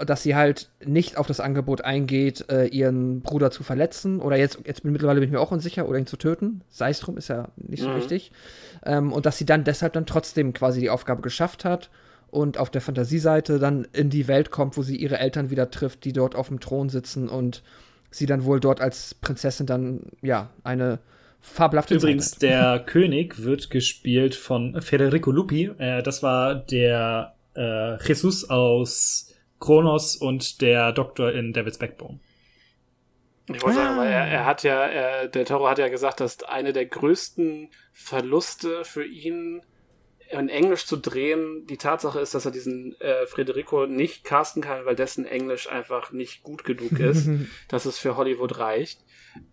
dass 0.05 0.21
sie 0.23 0.35
halt 0.35 0.69
nicht 0.85 1.17
auf 1.17 1.25
das 1.27 1.39
Angebot 1.39 1.81
eingeht, 1.83 2.45
äh, 2.51 2.65
ihren 2.67 3.21
Bruder 3.21 3.49
zu 3.49 3.63
verletzen 3.63 4.19
oder 4.21 4.37
jetzt, 4.37 4.59
jetzt 4.65 4.83
bin, 4.83 4.91
mittlerweile 4.91 5.19
bin 5.19 5.27
ich 5.29 5.33
mir 5.33 5.39
auch 5.39 5.51
unsicher 5.51 5.87
oder 5.89 5.97
ihn 5.97 6.05
zu 6.05 6.17
töten. 6.17 6.61
Sei 6.69 6.91
es 6.91 6.99
drum, 6.99 7.17
ist 7.17 7.29
ja 7.29 7.49
nicht 7.57 7.81
so 7.83 7.89
Mhm. 7.89 7.95
wichtig. 7.95 8.31
Ähm, 8.85 9.11
und 9.11 9.25
dass 9.25 9.37
sie 9.39 9.45
dann 9.45 9.63
deshalb 9.63 9.93
dann 9.93 10.05
trotzdem 10.05 10.53
quasi 10.53 10.81
die 10.81 10.89
Aufgabe 10.91 11.21
geschafft 11.23 11.65
hat 11.65 11.89
und 12.29 12.57
auf 12.59 12.69
der 12.69 12.81
Fantasieseite 12.81 13.57
dann 13.57 13.87
in 13.91 14.09
die 14.11 14.27
Welt 14.27 14.51
kommt, 14.51 14.77
wo 14.77 14.83
sie 14.83 14.95
ihre 14.95 15.17
Eltern 15.17 15.49
wieder 15.49 15.71
trifft, 15.71 16.05
die 16.05 16.13
dort 16.13 16.35
auf 16.35 16.47
dem 16.49 16.59
Thron 16.59 16.89
sitzen 16.89 17.27
und 17.27 17.63
sie 18.11 18.27
dann 18.27 18.45
wohl 18.45 18.59
dort 18.59 18.81
als 18.81 19.15
Prinzessin 19.15 19.65
dann, 19.65 20.01
ja, 20.21 20.49
eine 20.63 20.99
fabelhafte 21.39 21.95
Übrigens, 21.95 22.31
Zeit 22.33 22.43
der 22.43 22.79
König 22.85 23.41
wird 23.43 23.71
gespielt 23.71 24.35
von 24.35 24.79
Federico 24.81 25.31
Lupi. 25.31 25.71
Äh, 25.79 26.03
das 26.03 26.21
war 26.21 26.53
der 26.53 27.33
äh, 27.55 27.97
Jesus 28.05 28.47
aus 28.49 29.30
Kronos 29.61 30.17
und 30.17 30.61
der 30.61 30.91
Doktor 30.91 31.31
in 31.31 31.53
Devil's 31.53 31.77
Backbone. 31.77 32.19
Ich 33.47 33.61
wollte 33.61 33.77
sagen, 33.77 33.95
Ah. 33.95 33.97
weil 33.97 34.11
er, 34.11 34.27
er 34.27 34.45
hat 34.45 34.63
ja, 34.63 34.85
er, 34.85 35.27
der 35.27 35.45
Toro 35.45 35.69
hat 35.69 35.77
ja 35.77 35.87
gesagt, 35.87 36.19
dass 36.19 36.43
eine 36.43 36.73
der 36.73 36.85
größten 36.85 37.69
Verluste 37.93 38.83
für 38.83 39.05
ihn 39.05 39.61
in 40.29 40.47
Englisch 40.47 40.85
zu 40.85 40.95
drehen, 40.95 41.65
die 41.67 41.77
Tatsache 41.77 42.19
ist, 42.19 42.33
dass 42.33 42.45
er 42.45 42.51
diesen 42.51 42.99
äh, 43.01 43.25
Federico 43.27 43.85
nicht 43.85 44.23
casten 44.23 44.61
kann, 44.61 44.85
weil 44.85 44.95
dessen 44.95 45.25
Englisch 45.25 45.69
einfach 45.69 46.11
nicht 46.13 46.43
gut 46.43 46.63
genug 46.63 46.99
ist, 46.99 47.27
dass 47.67 47.85
es 47.85 47.97
für 47.99 48.15
Hollywood 48.15 48.57
reicht. 48.57 49.01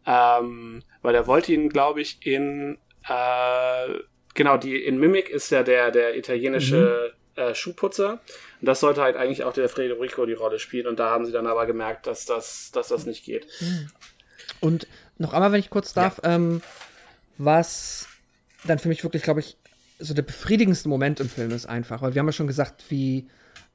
Ähm, 0.06 0.82
weil 1.02 1.14
er 1.16 1.26
wollte 1.26 1.52
ihn, 1.52 1.68
glaube 1.68 2.00
ich, 2.00 2.24
in 2.24 2.78
äh, 3.08 3.98
genau, 4.34 4.56
die 4.56 4.76
in 4.84 4.98
Mimic 4.98 5.28
ist 5.30 5.50
ja 5.50 5.62
der, 5.64 5.90
der 5.90 6.16
italienische 6.16 7.12
äh, 7.34 7.54
Schuhputzer. 7.54 8.20
Und 8.60 8.66
das 8.66 8.80
sollte 8.80 9.02
halt 9.02 9.16
eigentlich 9.16 9.44
auch 9.44 9.52
der 9.52 9.68
Federico 9.68 10.26
die 10.26 10.32
Rolle 10.32 10.58
spielen. 10.58 10.86
Und 10.86 10.98
da 10.98 11.10
haben 11.10 11.24
sie 11.24 11.32
dann 11.32 11.46
aber 11.46 11.66
gemerkt, 11.66 12.06
dass 12.06 12.24
das, 12.24 12.70
dass 12.72 12.88
das 12.88 13.06
nicht 13.06 13.24
geht. 13.24 13.46
Und 14.60 14.86
noch 15.18 15.32
einmal, 15.32 15.52
wenn 15.52 15.60
ich 15.60 15.70
kurz 15.70 15.92
darf, 15.92 16.20
ähm, 16.24 16.62
was 17.36 18.08
dann 18.64 18.78
für 18.78 18.88
mich 18.88 19.04
wirklich, 19.04 19.22
glaube 19.22 19.40
ich, 19.40 19.56
so 19.98 20.14
der 20.14 20.22
befriedigendste 20.22 20.88
Moment 20.88 21.20
im 21.20 21.28
Film 21.28 21.50
ist 21.50 21.66
einfach, 21.66 22.02
weil 22.02 22.14
wir 22.14 22.20
haben 22.20 22.26
ja 22.28 22.32
schon 22.32 22.46
gesagt, 22.46 22.84
wie 22.88 23.28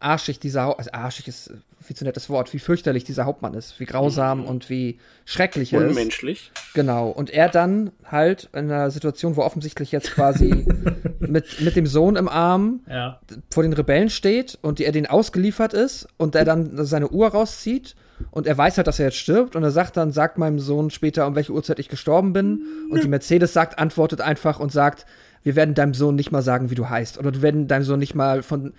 arschig 0.03 0.39
dieser, 0.39 0.63
Hau 0.63 0.73
also 0.73 0.91
arschig 0.91 1.27
ist 1.27 1.53
viel 1.81 1.95
zu 1.95 2.05
nettes 2.05 2.29
Wort, 2.29 2.53
wie 2.53 2.59
fürchterlich 2.59 3.03
dieser 3.03 3.25
Hauptmann 3.25 3.53
ist, 3.53 3.79
wie 3.79 3.85
grausam 3.85 4.45
und 4.45 4.69
wie 4.69 4.99
schrecklich 5.25 5.73
er 5.73 5.81
ist. 5.81 5.89
Unmenschlich. 5.89 6.51
Genau. 6.73 7.09
Und 7.09 7.29
er 7.29 7.49
dann 7.49 7.91
halt 8.09 8.49
in 8.53 8.71
einer 8.71 8.89
Situation, 8.89 9.35
wo 9.35 9.41
offensichtlich 9.41 9.91
jetzt 9.91 10.11
quasi 10.13 10.65
mit, 11.19 11.61
mit 11.61 11.75
dem 11.75 11.85
Sohn 11.85 12.15
im 12.15 12.29
Arm 12.29 12.81
Ja. 12.89 13.19
vor 13.51 13.63
den 13.63 13.73
Rebellen 13.73 14.09
steht 14.09 14.57
und 14.61 14.79
die, 14.79 14.85
er 14.85 14.91
den 14.91 15.07
ausgeliefert 15.07 15.73
ist 15.73 16.07
und 16.17 16.35
er 16.35 16.45
dann 16.45 16.85
seine 16.85 17.09
Uhr 17.09 17.27
rauszieht 17.27 17.95
und 18.31 18.47
er 18.47 18.57
weiß 18.57 18.77
halt, 18.77 18.87
dass 18.87 18.99
er 18.99 19.07
jetzt 19.07 19.17
stirbt 19.17 19.55
und 19.55 19.63
er 19.63 19.71
sagt 19.71 19.97
dann, 19.97 20.11
sagt 20.11 20.37
meinem 20.37 20.59
Sohn 20.59 20.89
später, 20.89 21.27
um 21.27 21.35
welche 21.35 21.51
Uhrzeit 21.51 21.79
ich 21.79 21.89
gestorben 21.89 22.31
bin 22.31 22.61
und 22.89 23.03
die 23.03 23.09
Mercedes 23.09 23.51
sagt, 23.53 23.79
antwortet 23.79 24.21
einfach 24.21 24.59
und 24.59 24.71
sagt, 24.71 25.05
wir 25.43 25.57
werden 25.57 25.75
deinem 25.75 25.93
Sohn 25.93 26.15
nicht 26.15 26.31
mal 26.31 26.41
sagen, 26.41 26.69
wie 26.69 26.75
du 26.75 26.89
heißt 26.89 27.17
oder 27.17 27.33
wir 27.33 27.41
werden 27.41 27.67
deinem 27.67 27.83
Sohn 27.83 27.99
nicht 27.99 28.15
mal 28.15 28.41
von, 28.43 28.73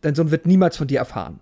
dein 0.00 0.14
Sohn 0.14 0.30
wird 0.30 0.46
niemals 0.46 0.76
von 0.76 0.86
dir 0.86 0.98
erfahren 0.98 1.40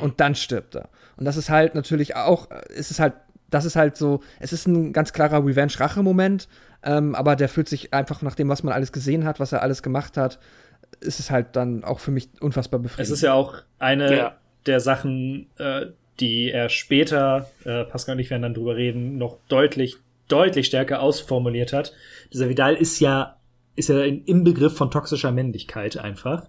und 0.00 0.20
dann 0.20 0.34
stirbt 0.34 0.74
er 0.76 0.88
und 1.16 1.24
das 1.24 1.36
ist 1.36 1.50
halt 1.50 1.74
natürlich 1.74 2.16
auch, 2.16 2.48
es 2.74 2.90
ist 2.90 3.00
halt, 3.00 3.14
das 3.50 3.64
ist 3.64 3.76
halt 3.76 3.96
so, 3.96 4.20
es 4.38 4.52
ist 4.52 4.66
ein 4.66 4.92
ganz 4.92 5.12
klarer 5.12 5.44
Revenge-Rache-Moment, 5.44 6.48
ähm, 6.82 7.14
aber 7.14 7.36
der 7.36 7.48
fühlt 7.48 7.68
sich 7.68 7.92
einfach 7.92 8.22
nach 8.22 8.34
dem, 8.34 8.48
was 8.48 8.62
man 8.62 8.72
alles 8.72 8.92
gesehen 8.92 9.24
hat, 9.24 9.40
was 9.40 9.52
er 9.52 9.62
alles 9.62 9.82
gemacht 9.82 10.16
hat, 10.16 10.38
ist 11.00 11.20
es 11.20 11.30
halt 11.30 11.56
dann 11.56 11.84
auch 11.84 11.98
für 12.00 12.10
mich 12.10 12.28
unfassbar 12.40 12.80
befriedigend. 12.80 13.06
Es 13.06 13.10
ist 13.10 13.22
ja 13.22 13.32
auch 13.34 13.54
eine 13.78 14.16
Ja. 14.16 14.36
der 14.66 14.80
Sachen, 14.80 15.46
äh, 15.58 15.86
die 16.20 16.50
er 16.50 16.68
später, 16.68 17.50
äh, 17.64 17.84
Pascal 17.84 18.14
und 18.14 18.18
ich 18.20 18.30
werden 18.30 18.42
dann 18.42 18.54
drüber 18.54 18.76
reden, 18.76 19.18
noch 19.18 19.38
deutlich, 19.48 19.96
deutlich 20.28 20.66
stärker 20.66 21.00
ausformuliert 21.02 21.72
hat. 21.72 21.92
Dieser 22.32 22.48
Vidal 22.48 22.74
ist 22.76 23.00
ja, 23.00 23.36
ist 23.76 23.88
ja 23.88 24.00
ein 24.00 24.22
Inbegriff 24.24 24.76
von 24.76 24.90
toxischer 24.90 25.32
Männlichkeit 25.32 25.96
einfach. 25.96 26.46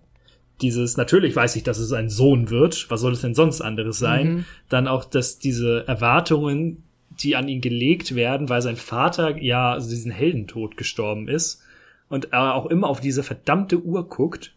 Dieses, 0.61 0.97
natürlich 0.97 1.35
weiß 1.35 1.55
ich, 1.55 1.63
dass 1.63 1.79
es 1.79 1.91
ein 1.91 2.09
Sohn 2.09 2.49
wird, 2.49 2.89
was 2.89 3.01
soll 3.01 3.13
es 3.13 3.21
denn 3.21 3.33
sonst 3.33 3.61
anderes 3.61 3.97
sein? 3.97 4.45
Dann 4.69 4.87
auch, 4.87 5.05
dass 5.05 5.39
diese 5.39 5.87
Erwartungen, 5.87 6.83
die 7.09 7.35
an 7.35 7.47
ihn 7.47 7.61
gelegt 7.61 8.15
werden, 8.15 8.49
weil 8.49 8.61
sein 8.61 8.77
Vater 8.77 9.37
ja 9.37 9.73
also 9.73 9.89
diesen 9.89 10.11
Heldentod 10.11 10.77
gestorben 10.77 11.27
ist 11.27 11.61
und 12.09 12.33
er 12.33 12.55
auch 12.55 12.67
immer 12.67 12.87
auf 12.87 12.99
diese 12.99 13.23
verdammte 13.23 13.81
Uhr 13.81 14.07
guckt, 14.07 14.53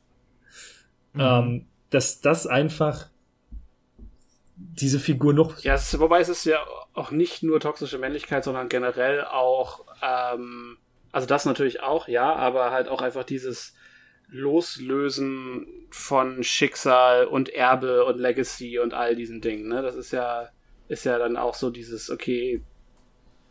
ähm, 1.19 1.67
dass 1.91 2.21
das 2.21 2.47
einfach 2.47 3.09
diese 4.57 4.99
Figur 4.99 5.33
noch 5.33 5.59
Ja, 5.61 5.75
es 5.75 5.93
ist, 5.93 6.01
wobei 6.01 6.21
es 6.21 6.29
ist 6.29 6.45
ja 6.45 6.59
auch 6.93 7.11
nicht 7.11 7.43
nur 7.43 7.61
toxische 7.61 7.99
Männlichkeit, 7.99 8.45
sondern 8.45 8.69
generell 8.69 9.25
auch, 9.25 9.85
ähm, 10.03 10.79
also 11.13 11.27
das 11.27 11.45
natürlich 11.45 11.83
auch, 11.83 12.09
ja, 12.09 12.35
aber 12.35 12.71
halt 12.71 12.89
auch 12.89 13.03
einfach 13.03 13.25
dieses 13.25 13.75
Loslösen 14.29 15.67
von 15.91 16.43
Schicksal 16.43 17.27
und 17.27 17.49
Erbe 17.49 18.05
und 18.05 18.19
Legacy 18.19 18.79
und 18.79 18.95
all 18.95 19.15
diesen 19.15 19.41
Dingen, 19.41 19.69
ne? 19.69 19.83
Das 19.83 19.97
ist 19.97 20.13
ja, 20.13 20.51
ist 20.89 21.05
ja 21.05 21.19
dann 21.19 21.37
auch 21.37 21.55
so 21.55 21.71
dieses, 21.71 22.11
okay, 22.11 22.63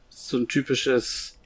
so 0.09 0.37
ein 0.37 0.47
typisches, 0.47 1.39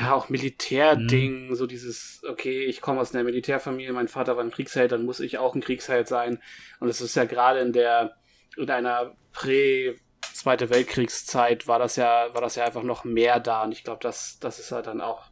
ja, 0.00 0.14
auch 0.14 0.28
Militärding, 0.28 1.48
mhm. 1.48 1.54
so 1.54 1.66
dieses, 1.66 2.22
okay, 2.28 2.64
ich 2.64 2.80
komme 2.80 3.00
aus 3.00 3.14
einer 3.14 3.24
Militärfamilie, 3.24 3.92
mein 3.92 4.08
Vater 4.08 4.36
war 4.36 4.42
ein 4.42 4.50
Kriegsheld, 4.50 4.92
dann 4.92 5.04
muss 5.04 5.20
ich 5.20 5.38
auch 5.38 5.54
ein 5.54 5.60
Kriegsheld 5.60 6.08
sein. 6.08 6.42
Und 6.80 6.88
es 6.88 7.00
ist 7.00 7.16
ja 7.16 7.24
gerade 7.24 7.60
in 7.60 7.72
der, 7.72 8.16
in 8.56 8.70
einer 8.70 9.14
Prä- 9.32 9.96
Zweite 10.32 10.68
Weltkriegszeit 10.68 11.66
war 11.66 11.78
das 11.78 11.96
ja, 11.96 12.32
war 12.34 12.42
das 12.42 12.56
ja 12.56 12.66
einfach 12.66 12.82
noch 12.82 13.04
mehr 13.04 13.40
da. 13.40 13.64
Und 13.64 13.72
ich 13.72 13.84
glaube, 13.84 14.00
das, 14.02 14.38
das 14.38 14.58
ist 14.58 14.70
halt 14.70 14.86
dann 14.86 15.00
auch 15.00 15.30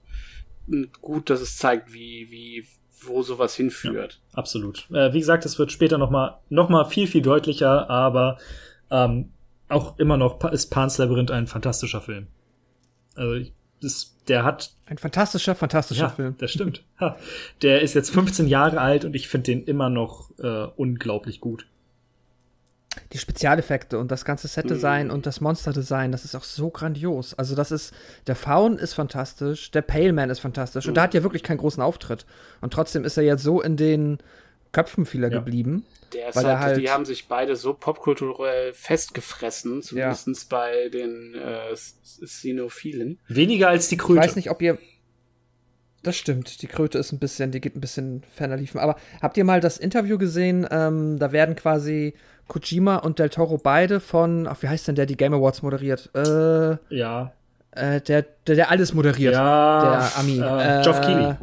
gut, 1.01 1.31
dass 1.31 1.41
es 1.41 1.57
zeigt, 1.57 1.93
wie, 1.93 2.31
wie, 2.31 2.67
wo 3.03 3.23
sowas 3.23 3.55
hinführt. 3.55 4.21
Ja, 4.33 4.39
absolut. 4.39 4.89
Äh, 4.91 5.13
wie 5.13 5.21
gesagt, 5.21 5.45
es 5.45 5.59
wird 5.59 5.73
später 5.73 5.99
noch 5.99 6.11
mal, 6.11 6.41
noch 6.49 6.69
mal 6.69 6.85
viel, 6.85 7.07
viel 7.07 7.23
deutlicher, 7.23 7.89
aber 7.91 8.39
ähm, 8.91 9.31
auch 9.69 9.99
immer 9.99 10.17
noch 10.17 10.43
ist 10.51 10.71
Pan's 10.71 10.99
Labyrinth 10.99 11.31
ein 11.31 11.47
fantastischer 11.47 12.01
Film. 12.01 12.27
Also 13.15 13.35
ich, 13.35 13.53
das, 13.81 14.17
der 14.29 14.45
hat 14.45 14.73
ein 14.87 14.99
fantastischer, 14.99 15.55
fantastischer 15.55 16.05
ja, 16.05 16.09
Film. 16.11 16.35
Das 16.39 16.51
stimmt. 16.51 16.83
Ha. 17.01 17.17
Der 17.63 17.83
ist 17.83 17.95
jetzt 17.95 18.11
15 18.11 18.49
Jahre 18.49 18.81
alt 18.81 19.05
und 19.05 19.15
ich 19.15 19.29
finde 19.29 19.53
den 19.53 19.65
immer 19.65 19.91
noch 19.91 20.31
äh, 20.39 20.67
unglaublich 20.77 21.41
gut 21.41 21.67
die 23.13 23.19
Spezialeffekte 23.19 23.99
und 23.99 24.11
das 24.11 24.25
ganze 24.25 24.49
Set-Design 24.49 25.07
mhm. 25.07 25.13
und 25.13 25.27
das 25.27 25.41
Monster-Design, 25.41 26.13
das 26.13 26.25
ist 26.25 26.35
auch 26.35 26.45
so 26.45 26.71
grandios. 26.71 27.35
Also 27.35 27.55
das 27.55 27.71
ist, 27.71 27.95
der 28.27 28.37
Faun 28.37 28.79
ist 28.79 28.95
fantastisch, 28.95 29.71
der 29.71 29.83
Pale 29.83 30.13
Man 30.13 30.31
ist 30.31 30.41
fantastisch 30.41 30.87
mhm. 30.87 30.91
und 30.91 30.95
da 30.97 31.03
hat 31.03 31.15
ja 31.15 31.23
wirklich 31.23 31.43
keinen 31.43 31.59
großen 31.59 31.83
Auftritt. 31.83 32.27
Und 32.61 32.73
trotzdem 32.73 33.05
ist 33.05 33.17
er 33.17 33.25
jetzt 33.25 33.43
so 33.43 33.61
in 33.61 33.77
den 33.77 34.19
Köpfen 34.75 35.07
vieler 35.07 35.31
ja. 35.31 35.39
geblieben. 35.39 35.87
Der 36.13 36.29
ist 36.29 36.37
halt, 36.37 36.59
halt, 36.59 36.77
die 36.81 36.91
haben 36.91 37.05
sich 37.05 37.27
beide 37.29 37.57
so 37.57 37.75
popkulturell 37.75 38.73
festgefressen, 38.75 39.83
zumindest 39.83 40.27
ja. 40.27 40.35
bei 40.51 40.89
den 40.89 41.35
äh, 41.35 41.75
Sinophilen. 41.75 43.19
Weniger 43.27 43.69
als 43.69 43.89
die 43.89 43.97
Kröte. 43.97 44.21
Ich 44.21 44.27
weiß 44.27 44.37
nicht, 44.37 44.51
ob 44.51 44.63
ihr, 44.63 44.79
das 46.03 46.17
stimmt. 46.17 46.63
Die 46.63 46.67
Kröte 46.67 46.99
ist 46.99 47.13
ein 47.13 47.19
bisschen, 47.19 47.51
die 47.51 47.61
geht 47.61 47.75
ein 47.77 47.81
bisschen 47.81 48.23
ferner 48.35 48.57
liefen. 48.57 48.79
Aber 48.79 48.97
habt 49.23 49.37
ihr 49.37 49.45
mal 49.45 49.61
das 49.61 49.79
Interview 49.79 50.19
gesehen? 50.19 50.67
Ähm, 50.71 51.19
da 51.19 51.33
werden 51.33 51.57
quasi 51.57 52.15
Kojima 52.49 52.97
und 52.97 53.19
Del 53.19 53.31
Toro 53.31 53.59
beide 53.59 54.01
von, 54.01 54.47
ach, 54.47 54.63
wie 54.63 54.69
heißt 54.69 54.89
denn 54.89 54.95
der, 54.95 55.07
die 55.07 55.17
Game 55.17 55.35
Awards 55.35 55.63
moderiert? 55.63 56.11
Äh, 56.15 56.77
ja. 56.95 57.33
Äh, 57.73 58.01
der, 58.01 58.25
der, 58.47 58.55
der 58.55 58.71
alles 58.71 58.95
moderiert. 58.95 59.35
Ja. 59.35 59.83
Der 59.83 60.19
Ami. 60.19 60.39
Äh, 60.39 60.83
Geoff 60.83 61.01
Keighley. 61.01 61.37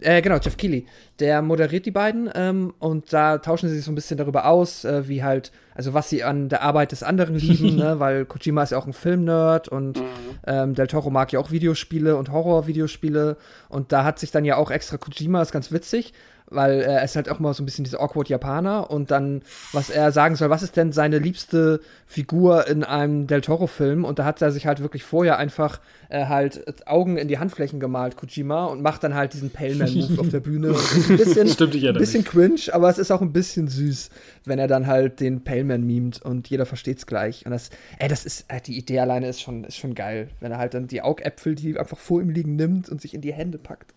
Äh, 0.00 0.22
genau, 0.22 0.36
Jeff 0.36 0.56
Keighley. 0.56 0.86
Der 1.18 1.42
moderiert 1.42 1.86
die 1.86 1.90
beiden 1.90 2.30
ähm, 2.34 2.74
und 2.78 3.12
da 3.12 3.38
tauschen 3.38 3.68
sie 3.68 3.76
sich 3.76 3.84
so 3.84 3.90
ein 3.90 3.96
bisschen 3.96 4.16
darüber 4.16 4.46
aus, 4.46 4.84
äh, 4.84 5.08
wie 5.08 5.24
halt, 5.24 5.50
also 5.74 5.94
was 5.94 6.08
sie 6.08 6.22
an 6.22 6.48
der 6.48 6.62
Arbeit 6.62 6.92
des 6.92 7.02
anderen 7.02 7.34
lieben, 7.38 7.76
ne? 7.76 7.98
weil 7.98 8.24
Kojima 8.24 8.62
ist 8.62 8.70
ja 8.70 8.78
auch 8.78 8.86
ein 8.86 8.92
Filmnerd 8.92 9.68
und 9.68 9.98
mhm. 9.98 10.04
ähm, 10.46 10.74
Del 10.74 10.86
Toro 10.86 11.10
mag 11.10 11.32
ja 11.32 11.40
auch 11.40 11.50
Videospiele 11.50 12.16
und 12.16 12.30
Horror-Videospiele 12.30 13.36
und 13.68 13.92
da 13.92 14.04
hat 14.04 14.18
sich 14.18 14.30
dann 14.30 14.44
ja 14.44 14.56
auch 14.56 14.70
extra 14.70 14.98
Kojima, 14.98 15.42
ist 15.42 15.52
ganz 15.52 15.72
witzig, 15.72 16.12
weil 16.50 16.80
er 16.80 17.02
ist 17.04 17.16
halt 17.16 17.28
auch 17.28 17.38
mal 17.38 17.54
so 17.54 17.62
ein 17.62 17.66
bisschen 17.66 17.84
dieser 17.84 18.00
awkward 18.00 18.28
Japaner 18.28 18.90
und 18.90 19.10
dann, 19.10 19.42
was 19.72 19.90
er 19.90 20.12
sagen 20.12 20.36
soll, 20.36 20.50
was 20.50 20.62
ist 20.62 20.76
denn 20.76 20.92
seine 20.92 21.18
liebste 21.18 21.80
Figur 22.06 22.66
in 22.66 22.84
einem 22.84 23.26
Del 23.26 23.40
Toro-Film? 23.40 24.04
Und 24.04 24.18
da 24.18 24.24
hat 24.24 24.40
er 24.40 24.50
sich 24.50 24.66
halt 24.66 24.80
wirklich 24.80 25.04
vorher 25.04 25.38
einfach 25.38 25.80
äh, 26.08 26.26
halt 26.26 26.86
Augen 26.86 27.16
in 27.16 27.28
die 27.28 27.38
Handflächen 27.38 27.80
gemalt, 27.80 28.16
Kojima, 28.16 28.66
und 28.66 28.82
macht 28.82 29.04
dann 29.04 29.14
halt 29.14 29.34
diesen 29.34 29.50
Pellman-Move 29.50 30.18
auf 30.20 30.28
der 30.28 30.40
Bühne. 30.40 30.68
ein 30.68 31.16
bisschen, 31.16 31.48
Stimmt, 31.48 31.74
ich 31.74 31.86
ein 31.86 31.94
bisschen 31.94 32.24
cringe, 32.24 32.72
aber 32.72 32.88
es 32.88 32.98
ist 32.98 33.10
auch 33.10 33.20
ein 33.20 33.32
bisschen 33.32 33.68
süß, 33.68 34.10
wenn 34.44 34.58
er 34.58 34.68
dann 34.68 34.86
halt 34.86 35.20
den 35.20 35.42
Pellman 35.42 35.86
mimt 35.86 36.22
und 36.22 36.48
jeder 36.48 36.66
versteht's 36.66 37.06
gleich. 37.06 37.44
Und 37.44 37.52
das, 37.52 37.70
ey, 37.98 38.08
das 38.08 38.24
ist, 38.24 38.46
äh, 38.48 38.60
die 38.60 38.78
Idee 38.78 39.00
alleine 39.00 39.28
ist 39.28 39.42
schon, 39.42 39.64
ist 39.64 39.76
schon 39.76 39.94
geil, 39.94 40.28
wenn 40.40 40.52
er 40.52 40.58
halt 40.58 40.74
dann 40.74 40.86
die 40.86 41.02
Augäpfel, 41.02 41.54
die 41.54 41.78
einfach 41.78 41.98
vor 41.98 42.20
ihm 42.20 42.30
liegen, 42.30 42.56
nimmt 42.56 42.88
und 42.88 43.00
sich 43.00 43.14
in 43.14 43.20
die 43.20 43.32
Hände 43.32 43.58
packt. 43.58 43.92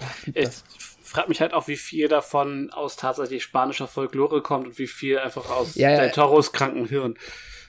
Ach, 0.00 0.26
ich 0.26 0.34
frage 1.12 1.28
mich 1.28 1.40
halt 1.40 1.52
auch, 1.52 1.68
wie 1.68 1.76
viel 1.76 2.08
davon 2.08 2.70
aus 2.70 2.96
tatsächlich 2.96 3.42
spanischer 3.42 3.86
Folklore 3.86 4.42
kommt 4.42 4.66
und 4.66 4.78
wie 4.78 4.86
viel 4.86 5.18
einfach 5.18 5.50
aus 5.50 5.74
ja, 5.74 6.00
Del 6.00 6.10
Toros 6.10 6.52
kranken 6.52 6.86
Hirn. 6.86 7.16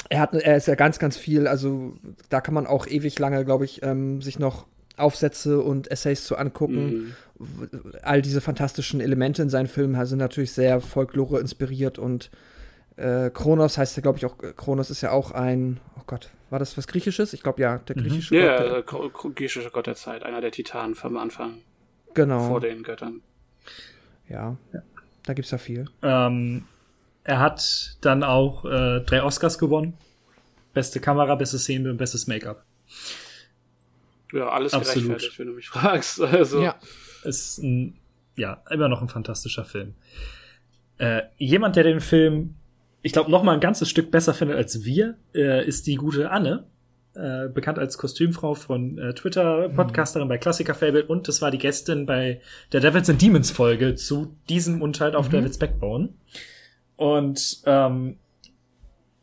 Er 0.10 0.22
hat, 0.22 0.34
er 0.34 0.58
ist 0.58 0.68
ja 0.68 0.76
ganz, 0.76 1.00
ganz 1.00 1.18
viel, 1.18 1.48
also 1.48 1.94
da 2.30 2.42
kann 2.42 2.54
man 2.54 2.68
auch 2.68 2.88
ewig 2.88 3.20
lange, 3.20 3.46
glaube 3.46 3.66
ich, 3.66 3.84
ähm, 3.84 4.22
sich 4.22 4.40
noch 4.40 4.66
Aufsätze 4.98 5.62
und 5.62 5.92
Essays 5.92 6.26
zu 6.26 6.38
angucken. 6.38 7.16
Mhm. 7.40 7.70
All 8.02 8.22
diese 8.22 8.42
fantastischen 8.42 9.02
Elemente 9.02 9.42
in 9.42 9.50
seinen 9.50 9.68
Filmen 9.68 10.06
sind 10.06 10.20
natürlich 10.20 10.52
sehr 10.54 10.80
Folklore 10.82 11.40
inspiriert 11.40 12.00
und 12.00 12.30
äh, 12.96 13.30
Kronos 13.30 13.78
heißt 13.78 13.98
ja, 13.98 14.02
glaube 14.02 14.20
ich, 14.20 14.26
auch, 14.26 14.38
Kronos 14.56 14.90
ist 14.90 15.02
ja 15.02 15.12
auch 15.12 15.32
ein, 15.32 15.80
oh 15.98 16.04
Gott, 16.06 16.30
war 16.50 16.60
das 16.60 16.78
was 16.78 16.88
Griechisches? 16.88 17.34
Ich 17.34 17.42
glaube 17.42 17.62
ja, 17.62 17.80
der 17.80 17.98
mhm. 17.98 18.02
griechische 18.02 18.36
mhm. 18.36 18.40
Gott. 18.40 18.50
Ja, 18.50 19.00
der, 19.00 19.32
griechische 19.34 19.70
Gott 19.72 19.88
der 19.88 19.96
Zeit, 19.96 20.24
einer 20.24 20.42
der 20.42 20.52
Titanen 20.52 20.96
vom 20.96 21.18
Anfang. 21.18 21.58
Genau. 22.14 22.48
Vor 22.48 22.60
den 22.60 22.84
Göttern. 22.84 23.22
Ja, 24.30 24.58
ja. 24.74 24.82
da 25.24 25.34
gibt's 25.34 25.52
ja 25.52 25.58
viel. 25.58 25.86
Ähm, 26.02 26.66
er 27.24 27.40
hat 27.40 27.98
dann 28.02 28.24
auch 28.24 28.66
äh, 28.66 29.02
drei 29.02 29.24
Oscars 29.24 29.58
gewonnen. 29.58 29.94
Beste 30.74 31.00
Kamera, 31.00 31.36
beste 31.36 31.60
Szene 31.60 31.90
und 31.92 31.98
bestes 31.98 32.28
Make-up. 32.28 32.66
Ja, 34.34 34.50
alles 34.50 34.74
Absolut. 34.74 35.10
gerechtfertigt, 35.10 35.40
wenn 35.40 35.48
du 35.48 35.54
mich 35.54 35.70
fragst. 35.70 36.20
Also. 36.22 36.62
Ja, 36.62 36.76
ist 37.24 37.60
ein, 37.60 37.96
ja, 38.36 38.64
immer 38.72 38.90
noch 38.90 39.02
ein 39.02 39.10
fantastischer 39.10 39.64
Film. 39.64 39.94
Äh, 40.98 41.24
jemand, 41.38 41.76
der 41.76 41.84
den 41.84 42.02
Film, 42.02 42.56
ich 43.04 43.14
glaube, 43.14 43.30
noch 43.30 43.44
mal 43.44 43.54
ein 43.54 43.60
ganzes 43.60 43.90
Stück 43.90 44.10
besser 44.12 44.34
findet 44.34 44.58
als 44.58 44.84
wir, 44.84 45.18
äh, 45.36 45.66
ist 45.66 45.86
die 45.88 45.96
gute 45.96 46.32
Anne. 46.32 46.66
Äh, 47.16 47.50
bekannt 47.50 47.78
als 47.78 48.00
Kostümfrau 48.00 48.56
von 48.56 48.98
äh, 48.98 49.14
Twitter. 49.14 49.70
Podcasterin 49.70 50.26
mhm. 50.26 50.30
bei 50.30 50.40
Klassiker 50.40 50.74
Fable 50.74 51.06
und 51.06 51.28
das 51.28 51.44
war 51.44 51.52
die 51.52 51.60
Gästin 51.60 52.08
bei 52.08 52.42
der 52.72 52.82
Devils 52.82 53.08
and 53.08 53.22
Demons 53.22 53.52
Folge 53.52 53.94
zu 53.94 54.36
diesem 54.50 54.82
und 54.82 55.00
halt 55.00 55.16
auf 55.16 55.28
mhm. 55.28 55.34
Devil's 55.34 55.60
Backbone. 55.60 56.10
Und 56.96 57.62
ähm, 57.68 58.18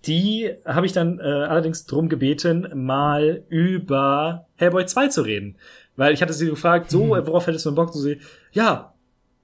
die 0.06 0.52
habe 0.64 0.86
ich 0.86 0.92
dann 0.92 1.18
äh, 1.18 1.22
allerdings 1.22 1.84
drum 1.86 2.08
gebeten, 2.08 2.68
mal 2.74 3.42
über 3.48 4.46
Hellboy 4.54 4.86
2 4.86 5.08
zu 5.08 5.22
reden. 5.22 5.56
Weil 5.96 6.14
ich 6.14 6.22
hatte 6.22 6.32
sie 6.32 6.46
gefragt, 6.46 6.92
so, 6.92 7.06
mhm. 7.06 7.26
worauf 7.26 7.48
hättest 7.48 7.64
du 7.66 7.70
einen 7.70 7.76
Bock? 7.76 7.92
Und 7.92 8.02
sie, 8.02 8.20
ja, 8.52 8.94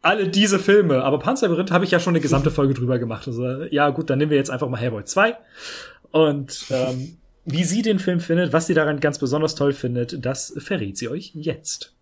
alle 0.03 0.29
diese 0.29 0.61
Filme, 0.61 1.03
aber 1.03 1.19
Panzerlabyrinth 1.19 1.73
habe 1.73 1.85
ich 1.85 1.91
ja 1.91 1.99
schon 1.99 2.13
eine 2.13 2.21
gesamte 2.21 2.51
Folge 2.53 2.75
drüber 2.75 3.01
gemacht. 3.01 3.27
Also, 3.27 3.65
ja, 3.65 3.91
gut, 3.91 4.09
dann 4.09 4.19
nehmen 4.19 4.31
wir 4.31 4.39
jetzt 4.39 4.51
einfach 4.51 4.69
mal 4.69 4.79
Hellboy 4.79 5.03
2. 5.03 5.37
Und 6.13 6.67
ähm, 6.71 7.19
wie 7.47 7.63
sie 7.63 7.83
den 7.83 8.01
Film 8.01 8.19
findet, 8.19 8.53
was 8.53 8.67
sie 8.67 8.75
daran 8.75 8.99
ganz 8.99 9.19
besonders 9.19 9.55
toll 9.55 9.73
findet, 9.73 10.27
das 10.27 10.53
verrät 10.59 10.99
sie 10.99 11.09
euch 11.09 11.31
jetzt. 11.35 11.95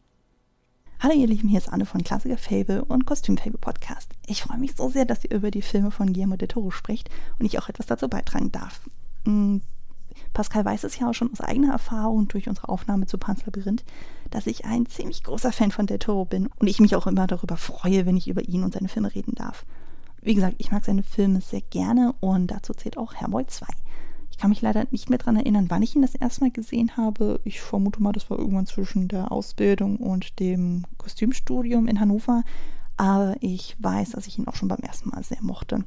Hallo 1.01 1.15
ihr 1.15 1.27
Lieben, 1.27 1.49
hier 1.49 1.59
ist 1.59 1.71
Anne 1.71 1.85
von 1.85 2.03
Klassiker 2.03 2.39
Fable 2.39 2.83
und 2.83 3.05
Kostüm 3.05 3.37
Fable 3.37 3.59
Podcast. 3.59 4.11
Ich 4.27 4.43
freue 4.43 4.57
mich 4.57 4.75
so 4.75 4.89
sehr, 4.89 5.05
dass 5.05 5.23
ihr 5.23 5.33
über 5.33 5.51
die 5.51 5.61
Filme 5.61 5.91
von 5.91 6.15
Guillermo 6.15 6.37
del 6.37 6.49
Toro 6.49 6.71
spricht 6.71 7.11
und 7.39 7.45
ich 7.45 7.59
auch 7.59 7.69
etwas 7.69 7.85
dazu 7.85 8.09
beitragen 8.09 8.53
darf. 8.53 8.81
Hm, 9.27 9.61
Pascal 10.33 10.65
weiß 10.65 10.85
es 10.85 10.99
ja 10.99 11.11
auch 11.11 11.13
schon 11.13 11.31
aus 11.31 11.43
eigener 11.43 11.73
Erfahrung 11.73 12.27
durch 12.29 12.49
unsere 12.49 12.71
Aufnahme 12.71 13.07
zu 13.07 13.19
Pans 13.19 13.45
Labyrinth, 13.45 13.85
dass 14.31 14.47
ich 14.47 14.65
ein 14.65 14.87
ziemlich 14.87 15.25
großer 15.25 15.53
Fan 15.53 15.73
von 15.73 15.87
Del 15.87 15.99
Toro 15.99 16.25
bin 16.25 16.49
und 16.57 16.69
ich 16.69 16.81
mich 16.81 16.97
auch 16.97 17.07
immer 17.07 17.27
darüber 17.27 17.59
freue, 17.59 18.07
wenn 18.07 18.17
ich 18.17 18.29
über 18.29 18.49
ihn 18.49 18.65
und 18.65 18.73
seine 18.73 18.89
Filme 18.89 19.15
reden 19.15 19.35
darf. 19.35 19.67
Wie 20.23 20.35
gesagt, 20.35 20.55
ich 20.57 20.71
mag 20.71 20.87
seine 20.87 21.03
Filme 21.03 21.43
sehr 21.43 21.61
gerne 21.61 22.15
und 22.21 22.47
dazu 22.47 22.73
zählt 22.73 22.97
auch 22.97 23.13
Hellboy 23.13 23.47
2. 23.47 23.67
Ich 24.35 24.39
kann 24.39 24.51
mich 24.51 24.63
leider 24.63 24.85
nicht 24.91 25.11
mehr 25.11 25.21
daran 25.21 25.37
erinnern, 25.37 25.67
wann 25.69 25.85
ich 25.85 25.95
ihn 25.95 26.03
das 26.03 26.17
erste 26.17 26.41
Mal 26.41 26.51
gesehen 26.51 26.97
habe. 26.97 27.39
Ich 27.45 27.61
vermute 27.61 28.03
mal, 28.03 28.11
das 28.11 28.29
war 28.31 28.39
irgendwann 28.39 28.67
zwischen 28.67 29.07
der 29.07 29.31
Ausbildung 29.31 29.99
und 29.99 30.41
dem 30.41 30.83
Kostümstudium 30.99 31.87
in 31.87 32.01
Hannover. 32.01 32.43
Aber 32.97 33.37
ich 33.39 33.77
weiß, 33.79 34.11
dass 34.11 34.27
ich 34.27 34.37
ihn 34.37 34.49
auch 34.49 34.57
schon 34.57 34.67
beim 34.67 34.81
ersten 34.81 35.11
Mal 35.11 35.23
sehr 35.23 35.41
mochte. 35.41 35.85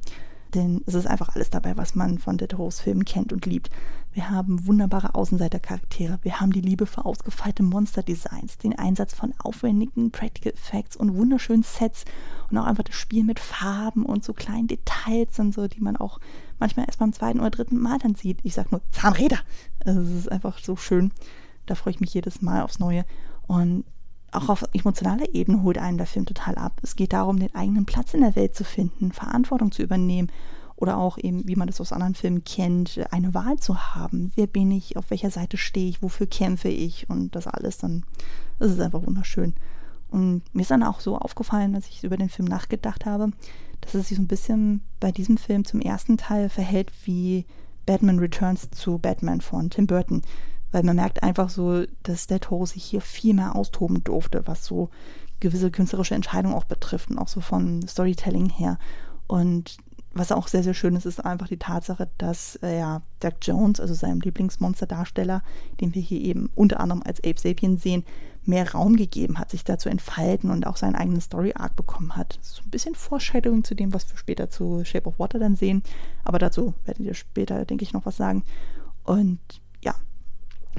Denn 0.54 0.80
es 0.86 0.94
ist 0.94 1.06
einfach 1.06 1.34
alles 1.34 1.50
dabei, 1.50 1.76
was 1.76 1.94
man 1.94 2.16
von 2.16 2.38
der 2.38 2.48
Toros 2.48 2.80
Filmen 2.80 3.04
kennt 3.04 3.34
und 3.34 3.44
liebt. 3.44 3.68
Wir 4.14 4.30
haben 4.30 4.66
wunderbare 4.66 5.14
Außenseitercharaktere, 5.14 6.18
wir 6.22 6.40
haben 6.40 6.50
die 6.50 6.62
Liebe 6.62 6.86
für 6.86 7.04
ausgefeilte 7.04 7.62
Monster-Designs, 7.62 8.56
den 8.56 8.78
Einsatz 8.78 9.12
von 9.12 9.34
aufwendigen 9.38 10.10
Practical 10.10 10.54
Effects 10.54 10.96
und 10.96 11.14
wunderschönen 11.14 11.62
Sets 11.62 12.06
und 12.50 12.56
auch 12.56 12.64
einfach 12.64 12.84
das 12.84 12.96
Spiel 12.96 13.24
mit 13.24 13.38
Farben 13.38 14.06
und 14.06 14.24
so 14.24 14.32
kleinen 14.32 14.68
Details 14.68 15.38
und 15.38 15.52
so, 15.52 15.68
die 15.68 15.82
man 15.82 15.98
auch 15.98 16.18
manchmal 16.58 16.86
erst 16.86 16.98
beim 16.98 17.12
zweiten 17.12 17.40
oder 17.40 17.50
dritten 17.50 17.78
Mal 17.78 17.98
dann 17.98 18.14
sieht. 18.14 18.38
Ich 18.42 18.54
sag 18.54 18.72
nur 18.72 18.80
Zahnräder. 18.90 19.38
Also 19.84 20.00
es 20.00 20.10
ist 20.10 20.32
einfach 20.32 20.58
so 20.58 20.76
schön. 20.76 21.12
Da 21.66 21.74
freue 21.74 21.92
ich 21.92 22.00
mich 22.00 22.14
jedes 22.14 22.42
Mal 22.42 22.62
aufs 22.62 22.78
Neue. 22.78 23.04
Und 23.46 23.84
auch 24.32 24.48
auf 24.48 24.64
emotionaler 24.72 25.34
Ebene 25.34 25.62
holt 25.62 25.78
einen 25.78 25.98
der 25.98 26.06
Film 26.06 26.26
total 26.26 26.56
ab. 26.56 26.80
Es 26.82 26.96
geht 26.96 27.12
darum, 27.12 27.38
den 27.38 27.54
eigenen 27.54 27.86
Platz 27.86 28.14
in 28.14 28.20
der 28.20 28.36
Welt 28.36 28.54
zu 28.54 28.64
finden, 28.64 29.12
Verantwortung 29.12 29.72
zu 29.72 29.82
übernehmen 29.82 30.30
oder 30.76 30.98
auch 30.98 31.18
eben, 31.18 31.46
wie 31.48 31.56
man 31.56 31.66
das 31.66 31.80
aus 31.80 31.92
anderen 31.92 32.14
Filmen 32.14 32.44
kennt, 32.44 33.00
eine 33.10 33.34
Wahl 33.34 33.58
zu 33.58 33.94
haben. 33.94 34.32
Wer 34.36 34.46
bin 34.46 34.70
ich, 34.70 34.96
auf 34.96 35.10
welcher 35.10 35.30
Seite 35.30 35.56
stehe 35.56 35.88
ich, 35.88 36.02
wofür 36.02 36.26
kämpfe 36.26 36.68
ich 36.68 37.08
und 37.10 37.34
das 37.34 37.46
alles 37.46 37.78
dann, 37.78 38.04
das 38.58 38.70
ist 38.70 38.80
einfach 38.80 39.04
wunderschön. 39.04 39.54
Und 40.10 40.42
mir 40.54 40.62
ist 40.62 40.70
dann 40.70 40.84
auch 40.84 41.00
so 41.00 41.18
aufgefallen, 41.18 41.74
als 41.74 41.88
ich 41.88 42.04
über 42.04 42.16
den 42.16 42.28
Film 42.28 42.48
nachgedacht 42.48 43.06
habe, 43.06 43.32
dass 43.80 43.94
es 43.94 44.08
sich 44.08 44.16
so 44.16 44.22
ein 44.22 44.28
bisschen 44.28 44.82
bei 45.00 45.12
diesem 45.12 45.36
Film 45.36 45.64
zum 45.64 45.80
ersten 45.80 46.16
Teil 46.16 46.48
verhält 46.48 46.92
wie 47.04 47.46
Batman 47.86 48.18
Returns 48.18 48.70
zu 48.70 48.98
Batman 48.98 49.40
von 49.40 49.70
Tim 49.70 49.86
Burton. 49.86 50.22
Weil 50.70 50.82
man 50.82 50.96
merkt 50.96 51.22
einfach 51.22 51.48
so, 51.48 51.84
dass 52.02 52.26
der 52.26 52.40
Toro 52.40 52.66
sich 52.66 52.84
hier 52.84 53.00
viel 53.00 53.32
mehr 53.34 53.56
austoben 53.56 54.04
durfte, 54.04 54.46
was 54.46 54.64
so 54.64 54.90
gewisse 55.40 55.70
künstlerische 55.70 56.14
Entscheidungen 56.14 56.54
auch 56.54 56.64
betrifft 56.64 57.10
und 57.10 57.18
auch 57.18 57.28
so 57.28 57.40
vom 57.40 57.86
Storytelling 57.86 58.50
her. 58.50 58.78
Und 59.26 59.78
was 60.18 60.32
auch 60.32 60.48
sehr, 60.48 60.62
sehr 60.62 60.74
schön 60.74 60.96
ist, 60.96 61.06
ist 61.06 61.24
einfach 61.24 61.48
die 61.48 61.56
Tatsache, 61.56 62.08
dass 62.18 62.56
äh, 62.62 62.78
ja, 62.78 63.02
Doug 63.20 63.34
Jones, 63.42 63.80
also 63.80 63.94
seinem 63.94 64.20
Lieblingsmonsterdarsteller, 64.20 65.42
den 65.80 65.94
wir 65.94 66.02
hier 66.02 66.20
eben 66.20 66.50
unter 66.54 66.80
anderem 66.80 67.02
als 67.04 67.20
Ape 67.20 67.40
Sapien 67.40 67.78
sehen, 67.78 68.04
mehr 68.44 68.72
Raum 68.72 68.96
gegeben 68.96 69.38
hat, 69.38 69.50
sich 69.50 69.62
da 69.62 69.78
zu 69.78 69.90
entfalten 69.90 70.50
und 70.50 70.66
auch 70.66 70.76
seinen 70.76 70.94
eigenen 70.94 71.20
Story-Arc 71.20 71.76
bekommen 71.76 72.16
hat. 72.16 72.38
So 72.42 72.62
ein 72.62 72.70
bisschen 72.70 72.94
Vorstellung 72.94 73.62
zu 73.62 73.74
dem, 73.74 73.92
was 73.92 74.08
wir 74.10 74.16
später 74.16 74.48
zu 74.48 74.84
Shape 74.84 75.08
of 75.08 75.18
Water 75.18 75.38
dann 75.38 75.54
sehen. 75.54 75.82
Aber 76.24 76.38
dazu 76.38 76.74
werdet 76.84 77.04
ihr 77.04 77.14
später, 77.14 77.64
denke 77.66 77.84
ich, 77.84 77.92
noch 77.92 78.06
was 78.06 78.16
sagen. 78.16 78.44
Und 79.04 79.38
ja, 79.82 79.94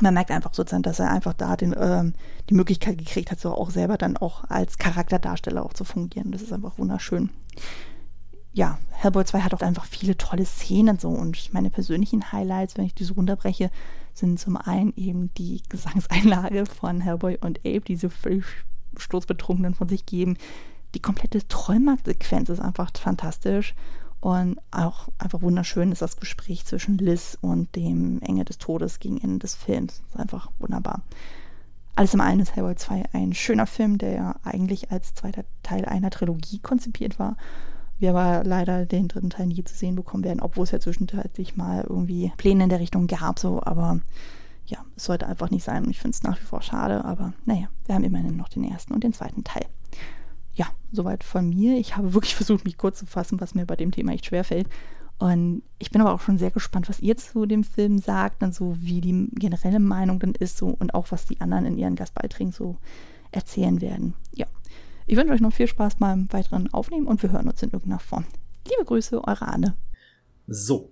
man 0.01 0.15
merkt 0.15 0.31
einfach 0.31 0.53
sozusagen, 0.53 0.83
dass 0.83 0.99
er 0.99 1.11
einfach 1.11 1.33
da 1.33 1.55
den, 1.55 1.75
ähm, 1.77 2.13
die 2.49 2.55
Möglichkeit 2.55 2.97
gekriegt 2.97 3.31
hat, 3.31 3.39
so 3.39 3.53
auch 3.53 3.69
selber 3.69 3.97
dann 3.97 4.17
auch 4.17 4.43
als 4.49 4.79
Charakterdarsteller 4.79 5.63
auch 5.63 5.73
zu 5.73 5.83
fungieren. 5.83 6.31
Das 6.31 6.41
ist 6.41 6.51
einfach 6.51 6.79
wunderschön. 6.79 7.29
Ja, 8.51 8.79
Hellboy 8.91 9.23
2 9.23 9.41
hat 9.41 9.53
auch 9.53 9.61
einfach 9.61 9.85
viele 9.85 10.17
tolle 10.17 10.45
Szenen 10.45 10.97
so 10.97 11.09
und 11.09 11.53
meine 11.53 11.69
persönlichen 11.69 12.31
Highlights, 12.31 12.77
wenn 12.77 12.85
ich 12.85 12.95
die 12.95 13.03
so 13.03 13.13
runterbreche, 13.13 13.69
sind 14.13 14.39
zum 14.39 14.57
einen 14.57 14.93
eben 14.95 15.33
die 15.35 15.61
Gesangseinlage 15.69 16.65
von 16.65 16.99
Hellboy 16.99 17.37
und 17.41 17.59
Abe, 17.59 17.81
die 17.81 17.95
so 17.95 18.09
völlig 18.09 18.45
sturzbetrunkenen 18.97 19.75
von 19.75 19.87
sich 19.87 20.05
geben. 20.05 20.37
Die 20.95 20.99
komplette 20.99 21.47
Trollmarkt-Sequenz 21.47 22.49
ist 22.49 22.59
einfach 22.59 22.89
fantastisch 22.97 23.75
und 24.19 24.59
auch 24.71 25.07
einfach 25.17 25.41
wunderschön 25.41 25.91
ist 25.91 26.01
das 26.01 26.17
Gespräch 26.17 26.65
zwischen 26.65 26.97
Liz 26.97 27.37
und 27.39 27.73
dem 27.75 28.21
Engel 28.21 28.45
des 28.45 28.57
Todes 28.57 28.99
gegen 28.99 29.21
Ende 29.21 29.39
des 29.39 29.55
Films. 29.55 30.01
Das 30.01 30.15
ist 30.15 30.19
einfach 30.19 30.51
wunderbar. 30.59 31.03
Alles 31.95 32.13
im 32.13 32.21
einen 32.21 32.41
ist 32.41 32.55
Hellboy 32.55 32.75
2 32.75 33.03
ein 33.13 33.33
schöner 33.33 33.67
Film, 33.67 33.97
der 33.97 34.11
ja 34.13 34.35
eigentlich 34.43 34.91
als 34.91 35.13
zweiter 35.13 35.43
Teil 35.63 35.85
einer 35.85 36.09
Trilogie 36.09 36.59
konzipiert 36.59 37.19
war. 37.19 37.37
Wir 37.99 38.11
aber 38.15 38.43
leider 38.43 38.85
den 38.85 39.07
dritten 39.07 39.29
Teil 39.29 39.47
nie 39.47 39.63
zu 39.63 39.75
sehen 39.75 39.95
bekommen 39.95 40.23
werden, 40.23 40.39
obwohl 40.39 40.63
es 40.63 40.71
ja 40.71 40.79
zwischenzeitlich 40.79 41.57
mal 41.57 41.85
irgendwie 41.87 42.31
Pläne 42.37 42.63
in 42.63 42.69
der 42.69 42.79
Richtung 42.79 43.07
gab, 43.07 43.39
so, 43.39 43.61
aber 43.63 43.99
ja, 44.65 44.79
es 44.95 45.05
sollte 45.05 45.27
einfach 45.27 45.51
nicht 45.51 45.63
sein 45.63 45.83
und 45.83 45.89
ich 45.89 45.99
finde 45.99 46.15
es 46.15 46.23
nach 46.23 46.39
wie 46.39 46.45
vor 46.45 46.61
schade, 46.61 47.03
aber 47.03 47.33
naja, 47.45 47.67
wir 47.85 47.95
haben 47.95 48.03
immerhin 48.03 48.37
noch 48.37 48.49
den 48.49 48.63
ersten 48.63 48.93
und 48.93 49.03
den 49.03 49.13
zweiten 49.13 49.43
Teil 49.43 49.65
ja, 50.59 50.67
soweit 50.91 51.23
von 51.23 51.49
mir. 51.49 51.77
Ich 51.77 51.95
habe 51.95 52.13
wirklich 52.13 52.35
versucht, 52.35 52.65
mich 52.65 52.77
kurz 52.77 52.99
zu 52.99 53.05
fassen, 53.07 53.39
was 53.41 53.55
mir 53.55 53.65
bei 53.65 53.75
dem 53.75 53.91
Thema 53.91 54.11
echt 54.11 54.27
schwerfällt. 54.27 54.67
Und 55.17 55.63
ich 55.79 55.91
bin 55.91 56.01
aber 56.01 56.13
auch 56.13 56.21
schon 56.21 56.37
sehr 56.37 56.51
gespannt, 56.51 56.87
was 56.87 57.01
ihr 57.01 57.17
zu 57.17 57.45
dem 57.45 57.63
Film 57.63 57.97
sagt 57.97 58.41
und 58.43 58.53
so, 58.53 58.75
wie 58.79 59.01
die 59.01 59.27
generelle 59.33 59.79
Meinung 59.79 60.19
dann 60.19 60.33
ist 60.33 60.57
so 60.57 60.67
und 60.67 60.93
auch, 60.93 61.07
was 61.11 61.25
die 61.25 61.41
anderen 61.41 61.65
in 61.65 61.77
ihren 61.77 61.95
Gastbeiträgen 61.95 62.53
so 62.53 62.77
erzählen 63.31 63.81
werden. 63.81 64.13
Ja, 64.33 64.47
ich 65.09 65.17
wünsche 65.17 65.33
euch 65.33 65.41
noch 65.41 65.53
viel 65.53 65.67
Spaß 65.67 65.95
beim 65.95 66.31
weiteren 66.31 66.71
Aufnehmen 66.73 67.07
und 67.07 67.21
wir 67.23 67.31
hören 67.31 67.47
uns 67.47 67.61
in 67.63 67.71
irgendeiner 67.71 67.99
Form. 67.99 68.25
Liebe 68.69 68.85
Grüße, 68.85 69.17
eure 69.17 69.47
Anne. 69.47 69.75
So. 70.47 70.91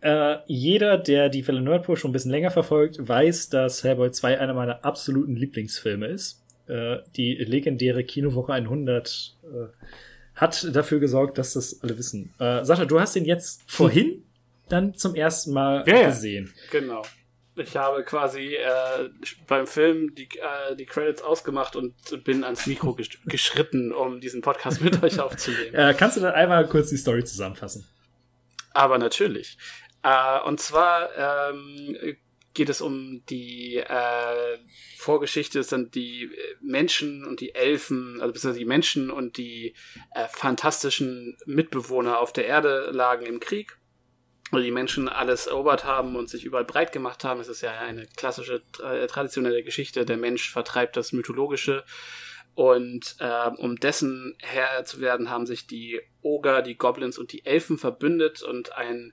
Äh, 0.00 0.36
jeder, 0.46 0.96
der 0.96 1.28
die 1.28 1.42
Fälle 1.42 1.60
Nerdpool 1.60 1.96
schon 1.96 2.10
ein 2.10 2.12
bisschen 2.12 2.30
länger 2.30 2.50
verfolgt, 2.50 3.06
weiß, 3.06 3.50
dass 3.50 3.84
Hellboy 3.84 4.10
2 4.10 4.40
einer 4.40 4.54
meiner 4.54 4.84
absoluten 4.84 5.36
Lieblingsfilme 5.36 6.06
ist 6.06 6.40
äh, 6.70 6.98
die 7.16 7.34
legendäre 7.34 8.04
Kinowoche 8.04 8.52
100 8.52 9.36
äh, 9.42 9.46
hat 10.36 10.74
dafür 10.74 11.00
gesorgt, 11.00 11.36
dass 11.36 11.54
das 11.54 11.82
alle 11.82 11.98
wissen. 11.98 12.32
Äh, 12.38 12.64
Sascha, 12.64 12.84
du 12.84 13.00
hast 13.00 13.16
ihn 13.16 13.24
jetzt 13.24 13.62
vorhin 13.66 14.22
dann 14.68 14.94
zum 14.94 15.14
ersten 15.14 15.52
Mal 15.52 15.84
ja, 15.86 16.06
gesehen. 16.06 16.52
Genau. 16.70 17.02
Ich 17.56 17.76
habe 17.76 18.04
quasi 18.04 18.54
äh, 18.54 19.10
beim 19.46 19.66
Film 19.66 20.14
die, 20.14 20.28
äh, 20.38 20.76
die 20.76 20.86
Credits 20.86 21.22
ausgemacht 21.22 21.76
und 21.76 21.94
bin 22.24 22.44
ans 22.44 22.66
Mikro 22.66 22.96
geschritten, 23.26 23.92
um 23.92 24.20
diesen 24.20 24.40
Podcast 24.40 24.80
mit 24.80 25.02
euch 25.02 25.18
aufzunehmen. 25.20 25.74
Äh, 25.74 25.94
kannst 25.94 26.16
du 26.16 26.20
dann 26.20 26.34
einmal 26.34 26.66
kurz 26.68 26.90
die 26.90 26.96
Story 26.96 27.24
zusammenfassen? 27.24 27.86
Aber 28.72 28.98
natürlich. 28.98 29.58
Äh, 30.02 30.40
und 30.46 30.60
zwar 30.60 31.50
ähm, 31.52 32.16
geht 32.54 32.68
es 32.68 32.80
um 32.80 33.22
die 33.28 33.76
äh, 33.76 34.58
Vorgeschichte, 34.96 35.60
es 35.60 35.68
sind 35.68 35.94
die 35.94 36.24
äh, 36.24 36.28
Menschen 36.60 37.24
und 37.24 37.40
die 37.40 37.54
Elfen, 37.54 38.20
also 38.20 38.32
beziehungsweise 38.32 38.58
die 38.60 38.64
Menschen 38.64 39.10
und 39.10 39.36
die 39.36 39.74
fantastischen 40.30 41.36
Mitbewohner 41.46 42.18
auf 42.18 42.32
der 42.32 42.46
Erde 42.46 42.90
lagen 42.92 43.26
im 43.26 43.40
Krieg. 43.40 43.79
Weil 44.50 44.62
die 44.62 44.70
Menschen 44.70 45.08
alles 45.08 45.46
erobert 45.46 45.84
haben 45.84 46.16
und 46.16 46.28
sich 46.28 46.44
überall 46.44 46.64
breit 46.64 46.92
gemacht 46.92 47.24
haben. 47.24 47.40
Es 47.40 47.48
ist 47.48 47.60
ja 47.60 47.78
eine 47.78 48.06
klassische 48.16 48.62
äh, 48.82 49.06
traditionelle 49.06 49.62
Geschichte. 49.62 50.04
Der 50.04 50.16
Mensch 50.16 50.50
vertreibt 50.50 50.96
das 50.96 51.12
Mythologische. 51.12 51.84
Und 52.54 53.16
äh, 53.20 53.48
um 53.56 53.76
dessen 53.76 54.36
Herr 54.40 54.84
zu 54.84 55.00
werden, 55.00 55.30
haben 55.30 55.46
sich 55.46 55.66
die 55.66 56.00
Oger, 56.20 56.62
die 56.62 56.76
Goblins 56.76 57.16
und 57.16 57.32
die 57.32 57.46
Elfen 57.46 57.78
verbündet 57.78 58.42
und 58.42 58.74
ein 58.74 59.12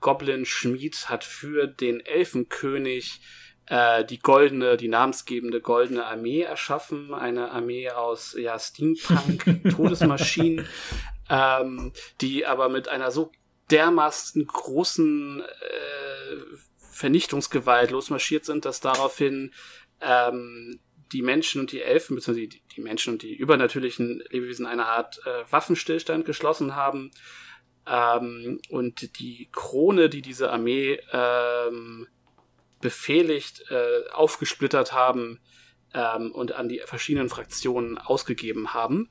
Goblin-Schmied 0.00 1.08
hat 1.08 1.24
für 1.24 1.66
den 1.66 2.00
Elfenkönig 2.00 3.20
äh, 3.66 4.04
die 4.04 4.18
goldene, 4.18 4.76
die 4.76 4.88
namensgebende 4.88 5.60
goldene 5.60 6.06
Armee 6.06 6.42
erschaffen. 6.42 7.14
Eine 7.14 7.50
Armee 7.50 7.90
aus 7.90 8.36
ja, 8.38 8.58
Steampunk-Todesmaschinen, 8.58 10.66
ähm, 11.30 11.92
die 12.20 12.46
aber 12.46 12.68
mit 12.68 12.88
einer 12.88 13.10
so 13.10 13.32
dermaßen 13.70 14.46
großen 14.46 15.40
äh, 15.40 16.36
Vernichtungsgewalt 16.76 17.90
losmarschiert 17.90 18.44
sind, 18.44 18.64
dass 18.64 18.80
daraufhin 18.80 19.52
ähm, 20.00 20.80
die 21.12 21.22
Menschen 21.22 21.60
und 21.60 21.72
die 21.72 21.82
Elfen, 21.82 22.14
beziehungsweise 22.14 22.48
die, 22.48 22.62
die 22.76 22.80
Menschen 22.80 23.14
und 23.14 23.22
die 23.22 23.34
übernatürlichen 23.34 24.22
Lebewesen 24.30 24.66
eine 24.66 24.86
Art 24.86 25.20
äh, 25.26 25.50
Waffenstillstand 25.50 26.24
geschlossen 26.24 26.76
haben 26.76 27.10
ähm, 27.86 28.60
und 28.68 29.18
die 29.18 29.48
Krone, 29.52 30.08
die 30.08 30.22
diese 30.22 30.52
Armee 30.52 31.00
ähm, 31.12 32.06
befehligt, 32.80 33.64
äh, 33.70 34.08
aufgesplittert 34.12 34.92
haben 34.92 35.40
ähm, 35.94 36.32
und 36.32 36.52
an 36.52 36.68
die 36.68 36.80
verschiedenen 36.84 37.28
Fraktionen 37.28 37.98
ausgegeben 37.98 38.72
haben. 38.74 39.08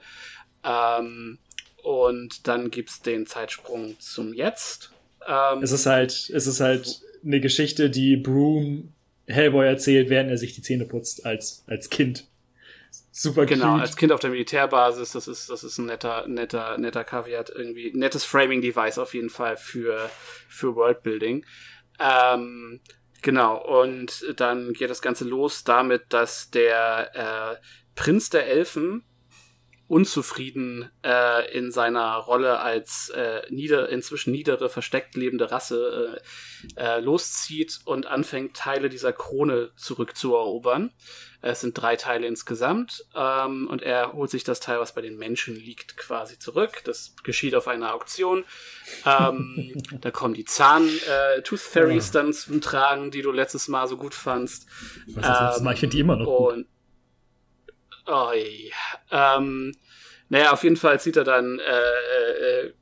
Ähm, 0.64 1.40
und 1.84 2.48
dann 2.48 2.72
gibt's 2.72 3.02
den 3.02 3.26
Zeitsprung 3.26 4.00
zum 4.00 4.34
Jetzt. 4.34 4.92
Ähm, 5.28 5.62
es 5.62 5.72
ist 5.72 5.86
halt, 5.86 6.30
es 6.34 6.48
ist 6.48 6.60
halt 6.60 7.02
eine 7.24 7.40
Geschichte, 7.40 7.90
die 7.90 8.18
Broom 8.18 8.94
Hellboy 9.28 9.68
erzählt, 9.68 10.10
während 10.10 10.30
er 10.32 10.38
sich 10.38 10.54
die 10.56 10.62
Zähne 10.62 10.86
putzt 10.86 11.26
als, 11.26 11.64
als 11.68 11.90
Kind. 11.90 12.28
Super 13.12 13.46
Genau, 13.46 13.74
cute. 13.74 13.82
als 13.82 13.98
Kind 13.98 14.12
auf 14.12 14.20
der 14.20 14.30
Militärbasis, 14.30 15.12
das 15.12 15.28
ist, 15.28 15.50
das 15.50 15.64
ist 15.64 15.78
ein 15.78 15.86
netter, 15.86 16.28
netter, 16.28 16.78
netter 16.78 17.04
Kaviat, 17.04 17.50
irgendwie, 17.50 17.92
nettes 17.94 18.24
Framing-Device 18.24 18.98
auf 18.98 19.14
jeden 19.14 19.30
Fall 19.30 19.58
für, 19.58 20.10
für 20.48 20.76
Worldbuilding. 20.76 21.46
Ähm, 22.00 22.80
genau, 23.22 23.84
und 23.84 24.26
dann 24.38 24.74
geht 24.74 24.90
das 24.90 25.02
Ganze 25.02 25.26
los 25.26 25.64
damit, 25.64 26.06
dass 26.10 26.50
der 26.50 27.12
äh, 27.14 27.62
Prinz 27.96 28.30
der 28.30 28.48
Elfen 28.48 29.04
unzufrieden 29.90 30.88
äh, 31.04 31.52
in 31.52 31.72
seiner 31.72 32.14
Rolle 32.14 32.60
als 32.60 33.10
äh, 33.10 33.42
nieder, 33.50 33.90
inzwischen 33.90 34.32
niedere, 34.32 34.70
versteckt 34.70 35.16
lebende 35.16 35.52
Rasse 35.52 36.22
äh, 36.78 36.82
äh, 36.82 37.00
loszieht 37.00 37.80
und 37.86 38.06
anfängt, 38.06 38.56
Teile 38.56 38.90
dieser 38.90 39.14
Krone 39.14 39.72
zurückzuerobern. 39.76 40.92
Es 41.42 41.62
sind 41.62 41.74
drei 41.74 41.96
Teile 41.96 42.28
insgesamt 42.28 43.06
ähm, 43.16 43.68
und 43.68 43.82
er 43.82 44.14
holt 44.14 44.30
sich 44.30 44.44
das 44.44 44.60
Teil, 44.60 44.80
was 44.80 44.94
bei 44.94 45.02
den 45.02 45.18
Menschen 45.18 45.56
liegt, 45.56 45.98
quasi 45.98 46.38
zurück. 46.38 46.84
Das 46.84 47.16
geschieht 47.24 47.56
auf 47.56 47.68
einer 47.68 47.96
Auktion. 47.96 48.46
Ähm, 49.08 49.74
da 50.02 50.12
kommen 50.12 50.36
die 50.36 50.46
Zahn 50.46 50.88
äh, 50.88 51.42
Fairies 51.58 52.14
ja. 52.14 52.22
dann 52.22 52.34
zum 52.34 52.62
Tragen, 52.62 53.10
die 53.10 53.24
du 53.24 53.32
letztes 53.32 53.68
Mal 53.68 53.88
so 53.88 53.98
gut 53.98 54.14
fandst. 54.14 54.68
Was 55.08 55.26
ist 55.26 55.42
letztes 55.42 55.64
Mal? 55.64 55.74
Ich 55.74 55.80
finde 55.80 55.96
die 55.96 56.02
immer 56.02 56.16
noch 56.16 56.26
gut. 56.28 56.66
Oh, 58.12 58.32
ähm, 59.12 59.76
naja, 60.30 60.52
auf 60.52 60.64
jeden 60.64 60.78
Fall 60.78 61.00
zieht 61.00 61.16
er 61.16 61.24
dann, 61.24 61.60
äh, 61.60 62.66
äh, 62.66 62.74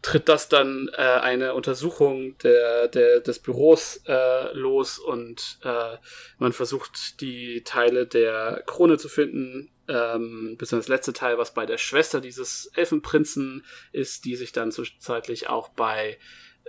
tritt 0.00 0.28
das 0.30 0.48
dann 0.48 0.88
äh, 0.94 1.02
eine 1.02 1.52
Untersuchung 1.54 2.38
der, 2.38 2.88
der, 2.88 3.20
des 3.20 3.38
Büros 3.40 4.00
äh, 4.06 4.52
los 4.54 4.98
und 4.98 5.58
äh, 5.62 5.96
man 6.38 6.52
versucht 6.54 7.20
die 7.20 7.62
Teile 7.64 8.06
der 8.06 8.62
Krone 8.66 8.96
zu 8.96 9.10
finden, 9.10 9.70
ähm, 9.88 10.56
bis 10.56 10.70
das 10.70 10.88
letzte 10.88 11.12
Teil, 11.12 11.36
was 11.36 11.52
bei 11.52 11.66
der 11.66 11.76
Schwester 11.76 12.22
dieses 12.22 12.70
Elfenprinzen 12.74 13.66
ist, 13.92 14.24
die 14.24 14.36
sich 14.36 14.52
dann 14.52 14.72
zwischenzeitlich 14.72 15.50
auch 15.50 15.68
bei 15.68 16.18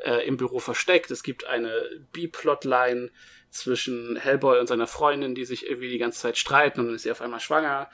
äh, 0.03 0.27
im 0.27 0.35
Büro 0.35 0.59
versteckt. 0.59 1.11
Es 1.11 1.23
gibt 1.23 1.45
eine 1.45 1.71
B-Plotline, 2.11 3.11
zwischen 3.51 4.15
Hellboy 4.15 4.59
und 4.59 4.67
seiner 4.67 4.87
Freundin, 4.87 5.35
die 5.35 5.45
sich 5.45 5.67
irgendwie 5.67 5.89
die 5.89 5.97
ganze 5.97 6.19
Zeit 6.19 6.37
streiten 6.37 6.79
und 6.79 6.87
dann 6.87 6.95
ist 6.95 7.03
sie 7.03 7.11
auf 7.11 7.21
einmal 7.21 7.39
schwanger. 7.39 7.89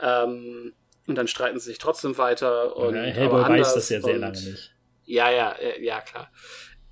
Ähm, 0.00 0.72
und 1.06 1.16
dann 1.16 1.26
streiten 1.26 1.58
sie 1.58 1.70
sich 1.70 1.78
trotzdem 1.78 2.16
weiter. 2.18 2.76
Und, 2.76 2.94
ja, 2.94 3.02
Hellboy 3.02 3.42
weiß 3.42 3.74
das 3.74 3.88
ja 3.88 4.00
sehr 4.00 4.18
lange 4.18 4.40
nicht. 4.40 4.74
Ja, 5.04 5.30
ja, 5.30 5.52
äh, 5.52 5.84
ja, 5.84 6.00
klar. 6.00 6.30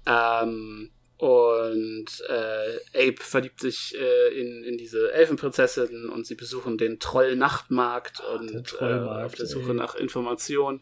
Ähm, 0.07 0.91
und 1.19 2.07
äh, 2.29 3.09
Abe 3.09 3.21
verliebt 3.21 3.61
sich 3.61 3.97
äh, 3.99 4.41
in, 4.41 4.63
in 4.63 4.79
diese 4.79 5.13
Elfenprinzessin 5.13 6.09
und 6.09 6.27
sie 6.27 6.37
besuchen 6.37 6.79
den 6.79 7.01
Troll-Nachtmarkt 7.01 8.21
und 8.21 8.67
Trollmarkt, 8.67 9.23
äh, 9.23 9.27
auf 9.27 9.35
der 9.35 9.47
Suche 9.47 9.71
ey. 9.71 9.75
nach 9.75 9.97
Informationen. 9.97 10.81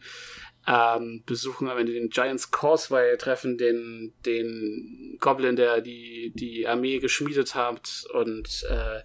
Ähm, 0.69 1.23
besuchen 1.25 1.69
am 1.69 1.77
Ende 1.77 1.93
den 1.93 2.09
Giants 2.09 2.51
Causeway, 2.51 3.15
treffen 3.17 3.57
den, 3.57 4.11
den 4.25 5.15
Goblin, 5.21 5.55
der 5.55 5.79
die, 5.79 6.33
die 6.35 6.67
Armee 6.67 6.99
geschmiedet 6.99 7.55
hat 7.55 8.05
und 8.13 8.65
äh, 8.69 8.99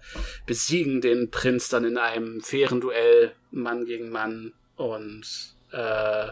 besiegen 0.45 0.99
den 0.99 1.31
Prinz 1.31 1.69
dann 1.69 1.85
in 1.85 1.97
einem 1.97 2.41
fairen 2.41 2.81
Duell, 2.81 3.31
Mann 3.51 3.85
gegen 3.85 4.09
Mann 4.09 4.51
und 4.75 5.55
äh, 5.71 6.27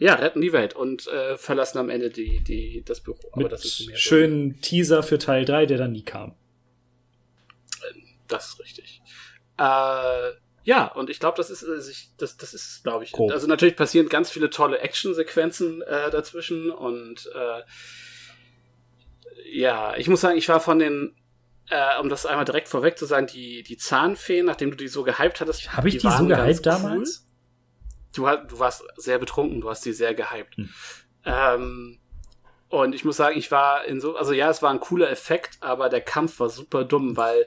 ja, 0.00 0.14
retten 0.14 0.40
die 0.40 0.52
Welt 0.52 0.74
und 0.74 1.06
äh, 1.06 1.36
verlassen 1.36 1.78
am 1.78 1.88
Ende 1.88 2.10
die, 2.10 2.40
die, 2.40 2.82
das 2.84 3.00
Büro. 3.00 3.18
Aber 3.32 3.42
Mit 3.44 3.52
das 3.52 3.64
ist 3.64 3.86
mehr 3.86 3.96
so- 3.96 4.00
schönen 4.00 4.60
Teaser 4.60 5.04
für 5.04 5.18
Teil 5.18 5.44
3, 5.44 5.66
der 5.66 5.78
dann 5.78 5.92
nie 5.92 6.02
kam. 6.04 6.34
Das 8.26 8.48
ist 8.48 8.60
richtig. 8.60 9.00
Äh, 9.58 10.30
ja, 10.68 10.84
und 10.92 11.08
ich 11.08 11.18
glaube, 11.18 11.38
das 11.38 11.48
ist, 11.48 11.62
äh, 11.62 11.80
sich- 11.80 12.10
das, 12.18 12.36
das 12.36 12.52
ist, 12.52 12.82
glaube 12.84 13.02
ich. 13.04 13.12
Grob. 13.12 13.32
Also 13.32 13.46
natürlich 13.46 13.74
passieren 13.74 14.10
ganz 14.10 14.28
viele 14.30 14.50
tolle 14.50 14.80
Actionsequenzen 14.80 15.80
äh, 15.80 16.10
dazwischen 16.10 16.70
und 16.70 17.30
äh, 17.34 17.62
ja, 19.50 19.96
ich 19.96 20.08
muss 20.08 20.20
sagen, 20.20 20.36
ich 20.36 20.48
war 20.48 20.60
von 20.60 20.78
den, 20.78 21.16
äh, 21.70 21.98
um 22.00 22.08
das 22.10 22.26
einmal 22.26 22.44
direkt 22.44 22.68
vorweg 22.68 22.98
zu 22.98 23.06
sagen, 23.06 23.26
die, 23.26 23.62
die 23.62 23.78
Zahnfeen, 23.78 24.44
nachdem 24.44 24.70
du 24.70 24.76
die 24.76 24.88
so 24.88 25.04
gehypt 25.04 25.40
hattest. 25.40 25.72
Habe 25.74 25.88
ich 25.88 25.98
die, 25.98 26.10
so 26.10 26.26
gehypt 26.26 26.66
damals? 26.66 27.26
Du, 28.14 28.28
ha- 28.28 28.36
du 28.36 28.58
warst 28.58 28.84
sehr 28.96 29.18
betrunken, 29.18 29.60
du 29.62 29.70
hast 29.70 29.84
die 29.86 29.92
sehr 29.92 30.14
gehypt. 30.14 30.56
Hm. 30.56 30.68
Ähm, 31.24 31.98
und 32.68 32.94
ich 32.94 33.04
muss 33.06 33.16
sagen, 33.16 33.38
ich 33.38 33.50
war 33.50 33.84
in 33.86 34.00
so, 34.02 34.16
also 34.16 34.32
ja, 34.34 34.50
es 34.50 34.60
war 34.60 34.70
ein 34.70 34.80
cooler 34.80 35.10
Effekt, 35.10 35.56
aber 35.60 35.88
der 35.88 36.02
Kampf 36.02 36.40
war 36.40 36.50
super 36.50 36.84
dumm, 36.84 37.16
weil 37.16 37.46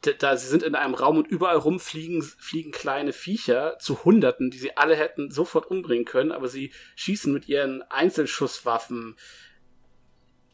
da 0.00 0.36
sie 0.36 0.46
sind 0.48 0.62
in 0.62 0.74
einem 0.74 0.94
Raum 0.94 1.18
und 1.18 1.28
überall 1.28 1.56
rumfliegen 1.56 2.22
fliegen 2.22 2.70
kleine 2.72 3.12
Viecher 3.12 3.78
zu 3.78 4.04
Hunderten, 4.04 4.50
die 4.50 4.58
sie 4.58 4.76
alle 4.76 4.96
hätten 4.96 5.30
sofort 5.30 5.66
umbringen 5.66 6.06
können, 6.06 6.32
aber 6.32 6.48
sie 6.48 6.72
schießen 6.96 7.32
mit 7.32 7.48
ihren 7.48 7.82
Einzelschusswaffen 7.82 9.16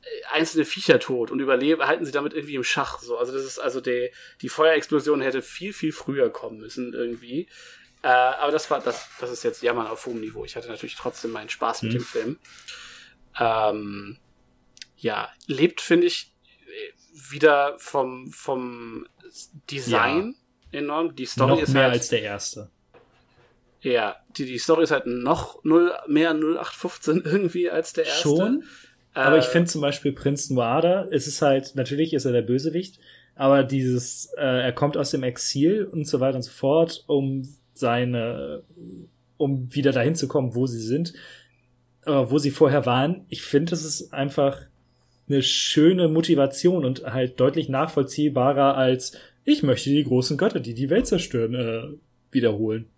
äh, 0.03 0.07
einzelne 0.33 0.65
Viecher 0.65 0.99
tot 0.99 1.31
und 1.31 1.39
überleben, 1.41 1.87
halten 1.87 2.05
sie 2.05 2.13
damit 2.13 2.35
irgendwie 2.35 2.57
im 2.57 2.65
Schach. 2.65 2.99
So, 2.99 3.19
also 3.19 3.33
das 3.33 3.45
ist 3.45 3.59
also 3.61 3.81
die 3.81 4.11
die 4.43 4.49
Feuerexplosion 4.49 5.21
hätte 5.21 5.43
viel 5.43 5.73
viel 5.73 5.93
früher 5.93 6.29
kommen 6.31 6.59
müssen 6.59 6.93
irgendwie. 6.93 7.49
Äh, 8.03 8.09
aber 8.09 8.51
das 8.51 8.69
war 8.71 8.81
das 8.81 9.09
das 9.21 9.31
ist 9.31 9.45
jetzt 9.45 9.63
Jammern 9.63 9.87
auf 9.87 10.07
hohem 10.07 10.21
Niveau. 10.21 10.45
Ich 10.45 10.57
hatte 10.57 10.69
natürlich 10.69 10.97
trotzdem 10.97 11.31
meinen 11.31 11.51
Spaß 11.51 11.83
mit 11.83 11.93
Mhm. 11.93 11.99
dem 11.99 12.05
Film. 12.05 12.39
Ähm, 13.39 14.19
ja, 14.97 15.31
lebt 15.47 15.81
finde 15.81 16.07
ich 16.07 16.33
wieder 17.31 17.75
vom 17.79 18.31
vom 18.31 19.07
Design 19.71 20.35
enorm. 20.73 21.15
Die 21.17 21.27
Story 21.27 21.53
Noch 21.53 21.63
ist 21.63 21.73
mehr 21.73 21.85
halt 21.85 21.95
als 21.95 22.09
der 22.09 22.23
erste. 22.23 22.71
ja, 23.81 24.17
die, 24.37 24.47
die 24.47 24.59
Story 24.59 24.83
ist 24.85 24.91
halt 24.91 25.07
noch 25.07 25.63
null, 25.65 25.93
mehr 26.07 26.31
0815 26.31 27.23
irgendwie 27.25 27.71
als 27.71 27.93
der 27.93 28.05
erste. 28.07 28.23
Schon? 28.23 28.65
Aber 29.15 29.37
Äh, 29.37 29.41
ich 29.41 29.47
finde 29.47 29.71
zum 29.71 29.81
Beispiel 29.81 30.13
Prinz 30.13 30.51
Noada, 30.51 31.07
es 31.11 31.27
ist 31.27 31.41
halt, 31.43 31.75
natürlich 31.75 32.13
ist 32.13 32.25
er 32.27 32.33
der 32.33 32.43
Bösewicht, 32.43 32.99
aber 33.35 33.65
dieses, 33.65 34.27
äh, 34.37 34.63
er 34.65 34.73
kommt 34.73 34.97
aus 34.97 35.11
dem 35.11 35.23
Exil 35.23 35.85
und 35.85 36.07
so 36.07 36.21
weiter 36.21 36.37
und 36.37 36.43
so 36.43 36.51
fort, 36.51 37.05
um 37.07 37.49
seine, 37.75 38.63
um 39.37 39.75
wieder 39.75 39.93
dahin 39.93 40.15
zu 40.15 40.29
kommen, 40.29 40.55
wo 40.55 40.67
sie 40.67 40.81
sind, 40.81 41.13
äh, 42.07 42.13
wo 42.13 42.39
sie 42.39 42.51
vorher 42.51 42.87
waren. 42.87 43.25
Ich 43.29 43.43
finde, 43.43 43.71
das 43.71 43.85
ist 43.85 44.13
einfach 44.13 44.59
eine 45.29 45.43
schöne 45.43 46.09
Motivation 46.09 46.85
und 46.85 47.05
halt 47.05 47.41
deutlich 47.41 47.69
nachvollziehbarer 47.69 48.77
als 48.77 49.17
ich 49.47 49.63
möchte 49.63 49.91
die 49.91 50.03
großen 50.03 50.37
Götter, 50.37 50.59
die 50.59 50.75
die 50.75 50.91
Welt 50.91 51.07
zerstören, 51.07 51.55
äh, 51.55 51.99
wiederholen. 52.33 52.91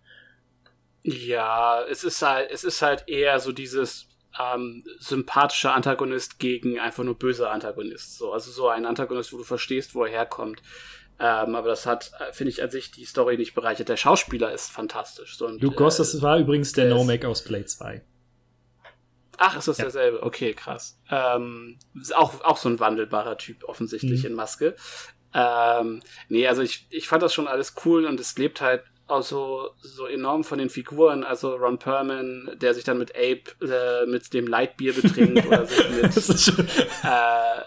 Ja, 1.03 1.83
es 1.89 2.05
ist 2.05 2.23
halt, 2.23 2.51
es 2.51 2.65
ist 2.65 2.81
halt 2.81 3.05
eher 3.07 3.39
so 3.39 3.53
dieses 3.53 4.09
ähm, 4.39 4.83
sympathische 4.99 5.71
Antagonist 5.71 6.39
gegen 6.39 6.79
einfach 6.79 7.05
nur 7.05 7.19
böser 7.19 7.51
Antagonist. 7.51 8.17
So, 8.17 8.33
also 8.33 8.51
so 8.51 8.69
ein 8.69 8.87
Antagonist, 8.87 9.33
wo 9.33 9.37
du 9.37 9.45
verstehst, 9.45 9.95
wo 9.95 10.05
er 10.05 10.11
herkommt. 10.11 10.63
Ähm, 11.21 11.55
aber 11.55 11.69
das 11.69 11.85
hat, 11.85 12.13
äh, 12.19 12.33
finde 12.33 12.51
ich, 12.51 12.63
an 12.63 12.71
sich 12.71 12.93
die 12.93 13.05
Story 13.05 13.37
nicht 13.37 13.55
bereichert. 13.55 13.89
Der 13.89 13.97
Schauspieler 13.97 14.53
ist 14.53 14.71
fantastisch. 14.71 15.37
So, 15.37 15.47
und, 15.47 15.61
Luke 15.61 15.77
Goss, 15.77 15.97
äh, 15.97 15.99
das 15.99 16.23
war 16.23 16.39
übrigens 16.39 16.73
der 16.73 16.89
Nomec 16.89 17.25
aus 17.25 17.43
Play 17.43 17.65
2. 17.65 18.03
Ach, 19.39 19.57
ist 19.57 19.69
das 19.69 19.79
Ja. 19.79 19.85
derselbe? 19.85 20.23
Okay, 20.23 20.53
krass. 20.53 21.01
Ähm, 21.11 21.79
ist 22.01 22.15
auch, 22.15 22.41
auch 22.43 22.57
so 22.57 22.69
ein 22.69 22.81
wandelbarer 22.81 23.39
Typ 23.39 23.65
offensichtlich 23.65 24.21
Mhm. 24.25 24.27
in 24.31 24.35
Maske. 24.35 24.75
Ähm, 25.33 26.03
nee, 26.29 26.47
also 26.49 26.63
ich, 26.63 26.87
ich 26.91 27.07
fand 27.09 27.23
das 27.23 27.33
schon 27.35 27.47
alles 27.49 27.75
cool 27.85 28.05
und 28.07 28.19
es 28.19 28.37
lebt 28.37 28.61
halt 28.61 28.83
auch 29.07 29.23
so, 29.23 29.71
so 29.81 30.07
enorm 30.07 30.45
von 30.45 30.59
den 30.59 30.69
Figuren. 30.71 31.25
Also 31.25 31.55
Ron 31.55 31.79
Perlman, 31.79 32.57
der 32.61 32.75
sich 32.75 32.85
dann 32.85 32.99
mit 32.99 33.15
Abe, 33.17 33.43
äh, 33.63 34.07
mit 34.07 34.35
dem 34.35 34.47
Lightbier 34.47 34.93
betrinkt 34.95 35.47
oder 35.47 35.65
sich 35.67 35.79
mit, 36.57 36.69
äh, 37.05 37.63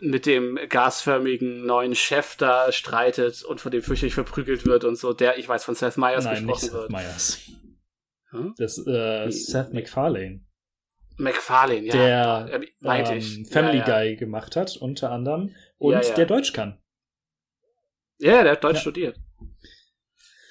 mit 0.00 0.26
dem 0.26 0.58
gasförmigen 0.68 1.64
neuen 1.64 1.94
Chef 1.94 2.36
da 2.36 2.72
streitet 2.72 3.44
und 3.44 3.60
von 3.60 3.70
dem 3.70 3.82
fürchterlich 3.82 4.14
verprügelt 4.14 4.66
wird 4.66 4.84
und 4.84 4.96
so. 4.96 5.12
Der, 5.12 5.38
ich 5.38 5.48
weiß, 5.48 5.64
von 5.64 5.74
Seth 5.74 5.96
Meyers 5.96 6.24
Nein, 6.24 6.44
nicht 6.44 6.60
gesprochen 6.60 6.60
Seth 6.70 6.72
wird. 6.74 6.90
Meyers. 6.90 7.38
Hm? 8.30 8.54
Das 8.58 8.78
äh, 8.86 9.30
Seth 9.30 9.72
MacFarlane, 9.72 10.40
McFarlane, 11.16 11.86
ja. 11.86 12.44
der 12.44 12.62
äh, 12.62 12.66
meinte 12.80 13.12
ähm, 13.12 13.18
ich. 13.18 13.48
Family 13.50 13.78
ja, 13.78 13.88
ja. 13.88 13.98
Guy 14.02 14.16
gemacht 14.16 14.56
hat, 14.56 14.76
unter 14.76 15.10
anderem, 15.10 15.54
und 15.78 15.92
Ja, 15.92 16.00
der 16.00 16.26
Deutsch 16.26 16.52
kann. 16.52 16.80
Ja, 18.18 18.42
der 18.42 18.52
hat 18.52 18.64
Deutsch 18.64 18.80
studiert. 18.80 19.18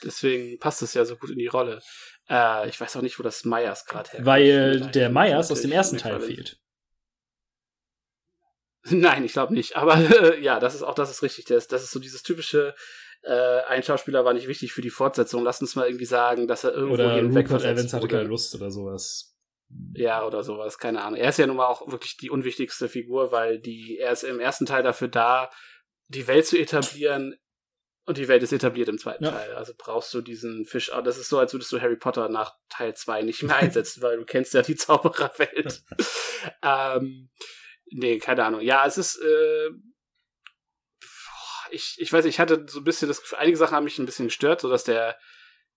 Deswegen 0.03 0.59
passt 0.59 0.81
es 0.81 0.93
ja 0.93 1.05
so 1.05 1.15
gut 1.15 1.29
in 1.29 1.37
die 1.37 1.47
Rolle. 1.47 1.81
Äh, 2.29 2.67
ich 2.69 2.79
weiß 2.79 2.97
auch 2.97 3.01
nicht, 3.01 3.19
wo 3.19 3.23
das 3.23 3.45
Meyers 3.45 3.85
gerade 3.85 4.09
herkommt. 4.09 4.25
Weil 4.25 4.81
der 4.91 5.09
Meyers 5.09 5.51
aus 5.51 5.61
dem 5.61 5.71
ersten 5.71 5.97
Teil 5.97 6.19
fehlt. 6.19 6.59
Nein, 8.89 9.23
ich 9.23 9.33
glaube 9.33 9.53
nicht. 9.53 9.75
Aber 9.75 9.95
äh, 9.95 10.41
ja, 10.41 10.59
das 10.59 10.75
ist 10.75 10.83
auch 10.83 10.95
das 10.95 11.11
ist 11.11 11.21
richtig. 11.21 11.45
Das, 11.45 11.67
das 11.67 11.83
ist 11.83 11.91
so 11.91 11.99
dieses 11.99 12.23
typische, 12.23 12.73
äh, 13.21 13.61
ein 13.67 13.83
Schauspieler 13.83 14.25
war 14.25 14.33
nicht 14.33 14.47
wichtig 14.47 14.73
für 14.73 14.81
die 14.81 14.89
Fortsetzung. 14.89 15.43
Lass 15.43 15.61
uns 15.61 15.75
mal 15.75 15.85
irgendwie 15.85 16.05
sagen, 16.05 16.47
dass 16.47 16.63
er 16.63 16.73
irgendwo 16.73 16.95
Oder 16.95 17.15
hin 17.15 17.27
Rupert 17.35 17.63
Evans 17.63 17.93
hatte 17.93 18.07
keine 18.07 18.23
Lust 18.23 18.55
oder 18.55 18.71
sowas. 18.71 19.35
Ja, 19.93 20.25
oder 20.25 20.43
sowas, 20.43 20.77
keine 20.77 21.01
Ahnung. 21.01 21.19
Er 21.19 21.29
ist 21.29 21.39
ja 21.39 21.47
nun 21.47 21.57
mal 21.57 21.67
auch 21.67 21.91
wirklich 21.91 22.17
die 22.17 22.29
unwichtigste 22.29 22.87
Figur, 22.87 23.31
weil 23.31 23.59
die, 23.59 23.97
er 23.97 24.11
ist 24.11 24.23
im 24.23 24.39
ersten 24.39 24.65
Teil 24.65 24.83
dafür 24.83 25.09
da, 25.09 25.51
die 26.07 26.27
Welt 26.27 26.45
zu 26.45 26.57
etablieren 26.57 27.35
und 28.05 28.17
die 28.17 28.27
Welt 28.27 28.41
ist 28.41 28.51
etabliert 28.51 28.89
im 28.89 28.97
zweiten 28.97 29.25
Ja. 29.25 29.31
Teil. 29.31 29.53
Also 29.53 29.73
brauchst 29.77 30.13
du 30.13 30.21
diesen 30.21 30.65
Fisch. 30.65 30.91
Das 31.03 31.17
ist 31.17 31.29
so, 31.29 31.39
als 31.39 31.53
würdest 31.53 31.71
du 31.71 31.79
Harry 31.79 31.97
Potter 31.97 32.29
nach 32.29 32.55
Teil 32.69 32.95
2 32.95 33.21
nicht 33.21 33.43
mehr 33.43 33.57
einsetzen, 33.57 34.01
weil 34.01 34.17
du 34.17 34.25
kennst 34.25 34.53
ja 34.53 34.61
die 34.61 34.75
Zaubererwelt. 34.75 35.83
ähm, 36.63 37.29
nee, 37.91 38.17
keine 38.17 38.43
Ahnung. 38.45 38.61
Ja, 38.61 38.85
es 38.85 38.97
ist, 38.97 39.21
äh, 39.21 39.69
ich, 41.69 41.95
ich 41.99 42.11
weiß, 42.11 42.25
ich 42.25 42.39
hatte 42.39 42.65
so 42.67 42.79
ein 42.79 42.83
bisschen 42.83 43.07
das 43.07 43.21
Gefühl, 43.21 43.37
einige 43.37 43.57
Sachen 43.57 43.75
haben 43.75 43.83
mich 43.83 43.97
ein 43.99 44.05
bisschen 44.05 44.27
gestört, 44.27 44.61
so 44.61 44.69
dass 44.69 44.83
der, 44.83 45.17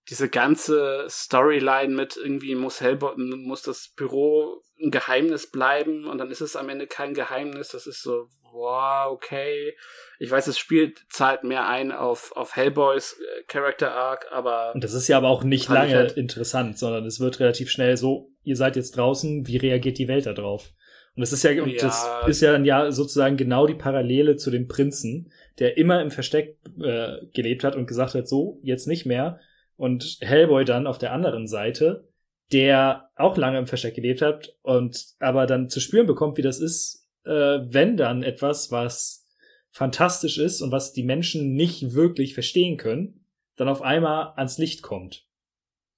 diese 0.09 0.29
ganze 0.29 1.05
Storyline 1.09 1.93
mit 1.93 2.17
irgendwie 2.17 2.55
muss 2.55 2.81
Hellboy, 2.81 3.15
muss 3.17 3.61
das 3.63 3.93
Büro 3.95 4.61
ein 4.81 4.91
Geheimnis 4.91 5.49
bleiben 5.49 6.05
und 6.05 6.17
dann 6.17 6.29
ist 6.31 6.41
es 6.41 6.55
am 6.55 6.69
Ende 6.69 6.85
kein 6.87 7.13
Geheimnis. 7.13 7.69
Das 7.69 7.87
ist 7.87 8.03
so, 8.03 8.27
wow, 8.51 9.11
okay. 9.11 9.75
Ich 10.19 10.29
weiß, 10.29 10.45
das 10.45 10.57
Spiel 10.59 10.93
zahlt 11.09 11.43
mehr 11.43 11.67
ein 11.67 11.91
auf, 11.91 12.31
auf 12.35 12.55
Hellboys 12.55 13.13
äh, 13.19 13.43
Character 13.47 13.91
Arc, 13.93 14.27
aber 14.31 14.73
Und 14.75 14.83
das 14.83 14.93
ist 14.93 15.07
ja 15.07 15.17
aber 15.17 15.29
auch 15.29 15.43
nicht 15.43 15.69
lange 15.69 15.95
halt- 15.95 16.13
interessant, 16.17 16.77
sondern 16.77 17.05
es 17.05 17.19
wird 17.19 17.39
relativ 17.39 17.69
schnell 17.71 17.97
so, 17.97 18.29
ihr 18.43 18.55
seid 18.55 18.75
jetzt 18.75 18.95
draußen, 18.97 19.47
wie 19.47 19.57
reagiert 19.57 19.97
die 19.97 20.07
Welt 20.07 20.25
da 20.25 20.33
drauf? 20.33 20.71
Und 21.15 21.21
das 21.21 21.31
ist 21.31 21.43
ja, 21.43 21.51
und 21.63 21.69
Ja. 21.69 21.81
das 21.81 22.05
ist 22.27 22.41
ja 22.41 22.51
dann 22.51 22.65
ja 22.65 22.91
sozusagen 22.91 23.37
genau 23.37 23.65
die 23.67 23.73
Parallele 23.75 24.35
zu 24.35 24.51
dem 24.51 24.67
Prinzen, 24.67 25.31
der 25.59 25.77
immer 25.77 26.01
im 26.01 26.11
Versteck 26.11 26.57
äh, 26.81 27.25
gelebt 27.33 27.63
hat 27.63 27.75
und 27.77 27.87
gesagt 27.87 28.13
hat, 28.13 28.27
so, 28.27 28.59
jetzt 28.61 28.87
nicht 28.87 29.05
mehr. 29.05 29.39
Und 29.77 30.17
Hellboy 30.21 30.65
dann 30.65 30.87
auf 30.87 30.97
der 30.97 31.11
anderen 31.11 31.47
Seite, 31.47 32.07
der 32.51 33.09
auch 33.15 33.37
lange 33.37 33.57
im 33.57 33.67
Versteck 33.67 33.95
gelebt 33.95 34.21
hat 34.21 34.55
und 34.61 35.05
aber 35.19 35.45
dann 35.47 35.69
zu 35.69 35.79
spüren 35.79 36.07
bekommt, 36.07 36.37
wie 36.37 36.41
das 36.43 36.59
ist, 36.59 37.07
äh, 37.25 37.31
wenn 37.31 37.97
dann 37.97 38.23
etwas, 38.23 38.71
was 38.71 39.27
fantastisch 39.71 40.37
ist 40.37 40.61
und 40.61 40.71
was 40.71 40.93
die 40.93 41.03
Menschen 41.03 41.53
nicht 41.53 41.93
wirklich 41.93 42.33
verstehen 42.33 42.77
können, 42.77 43.25
dann 43.57 43.67
auf 43.67 43.81
einmal 43.81 44.33
ans 44.37 44.57
Licht 44.57 44.81
kommt. 44.81 45.25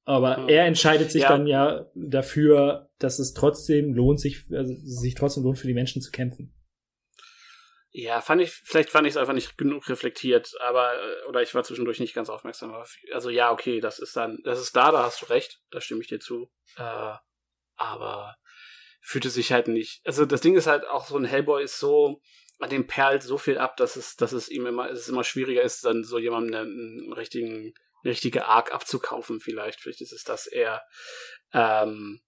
Aber 0.06 0.38
Hm. 0.38 0.50
er 0.50 0.66
entscheidet 0.66 1.12
sich 1.12 1.24
Ja. 1.24 1.30
dann 1.30 1.48
ja 1.48 1.86
dafür, 1.94 2.90
dass 2.98 3.20
es 3.20 3.34
trotzdem 3.34 3.94
lohnt, 3.94 4.20
sich, 4.20 4.46
also 4.52 4.74
sich 4.84 5.16
trotzdem 5.16 5.44
lohnt, 5.44 5.60
für 5.60 5.68
die 5.68 5.74
Menschen 5.74 6.02
zu 6.02 6.12
kämpfen. 6.12 6.54
Ja, 8.00 8.22
fand 8.22 8.44
ich, 8.44 8.52
vielleicht 8.52 8.92
fand 8.92 9.08
ich 9.08 9.14
es 9.14 9.18
einfach 9.18 9.34
nicht 9.34 9.58
genug 9.58 9.90
reflektiert, 9.90 10.54
aber, 10.60 10.94
äh, 10.94 11.24
oder 11.30 11.42
ich 11.42 11.56
war 11.56 11.64
zwischendurch 11.64 12.00
nicht 12.00 12.14
ganz 12.14 12.30
aufmerksam. 12.30 12.72
Also 13.12 13.32
ja, 13.32 13.52
okay, 13.52 13.80
das 13.80 13.98
ist 13.98 14.16
dann, 14.16 14.38
das 14.44 14.60
ist 14.62 14.76
da, 14.76 14.92
da 14.92 15.02
hast 15.02 15.24
du 15.24 15.26
recht, 15.26 15.62
da 15.72 15.82
stimme 15.82 16.02
ich 16.02 16.08
dir 16.08 16.20
zu. 16.20 16.48
Äh, 16.76 17.16
aber 17.76 18.38
fühlte 19.02 19.32
sich 19.32 19.52
halt 19.52 19.68
nicht. 19.68 20.06
Also 20.06 20.28
das 20.28 20.42
Ding 20.42 20.56
ist 20.56 20.68
halt 20.68 20.86
auch 20.86 21.08
so 21.08 21.18
ein 21.18 21.26
Hellboy 21.26 21.64
ist 21.64 21.80
so, 21.80 22.22
an 22.60 22.70
dem 22.70 22.86
perlt 22.86 23.24
so 23.24 23.40
viel 23.40 23.58
ab, 23.58 23.78
dass 23.78 23.96
es, 23.96 24.16
dass 24.16 24.32
es 24.32 24.48
ihm 24.48 24.68
immer, 24.68 24.92
es 24.92 25.10
immer 25.10 25.24
schwieriger 25.24 25.64
ist, 25.64 25.84
dann 25.84 26.04
so 26.04 26.20
jemandem 26.20 26.54
einen, 26.54 27.00
einen 27.02 27.14
richtigen, 27.14 27.74
eine 28.04 28.12
richtige 28.12 28.46
Arc 28.46 28.76
abzukaufen, 28.76 29.40
vielleicht. 29.40 29.82
Vielleicht 29.82 30.02
ist 30.02 30.14
es 30.14 30.24
das 30.24 30.46
eher. 30.46 30.84
Ähm, 31.52 32.22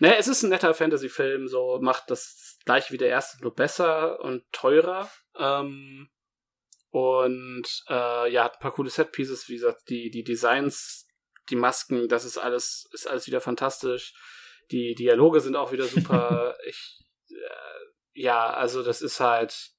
naja, 0.00 0.16
es 0.18 0.28
ist 0.28 0.42
ein 0.42 0.50
netter 0.50 0.74
Fantasy-Film, 0.74 1.48
so 1.48 1.78
macht 1.80 2.10
das 2.10 2.58
gleich 2.64 2.92
wie 2.92 2.98
der 2.98 3.08
erste, 3.08 3.42
nur 3.42 3.54
besser 3.54 4.20
und 4.20 4.44
teurer. 4.52 5.10
Ähm, 5.36 6.10
und 6.90 7.66
äh, 7.88 8.30
ja, 8.30 8.44
hat 8.44 8.56
ein 8.56 8.60
paar 8.60 8.72
coole 8.72 8.90
Set-Pieces, 8.90 9.48
wie 9.48 9.54
gesagt, 9.54 9.88
die, 9.88 10.10
die 10.10 10.24
Designs, 10.24 11.06
die 11.48 11.56
Masken, 11.56 12.08
das 12.08 12.24
ist 12.24 12.38
alles, 12.38 12.88
ist 12.92 13.08
alles 13.08 13.26
wieder 13.26 13.40
fantastisch. 13.40 14.14
Die 14.70 14.94
Dialoge 14.94 15.40
sind 15.40 15.56
auch 15.56 15.72
wieder 15.72 15.84
super. 15.84 16.56
ich, 16.66 17.00
äh, 17.30 18.20
ja, 18.20 18.52
also 18.52 18.82
das 18.82 19.00
ist 19.00 19.20
halt, 19.20 19.72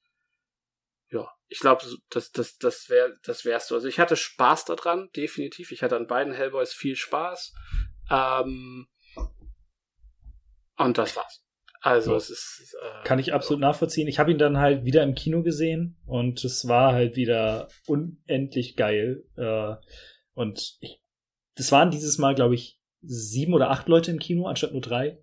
ja, 1.09 1.31
ich 1.47 1.59
glaube, 1.59 1.85
das, 2.09 2.31
das, 2.31 2.57
das 2.57 2.89
wär, 2.89 3.15
das 3.23 3.45
wärst 3.45 3.69
du. 3.69 3.75
Also 3.75 3.87
ich 3.87 3.99
hatte 3.99 4.15
Spaß 4.15 4.65
daran, 4.65 5.09
definitiv. 5.15 5.71
Ich 5.71 5.83
hatte 5.83 5.95
an 5.95 6.07
beiden 6.07 6.33
Hellboys 6.33 6.73
viel 6.73 6.95
Spaß. 6.95 7.53
Ähm, 8.09 8.87
und 10.77 10.97
das 10.97 11.15
war's. 11.15 11.41
Also 11.81 12.11
Ja. 12.11 12.17
es 12.17 12.29
ist. 12.29 12.75
Äh, 12.81 13.03
Kann 13.03 13.19
ich 13.19 13.33
absolut 13.33 13.59
nachvollziehen. 13.59 14.07
Ich 14.07 14.17
habe 14.19 14.31
ihn 14.31 14.37
dann 14.37 14.57
halt 14.57 14.85
wieder 14.85 15.03
im 15.03 15.15
Kino 15.15 15.43
gesehen 15.43 15.97
und 16.05 16.43
es 16.45 16.67
war 16.67 16.93
halt 16.93 17.15
wieder 17.17 17.67
unendlich 17.87 18.75
geil. 18.77 19.25
Äh, 19.35 19.75
und 20.33 20.77
ich, 20.79 21.01
das 21.55 21.71
waren 21.71 21.91
dieses 21.91 22.17
Mal, 22.17 22.35
glaube 22.35 22.55
ich, 22.55 22.79
sieben 23.01 23.53
oder 23.53 23.69
acht 23.69 23.87
Leute 23.89 24.11
im 24.11 24.19
Kino, 24.19 24.47
anstatt 24.47 24.71
nur 24.71 24.81
drei. 24.81 25.19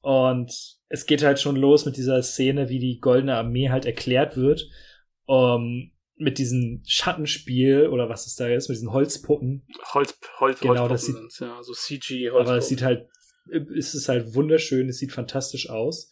Und 0.00 0.52
es 0.88 1.06
geht 1.06 1.22
halt 1.22 1.40
schon 1.40 1.56
los 1.56 1.84
mit 1.86 1.96
dieser 1.96 2.22
Szene, 2.22 2.68
wie 2.68 2.80
die 2.80 2.98
Goldene 2.98 3.36
Armee 3.36 3.70
halt 3.70 3.84
erklärt 3.86 4.36
wird. 4.36 4.68
Um, 5.24 5.92
mit 6.16 6.38
diesem 6.38 6.82
Schattenspiel 6.86 7.86
oder 7.88 8.08
was 8.08 8.26
es 8.26 8.34
da 8.34 8.46
ist, 8.48 8.68
mit 8.68 8.76
diesen 8.76 8.92
Holzpuppen. 8.92 9.66
Holz, 9.94 10.18
Holz, 10.40 10.60
Genau, 10.60 10.88
das 10.88 11.02
Holzpuppen 11.04 11.30
sieht- 11.30 11.36
sind's, 11.36 11.38
ja, 11.40 11.62
so 11.62 11.72
CG 11.72 12.30
Holz. 12.30 12.48
Aber 12.48 12.58
es 12.58 12.68
sieht 12.68 12.82
halt, 12.82 13.08
es 13.50 13.94
ist 13.94 14.08
halt 14.08 14.34
wunderschön, 14.34 14.88
es 14.88 14.98
sieht 14.98 15.12
fantastisch 15.12 15.68
aus. 15.70 16.10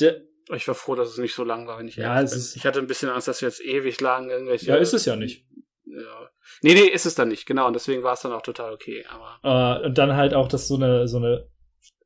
Der, 0.00 0.20
Ich 0.54 0.68
war 0.68 0.74
froh, 0.76 0.94
dass 0.94 1.08
es 1.08 1.18
nicht 1.18 1.34
so 1.34 1.42
lang 1.44 1.66
war, 1.66 1.78
wenn 1.78 1.88
ich 1.88 1.96
Ja, 1.96 2.20
es 2.22 2.30
bin. 2.30 2.38
ist- 2.38 2.56
Ich 2.56 2.64
hatte 2.66 2.78
ein 2.78 2.86
bisschen 2.86 3.08
Angst, 3.08 3.26
dass 3.28 3.40
wir 3.42 3.48
jetzt 3.48 3.64
ewig 3.64 4.00
lang 4.00 4.30
irgendwelche. 4.30 4.66
ja, 4.66 4.76
ist 4.76 4.92
es 4.92 5.04
ja 5.04 5.16
nicht. 5.16 5.44
Ja. 5.86 6.30
Nee, 6.62 6.74
nee, 6.74 6.86
ist 6.88 7.06
es 7.06 7.14
dann 7.16 7.28
nicht, 7.28 7.46
genau. 7.46 7.66
Und 7.66 7.72
deswegen 7.72 8.02
war 8.02 8.12
es 8.14 8.20
dann 8.20 8.32
auch 8.32 8.42
total 8.42 8.72
okay. 8.72 9.04
Aber 9.08 9.80
Äh, 9.82 9.86
und 9.86 9.98
dann 9.98 10.14
halt 10.14 10.34
auch 10.34 10.46
das 10.48 10.68
so 10.68 10.76
eine, 10.76 11.08
so 11.08 11.16
eine 11.16 11.48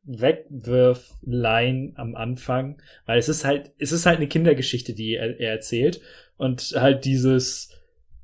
Wegwirf-Line 0.04 1.92
am 1.96 2.14
Anfang, 2.14 2.80
weil 3.06 3.18
es 3.18 3.28
ist 3.28 3.44
halt, 3.44 3.72
es 3.78 3.92
ist 3.92 4.06
halt 4.06 4.16
eine 4.18 4.28
Kindergeschichte, 4.28 4.94
die 4.94 5.14
er, 5.14 5.38
er 5.38 5.52
erzählt. 5.52 6.00
Und 6.36 6.74
halt 6.76 7.04
dieses, 7.04 7.70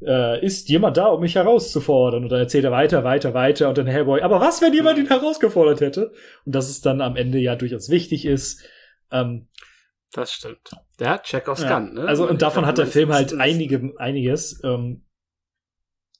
äh, 0.02 0.44
ist 0.44 0.68
jemand 0.68 0.96
da, 0.96 1.06
um 1.06 1.20
mich 1.20 1.34
herauszufordern? 1.34 2.24
Und 2.24 2.30
dann 2.30 2.40
erzählt 2.40 2.64
er 2.64 2.72
weiter, 2.72 3.04
weiter, 3.04 3.34
weiter 3.34 3.68
und 3.68 3.78
dann 3.78 3.86
Hellboy, 3.86 4.22
aber 4.22 4.40
was, 4.40 4.60
wenn 4.62 4.74
jemand 4.74 4.98
ihn 4.98 5.08
herausgefordert 5.08 5.80
hätte? 5.80 6.12
Und 6.44 6.54
dass 6.54 6.68
es 6.68 6.80
dann 6.80 7.00
am 7.00 7.16
Ende 7.16 7.38
ja 7.38 7.56
durchaus 7.56 7.90
wichtig 7.90 8.24
ist. 8.24 8.62
Ähm, 9.10 9.48
das 10.12 10.32
stimmt. 10.32 10.70
Der 10.98 11.10
hat 11.10 11.24
Chekhovs 11.24 11.62
ja, 11.62 11.78
Gun, 11.78 11.94
ne? 11.94 12.02
Also, 12.02 12.28
und 12.28 12.42
davon 12.42 12.64
hat 12.64 12.78
der 12.78 12.86
Film 12.86 13.12
halt 13.12 13.34
einige, 13.34 13.92
einiges. 13.98 14.60
Ähm, 14.64 15.02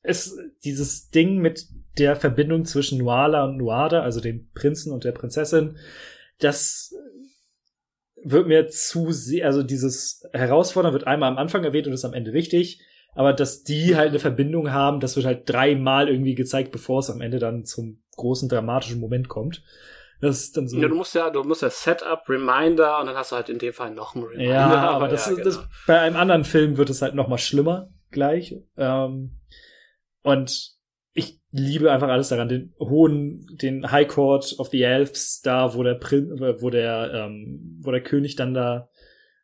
es, 0.02 0.38
dieses 0.64 1.10
Ding 1.10 1.38
mit 1.38 1.66
der 1.98 2.16
Verbindung 2.16 2.64
zwischen 2.64 2.98
Nuala 2.98 3.44
und 3.44 3.56
Nuada, 3.56 4.02
also 4.02 4.20
dem 4.20 4.50
Prinzen 4.52 4.92
und 4.92 5.04
der 5.04 5.12
Prinzessin, 5.12 5.78
das 6.38 6.94
wird 8.22 8.48
mir 8.48 8.68
zu 8.68 9.12
sehr, 9.12 9.46
also 9.46 9.62
dieses 9.62 10.28
Herausfordern 10.32 10.92
wird 10.92 11.06
einmal 11.06 11.30
am 11.30 11.38
Anfang 11.38 11.64
erwähnt 11.64 11.86
und 11.86 11.92
ist 11.92 12.04
am 12.04 12.12
Ende 12.12 12.32
wichtig, 12.32 12.80
aber 13.16 13.32
dass 13.32 13.64
die 13.64 13.96
halt 13.96 14.10
eine 14.10 14.18
Verbindung 14.18 14.72
haben, 14.72 15.00
das 15.00 15.16
wird 15.16 15.24
halt 15.24 15.48
dreimal 15.50 16.08
irgendwie 16.08 16.34
gezeigt, 16.34 16.70
bevor 16.70 17.00
es 17.00 17.10
am 17.10 17.22
Ende 17.22 17.38
dann 17.38 17.64
zum 17.64 18.02
großen 18.14 18.48
dramatischen 18.48 19.00
Moment 19.00 19.28
kommt. 19.28 19.64
Das 20.20 20.40
ist 20.40 20.56
dann 20.56 20.68
so. 20.68 20.78
Ja, 20.78 20.88
du 20.88 20.94
musst 20.94 21.14
ja, 21.14 21.30
du 21.30 21.42
musst 21.42 21.62
ja 21.62 21.70
Setup, 21.70 22.28
Reminder 22.28 23.00
und 23.00 23.06
dann 23.06 23.16
hast 23.16 23.32
du 23.32 23.36
halt 23.36 23.48
in 23.48 23.58
dem 23.58 23.72
Fall 23.72 23.90
noch 23.90 24.14
einen 24.14 24.24
Reminder. 24.24 24.52
Ja, 24.54 24.90
aber 24.90 25.08
das, 25.08 25.26
ja, 25.26 25.32
ist, 25.32 25.46
das 25.46 25.56
genau. 25.56 25.68
bei 25.86 25.98
einem 25.98 26.16
anderen 26.16 26.44
Film 26.44 26.76
wird 26.76 26.90
es 26.90 27.00
halt 27.00 27.14
noch 27.14 27.26
mal 27.26 27.38
schlimmer 27.38 27.88
gleich. 28.10 28.54
Ähm, 28.76 29.40
und 30.22 30.72
ich 31.14 31.40
liebe 31.50 31.90
einfach 31.90 32.08
alles 32.08 32.28
daran, 32.28 32.48
den 32.48 32.74
hohen, 32.78 33.46
den 33.50 33.90
High 33.90 34.08
Court 34.08 34.56
of 34.58 34.68
the 34.68 34.82
Elves, 34.82 35.40
da 35.40 35.74
wo 35.74 35.82
der 35.82 35.94
Prin 35.94 36.38
wo 36.60 36.68
der, 36.68 37.12
ähm, 37.14 37.80
wo 37.80 37.90
der 37.90 38.02
König 38.02 38.36
dann 38.36 38.52
da 38.52 38.90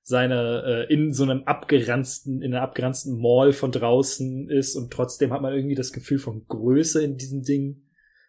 seine 0.02 0.86
äh, 0.88 0.92
in 0.92 1.12
so 1.12 1.22
einem 1.22 1.44
abgeranzten, 1.44 2.42
in 2.42 2.52
einer 2.52 2.62
abgeranzten 2.62 3.20
Mall 3.20 3.52
von 3.52 3.70
draußen 3.70 4.50
ist 4.50 4.74
und 4.74 4.92
trotzdem 4.92 5.32
hat 5.32 5.42
man 5.42 5.54
irgendwie 5.54 5.76
das 5.76 5.92
Gefühl 5.92 6.18
von 6.18 6.44
Größe 6.46 7.02
in 7.02 7.16
diesem 7.16 7.42
Ding 7.42 7.88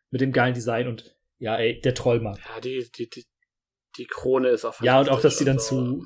mit 0.10 0.22
dem 0.22 0.32
geilen 0.32 0.54
Design 0.54 0.88
und 0.88 1.16
ja, 1.40 1.58
ey, 1.58 1.82
der 1.82 1.96
Trollmann. 1.96 2.38
Ja, 2.38 2.62
die, 2.62 2.88
die, 2.96 3.10
die, 3.10 3.26
die 3.98 4.06
Krone 4.06 4.50
ist 4.50 4.66
auch 4.66 4.80
Ja, 4.82 5.00
und 5.00 5.10
auch, 5.10 5.20
dass 5.20 5.38
die 5.38 5.46
dann 5.46 5.60
zu, 5.60 6.06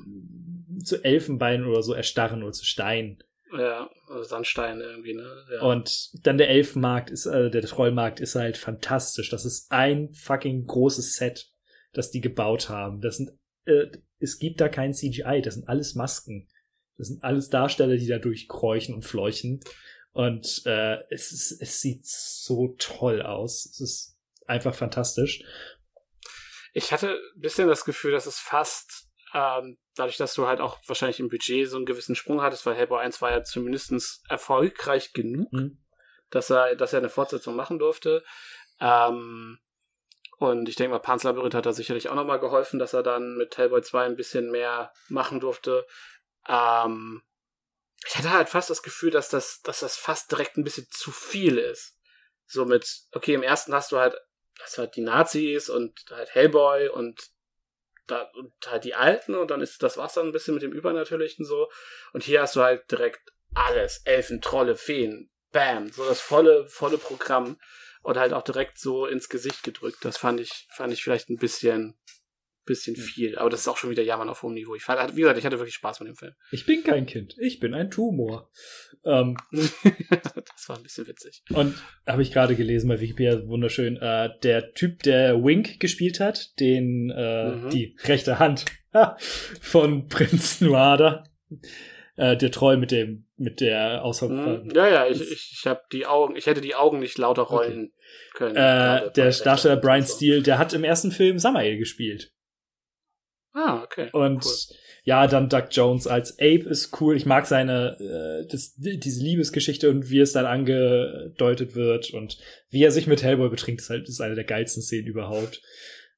zu 0.82 1.04
Elfenbein 1.04 1.64
oder 1.64 1.82
so 1.82 1.92
erstarren 1.92 2.42
oder 2.42 2.52
zu 2.52 2.64
Stein. 2.64 3.22
Ja, 3.52 3.88
also 4.08 4.22
Sandstein 4.24 4.80
irgendwie, 4.80 5.14
ne? 5.14 5.44
Ja. 5.52 5.62
Und 5.62 6.10
dann 6.26 6.38
der 6.38 6.50
Elfenmarkt 6.50 7.10
ist, 7.10 7.26
äh, 7.26 7.50
der 7.50 7.62
Trollmarkt 7.62 8.20
ist 8.20 8.34
halt 8.34 8.56
fantastisch. 8.58 9.30
Das 9.30 9.44
ist 9.44 9.70
ein 9.70 10.12
fucking 10.12 10.66
großes 10.66 11.14
Set, 11.14 11.50
das 11.92 12.10
die 12.10 12.20
gebaut 12.20 12.68
haben. 12.68 13.00
Das 13.00 13.16
sind, 13.16 13.30
äh, 13.64 13.86
es 14.20 14.38
gibt 14.38 14.60
da 14.60 14.68
kein 14.68 14.92
CGI, 14.94 15.42
das 15.42 15.54
sind 15.54 15.68
alles 15.68 15.94
Masken. 15.94 16.48
Das 16.96 17.08
sind 17.08 17.22
alles 17.22 17.48
Darsteller, 17.48 17.96
die 17.96 18.08
da 18.08 18.18
durchkräuchen 18.18 18.94
und 18.94 19.02
fleuchen. 19.04 19.60
Und 20.12 20.62
äh, 20.66 20.98
es, 21.10 21.30
ist, 21.30 21.62
es 21.62 21.80
sieht 21.80 22.04
so 22.04 22.74
toll 22.78 23.22
aus. 23.22 23.66
Es 23.66 23.80
ist 23.80 24.18
einfach 24.46 24.74
fantastisch. 24.74 25.44
Ich 26.72 26.92
hatte 26.92 27.12
ein 27.36 27.40
bisschen 27.40 27.68
das 27.68 27.84
Gefühl, 27.84 28.12
dass 28.12 28.26
es 28.26 28.38
fast, 28.38 29.08
ähm, 29.32 29.78
dadurch, 29.94 30.16
dass 30.16 30.34
du 30.34 30.46
halt 30.46 30.60
auch 30.60 30.78
wahrscheinlich 30.86 31.20
im 31.20 31.28
Budget 31.28 31.68
so 31.68 31.76
einen 31.76 31.86
gewissen 31.86 32.16
Sprung 32.16 32.40
hattest, 32.42 32.66
weil 32.66 32.74
Hellboy 32.74 33.00
1 33.00 33.22
war 33.22 33.30
ja 33.30 33.44
zumindest 33.44 34.22
erfolgreich 34.28 35.12
genug, 35.12 35.52
Mhm. 35.52 35.78
dass 36.30 36.50
er, 36.50 36.74
dass 36.74 36.92
er 36.92 36.98
eine 36.98 37.10
Fortsetzung 37.10 37.54
machen 37.54 37.78
durfte. 37.78 38.24
Ähm, 38.80 39.58
und 40.38 40.68
ich 40.68 40.76
denke 40.76 40.92
mal, 40.92 41.00
Pan's 41.00 41.24
Labyrinth 41.24 41.54
hat 41.54 41.66
da 41.66 41.72
sicherlich 41.72 42.08
auch 42.08 42.14
nochmal 42.14 42.38
geholfen, 42.38 42.78
dass 42.78 42.92
er 42.92 43.02
dann 43.02 43.36
mit 43.36 43.58
Hellboy 43.58 43.82
2 43.82 44.04
ein 44.04 44.16
bisschen 44.16 44.50
mehr 44.50 44.92
machen 45.08 45.40
durfte. 45.40 45.86
Ähm, 46.48 47.22
ich 48.06 48.16
hatte 48.16 48.30
halt 48.30 48.48
fast 48.48 48.70
das 48.70 48.82
Gefühl, 48.82 49.10
dass 49.10 49.28
das, 49.28 49.60
dass 49.62 49.80
das 49.80 49.96
fast 49.96 50.30
direkt 50.30 50.56
ein 50.56 50.64
bisschen 50.64 50.86
zu 50.90 51.10
viel 51.10 51.58
ist. 51.58 51.96
So 52.46 52.64
mit, 52.64 52.88
okay, 53.12 53.34
im 53.34 53.42
ersten 53.42 53.74
hast 53.74 53.90
du 53.90 53.98
halt, 53.98 54.14
hast 54.60 54.78
du 54.78 54.82
halt 54.82 54.94
die 54.94 55.02
Nazis 55.02 55.68
und 55.68 55.98
halt 56.10 56.32
Hellboy 56.34 56.88
und 56.88 57.20
da, 58.06 58.22
und 58.34 58.52
halt 58.66 58.84
die 58.84 58.94
Alten 58.94 59.34
und 59.34 59.50
dann 59.50 59.60
ist, 59.60 59.82
das 59.82 59.94
dann 59.96 60.26
ein 60.26 60.32
bisschen 60.32 60.54
mit 60.54 60.62
dem 60.62 60.72
Übernatürlichen 60.72 61.44
so. 61.44 61.68
Und 62.12 62.22
hier 62.22 62.42
hast 62.42 62.54
du 62.54 62.62
halt 62.62 62.90
direkt 62.90 63.20
alles. 63.54 64.02
Elfen, 64.04 64.40
Trolle, 64.40 64.76
Feen, 64.76 65.30
bam, 65.50 65.90
so 65.90 66.04
das 66.04 66.20
volle, 66.20 66.68
volle 66.68 66.96
Programm 66.96 67.58
und 68.02 68.16
halt 68.16 68.32
auch 68.32 68.42
direkt 68.42 68.78
so 68.78 69.06
ins 69.06 69.28
Gesicht 69.28 69.62
gedrückt. 69.62 69.98
Das 70.02 70.16
fand 70.16 70.40
ich, 70.40 70.66
fand 70.70 70.92
ich 70.92 71.02
vielleicht 71.02 71.28
ein 71.30 71.36
bisschen, 71.36 71.94
bisschen 72.64 72.96
viel. 72.96 73.38
Aber 73.38 73.48
das 73.48 73.60
ist 73.60 73.68
auch 73.68 73.78
schon 73.78 73.88
wieder 73.90 74.02
Jammern 74.02 74.28
auf 74.28 74.42
hohem 74.42 74.52
Niveau. 74.54 74.74
Ich 74.74 74.82
fand, 74.82 75.16
wie 75.16 75.22
gesagt, 75.22 75.38
ich 75.38 75.46
hatte 75.46 75.58
wirklich 75.58 75.74
Spaß 75.74 76.00
mit 76.00 76.08
dem 76.08 76.16
Film. 76.16 76.34
Ich 76.50 76.66
bin 76.66 76.84
kein 76.84 77.06
Kind, 77.06 77.34
ich 77.38 77.60
bin 77.60 77.72
ein 77.74 77.90
Tumor. 77.90 78.50
Ähm, 79.04 79.36
das 79.52 80.68
war 80.68 80.76
ein 80.76 80.82
bisschen 80.82 81.06
witzig. 81.06 81.42
Und 81.50 81.74
habe 82.06 82.22
ich 82.22 82.30
gerade 82.32 82.56
gelesen 82.56 82.88
bei 82.88 83.00
Wikipedia, 83.00 83.46
wunderschön, 83.48 83.96
äh, 83.96 84.30
der 84.42 84.72
Typ, 84.74 85.02
der 85.02 85.42
Wink 85.42 85.80
gespielt 85.80 86.20
hat, 86.20 86.58
den 86.60 87.10
äh, 87.10 87.48
Mhm. 87.56 87.70
die 87.70 87.96
rechte 88.04 88.38
Hand 88.38 88.64
von 89.60 90.08
Prinz 90.08 90.60
Nuada, 90.60 91.24
äh, 92.18 92.36
der 92.36 92.50
Troll 92.50 92.76
mit 92.76 92.90
dem 92.90 93.24
mit 93.36 93.60
der 93.60 94.04
Aushauptfall. 94.04 94.64
Mhm. 94.64 94.70
Ja, 94.74 94.88
ja, 94.88 95.06
ich, 95.06 95.20
ich, 95.20 95.58
ich 95.60 95.66
habe 95.66 95.80
die 95.92 96.06
Augen, 96.06 96.36
ich 96.36 96.46
hätte 96.46 96.60
die 96.60 96.74
Augen 96.74 96.98
nicht 96.98 97.16
lauter 97.16 97.42
rollen 97.42 97.92
können. 98.34 98.56
Äh, 98.56 99.12
der 99.12 99.30
Darsteller 99.32 99.76
Brian 99.76 100.04
so. 100.04 100.16
Steele, 100.16 100.42
der 100.42 100.58
hat 100.58 100.72
im 100.72 100.84
ersten 100.84 101.12
Film 101.12 101.38
Samael 101.38 101.78
gespielt. 101.78 102.32
Ah, 103.52 103.82
okay. 103.82 104.10
Und 104.12 104.44
Cool. 104.44 104.76
ja, 105.04 105.26
dann 105.26 105.48
Doug 105.48 105.68
Jones 105.70 106.06
als 106.06 106.32
Ape 106.38 106.68
ist 106.68 107.00
cool. 107.00 107.16
Ich 107.16 107.26
mag 107.26 107.46
seine, 107.46 107.96
äh, 108.00 108.48
das, 108.50 108.74
diese 108.76 109.22
Liebesgeschichte 109.22 109.88
und 109.88 110.10
wie 110.10 110.20
es 110.20 110.32
dann 110.32 110.46
angedeutet 110.46 111.74
wird 111.76 112.10
und 112.10 112.38
wie 112.70 112.82
er 112.82 112.90
sich 112.90 113.06
mit 113.06 113.22
Hellboy 113.22 113.48
betrinkt, 113.48 113.80
ist 113.80 113.90
halt 113.90 114.08
ist 114.08 114.20
eine 114.20 114.34
der 114.34 114.44
geilsten 114.44 114.82
Szenen 114.82 115.06
überhaupt. 115.06 115.62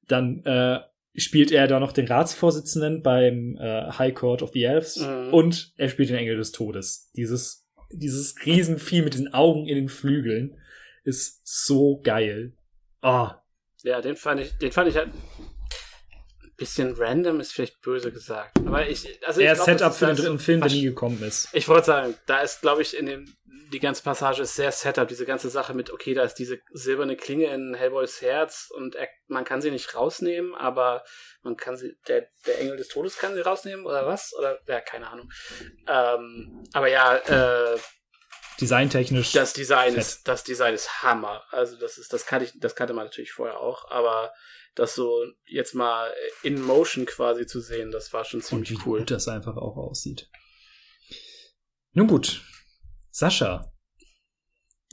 Dann 0.07 0.43
äh, 0.45 0.79
spielt 1.15 1.51
er 1.51 1.67
da 1.67 1.79
noch 1.79 1.91
den 1.91 2.07
Ratsvorsitzenden 2.07 3.01
beim 3.03 3.57
äh, 3.59 3.91
High 3.91 4.13
Court 4.13 4.41
of 4.41 4.51
the 4.53 4.63
Elves 4.63 4.97
Mhm. 4.97 5.33
und 5.33 5.73
er 5.77 5.89
spielt 5.89 6.09
den 6.09 6.17
Engel 6.17 6.37
des 6.37 6.51
Todes. 6.51 7.11
Dieses, 7.15 7.67
dieses 7.91 8.35
Riesenvieh 8.45 9.01
mit 9.01 9.13
diesen 9.13 9.33
Augen 9.33 9.67
in 9.67 9.75
den 9.75 9.89
Flügeln 9.89 10.57
ist 11.03 11.41
so 11.43 11.99
geil. 12.01 12.53
Ah, 13.01 13.41
Ja, 13.83 13.99
den 14.01 14.15
fand 14.15 14.39
ich, 14.41 14.51
den 14.59 14.71
fand 14.71 14.87
ich 14.89 14.95
halt 14.95 15.09
bisschen 16.61 16.93
random 16.95 17.39
ist 17.39 17.53
vielleicht 17.53 17.81
böse 17.81 18.11
gesagt. 18.11 18.55
Aber 18.59 18.87
ich, 18.87 19.19
also 19.25 19.41
Er 19.41 19.53
ich 19.53 19.55
glaub, 19.55 19.65
Setup 19.65 19.95
für 19.95 20.05
den 20.05 20.15
das 20.15 20.25
dritten 20.25 20.39
Film, 20.39 20.61
der 20.61 20.69
nie 20.69 20.83
gekommen 20.83 21.23
ist. 21.23 21.49
Ich 21.53 21.67
wollte 21.67 21.87
sagen, 21.87 22.15
da 22.27 22.41
ist, 22.41 22.61
glaube 22.61 22.83
ich, 22.83 22.95
in 22.95 23.07
dem, 23.07 23.35
die 23.73 23.79
ganze 23.79 24.03
Passage 24.03 24.43
ist 24.43 24.55
sehr 24.55 24.71
Setup, 24.71 25.07
diese 25.07 25.25
ganze 25.25 25.49
Sache 25.49 25.73
mit, 25.73 25.91
okay, 25.91 26.13
da 26.13 26.21
ist 26.21 26.35
diese 26.35 26.59
silberne 26.69 27.15
Klinge 27.15 27.47
in 27.47 27.73
Hellboys 27.73 28.21
Herz 28.21 28.69
und 28.75 28.93
er, 28.93 29.07
man 29.27 29.43
kann 29.43 29.63
sie 29.63 29.71
nicht 29.71 29.95
rausnehmen, 29.95 30.53
aber 30.53 31.03
man 31.41 31.57
kann 31.57 31.77
sie, 31.77 31.97
der, 32.07 32.27
der 32.45 32.59
Engel 32.59 32.77
des 32.77 32.89
Todes 32.89 33.17
kann 33.17 33.33
sie 33.33 33.41
rausnehmen 33.41 33.83
oder 33.83 34.05
was? 34.05 34.31
Oder, 34.37 34.59
ja, 34.67 34.81
keine 34.81 35.09
Ahnung. 35.09 35.31
Ähm, 35.87 36.63
aber 36.73 36.89
ja, 36.89 37.15
äh, 37.15 37.79
Designtechnisch. 38.59 39.31
das 39.31 39.53
Design 39.53 39.93
Fett. 39.93 39.99
ist, 39.99 40.27
das 40.27 40.43
Design 40.43 40.75
ist 40.75 41.01
Hammer. 41.01 41.43
Also 41.49 41.75
das 41.77 41.97
ist, 41.97 42.13
das 42.13 42.27
kannte 42.27 42.45
ich, 42.45 42.51
das 42.59 42.75
kannte 42.75 42.93
man 42.93 43.05
natürlich 43.05 43.31
vorher 43.31 43.59
auch, 43.59 43.89
aber 43.89 44.31
das 44.75 44.95
so 44.95 45.23
jetzt 45.45 45.75
mal 45.75 46.09
in 46.43 46.61
Motion 46.61 47.05
quasi 47.05 47.45
zu 47.45 47.59
sehen, 47.59 47.91
das 47.91 48.11
war 48.13 48.23
schon 48.25 48.39
und 48.39 48.45
ziemlich 48.45 48.71
wie 48.71 48.77
cool. 48.85 48.99
gut 48.99 49.11
das 49.11 49.27
einfach 49.27 49.57
auch 49.57 49.77
aussieht. 49.77 50.29
Nun 51.93 52.07
gut. 52.07 52.41
Sascha, 53.11 53.73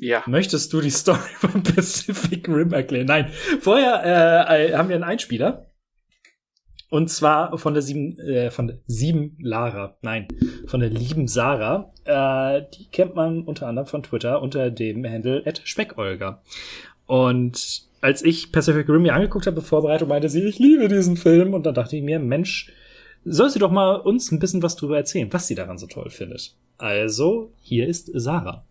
Ja. 0.01 0.25
möchtest 0.27 0.73
du 0.73 0.81
die 0.81 0.91
Story 1.03 1.31
von 1.39 1.63
Pacific 1.63 2.49
Rim 2.49 2.73
erklären? 2.73 3.07
Nein, 3.07 3.33
vorher 3.61 4.49
äh, 4.49 4.71
äh, 4.71 4.75
haben 4.75 4.89
wir 4.89 4.97
einen 4.97 5.05
Einspieler. 5.05 5.65
Und 6.91 7.09
zwar 7.11 7.59
von 7.59 7.75
der 7.75 7.83
sieben, 7.83 8.19
äh, 8.19 8.51
von 8.51 8.67
der 8.67 8.79
sieben 8.87 9.37
Lara. 9.41 9.99
Nein, 10.01 10.27
von 10.67 10.81
der 10.81 10.89
lieben 10.89 11.29
Sarah. 11.29 11.93
Äh, 12.05 12.65
die 12.75 12.89
kennt 12.91 13.15
man 13.15 13.43
unter 13.43 13.67
anderem 13.67 13.87
von 13.87 14.03
Twitter 14.03 14.41
unter 14.41 14.71
dem 14.71 15.05
Handle 15.05 15.43
at 15.47 15.61
Speckolga. 15.65 16.43
Und 17.07 17.88
als 18.01 18.23
ich 18.23 18.53
Pacific 18.53 18.89
Rim 18.89 19.03
mir 19.03 19.15
angeguckt 19.15 19.47
habe, 19.47 19.61
Vorbereitung, 19.61 20.09
meinte 20.09 20.29
sie, 20.29 20.43
ich 20.43 20.59
liebe 20.59 20.89
diesen 20.89 21.17
Film. 21.17 21.55
Und 21.55 21.65
dann 21.67 21.75
dachte 21.75 21.97
ich 21.97 22.03
mir, 22.03 22.19
Mensch, 22.19 22.73
soll 23.25 23.51
sie 23.51 23.59
doch 23.59 23.71
mal 23.71 23.97
uns 23.97 24.31
ein 24.31 24.39
bisschen 24.39 24.63
was 24.63 24.77
drüber 24.77 24.97
erzählen, 24.97 25.33
was 25.33 25.47
sie 25.47 25.55
daran 25.55 25.79
so 25.79 25.87
toll 25.87 26.11
findet. 26.11 26.55
Also, 26.79 27.53
hier 27.61 27.89
ist 27.89 28.11
Sarah. 28.15 28.65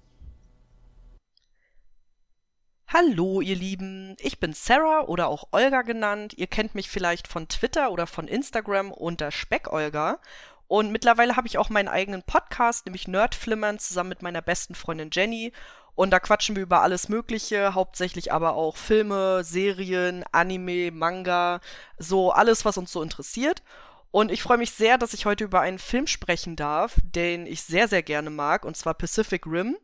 Hallo, 2.87 3.41
ihr 3.41 3.57
Lieben. 3.57 4.15
Ich 4.21 4.39
bin 4.39 4.53
Sarah 4.53 5.01
oder 5.07 5.27
auch 5.27 5.49
Olga 5.51 5.81
genannt. 5.81 6.33
Ihr 6.37 6.47
kennt 6.47 6.73
mich 6.73 6.89
vielleicht 6.89 7.27
von 7.27 7.49
Twitter 7.49 7.91
oder 7.91 8.07
von 8.07 8.29
Instagram 8.29 8.93
unter 8.93 9.29
Speckolga. 9.31 10.19
Und 10.67 10.91
mittlerweile 10.91 11.35
habe 11.35 11.47
ich 11.47 11.57
auch 11.57 11.69
meinen 11.69 11.89
eigenen 11.89 12.23
Podcast, 12.23 12.85
nämlich 12.85 13.07
Nerdflimmern, 13.07 13.79
zusammen 13.79 14.09
mit 14.09 14.21
meiner 14.21 14.41
besten 14.41 14.73
Freundin 14.73 15.09
Jenny. 15.11 15.51
Und 15.97 16.11
da 16.11 16.19
quatschen 16.19 16.55
wir 16.55 16.61
über 16.61 16.83
alles 16.83 17.09
Mögliche, 17.09 17.73
hauptsächlich 17.73 18.31
aber 18.31 18.53
auch 18.53 18.77
Filme, 18.77 19.43
Serien, 19.43 20.23
Anime, 20.31 20.91
Manga, 20.91 21.59
so 21.97 22.31
alles, 22.31 22.65
was 22.65 22.77
uns 22.77 22.91
so 22.91 23.01
interessiert. 23.01 23.63
Und 24.11 24.31
ich 24.31 24.43
freue 24.43 24.59
mich 24.59 24.69
sehr, 24.69 24.99
dass 24.99 25.15
ich 25.15 25.25
heute 25.25 25.43
über 25.43 25.59
einen 25.59 25.79
Film 25.79 26.05
sprechen 26.05 26.55
darf, 26.55 26.97
den 27.01 27.47
ich 27.47 27.63
sehr, 27.63 27.87
sehr 27.87 28.03
gerne 28.03 28.29
mag, 28.29 28.63
und 28.63 28.77
zwar 28.77 28.93
Pacific 28.93 29.47
Rim. 29.47 29.75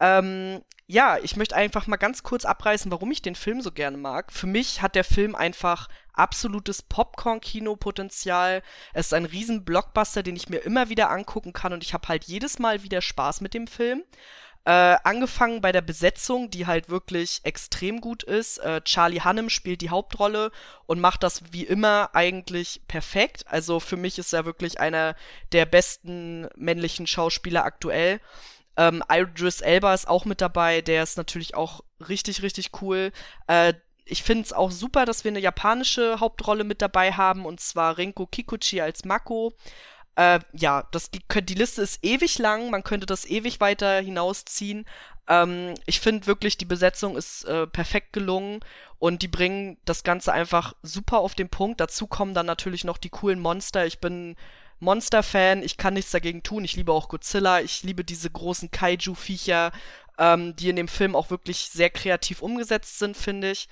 Ähm, 0.00 0.62
ja, 0.88 1.16
ich 1.22 1.36
möchte 1.36 1.54
einfach 1.54 1.86
mal 1.86 1.96
ganz 1.96 2.24
kurz 2.24 2.44
abreißen, 2.44 2.90
warum 2.90 3.12
ich 3.12 3.22
den 3.22 3.36
Film 3.36 3.60
so 3.60 3.70
gerne 3.70 3.98
mag. 3.98 4.32
Für 4.32 4.48
mich 4.48 4.82
hat 4.82 4.96
der 4.96 5.04
Film 5.04 5.36
einfach 5.36 5.88
absolutes 6.12 6.82
Popcorn-Kino-Potenzial. 6.82 8.62
Es 8.94 9.06
ist 9.06 9.14
ein 9.14 9.26
riesen 9.26 9.64
Blockbuster, 9.64 10.24
den 10.24 10.34
ich 10.34 10.48
mir 10.48 10.58
immer 10.58 10.88
wieder 10.88 11.08
angucken 11.08 11.52
kann 11.52 11.72
und 11.72 11.84
ich 11.84 11.94
habe 11.94 12.08
halt 12.08 12.24
jedes 12.24 12.58
Mal 12.58 12.82
wieder 12.82 13.00
Spaß 13.00 13.42
mit 13.42 13.54
dem 13.54 13.68
Film. 13.68 14.02
Äh, 14.66 14.96
angefangen 15.04 15.60
bei 15.60 15.70
der 15.70 15.80
Besetzung, 15.80 16.50
die 16.50 16.66
halt 16.66 16.88
wirklich 16.88 17.40
extrem 17.44 18.00
gut 18.00 18.24
ist. 18.24 18.58
Äh, 18.58 18.80
Charlie 18.82 19.20
Hunnam 19.20 19.48
spielt 19.48 19.80
die 19.80 19.90
Hauptrolle 19.90 20.50
und 20.86 20.98
macht 20.98 21.22
das 21.22 21.52
wie 21.52 21.62
immer 21.62 22.10
eigentlich 22.14 22.80
perfekt. 22.88 23.44
Also 23.46 23.78
für 23.78 23.96
mich 23.96 24.18
ist 24.18 24.32
er 24.32 24.44
wirklich 24.44 24.80
einer 24.80 25.14
der 25.52 25.66
besten 25.66 26.48
männlichen 26.56 27.06
Schauspieler 27.06 27.64
aktuell. 27.64 28.20
Ähm, 28.76 29.04
Idris 29.08 29.60
Elba 29.60 29.94
ist 29.94 30.08
auch 30.08 30.24
mit 30.24 30.40
dabei, 30.40 30.80
der 30.80 31.04
ist 31.04 31.16
natürlich 31.16 31.54
auch 31.54 31.84
richtig, 32.08 32.42
richtig 32.42 32.82
cool. 32.82 33.12
Äh, 33.46 33.74
ich 34.04 34.24
finde 34.24 34.46
es 34.46 34.52
auch 34.52 34.72
super, 34.72 35.04
dass 35.04 35.22
wir 35.22 35.30
eine 35.30 35.38
japanische 35.38 36.18
Hauptrolle 36.18 36.64
mit 36.64 36.82
dabei 36.82 37.12
haben, 37.12 37.46
und 37.46 37.60
zwar 37.60 37.98
Rinko 37.98 38.26
Kikuchi 38.26 38.80
als 38.80 39.04
Mako. 39.04 39.52
Äh, 40.16 40.40
ja, 40.52 40.88
das, 40.92 41.10
die, 41.10 41.20
die 41.42 41.54
Liste 41.54 41.82
ist 41.82 42.02
ewig 42.02 42.38
lang, 42.38 42.70
man 42.70 42.82
könnte 42.82 43.06
das 43.06 43.26
ewig 43.26 43.60
weiter 43.60 44.00
hinausziehen. 44.00 44.86
Ähm, 45.28 45.74
ich 45.86 46.00
finde 46.00 46.26
wirklich, 46.26 46.56
die 46.56 46.64
Besetzung 46.64 47.16
ist 47.16 47.44
äh, 47.44 47.66
perfekt 47.66 48.12
gelungen 48.12 48.60
und 48.98 49.22
die 49.22 49.28
bringen 49.28 49.76
das 49.84 50.04
Ganze 50.04 50.32
einfach 50.32 50.74
super 50.82 51.18
auf 51.18 51.34
den 51.34 51.50
Punkt. 51.50 51.80
Dazu 51.80 52.06
kommen 52.06 52.34
dann 52.34 52.46
natürlich 52.46 52.84
noch 52.84 52.98
die 52.98 53.10
coolen 53.10 53.40
Monster. 53.40 53.86
Ich 53.86 54.00
bin 54.00 54.36
Monster-Fan, 54.80 55.62
ich 55.62 55.76
kann 55.76 55.94
nichts 55.94 56.10
dagegen 56.12 56.42
tun. 56.42 56.64
Ich 56.64 56.76
liebe 56.76 56.92
auch 56.92 57.08
Godzilla, 57.08 57.60
ich 57.60 57.82
liebe 57.82 58.04
diese 58.04 58.30
großen 58.30 58.70
Kaiju-Viecher, 58.70 59.72
ähm, 60.18 60.56
die 60.56 60.70
in 60.70 60.76
dem 60.76 60.88
Film 60.88 61.14
auch 61.14 61.30
wirklich 61.30 61.68
sehr 61.70 61.90
kreativ 61.90 62.40
umgesetzt 62.40 62.98
sind, 62.98 63.16
finde 63.16 63.50
ich. 63.50 63.68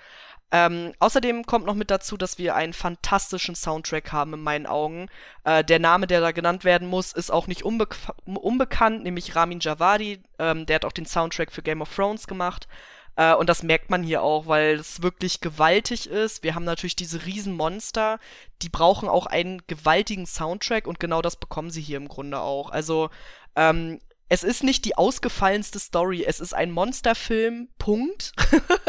Ähm, 0.51 0.93
außerdem 1.01 1.47
kommt 1.47 1.67
noch 1.67 1.75
mit 1.75 1.91
dazu, 1.91 2.17
dass 2.17 2.39
wir 2.39 2.55
einen 2.55 2.73
fantastischen 2.73 3.55
Soundtrack 3.55 4.13
haben 4.13 4.35
in 4.35 4.43
meinen 4.43 4.67
Augen. 4.67 5.09
Äh, 5.43 5.65
der 5.65 5.81
Name, 5.81 6.07
der 6.07 6.21
da 6.21 6.31
genannt 6.31 6.65
werden 6.65 6.89
muss, 6.89 7.13
ist 7.13 7.31
auch 7.31 7.47
nicht 7.47 7.65
unbe 7.65 7.89
unbekannt, 8.25 9.03
nämlich 9.03 9.35
Ramin 9.35 9.61
Javadi. 9.61 10.23
Ähm, 10.39 10.67
der 10.67 10.77
hat 10.77 10.85
auch 10.85 10.93
den 10.93 11.07
Soundtrack 11.07 11.51
für 11.51 11.63
Game 11.63 11.83
of 11.83 11.95
Thrones 11.95 12.27
gemacht. 12.27 12.69
Äh, 13.17 13.35
und 13.35 13.49
das 13.49 13.63
merkt 13.63 13.91
man 13.91 14.03
hier 14.03 14.23
auch, 14.23 14.47
weil 14.47 14.75
es 14.75 15.03
wirklich 15.03 15.41
gewaltig 15.41 16.09
ist. 16.09 16.43
Wir 16.43 16.55
haben 16.55 16.65
natürlich 16.65 16.97
diese 16.97 17.25
Riesenmonster, 17.25 18.19
die 18.63 18.69
brauchen 18.69 19.09
auch 19.09 19.27
einen 19.27 19.63
gewaltigen 19.67 20.27
Soundtrack 20.27 20.87
und 20.87 21.01
genau 21.01 21.23
das 21.23 21.37
bekommen 21.37 21.71
sie 21.71 21.83
hier 21.83 21.97
im 21.97 22.09
Grunde 22.09 22.41
auch. 22.41 22.71
Also, 22.71 23.11
ähm, 23.57 24.01
es 24.29 24.43
ist 24.43 24.63
nicht 24.63 24.85
die 24.85 24.97
ausgefallenste 24.97 25.79
Story, 25.79 26.25
es 26.25 26.41
ist 26.41 26.55
ein 26.55 26.71
Monsterfilm, 26.71 27.69
Punkt. 27.79 28.33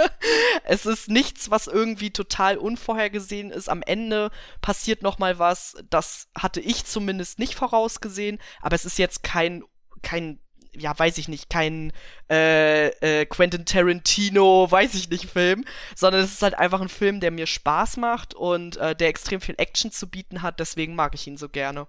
es 0.64 0.86
ist 0.86 1.10
nichts, 1.10 1.52
was 1.52 1.68
irgendwie 1.68 2.12
total 2.12 2.58
unvorhergesehen 2.58 3.52
ist. 3.52 3.70
Am 3.70 3.82
Ende 3.82 4.32
passiert 4.62 5.02
noch 5.04 5.20
mal 5.20 5.38
was, 5.38 5.76
das 5.90 6.30
hatte 6.38 6.62
ich 6.62 6.86
zumindest 6.86 7.40
nicht 7.40 7.56
vorausgesehen, 7.56 8.40
aber 8.62 8.76
es 8.76 8.86
ist 8.86 8.98
jetzt 8.98 9.24
kein 9.24 9.64
kein 10.02 10.40
ja, 10.78 10.98
weiß 10.98 11.18
ich 11.18 11.28
nicht, 11.28 11.50
kein 11.50 11.94
äh, 12.30 12.88
äh, 12.88 13.26
Quentin 13.26 13.66
Tarantino, 13.66 14.70
weiß 14.70 14.94
ich 14.96 15.10
nicht, 15.10 15.30
Film, 15.30 15.66
sondern 15.96 16.22
es 16.22 16.34
ist 16.34 16.42
halt 16.42 16.56
einfach 16.56 16.82
ein 16.82 16.90
Film, 16.90 17.20
der 17.20 17.32
mir 17.32 17.48
Spaß 17.48 17.98
macht 17.98 18.34
und 18.34 18.78
äh, 18.78 18.96
der 18.96 19.08
extrem 19.08 19.42
viel 19.42 19.56
Action 19.58 19.92
zu 19.92 20.10
bieten 20.10 20.42
hat, 20.42 20.60
deswegen 20.60 20.96
mag 20.96 21.16
ich 21.16 21.28
ihn 21.28 21.38
so 21.38 21.50
gerne. 21.50 21.88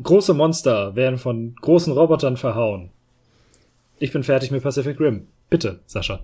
Große 0.00 0.32
Monster 0.34 0.94
werden 0.96 1.18
von 1.18 1.54
großen 1.60 1.92
Robotern 1.92 2.36
verhauen. 2.36 2.90
Ich 3.98 4.12
bin 4.12 4.24
fertig 4.24 4.50
mit 4.50 4.62
Pacific 4.62 4.98
Rim. 4.98 5.28
Bitte, 5.50 5.80
Sascha. 5.86 6.20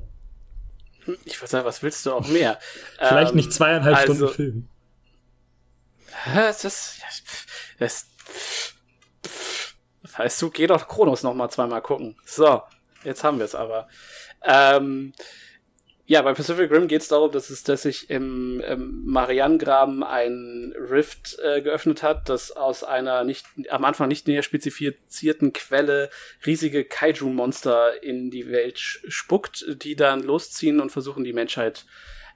Ich 1.25 1.41
würde 1.41 1.51
sagen, 1.51 1.65
was 1.67 1.83
willst 1.83 2.05
du 2.07 2.13
auch 2.13 2.27
mehr? 2.29 2.59
Vielleicht 2.99 3.31
Ähm, 3.33 3.37
nicht 3.37 3.53
zweieinhalb 3.53 3.97
also- 3.97 4.15
Stunden 4.15 4.35
Film. 4.35 4.69
Das, 6.35 6.63
das, 6.63 6.99
das, 7.79 8.07
das 10.03 10.19
heißt, 10.19 10.43
du 10.43 10.51
geh 10.51 10.67
doch 10.67 10.89
Kronos 10.89 11.23
noch 11.23 11.35
mal 11.35 11.49
zweimal 11.49 11.81
gucken. 11.81 12.17
So, 12.25 12.63
jetzt 13.05 13.23
haben 13.23 13.39
wir 13.39 13.45
es 13.45 13.55
aber. 13.55 13.87
Ähm, 14.43 15.13
ja, 16.11 16.23
bei 16.23 16.33
Pacific 16.33 16.71
Rim 16.71 16.89
geht 16.89 17.03
es 17.03 17.09
darum, 17.09 17.31
dass 17.31 17.51
es, 17.51 17.65
dass 17.65 17.83
sich 17.83 18.09
im, 18.09 18.61
im 18.61 19.05
Marianengraben 19.05 20.03
ein 20.03 20.75
Rift 20.91 21.39
äh, 21.39 21.61
geöffnet 21.61 22.03
hat, 22.03 22.31
das 22.31 22.51
aus 22.51 22.83
einer 22.83 23.25
nicht 23.25 23.45
am 23.69 23.85
Anfang 23.85 24.09
nicht 24.09 24.27
näher 24.27 24.43
spezifizierten 24.43 25.53
Quelle 25.53 26.09
riesige 26.47 26.87
Kaiju-Monster 26.87 28.03
in 28.03 28.31
die 28.31 28.51
Welt 28.51 28.79
spuckt, 28.79 29.67
die 29.83 29.97
dann 29.97 30.23
losziehen 30.23 30.81
und 30.81 30.91
versuchen, 30.91 31.25
die 31.25 31.35
Menschheit 31.35 31.85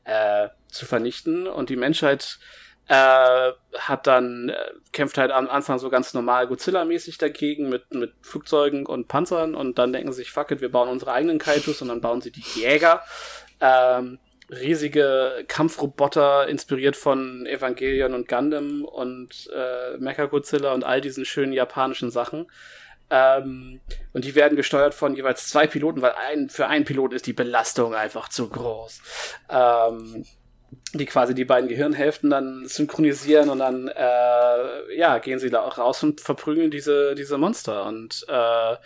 äh, 0.05 0.49
zu 0.68 0.84
vernichten. 0.84 1.47
Und 1.47 1.70
die 1.70 1.76
Menschheit 1.76 2.41
äh, 2.89 3.52
hat 3.78 4.07
dann, 4.07 4.51
äh, 4.51 4.55
kämpft 4.92 5.17
halt 5.17 5.31
am 5.31 5.49
Anfang 5.49 5.78
so 5.78 5.89
ganz 5.89 6.12
normal 6.15 6.47
Godzilla-mäßig 6.47 7.17
dagegen 7.17 7.70
mit, 7.70 7.94
mit 7.94 8.12
Flugzeugen 8.20 8.84
und 8.84 9.09
Panzern 9.09 9.55
und 9.55 9.78
dann 9.78 9.92
denken 9.94 10.12
sie 10.12 10.18
sich, 10.18 10.31
fuck 10.31 10.51
it, 10.51 10.60
wir 10.60 10.70
bauen 10.70 10.89
unsere 10.89 11.12
eigenen 11.12 11.39
Kaijus 11.39 11.81
und 11.81 11.89
dann 11.89 12.01
bauen 12.01 12.20
sie 12.20 12.33
die 12.33 12.44
Jäger. 12.55 13.02
Ähm, 13.62 14.18
riesige 14.50 15.44
Kampfroboter, 15.49 16.49
inspiriert 16.49 16.97
von 16.97 17.47
Evangelion 17.47 18.12
und 18.12 18.28
Gundam 18.28 18.84
und 18.84 19.49
äh, 19.55 19.97
Mechagodzilla 19.99 20.74
und 20.74 20.84
all 20.84 21.00
diesen 21.00 21.24
schönen 21.24 21.55
japanischen 21.55 22.10
Sachen. 22.10 22.47
Ähm, 23.08 23.81
und 24.12 24.24
die 24.24 24.34
werden 24.34 24.57
gesteuert 24.57 24.94
von 24.94 25.15
jeweils 25.15 25.49
zwei 25.49 25.66
Piloten, 25.66 26.02
weil 26.02 26.12
ein, 26.12 26.49
für 26.50 26.66
einen 26.66 26.84
Pilot 26.84 27.12
ist 27.15 27.26
die 27.26 27.32
Belastung 27.32 27.94
einfach 27.94 28.28
zu 28.28 28.49
groß. 28.49 29.00
Ähm, 29.49 30.24
die 30.94 31.07
quasi 31.07 31.34
die 31.34 31.44
beiden 31.44 31.68
Gehirnhälften 31.68 32.31
dann 32.31 32.66
synchronisieren 32.66 33.50
und 33.50 33.58
dann 33.58 33.89
äh, 33.89 34.97
ja 34.97 35.18
gehen 35.18 35.39
sie 35.39 35.50
da 35.50 35.60
auch 35.60 35.78
raus 35.78 36.02
und 36.02 36.20
verprügeln 36.20 36.70
diese 36.70 37.15
diese 37.15 37.36
Monster 37.39 37.84
und 37.84 38.24
äh, 38.28 38.76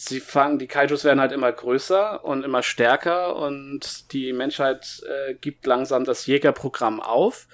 sie 0.00 0.20
fangen 0.20 0.60
die 0.60 0.68
Kaijus 0.68 1.02
werden 1.02 1.20
halt 1.20 1.32
immer 1.32 1.50
größer 1.50 2.24
und 2.24 2.44
immer 2.44 2.62
stärker 2.62 3.34
und 3.34 4.12
die 4.12 4.32
Menschheit 4.32 5.02
äh, 5.04 5.34
gibt 5.34 5.66
langsam 5.66 6.04
das 6.04 6.26
Jägerprogramm 6.26 7.00
auf 7.00 7.48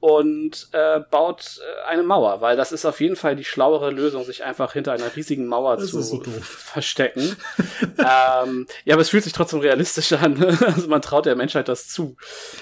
und 0.00 0.70
äh, 0.72 1.00
baut 1.10 1.60
äh, 1.60 1.90
eine 1.90 2.02
Mauer, 2.02 2.40
weil 2.40 2.56
das 2.56 2.72
ist 2.72 2.86
auf 2.86 3.00
jeden 3.02 3.14
Fall 3.14 3.36
die 3.36 3.44
schlauere 3.44 3.90
Lösung, 3.90 4.24
sich 4.24 4.42
einfach 4.42 4.72
hinter 4.72 4.92
einer 4.92 5.14
riesigen 5.14 5.46
Mauer 5.46 5.76
Das 5.76 5.90
zu 5.90 6.00
ist 6.00 6.08
so 6.08 6.22
verstecken. 6.40 7.36
ähm, 7.98 8.66
ja, 8.84 8.94
aber 8.94 9.02
es 9.02 9.10
fühlt 9.10 9.24
sich 9.24 9.34
trotzdem 9.34 9.60
realistisch 9.60 10.14
an. 10.14 10.32
ne? 10.38 10.58
also 10.66 10.88
man 10.88 11.02
traut 11.02 11.26
der 11.26 11.36
Menschheit 11.36 11.68
das 11.68 11.88
zu. 11.88 12.16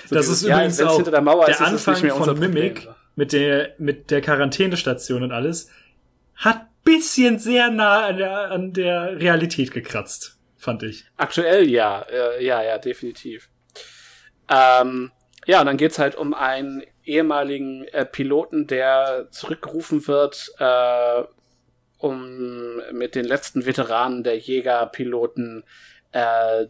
So 0.08 0.14
Das 0.16 0.26
dieses, 0.26 0.42
ist 0.42 0.48
ja, 0.48 0.56
übrigens 0.56 0.78
wenn's 0.78 0.90
auch 0.90 0.96
hinter 0.96 1.12
der 1.12 1.22
Mauer 1.22 1.46
der 1.46 1.54
ist, 1.54 1.60
ist 1.60 1.88
Anfang 1.88 2.10
unser 2.10 2.24
von 2.24 2.38
Mimic 2.40 2.74
Problem. 2.74 2.94
mit 3.14 3.32
der, 3.32 3.74
mit 3.78 4.10
der 4.10 4.20
Quarantänestation 4.22 5.22
und 5.22 5.30
alles 5.30 5.68
hat 6.34 6.66
bisschen 6.84 7.38
sehr 7.38 7.70
nah 7.70 8.06
an 8.06 8.16
der, 8.16 8.50
an 8.50 8.72
der 8.72 9.20
Realität 9.20 9.72
gekratzt, 9.72 10.38
fand 10.56 10.82
ich. 10.82 11.04
Aktuell 11.16 11.68
ja, 11.68 12.02
äh, 12.02 12.44
ja, 12.44 12.62
ja, 12.62 12.78
definitiv. 12.78 13.48
Ähm, 14.48 15.12
ja, 15.46 15.60
und 15.60 15.66
dann 15.66 15.76
geht's 15.76 15.98
halt 15.98 16.16
um 16.16 16.34
einen 16.34 16.82
ehemaligen 17.04 17.84
äh, 17.88 18.04
Piloten, 18.04 18.66
der 18.66 19.28
zurückgerufen 19.30 20.06
wird, 20.06 20.52
äh, 20.58 21.22
um 21.98 22.80
mit 22.92 23.14
den 23.14 23.24
letzten 23.24 23.66
Veteranen 23.66 24.22
der 24.22 24.38
Jägerpiloten 24.38 25.64
äh, 26.12 26.66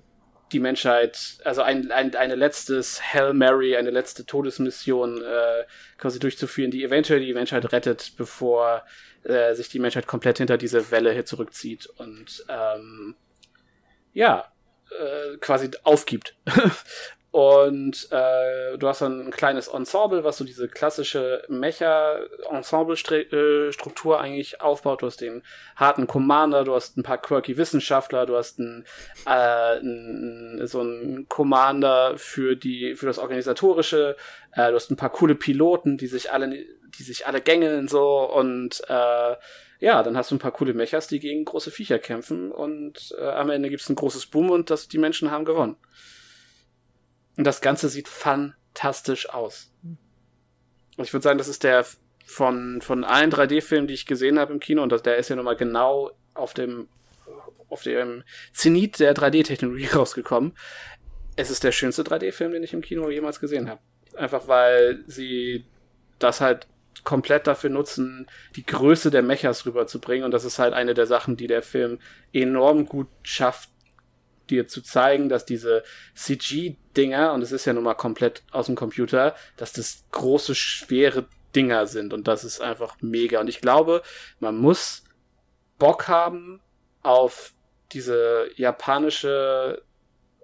die 0.53 0.61
Menschheit, 0.61 1.39
also 1.45 1.63
ein, 1.63 1.93
ein, 1.93 2.15
eine 2.17 2.35
letztes 2.35 3.01
Hail 3.01 3.33
Mary, 3.35 3.77
eine 3.77 3.91
letzte 3.91 4.27
Todesmission 4.27 5.23
äh, 5.23 5.65
quasi 5.97 6.19
durchzuführen, 6.19 6.71
die 6.71 6.83
eventuell 6.83 7.21
die 7.21 7.35
Menschheit 7.35 7.73
rettet, 7.73 8.15
bevor 8.17 8.85
äh, 9.25 9.55
sich 9.55 9.69
die 9.69 9.79
Menschheit 9.79 10.07
komplett 10.07 10.39
hinter 10.39 10.59
diese 10.59 10.91
Welle 10.91 11.13
hier 11.13 11.25
zurückzieht 11.25 11.87
und 11.97 12.45
ähm, 12.49 13.15
ja, 14.13 14.53
äh, 14.91 15.37
quasi 15.39 15.71
aufgibt. 15.85 16.37
Und 17.33 18.09
äh, 18.11 18.77
du 18.77 18.89
hast 18.89 19.03
dann 19.03 19.29
ein 19.29 19.31
kleines 19.31 19.69
Ensemble, 19.69 20.25
was 20.25 20.39
so 20.39 20.45
diese 20.45 20.67
klassische 20.67 21.45
Mecha-Ensemble-Struktur 21.49 24.21
eigentlich 24.21 24.61
aufbaut. 24.61 25.03
Du 25.03 25.07
hast 25.07 25.21
den 25.21 25.45
harten 25.77 26.09
Commander, 26.09 26.65
du 26.65 26.75
hast 26.75 26.97
ein 26.97 27.05
paar 27.05 27.19
quirky 27.19 27.57
Wissenschaftler, 27.57 28.27
du 28.27 28.37
hast 28.37 28.59
einen, 28.59 28.85
äh, 29.27 29.31
einen, 29.31 30.67
so 30.67 30.81
einen 30.81 31.29
Commander 31.29 32.15
für 32.17 32.57
die 32.57 32.97
für 32.97 33.07
das 33.07 33.21
organisatorische, 33.21 34.17
äh, 34.53 34.71
du 34.71 34.75
hast 34.75 34.91
ein 34.91 34.97
paar 34.97 35.11
coole 35.11 35.37
Piloten, 35.37 35.99
die 35.99 36.09
sich 36.09 36.33
alle 36.33 36.67
die 36.99 37.03
sich 37.03 37.27
alle 37.27 37.41
gängeln 37.41 37.89
so 37.89 38.31
und 38.31 38.83
äh, 38.89 39.37
ja, 39.81 40.03
dann 40.03 40.17
hast 40.17 40.31
du 40.31 40.35
ein 40.35 40.41
paar 40.41 40.53
coole 40.53 40.75
Mechas, 40.75 41.07
die 41.09 41.21
gegen 41.21 41.45
große 41.45 41.71
Viecher 41.71 41.99
kämpfen 41.99 42.53
und 42.53 43.15
äh, 43.19 43.29
am 43.29 43.51
Ende 43.51 43.71
gibt's 43.71 43.89
ein 43.89 43.97
großes 43.97 44.27
Boom 44.27 44.51
und 44.51 44.71
das, 44.71 44.89
die 44.89 44.99
Menschen 44.99 45.31
haben 45.31 45.47
gewonnen. 45.47 45.77
Und 47.37 47.45
das 47.45 47.63
Ganze 47.63 47.89
sieht 47.89 48.09
fantastisch 48.09 49.31
aus. 49.31 49.73
Und 49.83 51.05
ich 51.05 51.13
würde 51.15 51.23
sagen, 51.23 51.39
das 51.39 51.49
ist 51.49 51.65
der 51.65 51.87
von, 52.27 52.83
von 52.83 53.05
allen 53.05 53.33
3D-Filmen, 53.33 53.89
die 53.89 53.95
ich 53.95 54.05
gesehen 54.05 54.39
habe 54.39 54.53
im 54.53 54.61
Kino, 54.61 54.83
und 54.83 54.93
das, 54.93 55.03
der 55.03 55.17
ist 55.17 55.31
ja 55.31 55.37
nochmal 55.37 55.57
genau 55.57 56.11
auf 56.35 56.53
dem, 56.53 56.89
auf 57.71 57.83
dem 57.83 58.23
Zenit 58.53 59.01
der 59.01 59.15
3D-Technologie 59.15 59.87
rausgekommen. 59.95 60.53
Es 61.37 61.51
ist 61.51 61.65
der 61.65 61.73
schönste 61.73 62.03
3D-Film, 62.03 62.53
den 62.53 62.63
ich 62.63 62.75
im 62.75 62.83
Kino 62.83 63.09
jemals 63.09 63.41
gesehen 63.41 63.71
habe. 63.71 63.81
Einfach 64.15 64.47
weil 64.47 65.03
sie 65.07 65.65
das 66.19 66.43
halt 66.43 66.67
komplett 67.05 67.47
dafür 67.47 67.71
nutzen, 67.71 68.27
die 68.57 68.65
Größe 68.65 69.11
der 69.11 69.23
Mechas 69.23 69.67
rüberzubringen. 69.67 70.25
Und 70.25 70.33
das 70.33 70.45
ist 70.45 70.59
halt 70.59 70.75
eine 70.75 70.95
der 70.95 71.07
Sachen, 71.07 71.37
die 71.37 71.47
der 71.47 71.63
Film 71.63 71.99
enorm 72.33 72.87
gut 72.87 73.09
schafft, 73.23 73.71
dir 74.49 74.67
zu 74.67 74.83
zeigen, 74.83 75.29
dass 75.29 75.45
diese 75.45 75.85
CG-Dinger, 76.15 77.33
und 77.33 77.43
es 77.43 77.53
ist 77.53 77.65
ja 77.65 77.73
nun 77.73 77.85
mal 77.85 77.95
komplett 77.95 78.43
aus 78.51 78.67
dem 78.67 78.75
Computer, 78.75 79.35
dass 79.57 79.73
das 79.73 80.05
große, 80.11 80.55
schwere 80.55 81.27
Dinger 81.55 81.87
sind. 81.87 82.13
Und 82.13 82.29
das 82.29 82.45
ist 82.45 82.61
einfach 82.61 82.97
mega. 83.01 83.41
Und 83.41 83.49
ich 83.49 83.61
glaube, 83.61 84.03
man 84.39 84.57
muss 84.57 85.05
Bock 85.79 86.09
haben 86.09 86.61
auf 87.03 87.55
diese 87.93 88.51
japanische 88.57 89.83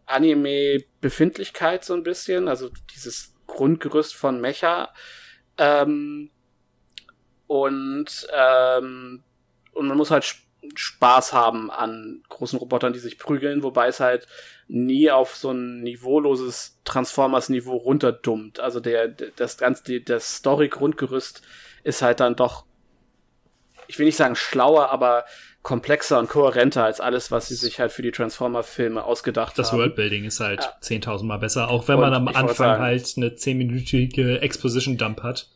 Anime-Befindlichkeit 0.07 1.85
so 1.85 1.95
ein 1.95 2.03
bisschen, 2.03 2.49
also 2.49 2.71
dieses 2.95 3.35
Grundgerüst 3.47 4.15
von 4.15 4.41
Mecha. 4.41 4.93
Ähm, 5.59 6.31
und, 7.47 8.27
ähm, 8.35 9.23
und 9.73 9.87
man 9.89 9.97
muss 9.97 10.11
halt 10.11 10.25
Sp- 10.25 10.45
Spaß 10.75 11.33
haben 11.33 11.71
an 11.71 12.23
großen 12.29 12.59
Robotern, 12.59 12.93
die 12.93 12.99
sich 12.99 13.19
prügeln, 13.19 13.63
wobei 13.63 13.87
es 13.87 14.01
halt 14.01 14.27
nie 14.67 15.13
auf 15.13 15.37
so 15.37 15.53
ein 15.53 15.81
niveauloses 15.83 16.81
Transformers-Niveau 16.85 17.77
runterdummt. 17.77 18.59
Also 18.59 18.81
der, 18.81 19.07
das 19.09 19.59
ganze, 19.59 19.85
die, 19.85 20.05
das 20.05 20.37
Story-Grundgerüst 20.39 21.43
ist 21.85 22.03
halt 22.03 22.19
dann 22.19 22.35
doch, 22.35 22.65
ich 23.87 23.99
will 24.01 24.07
nicht 24.07 24.17
sagen 24.17 24.35
schlauer, 24.35 24.91
aber 24.91 25.25
komplexer 25.63 26.19
und 26.19 26.29
kohärenter 26.29 26.85
als 26.85 27.01
alles, 27.01 27.31
was 27.31 27.47
sie 27.49 27.55
sich 27.55 27.79
halt 27.79 27.93
für 27.93 28.03
die 28.03 28.11
Transformer-Filme 28.11 29.05
ausgedacht 29.05 29.57
Das 29.59 29.71
haben. 29.71 29.79
Worldbuilding 29.79 30.25
ist 30.25 30.41
halt 30.41 30.63
Ja. 30.63 30.73
10.000 30.83 31.25
Mal 31.27 31.39
besser, 31.39 31.69
auch 31.71 31.87
wenn 31.87 31.97
Und 31.97 32.01
man 32.03 32.15
am 32.15 32.27
Anfang 32.29 32.49
sagen- 32.55 32.83
halt 32.83 33.15
eine 33.17 33.29
10-minütige 33.37 34.39
Exposition-Dump 34.41 35.23
hat. 35.23 35.49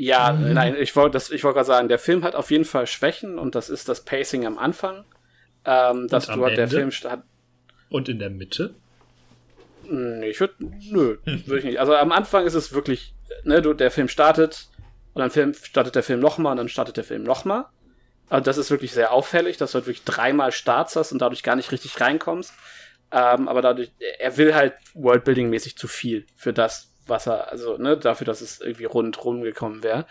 Ja, 0.00 0.32
nein, 0.32 0.76
ich 0.78 0.94
wollte 0.94 1.14
das, 1.14 1.32
ich 1.32 1.42
wollte 1.42 1.56
gerade 1.56 1.66
sagen, 1.66 1.88
der 1.88 1.98
Film 1.98 2.22
hat 2.22 2.36
auf 2.36 2.52
jeden 2.52 2.64
Fall 2.64 2.86
Schwächen 2.86 3.36
und 3.36 3.56
das 3.56 3.68
ist 3.68 3.88
das 3.88 4.04
Pacing 4.04 4.46
am 4.46 4.56
Anfang. 4.56 5.04
Ähm, 5.64 6.06
dass 6.06 6.26
du 6.26 6.44
halt, 6.44 6.56
der? 6.56 6.68
Film 6.68 6.90
hat, 6.90 7.24
Und 7.88 8.08
in 8.08 8.20
der 8.20 8.30
Mitte? 8.30 8.76
nee, 9.90 10.28
ich 10.28 10.38
würde, 10.38 10.54
nö, 10.60 11.18
würde 11.24 11.58
ich 11.58 11.64
nicht. 11.64 11.80
Also 11.80 11.96
am 11.96 12.12
Anfang 12.12 12.46
ist 12.46 12.54
es 12.54 12.72
wirklich, 12.72 13.12
ne, 13.42 13.60
du, 13.60 13.74
der 13.74 13.90
Film 13.90 14.06
startet 14.06 14.68
und 15.14 15.20
dann 15.20 15.32
Film, 15.32 15.52
startet 15.52 15.96
der 15.96 16.04
Film 16.04 16.20
nochmal 16.20 16.52
und 16.52 16.58
dann 16.58 16.68
startet 16.68 16.96
der 16.96 17.04
Film 17.04 17.24
nochmal. 17.24 17.64
Also 18.28 18.44
das 18.44 18.56
ist 18.56 18.70
wirklich 18.70 18.92
sehr 18.92 19.10
auffällig, 19.10 19.56
dass 19.56 19.72
du 19.72 19.76
halt 19.76 19.86
wirklich 19.86 20.04
dreimal 20.04 20.52
Starts 20.52 20.94
hast 20.94 21.10
und 21.10 21.18
dadurch 21.18 21.42
gar 21.42 21.56
nicht 21.56 21.72
richtig 21.72 22.00
reinkommst. 22.00 22.52
Ähm, 23.10 23.48
aber 23.48 23.62
dadurch, 23.62 23.90
er 24.20 24.36
will 24.36 24.54
halt 24.54 24.74
Worldbuilding-mäßig 24.94 25.76
zu 25.76 25.88
viel 25.88 26.24
für 26.36 26.52
das, 26.52 26.92
was 27.08 27.26
er, 27.26 27.50
also, 27.50 27.76
ne, 27.78 27.96
dafür, 27.96 28.26
dass 28.26 28.40
es 28.40 28.60
irgendwie 28.60 28.84
rundrum 28.84 29.42
gekommen 29.42 29.82
wäre. 29.82 30.06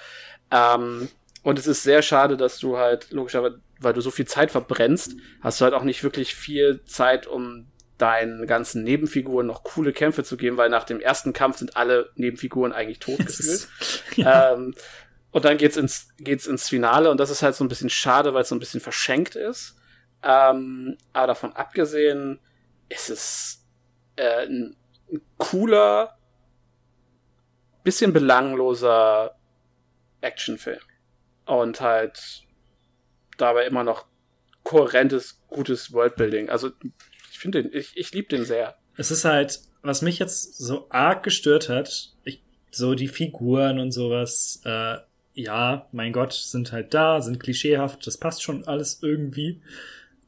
Ähm, 0.52 1.10
und 1.44 1.60
es 1.60 1.68
ist 1.68 1.84
sehr 1.84 2.02
schade, 2.02 2.38
dass 2.38 2.60
du 2.60 2.78
halt, 2.78 3.12
logischerweise, 3.12 3.60
weil 3.80 3.94
du 3.94 4.02
so 4.02 4.12
viel 4.12 4.28
Zeit 4.28 4.52
verbrennst, 4.52 5.14
hast 5.42 5.62
du 5.62 5.66
halt 5.66 5.74
auch 5.74 5.84
nicht 5.84 6.04
wirklich 6.04 6.36
viel 6.36 6.84
Zeit, 6.86 7.28
um 7.28 7.68
deinen 7.98 8.46
ganzen 8.48 8.84
Nebenfiguren 8.84 9.48
noch 9.48 9.64
coole 9.64 9.92
Kämpfe 9.92 10.24
zu 10.24 10.38
geben, 10.38 10.58
weil 10.58 10.70
nach 10.70 10.84
dem 10.84 11.00
ersten 11.00 11.34
Kampf 11.34 11.58
sind 11.58 11.76
alle 11.78 12.12
Nebenfiguren 12.16 12.74
eigentlich 12.74 13.00
tot 13.00 13.18
gefühlt. 13.26 13.68
ja. 14.16 14.54
Ähm, 14.54 14.76
und 15.32 15.46
dann 15.46 15.58
geht's 15.58 15.78
ins, 15.78 16.10
geht's 16.18 16.48
ins 16.48 16.70
Finale 16.70 17.12
und 17.12 17.20
das 17.20 17.30
ist 17.30 17.44
halt 17.44 17.56
so 17.56 17.64
ein 17.64 17.68
bisschen 17.68 17.90
schade, 17.90 18.34
weil 18.34 18.44
es 18.44 18.50
so 18.50 18.56
ein 18.56 18.60
bisschen 18.60 18.80
verschenkt 18.80 19.36
ist. 19.36 19.76
Ähm, 20.24 20.98
aber 21.14 21.28
davon 21.28 21.54
abgesehen 21.54 22.40
ist 22.90 23.10
es 23.10 23.66
äh, 24.16 24.46
ein 24.46 24.76
cooler, 25.38 26.17
bisschen 27.88 28.12
belangloser 28.12 29.38
Actionfilm. 30.20 30.82
Und 31.46 31.80
halt 31.80 32.44
dabei 33.38 33.66
immer 33.66 33.86
noch 33.86 34.06
kohärentes, 34.64 35.42
gutes 35.48 35.94
Worldbuilding. 35.94 36.50
Also 36.50 36.72
ich 37.32 37.40
finde 37.40 37.64
den, 37.64 37.74
ich, 37.74 37.96
ich 37.96 38.12
liebe 38.12 38.28
den 38.28 38.44
sehr. 38.44 38.76
Es 38.98 39.10
ist 39.10 39.24
halt, 39.24 39.62
was 39.84 40.02
mich 40.02 40.20
jetzt 40.20 40.58
so 40.58 40.88
arg 40.90 41.24
gestört 41.24 41.70
hat, 41.70 42.12
ich, 42.26 42.44
so 42.72 42.94
die 42.94 43.08
Figuren 43.08 43.80
und 43.80 43.94
sowas, 43.94 44.62
äh, 44.66 44.98
ja, 45.34 45.88
mein 45.94 46.12
Gott, 46.12 46.34
sind 46.34 46.74
halt 46.74 46.94
da, 46.94 47.22
sind 47.22 47.40
klischeehaft, 47.40 48.06
das 48.06 48.18
passt 48.18 48.44
schon 48.44 48.68
alles 48.68 49.00
irgendwie. 49.02 49.62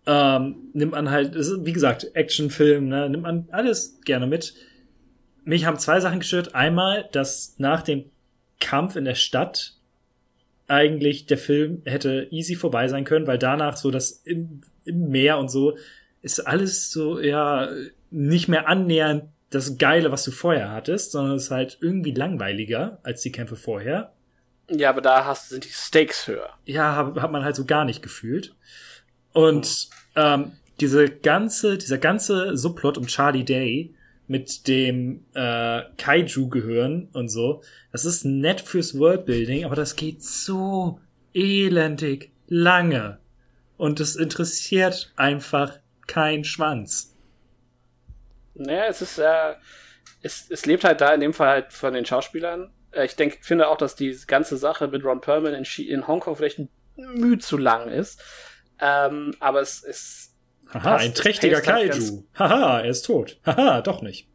Ähm, 0.05 0.69
nimmt 0.71 0.93
man 0.93 1.11
halt, 1.11 1.35
ist, 1.35 1.65
wie 1.65 1.73
gesagt, 1.73 2.15
Actionfilm, 2.15 2.87
ne, 2.87 3.09
nimmt 3.09 3.23
man 3.23 3.49
alles 3.51 3.99
gerne 4.05 4.27
mit. 4.27 4.53
Mich 5.43 5.65
haben 5.65 5.79
zwei 5.79 5.99
Sachen 5.99 6.19
gestört. 6.19 6.55
Einmal, 6.55 7.07
dass 7.11 7.55
nach 7.57 7.81
dem 7.81 8.05
Kampf 8.59 8.95
in 8.95 9.05
der 9.05 9.15
Stadt 9.15 9.73
eigentlich 10.67 11.25
der 11.25 11.37
Film 11.37 11.81
hätte 11.85 12.27
easy 12.29 12.55
vorbei 12.55 12.87
sein 12.87 13.03
können, 13.03 13.27
weil 13.27 13.39
danach 13.39 13.75
so 13.75 13.89
das 13.89 14.11
im, 14.11 14.61
im 14.85 15.09
Meer 15.09 15.39
und 15.39 15.49
so 15.49 15.77
ist 16.21 16.39
alles 16.45 16.91
so, 16.91 17.19
ja, 17.19 17.69
nicht 18.11 18.47
mehr 18.47 18.67
annähernd 18.67 19.23
das 19.49 19.77
Geile, 19.77 20.11
was 20.11 20.23
du 20.23 20.31
vorher 20.31 20.71
hattest, 20.71 21.11
sondern 21.11 21.35
es 21.35 21.45
ist 21.45 21.51
halt 21.51 21.77
irgendwie 21.81 22.11
langweiliger 22.11 22.99
als 23.03 23.21
die 23.21 23.31
Kämpfe 23.31 23.55
vorher. 23.55 24.13
Ja, 24.69 24.89
aber 24.89 25.01
da 25.01 25.25
hast, 25.25 25.49
sind 25.49 25.65
die 25.65 25.69
Stakes 25.69 26.27
höher. 26.27 26.49
Ja, 26.65 26.95
hat, 26.95 27.15
hat 27.15 27.31
man 27.31 27.43
halt 27.43 27.55
so 27.55 27.65
gar 27.65 27.85
nicht 27.85 28.03
gefühlt. 28.03 28.53
Und 29.33 29.89
ähm, 30.15 30.51
diese 30.79 31.09
ganze, 31.09 31.77
dieser 31.77 31.97
ganze 31.97 32.55
Subplot 32.55 32.97
um 32.97 33.07
Charlie 33.07 33.43
Day 33.43 33.95
mit 34.29 34.67
dem 34.67 35.25
äh, 35.33 35.81
Kaiju-Gehirn 35.97 37.09
und 37.13 37.29
so, 37.29 37.63
das 37.91 38.05
ist 38.05 38.25
nett 38.25 38.61
fürs 38.61 38.97
Worldbuilding, 38.97 39.65
aber 39.65 39.75
das 39.75 39.95
geht 39.95 40.23
so 40.23 40.99
elendig 41.33 42.31
lange. 42.47 43.19
Und 43.75 43.99
es 43.99 44.15
interessiert 44.15 45.11
einfach 45.15 45.79
kein 46.05 46.43
Schwanz. 46.43 47.15
Naja, 48.53 48.85
es 48.87 49.01
ist, 49.01 49.17
äh, 49.17 49.55
es, 50.21 50.45
es 50.49 50.65
lebt 50.65 50.83
halt 50.83 51.01
da 51.01 51.13
in 51.13 51.21
dem 51.21 51.33
Fall 51.33 51.47
halt 51.49 51.73
von 51.73 51.93
den 51.93 52.05
Schauspielern. 52.05 52.71
Äh, 52.91 53.05
Ich 53.05 53.15
denke, 53.15 53.37
finde 53.41 53.67
auch, 53.67 53.77
dass 53.77 53.95
die 53.95 54.15
ganze 54.27 54.57
Sache 54.57 54.87
mit 54.89 55.03
Ron 55.03 55.21
Perlman 55.21 55.53
in, 55.55 55.65
in 55.85 56.07
Hongkong 56.07 56.35
vielleicht 56.35 56.59
ein 56.59 56.69
Mühe 56.95 57.39
zu 57.39 57.57
lang 57.57 57.89
ist. 57.89 58.21
Ähm, 58.79 59.33
aber 59.39 59.61
es 59.61 59.81
ist. 59.83 60.28
Haha, 60.73 60.97
ein 60.97 61.13
trächtiger 61.13 61.57
halt 61.57 61.65
Kaiju. 61.65 62.23
Haha, 62.37 62.81
er 62.81 62.89
ist 62.89 63.05
tot. 63.05 63.39
Haha, 63.45 63.81
doch 63.81 64.01
nicht. 64.01 64.27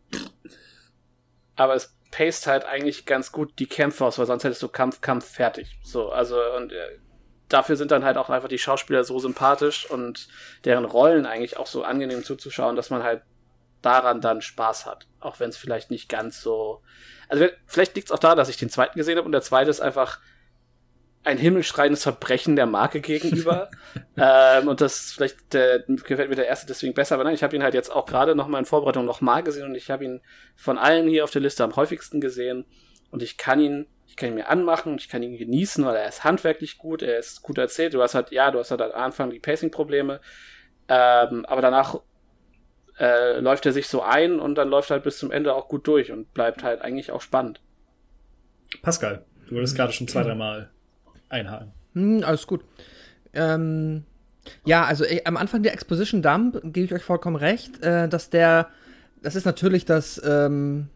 aber 1.57 1.75
es 1.75 1.97
paced 2.11 2.47
halt 2.47 2.65
eigentlich 2.65 3.07
ganz 3.07 3.33
gut 3.33 3.59
die 3.59 3.67
Kämpfe 3.67 4.05
aus, 4.05 4.19
weil 4.19 4.27
sonst 4.27 4.45
hättest 4.45 4.63
du 4.63 4.69
Kampf, 4.69 5.01
Kampf 5.01 5.29
fertig. 5.29 5.79
So, 5.83 6.11
also 6.11 6.37
und 6.57 6.73
äh, 6.73 6.99
dafür 7.49 7.77
sind 7.77 7.91
dann 7.91 8.05
halt 8.05 8.17
auch 8.17 8.31
einfach 8.31 8.49
die 8.49 8.59
Schauspieler 8.59 9.05
so 9.05 9.19
sympathisch 9.19 9.91
und 9.91 10.29
deren 10.65 10.85
Rollen 10.85 11.27
eigentlich 11.27 11.57
auch 11.57 11.67
so 11.67 11.83
angenehm 11.83 12.25
zuzuschauen, 12.25 12.77
dass 12.77 12.91
man 12.91 13.03
halt 13.03 13.23
daran 13.83 14.21
dann 14.21 14.43
Spaß 14.43 14.87
hat. 14.87 15.07
Auch 15.21 15.41
wenn 15.41 15.51
es 15.51 15.57
vielleicht 15.57 15.91
nicht 15.91 16.09
ganz 16.09 16.41
so. 16.41 16.83
Also 17.29 17.47
vielleicht 17.67 17.97
liegt 17.97 18.09
es 18.09 18.13
auch 18.13 18.19
daran, 18.19 18.39
dass 18.39 18.49
ich 18.49 18.57
den 18.57 18.71
zweiten 18.71 18.99
gesehen 18.99 19.17
habe 19.17 19.27
und 19.27 19.33
der 19.33 19.43
zweite 19.43 19.71
ist 19.71 19.81
einfach 19.81 20.21
ein 21.25 21.39
himmelschreiendes 21.39 22.03
Verbrechen 22.03 22.55
der 22.55 22.67
Marke 22.67 23.01
gegenüber. 23.01 23.71
ähm, 24.17 24.69
und 24.69 24.81
das 24.81 24.97
ist 25.01 25.15
vielleicht 25.15 25.55
der, 25.55 25.81
gefällt 25.81 26.29
mir 26.29 26.37
der 26.37 26.47
erste 26.47 26.67
deswegen 26.67 26.95
besser. 26.95 27.15
Aber 27.15 27.25
nein, 27.25 27.35
ich 27.35 27.43
habe 27.43 27.57
ihn 27.57 27.63
halt 27.63 27.75
jetzt 27.75 27.91
auch 27.91 28.05
gerade 28.05 28.35
noch 28.35 28.47
mal 28.47 28.59
in 28.59 28.67
Vorbereitung 28.67 29.07
noch 29.07 29.23
mal 29.23 29.43
gesehen 29.43 29.67
und 29.67 29.75
ich 29.75 29.91
habe 29.91 30.05
ihn 30.05 30.21
von 30.55 30.77
allen 30.77 31.09
hier 31.09 31.25
auf 31.25 31.31
der 31.31 31.41
Liste 31.41 31.65
am 31.65 31.77
häufigsten 31.77 32.21
gesehen. 32.21 32.67
Und 33.11 33.23
ich 33.23 33.39
kann 33.39 33.59
ihn, 33.59 33.87
ich 34.07 34.17
kann 34.17 34.29
ihn 34.29 34.35
mir 34.35 34.49
anmachen, 34.49 34.97
ich 34.99 35.09
kann 35.09 35.23
ihn 35.23 35.39
genießen, 35.39 35.85
weil 35.85 35.97
er 35.97 36.09
ist 36.09 36.25
handwerklich 36.25 36.77
gut, 36.77 37.01
er 37.01 37.19
ist 37.19 37.43
gut 37.43 37.57
erzählt. 37.57 37.95
Du 37.95 38.03
hast 38.03 38.15
halt, 38.15 38.31
ja, 38.31 38.51
du 38.51 38.59
hast 38.59 38.71
halt 38.71 38.83
am 38.83 38.93
Anfang 38.93 39.31
die 39.31 39.41
Pacing-Probleme. 39.41 40.21
Ähm, 40.89 41.47
aber 41.47 41.63
danach 41.63 42.01
äh, 42.99 43.41
läuft 43.41 43.65
er 43.65 43.73
sich 43.73 43.89
so 43.89 44.03
ein 44.03 44.41
und 44.41 44.57
dann 44.57 44.69
läuft 44.69 44.91
er 44.91 44.97
halt 44.97 45.05
bis 45.05 45.19
zum 45.19 45.31
Ende 45.31 45.55
auch 45.55 45.69
gut 45.69 45.87
durch 45.87 46.13
und 46.13 46.35
bleibt 46.35 46.63
halt 46.63 46.83
eigentlich 46.83 47.13
auch 47.13 47.23
spannend. 47.23 47.63
Pascal, 48.83 49.25
du 49.49 49.55
wolltest 49.55 49.77
gerade 49.77 49.93
schon 49.93 50.09
zwei, 50.09 50.23
dreimal 50.23 50.74
einhaken. 51.35 51.73
Hm, 51.95 52.23
alles 52.25 52.47
gut. 52.47 52.65
Ähm, 53.33 54.05
ja, 54.65 54.85
also 54.85 55.05
ey, 55.05 55.23
am 55.25 55.37
Anfang 55.37 55.63
der 55.63 55.73
Exposition 55.73 56.23
Dump 56.23 56.61
gebe 56.65 56.87
ich 56.87 56.93
euch 56.95 57.03
vollkommen 57.03 57.37
recht, 57.37 57.83
äh, 57.83 58.09
dass 58.09 58.31
der, 58.31 58.69
das 59.23 59.37
ist 59.37 59.45
natürlich 59.45 59.85
das, 59.85 60.21
ähm, 60.25 60.89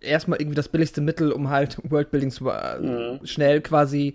erstmal 0.00 0.40
irgendwie 0.40 0.56
das 0.56 0.68
billigste 0.68 1.00
Mittel, 1.00 1.32
um 1.32 1.50
halt 1.50 1.78
Worldbuilding 1.90 2.30
zu, 2.30 2.48
äh, 2.48 2.78
Mhm. 2.78 3.26
schnell 3.26 3.60
quasi 3.60 4.14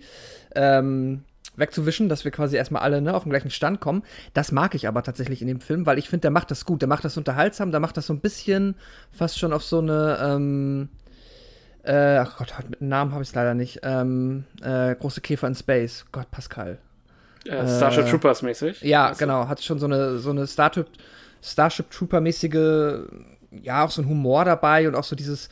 ähm, 0.54 1.22
wegzuwischen, 1.56 2.08
dass 2.08 2.24
wir 2.24 2.30
quasi 2.32 2.56
erstmal 2.56 2.82
alle 2.82 3.00
ne, 3.00 3.14
auf 3.14 3.22
den 3.22 3.30
gleichen 3.30 3.50
Stand 3.50 3.80
kommen. 3.80 4.02
Das 4.34 4.52
mag 4.52 4.74
ich 4.74 4.88
aber 4.88 5.02
tatsächlich 5.02 5.40
in 5.40 5.48
dem 5.48 5.60
Film, 5.60 5.86
weil 5.86 5.98
ich 5.98 6.08
finde, 6.08 6.22
der 6.22 6.30
macht 6.30 6.50
das 6.50 6.64
gut, 6.64 6.82
der 6.82 6.88
macht 6.88 7.04
das 7.04 7.16
unterhaltsam, 7.16 7.70
der 7.70 7.80
macht 7.80 7.96
das 7.96 8.06
so 8.06 8.12
ein 8.12 8.20
bisschen 8.20 8.74
fast 9.10 9.38
schon 9.38 9.52
auf 9.52 9.62
so 9.62 9.78
eine, 9.78 10.18
ähm, 10.20 10.88
äh, 11.86 12.18
ach 12.18 12.36
Gott, 12.38 12.54
mit 12.68 12.80
einem 12.80 12.88
Namen 12.90 13.12
habe 13.12 13.22
ich 13.22 13.28
es 13.30 13.34
leider 13.34 13.54
nicht. 13.54 13.80
Ähm, 13.82 14.44
äh, 14.62 14.94
große 14.94 15.20
Käfer 15.20 15.46
in 15.46 15.54
Space. 15.54 16.04
Gott, 16.12 16.30
Pascal. 16.30 16.78
Äh, 17.44 17.66
Starship 17.66 18.06
Äh, 18.06 18.10
Troopers 18.10 18.42
mäßig. 18.42 18.82
Ja, 18.82 19.08
Also, 19.08 19.18
genau. 19.18 19.48
Hat 19.48 19.62
schon 19.62 19.78
so 19.78 19.86
eine, 19.86 20.18
so 20.18 20.30
eine 20.30 20.46
Starship, 20.46 20.88
Starship 21.42 21.90
Trooper-mäßige, 21.90 23.04
ja, 23.62 23.84
auch 23.84 23.90
so 23.90 24.02
ein 24.02 24.08
Humor 24.08 24.44
dabei 24.44 24.88
und 24.88 24.94
auch 24.94 25.04
so 25.04 25.14
dieses, 25.16 25.48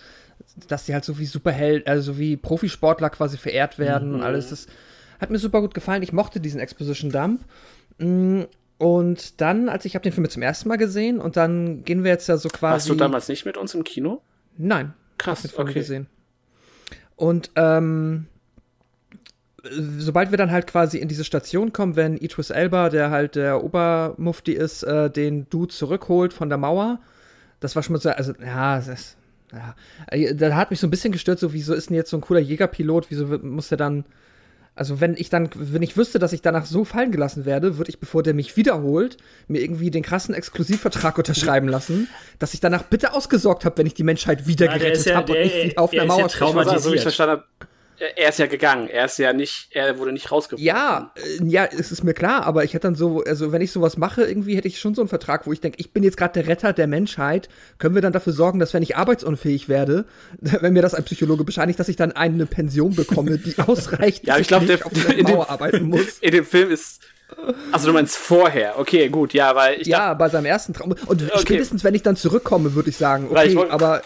dass 0.69 0.85
die 0.87 0.95
halt 0.95 1.05
so 1.05 1.19
wie 1.19 1.27
Superheld, 1.27 1.87
also 1.87 2.19
wie 2.19 2.37
Profisportler 2.37 3.11
quasi 3.11 3.39
verehrt 3.39 3.79
werden 3.79 4.15
und 4.15 4.23
alles. 4.23 4.51
Das 4.51 4.67
hat 5.21 5.31
mir 5.31 5.39
super 5.39 5.61
gut 5.61 5.75
gefallen. 5.75 6.03
Ich 6.03 6.13
mochte 6.13 6.41
diesen 6.41 6.61
Exposition 6.61 7.11
Dump. 7.11 7.43
Mm, 7.99 8.43
Und 8.79 9.41
dann, 9.41 9.69
als 9.69 9.85
ich 9.85 9.95
habe 9.95 10.03
den 10.03 10.13
Film 10.13 10.29
zum 10.29 10.43
ersten 10.43 10.69
Mal 10.69 10.77
gesehen 10.77 11.21
und 11.21 11.37
dann 11.37 11.85
gehen 11.85 12.03
wir 12.03 12.11
jetzt 12.11 12.27
ja 12.27 12.37
so 12.37 12.49
quasi. 12.49 12.73
Warst 12.73 12.89
du 12.91 12.95
damals 12.95 13.29
nicht 13.29 13.45
mit 13.47 13.57
uns 13.57 13.73
im 13.75 13.85
Kino? 13.85 14.21
Nein. 14.57 14.95
Krass, 15.17 15.49
okay. 15.57 15.73
gesehen. 15.73 16.09
Und 17.17 17.51
ähm, 17.57 18.27
sobald 19.99 20.31
wir 20.31 20.39
dann 20.39 20.51
halt 20.51 20.67
quasi 20.67 20.99
in 20.99 21.09
diese 21.09 21.25
Station 21.25 21.73
kommen, 21.73 21.97
wenn 21.97 22.17
Idris 22.17 22.51
Elba, 22.51 22.91
der 22.91 23.11
halt 23.11 23.35
der 23.35 23.65
Obermufti 23.65 24.53
ist, 24.53 24.83
äh, 24.83 25.11
den 25.11 25.49
Dude 25.49 25.73
zurückholt 25.73 26.33
von 26.33 26.49
der 26.49 26.59
Mauer, 26.59 27.01
das 27.61 27.75
war 27.77 27.83
schon 27.83 27.95
mal 27.95 28.01
so, 28.01 28.11
also, 28.11 28.33
ja, 28.45 28.77
das 28.77 28.89
ist, 28.89 29.17
ja, 29.53 29.75
Äh, 30.09 30.35
da 30.35 30.55
hat 30.57 30.71
mich 30.71 30.81
so 30.81 30.87
ein 30.87 30.91
bisschen 30.91 31.13
gestört, 31.13 31.39
so, 31.39 31.53
wieso 31.53 31.75
ist 31.75 31.89
denn 31.89 31.97
jetzt 31.97 32.11
so 32.11 32.17
ein 32.19 32.21
cooler 32.21 32.41
Jägerpilot, 32.41 33.11
wieso 33.11 33.27
muss 33.39 33.69
der 33.69 33.79
dann, 33.79 34.05
also 34.77 35.01
wenn 35.01 35.15
ich 35.17 35.31
dann, 35.31 35.49
wenn 35.55 35.83
ich 35.83 35.97
wüsste, 35.97 36.19
dass 36.19 36.33
ich 36.33 36.43
danach 36.43 36.67
so 36.67 36.85
fallen 36.85 37.13
gelassen 37.13 37.45
werde, 37.45 37.79
würde 37.79 37.91
ich, 37.91 38.01
bevor 38.01 38.23
der 38.25 38.35
mich 38.35 38.57
wiederholt, 38.57 39.17
mir 39.47 39.61
irgendwie 39.63 39.91
den 39.91 40.03
krassen 40.03 40.35
Exklusivvertrag 40.35 41.17
unterschreiben 41.19 41.69
lassen, 41.69 42.09
dass 42.41 42.55
ich 42.55 42.61
danach 42.61 42.83
bitte 42.83 43.13
ausgesorgt 43.13 43.65
habe, 43.65 43.79
wenn 43.79 43.87
ich 43.87 43.95
die 43.95 44.03
Menschheit 44.03 44.47
wieder 44.47 44.67
Ja, 44.67 44.73
der 44.73 44.81
gerettet 44.81 45.07
ja- 45.07 45.17
habe 45.17 45.33
und 45.33 45.39
der- 45.39 45.45
nicht 45.45 45.65
wieder 45.65 45.81
auf 45.83 45.93
er 45.93 46.03
einer 46.03 46.13
ist 46.13 46.17
ja 46.17 46.23
Mauer 46.23 46.29
trauma- 46.29 46.61
Ich 46.63 46.67
Traumatisiert. 46.69 47.01
verstanden 47.03 47.33
habe, 47.33 47.45
er- 47.99 48.19
er 48.19 48.29
ist 48.29 48.39
ja 48.39 48.47
gegangen. 48.47 48.89
Er 48.89 49.05
ist 49.07 49.19
ja 49.19 49.33
nicht, 49.33 49.69
er 49.71 49.99
wurde 49.99 50.13
nicht 50.13 50.31
rausgeworfen. 50.31 50.65
Ja, 50.65 51.13
äh, 51.17 51.45
ja, 51.45 51.65
es 51.65 51.93
ist 51.93 52.05
mir 52.05 52.15
klar, 52.15 52.45
aber 52.47 52.65
ich 52.65 52.75
hätte 52.75 52.89
dann 52.89 52.95
so, 52.95 53.23
also 53.25 53.53
wenn 53.53 53.63
ich 53.63 53.73
sowas 53.73 53.97
mache, 53.97 54.23
irgendwie 54.25 54.57
hätte 54.57 54.69
ich 54.69 54.79
schon 54.81 54.95
so 54.95 55.03
einen 55.03 55.09
Vertrag, 55.09 55.47
wo 55.47 55.53
ich 55.53 55.61
denke, 55.61 55.79
ich 55.81 55.93
bin 55.93 56.03
jetzt 56.03 56.17
gerade 56.17 56.35
der 56.35 56.47
Retter 56.49 56.73
der 56.73 56.87
Menschheit. 56.87 57.49
Können 57.79 57.95
wir 57.95 58.03
dann 58.03 58.13
dafür 58.13 58.33
sorgen, 58.33 58.59
dass 58.59 58.75
wenn 58.75 58.83
ich 58.83 58.97
arbeitsunfähig 58.97 59.69
werde, 59.69 60.05
wenn 60.41 60.73
mir 60.73 60.83
das 60.83 60.95
ein 60.95 61.05
Psychologe 61.05 61.45
bescheinigt, 61.45 61.79
dass 61.81 61.89
ich 61.89 61.97
dann 61.97 62.13
eine 62.13 62.47
Pension 62.47 62.95
bekomme, 62.95 63.39
die 63.39 63.59
ausreicht, 63.59 64.27
Ja, 64.27 64.35
dass 64.35 64.43
ich 64.43 64.49
glaube, 64.49 64.67
der 64.67 64.85
auf 64.85 64.93
der 64.93 65.17
in 65.17 65.27
dem, 65.27 65.35
Mauer 65.35 65.51
arbeiten 65.51 65.85
muss. 65.89 66.19
in 66.21 66.33
dem 66.33 66.45
Film 66.45 66.71
ist. 66.71 67.01
Also 67.73 67.89
du 67.89 67.93
meinst 67.95 68.17
vorher, 68.17 68.79
okay, 68.79 69.09
gut, 69.09 69.33
ja, 69.35 69.55
weil 69.57 69.81
ich 69.81 69.87
Ja, 69.87 70.15
bei 70.15 70.29
seinem 70.29 70.45
ersten 70.47 70.73
Traum. 70.73 70.93
Und 71.07 71.23
Okay. 71.23 71.31
spätestens, 71.41 71.83
wenn 71.83 71.95
ich 71.95 72.03
dann 72.03 72.17
zurückkomme, 72.17 72.75
würde 72.75 72.91
ich 72.91 72.97
sagen, 72.97 73.29
Weil 73.31 73.49
ich 73.49 73.57
okay, 73.57 73.63
wollt- 73.63 73.71
aber 73.73 74.03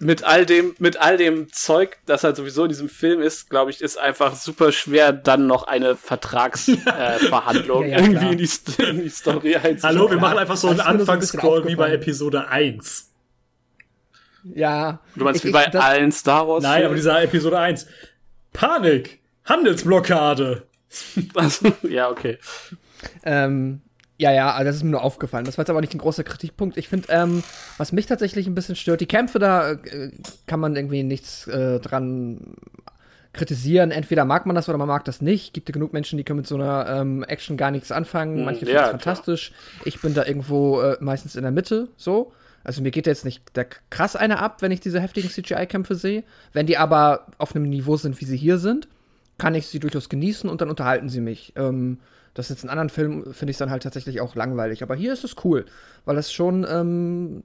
mit 0.00 0.24
all 0.24 0.46
dem, 0.46 0.74
mit 0.78 0.96
all 1.00 1.16
dem 1.16 1.52
Zeug, 1.52 1.98
das 2.06 2.24
halt 2.24 2.36
sowieso 2.36 2.64
in 2.64 2.70
diesem 2.70 2.88
Film 2.88 3.20
ist, 3.22 3.50
glaube 3.50 3.70
ich, 3.70 3.80
ist 3.80 3.98
einfach 3.98 4.34
super 4.34 4.72
schwer, 4.72 5.12
dann 5.12 5.46
noch 5.46 5.64
eine 5.64 5.96
Vertragsverhandlung 5.96 7.84
äh, 7.84 7.90
Ja, 7.90 7.98
ja, 7.98 8.04
irgendwie 8.04 8.32
in 8.32 8.38
die, 8.38 8.82
in 8.90 9.02
die 9.02 9.08
Story 9.10 9.54
einzubauen. 9.62 9.82
Hallo, 9.82 10.10
wir 10.10 10.18
machen 10.18 10.38
einfach 10.38 10.56
so 10.56 10.68
einen 10.68 10.78
so 10.78 10.82
ein 10.82 11.64
wie 11.66 11.76
bei. 11.76 11.92
Episode 11.92 12.48
1. 12.48 13.10
ja. 14.54 14.98
Du 15.14 15.24
meinst 15.24 15.40
ich- 15.40 15.48
wie 15.48 15.52
bei 15.52 15.66
das- 15.66 15.82
allen 15.82 16.10
Star 16.10 16.48
Wars? 16.48 16.62
Nein, 16.62 16.84
aber 16.84 16.94
dieser 16.94 17.22
Episode 17.22 17.58
1. 17.58 17.86
Panik! 18.52 19.20
Handelsblockade! 19.44 20.62
Also, 21.34 21.72
ja, 21.88 22.10
okay. 22.10 22.38
Ähm, 23.24 23.80
ja, 24.18 24.30
ja, 24.32 24.52
also 24.52 24.64
das 24.64 24.76
ist 24.76 24.82
mir 24.84 24.90
nur 24.90 25.02
aufgefallen. 25.02 25.44
Das 25.44 25.58
war 25.58 25.62
jetzt 25.62 25.70
aber 25.70 25.80
nicht 25.80 25.94
ein 25.94 25.98
großer 25.98 26.22
Kritikpunkt. 26.22 26.76
Ich 26.76 26.88
finde, 26.88 27.08
ähm, 27.10 27.42
was 27.78 27.92
mich 27.92 28.06
tatsächlich 28.06 28.46
ein 28.46 28.54
bisschen 28.54 28.76
stört, 28.76 29.00
die 29.00 29.06
Kämpfe, 29.06 29.38
da 29.38 29.72
äh, 29.72 30.12
kann 30.46 30.60
man 30.60 30.76
irgendwie 30.76 31.02
nichts 31.02 31.46
äh, 31.48 31.80
dran 31.80 32.54
kritisieren. 33.32 33.90
Entweder 33.90 34.24
mag 34.24 34.46
man 34.46 34.54
das 34.54 34.68
oder 34.68 34.78
man 34.78 34.88
mag 34.88 35.04
das 35.06 35.22
nicht. 35.22 35.54
Gibt 35.54 35.68
ja 35.68 35.72
genug 35.72 35.92
Menschen, 35.92 36.18
die 36.18 36.24
können 36.24 36.38
mit 36.38 36.46
so 36.46 36.54
einer 36.54 36.86
ähm, 36.88 37.24
Action 37.24 37.56
gar 37.56 37.70
nichts 37.70 37.90
anfangen. 37.90 38.38
Hm, 38.38 38.44
Manche 38.44 38.60
ja, 38.60 38.66
finden 38.66 38.76
es 38.76 38.82
klar. 38.82 38.90
fantastisch. 38.90 39.52
Ich 39.84 40.00
bin 40.00 40.14
da 40.14 40.24
irgendwo 40.24 40.80
äh, 40.80 40.96
meistens 41.00 41.34
in 41.34 41.42
der 41.42 41.52
Mitte, 41.52 41.88
so. 41.96 42.32
Also 42.64 42.80
mir 42.80 42.92
geht 42.92 43.08
jetzt 43.08 43.24
nicht 43.24 43.56
der 43.56 43.66
krass 43.90 44.14
eine 44.14 44.38
ab, 44.38 44.62
wenn 44.62 44.70
ich 44.70 44.78
diese 44.78 45.00
heftigen 45.00 45.30
CGI-Kämpfe 45.30 45.96
sehe. 45.96 46.22
Wenn 46.52 46.66
die 46.66 46.78
aber 46.78 47.26
auf 47.38 47.56
einem 47.56 47.68
Niveau 47.68 47.96
sind, 47.96 48.20
wie 48.20 48.24
sie 48.24 48.36
hier 48.36 48.58
sind, 48.58 48.86
kann 49.38 49.54
ich 49.54 49.66
sie 49.66 49.80
durchaus 49.80 50.08
genießen 50.08 50.48
und 50.48 50.60
dann 50.60 50.70
unterhalten 50.70 51.08
sie 51.08 51.20
mich. 51.20 51.52
Ähm, 51.56 51.98
das 52.34 52.46
ist 52.46 52.56
jetzt 52.56 52.64
in 52.64 52.70
anderen 52.70 52.88
Filmen, 52.88 53.34
finde 53.34 53.50
ich 53.50 53.58
dann 53.58 53.70
halt 53.70 53.82
tatsächlich 53.82 54.22
auch 54.22 54.34
langweilig. 54.34 54.82
Aber 54.82 54.94
hier 54.94 55.12
ist 55.12 55.22
es 55.22 55.36
cool, 55.44 55.66
weil 56.06 56.16
es 56.16 56.32
schon, 56.32 56.66
ähm, 56.68 57.44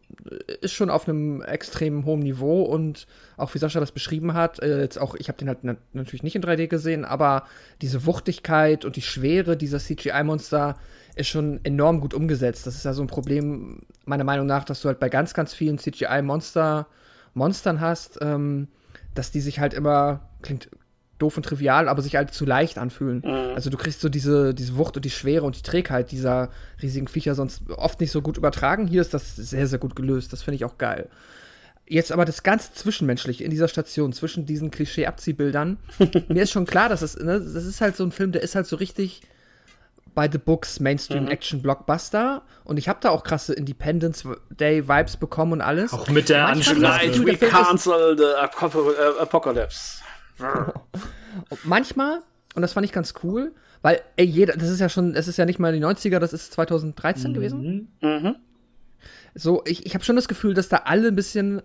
ist 0.61 0.74
schon 0.74 0.90
auf 0.90 1.09
einem 1.09 1.41
extrem 1.41 2.06
hohen 2.06 2.22
Niveau 2.22 2.61
und 2.64 3.06
auch 3.35 3.53
wie 3.53 3.57
Sascha 3.57 3.82
das 3.82 3.91
beschrieben 3.91 4.33
hat, 4.33 4.59
äh, 4.59 4.80
jetzt 4.80 4.98
auch, 4.98 5.16
ich 5.16 5.27
habe 5.27 5.38
den 5.38 5.49
halt 5.49 5.59
na 5.64 5.75
natürlich 5.91 6.24
nicht 6.24 6.38
in 6.38 6.41
3D 6.41 6.67
gesehen, 6.67 7.03
aber 7.03 7.43
diese 7.82 8.06
Wuchtigkeit 8.06 8.85
und 8.85 8.95
die 8.95 9.01
Schwere 9.01 9.57
dieser 9.57 9.80
CGI-Monster 9.80 10.77
ist 11.16 11.27
schon 11.27 11.59
enorm 11.66 11.99
gut 11.99 12.14
umgesetzt. 12.14 12.66
Das 12.66 12.75
ist 12.75 12.85
ja 12.85 12.93
so 12.93 13.01
ein 13.01 13.07
Problem, 13.07 13.82
meiner 14.06 14.24
Meinung 14.24 14.45
nach, 14.45 14.64
dass 14.64 14.82
du 14.82 14.88
halt 14.88 14.99
bei 14.99 15.09
ganz, 15.09 15.33
ganz 15.33 15.53
vielen 15.53 15.80
CGI-Monster, 15.80 16.88
Monstern 17.33 17.82
hast, 17.82 18.19
ähm, 18.22 18.69
dass 19.14 19.32
die 19.32 19.41
sich 19.41 19.59
halt 19.59 19.74
immer, 19.74 20.30
klingt 20.41 20.69
doof 21.18 21.38
und 21.38 21.44
trivial, 21.44 21.90
aber 21.90 22.02
sich 22.02 22.16
halt 22.16 22.34
zu 22.34 22.46
leicht 22.46 22.78
anfühlen. 22.78 23.24
Also 23.26 23.70
du 23.70 23.78
kriegst 23.78 24.02
so 24.02 24.10
diese, 24.10 24.54
diese 24.54 24.78
Wucht 24.78 24.96
und 24.96 25.06
die 25.06 25.10
Schwere 25.10 25.46
und 25.46 25.58
die 25.58 25.62
Trägheit 25.62 26.12
dieser 26.12 26.50
riesigen 26.82 27.08
Viecher 27.08 27.36
sonst 27.36 27.64
oft 27.70 28.00
nicht 28.00 28.12
so 28.12 28.22
gut 28.22 28.38
übertragen. 28.38 28.88
Hier 28.88 29.02
ist 29.02 29.14
das 29.14 29.36
sehr, 29.36 29.68
sehr 29.68 29.80
gut 29.80 29.96
gelöst. 29.96 30.32
Das 30.32 30.44
finde 30.44 30.56
ich 30.58 30.66
auch 30.66 30.78
geil. 30.78 31.10
Jetzt 31.90 32.12
aber 32.12 32.26
das 32.26 32.44
ganze 32.44 32.74
Zwischenmenschliche 32.74 33.44
in 33.46 33.50
dieser 33.50 33.70
Station, 33.70 34.12
zwischen 34.12 34.46
diesen 34.46 34.72
Klischee-Abziehbildern, 34.72 35.78
mir 36.28 36.44
ist 36.44 36.52
schon 36.52 36.66
klar, 36.66 36.90
dass 36.90 37.02
es, 37.02 37.18
ne, 37.18 37.40
das 37.40 37.64
ist 37.64 37.80
halt 37.80 37.96
so 37.96 38.04
ein 38.04 38.12
Film, 38.12 38.34
der 38.34 38.42
ist 38.42 38.56
halt 38.56 38.68
so 38.68 38.76
richtig 38.76 39.22
by 40.14 40.28
the 40.30 40.40
books 40.40 40.80
Mainstream-Action-Blockbuster. 40.80 42.42
Und 42.66 42.78
ich 42.78 42.90
habe 42.90 43.00
da 43.02 43.12
auch 43.12 43.24
krasse 43.24 43.54
Independence 43.54 44.28
Day-Vibes 44.50 45.16
bekommen 45.16 45.54
und 45.54 45.62
alles. 45.62 45.94
Auch 45.94 46.10
mit 46.10 46.28
der 46.28 46.52
Gefühl, 46.54 46.82
We 47.28 47.38
cancel 47.38 48.18
the 48.18 48.24
äh, 48.24 49.22
apocalypse. 49.22 50.02
manchmal, 51.64 52.22
und 52.56 52.61
das 52.61 52.74
fand 52.74 52.85
ich 52.85 52.91
ganz 52.91 53.14
cool, 53.24 53.53
weil, 53.82 54.01
ey, 54.16 54.25
jeder, 54.25 54.53
das 54.53 54.69
ist 54.69 54.80
ja 54.80 54.90
schon, 54.90 55.14
es 55.16 55.27
ist 55.27 55.38
ja 55.38 55.45
nicht 55.45 55.59
mal 55.59 55.74
die 55.74 55.83
90er, 55.83 56.19
das 56.19 56.33
ist 56.33 56.53
2013 56.53 57.33
gewesen. 57.33 57.90
Mhm. 58.01 58.35
So, 59.35 59.64
ich, 59.66 59.85
ich 59.85 59.93
habe 59.93 60.03
schon 60.03 60.16
das 60.16 60.27
Gefühl, 60.27 60.53
dass 60.53 60.67
da 60.67 60.77
alle 60.85 61.09
ein 61.09 61.16
bisschen 61.16 61.61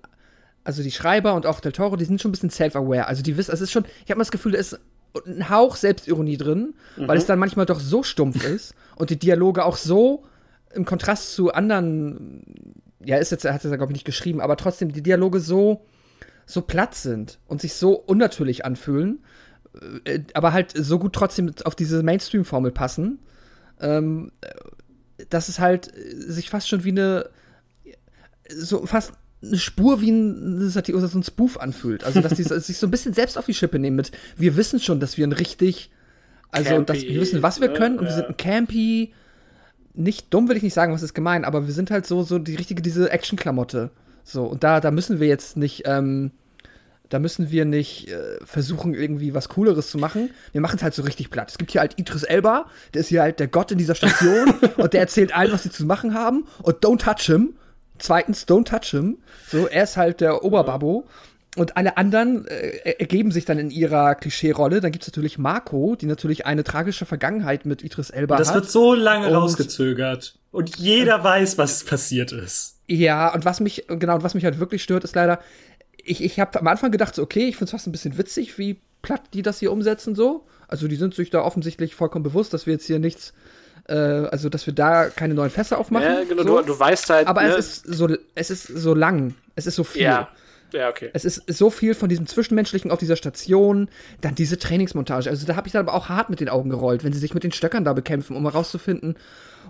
also 0.65 0.83
die 0.83 0.91
Schreiber 0.91 1.35
und 1.35 1.47
auch 1.47 1.61
Del 1.61 1.73
Toro, 1.73 1.97
die 1.97 2.05
sind 2.05 2.21
schon 2.21 2.31
ein 2.31 2.33
bisschen 2.33 2.51
self-aware. 2.51 3.07
Also 3.07 3.23
die 3.23 3.37
wissen, 3.37 3.53
es 3.53 3.61
ist 3.61 3.73
schon, 3.73 3.85
ich 4.05 4.11
habe 4.11 4.19
mal 4.19 4.25
das 4.25 4.31
Gefühl, 4.31 4.53
da 4.53 4.59
ist 4.59 4.79
ein 5.27 5.51
Hauch 5.51 5.77
Selbstironie 5.77 6.37
drin, 6.37 6.75
mhm. 6.97 7.09
weil 7.09 7.19
es 7.19 7.27
dann 7.27 7.39
manchmal 7.39 7.67
doch 7.67 7.81
so 7.81 8.03
stumpf 8.03 8.45
ist 8.45 8.75
und 8.97 9.11
die 9.11 9.19
Dialoge 9.19 9.65
auch 9.65 9.77
so 9.77 10.25
im 10.73 10.85
Kontrast 10.85 11.35
zu 11.35 11.53
anderen, 11.53 12.43
ja, 13.05 13.17
ist 13.19 13.31
jetzt, 13.31 13.45
er 13.45 13.53
hat 13.53 13.65
es 13.65 13.71
ja, 13.71 13.77
glaube 13.77 13.93
ich, 13.93 13.97
nicht 13.97 14.07
geschrieben, 14.07 14.41
aber 14.41 14.57
trotzdem 14.57 14.93
die 14.93 15.03
Dialoge 15.03 15.41
so, 15.41 15.85
so 16.53 16.63
platt 16.63 16.95
sind 16.95 17.39
und 17.47 17.61
sich 17.61 17.75
so 17.75 17.95
unnatürlich 17.95 18.65
anfühlen, 18.65 19.21
äh, 20.05 20.21
aber 20.35 20.53
halt 20.53 20.73
so 20.75 20.99
gut 20.99 21.13
trotzdem 21.13 21.53
auf 21.65 21.75
diese 21.75 22.03
Mainstream-Formel 22.03 22.73
passen, 22.73 23.19
ähm, 23.81 24.33
dass 25.31 25.49
es 25.49 25.59
halt 25.59 25.91
sich 25.95 26.51
fast 26.51 26.69
schon 26.69 26.85
wie 26.85 26.91
eine, 26.91 27.31
so 28.51 28.87
fast 28.87 29.13
eine 29.43 29.59
Spur 29.59 30.01
wie 30.01 30.11
ein, 30.11 30.69
Satir 30.71 30.99
so 31.01 31.19
ein 31.19 31.23
Spoof 31.23 31.59
anfühlt. 31.59 32.05
Also, 32.05 32.21
dass 32.21 32.35
die 32.35 32.43
sich 32.61 32.79
so 32.79 32.87
ein 32.87 32.91
bisschen 32.91 33.15
selbst 33.15 33.39
auf 33.39 33.47
die 33.47 33.55
Schippe 33.55 33.79
nehmen 33.79 33.97
mit, 33.97 34.13
wir 34.37 34.57
wissen 34.57 34.81
schon, 34.81 35.01
dass 35.01 35.17
wir 35.17 35.27
ein 35.27 35.33
richtig, 35.33 35.91
also, 36.51 36.71
campy, 36.71 36.85
dass 36.87 37.03
wir 37.03 37.21
wissen, 37.21 37.43
was 37.43 37.61
wir 37.61 37.69
ne? 37.69 37.75
können 37.75 37.99
und 37.99 38.05
ja. 38.05 38.11
wir 38.11 38.17
sind 38.17 38.29
ein 38.29 38.37
Campy, 38.37 39.13
nicht 39.95 40.33
dumm 40.33 40.49
will 40.49 40.57
ich 40.57 40.63
nicht 40.63 40.75
sagen, 40.75 40.93
was 40.93 41.03
ist 41.03 41.15
gemein, 41.15 41.45
aber 41.45 41.67
wir 41.67 41.75
sind 41.75 41.91
halt 41.91 42.07
so, 42.07 42.23
so 42.23 42.39
die 42.39 42.55
richtige, 42.55 42.83
diese 42.83 43.11
Action-Klamotte. 43.11 43.91
So, 44.25 44.45
und 44.45 44.63
da, 44.63 44.81
da 44.81 44.91
müssen 44.91 45.21
wir 45.21 45.27
jetzt 45.27 45.57
nicht, 45.57 45.83
ähm, 45.87 46.31
da 47.13 47.19
müssen 47.19 47.51
wir 47.51 47.67
nicht 47.67 48.09
äh, 48.09 48.39
versuchen, 48.43 48.95
irgendwie 48.95 49.35
was 49.35 49.51
Cooleres 49.51 49.91
zu 49.91 49.99
machen. 49.99 50.31
Wir 50.53 50.63
machen 50.63 50.77
es 50.77 50.83
halt 50.83 50.95
so 50.95 51.03
richtig 51.03 51.29
platt. 51.31 51.51
Es 51.51 51.59
gibt 51.59 51.73
hier 51.73 51.83
halt 51.83 51.99
Idris 51.99 52.23
Elba, 52.23 52.67
der 52.95 53.03
ist 53.03 53.09
hier 53.09 53.21
halt 53.21 53.39
der 53.39 53.49
Gott 53.49 53.71
in 53.71 53.77
dieser 53.77 53.95
Station 53.95 54.55
und 54.79 54.95
der 54.95 55.01
erzählt 55.01 55.35
allen, 55.35 55.53
was 55.53 55.65
sie 55.65 55.71
zu 55.71 55.85
machen 55.85 56.15
haben 56.15 56.47
und 56.63 56.77
don't 56.83 56.99
touch 56.99 57.27
him. 57.27 57.55
Zweitens, 57.99 58.49
don't 58.49 58.65
touch 58.65 58.91
him. 58.93 59.19
So, 59.49 59.67
er 59.67 59.85
ist 59.85 59.99
halt 59.99 60.23
der 60.23 60.43
Oberbabo. 60.43 61.07
Und 61.55 61.77
alle 61.77 61.99
anderen 61.99 62.47
äh, 62.47 62.95
ergeben 62.99 63.31
sich 63.31 63.45
dann 63.45 63.59
in 63.59 63.71
ihrer 63.71 64.15
Klischee-Rolle. 64.15 64.81
Dann 64.81 64.91
gibt 64.91 65.05
es 65.05 65.09
natürlich 65.09 65.37
Marco, 65.37 65.97
die 65.97 66.07
natürlich 66.07 66.47
eine 66.47 66.65
tragische 66.65 67.05
Vergangenheit 67.05 67.67
mit 67.67 67.85
Idris 67.85 68.09
Elba 68.09 68.39
das 68.39 68.49
hat. 68.49 68.57
Das 68.57 68.63
wird 68.63 68.73
so 68.73 68.95
lange 68.95 69.29
und, 69.29 69.35
rausgezögert. 69.35 70.39
Und 70.51 70.79
jeder 70.79 71.23
weiß, 71.23 71.59
was 71.59 71.85
passiert 71.85 72.33
ist. 72.33 72.79
Ja, 72.89 73.33
und 73.33 73.45
was 73.45 73.61
mich, 73.61 73.87
genau, 73.87 74.17
und 74.17 74.23
was 74.23 74.35
mich 74.35 74.45
halt 74.45 74.59
wirklich 74.59 74.83
stört, 74.83 75.05
ist 75.05 75.15
leider, 75.15 75.41
ich, 76.05 76.23
ich 76.23 76.41
habe 76.41 76.59
am 76.59 76.67
Anfang 76.67 76.91
gedacht, 76.91 77.15
so, 77.15 77.23
okay, 77.23 77.49
ich 77.49 77.57
finde 77.57 77.67
es 77.67 77.71
fast 77.73 77.87
ein 77.87 77.93
bisschen 77.93 78.19
witzig, 78.19 78.59
wie 78.59 78.81
platt 79.03 79.23
die 79.35 79.43
das 79.43 79.59
hier 79.59 79.73
umsetzen, 79.73 80.15
so. 80.15 80.47
Also 80.69 80.89
die 80.89 80.97
sind 80.97 81.15
sich 81.15 81.31
da 81.31 81.43
offensichtlich 81.43 81.95
vollkommen 81.95 82.23
bewusst, 82.23 82.55
dass 82.55 82.67
wir 82.67 82.75
jetzt 82.75 82.87
hier 82.87 82.99
nichts 82.99 83.35
äh, 83.89 83.95
also 83.95 84.49
dass 84.49 84.67
wir 84.67 84.75
da 84.75 85.09
keine 85.09 85.35
neuen 85.35 85.51
Fässer 85.51 85.79
aufmachen. 85.79 86.07
Ja, 86.07 86.25
genau, 86.25 86.43
so. 86.43 86.61
du, 86.61 86.67
du, 86.67 86.79
weißt 86.79 87.11
halt. 87.11 87.27
Aber 87.27 87.43
ne? 87.43 87.49
es 87.49 87.59
ist 87.59 87.87
so, 87.87 88.09
es 88.35 88.51
ist 88.51 88.67
so 88.67 88.95
lang, 88.95 89.35
es 89.57 89.67
ist 89.67 89.77
so 89.77 89.85
viel. 89.85 90.03
Ja. 90.03 90.29
Ja, 90.73 90.89
okay. 90.89 91.11
Es 91.13 91.27
ist 91.27 91.43
so 91.53 91.69
viel 91.69 91.95
von 91.95 92.09
diesem 92.09 92.27
Zwischenmenschlichen 92.27 92.91
auf 92.91 92.99
dieser 92.99 93.17
Station, 93.17 93.91
dann 94.23 94.35
diese 94.35 94.59
Trainingsmontage. 94.59 95.29
Also 95.29 95.47
da 95.47 95.55
habe 95.55 95.67
ich 95.67 95.73
dann 95.75 95.87
aber 95.87 95.93
auch 95.93 96.09
hart 96.09 96.31
mit 96.31 96.41
den 96.41 96.49
Augen 96.49 96.71
gerollt, 96.71 97.05
wenn 97.05 97.13
sie 97.13 97.19
sich 97.19 97.35
mit 97.35 97.45
den 97.45 97.53
Stöckern 97.53 97.85
da 97.85 97.93
bekämpfen, 97.93 98.37
um 98.37 98.45
herauszufinden, 98.45 99.17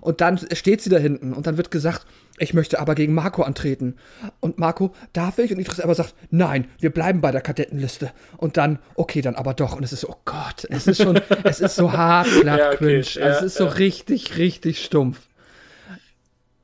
und 0.03 0.19
dann 0.19 0.37
steht 0.51 0.81
sie 0.81 0.89
da 0.89 0.97
hinten 0.97 1.31
und 1.31 1.47
dann 1.47 1.55
wird 1.55 1.71
gesagt, 1.71 2.05
ich 2.37 2.53
möchte 2.53 2.79
aber 2.79 2.93
gegen 2.93 3.13
Marco 3.13 3.41
antreten. 3.43 3.95
Und 4.41 4.57
Marco, 4.57 4.93
darf 5.13 5.37
ich? 5.37 5.53
Und 5.53 5.59
Idris 5.59 5.79
aber 5.79 5.95
sagt, 5.95 6.13
nein, 6.29 6.67
wir 6.79 6.89
bleiben 6.89 7.21
bei 7.21 7.31
der 7.31 7.39
Kadettenliste. 7.39 8.11
Und 8.35 8.57
dann, 8.57 8.79
okay, 8.95 9.21
dann 9.21 9.35
aber 9.35 9.53
doch. 9.53 9.77
Und 9.77 9.83
es 9.83 9.93
ist 9.93 10.01
so, 10.01 10.09
oh 10.09 10.17
Gott, 10.25 10.67
es 10.69 10.87
ist 10.87 11.01
schon, 11.01 11.21
es 11.45 11.61
ist 11.61 11.75
so 11.75 11.93
hart, 11.93 12.27
glatt, 12.41 12.59
ja, 12.59 12.67
okay. 12.67 12.77
cringe. 12.77 13.25
Ja, 13.25 13.27
es 13.27 13.43
ist 13.43 13.55
so 13.55 13.63
ja. 13.63 13.71
richtig, 13.71 14.37
richtig 14.37 14.83
stumpf. 14.83 15.21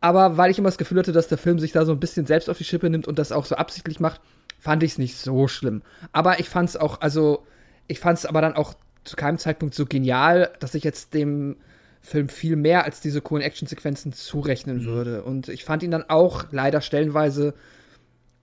Aber 0.02 0.36
weil 0.36 0.52
ich 0.52 0.58
immer 0.58 0.68
das 0.68 0.78
Gefühl 0.78 1.00
hatte, 1.00 1.14
dass 1.14 1.30
der 1.30 1.38
Film 1.38 1.60
sich 1.60 1.72
da 1.72 1.86
so 1.86 1.94
ein 1.94 2.00
bisschen 2.00 2.26
selbst 2.26 2.50
auf 2.50 2.58
die 2.58 2.66
Schippe 2.66 2.90
nimmt 2.90 3.08
und 3.08 3.18
das 3.18 3.32
auch 3.32 3.46
so 3.46 3.56
absichtlich 3.56 4.02
macht, 4.02 4.20
fand 4.60 4.84
ich 4.84 4.94
es 4.94 4.98
nicht 4.98 5.18
so 5.18 5.48
schlimm. 5.48 5.82
Aber 6.12 6.42
ich 6.42 6.50
fand 6.50 6.68
es 6.68 6.76
auch, 6.76 7.00
also, 7.00 7.46
ich 7.88 8.02
fand 8.02 8.18
es 8.18 8.26
aber 8.26 8.42
dann 8.42 8.56
auch 8.56 8.74
zu 9.06 9.16
keinem 9.16 9.38
Zeitpunkt 9.38 9.76
so 9.76 9.86
genial, 9.86 10.52
dass 10.60 10.76
ich 10.76 10.84
jetzt 10.84 11.14
dem 11.14 11.56
Film 12.02 12.30
viel 12.30 12.56
mehr 12.56 12.86
als 12.86 13.02
diese 13.02 13.22
coolen 13.22 13.44
Actionsequenzen 13.44 14.14
zurechnen 14.14 14.84
mhm. 14.84 14.86
würde. 14.86 15.24
Und 15.24 15.50
ich 15.50 15.66
fand 15.66 15.84
ihn 15.84 15.92
dann 15.92 16.06
auch 16.08 16.46
leider 16.52 16.82
stellenweise 16.82 17.54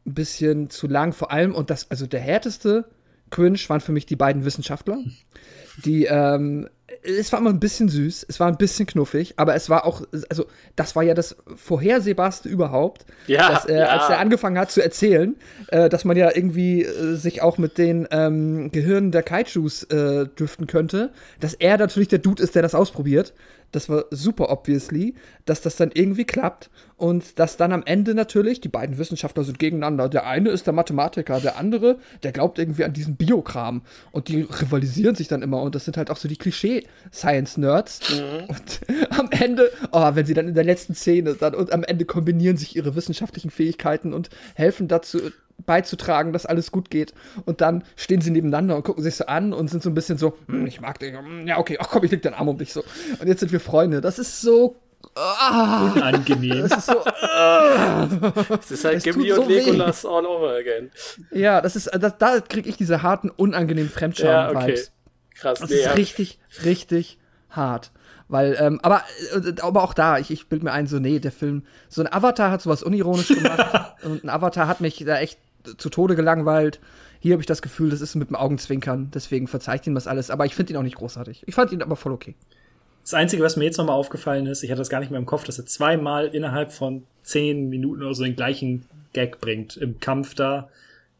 ein 0.06 0.14
bisschen 0.14 0.70
zu 0.70 0.86
lang. 0.86 1.12
Vor 1.12 1.32
allem, 1.32 1.54
und 1.54 1.70
das, 1.70 1.90
also 1.90 2.06
der 2.06 2.20
härteste 2.20 2.84
Cringe 3.30 3.58
waren 3.68 3.80
für 3.80 3.92
mich 3.92 4.06
die 4.06 4.16
beiden 4.16 4.44
Wissenschaftler, 4.44 4.98
die 5.84 6.04
ähm, 6.04 6.68
es 7.06 7.32
war 7.32 7.40
immer 7.40 7.50
ein 7.50 7.60
bisschen 7.60 7.88
süß, 7.88 8.26
es 8.28 8.40
war 8.40 8.48
ein 8.48 8.56
bisschen 8.56 8.86
knuffig, 8.86 9.34
aber 9.36 9.54
es 9.54 9.70
war 9.70 9.86
auch, 9.86 10.02
also 10.28 10.46
das 10.74 10.96
war 10.96 11.02
ja 11.02 11.14
das 11.14 11.36
vorhersehbarste 11.54 12.48
überhaupt, 12.48 13.06
ja, 13.26 13.50
dass 13.50 13.64
er, 13.64 13.80
ja. 13.80 13.86
als 13.86 14.10
er 14.10 14.18
angefangen 14.18 14.58
hat 14.58 14.70
zu 14.70 14.82
erzählen, 14.82 15.36
äh, 15.68 15.88
dass 15.88 16.04
man 16.04 16.16
ja 16.16 16.30
irgendwie 16.34 16.82
äh, 16.82 17.14
sich 17.14 17.42
auch 17.42 17.58
mit 17.58 17.78
den 17.78 18.08
ähm, 18.10 18.70
Gehirnen 18.72 19.12
der 19.12 19.22
Kaijus 19.22 19.84
äh, 19.84 20.26
driften 20.36 20.66
könnte, 20.66 21.12
dass 21.40 21.54
er 21.54 21.78
natürlich 21.78 22.08
der 22.08 22.18
Dude 22.18 22.42
ist, 22.42 22.54
der 22.54 22.62
das 22.62 22.74
ausprobiert. 22.74 23.32
Das 23.72 23.88
war 23.88 24.04
super 24.10 24.50
obviously, 24.50 25.14
dass 25.44 25.60
das 25.60 25.76
dann 25.76 25.90
irgendwie 25.92 26.24
klappt 26.24 26.70
und 26.96 27.38
dass 27.38 27.56
dann 27.56 27.72
am 27.72 27.82
Ende 27.84 28.14
natürlich 28.14 28.60
die 28.60 28.68
beiden 28.68 28.98
Wissenschaftler 28.98 29.44
sind 29.44 29.58
gegeneinander. 29.58 30.08
Der 30.08 30.26
eine 30.26 30.50
ist 30.50 30.66
der 30.66 30.72
Mathematiker, 30.72 31.40
der 31.40 31.58
andere, 31.58 31.98
der 32.22 32.32
glaubt 32.32 32.58
irgendwie 32.58 32.84
an 32.84 32.92
diesen 32.92 33.16
Biokram 33.16 33.82
und 34.12 34.28
die 34.28 34.42
rivalisieren 34.42 35.14
sich 35.14 35.28
dann 35.28 35.42
immer 35.42 35.60
und 35.62 35.74
das 35.74 35.84
sind 35.84 35.96
halt 35.96 36.10
auch 36.10 36.16
so 36.16 36.28
die 36.28 36.36
Klischee-Science-Nerds. 36.36 38.00
Mhm. 38.10 38.48
Und 38.48 38.80
am 39.18 39.28
Ende, 39.30 39.70
oh, 39.92 40.14
wenn 40.14 40.26
sie 40.26 40.34
dann 40.34 40.48
in 40.48 40.54
der 40.54 40.64
letzten 40.64 40.94
Szene 40.94 41.34
dann 41.34 41.54
und 41.54 41.72
am 41.72 41.84
Ende 41.84 42.04
kombinieren 42.04 42.56
sich 42.56 42.76
ihre 42.76 42.94
wissenschaftlichen 42.94 43.50
Fähigkeiten 43.50 44.14
und 44.14 44.30
helfen 44.54 44.88
dazu 44.88 45.18
beizutragen, 45.64 46.32
dass 46.32 46.46
alles 46.46 46.70
gut 46.70 46.90
geht. 46.90 47.14
Und 47.44 47.60
dann 47.60 47.84
stehen 47.96 48.20
sie 48.20 48.30
nebeneinander 48.30 48.76
und 48.76 48.84
gucken 48.84 49.02
sich 49.02 49.16
so 49.16 49.26
an 49.26 49.52
und 49.52 49.68
sind 49.68 49.82
so 49.82 49.90
ein 49.90 49.94
bisschen 49.94 50.18
so, 50.18 50.36
hm, 50.46 50.66
ich 50.66 50.80
mag 50.80 50.98
dich, 50.98 51.16
hm, 51.16 51.46
ja, 51.46 51.58
okay, 51.58 51.78
ach 51.80 51.88
komm, 51.90 52.04
ich 52.04 52.10
leg 52.10 52.22
den 52.22 52.34
Arm 52.34 52.48
um 52.48 52.58
dich 52.58 52.72
so. 52.72 52.84
Und 53.18 53.26
jetzt 53.26 53.40
sind 53.40 53.52
wir 53.52 53.60
Freunde. 53.60 54.00
Das 54.00 54.18
ist 54.18 54.40
so 54.40 54.76
Ah, 55.14 55.92
Unangenehm. 55.94 56.68
Das 56.68 56.78
ist 56.78 56.86
so. 56.86 57.04
Ah, 57.04 58.06
das 58.48 58.70
ist 58.70 58.84
halt 58.84 59.04
Gimli 59.04 59.32
und 59.32 59.44
so 59.44 59.48
Legolas 59.48 60.04
weh. 60.04 60.08
all 60.08 60.26
over 60.26 60.56
again. 60.56 60.90
Ja, 61.30 61.60
das 61.60 61.76
ist, 61.76 61.90
das, 61.94 62.18
da 62.18 62.40
kriege 62.40 62.68
ich 62.68 62.76
diese 62.76 63.02
harten, 63.02 63.30
unangenehmen 63.30 63.90
Fremdscham-Vibes. 63.90 64.54
Ja, 64.54 64.60
okay. 64.60 64.82
Krass. 65.34 65.60
Das 65.60 65.70
nee, 65.70 65.76
ist 65.76 65.96
richtig, 65.96 66.38
richtig 66.64 67.18
hart. 67.50 67.92
Weil, 68.28 68.56
ähm, 68.58 68.80
aber, 68.82 69.04
äh, 69.34 69.60
aber 69.60 69.84
auch 69.84 69.94
da, 69.94 70.18
ich, 70.18 70.30
ich 70.30 70.48
bild 70.48 70.62
mir 70.62 70.72
ein, 70.72 70.86
so, 70.86 70.98
nee, 70.98 71.20
der 71.20 71.32
Film, 71.32 71.64
so 71.88 72.02
ein 72.02 72.12
Avatar 72.12 72.50
hat 72.50 72.60
sowas 72.60 72.82
unironisch 72.82 73.28
gemacht 73.28 73.94
und 74.02 74.24
ein 74.24 74.30
Avatar 74.30 74.66
hat 74.66 74.80
mich 74.80 75.02
da 75.06 75.18
echt 75.18 75.38
zu 75.76 75.90
Tode 75.90 76.16
gelangweilt. 76.16 76.80
Hier 77.20 77.32
habe 77.32 77.42
ich 77.42 77.46
das 77.46 77.62
Gefühl, 77.62 77.90
das 77.90 78.00
ist 78.00 78.14
mit 78.14 78.28
dem 78.28 78.36
Augenzwinkern, 78.36 79.10
deswegen 79.12 79.48
verzeiht 79.48 79.86
ihm 79.86 79.94
das 79.94 80.06
alles, 80.06 80.30
aber 80.30 80.46
ich 80.46 80.54
finde 80.54 80.72
ihn 80.72 80.76
auch 80.76 80.82
nicht 80.82 80.96
großartig. 80.96 81.42
Ich 81.46 81.54
fand 81.54 81.72
ihn 81.72 81.82
aber 81.82 81.96
voll 81.96 82.12
okay. 82.12 82.34
Das 83.02 83.14
Einzige, 83.14 83.42
was 83.42 83.56
mir 83.56 83.64
jetzt 83.64 83.78
nochmal 83.78 83.96
aufgefallen 83.96 84.46
ist, 84.46 84.62
ich 84.62 84.70
hatte 84.70 84.80
das 84.80 84.90
gar 84.90 85.00
nicht 85.00 85.10
mehr 85.10 85.20
im 85.20 85.26
Kopf, 85.26 85.44
dass 85.44 85.58
er 85.58 85.66
zweimal 85.66 86.26
innerhalb 86.26 86.72
von 86.72 87.04
zehn 87.22 87.68
Minuten 87.68 88.02
oder 88.02 88.14
so 88.14 88.24
den 88.24 88.36
gleichen 88.36 88.84
Gag 89.12 89.40
bringt 89.40 89.76
im 89.76 90.00
Kampf 90.00 90.34
da. 90.34 90.68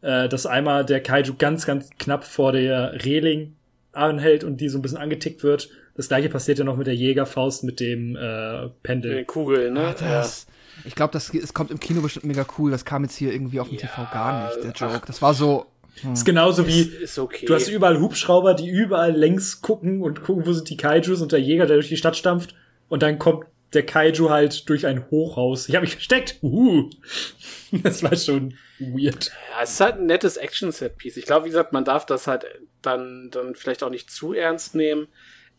Äh, 0.02 0.28
dass 0.28 0.47
einmal 0.47 0.84
der 0.84 1.00
Kaiju 1.00 1.34
ganz, 1.39 1.65
ganz 1.66 1.91
knapp 1.99 2.25
vor 2.25 2.52
der 2.52 3.05
Reling 3.05 3.55
anhält 3.92 4.44
und 4.44 4.60
die 4.60 4.68
so 4.68 4.78
ein 4.78 4.83
bisschen 4.83 4.99
angetickt 4.99 5.42
wird. 5.42 5.70
Das 5.97 6.08
gleiche 6.08 6.28
passiert 6.28 6.58
ja 6.58 6.65
noch 6.65 6.76
mit 6.76 6.86
der 6.86 6.94
Jägerfaust 6.94 7.65
mit 7.65 7.81
dem 7.81 8.15
äh, 8.15 8.68
Pendel. 8.83 9.12
Mit 9.12 9.18
den 9.20 9.26
Kugeln, 9.26 9.75
ne? 9.75 9.86
Ach, 9.89 9.94
das, 9.94 10.47
ja. 10.47 10.52
Ich 10.84 10.94
glaube, 10.94 11.12
das 11.12 11.32
es 11.32 11.55
kommt 11.55 11.70
im 11.70 11.80
Kino 11.80 12.00
bestimmt 12.00 12.26
mega 12.26 12.46
cool. 12.58 12.70
Das 12.70 12.84
kam 12.84 13.02
jetzt 13.05 13.16
hier 13.16 13.32
irgendwie 13.32 13.60
auf 13.60 13.68
dem 13.68 13.78
ja, 13.78 13.86
TV 13.86 14.08
gar 14.12 14.46
nicht, 14.46 14.64
der 14.64 14.72
Joke. 14.72 15.06
Das 15.06 15.22
war 15.22 15.34
so. 15.34 15.66
Hm. 16.02 16.12
Ist 16.12 16.24
genauso 16.24 16.66
wie, 16.66 16.82
ist, 16.82 17.00
ist 17.00 17.18
okay. 17.18 17.46
du 17.46 17.55
hast 17.55 17.68
überall 17.68 18.00
Hubschrauber, 18.00 18.55
die 18.55 18.68
überall 18.68 19.12
längs 19.16 19.62
gucken 19.62 20.02
und 20.02 20.22
gucken, 20.22 20.46
wo 20.46 20.52
sind 20.52 20.68
die 20.68 20.76
Kaijus 20.76 21.22
und 21.22 21.32
der 21.32 21.40
Jäger, 21.40 21.66
der 21.66 21.76
durch 21.76 21.88
die 21.88 21.96
Stadt 21.96 22.16
stampft 22.16 22.55
und 22.88 23.02
dann 23.02 23.18
kommt 23.18 23.46
der 23.72 23.84
Kaiju 23.84 24.30
halt 24.30 24.68
durch 24.68 24.86
ein 24.86 25.10
Hochhaus. 25.10 25.68
Ich 25.68 25.74
habe 25.74 25.84
mich 25.84 25.94
versteckt. 25.94 26.38
Uh. 26.42 26.90
Das 27.82 28.02
war 28.05 28.14
schon 28.14 28.55
weird. 28.78 29.32
Ja, 29.50 29.62
es 29.62 29.72
ist 29.72 29.80
halt 29.80 29.96
ein 29.96 30.06
nettes 30.06 30.36
Action-Set-Piece. 30.36 31.16
Ich 31.16 31.26
glaube, 31.26 31.46
wie 31.46 31.50
gesagt, 31.50 31.72
man 31.72 31.84
darf 31.84 32.06
das 32.06 32.28
halt 32.28 32.46
dann, 32.80 33.28
dann 33.32 33.56
vielleicht 33.56 33.82
auch 33.82 33.90
nicht 33.90 34.08
zu 34.10 34.32
ernst 34.32 34.76
nehmen. 34.76 35.08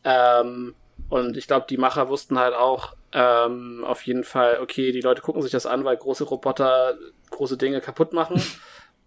Ähm, 0.06 0.74
und 1.10 1.36
ich 1.36 1.48
glaube, 1.48 1.66
die 1.70 1.76
Macher 1.76 2.08
wussten 2.08 2.40
halt 2.40 2.56
auch 2.56 2.96
ähm, 3.14 3.84
auf 3.86 4.02
jeden 4.04 4.24
Fall, 4.24 4.60
okay, 4.62 4.92
die 4.92 5.02
Leute 5.02 5.22
gucken 5.22 5.42
sich 5.42 5.52
das 5.52 5.66
an, 5.66 5.86
weil 5.86 5.98
große 5.98 6.26
Roboter 6.26 6.98
große 7.30 7.58
Dinge 7.58 7.82
kaputt 7.82 8.14
machen. 8.14 8.42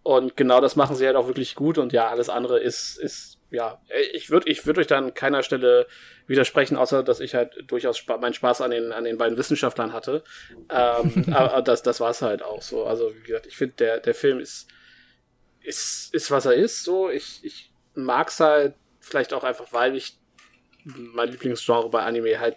Und 0.03 0.35
genau 0.35 0.63
das 0.63 0.77
machen 0.77 0.97
sie 0.97 1.07
halt 1.07 1.17
auch 1.17 1.27
wirklich 1.27 1.55
gut. 1.55 1.77
Und 1.77 1.93
ja, 1.93 2.09
alles 2.09 2.31
andere 2.31 2.59
ist, 2.59 2.99
ist 2.99 3.39
ja, 3.51 3.83
ich 4.15 4.31
würde 4.31 4.49
ich 4.49 4.65
würd 4.65 4.79
euch 4.79 4.87
dann 4.87 5.05
an 5.05 5.15
keiner 5.15 5.43
Stelle 5.43 5.87
widersprechen, 6.27 6.77
außer 6.77 7.03
dass 7.03 7.21
ich 7.21 7.35
halt 7.35 7.53
durchaus 7.67 7.99
spa 7.99 8.17
meinen 8.17 8.33
Spaß 8.33 8.63
an 8.63 8.71
den, 8.71 8.93
an 8.93 9.05
den 9.05 9.19
beiden 9.19 9.37
Wissenschaftlern 9.37 9.93
hatte. 9.93 10.25
Ähm, 10.71 11.27
aber 11.35 11.61
das, 11.61 11.83
das 11.83 12.01
war 12.01 12.11
es 12.11 12.23
halt 12.23 12.43
auch 12.43 12.63
so. 12.63 12.87
Also, 12.87 13.15
wie 13.15 13.27
gesagt, 13.27 13.47
ich 13.47 13.57
finde, 13.57 13.75
der, 13.77 13.99
der 13.99 14.15
Film 14.15 14.41
ist, 14.41 14.69
ist, 15.61 16.15
ist, 16.15 16.31
was 16.31 16.47
er 16.47 16.55
ist. 16.55 16.85
So, 16.85 17.11
ich, 17.11 17.41
ich 17.43 17.71
mag's 17.95 18.41
halt 18.41 18.75
vielleicht 19.01 19.35
auch 19.35 19.45
einfach, 19.45 19.73
weil 19.73 19.97
ich 19.97 20.19
mein 20.85 21.29
Lieblingsgenre 21.29 21.91
bei 21.91 22.03
Anime 22.03 22.41
halt 22.41 22.57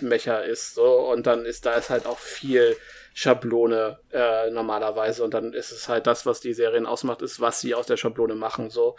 Mecha 0.00 0.38
ist. 0.38 0.74
So, 0.74 1.10
und 1.10 1.26
dann 1.26 1.44
ist 1.44 1.66
da 1.66 1.74
ist 1.74 1.90
halt 1.90 2.06
auch 2.06 2.18
viel 2.18 2.76
Schablone 3.12 3.98
äh, 4.12 4.50
normalerweise 4.50 5.24
und 5.24 5.34
dann 5.34 5.52
ist 5.52 5.72
es 5.72 5.88
halt 5.88 6.06
das, 6.06 6.26
was 6.26 6.40
die 6.40 6.54
Serien 6.54 6.86
ausmacht, 6.86 7.22
ist, 7.22 7.40
was 7.40 7.60
sie 7.60 7.74
aus 7.74 7.86
der 7.86 7.96
Schablone 7.96 8.34
machen 8.34 8.70
so. 8.70 8.96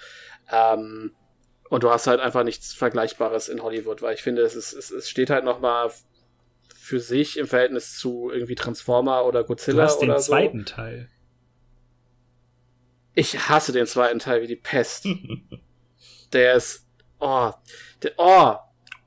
Ähm, 0.51 1.15
und 1.69 1.83
du 1.83 1.89
hast 1.89 2.07
halt 2.07 2.19
einfach 2.19 2.43
nichts 2.43 2.73
Vergleichbares 2.73 3.47
in 3.47 3.63
Hollywood, 3.63 4.01
weil 4.01 4.13
ich 4.13 4.21
finde, 4.21 4.41
es, 4.41 4.55
ist, 4.55 4.73
es, 4.73 4.91
es 4.91 5.09
steht 5.09 5.29
halt 5.29 5.45
noch 5.45 5.61
mal 5.61 5.89
für 6.75 6.99
sich 6.99 7.37
im 7.37 7.47
Verhältnis 7.47 7.97
zu 7.97 8.29
irgendwie 8.29 8.55
Transformer 8.55 9.25
oder 9.25 9.43
Godzilla 9.45 9.83
Du 9.85 9.89
hast 9.89 9.99
den 9.99 10.11
so. 10.11 10.17
zweiten 10.17 10.65
Teil. 10.65 11.09
Ich 13.13 13.47
hasse 13.47 13.71
den 13.71 13.87
zweiten 13.87 14.19
Teil 14.19 14.41
wie 14.41 14.47
die 14.47 14.55
Pest. 14.55 15.07
der 16.33 16.55
ist, 16.55 16.85
oh, 17.19 17.51
der, 18.03 18.13
oh, 18.17 18.55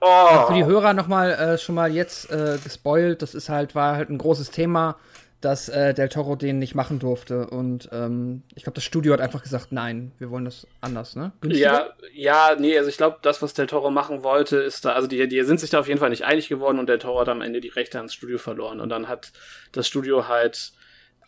oh. 0.05 0.47
Für 0.47 0.55
die 0.55 0.65
Hörer 0.65 0.95
nochmal 0.95 1.33
äh, 1.33 1.59
schon 1.59 1.75
mal 1.75 1.93
jetzt 1.93 2.31
äh, 2.31 2.59
gespoilt, 2.63 3.23
das 3.23 3.35
ist 3.35 3.49
halt, 3.49 3.75
war 3.75 3.97
halt 3.97 4.11
ein 4.11 4.19
großes 4.19 4.51
Thema, 4.51 4.97
dass 5.41 5.69
äh, 5.69 5.93
Del 5.93 6.09
Toro 6.09 6.37
den 6.37 6.59
nicht 6.59 6.75
machen 6.75 6.99
durfte. 6.99 7.47
Und 7.47 7.89
ähm, 7.93 8.43
ich 8.55 8.63
glaube, 8.63 8.77
das 8.77 8.85
Studio 8.85 9.13
hat 9.13 9.21
einfach 9.21 9.43
gesagt, 9.43 9.73
nein, 9.73 10.13
wir 10.19 10.31
wollen 10.31 10.47
das 10.47 10.67
anders, 10.81 11.17
ne? 11.17 11.33
Günstiger? 11.41 11.95
Ja, 12.15 12.51
ja, 12.51 12.57
nee, 12.59 12.77
also 12.79 12.89
ich 12.89 12.97
glaube, 12.97 13.19
das, 13.23 13.43
was 13.43 13.53
Del 13.53 13.67
Toro 13.67 13.91
machen 13.91 14.25
wollte, 14.25 14.57
ist 14.57 14.85
da, 14.85 14.93
also 14.93 15.07
die, 15.07 15.29
die 15.29 15.43
sind 15.43 15.61
sich 15.61 15.71
da 15.71 15.81
auf 15.81 15.89
jeden 15.89 16.01
Fall 16.01 16.11
nicht 16.11 16.25
einig 16.25 16.49
geworden 16.49 16.79
und 16.79 16.89
Del 16.89 16.99
Toro 16.99 17.21
hat 17.21 17.29
am 17.29 17.43
Ende 17.43 17.61
die 17.61 17.69
Rechte 17.69 17.99
ans 17.99 18.15
Studio 18.15 18.39
verloren. 18.39 18.81
Und 18.81 18.89
dann 18.89 19.09
hat 19.09 19.33
das 19.73 19.87
Studio 19.87 20.29
halt 20.29 20.73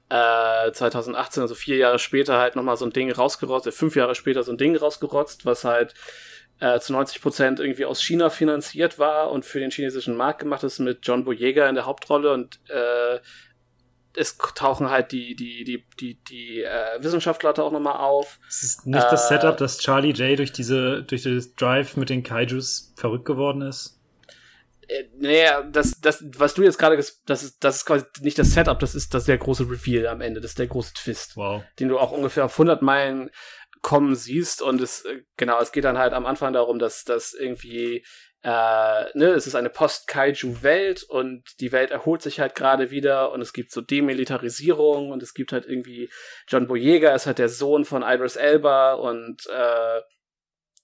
äh, 0.08 0.72
2018, 0.72 1.42
also 1.42 1.55
vier 1.55 1.76
Jahre 1.76 1.98
später, 1.98 2.38
halt 2.38 2.56
nochmal 2.56 2.76
so 2.76 2.86
ein 2.86 2.92
Ding 2.92 3.10
rausgerotzt, 3.10 3.66
äh, 3.66 3.72
fünf 3.72 3.96
Jahre 3.96 4.14
später 4.14 4.42
so 4.42 4.52
ein 4.52 4.58
Ding 4.58 4.76
rausgerotzt, 4.76 5.44
was 5.44 5.64
halt 5.64 5.94
äh, 6.60 6.80
zu 6.80 6.92
90 6.92 7.20
Prozent 7.20 7.60
irgendwie 7.60 7.84
aus 7.84 8.02
China 8.02 8.30
finanziert 8.30 8.98
war 8.98 9.30
und 9.30 9.44
für 9.44 9.60
den 9.60 9.70
chinesischen 9.70 10.16
Markt 10.16 10.38
gemacht 10.40 10.62
ist 10.64 10.78
mit 10.78 11.00
John 11.02 11.24
Boyega 11.24 11.68
in 11.68 11.74
der 11.74 11.86
Hauptrolle 11.86 12.32
und 12.32 12.58
äh, 12.68 13.18
es 14.18 14.38
tauchen 14.54 14.88
halt 14.90 15.12
die 15.12 15.36
die 15.36 15.64
die 15.64 15.84
die 16.00 16.14
die 16.24 16.62
äh, 16.62 17.02
Wissenschaftler 17.02 17.52
da 17.52 17.62
auch 17.62 17.72
nochmal 17.72 17.98
auf. 17.98 18.38
Es 18.48 18.62
ist 18.62 18.86
nicht 18.86 19.04
das 19.10 19.30
Äh, 19.30 19.34
Setup, 19.34 19.56
dass 19.58 19.78
Charlie 19.78 20.12
J 20.12 20.38
durch 20.38 20.52
diese, 20.52 21.02
durch 21.02 21.24
das 21.24 21.54
Drive 21.54 21.96
mit 21.98 22.08
den 22.08 22.22
Kaijus 22.22 22.94
verrückt 22.96 23.26
geworden 23.26 23.60
ist. 23.60 24.00
Äh, 24.88 25.04
naja, 25.18 25.62
das, 25.70 26.00
das, 26.00 26.24
was 26.38 26.54
du 26.54 26.62
jetzt 26.62 26.78
gerade, 26.78 26.96
das 26.96 27.42
ist, 27.42 27.62
das 27.62 27.76
ist 27.76 27.84
quasi 27.84 28.04
nicht 28.20 28.38
das 28.38 28.52
Setup, 28.52 28.78
das 28.78 28.94
ist 28.94 29.12
das 29.12 29.24
der 29.24 29.36
große 29.36 29.64
Reveal 29.68 30.06
am 30.06 30.20
Ende, 30.22 30.40
das 30.40 30.52
ist 30.52 30.58
der 30.60 30.68
große 30.68 30.94
Twist, 30.94 31.36
Wow. 31.36 31.62
den 31.78 31.88
du 31.88 31.98
auch 31.98 32.12
ungefähr 32.12 32.44
auf 32.46 32.52
100 32.54 32.80
Meilen 32.82 33.30
kommen 33.82 34.14
siehst 34.14 34.62
und 34.62 34.80
es, 34.80 35.05
äh, 35.05 35.22
genau, 35.36 35.60
es 35.60 35.72
geht 35.72 35.84
dann 35.84 35.98
halt 35.98 36.12
am 36.12 36.26
Anfang 36.26 36.52
darum, 36.52 36.78
dass, 36.78 37.05
dass 37.05 37.34
irgendwie, 37.34 38.05
äh, 38.42 39.05
ne, 39.14 39.30
es 39.34 39.46
ist 39.46 39.55
eine 39.55 39.70
Post-Kaiju-Welt 39.70 41.02
und 41.05 41.42
die 41.60 41.72
Welt 41.72 41.90
erholt 41.90 42.22
sich 42.22 42.40
halt 42.40 42.55
gerade 42.55 42.90
wieder 42.90 43.32
und 43.32 43.40
es 43.40 43.52
gibt 43.52 43.72
so 43.72 43.80
Demilitarisierung 43.80 45.10
und 45.10 45.22
es 45.22 45.34
gibt 45.34 45.52
halt 45.52 45.66
irgendwie, 45.66 46.08
John 46.48 46.66
Boyega 46.66 47.14
ist 47.14 47.26
halt 47.26 47.38
der 47.38 47.48
Sohn 47.48 47.84
von 47.84 48.02
Idris 48.02 48.36
Elba 48.36 48.94
und, 48.94 49.46
äh, 49.46 49.98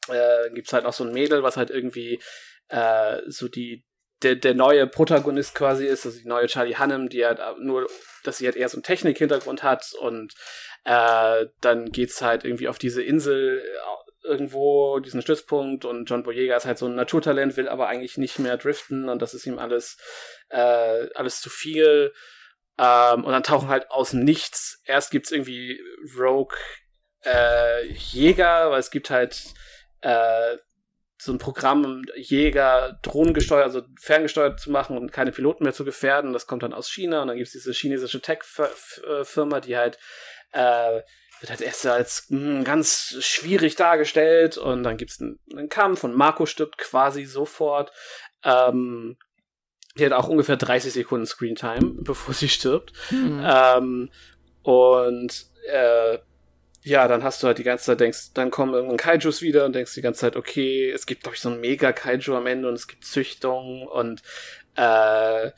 äh, 0.09 0.51
gibt's 0.55 0.73
halt 0.73 0.85
noch 0.85 0.93
so 0.93 1.05
ein 1.05 1.13
Mädel, 1.13 1.43
was 1.43 1.57
halt 1.57 1.71
irgendwie, 1.71 2.21
äh, 2.69 3.21
so 3.27 3.49
die, 3.49 3.85
der, 4.23 4.37
der 4.37 4.55
neue 4.55 4.87
Protagonist 4.87 5.55
quasi 5.55 5.87
ist, 5.87 6.07
also 6.07 6.19
die 6.19 6.29
neue 6.29 6.47
Charlie 6.47 6.77
Hannem, 6.77 7.09
die 7.09 7.25
halt 7.25 7.41
nur, 7.59 7.89
dass 8.25 8.39
sie 8.39 8.47
halt 8.47 8.57
eher 8.57 8.69
so 8.69 8.77
einen 8.77 8.85
Technik-Hintergrund 8.85 9.63
hat 9.63 9.93
und 10.01 10.35
äh, 10.85 11.47
dann 11.61 11.93
geht's 11.93 12.23
halt 12.23 12.45
irgendwie 12.45 12.69
auf 12.69 12.79
diese 12.79 13.03
Insel 13.03 13.63
äh, 13.65 14.29
irgendwo, 14.29 15.01
diesen 15.01 15.23
Stützpunkt 15.23 15.85
und 15.85 16.09
John 16.09 16.23
Boyega 16.23 16.57
ist 16.57 16.67
halt 16.67 16.79
so 16.79 16.87
ein 16.87 16.95
Naturtalent, 16.95 17.57
will 17.57 17.69
aber 17.69 17.89
eigentlich 17.89 18.19
nicht 18.19 18.39
mehr 18.39 18.57
driften 18.57 19.09
und 19.09 19.21
das 19.21 19.35
ist 19.35 19.47
ihm 19.47 19.59
alles, 19.59 19.97
äh, 20.49 21.09
alles 21.15 21.41
zu 21.41 21.51
viel. 21.51 22.13
Ähm, 22.79 23.25
und 23.25 23.33
dann 23.33 23.43
tauchen 23.43 23.69
halt 23.69 23.91
aus 23.91 24.13
Nichts, 24.13 24.81
erst 24.85 25.11
gibt's 25.11 25.33
irgendwie 25.33 25.81
Rogue 26.17 26.57
äh, 27.25 27.87
Jäger, 27.93 28.71
weil 28.71 28.81
es 28.81 28.91
gibt 28.91 29.11
halt 29.11 29.43
äh, 30.01 30.57
so 31.19 31.33
ein 31.33 31.39
Programm, 31.39 32.03
Jäger 32.17 32.99
drohnengesteuert, 33.03 33.65
also 33.65 33.83
ferngesteuert 34.01 34.59
zu 34.59 34.73
machen 34.73 34.99
und 34.99 35.13
keine 35.13 35.31
Piloten 35.31 35.63
mehr 35.63 35.73
zu 35.73 35.85
gefährden. 35.85 36.33
Das 36.33 36.49
kommt 36.49 36.65
dann 36.65 36.73
aus 36.73 36.91
China 36.91 37.23
und 37.23 37.29
dann 37.29 37.37
gibt's 37.37 37.53
diese 37.53 37.73
chinesische 37.73 38.21
Tech-Firma, 38.21 39.61
die 39.61 39.77
halt 39.77 39.99
äh, 40.53 41.03
wird 41.41 41.51
halt 41.51 41.61
erst 41.61 41.87
als 41.87 42.27
mh, 42.29 42.63
ganz 42.63 43.17
schwierig 43.21 43.75
dargestellt 43.75 44.57
und 44.57 44.83
dann 44.85 44.97
gibt's 44.97 45.21
einen, 45.21 45.39
einen 45.55 45.69
Kampf 45.69 46.05
und 46.05 46.15
Marco 46.15 46.47
stirbt 46.47 46.79
quasi 46.79 47.25
sofort. 47.25 47.93
Ähm, 48.45 49.17
die 49.97 50.07
hat 50.07 50.13
auch 50.13 50.29
ungefähr 50.29 50.57
30 50.57 50.93
Sekunden 50.93 51.27
Screentime, 51.27 51.95
bevor 52.03 52.35
sie 52.35 52.49
stirbt. 52.49 52.93
Mhm. 53.11 53.43
Ähm, 53.45 54.11
und 54.63 55.47
äh, 55.69 56.19
ja, 56.85 57.07
dann 57.07 57.23
hast 57.23 57.43
du 57.43 57.47
halt 57.47 57.59
die 57.59 57.65
ganze 57.65 57.87
Zeit 57.87 58.01
denkst, 58.01 58.33
dann 58.35 58.51
kommen 58.51 58.75
irgendwann 58.75 58.97
Kaijus 58.97 59.41
wieder 59.41 59.65
und 59.65 59.75
denkst 59.75 59.95
die 59.95 60.03
ganze 60.03 60.21
Zeit, 60.21 60.37
okay, 60.37 60.91
es 60.91 61.07
gibt, 61.07 61.23
glaube 61.23 61.37
ich, 61.37 61.41
so 61.41 61.49
ein 61.49 61.61
Mega-Kaiju 61.61 62.35
am 62.37 62.47
Ende 62.47 62.69
und 62.69 62.75
es 62.75 62.89
gibt 62.89 63.05
Züchtung 63.05 63.87
und 63.87 64.23
äh, 64.75 65.51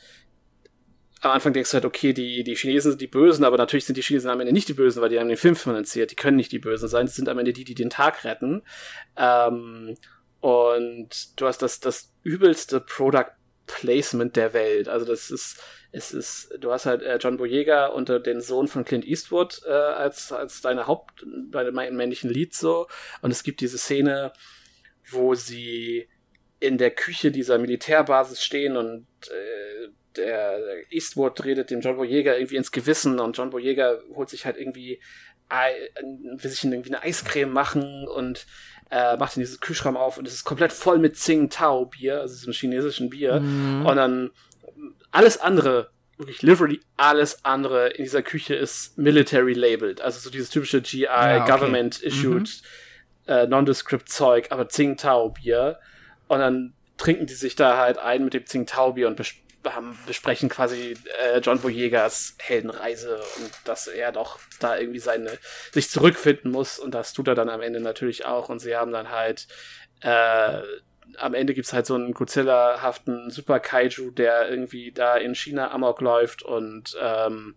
am 1.24 1.32
Anfang 1.32 1.52
denkst 1.52 1.70
du 1.70 1.74
halt, 1.74 1.84
okay, 1.84 2.12
die, 2.12 2.44
die 2.44 2.54
Chinesen 2.54 2.92
sind 2.92 3.00
die 3.00 3.06
Bösen, 3.06 3.44
aber 3.44 3.56
natürlich 3.56 3.86
sind 3.86 3.96
die 3.96 4.02
Chinesen 4.02 4.30
am 4.30 4.40
Ende 4.40 4.52
nicht 4.52 4.68
die 4.68 4.74
Bösen, 4.74 5.00
weil 5.00 5.08
die 5.08 5.18
haben 5.18 5.28
den 5.28 5.36
Film 5.36 5.56
finanziert. 5.56 6.10
Die 6.10 6.16
können 6.16 6.36
nicht 6.36 6.52
die 6.52 6.58
Bösen 6.58 6.88
sein, 6.88 7.06
es 7.06 7.14
sind 7.14 7.28
am 7.28 7.38
Ende 7.38 7.52
die, 7.52 7.64
die 7.64 7.74
den 7.74 7.90
Tag 7.90 8.24
retten. 8.24 8.62
Ähm, 9.16 9.96
und 10.40 11.40
du 11.40 11.46
hast 11.46 11.62
das, 11.62 11.80
das 11.80 12.12
übelste 12.22 12.80
Product 12.80 13.32
Placement 13.66 14.36
der 14.36 14.52
Welt. 14.52 14.88
Also 14.88 15.06
das 15.06 15.30
ist, 15.30 15.62
es 15.92 16.12
ist, 16.12 16.52
du 16.58 16.70
hast 16.70 16.84
halt 16.84 17.02
äh, 17.02 17.16
John 17.16 17.38
Boyega 17.38 17.86
und 17.86 18.10
äh, 18.10 18.20
den 18.20 18.40
Sohn 18.42 18.68
von 18.68 18.84
Clint 18.84 19.06
Eastwood 19.06 19.62
äh, 19.66 19.70
als, 19.70 20.32
als 20.32 20.60
deine 20.60 20.86
Haupt, 20.86 21.24
deine 21.50 21.72
männlichen 21.72 22.28
Lead 22.28 22.54
so. 22.54 22.88
Und 23.22 23.30
es 23.30 23.42
gibt 23.42 23.60
diese 23.60 23.78
Szene, 23.78 24.32
wo 25.10 25.34
sie 25.34 26.08
in 26.60 26.78
der 26.78 26.90
Küche 26.90 27.30
dieser 27.30 27.58
Militärbasis 27.58 28.42
stehen 28.42 28.76
und 28.76 29.06
äh, 29.30 29.88
der 30.16 30.58
Eastwood 30.90 31.44
redet 31.44 31.70
dem 31.70 31.80
John 31.80 31.96
Boyega 31.96 32.34
irgendwie 32.34 32.56
ins 32.56 32.72
Gewissen 32.72 33.18
und 33.20 33.36
John 33.36 33.50
Boyega 33.50 33.98
holt 34.14 34.30
sich 34.30 34.44
halt 34.46 34.56
irgendwie 34.56 35.00
will 35.50 36.50
sich 36.50 36.64
irgendwie 36.64 36.92
eine 36.94 37.02
Eiscreme 37.02 37.52
machen 37.52 38.08
und 38.08 38.46
äh, 38.90 39.16
macht 39.16 39.36
in 39.36 39.40
dieses 39.40 39.60
Kühlschrank 39.60 39.96
auf 39.96 40.18
und 40.18 40.26
es 40.26 40.34
ist 40.34 40.44
komplett 40.44 40.72
voll 40.72 40.98
mit 40.98 41.16
Tsingtao 41.16 41.86
Bier, 41.86 42.20
also 42.20 42.34
diesem 42.34 42.52
chinesischen 42.52 43.10
Bier 43.10 43.40
Mhm. 43.40 43.86
und 43.86 43.96
dann 43.96 44.30
alles 45.10 45.38
andere 45.38 45.90
wirklich 46.16 46.42
literally 46.42 46.80
alles 46.96 47.44
andere 47.44 47.88
in 47.88 48.04
dieser 48.04 48.22
Küche 48.22 48.54
ist 48.54 48.96
military 48.96 49.52
labeled, 49.52 50.00
also 50.00 50.18
so 50.20 50.30
dieses 50.30 50.50
typische 50.50 50.80
GI 50.80 51.02
Ja, 51.02 51.42
okay. 51.42 51.50
Government 51.50 52.00
issued 52.02 52.62
äh, 53.26 53.46
Nondescript 53.46 54.08
Zeug, 54.08 54.46
aber 54.50 54.68
Tsingtao 54.68 55.30
Bier 55.30 55.78
und 56.28 56.38
dann 56.38 56.72
trinken 56.96 57.26
die 57.26 57.34
sich 57.34 57.56
da 57.56 57.76
halt 57.78 57.98
ein 57.98 58.24
mit 58.24 58.34
dem 58.34 58.44
Tsingtao 58.44 58.92
Bier 58.92 59.08
und 59.08 59.16
bes 59.16 59.34
haben, 59.72 59.98
besprechen 60.06 60.48
quasi 60.48 60.96
äh, 61.22 61.38
John 61.38 61.60
Boyegas 61.60 62.36
Heldenreise 62.38 63.16
und 63.38 63.50
dass 63.64 63.86
er 63.86 64.12
doch 64.12 64.38
da 64.60 64.76
irgendwie 64.76 64.98
seine 64.98 65.38
sich 65.72 65.90
zurückfinden 65.90 66.50
muss 66.50 66.78
und 66.78 66.92
das 66.92 67.12
tut 67.12 67.28
er 67.28 67.34
dann 67.34 67.48
am 67.48 67.62
Ende 67.62 67.80
natürlich 67.80 68.26
auch 68.26 68.48
und 68.48 68.58
sie 68.58 68.76
haben 68.76 68.92
dann 68.92 69.10
halt 69.10 69.48
äh, 70.02 70.62
am 71.18 71.34
Ende 71.34 71.54
gibt's 71.54 71.72
halt 71.72 71.86
so 71.86 71.94
einen 71.94 72.12
Godzilla-haften 72.12 73.30
Super 73.30 73.60
Kaiju, 73.60 74.10
der 74.10 74.48
irgendwie 74.50 74.92
da 74.92 75.16
in 75.16 75.34
China 75.34 75.70
Amok 75.70 76.00
läuft 76.00 76.42
und 76.42 76.96
ähm, 77.00 77.54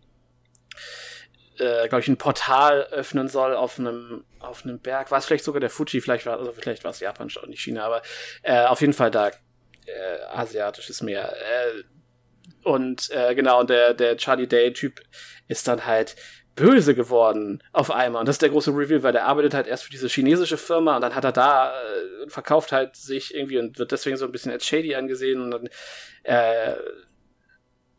äh, 1.59 1.87
glaube 1.87 2.01
ich, 2.01 2.07
ein 2.07 2.17
Portal 2.17 2.83
öffnen 2.91 3.27
soll 3.29 3.55
auf 3.55 3.79
einem 3.79 4.23
auf 4.39 4.63
einem 4.63 4.79
Berg. 4.79 5.09
War 5.11 5.17
es 5.17 5.25
vielleicht 5.25 5.43
sogar 5.43 5.59
der 5.59 5.69
Fuji, 5.69 6.01
vielleicht 6.01 6.25
war 6.25 6.37
also 6.37 6.51
vielleicht 6.51 6.83
war 6.83 6.91
es 6.91 6.99
Japan 6.99 7.29
nicht 7.47 7.61
China, 7.61 7.85
aber 7.85 8.01
äh, 8.43 8.65
auf 8.65 8.81
jeden 8.81 8.93
Fall 8.93 9.11
da 9.11 9.29
äh, 9.29 10.23
asiatisches 10.33 11.01
Meer. 11.01 11.33
Äh, 11.33 11.83
und 12.67 13.09
äh, 13.11 13.33
genau, 13.33 13.61
und 13.61 13.69
der 13.69 13.93
der 13.93 14.17
Charlie 14.17 14.47
Day 14.47 14.73
Typ 14.73 15.01
ist 15.47 15.67
dann 15.67 15.85
halt 15.85 16.15
böse 16.55 16.95
geworden 16.95 17.63
auf 17.71 17.91
einmal. 17.91 18.19
Und 18.19 18.25
das 18.27 18.35
ist 18.35 18.41
der 18.41 18.49
große 18.49 18.71
Reveal, 18.71 19.03
weil 19.03 19.13
der 19.13 19.25
arbeitet 19.25 19.53
halt 19.53 19.67
erst 19.67 19.83
für 19.85 19.91
diese 19.91 20.07
chinesische 20.07 20.57
Firma 20.57 20.95
und 20.95 21.01
dann 21.01 21.15
hat 21.15 21.23
er 21.23 21.31
da 21.31 21.71
äh, 21.71 22.29
verkauft 22.29 22.71
halt 22.73 22.95
sich 22.95 23.33
irgendwie 23.33 23.59
und 23.59 23.79
wird 23.79 23.91
deswegen 23.91 24.17
so 24.17 24.25
ein 24.25 24.31
bisschen 24.31 24.51
als 24.51 24.65
shady 24.65 24.95
angesehen 24.95 25.41
und 25.41 25.51
dann 25.51 25.69
äh, 26.23 26.73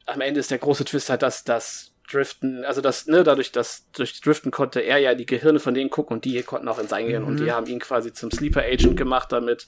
am 0.07 0.21
Ende 0.21 0.41
ist 0.41 0.51
der 0.51 0.59
große 0.59 0.85
Twist 0.85 1.09
halt, 1.09 1.23
dass 1.23 1.45
das 1.45 1.95
Driften, 2.11 2.65
also 2.65 2.81
das, 2.81 3.07
ne, 3.07 3.23
dadurch, 3.23 3.53
dass 3.53 3.91
durch 3.93 4.21
Driften 4.21 4.51
konnte 4.51 4.81
er 4.81 4.99
ja 4.99 5.15
die 5.15 5.27
Gehirne 5.27 5.61
von 5.61 5.75
denen 5.75 5.91
gucken 5.91 6.17
und 6.17 6.25
die 6.25 6.43
konnten 6.43 6.69
auch 6.69 6.79
in 6.79 6.89
sein 6.89 7.07
Gehirn 7.07 7.25
und 7.25 7.39
die 7.39 7.53
haben 7.53 7.67
ihn 7.67 7.81
quasi 7.81 8.13
zum 8.13 8.31
Sleeper 8.31 8.63
Agent 8.63 8.97
gemacht 8.97 9.31
damit. 9.31 9.67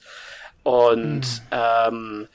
Und 0.63 1.43
ähm, 1.51 2.27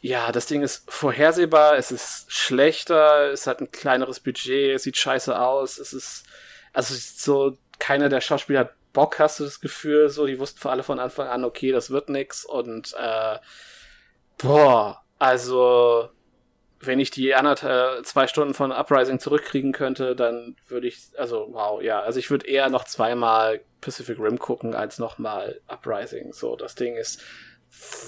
ja, 0.00 0.30
das 0.32 0.46
Ding 0.46 0.62
ist 0.62 0.90
vorhersehbar, 0.90 1.76
es 1.76 1.90
ist 1.90 2.32
schlechter, 2.32 3.32
es 3.32 3.46
hat 3.46 3.60
ein 3.60 3.70
kleineres 3.70 4.20
Budget, 4.20 4.76
es 4.76 4.84
sieht 4.84 4.96
scheiße 4.96 5.38
aus, 5.38 5.78
es 5.78 5.92
ist, 5.92 6.24
also 6.72 6.94
es 6.94 7.00
ist 7.00 7.22
so, 7.22 7.56
keiner 7.78 8.08
der 8.08 8.20
Schauspieler 8.20 8.60
hat 8.60 8.74
Bock, 8.92 9.18
hast 9.18 9.40
du 9.40 9.44
das 9.44 9.60
Gefühl, 9.60 10.08
so, 10.08 10.26
die 10.26 10.38
wussten 10.38 10.60
für 10.60 10.70
alle 10.70 10.82
von 10.82 10.98
Anfang 10.98 11.28
an, 11.28 11.44
okay, 11.44 11.72
das 11.72 11.90
wird 11.90 12.08
nix 12.08 12.44
und 12.44 12.94
äh, 12.98 13.38
boah, 14.38 15.02
also 15.18 16.10
wenn 16.80 17.00
ich 17.00 17.10
die 17.10 17.34
anderthalb, 17.34 18.06
zwei 18.06 18.28
Stunden 18.28 18.54
von 18.54 18.70
Uprising 18.70 19.18
zurückkriegen 19.18 19.72
könnte, 19.72 20.14
dann 20.14 20.56
würde 20.68 20.86
ich, 20.86 21.08
also 21.16 21.48
wow, 21.50 21.82
ja, 21.82 22.00
also 22.00 22.20
ich 22.20 22.30
würde 22.30 22.46
eher 22.46 22.70
noch 22.70 22.84
zweimal 22.84 23.60
Pacific 23.80 24.18
Rim 24.18 24.38
gucken 24.38 24.74
als 24.74 24.98
nochmal 24.98 25.60
Uprising. 25.66 26.32
So, 26.32 26.54
das 26.54 26.76
Ding 26.76 26.96
ist 26.96 27.20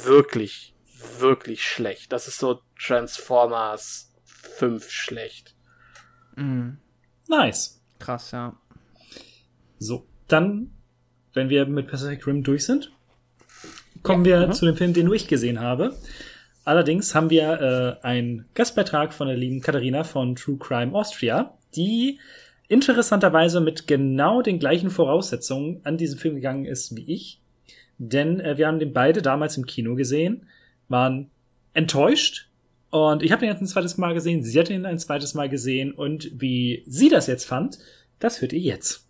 wirklich, 0.04 0.72
wirklich 1.18 1.62
schlecht. 1.64 2.12
Das 2.12 2.28
ist 2.28 2.38
so 2.38 2.60
Transformers 2.78 4.12
5 4.24 4.90
schlecht. 4.90 5.54
Mhm. 6.36 6.78
Nice. 7.28 7.80
Krass, 7.98 8.30
ja. 8.30 8.56
So, 9.78 10.06
dann, 10.28 10.72
wenn 11.32 11.48
wir 11.48 11.66
mit 11.66 11.88
Pacific 11.88 12.26
Rim 12.26 12.42
durch 12.42 12.64
sind, 12.64 12.92
kommen 14.02 14.24
wir 14.24 14.48
mhm. 14.48 14.52
zu 14.52 14.66
dem 14.66 14.76
Film, 14.76 14.92
den 14.92 15.06
nur 15.06 15.14
ich 15.14 15.28
gesehen 15.28 15.60
habe. 15.60 15.96
Allerdings 16.64 17.14
haben 17.14 17.30
wir 17.30 17.98
äh, 18.02 18.06
einen 18.06 18.46
Gastbeitrag 18.54 19.14
von 19.14 19.28
der 19.28 19.36
lieben 19.36 19.60
Katharina 19.60 20.04
von 20.04 20.36
True 20.36 20.58
Crime 20.58 20.94
Austria, 20.94 21.54
die 21.74 22.18
interessanterweise 22.68 23.60
mit 23.60 23.86
genau 23.86 24.42
den 24.42 24.58
gleichen 24.58 24.90
Voraussetzungen 24.90 25.80
an 25.84 25.96
diesen 25.96 26.18
Film 26.18 26.36
gegangen 26.36 26.66
ist 26.66 26.94
wie 26.96 27.12
ich. 27.12 27.40
Denn 27.98 28.40
äh, 28.40 28.56
wir 28.56 28.66
haben 28.66 28.78
den 28.78 28.92
beide 28.92 29.22
damals 29.22 29.56
im 29.56 29.66
Kino 29.66 29.94
gesehen, 29.94 30.46
waren 30.90 31.30
enttäuscht. 31.72 32.48
Und 32.90 33.22
ich 33.22 33.32
habe 33.32 33.40
den 33.40 33.50
jetzt 33.50 33.62
ein 33.62 33.66
zweites 33.66 33.96
Mal 33.96 34.14
gesehen, 34.14 34.42
sie 34.42 34.58
hat 34.58 34.68
ihn 34.68 34.84
ein 34.84 34.98
zweites 34.98 35.34
Mal 35.34 35.48
gesehen. 35.48 35.92
Und 35.92 36.30
wie 36.34 36.84
sie 36.86 37.08
das 37.08 37.26
jetzt 37.26 37.44
fand, 37.44 37.78
das 38.18 38.40
hört 38.40 38.52
ihr 38.52 38.60
jetzt. 38.60 39.06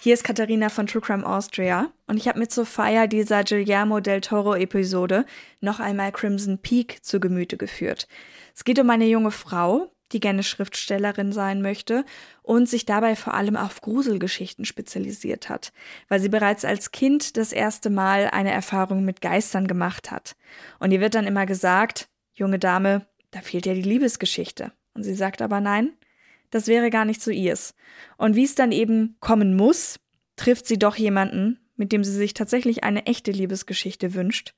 Hier 0.00 0.14
ist 0.14 0.24
Katharina 0.24 0.68
von 0.68 0.88
True 0.88 1.00
Crime 1.00 1.24
Austria 1.24 1.92
und 2.08 2.16
ich 2.16 2.26
habe 2.26 2.40
mir 2.40 2.48
zur 2.48 2.66
Feier 2.66 3.06
dieser 3.06 3.44
Guillermo 3.44 4.00
del 4.00 4.20
Toro 4.20 4.56
Episode 4.56 5.24
noch 5.60 5.78
einmal 5.78 6.10
Crimson 6.10 6.58
Peak 6.58 7.04
zu 7.04 7.20
Gemüte 7.20 7.56
geführt. 7.56 8.08
Es 8.52 8.64
geht 8.64 8.80
um 8.80 8.90
eine 8.90 9.06
junge 9.06 9.30
Frau, 9.30 9.91
die 10.12 10.20
gerne 10.20 10.42
Schriftstellerin 10.42 11.32
sein 11.32 11.62
möchte 11.62 12.04
und 12.42 12.68
sich 12.68 12.86
dabei 12.86 13.16
vor 13.16 13.34
allem 13.34 13.56
auf 13.56 13.80
Gruselgeschichten 13.80 14.64
spezialisiert 14.64 15.48
hat, 15.48 15.72
weil 16.08 16.20
sie 16.20 16.28
bereits 16.28 16.64
als 16.64 16.92
Kind 16.92 17.36
das 17.36 17.52
erste 17.52 17.90
Mal 17.90 18.28
eine 18.30 18.52
Erfahrung 18.52 19.04
mit 19.04 19.20
Geistern 19.20 19.66
gemacht 19.66 20.10
hat. 20.10 20.36
Und 20.78 20.92
ihr 20.92 21.00
wird 21.00 21.14
dann 21.14 21.26
immer 21.26 21.46
gesagt, 21.46 22.08
junge 22.34 22.58
Dame, 22.58 23.06
da 23.30 23.40
fehlt 23.40 23.66
ja 23.66 23.74
die 23.74 23.82
Liebesgeschichte. 23.82 24.72
Und 24.94 25.04
sie 25.04 25.14
sagt 25.14 25.42
aber 25.42 25.60
nein, 25.60 25.92
das 26.50 26.66
wäre 26.66 26.90
gar 26.90 27.04
nicht 27.04 27.22
so 27.22 27.30
ihrs. 27.30 27.74
Und 28.18 28.36
wie 28.36 28.44
es 28.44 28.54
dann 28.54 28.72
eben 28.72 29.16
kommen 29.20 29.56
muss, 29.56 29.98
trifft 30.36 30.66
sie 30.66 30.78
doch 30.78 30.96
jemanden, 30.96 31.58
mit 31.76 31.92
dem 31.92 32.04
sie 32.04 32.12
sich 32.12 32.34
tatsächlich 32.34 32.84
eine 32.84 33.06
echte 33.06 33.32
Liebesgeschichte 33.32 34.14
wünscht. 34.14 34.54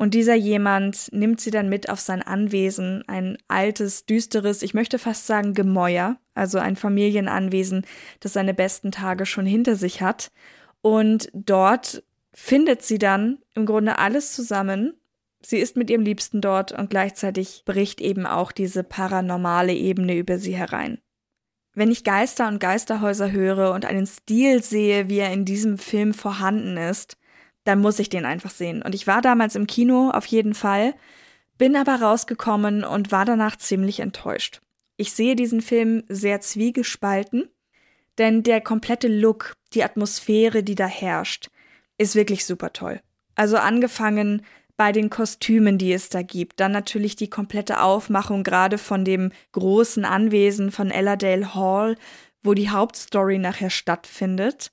Und 0.00 0.14
dieser 0.14 0.34
jemand 0.34 1.12
nimmt 1.12 1.42
sie 1.42 1.50
dann 1.50 1.68
mit 1.68 1.90
auf 1.90 2.00
sein 2.00 2.22
Anwesen, 2.22 3.04
ein 3.06 3.36
altes, 3.48 4.06
düsteres, 4.06 4.62
ich 4.62 4.72
möchte 4.72 4.98
fast 4.98 5.26
sagen 5.26 5.52
Gemäuer, 5.52 6.16
also 6.32 6.58
ein 6.58 6.76
Familienanwesen, 6.76 7.84
das 8.20 8.32
seine 8.32 8.54
besten 8.54 8.92
Tage 8.92 9.26
schon 9.26 9.44
hinter 9.44 9.76
sich 9.76 10.00
hat. 10.00 10.32
Und 10.80 11.28
dort 11.34 12.02
findet 12.32 12.80
sie 12.80 12.96
dann 12.96 13.40
im 13.54 13.66
Grunde 13.66 13.98
alles 13.98 14.32
zusammen. 14.32 14.94
Sie 15.42 15.58
ist 15.58 15.76
mit 15.76 15.90
ihrem 15.90 16.02
Liebsten 16.02 16.40
dort 16.40 16.72
und 16.72 16.88
gleichzeitig 16.88 17.64
bricht 17.66 18.00
eben 18.00 18.24
auch 18.24 18.52
diese 18.52 18.82
paranormale 18.82 19.74
Ebene 19.74 20.16
über 20.16 20.38
sie 20.38 20.56
herein. 20.56 20.96
Wenn 21.74 21.90
ich 21.90 22.04
Geister 22.04 22.48
und 22.48 22.58
Geisterhäuser 22.58 23.32
höre 23.32 23.72
und 23.72 23.84
einen 23.84 24.06
Stil 24.06 24.62
sehe, 24.62 25.10
wie 25.10 25.18
er 25.18 25.30
in 25.30 25.44
diesem 25.44 25.76
Film 25.76 26.14
vorhanden 26.14 26.78
ist, 26.78 27.18
dann 27.64 27.80
muss 27.80 27.98
ich 27.98 28.08
den 28.08 28.24
einfach 28.24 28.50
sehen. 28.50 28.82
Und 28.82 28.94
ich 28.94 29.06
war 29.06 29.22
damals 29.22 29.54
im 29.56 29.66
Kino 29.66 30.10
auf 30.10 30.26
jeden 30.26 30.54
Fall, 30.54 30.94
bin 31.58 31.76
aber 31.76 31.96
rausgekommen 31.96 32.84
und 32.84 33.12
war 33.12 33.24
danach 33.24 33.56
ziemlich 33.56 34.00
enttäuscht. 34.00 34.60
Ich 34.96 35.12
sehe 35.12 35.36
diesen 35.36 35.60
Film 35.60 36.04
sehr 36.08 36.40
zwiegespalten, 36.40 37.48
denn 38.18 38.42
der 38.42 38.60
komplette 38.60 39.08
Look, 39.08 39.54
die 39.72 39.84
Atmosphäre, 39.84 40.62
die 40.62 40.74
da 40.74 40.86
herrscht, 40.86 41.48
ist 41.98 42.14
wirklich 42.14 42.44
super 42.44 42.72
toll. 42.72 43.00
Also 43.34 43.56
angefangen 43.56 44.42
bei 44.80 44.92
den 44.92 45.10
Kostümen, 45.10 45.76
die 45.76 45.92
es 45.92 46.08
da 46.08 46.22
gibt. 46.22 46.58
Dann 46.58 46.72
natürlich 46.72 47.14
die 47.14 47.28
komplette 47.28 47.82
Aufmachung 47.82 48.44
gerade 48.44 48.78
von 48.78 49.04
dem 49.04 49.30
großen 49.52 50.06
Anwesen 50.06 50.70
von 50.70 50.90
Elladale 50.90 51.54
Hall, 51.54 51.96
wo 52.42 52.54
die 52.54 52.70
Hauptstory 52.70 53.36
nachher 53.36 53.68
stattfindet. 53.68 54.72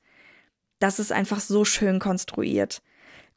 Das 0.79 0.99
ist 0.99 1.11
einfach 1.11 1.39
so 1.39 1.65
schön 1.65 1.99
konstruiert. 1.99 2.81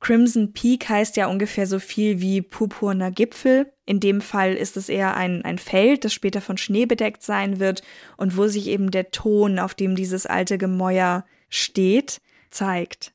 Crimson 0.01 0.55
Peak 0.55 0.89
heißt 0.89 1.17
ja 1.19 1.27
ungefähr 1.27 1.67
so 1.67 1.79
viel 1.79 2.21
wie 2.21 2.41
purpurner 2.41 3.11
Gipfel. 3.11 3.71
In 3.85 4.01
dem 4.01 4.23
Fall 4.23 4.55
ist 4.55 4.79
es 4.79 4.89
eher 4.89 5.15
ein, 5.15 5.45
ein 5.45 5.59
Feld, 5.59 6.05
das 6.05 6.15
später 6.15 6.41
von 6.41 6.57
Schnee 6.57 6.87
bedeckt 6.87 7.23
sein 7.23 7.61
wird 7.61 7.83
und 8.17 8.37
wo 8.37 8.47
sich 8.47 8.67
eben 8.67 8.91
der 8.91 9.11
Ton, 9.11 9.59
auf 9.59 9.75
dem 9.75 9.95
dieses 9.95 10.25
alte 10.25 10.57
Gemäuer 10.57 11.27
steht, 11.51 12.23
zeigt. 12.51 13.13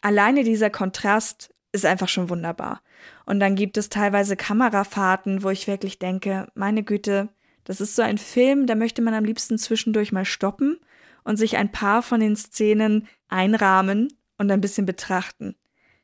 Alleine 0.00 0.42
dieser 0.42 0.70
Kontrast 0.70 1.54
ist 1.72 1.86
einfach 1.86 2.08
schon 2.08 2.28
wunderbar. 2.28 2.82
Und 3.24 3.38
dann 3.38 3.54
gibt 3.54 3.76
es 3.76 3.88
teilweise 3.88 4.36
Kamerafahrten, 4.36 5.44
wo 5.44 5.50
ich 5.50 5.68
wirklich 5.68 6.00
denke, 6.00 6.48
meine 6.54 6.82
Güte, 6.82 7.28
das 7.62 7.80
ist 7.80 7.94
so 7.94 8.02
ein 8.02 8.18
Film, 8.18 8.66
da 8.66 8.74
möchte 8.74 9.00
man 9.00 9.14
am 9.14 9.24
liebsten 9.24 9.58
zwischendurch 9.58 10.10
mal 10.10 10.24
stoppen 10.24 10.80
und 11.30 11.36
sich 11.36 11.56
ein 11.56 11.70
paar 11.70 12.02
von 12.02 12.18
den 12.18 12.34
Szenen 12.34 13.06
einrahmen 13.28 14.12
und 14.36 14.50
ein 14.50 14.60
bisschen 14.60 14.84
betrachten. 14.84 15.54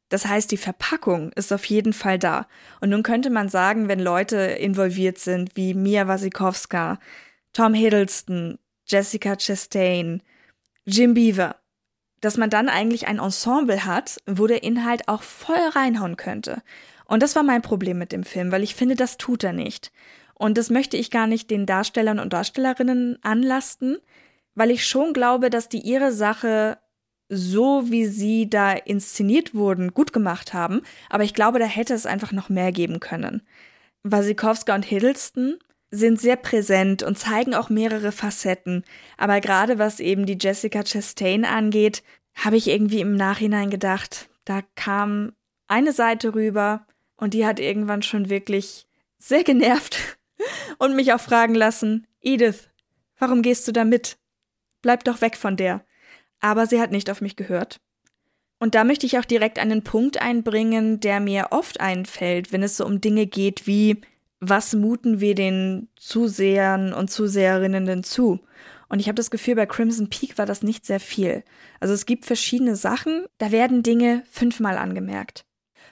Das 0.09 0.25
heißt, 0.25 0.53
die 0.53 0.57
Verpackung 0.57 1.33
ist 1.33 1.53
auf 1.53 1.65
jeden 1.65 1.93
Fall 1.93 2.17
da. 2.17 2.47
Und 2.81 2.91
nun 2.91 3.03
könnte 3.03 3.29
man 3.29 3.49
sagen, 3.49 3.89
wenn 3.89 3.99
Leute 3.99 4.37
involviert 4.37 5.19
sind, 5.19 5.57
wie 5.57 5.75
Mia 5.75 6.07
Wasikowska, 6.07 7.01
Tom 7.53 7.75
Hiddleston, 7.75 8.61
Jessica 8.87 9.35
Chastain, 9.35 10.23
Jim 10.85 11.15
Beaver, 11.15 11.57
dass 12.21 12.37
man 12.37 12.49
dann 12.49 12.69
eigentlich 12.69 13.09
ein 13.09 13.19
Ensemble 13.19 13.85
hat, 13.85 14.19
wo 14.27 14.47
der 14.47 14.63
Inhalt 14.63 15.09
auch 15.09 15.25
voll 15.25 15.57
reinhauen 15.75 16.17
könnte. 16.17 16.63
Und 17.05 17.21
das 17.21 17.35
war 17.35 17.43
mein 17.43 17.63
Problem 17.63 17.99
mit 17.99 18.13
dem 18.13 18.23
Film, 18.23 18.53
weil 18.53 18.63
ich 18.63 18.77
finde, 18.77 18.95
das 18.95 19.17
tut 19.17 19.43
er 19.43 19.53
nicht. 19.53 19.91
Und 20.35 20.57
das 20.57 20.71
möchte 20.71 20.97
ich 20.97 21.11
gar 21.11 21.27
nicht 21.27 21.51
den 21.51 21.67
Darstellern 21.67 22.21
und 22.21 22.33
Darstellerinnen 22.33 23.19
anlasten, 23.23 23.99
weil 24.57 24.73
ich 24.73 24.85
schon 24.85 25.13
glaube, 25.13 25.51
dass 25.51 25.69
die 25.69 25.81
ihre 25.81 26.11
Sache 26.11 26.79
so 27.29 27.91
wie 27.91 28.07
sie 28.07 28.49
da 28.49 28.73
inszeniert 28.73 29.55
wurden, 29.55 29.95
gut 29.95 30.13
gemacht 30.13 30.55
haben, 30.55 30.83
aber 31.11 31.25
ich 31.25 31.35
glaube, 31.35 31.59
da 31.59 31.65
hätte 31.65 31.95
es 31.95 32.07
einfach 32.07 32.33
noch 32.33 32.49
mehr 32.49 32.73
geben 32.73 33.01
können. 33.01 33.43
Wasikowska 34.03 34.75
und 34.75 34.85
Hiddleston 34.85 35.59
sind 35.91 36.21
sehr 36.21 36.37
präsent 36.37 37.03
und 37.03 37.19
zeigen 37.19 37.55
auch 37.55 37.69
mehrere 37.69 38.13
Facetten. 38.13 38.85
Aber 39.17 39.41
gerade 39.41 39.79
was 39.79 40.01
eben 40.01 40.27
die 40.27 40.39
Jessica 40.41 40.83
Chastain 40.85 41.45
angeht, 41.45 42.03
habe 42.35 42.57
ich 42.57 42.69
irgendwie 42.69 43.01
im 43.01 43.15
Nachhinein 43.15 43.71
gedacht, 43.71 44.29
da 44.45 44.63
kam 44.75 45.33
eine 45.69 45.93
Seite 45.93 46.35
rüber 46.35 46.87
und 47.17 47.35
die 47.35 47.47
hat 47.47 47.59
irgendwann 47.59 48.03
schon 48.03 48.31
wirklich 48.31 48.87
sehr 49.19 49.43
genervt 49.43 50.19
und 50.79 50.95
mich 50.95 51.13
auch 51.13 51.21
fragen 51.21 51.55
lassen, 51.55 52.07
Edith, 52.21 52.69
warum 53.19 53.43
gehst 53.43 53.67
du 53.67 53.73
da 53.73 53.85
mit? 53.85 54.19
Bleib 54.87 55.03
doch 55.03 55.21
weg 55.21 55.37
von 55.37 55.57
der. 55.57 55.85
Aber 56.39 56.69
sie 56.69 56.81
hat 56.81 56.93
nicht 56.93 57.11
auf 57.11 57.21
mich 57.21 57.35
gehört. 57.35 57.81
Und 58.61 58.77
da 58.77 58.85
möchte 58.85 59.05
ich 59.05 59.19
auch 59.19 59.25
direkt 59.25 59.59
einen 59.59 59.83
Punkt 59.83 60.23
einbringen, 60.23 61.01
der 61.01 61.19
mir 61.19 61.49
oft 61.51 61.81
einfällt, 61.81 62.53
wenn 62.53 62.63
es 62.63 62.77
so 62.77 62.87
um 62.87 63.01
Dinge 63.01 63.27
geht 63.27 63.67
wie 63.67 64.01
was 64.39 64.75
muten 64.75 65.19
wir 65.19 65.35
den 65.35 65.89
Zusehern 65.97 66.93
und 66.93 67.11
Zuseherinnen 67.11 67.85
denn 67.85 68.05
zu? 68.05 68.39
Und 68.89 69.01
ich 69.01 69.09
habe 69.09 69.17
das 69.17 69.33
Gefühl, 69.33 69.57
bei 69.57 69.67
Crimson 69.67 70.09
Peak 70.09 70.39
war 70.39 70.47
das 70.47 70.63
nicht 70.63 70.87
sehr 70.87 71.01
viel. 71.01 71.43
Also 71.81 71.93
es 71.93 72.07
gibt 72.07 72.25
verschiedene 72.25 72.77
Sachen, 72.77 73.27
da 73.39 73.51
werden 73.51 73.83
Dinge 73.83 74.23
fünfmal 74.31 74.79
angemerkt. 74.79 75.47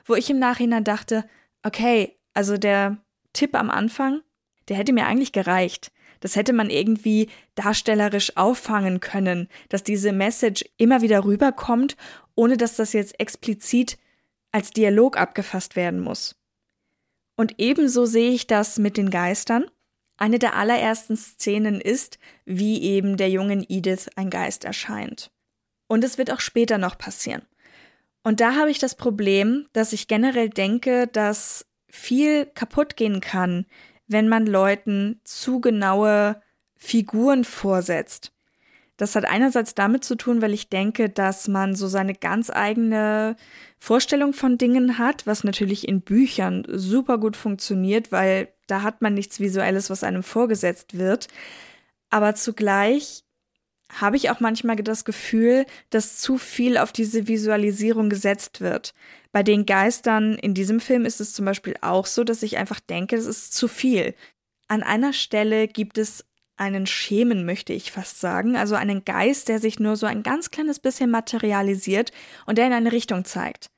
Wo 0.05 0.15
ich 0.15 0.31
im 0.31 0.39
Nachhinein 0.39 0.85
dachte, 0.85 1.25
okay, 1.65 2.17
also 2.33 2.59
der 2.59 2.99
Tipp 3.33 3.57
am 3.57 3.71
Anfang, 3.71 4.21
der 4.69 4.77
hätte 4.77 4.93
mir 4.93 5.07
eigentlich 5.07 5.33
gereicht. 5.33 5.91
Das 6.25 6.37
hätte 6.37 6.55
man 6.55 6.71
irgendwie 6.71 7.29
darstellerisch 7.55 8.35
auffangen 8.39 9.01
können, 9.01 9.47
dass 9.69 9.83
diese 9.83 10.11
Message 10.11 10.65
immer 10.79 11.03
wieder 11.03 11.27
rüberkommt, 11.27 11.99
ohne 12.35 12.57
dass 12.57 12.77
das 12.77 12.95
jetzt 12.95 13.21
explizit 13.21 13.99
als 14.51 14.71
Dialog 14.71 15.19
abgefasst 15.19 15.77
werden 15.77 16.01
muss. 16.01 16.35
Und 17.37 17.57
ebenso 17.59 18.07
sehe 18.07 18.31
ich 18.31 18.47
das 18.47 18.79
mit 18.79 18.97
den 18.97 19.11
Geistern. 19.11 19.67
Eine 20.17 20.39
der 20.39 20.57
allerersten 20.57 21.15
Szenen 21.19 21.79
ist, 21.79 22.19
wie 22.47 22.81
eben 22.81 23.19
der 23.19 23.29
jungen 23.29 23.63
Edith 23.69 24.09
ein 24.17 24.31
Geist 24.31 24.65
erscheint. 24.65 25.31
Und 25.89 26.05
es 26.05 26.17
wird 26.17 26.31
auch 26.31 26.41
später 26.41 26.79
noch 26.79 26.97
passieren. 26.97 27.43
Und 28.23 28.41
da 28.41 28.55
habe 28.55 28.71
ich 28.71 28.79
das 28.79 28.95
Problem, 28.95 29.67
dass 29.75 29.93
ich 29.93 30.09
generell 30.09 30.49
denke, 30.49 31.07
dass 31.07 31.67
viel 31.87 32.47
kaputt 32.47 32.97
gehen 32.97 33.21
kann, 33.21 33.67
wenn 34.07 34.29
man 34.29 34.47
Leuten 34.47 35.21
zu 35.25 35.61
genaue 35.61 36.41
Figuren 36.77 37.45
vorsetzt. 37.45 38.33
Das 38.97 39.17
hat 39.17 39.25
einerseits 39.25 39.75
damit 39.75 40.05
zu 40.05 40.15
tun, 40.15 40.41
weil 40.41 40.55
ich 40.55 40.69
denke, 40.69 41.09
dass 41.09 41.49
man 41.49 41.75
so 41.75 41.89
seine 41.89 42.15
ganz 42.15 42.51
eigene 42.51 43.37
Vorstellung 43.79 44.33
von 44.33 44.57
Dingen 44.57 44.99
hat, 44.99 45.27
was 45.27 45.43
natürlich 45.43 45.89
in 45.89 46.01
Büchern 46.01 46.65
super 46.69 47.19
gut 47.19 47.37
funktioniert, 47.37 48.13
weil 48.13 48.49
da 48.69 48.83
hat 48.83 49.03
man 49.03 49.15
nichts 49.15 49.41
Visuelles, 49.41 49.91
was 49.91 50.05
einem 50.05 50.23
vorgesetzt 50.23 50.97
wird. 50.97 51.27
Aber 52.09 52.37
zugleich 52.37 53.24
habe 53.93 54.17
ich 54.17 54.31
auch 54.31 54.41
manchmal 54.41 54.77
das 54.77 55.05
Gefühl, 55.05 55.67
dass 55.91 56.19
zu 56.19 56.39
viel 56.39 56.79
auf 56.79 56.93
diese 56.93 57.29
Visualisierung 57.29 58.09
gesetzt 58.09 58.61
wird. 58.61 58.95
Bei 59.33 59.43
den 59.43 59.67
Geistern 59.67 60.35
in 60.35 60.55
diesem 60.55 60.81
Film 60.81 61.05
ist 61.05 61.21
es 61.21 61.33
zum 61.33 61.45
Beispiel 61.45 61.75
auch 61.81 62.07
so, 62.07 62.25
dass 62.25 62.43
ich 62.43 62.57
einfach 62.57 62.81
denke, 62.81 63.17
es 63.17 63.27
ist 63.27 63.55
zu 63.55 63.69
viel. 63.69 64.15
An 64.69 64.83
einer 64.83 65.13
Stelle 65.13 65.69
gibt 65.69 65.99
es 65.99 66.25
einen 66.57 66.87
Schemen, 66.87 67.45
möchte 67.45 67.73
ich 67.73 67.93
fast 67.93 68.21
sagen, 68.21 68.57
also 68.57 68.75
einen 68.75 69.05
Geist, 69.05 69.49
der 69.49 69.59
sich 69.59 69.81
nur 69.81 69.97
so 69.97 70.07
ein 70.07 70.23
ganz 70.23 70.51
kleines 70.51 70.79
bisschen 70.79 71.11
materialisiert 71.11 72.13
und 72.47 72.59
der 72.59 72.67
in 72.67 72.73
eine 72.73 72.93
Richtung 72.93 73.25
zeigt. 73.25 73.71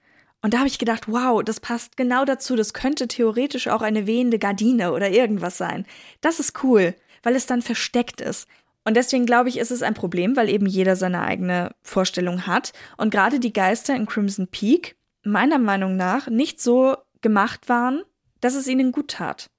Und 0.42 0.54
da 0.54 0.58
habe 0.58 0.68
ich 0.68 0.78
gedacht, 0.78 1.08
wow, 1.08 1.42
das 1.42 1.58
passt 1.60 1.96
genau 1.96 2.24
dazu, 2.24 2.54
das 2.54 2.74
könnte 2.74 3.08
theoretisch 3.08 3.68
auch 3.68 3.82
eine 3.82 4.06
wehende 4.06 4.38
Gardine 4.38 4.92
oder 4.92 5.10
irgendwas 5.10 5.58
sein. 5.58 5.86
Das 6.20 6.38
ist 6.38 6.62
cool, 6.62 6.94
weil 7.22 7.34
es 7.34 7.46
dann 7.46 7.62
versteckt 7.62 8.20
ist. 8.20 8.46
Und 8.86 8.96
deswegen 8.96 9.26
glaube 9.26 9.48
ich, 9.48 9.58
ist 9.58 9.72
es 9.72 9.82
ein 9.82 9.94
Problem, 9.94 10.36
weil 10.36 10.48
eben 10.48 10.64
jeder 10.64 10.94
seine 10.94 11.22
eigene 11.22 11.74
Vorstellung 11.82 12.46
hat. 12.46 12.72
Und 12.96 13.10
gerade 13.10 13.40
die 13.40 13.52
Geister 13.52 13.96
in 13.96 14.06
Crimson 14.06 14.46
Peak 14.46 14.96
meiner 15.24 15.58
Meinung 15.58 15.96
nach 15.96 16.28
nicht 16.28 16.60
so 16.60 16.96
gemacht 17.20 17.68
waren, 17.68 18.04
dass 18.40 18.54
es 18.54 18.68
ihnen 18.68 18.92
gut 18.92 19.08
tat. 19.08 19.50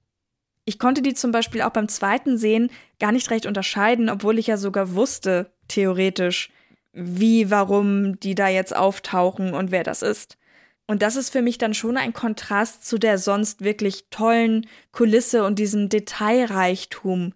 Ich 0.64 0.78
konnte 0.78 1.02
die 1.02 1.12
zum 1.12 1.30
Beispiel 1.30 1.60
auch 1.60 1.72
beim 1.72 1.88
zweiten 1.88 2.38
Sehen 2.38 2.70
gar 3.00 3.12
nicht 3.12 3.30
recht 3.30 3.44
unterscheiden, 3.44 4.08
obwohl 4.08 4.38
ich 4.38 4.46
ja 4.46 4.56
sogar 4.56 4.94
wusste, 4.94 5.52
theoretisch, 5.68 6.48
wie, 6.92 7.50
warum 7.50 8.18
die 8.20 8.34
da 8.34 8.48
jetzt 8.48 8.74
auftauchen 8.74 9.52
und 9.52 9.70
wer 9.70 9.84
das 9.84 10.00
ist. 10.00 10.38
Und 10.86 11.02
das 11.02 11.16
ist 11.16 11.28
für 11.28 11.42
mich 11.42 11.58
dann 11.58 11.74
schon 11.74 11.98
ein 11.98 12.14
Kontrast 12.14 12.86
zu 12.86 12.96
der 12.96 13.18
sonst 13.18 13.62
wirklich 13.62 14.06
tollen 14.08 14.66
Kulisse 14.90 15.44
und 15.44 15.58
diesem 15.58 15.90
Detailreichtum, 15.90 17.34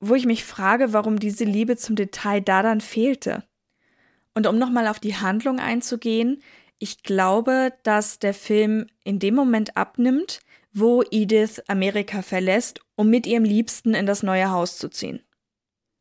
wo 0.00 0.14
ich 0.14 0.26
mich 0.26 0.44
frage, 0.44 0.92
warum 0.92 1.18
diese 1.18 1.44
Liebe 1.44 1.76
zum 1.76 1.94
Detail 1.94 2.40
da 2.40 2.62
dann 2.62 2.80
fehlte. 2.80 3.44
Und 4.34 4.46
um 4.46 4.58
nochmal 4.58 4.86
auf 4.88 4.98
die 4.98 5.16
Handlung 5.16 5.60
einzugehen, 5.60 6.42
ich 6.78 7.02
glaube, 7.02 7.74
dass 7.82 8.18
der 8.18 8.32
Film 8.32 8.86
in 9.04 9.18
dem 9.18 9.34
Moment 9.34 9.76
abnimmt, 9.76 10.40
wo 10.72 11.02
Edith 11.10 11.60
Amerika 11.68 12.22
verlässt, 12.22 12.80
um 12.96 13.10
mit 13.10 13.26
ihrem 13.26 13.44
Liebsten 13.44 13.94
in 13.94 14.06
das 14.06 14.22
neue 14.22 14.50
Haus 14.50 14.78
zu 14.78 14.88
ziehen. 14.88 15.20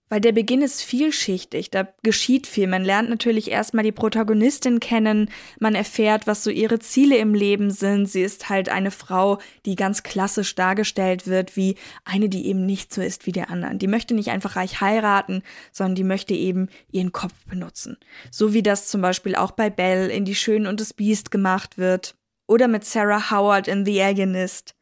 Weil 0.10 0.22
der 0.22 0.32
Beginn 0.32 0.64
ist 0.64 0.82
vielschichtig, 0.82 1.70
da 1.70 1.88
geschieht 2.02 2.48
viel. 2.48 2.66
Man 2.66 2.84
lernt 2.84 3.10
natürlich 3.10 3.52
erstmal 3.52 3.84
die 3.84 3.92
Protagonistin 3.92 4.80
kennen, 4.80 5.30
man 5.60 5.76
erfährt, 5.76 6.26
was 6.26 6.44
so 6.44 6.50
ihre 6.50 6.80
Ziele 6.80 7.18
im 7.18 7.36
Leben 7.36 7.70
sind. 7.70 8.08
Sie 8.08 8.24
ist 8.24 8.50
halt 8.50 8.70
eine 8.70 8.90
Frau, 8.90 9.38
die 9.68 9.76
ganz 9.76 10.02
klassisch 10.02 10.56
dargestellt 10.56 11.28
wird, 11.28 11.56
wie 11.56 11.76
eine, 12.06 12.28
die 12.28 12.48
eben 12.48 12.66
nicht 12.66 12.92
so 12.92 13.02
ist 13.02 13.28
wie 13.28 13.32
der 13.32 13.52
anderen. 13.52 13.78
Die 13.78 13.88
möchte 13.88 14.16
nicht 14.16 14.32
einfach 14.32 14.56
reich 14.56 14.82
heiraten, 14.82 15.44
sondern 15.72 15.96
die 15.96 16.04
möchte 16.04 16.34
eben 16.34 16.70
ihren 16.92 17.12
Kopf 17.12 17.46
benutzen. 17.48 17.98
So 18.32 18.54
wie 18.54 18.64
das 18.64 18.88
zum 18.88 19.02
Beispiel 19.02 19.36
auch 19.36 19.52
bei 19.52 19.70
Belle 19.70 20.08
in 20.08 20.26
Die 20.26 20.36
Schön 20.36 20.66
und 20.66 20.82
das 20.82 20.94
Biest 20.94 21.30
gemacht 21.30 21.78
wird. 21.78 22.16
Oder 22.48 22.68
mit 22.68 22.84
Sarah 22.84 23.30
Howard 23.30 23.68
in 23.68 23.86
The 23.86 24.02
Agonist, 24.02 24.74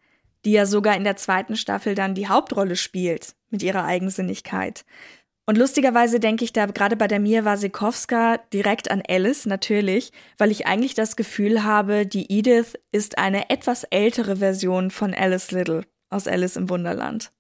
die 0.46 0.52
ja 0.52 0.66
sogar 0.66 0.96
in 0.96 1.04
der 1.04 1.18
zweiten 1.18 1.58
Staffel 1.58 1.96
dann 1.96 2.16
die 2.16 2.30
Hauptrolle 2.30 2.78
spielt 2.78 3.36
mit 3.50 3.64
ihrer 3.64 3.84
Eigensinnigkeit. 3.84 4.86
Und 5.50 5.58
lustigerweise 5.58 6.20
denke 6.20 6.44
ich 6.44 6.52
da 6.52 6.66
gerade 6.66 6.98
bei 6.98 7.08
der 7.08 7.22
Mia 7.22 7.46
Wasikowska 7.46 8.38
direkt 8.52 8.92
an 8.92 9.02
Alice 9.08 9.46
natürlich, 9.46 10.12
weil 10.38 10.52
ich 10.52 10.68
eigentlich 10.68 10.94
das 10.94 11.16
Gefühl 11.16 11.64
habe, 11.64 12.06
die 12.06 12.30
Edith 12.30 12.74
ist 12.92 13.18
eine 13.18 13.50
etwas 13.50 13.86
ältere 13.86 14.36
Version 14.36 14.92
von 14.92 15.14
Alice 15.14 15.52
Little 15.52 15.86
aus 16.10 16.28
Alice 16.28 16.58
im 16.58 16.70
Wunderland. 16.70 17.32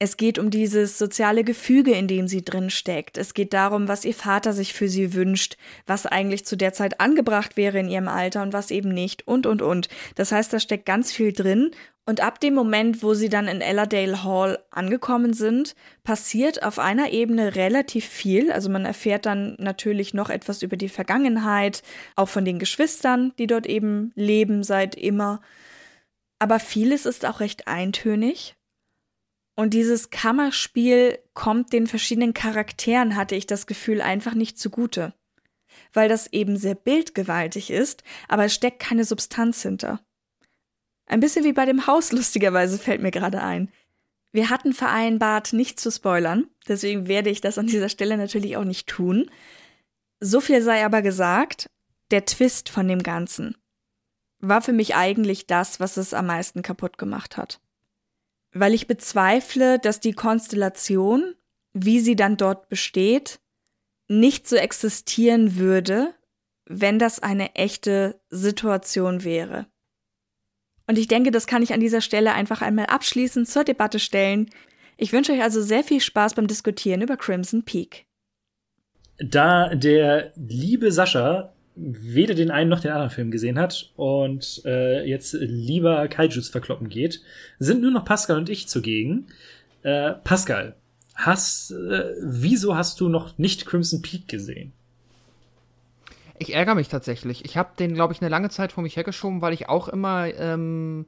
Es 0.00 0.18
geht 0.18 0.38
um 0.38 0.50
dieses 0.50 0.98
soziale 0.98 1.44
Gefüge, 1.44 1.92
in 1.92 2.06
dem 2.06 2.28
sie 2.28 2.44
drin 2.44 2.68
steckt. 2.68 3.16
Es 3.16 3.32
geht 3.32 3.52
darum, 3.52 3.88
was 3.88 4.04
ihr 4.04 4.14
Vater 4.14 4.52
sich 4.52 4.74
für 4.74 4.88
sie 4.88 5.14
wünscht, 5.14 5.56
was 5.86 6.06
eigentlich 6.06 6.44
zu 6.44 6.56
der 6.56 6.74
Zeit 6.74 7.00
angebracht 7.00 7.56
wäre 7.56 7.80
in 7.80 7.88
ihrem 7.88 8.06
Alter 8.06 8.42
und 8.42 8.52
was 8.52 8.70
eben 8.70 8.90
nicht 8.90 9.26
und 9.26 9.46
und 9.46 9.62
und. 9.62 9.88
Das 10.14 10.30
heißt, 10.30 10.52
da 10.52 10.60
steckt 10.60 10.84
ganz 10.84 11.10
viel 11.10 11.32
drin. 11.32 11.72
Und 12.08 12.22
ab 12.22 12.40
dem 12.40 12.54
Moment, 12.54 13.02
wo 13.02 13.12
sie 13.12 13.28
dann 13.28 13.48
in 13.48 13.60
Ellardale 13.60 14.24
Hall 14.24 14.64
angekommen 14.70 15.34
sind, 15.34 15.74
passiert 16.04 16.62
auf 16.62 16.78
einer 16.78 17.10
Ebene 17.10 17.54
relativ 17.54 18.06
viel. 18.06 18.50
Also 18.50 18.70
man 18.70 18.86
erfährt 18.86 19.26
dann 19.26 19.56
natürlich 19.58 20.14
noch 20.14 20.30
etwas 20.30 20.62
über 20.62 20.78
die 20.78 20.88
Vergangenheit, 20.88 21.82
auch 22.16 22.30
von 22.30 22.46
den 22.46 22.58
Geschwistern, 22.58 23.34
die 23.38 23.46
dort 23.46 23.66
eben 23.66 24.12
leben 24.14 24.62
seit 24.62 24.94
immer. 24.94 25.42
Aber 26.38 26.60
vieles 26.60 27.04
ist 27.04 27.26
auch 27.26 27.40
recht 27.40 27.68
eintönig 27.68 28.56
und 29.54 29.74
dieses 29.74 30.08
Kammerspiel 30.08 31.18
kommt 31.34 31.74
den 31.74 31.86
verschiedenen 31.86 32.32
Charakteren, 32.32 33.16
hatte 33.16 33.34
ich 33.34 33.46
das 33.46 33.66
Gefühl, 33.66 34.00
einfach 34.00 34.32
nicht 34.32 34.58
zugute. 34.58 35.12
Weil 35.92 36.08
das 36.08 36.32
eben 36.32 36.56
sehr 36.56 36.74
bildgewaltig 36.74 37.70
ist, 37.70 38.02
aber 38.28 38.46
es 38.46 38.54
steckt 38.54 38.78
keine 38.78 39.04
Substanz 39.04 39.60
hinter. 39.60 40.00
Ein 41.08 41.20
bisschen 41.20 41.44
wie 41.44 41.52
bei 41.52 41.66
dem 41.66 41.86
Haus, 41.86 42.12
lustigerweise 42.12 42.78
fällt 42.78 43.02
mir 43.02 43.10
gerade 43.10 43.42
ein. 43.42 43.70
Wir 44.30 44.50
hatten 44.50 44.72
vereinbart, 44.74 45.52
nicht 45.52 45.80
zu 45.80 45.90
spoilern, 45.90 46.46
deswegen 46.68 47.08
werde 47.08 47.30
ich 47.30 47.40
das 47.40 47.58
an 47.58 47.66
dieser 47.66 47.88
Stelle 47.88 48.16
natürlich 48.16 48.56
auch 48.56 48.64
nicht 48.64 48.86
tun. 48.86 49.30
So 50.20 50.40
viel 50.40 50.62
sei 50.62 50.84
aber 50.84 51.02
gesagt, 51.02 51.70
der 52.10 52.24
Twist 52.26 52.68
von 52.68 52.88
dem 52.88 53.02
Ganzen 53.02 53.56
war 54.40 54.62
für 54.62 54.72
mich 54.72 54.94
eigentlich 54.94 55.46
das, 55.46 55.80
was 55.80 55.96
es 55.96 56.14
am 56.14 56.26
meisten 56.26 56.62
kaputt 56.62 56.98
gemacht 56.98 57.36
hat 57.36 57.60
weil 58.52 58.74
ich 58.74 58.86
bezweifle, 58.86 59.78
dass 59.78 60.00
die 60.00 60.12
Konstellation, 60.12 61.34
wie 61.72 62.00
sie 62.00 62.16
dann 62.16 62.36
dort 62.36 62.68
besteht, 62.68 63.40
nicht 64.08 64.48
so 64.48 64.56
existieren 64.56 65.56
würde, 65.56 66.14
wenn 66.64 66.98
das 66.98 67.20
eine 67.20 67.54
echte 67.54 68.20
Situation 68.30 69.24
wäre. 69.24 69.66
Und 70.88 70.98
ich 70.98 71.06
denke, 71.06 71.30
das 71.30 71.46
kann 71.46 71.62
ich 71.62 71.72
an 71.72 71.80
dieser 71.80 72.00
Stelle 72.00 72.32
einfach 72.32 72.62
einmal 72.62 72.86
abschließend 72.86 73.46
zur 73.46 73.62
Debatte 73.62 73.98
stellen. 73.98 74.48
Ich 74.96 75.12
wünsche 75.12 75.32
euch 75.32 75.42
also 75.42 75.62
sehr 75.62 75.84
viel 75.84 76.00
Spaß 76.00 76.34
beim 76.34 76.46
Diskutieren 76.46 77.02
über 77.02 77.16
Crimson 77.16 77.62
Peak. 77.62 78.06
Da 79.18 79.74
der 79.74 80.32
liebe 80.36 80.90
Sascha 80.90 81.52
weder 81.76 82.34
den 82.34 82.50
einen 82.50 82.70
noch 82.70 82.80
den 82.80 82.90
anderen 82.90 83.10
Film 83.10 83.30
gesehen 83.30 83.58
hat 83.58 83.92
und 83.96 84.62
äh, 84.64 85.06
jetzt 85.08 85.34
lieber 85.34 86.08
Kaijus 86.08 86.48
verkloppen 86.48 86.88
geht, 86.88 87.20
sind 87.58 87.82
nur 87.82 87.92
noch 87.92 88.04
Pascal 88.04 88.36
und 88.38 88.48
ich 88.48 88.66
zugegen. 88.66 89.26
Äh, 89.82 90.14
Pascal, 90.24 90.74
hast, 91.14 91.70
äh, 91.70 92.14
wieso 92.20 92.76
hast 92.76 93.00
du 93.00 93.08
noch 93.08 93.38
nicht 93.38 93.66
Crimson 93.66 94.02
Peak 94.02 94.26
gesehen? 94.26 94.72
Ich 96.38 96.54
ärgere 96.54 96.74
mich 96.74 96.88
tatsächlich. 96.88 97.44
Ich 97.44 97.56
habe 97.56 97.70
den, 97.78 97.94
glaube 97.94 98.12
ich, 98.12 98.20
eine 98.20 98.28
lange 98.28 98.50
Zeit 98.50 98.72
vor 98.72 98.82
mich 98.82 98.96
hergeschoben, 98.96 99.42
weil 99.42 99.52
ich 99.52 99.68
auch 99.68 99.88
immer 99.88 100.26
ähm, 100.26 101.06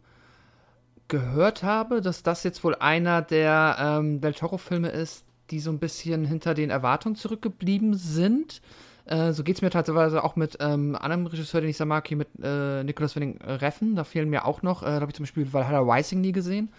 gehört 1.08 1.62
habe, 1.62 2.00
dass 2.00 2.22
das 2.22 2.42
jetzt 2.42 2.64
wohl 2.64 2.74
einer 2.76 3.22
der 3.22 3.76
ähm, 3.78 4.20
Del 4.20 4.34
Toro-Filme 4.34 4.88
ist, 4.88 5.24
die 5.50 5.60
so 5.60 5.70
ein 5.70 5.78
bisschen 5.78 6.24
hinter 6.24 6.54
den 6.54 6.70
Erwartungen 6.70 7.16
zurückgeblieben 7.16 7.94
sind. 7.94 8.60
Äh, 9.04 9.32
so 9.32 9.42
geht 9.44 9.56
es 9.56 9.62
mir 9.62 9.70
tatsächlich 9.70 10.20
auch 10.20 10.36
mit 10.36 10.58
ähm, 10.60 10.96
einem 10.96 11.26
Regisseur, 11.26 11.60
den 11.60 11.70
ich 11.70 11.76
sehr 11.76 11.86
mag, 11.86 12.06
hier 12.06 12.16
mit 12.16 12.28
äh, 12.42 12.82
Nicolas 12.84 13.14
Winning 13.16 13.38
Reffen. 13.42 13.96
Da 13.96 14.04
fehlen 14.04 14.30
mir 14.30 14.44
auch 14.44 14.62
noch, 14.62 14.82
äh, 14.82 14.86
da 14.86 15.00
habe 15.00 15.10
ich 15.10 15.16
zum 15.16 15.24
Beispiel 15.24 15.52
Valhalla 15.52 15.80
Rising 15.80 16.20
nie 16.20 16.32
gesehen. 16.32 16.72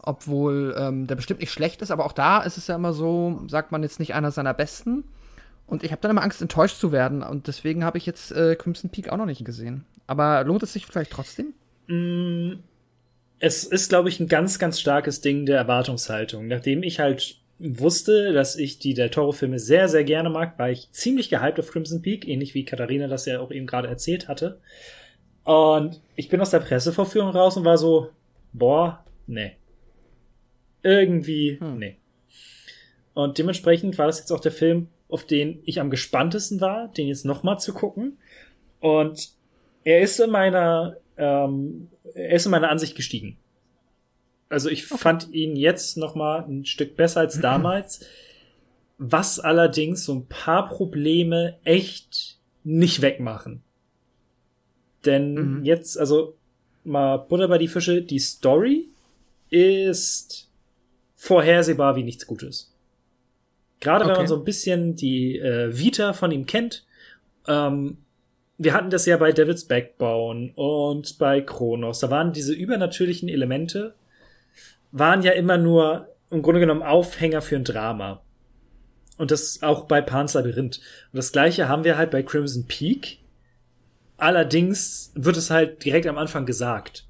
Obwohl 0.00 0.76
ähm, 0.78 1.06
der 1.06 1.16
bestimmt 1.16 1.40
nicht 1.40 1.52
schlecht 1.52 1.82
ist, 1.82 1.90
aber 1.90 2.04
auch 2.04 2.12
da 2.12 2.40
ist 2.40 2.56
es 2.56 2.68
ja 2.68 2.76
immer 2.76 2.92
so, 2.92 3.42
sagt 3.48 3.72
man 3.72 3.82
jetzt 3.82 3.98
nicht 3.98 4.14
einer 4.14 4.30
seiner 4.30 4.54
besten. 4.54 5.04
Und 5.68 5.84
ich 5.84 5.92
habe 5.92 6.00
dann 6.00 6.10
immer 6.10 6.22
Angst, 6.22 6.42
enttäuscht 6.42 6.78
zu 6.78 6.92
werden. 6.92 7.22
Und 7.22 7.46
deswegen 7.46 7.84
habe 7.84 7.98
ich 7.98 8.06
jetzt 8.06 8.32
äh, 8.32 8.56
Crimson 8.56 8.90
Peak 8.90 9.10
auch 9.10 9.18
noch 9.18 9.26
nicht 9.26 9.44
gesehen. 9.44 9.84
Aber 10.06 10.42
lohnt 10.44 10.62
es 10.62 10.72
sich 10.72 10.86
vielleicht 10.86 11.12
trotzdem? 11.12 11.52
Mm, 11.86 12.60
es 13.38 13.64
ist, 13.64 13.90
glaube 13.90 14.08
ich, 14.08 14.18
ein 14.18 14.28
ganz, 14.28 14.58
ganz 14.58 14.80
starkes 14.80 15.20
Ding 15.20 15.44
der 15.44 15.58
Erwartungshaltung. 15.58 16.48
Nachdem 16.48 16.82
ich 16.82 17.00
halt 17.00 17.36
wusste, 17.58 18.32
dass 18.32 18.56
ich 18.56 18.78
die 18.78 18.94
Del 18.94 19.10
Toro-Filme 19.10 19.58
sehr, 19.58 19.88
sehr 19.88 20.04
gerne 20.04 20.30
mag, 20.30 20.58
war 20.58 20.70
ich 20.70 20.90
ziemlich 20.92 21.28
gehypt 21.28 21.58
auf 21.58 21.70
Crimson 21.70 22.02
Peak, 22.02 22.26
ähnlich 22.26 22.54
wie 22.54 22.64
Katharina 22.64 23.06
das 23.06 23.26
ja 23.26 23.40
auch 23.40 23.50
eben 23.50 23.66
gerade 23.66 23.88
erzählt 23.88 24.28
hatte. 24.28 24.60
Und 25.44 26.00
ich 26.16 26.28
bin 26.28 26.40
aus 26.40 26.50
der 26.50 26.60
Pressevorführung 26.60 27.30
raus 27.30 27.56
und 27.56 27.64
war 27.64 27.78
so, 27.78 28.10
boah, 28.52 29.04
nee. 29.26 29.56
Irgendwie, 30.82 31.58
hm. 31.60 31.78
nee. 31.78 31.96
Und 33.14 33.38
dementsprechend 33.38 33.98
war 33.98 34.06
das 34.06 34.20
jetzt 34.20 34.30
auch 34.30 34.40
der 34.40 34.52
Film, 34.52 34.88
auf 35.08 35.24
den 35.24 35.60
ich 35.64 35.80
am 35.80 35.90
gespanntesten 35.90 36.60
war, 36.60 36.88
den 36.88 37.08
jetzt 37.08 37.24
nochmal 37.24 37.58
zu 37.58 37.72
gucken. 37.72 38.18
Und 38.80 39.30
er 39.84 40.00
ist 40.00 40.20
in 40.20 40.30
meiner, 40.30 40.96
ähm, 41.16 41.88
er 42.14 42.32
ist 42.36 42.46
in 42.46 42.52
meiner 42.52 42.70
Ansicht 42.70 42.94
gestiegen. 42.94 43.38
Also 44.48 44.68
ich 44.68 44.90
okay. 44.90 45.00
fand 45.00 45.32
ihn 45.32 45.56
jetzt 45.56 45.96
noch 45.96 46.14
mal 46.14 46.44
ein 46.44 46.64
Stück 46.64 46.96
besser 46.96 47.20
als 47.20 47.40
damals, 47.40 48.06
was 48.98 49.40
allerdings 49.40 50.04
so 50.04 50.14
ein 50.14 50.26
paar 50.26 50.68
Probleme 50.68 51.58
echt 51.64 52.38
nicht 52.64 53.00
wegmachen. 53.00 53.62
Denn 55.04 55.34
mhm. 55.34 55.64
jetzt, 55.64 55.98
also 55.98 56.36
mal 56.84 57.16
Butter 57.16 57.48
bei 57.48 57.58
die 57.58 57.68
Fische, 57.68 58.02
die 58.02 58.18
Story 58.18 58.88
ist 59.48 60.50
vorhersehbar 61.14 61.96
wie 61.96 62.02
nichts 62.02 62.26
Gutes. 62.26 62.74
Gerade 63.80 64.04
wenn 64.04 64.10
Okay. 64.12 64.20
man 64.20 64.26
so 64.28 64.36
ein 64.36 64.44
bisschen 64.44 64.94
die 64.96 65.38
äh, 65.38 65.76
Vita 65.76 66.12
von 66.12 66.30
ihm 66.30 66.46
kennt. 66.46 66.84
Ähm, 67.46 67.98
wir 68.58 68.74
hatten 68.74 68.90
das 68.90 69.06
ja 69.06 69.16
bei 69.16 69.30
Devil's 69.32 69.64
Backbone 69.66 70.52
und 70.56 71.18
bei 71.18 71.40
Kronos. 71.40 72.00
Da 72.00 72.10
waren 72.10 72.32
diese 72.32 72.52
übernatürlichen 72.52 73.28
Elemente, 73.28 73.94
waren 74.90 75.22
ja 75.22 75.32
immer 75.32 75.58
nur 75.58 76.08
im 76.30 76.42
Grunde 76.42 76.60
genommen 76.60 76.82
Aufhänger 76.82 77.40
für 77.40 77.56
ein 77.56 77.64
Drama. 77.64 78.20
Und 79.16 79.30
das 79.30 79.62
auch 79.62 79.84
bei 79.86 80.00
Pan's 80.00 80.34
Labyrinth. 80.34 80.78
Und 81.12 81.16
das 81.16 81.32
gleiche 81.32 81.68
haben 81.68 81.84
wir 81.84 81.96
halt 81.96 82.10
bei 82.10 82.22
Crimson 82.22 82.66
Peak. 82.66 83.18
Allerdings 84.16 85.12
wird 85.14 85.36
es 85.36 85.50
halt 85.50 85.84
direkt 85.84 86.06
am 86.06 86.18
Anfang 86.18 86.44
gesagt. 86.46 87.04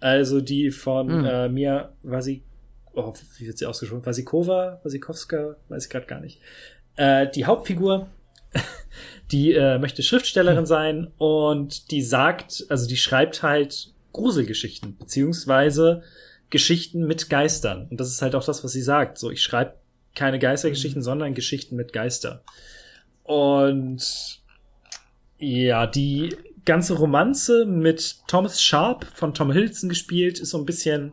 Also 0.00 0.40
die 0.40 0.70
von 0.70 1.08
Hm. 1.08 1.24
äh, 1.24 1.48
Mia 1.48 1.92
Vasi, 2.02 2.42
oh, 2.96 3.12
wie 3.38 3.46
wird 3.46 3.58
sie 3.58 3.66
ausgesprochen? 3.66 4.04
Vasikova, 4.04 4.80
Vasikowska, 4.82 5.56
weiß 5.68 5.84
ich 5.84 5.90
gerade 5.90 6.06
gar 6.06 6.20
nicht. 6.20 6.40
Äh, 6.96 7.28
die 7.30 7.44
Hauptfigur, 7.44 8.08
die 9.30 9.52
äh, 9.52 9.78
möchte 9.78 10.02
Schriftstellerin 10.02 10.66
sein 10.66 11.12
und 11.18 11.90
die 11.90 12.02
sagt, 12.02 12.66
also 12.68 12.88
die 12.88 12.96
schreibt 12.96 13.42
halt 13.42 13.92
Gruselgeschichten, 14.12 14.96
beziehungsweise 14.96 16.02
Geschichten 16.50 17.06
mit 17.06 17.28
Geistern. 17.28 17.86
Und 17.90 18.00
das 18.00 18.08
ist 18.08 18.22
halt 18.22 18.34
auch 18.34 18.44
das, 18.44 18.64
was 18.64 18.72
sie 18.72 18.82
sagt. 18.82 19.18
So, 19.18 19.30
ich 19.30 19.42
schreibe 19.42 19.74
keine 20.14 20.38
Geistergeschichten, 20.38 21.02
sondern 21.02 21.34
Geschichten 21.34 21.76
mit 21.76 21.92
Geister. 21.92 22.42
Und 23.24 24.40
ja, 25.38 25.86
die 25.86 26.34
ganze 26.64 26.94
Romanze 26.94 27.66
mit 27.66 28.20
Thomas 28.26 28.62
Sharp 28.62 29.04
von 29.14 29.34
Tom 29.34 29.52
Hiddleston 29.52 29.88
gespielt 29.88 30.40
ist 30.40 30.50
so 30.50 30.58
ein 30.58 30.64
bisschen 30.64 31.12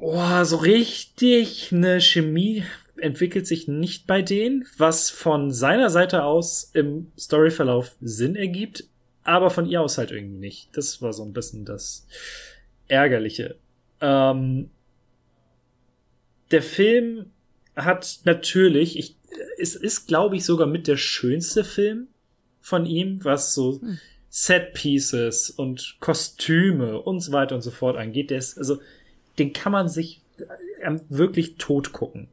oh, 0.00 0.44
so 0.44 0.56
richtig 0.56 1.70
eine 1.72 2.00
Chemie 2.00 2.64
entwickelt 2.98 3.46
sich 3.46 3.68
nicht 3.68 4.06
bei 4.06 4.22
denen, 4.22 4.66
was 4.78 5.10
von 5.10 5.50
seiner 5.50 5.90
Seite 5.90 6.24
aus 6.24 6.70
im 6.72 7.12
Storyverlauf 7.18 7.94
Sinn 8.00 8.36
ergibt, 8.36 8.84
aber 9.22 9.50
von 9.50 9.66
ihr 9.66 9.82
aus 9.82 9.98
halt 9.98 10.10
irgendwie 10.10 10.38
nicht. 10.38 10.76
Das 10.76 11.02
war 11.02 11.12
so 11.12 11.24
ein 11.24 11.32
bisschen 11.32 11.64
das 11.64 12.06
Ärgerliche. 12.88 13.56
Ähm, 14.00 14.70
der 16.50 16.62
Film 16.62 17.26
hat 17.74 18.20
natürlich, 18.24 18.98
ich, 18.98 19.16
es 19.58 19.74
ist, 19.74 20.06
glaube 20.06 20.36
ich, 20.36 20.44
sogar 20.44 20.66
mit 20.66 20.86
der 20.86 20.96
schönste 20.96 21.64
Film 21.64 22.08
von 22.60 22.86
ihm, 22.86 23.22
was 23.24 23.54
so 23.54 23.80
Set 24.28 24.72
Pieces 24.74 25.50
und 25.50 25.96
Kostüme 26.00 27.00
und 27.00 27.20
so 27.20 27.32
weiter 27.32 27.54
und 27.54 27.62
so 27.62 27.70
fort 27.70 27.96
angeht. 27.96 28.30
Der 28.30 28.38
ist, 28.38 28.56
also, 28.58 28.80
den 29.38 29.52
kann 29.52 29.72
man 29.72 29.88
sich 29.88 30.22
äh, 30.80 30.98
wirklich 31.08 31.56
tot 31.56 31.92
gucken. 31.92 32.28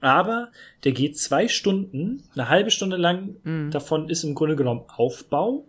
Aber 0.00 0.50
der 0.84 0.92
geht 0.92 1.18
zwei 1.18 1.48
Stunden, 1.48 2.22
eine 2.34 2.48
halbe 2.48 2.70
Stunde 2.70 2.96
lang. 2.96 3.36
Mhm. 3.44 3.70
Davon 3.70 4.08
ist 4.08 4.24
im 4.24 4.34
Grunde 4.34 4.56
genommen 4.56 4.84
Aufbau, 4.88 5.64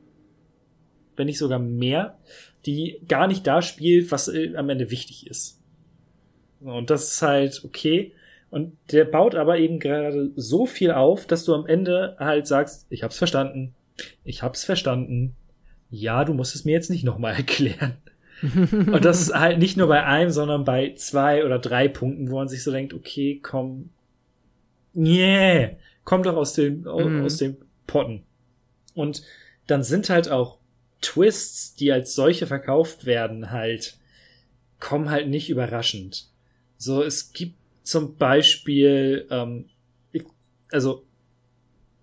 wenn 1.16 1.28
nicht 1.28 1.40
sogar 1.40 1.60
mehr, 1.60 2.18
die 2.66 3.02
gar 3.08 3.28
nicht 3.28 3.48
da 3.48 3.62
spielt, 3.62 4.12
was 4.12 4.28
äh, 4.28 4.56
am 4.56 4.70
Ende 4.70 4.92
wichtig 4.92 5.28
ist. 5.28 5.60
Und 6.60 6.90
das 6.90 7.14
ist 7.14 7.22
halt 7.22 7.64
okay. 7.64 8.14
Und 8.50 8.78
der 8.92 9.06
baut 9.06 9.36
aber 9.36 9.58
eben 9.58 9.80
gerade 9.80 10.32
so 10.36 10.66
viel 10.66 10.92
auf, 10.92 11.26
dass 11.26 11.44
du 11.44 11.54
am 11.54 11.66
Ende 11.66 12.16
halt 12.20 12.48
sagst, 12.48 12.88
ich 12.90 13.04
hab's 13.04 13.18
verstanden. 13.18 13.74
Ich 14.24 14.42
hab's 14.42 14.64
verstanden. 14.64 15.36
Ja, 15.90 16.24
du 16.26 16.34
musst 16.34 16.56
es 16.56 16.66
mir 16.66 16.72
jetzt 16.72 16.90
nicht 16.90 17.04
nochmal 17.04 17.34
erklären. 17.38 17.98
Und 18.52 19.04
das 19.04 19.22
ist 19.22 19.34
halt 19.34 19.60
nicht 19.60 19.78
nur 19.78 19.88
bei 19.88 20.04
einem, 20.06 20.30
sondern 20.30 20.64
bei 20.64 20.94
zwei 20.96 21.44
oder 21.46 21.60
drei 21.60 21.88
Punkten, 21.88 22.30
wo 22.30 22.36
man 22.36 22.48
sich 22.48 22.64
so 22.64 22.72
denkt, 22.72 22.94
okay, 22.94 23.40
komm, 23.42 23.90
yeah, 24.96 25.72
komm 26.04 26.24
doch 26.24 26.36
aus 26.36 26.54
dem, 26.54 26.82
Mhm. 26.82 27.24
aus 27.24 27.38
dem 27.38 27.58
Potten. 27.88 28.24
Und 28.94 29.24
dann 29.68 29.84
sind 29.84 30.10
halt 30.10 30.30
auch 30.30 30.58
Twists, 31.02 31.76
die 31.76 31.92
als 31.92 32.16
solche 32.16 32.48
verkauft 32.48 33.06
werden, 33.06 33.52
halt, 33.52 33.98
kommen 34.80 35.10
halt 35.10 35.28
nicht 35.28 35.50
überraschend. 35.50 36.28
So, 36.78 37.04
es 37.04 37.34
gibt 37.34 37.56
zum 37.84 38.16
Beispiel, 38.18 39.26
ähm, 39.30 39.66
ich, 40.12 40.24
also, 40.72 41.04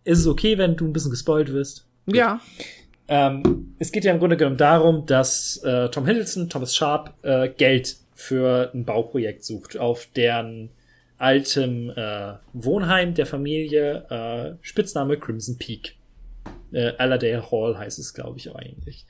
ist 0.05 0.19
es 0.21 0.27
okay, 0.27 0.59
wenn 0.59 0.77
du 0.77 0.87
ein 0.87 0.93
bisschen 0.93 1.11
gespoilt 1.11 1.53
wirst? 1.53 1.87
Ja. 2.07 2.41
Ähm, 3.07 3.75
es 3.79 3.93
geht 3.93 4.05
ja 4.05 4.13
im 4.13 4.19
Grunde 4.19 4.37
genommen 4.37 4.57
darum, 4.57 5.07
dass 5.07 5.59
äh, 5.59 5.89
Tom 5.91 6.07
Hiddleston, 6.07 6.49
Thomas 6.49 6.75
Sharp, 6.75 7.13
äh, 7.23 7.49
Geld 7.49 7.97
für 8.15 8.71
ein 8.73 8.85
Bauprojekt 8.85 9.45
sucht 9.45 9.77
auf 9.77 10.09
deren 10.17 10.71
altem 11.19 11.91
äh, 11.91 12.35
Wohnheim 12.53 13.15
der 13.15 13.27
Familie, 13.27 14.07
äh, 14.11 14.57
Spitzname 14.63 15.19
Crimson 15.19 15.59
Peak. 15.59 15.97
Äh, 16.73 16.93
Allerdale 16.99 17.51
Hall 17.51 17.79
heißt 17.79 17.99
es, 17.99 18.15
glaube 18.15 18.39
ich, 18.39 18.55
eigentlich. 18.55 19.05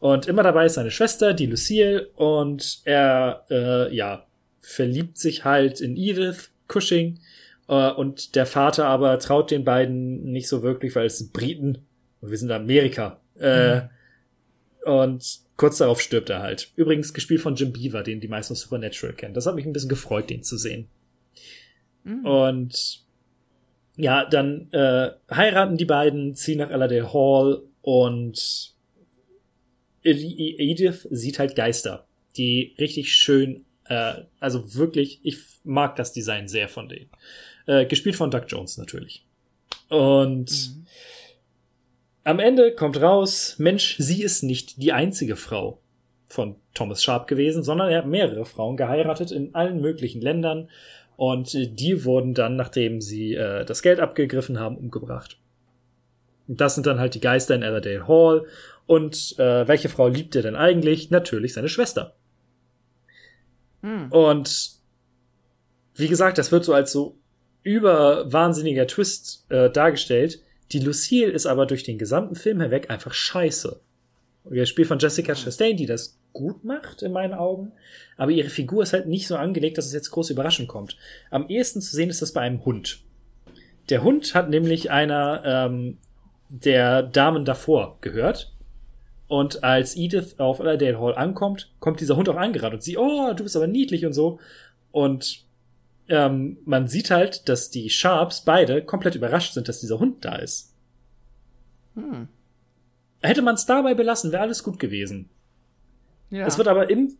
Und 0.00 0.26
immer 0.26 0.42
dabei 0.42 0.66
ist 0.66 0.74
seine 0.74 0.90
Schwester, 0.90 1.34
die 1.34 1.46
Lucille, 1.46 2.08
und 2.16 2.80
er, 2.84 3.44
äh, 3.50 3.94
ja, 3.94 4.24
verliebt 4.60 5.18
sich 5.18 5.44
halt 5.44 5.80
in 5.80 5.96
Edith 5.96 6.50
Cushing, 6.68 7.18
und 7.66 8.34
der 8.34 8.46
Vater 8.46 8.86
aber 8.86 9.18
traut 9.18 9.50
den 9.50 9.62
beiden 9.62 10.32
nicht 10.32 10.48
so 10.48 10.62
wirklich, 10.62 10.96
weil 10.96 11.04
es 11.04 11.18
sind 11.18 11.34
Briten 11.34 11.86
und 12.20 12.30
wir 12.30 12.38
sind 12.38 12.48
in 12.50 12.56
Amerika. 12.56 13.20
Äh, 13.38 13.82
und 14.84 15.40
kurz 15.56 15.78
darauf 15.78 16.00
stirbt 16.00 16.30
er 16.30 16.40
halt. 16.40 16.72
Übrigens 16.76 17.12
gespielt 17.12 17.40
von 17.40 17.54
Jim 17.56 17.72
Beaver, 17.72 18.02
den 18.02 18.20
die 18.20 18.28
meisten 18.28 18.52
aus 18.52 18.60
Supernatural 18.60 19.14
kennen. 19.14 19.34
Das 19.34 19.46
hat 19.46 19.54
mich 19.54 19.66
ein 19.66 19.72
bisschen 19.72 19.88
gefreut, 19.88 20.30
den 20.30 20.42
zu 20.42 20.56
sehen. 20.56 20.88
Und 22.24 23.04
ja, 23.96 24.24
dann 24.24 24.72
äh, 24.72 25.10
heiraten 25.30 25.76
die 25.76 25.84
beiden, 25.84 26.34
ziehen 26.34 26.58
nach 26.58 26.70
Allerdale 26.70 27.12
Hall 27.12 27.62
und 27.82 28.72
Edi- 30.04 30.56
Edith 30.58 31.06
sieht 31.10 31.38
halt 31.38 31.54
Geister, 31.54 32.06
die 32.36 32.74
richtig 32.78 33.12
schön, 33.12 33.66
äh, 33.84 34.22
also 34.40 34.74
wirklich, 34.74 35.20
ich 35.22 35.38
mag 35.64 35.96
das 35.96 36.12
Design 36.12 36.48
sehr 36.48 36.68
von 36.68 36.88
denen. 36.88 37.10
Äh, 37.66 37.84
gespielt 37.84 38.16
von 38.16 38.30
Doug 38.30 38.44
Jones 38.46 38.78
natürlich. 38.78 39.26
Und 39.90 40.48
am 42.24 42.38
Ende 42.38 42.74
kommt 42.74 43.00
raus, 43.00 43.56
Mensch, 43.58 43.96
sie 43.98 44.22
ist 44.22 44.42
nicht 44.42 44.82
die 44.82 44.92
einzige 44.92 45.36
Frau 45.36 45.80
von 46.28 46.56
Thomas 46.74 47.02
Sharp 47.02 47.26
gewesen, 47.26 47.62
sondern 47.62 47.88
er 47.88 47.98
hat 47.98 48.06
mehrere 48.06 48.44
Frauen 48.44 48.76
geheiratet 48.76 49.30
in 49.30 49.54
allen 49.54 49.80
möglichen 49.80 50.20
Ländern 50.20 50.68
und 51.18 51.52
äh, 51.54 51.66
die 51.66 52.04
wurden 52.04 52.32
dann, 52.32 52.54
nachdem 52.54 53.00
sie 53.00 53.34
äh, 53.34 53.64
das 53.64 53.82
Geld 53.82 53.98
abgegriffen 53.98 54.60
haben, 54.60 54.76
umgebracht. 54.76 55.38
Das 56.46 56.74
sind 56.74 56.86
dann 56.86 57.00
halt 57.00 57.14
die 57.14 57.20
Geister 57.20 57.54
in 57.54 57.64
Allerdale 57.64 58.06
Hall. 58.06 58.46
Und 58.86 59.38
äh, 59.38 59.66
welche 59.66 59.88
Frau 59.88 60.08
liebt 60.08 60.36
er 60.36 60.42
denn 60.42 60.54
eigentlich? 60.54 61.10
Natürlich 61.10 61.52
seine 61.52 61.68
Schwester. 61.68 62.14
Hm. 63.82 64.10
Und 64.12 64.78
wie 65.96 66.08
gesagt, 66.08 66.38
das 66.38 66.52
wird 66.52 66.64
so 66.64 66.72
als 66.72 66.92
so 66.92 67.18
überwahnsinniger 67.64 68.86
Twist 68.86 69.44
äh, 69.50 69.70
dargestellt. 69.70 70.40
Die 70.72 70.80
Lucille 70.80 71.30
ist 71.30 71.46
aber 71.46 71.66
durch 71.66 71.82
den 71.82 71.98
gesamten 71.98 72.34
Film 72.34 72.60
hinweg 72.60 72.90
einfach 72.90 73.14
scheiße. 73.14 73.80
Gespielt 74.50 74.88
von 74.88 74.98
Jessica 74.98 75.34
Chastain, 75.34 75.76
die 75.76 75.86
das 75.86 76.18
gut 76.32 76.64
macht 76.64 77.02
in 77.02 77.12
meinen 77.12 77.34
Augen. 77.34 77.72
Aber 78.16 78.30
ihre 78.30 78.48
Figur 78.48 78.82
ist 78.82 78.92
halt 78.92 79.06
nicht 79.06 79.26
so 79.26 79.36
angelegt, 79.36 79.78
dass 79.78 79.86
es 79.86 79.92
jetzt 79.92 80.10
groß 80.10 80.30
überraschend 80.30 80.68
kommt. 80.68 80.96
Am 81.30 81.48
ehesten 81.48 81.80
zu 81.80 81.94
sehen 81.94 82.10
ist 82.10 82.22
das 82.22 82.32
bei 82.32 82.40
einem 82.40 82.64
Hund. 82.64 83.00
Der 83.90 84.02
Hund 84.02 84.34
hat 84.34 84.50
nämlich 84.50 84.90
einer 84.90 85.42
ähm, 85.44 85.98
der 86.48 87.02
Damen 87.02 87.44
davor 87.44 87.98
gehört. 88.00 88.52
Und 89.26 89.62
als 89.62 89.96
Edith 89.96 90.38
auf 90.38 90.60
Allerdale 90.60 90.98
Hall 90.98 91.14
ankommt, 91.14 91.70
kommt 91.80 92.00
dieser 92.00 92.16
Hund 92.16 92.28
auch 92.30 92.36
angerannt 92.36 92.74
und 92.74 92.82
sie, 92.82 92.96
oh, 92.96 93.34
du 93.34 93.42
bist 93.42 93.56
aber 93.56 93.66
niedlich 93.66 94.06
und 94.06 94.14
so. 94.14 94.38
Und 94.90 95.44
ähm, 96.08 96.58
man 96.64 96.88
sieht 96.88 97.10
halt, 97.10 97.48
dass 97.48 97.70
die 97.70 97.90
Sharps 97.90 98.42
beide 98.42 98.82
komplett 98.82 99.14
überrascht 99.14 99.54
sind, 99.54 99.68
dass 99.68 99.80
dieser 99.80 99.98
Hund 99.98 100.24
da 100.24 100.36
ist. 100.36 100.74
Hm. 101.94 102.28
Hätte 103.20 103.42
man 103.42 103.56
es 103.56 103.66
dabei 103.66 103.94
belassen, 103.94 104.32
wäre 104.32 104.42
alles 104.42 104.62
gut 104.62 104.78
gewesen. 104.78 105.28
Ja. 106.30 106.46
Es 106.46 106.58
wird 106.58 106.68
aber 106.68 106.88
im 106.90 107.16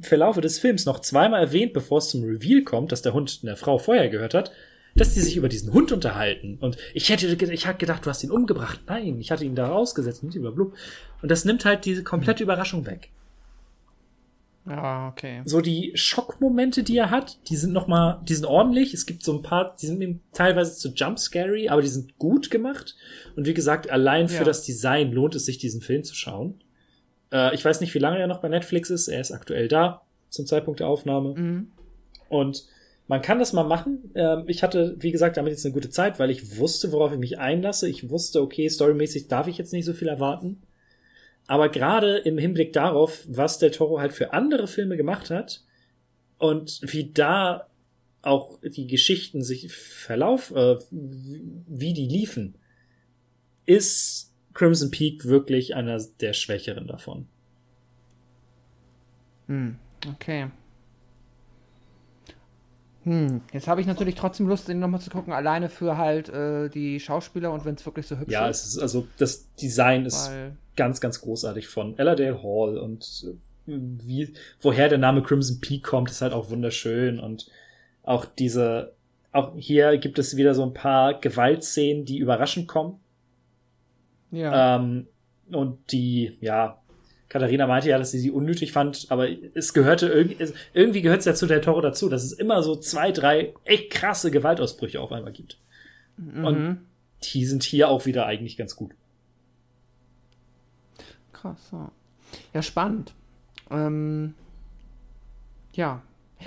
Verlaufe 0.00 0.40
des 0.40 0.58
Films 0.58 0.86
noch 0.86 1.00
zweimal 1.00 1.40
erwähnt, 1.40 1.72
bevor 1.72 1.98
es 1.98 2.10
zum 2.10 2.22
Reveal 2.22 2.62
kommt, 2.62 2.92
dass 2.92 3.02
der 3.02 3.12
Hund 3.12 3.40
eine 3.42 3.56
Frau 3.56 3.78
vorher 3.78 4.08
gehört 4.08 4.34
hat, 4.34 4.52
dass 4.94 5.14
die 5.14 5.20
sich 5.20 5.36
über 5.36 5.48
diesen 5.48 5.72
Hund 5.72 5.92
unterhalten. 5.92 6.58
Und 6.60 6.76
ich 6.94 7.08
hätte, 7.08 7.26
ich 7.26 7.66
hatte 7.66 7.78
gedacht, 7.78 8.06
du 8.06 8.10
hast 8.10 8.22
ihn 8.22 8.30
umgebracht. 8.30 8.80
Nein, 8.86 9.20
ich 9.20 9.30
hatte 9.30 9.44
ihn 9.44 9.54
da 9.54 9.68
rausgesetzt, 9.68 10.22
nicht 10.22 10.36
über 10.36 10.52
Blub. 10.52 10.74
Und 11.20 11.30
das 11.30 11.44
nimmt 11.44 11.64
halt 11.64 11.84
diese 11.84 12.04
komplette 12.04 12.42
Überraschung 12.42 12.86
weg. 12.86 13.10
Ja, 14.66 15.08
okay. 15.08 15.42
So 15.44 15.60
die 15.60 15.92
Schockmomente, 15.94 16.82
die 16.82 16.96
er 16.96 17.10
hat, 17.10 17.38
die 17.48 17.56
sind 17.56 17.72
noch 17.72 17.86
mal, 17.88 18.20
die 18.28 18.34
sind 18.34 18.44
ordentlich. 18.46 18.94
Es 18.94 19.06
gibt 19.06 19.22
so 19.24 19.32
ein 19.32 19.42
paar, 19.42 19.76
die 19.80 19.86
sind 19.86 20.00
eben 20.00 20.20
teilweise 20.32 20.76
zu 20.76 20.90
jumpscary, 20.90 21.68
aber 21.68 21.82
die 21.82 21.88
sind 21.88 22.18
gut 22.18 22.50
gemacht. 22.50 22.94
Und 23.36 23.46
wie 23.46 23.54
gesagt, 23.54 23.90
allein 23.90 24.28
für 24.28 24.36
Ja. 24.38 24.44
das 24.44 24.62
Design 24.62 25.10
lohnt 25.12 25.34
es 25.34 25.46
sich, 25.46 25.58
diesen 25.58 25.80
Film 25.80 26.04
zu 26.04 26.14
schauen. 26.14 26.60
Äh, 27.32 27.54
ich 27.54 27.64
weiß 27.64 27.80
nicht, 27.80 27.92
wie 27.94 27.98
lange 27.98 28.18
er 28.18 28.26
noch 28.28 28.40
bei 28.40 28.48
Netflix 28.48 28.90
ist. 28.90 29.08
Er 29.08 29.20
ist 29.20 29.32
aktuell 29.32 29.68
da. 29.68 30.02
zum 30.30 30.46
Zeitpunkt 30.46 30.80
der 30.80 30.86
Aufnahme. 30.88 31.34
Mhm. 31.34 31.72
Und 32.30 32.64
man 33.06 33.20
kann 33.20 33.38
das 33.38 33.52
mal 33.52 33.64
machen. 33.64 34.10
Ähm, 34.14 34.44
ich 34.46 34.62
hatte, 34.62 34.96
wie 35.00 35.12
gesagt, 35.12 35.36
damit 35.36 35.52
jetzt 35.52 35.66
eine 35.66 35.74
gute 35.74 35.90
Zeit, 35.90 36.18
weil 36.18 36.30
ich 36.30 36.56
wusste, 36.58 36.90
worauf 36.92 37.12
ich 37.12 37.18
mich 37.18 37.38
einlasse. 37.38 37.86
Ich 37.88 38.08
wusste, 38.08 38.40
okay, 38.40 38.66
storymäßig 38.68 39.28
darf 39.28 39.46
ich 39.48 39.58
jetzt 39.58 39.74
nicht 39.74 39.84
so 39.84 39.92
viel 39.92 40.08
erwarten. 40.08 40.62
Aber 41.52 41.68
gerade 41.68 42.16
im 42.16 42.38
Hinblick 42.38 42.72
darauf, 42.72 43.26
was 43.28 43.58
Del 43.58 43.72
Toro 43.72 44.00
halt 44.00 44.14
für 44.14 44.32
andere 44.32 44.66
Filme 44.66 44.96
gemacht 44.96 45.28
hat 45.28 45.62
und 46.38 46.80
wie 46.82 47.12
da 47.12 47.66
auch 48.22 48.58
die 48.62 48.86
Geschichten 48.86 49.42
sich 49.42 49.70
verlauf, 49.70 50.50
äh, 50.52 50.78
wie 50.90 51.92
die 51.92 52.06
liefen, 52.08 52.54
ist 53.66 54.32
Crimson 54.54 54.90
Peak 54.90 55.26
wirklich 55.26 55.74
einer 55.74 56.00
der 56.20 56.32
schwächeren 56.32 56.86
davon. 56.86 57.28
Hm, 59.48 59.76
okay. 60.14 60.46
Hm, 63.02 63.42
jetzt 63.52 63.68
habe 63.68 63.82
ich 63.82 63.86
natürlich 63.86 64.14
trotzdem 64.14 64.48
Lust, 64.48 64.68
den 64.68 64.78
nochmal 64.78 65.02
zu 65.02 65.10
gucken, 65.10 65.34
alleine 65.34 65.68
für 65.68 65.98
halt 65.98 66.30
äh, 66.30 66.70
die 66.70 66.98
Schauspieler 66.98 67.52
und 67.52 67.66
wenn 67.66 67.74
es 67.74 67.84
wirklich 67.84 68.06
so 68.06 68.16
hübsch 68.16 68.32
Ja, 68.32 68.48
ist. 68.48 68.64
es 68.64 68.76
ist 68.76 68.78
also 68.78 69.06
das 69.18 69.52
Design 69.56 70.06
ist 70.06 70.30
Weil- 70.30 70.56
ganz, 70.76 71.00
ganz 71.00 71.20
großartig 71.20 71.68
von 71.68 71.98
Elladale 71.98 72.42
Hall 72.42 72.78
und 72.78 73.24
äh, 73.26 73.36
wie, 73.66 74.34
woher 74.60 74.88
der 74.88 74.98
Name 74.98 75.22
Crimson 75.22 75.60
Peak 75.60 75.84
kommt, 75.84 76.10
ist 76.10 76.22
halt 76.22 76.32
auch 76.32 76.50
wunderschön 76.50 77.20
und 77.20 77.46
auch 78.02 78.24
diese, 78.24 78.94
auch 79.30 79.56
hier 79.56 79.98
gibt 79.98 80.18
es 80.18 80.36
wieder 80.36 80.54
so 80.54 80.64
ein 80.64 80.74
paar 80.74 81.20
Gewaltszenen, 81.20 82.04
die 82.04 82.18
überraschend 82.18 82.66
kommen. 82.66 82.98
Ja. 84.30 84.76
Ähm, 84.76 85.06
und 85.50 85.92
die, 85.92 86.36
ja, 86.40 86.78
Katharina 87.28 87.66
meinte 87.66 87.88
ja, 87.88 87.98
dass 87.98 88.10
sie 88.10 88.18
sie 88.18 88.30
unnötig 88.30 88.72
fand, 88.72 89.06
aber 89.10 89.28
es 89.54 89.72
gehörte 89.72 90.08
irgendwie, 90.08 90.52
irgendwie 90.74 91.02
gehört 91.02 91.20
es 91.20 91.26
ja 91.26 91.34
zu 91.34 91.46
der 91.46 91.62
Toro 91.62 91.80
dazu, 91.80 92.08
dass 92.08 92.24
es 92.24 92.32
immer 92.32 92.62
so 92.62 92.76
zwei, 92.76 93.12
drei 93.12 93.54
echt 93.64 93.90
krasse 93.90 94.30
Gewaltausbrüche 94.30 95.00
auf 95.00 95.12
einmal 95.12 95.32
gibt. 95.32 95.58
Und 96.18 96.58
Mhm. 96.58 96.78
die 97.32 97.46
sind 97.46 97.62
hier 97.62 97.88
auch 97.88 98.06
wieder 98.06 98.26
eigentlich 98.26 98.56
ganz 98.56 98.76
gut. 98.76 98.92
Krass, 101.42 101.68
ja. 101.72 101.90
Ja, 102.54 102.62
spannend. 102.62 103.14
Ähm, 103.70 104.34
ja. 105.74 106.02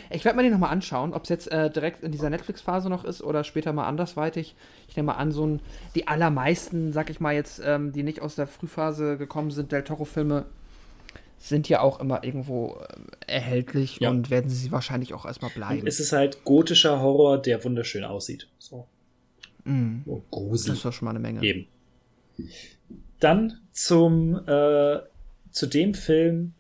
Ich 0.10 0.26
werde 0.26 0.36
mir 0.38 0.44
den 0.44 0.52
nochmal 0.52 0.72
anschauen, 0.72 1.14
ob 1.14 1.24
es 1.24 1.30
jetzt 1.30 1.52
äh, 1.52 1.70
direkt 1.70 2.04
in 2.04 2.12
dieser 2.12 2.30
Netflix-Phase 2.30 2.90
noch 2.90 3.04
ist 3.06 3.22
oder 3.22 3.44
später 3.44 3.72
mal 3.74 3.88
andersweitig. 3.88 4.56
Ich 4.88 4.96
nehme 4.96 5.08
mal 5.08 5.14
an, 5.14 5.32
so 5.32 5.46
ein, 5.48 5.62
die 5.96 6.08
allermeisten, 6.08 6.92
sag 6.92 7.10
ich 7.10 7.20
mal 7.20 7.34
jetzt, 7.34 7.62
ähm, 7.64 7.92
die 7.94 8.04
nicht 8.04 8.22
aus 8.22 8.36
der 8.36 8.48
Frühphase 8.48 9.18
gekommen 9.18 9.52
sind, 9.52 9.72
Del 9.72 9.84
Toro-Filme, 9.84 10.46
sind 11.38 11.70
ja 11.70 11.82
auch 11.82 12.00
immer 12.00 12.24
irgendwo 12.24 12.78
ähm, 12.96 13.08
erhältlich 13.28 14.00
Ja. 14.00 14.10
und 14.10 14.30
werden 14.30 14.50
sie 14.50 14.72
wahrscheinlich 14.72 15.14
auch 15.14 15.26
erstmal 15.26 15.52
bleiben. 15.52 15.82
Und 15.82 15.88
es 15.88 16.00
ist 16.00 16.12
halt 16.12 16.44
gotischer 16.44 17.02
Horror, 17.02 17.42
der 17.42 17.64
wunderschön 17.64 18.04
aussieht. 18.04 18.48
So. 18.58 18.88
Mhm. 19.66 20.04
Oh, 20.06 20.22
Grusel. 20.32 20.70
Das 20.70 20.78
ist 20.78 20.86
doch 20.86 20.94
schon 20.94 21.06
mal 21.06 21.12
eine 21.12 21.20
Menge. 21.20 21.42
Eben. 21.44 21.68
Dann 23.20 23.60
zum, 23.72 24.36
äh, 24.48 25.00
zu 25.52 25.66
dem 25.68 25.94
Film, 25.94 26.54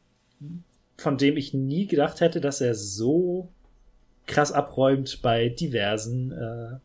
von 0.97 1.17
dem 1.17 1.37
ich 1.37 1.53
nie 1.53 1.85
gedacht 1.87 2.21
hätte, 2.21 2.39
dass 2.41 2.61
er 2.61 2.75
so 2.75 3.49
krass 4.27 4.51
abräumt 4.51 5.21
bei 5.21 5.49
diversen, 5.49 6.31
äh, 6.31 6.77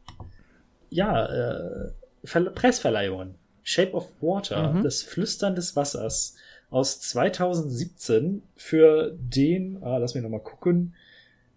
ja, 0.90 1.26
äh, 1.26 1.90
Ver 2.24 2.42
Preisverleihungen. 2.50 3.34
Shape 3.62 3.92
of 3.94 4.08
Water, 4.20 4.72
Mhm. 4.74 4.82
das 4.82 5.02
Flüstern 5.02 5.54
des 5.54 5.74
Wassers 5.76 6.34
aus 6.70 7.00
2017 7.00 8.42
für 8.56 9.16
den, 9.18 9.82
ah, 9.82 9.96
lass 9.98 10.14
mich 10.14 10.22
noch 10.22 10.30
mal 10.30 10.40
gucken, 10.40 10.94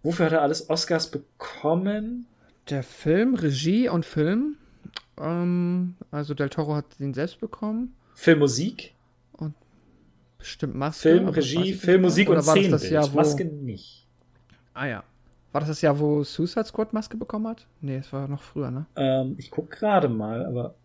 wofür 0.04 0.28
hat 0.28 0.34
er 0.34 0.42
alles 0.42 0.70
Oscars 0.70 1.10
bekommen? 1.12 2.28
Der 2.70 2.84
Film, 2.84 3.36
Regie 3.36 3.90
und 3.90 4.06
Film, 4.06 4.56
ähm, 5.20 5.96
also 6.12 6.34
Del 6.34 6.50
Toro 6.50 6.76
hat 6.76 6.86
den 7.00 7.14
selbst 7.14 7.40
bekommen. 7.40 7.96
Filmmusik, 8.16 8.94
Bestimmt 10.38 10.76
Maske. 10.76 11.02
Film, 11.10 11.28
Regie, 11.30 11.74
Filmmusik 11.74 12.28
mehr. 12.28 12.38
und 12.38 12.46
war 12.46 12.54
das 12.56 12.64
Szenenbild. 12.66 12.84
das 12.84 12.90
Jahr, 12.90 13.14
wo, 13.14 13.16
Maske 13.18 13.46
nicht. 13.46 14.06
Ah 14.74 14.88
ja. 14.88 15.04
War 15.54 15.62
das 15.62 15.70
das 15.70 15.82
Jahr, 15.82 15.98
wo 16.00 16.22
Suicide 16.24 16.66
Squad 16.66 16.92
Maske 16.92 17.16
bekommen 17.16 17.48
hat? 17.48 17.66
Nee, 17.80 17.96
es 17.98 18.12
war 18.12 18.28
noch 18.28 18.42
früher, 18.42 18.70
ne? 18.70 18.86
Ähm, 18.98 19.36
ich 19.38 19.50
guck 19.52 19.72
gerade 19.72 20.10
mal, 20.10 20.46
aber. 20.46 20.76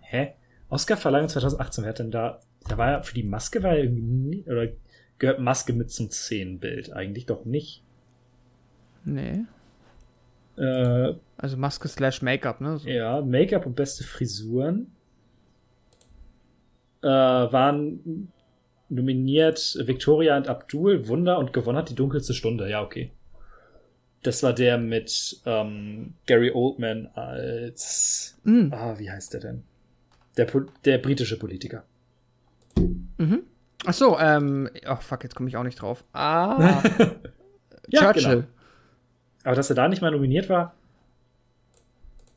Hä? 0.00 0.32
Oscar-Verleihung 0.68 1.28
2018, 1.28 1.84
wer 1.84 1.90
hat 1.90 1.98
denn 2.00 2.10
da. 2.10 2.40
Da 2.68 2.76
war 2.76 2.90
ja 2.90 3.02
für 3.02 3.14
die 3.14 3.22
Maske 3.22 3.62
war 3.62 3.74
ja 3.76 3.84
irgendwie 3.84 4.02
nie, 4.02 4.42
oder 4.48 4.66
gehört 5.20 5.38
Maske 5.38 5.72
mit 5.72 5.92
zum 5.92 6.10
Szenenbild? 6.10 6.92
Eigentlich 6.92 7.26
doch 7.26 7.44
nicht. 7.44 7.84
Nee. 9.04 9.44
Äh, 10.56 11.14
Also 11.36 11.56
Maske 11.56 11.86
slash 11.86 12.20
Make-up, 12.22 12.60
ne? 12.60 12.78
So. 12.78 12.88
ja, 12.88 13.20
Make-up 13.20 13.64
und 13.66 13.76
beste 13.76 14.02
Frisuren 14.02 14.90
äh, 17.06 17.52
waren 17.52 18.32
nominiert 18.88 19.78
Victoria 19.84 20.36
und 20.36 20.48
Abdul, 20.48 21.08
Wunder 21.08 21.38
und 21.38 21.52
gewonnen 21.52 21.78
hat 21.78 21.90
die 21.90 21.94
dunkelste 21.94 22.34
Stunde. 22.34 22.68
Ja, 22.68 22.82
okay. 22.82 23.10
Das 24.22 24.42
war 24.42 24.52
der 24.52 24.78
mit 24.78 25.40
ähm, 25.46 26.14
Gary 26.26 26.50
Oldman 26.52 27.06
als. 27.14 28.38
Mhm. 28.44 28.72
Ah, 28.74 28.98
wie 28.98 29.10
heißt 29.10 29.34
der 29.34 29.40
denn? 29.40 29.62
Der, 30.36 30.46
der 30.84 30.98
britische 30.98 31.38
Politiker. 31.38 31.84
Mhm. 33.18 33.42
Ach 33.84 33.94
so, 33.94 34.18
ähm, 34.18 34.68
oh 34.88 34.96
fuck, 34.96 35.22
jetzt 35.22 35.34
komme 35.34 35.48
ich 35.48 35.56
auch 35.56 35.62
nicht 35.62 35.80
drauf. 35.80 36.04
Ah, 36.12 36.82
Ja, 37.88 38.00
Churchill. 38.12 38.34
genau. 38.34 38.46
Aber 39.44 39.54
dass 39.54 39.70
er 39.70 39.76
da 39.76 39.88
nicht 39.88 40.02
mal 40.02 40.10
nominiert 40.10 40.48
war. 40.48 40.74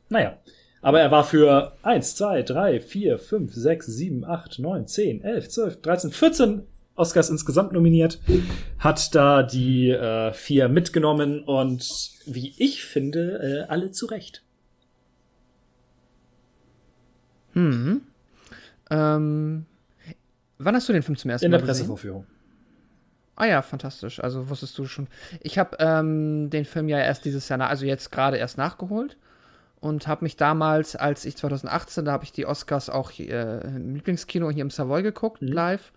Naja. 0.08 0.38
Aber 0.82 1.00
er 1.00 1.10
war 1.10 1.24
für 1.24 1.72
1, 1.82 2.16
2, 2.16 2.42
3, 2.42 2.80
4, 2.80 3.18
5, 3.18 3.54
6, 3.54 3.86
7, 3.86 4.24
8, 4.24 4.58
9, 4.58 4.86
10, 4.86 5.22
11, 5.22 5.48
12, 5.48 5.82
13, 5.82 6.10
14 6.10 6.62
Oscars 6.94 7.30
insgesamt 7.30 7.72
nominiert. 7.72 8.20
Hat 8.78 9.14
da 9.14 9.42
die 9.42 9.90
äh, 9.90 10.32
vier 10.32 10.68
mitgenommen 10.68 11.42
und 11.44 11.86
wie 12.26 12.54
ich 12.56 12.84
finde, 12.84 13.66
äh, 13.66 13.70
alle 13.70 13.90
zu 13.90 14.06
Recht. 14.06 14.42
Mhm. 17.52 18.02
Ähm, 18.90 19.66
wann 20.58 20.74
hast 20.74 20.88
du 20.88 20.92
den 20.92 21.02
Film 21.02 21.16
zum 21.16 21.30
ersten 21.30 21.46
In 21.46 21.50
Mal 21.50 21.58
der 21.58 21.66
gesehen? 21.66 21.82
Pressevorführung. 21.82 22.26
Ah 23.36 23.46
ja, 23.46 23.62
fantastisch. 23.62 24.20
Also 24.22 24.48
wusstest 24.50 24.76
du 24.78 24.84
schon. 24.84 25.08
Ich 25.40 25.58
habe 25.58 25.76
ähm, 25.80 26.50
den 26.50 26.64
Film 26.64 26.88
ja 26.88 26.98
erst 26.98 27.24
dieses 27.24 27.48
Jahr, 27.48 27.60
also 27.60 27.86
jetzt 27.86 28.12
gerade 28.12 28.36
erst 28.36 28.58
nachgeholt 28.58 29.16
und 29.80 30.06
habe 30.06 30.24
mich 30.24 30.36
damals, 30.36 30.94
als 30.96 31.24
ich 31.24 31.36
2018, 31.36 32.04
da 32.04 32.12
habe 32.12 32.24
ich 32.24 32.32
die 32.32 32.46
Oscars 32.46 32.90
auch 32.90 33.10
äh, 33.18 33.60
im 33.60 33.94
Lieblingskino 33.94 34.50
hier 34.50 34.62
im 34.62 34.70
Savoy 34.70 35.02
geguckt, 35.02 35.38
live. 35.40 35.92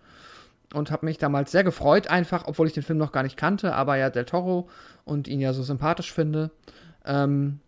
Und 0.72 0.90
habe 0.90 1.06
mich 1.06 1.18
damals 1.18 1.52
sehr 1.52 1.62
gefreut, 1.62 2.08
einfach, 2.08 2.46
obwohl 2.46 2.66
ich 2.66 2.72
den 2.72 2.82
Film 2.82 2.98
noch 2.98 3.12
gar 3.12 3.22
nicht 3.22 3.36
kannte, 3.36 3.74
aber 3.74 3.96
ja 3.96 4.10
Del 4.10 4.24
Toro 4.24 4.68
und 5.04 5.28
ihn 5.28 5.38
ja 5.38 5.52
so 5.52 5.62
sympathisch 5.62 6.12
finde. 6.12 6.50
Ähm, 7.04 7.60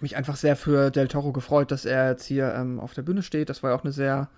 mich 0.00 0.16
einfach 0.16 0.34
sehr 0.36 0.56
für 0.56 0.90
Del 0.90 1.06
Toro 1.06 1.32
gefreut, 1.32 1.70
dass 1.70 1.84
er 1.84 2.10
jetzt 2.10 2.24
hier 2.24 2.52
ähm, 2.54 2.80
auf 2.80 2.94
der 2.94 3.02
Bühne 3.02 3.22
steht. 3.22 3.48
Das 3.48 3.62
war 3.62 3.70
ja 3.70 3.76
auch 3.76 3.84
eine 3.84 3.92
sehr 3.92 4.28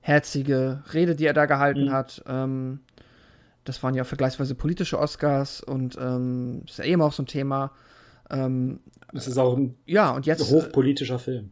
herzige 0.00 0.82
Rede, 0.92 1.16
die 1.16 1.26
er 1.26 1.32
da 1.32 1.46
gehalten 1.46 1.86
Mhm. 1.86 1.92
hat. 1.92 2.22
Ähm, 2.28 2.80
das 3.64 3.82
waren 3.82 3.94
ja 3.94 4.04
vergleichsweise 4.04 4.54
politische 4.54 4.98
Oscars 4.98 5.60
und 5.60 5.96
ähm, 6.00 6.62
ist 6.66 6.78
ja 6.78 6.84
eben 6.84 7.02
auch 7.02 7.12
so 7.12 7.22
ein 7.22 7.26
Thema. 7.26 7.72
Ähm, 8.30 8.80
Das 9.12 9.26
ist 9.26 9.38
auch 9.38 9.56
ein 9.56 9.76
ja, 9.86 10.10
und 10.10 10.26
jetzt. 10.26 10.50
hochpolitischer 10.50 11.18
Film. 11.18 11.50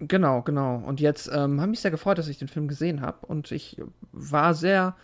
Genau, 0.00 0.42
genau. 0.42 0.76
Und 0.84 1.00
jetzt 1.00 1.30
ähm, 1.32 1.60
habe 1.60 1.70
mich 1.70 1.80
sehr 1.80 1.90
gefreut, 1.92 2.18
dass 2.18 2.26
ich 2.28 2.38
den 2.38 2.48
Film 2.48 2.66
gesehen 2.66 3.00
habe. 3.00 3.24
Und 3.26 3.52
ich 3.52 3.80
war 4.10 4.52
sehr, 4.54 4.96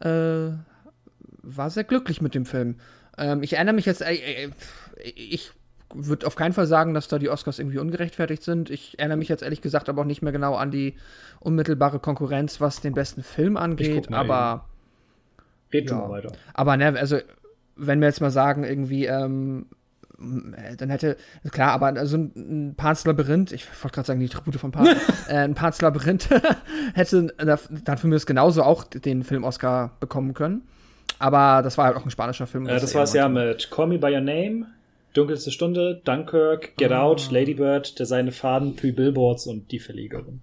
äh, 0.00 0.50
war 1.42 1.70
sehr 1.70 1.84
glücklich 1.84 2.20
mit 2.20 2.34
dem 2.34 2.44
Film. 2.44 2.76
Ähm, 3.16 3.42
ich 3.42 3.54
erinnere 3.54 3.74
mich 3.74 3.86
jetzt, 3.86 4.02
äh, 4.02 4.14
äh, 4.14 4.50
ich 5.14 5.52
würde 5.94 6.26
auf 6.26 6.36
keinen 6.36 6.52
Fall 6.52 6.66
sagen, 6.66 6.92
dass 6.92 7.08
da 7.08 7.18
die 7.18 7.30
Oscars 7.30 7.58
irgendwie 7.58 7.78
ungerechtfertigt 7.78 8.42
sind. 8.42 8.68
Ich 8.68 8.98
erinnere 8.98 9.16
mich 9.16 9.28
jetzt 9.28 9.42
ehrlich 9.42 9.62
gesagt 9.62 9.88
aber 9.88 10.02
auch 10.02 10.06
nicht 10.06 10.20
mehr 10.20 10.32
genau 10.32 10.54
an 10.56 10.70
die 10.70 10.96
unmittelbare 11.40 11.98
Konkurrenz, 12.00 12.60
was 12.60 12.80
den 12.82 12.92
besten 12.92 13.22
Film 13.22 13.56
angeht. 13.56 14.12
Aber 14.12 14.66
Red 15.72 15.88
schon 15.88 15.98
Ja. 15.98 16.04
mal 16.08 16.10
weiter. 16.10 16.32
aber 16.52 16.76
ne, 16.76 16.88
also 16.98 17.18
wenn 17.76 18.00
wir 18.00 18.08
jetzt 18.08 18.20
mal 18.20 18.30
sagen, 18.30 18.64
irgendwie, 18.64 19.06
ähm, 19.06 19.66
dann 20.18 20.88
hätte, 20.90 21.16
klar, 21.50 21.72
aber 21.72 21.86
also 21.98 22.16
ein 22.16 22.74
Pans 22.76 23.04
Labyrinth, 23.04 23.52
ich 23.52 23.66
wollte 23.82 23.94
gerade 23.94 24.06
sagen, 24.06 24.20
die 24.20 24.28
Tribute 24.28 24.56
von 24.56 24.70
Pan, 24.72 24.86
äh, 25.28 25.34
ein 25.36 25.54
Pans 25.54 25.80
Labyrinth 25.82 26.28
hätte 26.94 27.26
da- 27.38 27.58
dann 27.84 27.98
für 27.98 28.06
mich 28.06 28.24
genauso 28.26 28.62
auch 28.62 28.84
den 28.84 29.22
Film-Oscar 29.24 29.92
bekommen 30.00 30.32
können. 30.34 30.62
Aber 31.18 31.62
das 31.62 31.78
war 31.78 31.86
halt 31.86 31.96
auch 31.96 32.04
ein 32.04 32.10
spanischer 32.10 32.46
Film. 32.46 32.66
Äh, 32.66 32.80
das 32.80 32.94
war 32.94 33.02
es 33.04 33.12
ja 33.12 33.28
mit 33.28 33.70
Call 33.70 33.86
Me 33.88 33.98
By 33.98 34.12
Your 34.14 34.20
Name, 34.20 34.66
Dunkelste 35.14 35.50
Stunde, 35.50 36.00
Dunkirk, 36.04 36.76
Get 36.76 36.92
Ah. 36.92 37.02
Out, 37.02 37.30
Lady 37.30 37.54
Bird, 37.54 37.98
Der 37.98 38.06
seine 38.06 38.32
Faden, 38.32 38.76
Three 38.76 38.92
Billboards 38.92 39.46
und 39.46 39.70
Die 39.72 39.78
Verlegerin. 39.78 40.40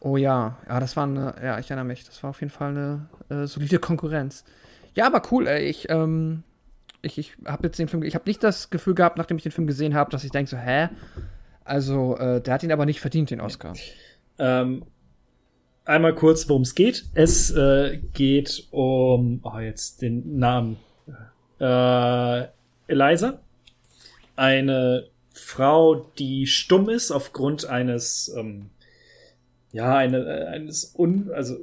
Oh 0.00 0.16
ja, 0.16 0.58
ja, 0.68 0.78
das 0.80 0.96
war 0.96 1.04
eine, 1.04 1.34
ja, 1.42 1.58
ich 1.58 1.70
erinnere 1.70 1.86
mich, 1.86 2.04
das 2.04 2.22
war 2.22 2.30
auf 2.30 2.40
jeden 2.40 2.52
Fall 2.52 2.70
eine 2.70 3.08
äh, 3.28 3.46
solide 3.46 3.78
Konkurrenz. 3.80 4.44
Ja, 4.94 5.06
aber 5.06 5.22
cool, 5.32 5.46
ey. 5.48 5.64
Ich, 5.68 5.90
ähm, 5.90 6.44
ich, 7.06 7.18
ich 7.18 7.32
habe 7.46 7.66
jetzt 7.66 7.78
den 7.78 7.88
Film, 7.88 8.02
ich 8.02 8.14
habe 8.14 8.28
nicht 8.28 8.42
das 8.42 8.70
Gefühl 8.70 8.94
gehabt, 8.94 9.16
nachdem 9.16 9.36
ich 9.36 9.42
den 9.42 9.52
Film 9.52 9.66
gesehen 9.66 9.94
habe, 9.94 10.10
dass 10.10 10.24
ich 10.24 10.30
denke 10.30 10.50
so, 10.50 10.56
hä? 10.56 10.88
Also, 11.64 12.16
äh, 12.18 12.40
der 12.40 12.54
hat 12.54 12.62
ihn 12.62 12.72
aber 12.72 12.86
nicht 12.86 13.00
verdient, 13.00 13.30
den 13.30 13.40
Oscar. 13.40 13.74
Ähm, 14.38 14.84
einmal 15.84 16.14
kurz, 16.14 16.48
worum 16.48 16.62
es 16.62 16.74
geht. 16.74 17.04
Es 17.14 17.50
äh, 17.50 17.98
geht 18.12 18.68
um, 18.70 19.40
oh, 19.42 19.58
jetzt 19.58 20.02
den 20.02 20.38
Namen. 20.38 20.76
Äh, 21.60 22.46
Eliza. 22.88 23.40
Eine 24.36 25.08
Frau, 25.32 26.10
die 26.18 26.46
stumm 26.46 26.88
ist 26.88 27.10
aufgrund 27.10 27.66
eines, 27.66 28.32
ähm, 28.36 28.70
ja, 29.72 29.96
eine, 29.96 30.18
äh, 30.18 30.46
eines 30.46 30.94
un, 30.96 31.30
also 31.32 31.56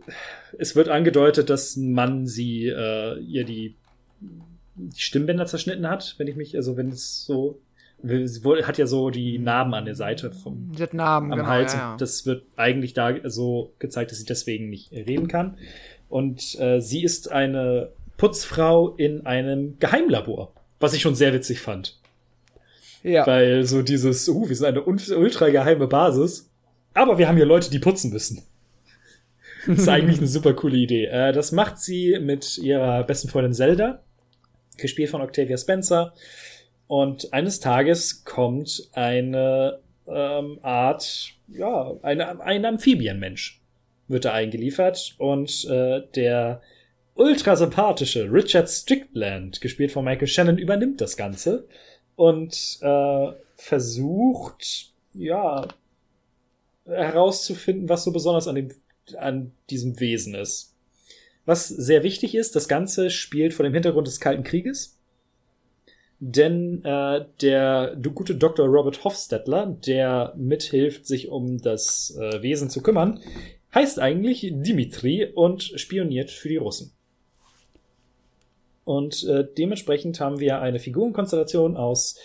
es 0.57 0.75
wird 0.75 0.89
angedeutet, 0.89 1.49
dass 1.49 1.75
ein 1.75 1.93
Mann 1.93 2.27
sie 2.27 2.67
äh, 2.67 3.19
ihr 3.19 3.45
die, 3.45 3.75
die 4.75 5.01
Stimmbänder 5.01 5.45
zerschnitten 5.45 5.87
hat, 5.87 6.15
wenn 6.17 6.27
ich 6.27 6.35
mich, 6.35 6.55
also 6.55 6.77
wenn 6.77 6.89
es 6.89 7.25
so 7.25 7.59
hat 8.65 8.77
ja 8.77 8.85
so 8.85 9.09
die 9.11 9.39
Narben 9.39 9.73
an 9.73 9.85
der 9.85 9.95
Seite 9.95 10.31
vom 10.31 10.71
hat 10.77 10.93
Narben, 10.93 11.31
am 11.31 11.39
genau, 11.39 11.49
Hals. 11.49 11.73
ja, 11.73 11.79
ja. 11.79 11.97
Das 11.97 12.25
wird 12.25 12.43
eigentlich 12.57 12.93
da 12.93 13.13
so 13.29 13.73
gezeigt, 13.79 14.11
dass 14.11 14.19
sie 14.19 14.25
deswegen 14.25 14.69
nicht 14.69 14.91
reden 14.91 15.29
kann. 15.29 15.57
Und 16.09 16.59
äh, 16.59 16.81
sie 16.81 17.01
ist 17.01 17.31
eine 17.31 17.91
Putzfrau 18.17 18.95
in 18.95 19.25
einem 19.25 19.79
Geheimlabor, 19.79 20.51
was 20.79 20.93
ich 20.93 21.01
schon 21.01 21.15
sehr 21.15 21.33
witzig 21.33 21.61
fand. 21.61 21.97
Ja. 23.03 23.25
Weil 23.25 23.63
so 23.65 23.81
dieses, 23.81 24.27
uh, 24.29 24.47
wir 24.47 24.55
sind 24.55 24.67
eine 24.67 24.83
ultra 24.83 25.49
geheime 25.49 25.87
Basis, 25.87 26.49
aber 26.93 27.17
wir 27.17 27.27
haben 27.27 27.37
hier 27.37 27.45
Leute, 27.45 27.71
die 27.71 27.79
putzen 27.79 28.11
müssen. 28.11 28.43
Das 29.65 29.79
ist 29.79 29.87
eigentlich 29.89 30.17
eine 30.17 30.27
super 30.27 30.53
coole 30.53 30.75
Idee. 30.75 31.05
Äh, 31.05 31.31
das 31.31 31.53
macht 31.53 31.79
sie 31.79 32.19
mit 32.19 32.57
ihrer 32.57 33.03
besten 33.03 33.29
Freundin 33.29 33.53
Zelda, 33.53 34.03
gespielt 34.77 35.09
von 35.09 35.21
Octavia 35.21 35.57
Spencer. 35.57 36.13
Und 36.87 37.33
eines 37.33 37.59
Tages 37.59 38.23
kommt 38.23 38.89
eine 38.93 39.79
ähm, 40.07 40.59
Art, 40.61 41.33
ja, 41.47 41.93
eine, 42.01 42.41
ein 42.41 42.65
Amphibienmensch 42.65 43.61
wird 44.07 44.25
da 44.25 44.33
eingeliefert 44.33 45.15
und 45.17 45.65
äh, 45.65 46.01
der 46.15 46.61
ultra 47.15 47.55
sympathische 47.55 48.31
Richard 48.31 48.69
Strickland, 48.69 49.61
gespielt 49.61 49.91
von 49.91 50.03
Michael 50.03 50.27
Shannon, 50.27 50.57
übernimmt 50.57 50.99
das 50.99 51.15
Ganze 51.15 51.67
und 52.15 52.79
äh, 52.81 53.31
versucht, 53.55 54.91
ja, 55.13 55.67
herauszufinden, 56.85 57.87
was 57.87 58.03
so 58.03 58.11
besonders 58.11 58.47
an 58.47 58.55
dem, 58.55 58.69
an 59.17 59.51
diesem 59.69 59.99
Wesen 59.99 60.35
ist. 60.35 60.72
Was 61.45 61.67
sehr 61.67 62.03
wichtig 62.03 62.35
ist, 62.35 62.55
das 62.55 62.67
Ganze 62.67 63.09
spielt 63.09 63.53
vor 63.53 63.63
dem 63.63 63.73
Hintergrund 63.73 64.07
des 64.07 64.19
Kalten 64.19 64.43
Krieges. 64.43 64.97
Denn 66.19 66.83
äh, 66.85 67.25
der 67.41 67.97
gute 68.13 68.35
Dr. 68.35 68.65
Robert 68.65 69.03
Hofstadter, 69.03 69.77
der 69.85 70.33
mithilft, 70.37 71.05
sich 71.05 71.27
um 71.27 71.61
das 71.61 72.17
äh, 72.17 72.41
Wesen 72.41 72.69
zu 72.69 72.81
kümmern, 72.81 73.19
heißt 73.75 73.99
eigentlich 73.99 74.49
Dimitri 74.53 75.25
und 75.25 75.63
spioniert 75.63 76.31
für 76.31 76.47
die 76.47 76.57
Russen. 76.57 76.93
Und 78.85 79.23
äh, 79.25 79.45
dementsprechend 79.57 80.19
haben 80.19 80.39
wir 80.39 80.61
eine 80.61 80.79
Figurenkonstellation 80.79 81.75
aus 81.75 82.17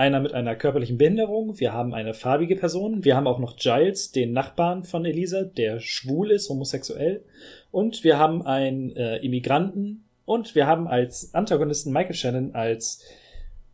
einer 0.00 0.20
mit 0.20 0.32
einer 0.32 0.56
körperlichen 0.56 0.96
Behinderung, 0.96 1.60
wir 1.60 1.74
haben 1.74 1.92
eine 1.92 2.14
farbige 2.14 2.56
Person, 2.56 3.04
wir 3.04 3.16
haben 3.16 3.26
auch 3.26 3.38
noch 3.38 3.56
Giles, 3.56 4.12
den 4.12 4.32
Nachbarn 4.32 4.82
von 4.82 5.04
Elisa, 5.04 5.42
der 5.42 5.78
schwul 5.78 6.30
ist, 6.30 6.48
homosexuell, 6.48 7.22
und 7.70 8.02
wir 8.02 8.18
haben 8.18 8.40
einen 8.46 8.96
äh, 8.96 9.18
Immigranten 9.18 10.06
und 10.24 10.54
wir 10.54 10.66
haben 10.66 10.88
als 10.88 11.34
Antagonisten 11.34 11.92
Michael 11.92 12.14
Shannon 12.14 12.54
als 12.54 13.04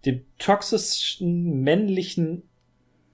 den 0.05 0.26
toxischsten 0.38 1.62
männlichen 1.62 2.42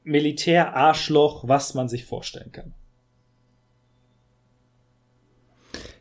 Militärarschloch, 0.04 1.46
was 1.46 1.74
man 1.74 1.90
sich 1.90 2.06
vorstellen 2.06 2.50
kann. 2.50 2.72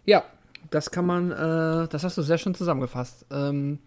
Ja, 0.06 0.24
das 0.70 0.92
kann 0.92 1.06
man, 1.06 1.32
äh, 1.32 1.90
das 1.90 2.06
hast 2.06 2.18
du 2.18 2.22
sehr 2.22 2.38
schön 2.38 2.56
zusammengefasst. 2.56 3.26
Ähm, 3.32 3.80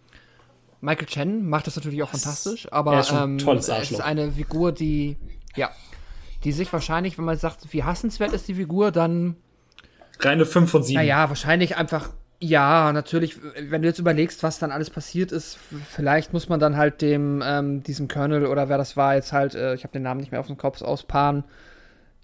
Michael 0.85 1.07
Chen 1.07 1.49
macht 1.49 1.65
das 1.67 1.75
natürlich 1.75 2.03
auch 2.03 2.09
fantastisch, 2.09 2.71
aber 2.71 2.93
er 2.93 2.99
ist 2.99 3.11
ähm, 3.11 3.37
es 3.37 3.69
Arschloch. 3.69 3.99
ist 3.99 4.01
eine 4.01 4.31
Figur, 4.31 4.71
die, 4.71 5.17
ja, 5.55 5.71
die 6.43 6.51
sich 6.51 6.71
wahrscheinlich, 6.71 7.17
wenn 7.17 7.25
man 7.25 7.37
sagt, 7.37 7.73
wie 7.73 7.83
hassenswert 7.83 8.33
ist 8.33 8.47
die 8.47 8.53
Figur, 8.53 8.91
dann, 8.91 9.35
Reine 10.19 10.45
5 10.45 10.69
von 10.69 10.83
7. 10.83 10.95
naja, 10.95 11.27
wahrscheinlich 11.27 11.75
einfach, 11.75 12.11
ja, 12.39 12.93
natürlich, 12.93 13.37
wenn 13.59 13.81
du 13.81 13.87
jetzt 13.87 13.99
überlegst, 13.99 14.43
was 14.43 14.59
dann 14.59 14.71
alles 14.71 14.91
passiert 14.91 15.31
ist, 15.31 15.57
vielleicht 15.89 16.33
muss 16.33 16.49
man 16.49 16.59
dann 16.59 16.77
halt 16.77 17.01
dem, 17.01 17.43
ähm, 17.43 17.81
diesem 17.81 18.07
Colonel 18.07 18.45
oder 18.45 18.69
wer 18.69 18.77
das 18.77 18.95
war, 18.95 19.15
jetzt 19.15 19.33
halt, 19.33 19.55
äh, 19.55 19.73
ich 19.73 19.83
habe 19.83 19.93
den 19.93 20.03
Namen 20.03 20.19
nicht 20.19 20.31
mehr 20.31 20.39
auf 20.39 20.47
dem 20.47 20.57
Kopf, 20.57 20.83
auspaaren. 20.83 21.43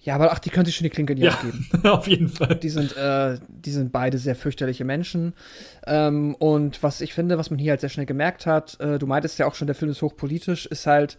Ja, 0.03 0.15
aber 0.15 0.31
ach, 0.31 0.39
die 0.39 0.49
können 0.49 0.65
sich 0.65 0.75
schon 0.75 0.83
die 0.85 0.89
Klinke 0.89 1.13
in 1.13 1.19
die 1.19 1.25
Ja, 1.25 1.41
Hand 1.43 1.51
geben. 1.71 1.85
auf 1.88 2.07
jeden 2.07 2.27
Fall. 2.30 2.55
Die 2.55 2.69
sind, 2.69 2.97
äh, 2.97 3.38
die 3.47 3.71
sind 3.71 3.91
beide 3.91 4.17
sehr 4.17 4.35
fürchterliche 4.35 4.83
Menschen. 4.83 5.33
Ähm, 5.85 6.33
und 6.35 6.81
was 6.81 7.01
ich 7.01 7.13
finde, 7.13 7.38
was 7.38 7.51
man 7.51 7.59
hier 7.59 7.71
halt 7.71 7.81
sehr 7.81 7.89
schnell 7.89 8.07
gemerkt 8.07 8.45
hat, 8.47 8.80
äh, 8.80 8.97
du 8.97 9.05
meintest 9.05 9.38
ja 9.38 9.45
auch 9.45 9.53
schon, 9.53 9.67
der 9.67 9.75
Film 9.75 9.91
ist 9.91 10.01
hochpolitisch, 10.01 10.65
ist 10.65 10.88
halt, 10.88 11.17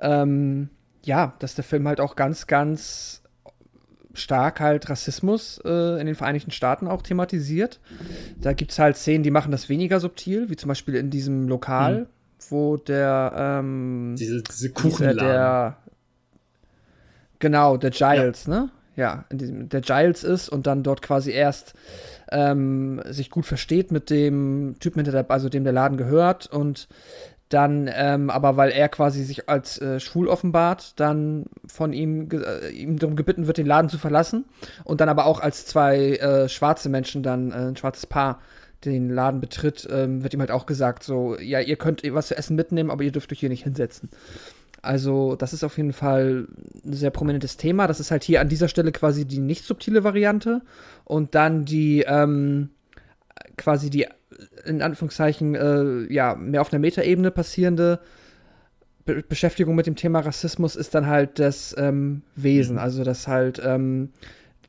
ähm, 0.00 0.70
ja, 1.04 1.34
dass 1.40 1.54
der 1.54 1.64
Film 1.64 1.86
halt 1.86 2.00
auch 2.00 2.16
ganz, 2.16 2.46
ganz 2.46 3.22
stark 4.14 4.60
halt 4.60 4.88
Rassismus 4.90 5.60
äh, 5.64 6.00
in 6.00 6.06
den 6.06 6.14
Vereinigten 6.14 6.50
Staaten 6.50 6.88
auch 6.88 7.02
thematisiert. 7.02 7.80
Da 8.40 8.54
gibt's 8.54 8.78
halt 8.78 8.96
Szenen, 8.96 9.22
die 9.22 9.30
machen 9.30 9.52
das 9.52 9.68
weniger 9.68 10.00
subtil, 10.00 10.50
wie 10.50 10.56
zum 10.56 10.68
Beispiel 10.68 10.94
in 10.96 11.10
diesem 11.10 11.48
Lokal, 11.48 12.00
Mhm. 12.00 12.06
wo 12.48 12.76
der, 12.78 13.32
ähm, 13.36 14.14
Diese, 14.18 14.42
diese 14.42 14.70
dieser, 14.70 14.74
Kuchenladen. 14.74 15.18
der 15.18 15.76
genau 17.40 17.76
der 17.76 17.90
Giles 17.90 18.46
ne 18.46 18.70
ja 18.96 19.24
in 19.30 19.38
diesem, 19.38 19.68
der 19.68 19.80
Giles 19.80 20.24
ist 20.24 20.48
und 20.48 20.66
dann 20.66 20.82
dort 20.82 21.02
quasi 21.02 21.30
erst 21.32 21.74
ähm, 22.30 23.02
sich 23.06 23.30
gut 23.30 23.46
versteht 23.46 23.90
mit 23.90 24.10
dem 24.10 24.76
Typen 24.78 25.00
hinter 25.00 25.12
der 25.12 25.30
also 25.30 25.48
dem 25.48 25.64
der 25.64 25.72
Laden 25.72 25.96
gehört 25.96 26.46
und 26.46 26.88
dann 27.48 27.90
ähm, 27.92 28.30
aber 28.30 28.56
weil 28.56 28.70
er 28.70 28.88
quasi 28.88 29.24
sich 29.24 29.48
als 29.48 29.80
äh, 29.80 29.98
schwul 29.98 30.28
offenbart 30.28 30.98
dann 31.00 31.46
von 31.66 31.92
ihm 31.92 32.28
äh, 32.30 32.68
ihm 32.70 32.98
darum 32.98 33.16
gebeten 33.16 33.48
wird 33.48 33.58
den 33.58 33.66
Laden 33.66 33.88
zu 33.88 33.98
verlassen 33.98 34.44
und 34.84 35.00
dann 35.00 35.08
aber 35.08 35.26
auch 35.26 35.40
als 35.40 35.66
zwei 35.66 36.16
äh, 36.16 36.48
schwarze 36.48 36.88
Menschen 36.88 37.24
dann 37.24 37.50
äh, 37.50 37.54
ein 37.54 37.76
schwarzes 37.76 38.06
Paar 38.06 38.38
den 38.84 39.10
Laden 39.10 39.40
betritt, 39.40 39.86
ähm, 39.90 40.22
wird 40.22 40.34
ihm 40.34 40.40
halt 40.40 40.50
auch 40.50 40.66
gesagt, 40.66 41.02
so, 41.02 41.38
ja, 41.38 41.60
ihr 41.60 41.76
könnt 41.76 42.02
was 42.14 42.28
zu 42.28 42.36
essen 42.36 42.56
mitnehmen, 42.56 42.90
aber 42.90 43.04
ihr 43.04 43.12
dürft 43.12 43.30
euch 43.32 43.40
hier 43.40 43.48
nicht 43.48 43.64
hinsetzen. 43.64 44.08
Also, 44.82 45.36
das 45.36 45.52
ist 45.52 45.64
auf 45.64 45.76
jeden 45.76 45.92
Fall 45.92 46.48
ein 46.84 46.92
sehr 46.92 47.10
prominentes 47.10 47.56
Thema. 47.56 47.86
Das 47.86 48.00
ist 48.00 48.10
halt 48.10 48.24
hier 48.24 48.40
an 48.40 48.48
dieser 48.48 48.68
Stelle 48.68 48.92
quasi 48.92 49.26
die 49.26 49.38
nicht 49.38 49.64
subtile 49.64 50.04
Variante. 50.04 50.62
Und 51.04 51.34
dann 51.34 51.64
die, 51.64 52.04
ähm, 52.06 52.70
quasi 53.56 53.90
die, 53.90 54.06
in 54.64 54.82
Anführungszeichen, 54.82 55.54
äh, 55.54 56.12
ja, 56.12 56.34
mehr 56.34 56.62
auf 56.62 56.72
einer 56.72 56.80
Metaebene 56.80 57.30
passierende 57.30 58.00
Be 59.04 59.22
Beschäftigung 59.26 59.74
mit 59.74 59.86
dem 59.86 59.96
Thema 59.96 60.20
Rassismus 60.20 60.76
ist 60.76 60.94
dann 60.94 61.06
halt 61.06 61.38
das 61.38 61.74
ähm, 61.78 62.22
Wesen. 62.36 62.78
Also, 62.78 63.04
das 63.04 63.28
halt, 63.28 63.60
ähm, 63.64 64.10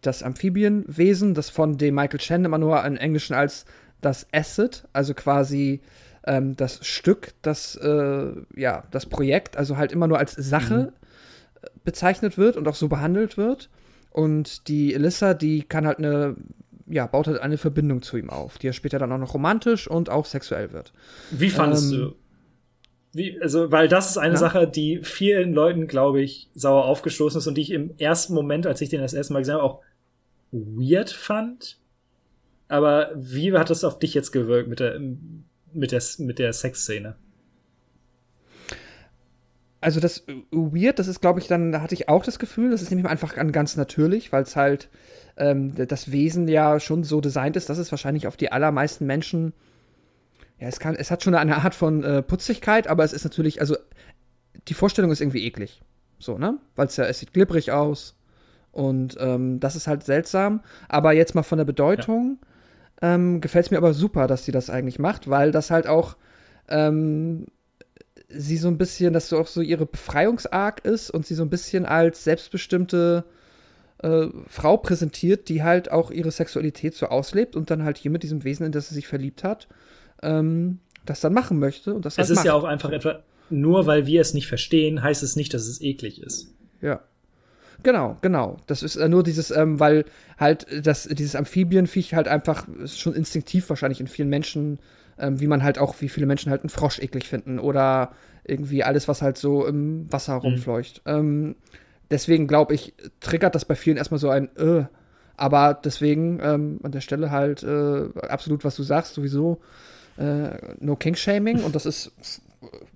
das 0.01 0.23
Amphibienwesen, 0.23 1.33
das 1.33 1.49
von 1.49 1.77
dem 1.77 1.95
Michael 1.95 2.19
Chen 2.19 2.45
immer 2.45 2.57
nur 2.57 2.83
im 2.83 2.97
Englischen 2.97 3.33
als 3.33 3.65
das 4.01 4.27
Asset, 4.33 4.87
also 4.93 5.13
quasi 5.13 5.81
ähm, 6.25 6.55
das 6.55 6.85
Stück, 6.85 7.33
das, 7.41 7.75
äh, 7.75 8.33
ja, 8.55 8.83
das 8.91 9.05
Projekt, 9.07 9.57
also 9.57 9.77
halt 9.77 9.91
immer 9.91 10.07
nur 10.07 10.19
als 10.19 10.33
Sache 10.33 10.93
äh, 11.61 11.67
bezeichnet 11.83 12.37
wird 12.37 12.57
und 12.57 12.67
auch 12.67 12.75
so 12.75 12.87
behandelt 12.87 13.37
wird. 13.37 13.69
Und 14.11 14.67
die 14.67 14.93
Elissa, 14.93 15.33
die 15.33 15.63
kann 15.63 15.87
halt 15.87 15.99
eine, 15.99 16.35
ja, 16.87 17.07
baut 17.07 17.27
halt 17.27 17.39
eine 17.41 17.57
Verbindung 17.57 18.01
zu 18.01 18.17
ihm 18.17 18.29
auf, 18.29 18.57
die 18.57 18.67
ja 18.67 18.73
später 18.73 18.99
dann 18.99 19.11
auch 19.11 19.17
noch 19.17 19.33
romantisch 19.33 19.87
und 19.89 20.09
auch 20.09 20.25
sexuell 20.25 20.71
wird. 20.73 20.93
Wie 21.29 21.49
fandest 21.49 21.91
Ähm, 21.91 21.99
du? 21.99 22.15
Wie, 23.13 23.41
also, 23.41 23.71
weil 23.71 23.87
das 23.89 24.11
ist 24.11 24.17
eine 24.17 24.35
Na? 24.35 24.39
Sache, 24.39 24.67
die 24.67 25.01
vielen 25.03 25.53
Leuten, 25.53 25.87
glaube 25.87 26.21
ich, 26.21 26.49
sauer 26.53 26.85
aufgestoßen 26.85 27.39
ist 27.39 27.47
und 27.47 27.55
die 27.55 27.61
ich 27.61 27.71
im 27.71 27.97
ersten 27.97 28.33
Moment, 28.33 28.65
als 28.67 28.79
ich 28.81 28.89
den 28.89 29.01
das 29.01 29.13
erste 29.13 29.33
Mal 29.33 29.39
gesehen 29.39 29.55
habe, 29.55 29.63
auch 29.63 29.81
weird 30.51 31.09
fand. 31.09 31.79
Aber 32.67 33.11
wie 33.15 33.53
hat 33.53 33.69
das 33.69 33.83
auf 33.83 33.99
dich 33.99 34.13
jetzt 34.13 34.31
gewirkt 34.31 34.69
mit 34.69 34.79
der, 34.79 34.99
mit 35.73 35.91
der, 35.91 36.01
mit 36.19 36.39
der 36.39 36.53
Sexszene? 36.53 37.15
Also 39.79 39.99
das 39.99 40.19
äh, 40.27 40.35
Weird, 40.51 40.99
das 40.99 41.07
ist, 41.07 41.21
glaube 41.21 41.39
ich, 41.39 41.47
dann, 41.47 41.71
da 41.71 41.81
hatte 41.81 41.95
ich 41.95 42.07
auch 42.07 42.23
das 42.23 42.39
Gefühl, 42.39 42.71
das 42.71 42.81
ist 42.81 42.91
nämlich 42.91 43.07
einfach 43.07 43.37
an- 43.37 43.51
ganz 43.51 43.75
natürlich, 43.75 44.31
weil 44.31 44.43
es 44.43 44.55
halt 44.55 44.89
ähm, 45.37 45.73
das 45.87 46.11
Wesen 46.11 46.47
ja 46.47 46.79
schon 46.79 47.03
so 47.03 47.19
designt 47.19 47.55
ist, 47.55 47.69
dass 47.69 47.77
es 47.77 47.91
wahrscheinlich 47.91 48.27
auf 48.27 48.37
die 48.37 48.51
allermeisten 48.51 49.05
Menschen, 49.05 49.53
ja, 50.59 50.67
es 50.67 50.79
kann, 50.79 50.95
es 50.95 51.09
hat 51.09 51.23
schon 51.23 51.33
eine 51.33 51.57
Art 51.57 51.73
von 51.73 52.03
äh, 52.03 52.21
Putzigkeit, 52.21 52.87
aber 52.87 53.03
es 53.03 53.13
ist 53.13 53.23
natürlich, 53.23 53.59
also 53.59 53.75
die 54.67 54.75
Vorstellung 54.75 55.11
ist 55.11 55.21
irgendwie 55.21 55.45
eklig. 55.45 55.81
So, 56.19 56.37
ne? 56.37 56.59
Weil 56.75 56.85
es 56.85 56.97
ja, 56.97 57.05
es 57.05 57.17
sieht 57.17 57.33
glibberig 57.33 57.71
aus 57.71 58.15
und 58.71 59.17
ähm, 59.19 59.59
das 59.59 59.75
ist 59.75 59.87
halt 59.87 60.03
seltsam. 60.03 60.61
Aber 60.87 61.13
jetzt 61.13 61.33
mal 61.33 61.41
von 61.41 61.57
der 61.57 61.65
Bedeutung, 61.65 62.37
ähm, 63.01 63.41
gefällt 63.41 63.65
es 63.65 63.71
mir 63.71 63.77
aber 63.77 63.93
super, 63.93 64.27
dass 64.27 64.45
sie 64.45 64.51
das 64.51 64.69
eigentlich 64.69 64.99
macht, 64.99 65.29
weil 65.29 65.51
das 65.51 65.71
halt 65.71 65.87
auch 65.87 66.17
ähm, 66.67 67.45
sie 68.29 68.57
so 68.57 68.67
ein 68.67 68.77
bisschen, 68.77 69.13
dass 69.13 69.29
so 69.29 69.37
auch 69.39 69.47
so 69.47 69.61
ihre 69.61 69.85
Befreiungsarg 69.85 70.85
ist 70.85 71.09
und 71.11 71.25
sie 71.25 71.35
so 71.35 71.43
ein 71.43 71.49
bisschen 71.49 71.85
als 71.85 72.23
selbstbestimmte 72.23 73.25
äh, 74.03 74.27
Frau 74.47 74.77
präsentiert, 74.77 75.49
die 75.49 75.63
halt 75.63 75.91
auch 75.91 76.11
ihre 76.11 76.31
Sexualität 76.31 76.95
so 76.95 77.07
auslebt 77.07 77.55
und 77.55 77.69
dann 77.69 77.83
halt 77.83 77.97
hier 77.97 78.11
mit 78.11 78.23
diesem 78.23 78.43
Wesen, 78.43 78.65
in 78.65 78.71
das 78.71 78.89
sie 78.89 78.95
sich 78.95 79.07
verliebt 79.07 79.43
hat, 79.43 79.67
ähm, 80.21 80.79
das 81.05 81.19
dann 81.19 81.33
machen 81.33 81.59
möchte 81.59 81.93
und 81.93 82.05
das 82.05 82.17
halt 82.17 82.25
Es 82.25 82.29
ist 82.29 82.37
macht. 82.37 82.45
ja 82.45 82.53
auch 82.53 82.63
einfach 82.63 82.91
etwa, 82.91 83.19
nur 83.49 83.85
weil 83.85 84.05
wir 84.05 84.21
es 84.21 84.33
nicht 84.33 84.47
verstehen, 84.47 85.03
heißt 85.03 85.23
es 85.23 85.35
nicht, 85.35 85.53
dass 85.53 85.67
es 85.67 85.81
eklig 85.81 86.21
ist. 86.21 86.53
Ja. 86.81 87.01
Genau, 87.83 88.17
genau. 88.21 88.57
Das 88.67 88.83
ist 88.83 88.95
äh, 88.95 89.09
nur 89.09 89.23
dieses, 89.23 89.51
ähm, 89.51 89.79
weil 89.79 90.05
halt 90.37 90.67
das, 90.85 91.03
dieses 91.03 91.35
Amphibienviech 91.35 92.13
halt 92.13 92.27
einfach 92.27 92.67
schon 92.85 93.13
instinktiv 93.13 93.69
wahrscheinlich 93.69 94.01
in 94.01 94.07
vielen 94.07 94.29
Menschen, 94.29 94.79
ähm, 95.17 95.39
wie 95.39 95.47
man 95.47 95.63
halt 95.63 95.79
auch, 95.79 95.95
wie 95.99 96.09
viele 96.09 96.25
Menschen 96.25 96.51
halt 96.51 96.61
einen 96.61 96.69
Frosch 96.69 96.99
eklig 96.99 97.27
finden 97.27 97.59
oder 97.59 98.11
irgendwie 98.43 98.83
alles, 98.83 99.07
was 99.07 99.21
halt 99.21 99.37
so 99.37 99.65
im 99.65 100.11
Wasser 100.11 100.35
rumfleucht. 100.35 101.01
Ähm, 101.05 101.55
deswegen 102.09 102.47
glaube 102.47 102.73
ich, 102.73 102.93
triggert 103.19 103.55
das 103.55 103.65
bei 103.65 103.75
vielen 103.75 103.97
erstmal 103.97 104.19
so 104.19 104.29
ein 104.29 104.55
äh, 104.57 104.85
aber 105.41 105.73
deswegen 105.73 106.39
ähm, 106.43 106.79
an 106.83 106.91
der 106.91 107.01
Stelle 107.01 107.31
halt 107.31 107.63
äh, 107.63 108.09
absolut, 108.27 108.63
was 108.63 108.75
du 108.75 108.83
sagst, 108.83 109.15
sowieso 109.15 109.59
äh, 110.17 110.75
no 110.79 110.95
King-Shaming 110.95 111.63
und 111.63 111.73
das 111.73 111.87
ist, 111.87 112.11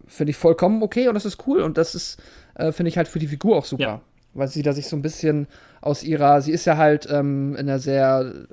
finde 0.05 0.29
ich, 0.29 0.37
vollkommen 0.37 0.83
okay 0.83 1.07
und 1.07 1.15
das 1.15 1.25
ist 1.25 1.47
cool 1.47 1.61
und 1.61 1.79
das 1.79 1.95
ist, 1.95 2.21
äh, 2.53 2.71
finde 2.71 2.89
ich 2.89 2.97
halt 2.97 3.07
für 3.07 3.17
die 3.17 3.27
Figur 3.27 3.57
auch 3.57 3.65
super. 3.65 3.81
Ja. 3.81 4.01
Weil 4.35 4.47
sie 4.47 4.61
da 4.61 4.73
sich 4.73 4.87
so 4.87 4.95
ein 4.95 5.01
bisschen 5.01 5.47
aus 5.81 6.03
ihrer, 6.03 6.41
sie 6.41 6.51
ist 6.51 6.65
ja 6.65 6.77
halt 6.77 7.07
ähm, 7.09 7.53
in 7.53 7.67
einer 7.67 7.79
sehr, 7.79 8.47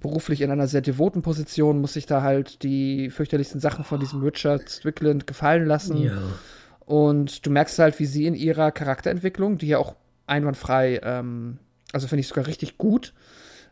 beruflich 0.00 0.40
in 0.40 0.50
einer 0.50 0.66
sehr 0.66 0.80
devoten 0.80 1.22
Position, 1.22 1.80
muss 1.80 1.92
sich 1.92 2.06
da 2.06 2.22
halt 2.22 2.62
die 2.62 3.10
fürchterlichsten 3.10 3.60
Sachen 3.60 3.84
von 3.84 4.00
diesem 4.00 4.22
Richard 4.22 4.68
Strickland 4.70 5.26
gefallen 5.26 5.66
lassen. 5.66 5.98
Und 6.80 7.46
du 7.46 7.50
merkst 7.50 7.78
halt, 7.78 7.98
wie 7.98 8.06
sie 8.06 8.26
in 8.26 8.34
ihrer 8.34 8.72
Charakterentwicklung, 8.72 9.58
die 9.58 9.68
ja 9.68 9.78
auch 9.78 9.94
einwandfrei, 10.26 11.00
ähm, 11.02 11.58
also 11.92 12.08
finde 12.08 12.20
ich 12.20 12.28
sogar 12.28 12.46
richtig 12.46 12.78
gut 12.78 13.12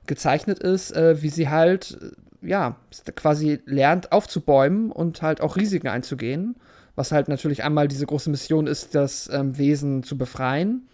gezeichnet 0.07 0.59
ist, 0.59 0.93
äh, 0.95 1.23
wie 1.23 1.29
sie 1.29 1.49
halt, 1.49 1.99
ja, 2.43 2.77
quasi 3.17 3.61
lernt 3.67 4.13
aufzubäumen 4.13 4.91
und 4.91 5.23
halt 5.23 5.41
auch 5.41 5.57
Risiken 5.57 5.89
einzugehen. 5.89 6.57
Was 6.97 7.13
halt 7.13 7.29
natürlich 7.29 7.63
einmal 7.63 7.89
diese 7.89 8.07
große 8.07 8.31
Mission 8.31 8.67
ist, 8.67 8.95
das 8.95 9.31
ähm, 9.33 9.57
Wesen 9.57 10.03
zu 10.03 10.19
befreien. 10.19 10.89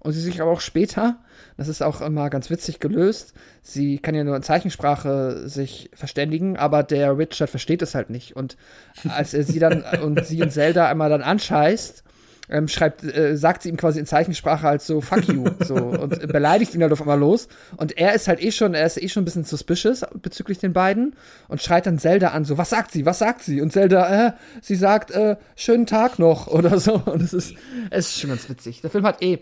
Und 0.00 0.12
sie 0.12 0.20
sich 0.20 0.40
aber 0.40 0.50
auch 0.50 0.60
später, 0.60 1.18
das 1.56 1.68
ist 1.68 1.82
auch 1.82 2.00
immer 2.00 2.30
ganz 2.30 2.50
witzig 2.50 2.80
gelöst, 2.80 3.34
sie 3.62 3.98
kann 3.98 4.14
ja 4.14 4.24
nur 4.24 4.34
in 4.34 4.42
Zeichensprache 4.42 5.46
sich 5.48 5.90
verständigen, 5.94 6.56
aber 6.56 6.82
der 6.82 7.16
Richard 7.16 7.50
versteht 7.50 7.82
es 7.82 7.94
halt 7.94 8.10
nicht. 8.10 8.34
Und 8.34 8.56
als 9.08 9.34
er 9.34 9.44
sie 9.44 9.58
dann 9.58 9.84
und 10.02 10.24
sie 10.26 10.42
und 10.42 10.52
Zelda 10.52 10.88
einmal 10.88 11.10
dann 11.10 11.22
anscheißt, 11.22 12.04
ähm, 12.50 12.68
schreibt, 12.68 13.04
äh, 13.04 13.36
sagt 13.36 13.62
sie 13.62 13.68
ihm 13.68 13.76
quasi 13.76 14.00
in 14.00 14.06
Zeichensprache 14.06 14.62
halt 14.62 14.82
so, 14.82 15.00
fuck 15.00 15.24
you, 15.28 15.44
so, 15.60 15.76
und 15.76 16.26
beleidigt 16.32 16.74
ihn 16.74 16.82
halt 16.82 16.92
auf 16.92 17.00
einmal 17.00 17.18
los. 17.18 17.48
Und 17.76 17.96
er 17.96 18.14
ist 18.14 18.26
halt 18.26 18.42
eh 18.42 18.50
schon, 18.50 18.74
er 18.74 18.86
ist 18.86 19.00
eh 19.00 19.08
schon 19.08 19.22
ein 19.22 19.24
bisschen 19.24 19.44
suspicious 19.44 20.04
bezüglich 20.20 20.58
den 20.58 20.72
beiden 20.72 21.14
und 21.48 21.62
schreit 21.62 21.86
dann 21.86 21.98
Zelda 21.98 22.28
an, 22.28 22.44
so, 22.44 22.58
was 22.58 22.70
sagt 22.70 22.90
sie, 22.90 23.06
was 23.06 23.20
sagt 23.20 23.42
sie? 23.42 23.60
Und 23.60 23.72
Zelda, 23.72 24.28
äh, 24.28 24.32
sie 24.60 24.74
sagt, 24.74 25.12
äh, 25.12 25.36
schönen 25.54 25.86
Tag 25.86 26.18
noch 26.18 26.46
oder 26.48 26.80
so. 26.80 26.94
Und 26.94 27.22
es 27.22 27.32
ist, 27.32 27.54
es 27.90 28.08
ist 28.08 28.20
schon 28.20 28.30
ganz 28.30 28.48
witzig. 28.48 28.80
Der 28.80 28.90
Film 28.90 29.06
hat 29.06 29.22
eh 29.22 29.38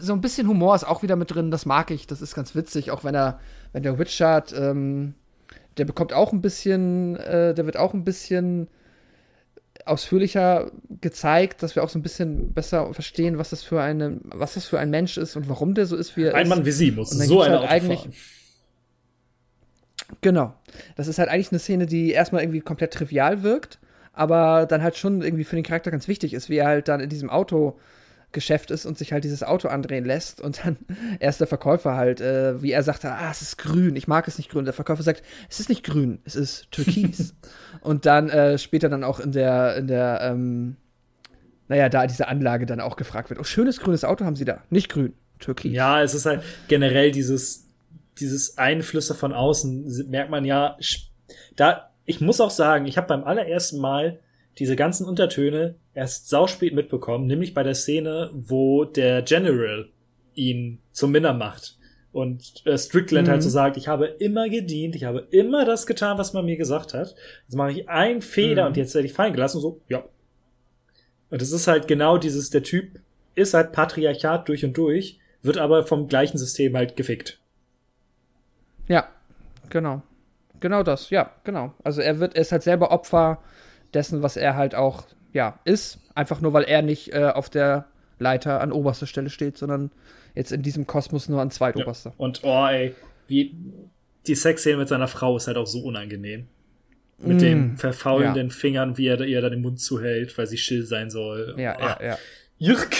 so 0.00 0.12
ein 0.12 0.20
bisschen 0.20 0.48
Humor 0.48 0.74
ist 0.74 0.84
auch 0.84 1.02
wieder 1.02 1.16
mit 1.16 1.34
drin, 1.34 1.50
das 1.50 1.66
mag 1.66 1.90
ich, 1.90 2.06
das 2.06 2.22
ist 2.22 2.34
ganz 2.34 2.54
witzig, 2.54 2.90
auch 2.90 3.04
wenn 3.04 3.14
er, 3.14 3.40
wenn 3.72 3.82
der 3.82 3.98
Richard, 3.98 4.52
ähm, 4.52 5.14
der 5.76 5.84
bekommt 5.84 6.12
auch 6.12 6.32
ein 6.32 6.42
bisschen, 6.42 7.16
äh, 7.16 7.54
der 7.54 7.66
wird 7.66 7.76
auch 7.76 7.94
ein 7.94 8.04
bisschen 8.04 8.68
ausführlicher 9.84 10.70
gezeigt, 11.00 11.62
dass 11.62 11.74
wir 11.74 11.82
auch 11.82 11.88
so 11.88 11.98
ein 11.98 12.02
bisschen 12.02 12.52
besser 12.52 12.92
verstehen, 12.94 13.38
was 13.38 13.50
das 13.50 13.62
für 13.62 13.80
eine, 13.80 14.20
was 14.24 14.54
das 14.54 14.66
für 14.66 14.78
ein 14.78 14.90
Mensch 14.90 15.16
ist 15.16 15.34
und 15.36 15.48
warum 15.48 15.74
der 15.74 15.86
so 15.86 15.96
ist, 15.96 16.16
wie 16.16 16.24
er 16.24 16.34
Ein 16.34 16.44
ist. 16.44 16.48
Mann 16.48 16.64
wie 16.64 16.70
sie 16.70 16.92
muss 16.92 17.10
so 17.10 17.40
eine 17.40 17.52
halt 17.52 17.62
Auto 17.62 17.72
eigentlich. 17.72 18.08
Genau. 20.20 20.54
Das 20.96 21.08
ist 21.08 21.18
halt 21.18 21.28
eigentlich 21.28 21.50
eine 21.50 21.58
Szene, 21.58 21.86
die 21.86 22.12
erstmal 22.12 22.42
irgendwie 22.42 22.60
komplett 22.60 22.92
trivial 22.92 23.42
wirkt, 23.42 23.78
aber 24.12 24.66
dann 24.66 24.82
halt 24.82 24.96
schon 24.96 25.22
irgendwie 25.22 25.44
für 25.44 25.56
den 25.56 25.64
Charakter 25.64 25.90
ganz 25.90 26.06
wichtig 26.06 26.34
ist, 26.34 26.48
wie 26.48 26.58
er 26.58 26.66
halt 26.66 26.88
dann 26.88 27.00
in 27.00 27.08
diesem 27.08 27.30
Autogeschäft 28.32 28.70
ist 28.70 28.86
und 28.86 28.96
sich 28.96 29.12
halt 29.12 29.24
dieses 29.24 29.42
Auto 29.42 29.68
andrehen 29.68 30.04
lässt 30.04 30.40
und 30.40 30.64
dann 30.64 30.78
erst 31.20 31.40
der 31.40 31.46
Verkäufer 31.46 31.94
halt, 31.94 32.20
äh, 32.20 32.62
wie 32.62 32.72
er 32.72 32.82
sagt, 32.82 33.04
ah, 33.04 33.28
es 33.30 33.42
ist 33.42 33.58
grün, 33.58 33.94
ich 33.96 34.08
mag 34.08 34.26
es 34.26 34.38
nicht 34.38 34.50
grün. 34.50 34.64
Der 34.64 34.74
Verkäufer 34.74 35.02
sagt, 35.02 35.22
es 35.50 35.60
ist 35.60 35.68
nicht 35.68 35.84
grün, 35.84 36.20
es 36.24 36.34
ist 36.34 36.70
türkis. 36.70 37.34
und 37.82 38.06
dann 38.06 38.30
äh, 38.30 38.58
später 38.58 38.88
dann 38.88 39.04
auch 39.04 39.20
in 39.20 39.32
der, 39.32 39.76
in 39.76 39.86
der, 39.86 40.20
ähm, 40.22 40.76
naja, 41.68 41.88
da 41.88 42.06
diese 42.06 42.28
Anlage 42.28 42.66
dann 42.66 42.80
auch 42.80 42.96
gefragt 42.96 43.28
wird, 43.30 43.38
oh, 43.38 43.44
schönes 43.44 43.80
grünes 43.80 44.04
Auto 44.04 44.24
haben 44.24 44.36
sie 44.36 44.44
da, 44.44 44.62
nicht 44.70 44.88
grün, 44.88 45.12
türkis. 45.38 45.72
Ja, 45.72 46.02
es 46.02 46.14
ist 46.14 46.26
halt 46.26 46.42
generell 46.68 47.12
dieses, 47.12 47.66
dieses 48.18 48.56
Einflüsse 48.56 49.14
von 49.14 49.32
außen, 49.32 50.08
merkt 50.08 50.30
man 50.30 50.44
ja, 50.44 50.76
da, 51.56 51.90
ich 52.06 52.20
muss 52.20 52.40
auch 52.40 52.50
sagen, 52.50 52.86
ich 52.86 52.96
habe 52.96 53.08
beim 53.08 53.24
allerersten 53.24 53.78
Mal 53.78 54.20
diese 54.58 54.76
ganzen 54.76 55.06
Untertöne 55.06 55.76
erst 55.94 56.28
sauspät 56.28 56.74
mitbekommen, 56.74 57.26
nämlich 57.26 57.54
bei 57.54 57.62
der 57.62 57.74
Szene, 57.74 58.30
wo 58.32 58.84
der 58.84 59.22
General 59.22 59.88
ihn 60.34 60.78
zum 60.92 61.10
Minner 61.12 61.32
macht. 61.32 61.78
Und 62.12 62.62
äh, 62.66 62.76
Strickland 62.76 63.26
Mhm. 63.28 63.32
halt 63.32 63.42
so 63.42 63.48
sagt, 63.48 63.76
ich 63.78 63.88
habe 63.88 64.06
immer 64.06 64.48
gedient, 64.50 64.94
ich 64.94 65.04
habe 65.04 65.26
immer 65.30 65.64
das 65.64 65.86
getan, 65.86 66.18
was 66.18 66.34
man 66.34 66.44
mir 66.44 66.56
gesagt 66.56 66.92
hat. 66.92 67.14
Jetzt 67.46 67.56
mache 67.56 67.72
ich 67.72 67.88
einen 67.88 68.20
Fehler 68.20 68.64
Mhm. 68.64 68.68
und 68.68 68.76
jetzt 68.76 68.94
werde 68.94 69.06
ich 69.06 69.14
fallen 69.14 69.32
gelassen. 69.32 69.56
Und 69.56 69.62
so, 69.62 69.80
ja. 69.88 70.04
Und 71.30 71.40
es 71.40 71.52
ist 71.52 71.66
halt 71.66 71.88
genau 71.88 72.18
dieses, 72.18 72.50
der 72.50 72.62
Typ 72.62 73.00
ist 73.34 73.54
halt 73.54 73.72
Patriarchat 73.72 74.46
durch 74.48 74.62
und 74.64 74.76
durch, 74.76 75.18
wird 75.40 75.56
aber 75.56 75.86
vom 75.86 76.06
gleichen 76.06 76.36
System 76.36 76.76
halt 76.76 76.96
gefickt. 76.96 77.40
Ja, 78.88 79.08
genau. 79.70 80.02
Genau 80.60 80.82
das, 80.82 81.10
ja, 81.10 81.30
genau. 81.44 81.72
Also 81.82 82.02
er 82.02 82.20
wird, 82.20 82.36
er 82.36 82.42
ist 82.42 82.52
halt 82.52 82.62
selber 82.62 82.90
Opfer 82.90 83.38
dessen, 83.94 84.22
was 84.22 84.36
er 84.36 84.56
halt 84.56 84.74
auch, 84.74 85.04
ja, 85.32 85.58
ist. 85.64 85.98
Einfach 86.14 86.40
nur, 86.40 86.52
weil 86.52 86.64
er 86.64 86.82
nicht 86.82 87.12
äh, 87.14 87.30
auf 87.34 87.48
der 87.50 87.86
Leiter 88.18 88.60
an 88.60 88.72
oberster 88.72 89.06
Stelle 89.06 89.30
steht, 89.30 89.56
sondern 89.58 89.90
jetzt 90.34 90.52
in 90.52 90.62
diesem 90.62 90.86
Kosmos 90.86 91.28
nur 91.28 91.40
an 91.40 91.50
zweitoberster. 91.50 92.12
Und 92.16 92.40
oh 92.44 92.66
ey, 92.66 92.94
wie 93.28 93.54
die 94.26 94.34
Sexszene 94.34 94.76
mit 94.76 94.88
seiner 94.88 95.08
Frau 95.08 95.36
ist 95.36 95.46
halt 95.46 95.56
auch 95.56 95.66
so 95.66 95.80
unangenehm. 95.82 96.46
Mit 97.18 97.36
Mm, 97.36 97.40
den 97.40 97.76
verfaulenden 97.76 98.50
Fingern, 98.50 98.98
wie 98.98 99.06
er 99.06 99.20
ihr 99.20 99.40
da 99.40 99.48
den 99.48 99.60
Mund 99.62 99.80
zuhält, 99.80 100.36
weil 100.36 100.46
sie 100.46 100.56
still 100.56 100.84
sein 100.84 101.08
soll. 101.10 101.54
Ja, 101.56 101.76
Ah, 101.78 101.98
ja, 102.00 102.06
ja. 102.08 102.18
Jürg! 102.58 102.90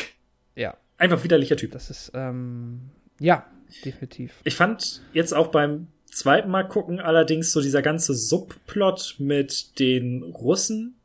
Ja. 0.55 0.77
Einfach 0.97 1.23
widerlicher 1.25 1.57
Typ. 1.57 1.73
Das 1.73 1.91
ist, 1.91 2.13
ähm, 2.15 2.91
ja, 3.19 3.45
definitiv. 3.85 4.35
Ich 4.45 4.55
fand 4.55 5.03
jetzt 5.13 5.33
auch 5.35 5.49
beim 5.49 5.89
zweiten 6.13 6.51
Mal 6.51 6.65
gucken 6.69 7.01
allerdings 7.01 7.53
so 7.53 7.61
dieser 7.61 7.83
ganze 7.83 8.15
Subplot 8.15 9.17
mit 9.19 9.79
den 9.79 10.23
Russen 10.23 10.97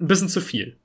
ein 0.00 0.08
bisschen 0.08 0.28
zu 0.28 0.40
viel. 0.40 0.76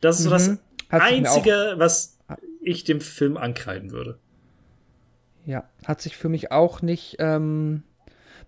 Das 0.00 0.18
ist 0.18 0.24
so 0.24 0.30
das 0.30 0.48
Mhm. 0.48 0.58
Hat 0.88 1.02
sich 1.08 1.20
mir 1.20 1.30
auch- 1.30 1.34
Einzige, 1.36 1.74
was 1.76 2.16
ich 2.60 2.84
dem 2.84 3.00
Film 3.00 3.36
ankreiden 3.36 3.90
würde. 3.90 4.18
Ja, 5.44 5.68
hat 5.84 6.00
sich 6.00 6.16
für 6.16 6.28
mich 6.28 6.50
auch 6.52 6.80
nicht, 6.82 7.16
ähm, 7.18 7.82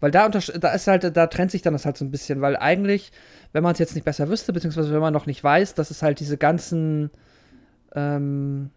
weil 0.01 0.11
da, 0.11 0.29
da 0.29 0.73
ist 0.73 0.87
halt, 0.87 1.17
da 1.17 1.27
trennt 1.27 1.51
sich 1.51 1.63
dann 1.63 1.73
das 1.73 1.85
halt 1.85 1.97
so 1.97 2.05
ein 2.05 2.11
bisschen, 2.11 2.41
weil 2.41 2.57
eigentlich, 2.57 3.13
wenn 3.53 3.63
man 3.63 3.73
es 3.73 3.79
jetzt 3.79 3.95
nicht 3.95 4.05
besser 4.05 4.29
wüsste, 4.29 4.53
beziehungsweise 4.53 4.93
wenn 4.93 5.01
man 5.01 5.13
noch 5.13 5.27
nicht 5.27 5.43
weiß, 5.43 5.75
dass 5.75 5.91
es 5.91 6.03
halt 6.03 6.21
diese 6.21 6.37
ganzen, 6.39 7.11
ähm, 7.95 8.71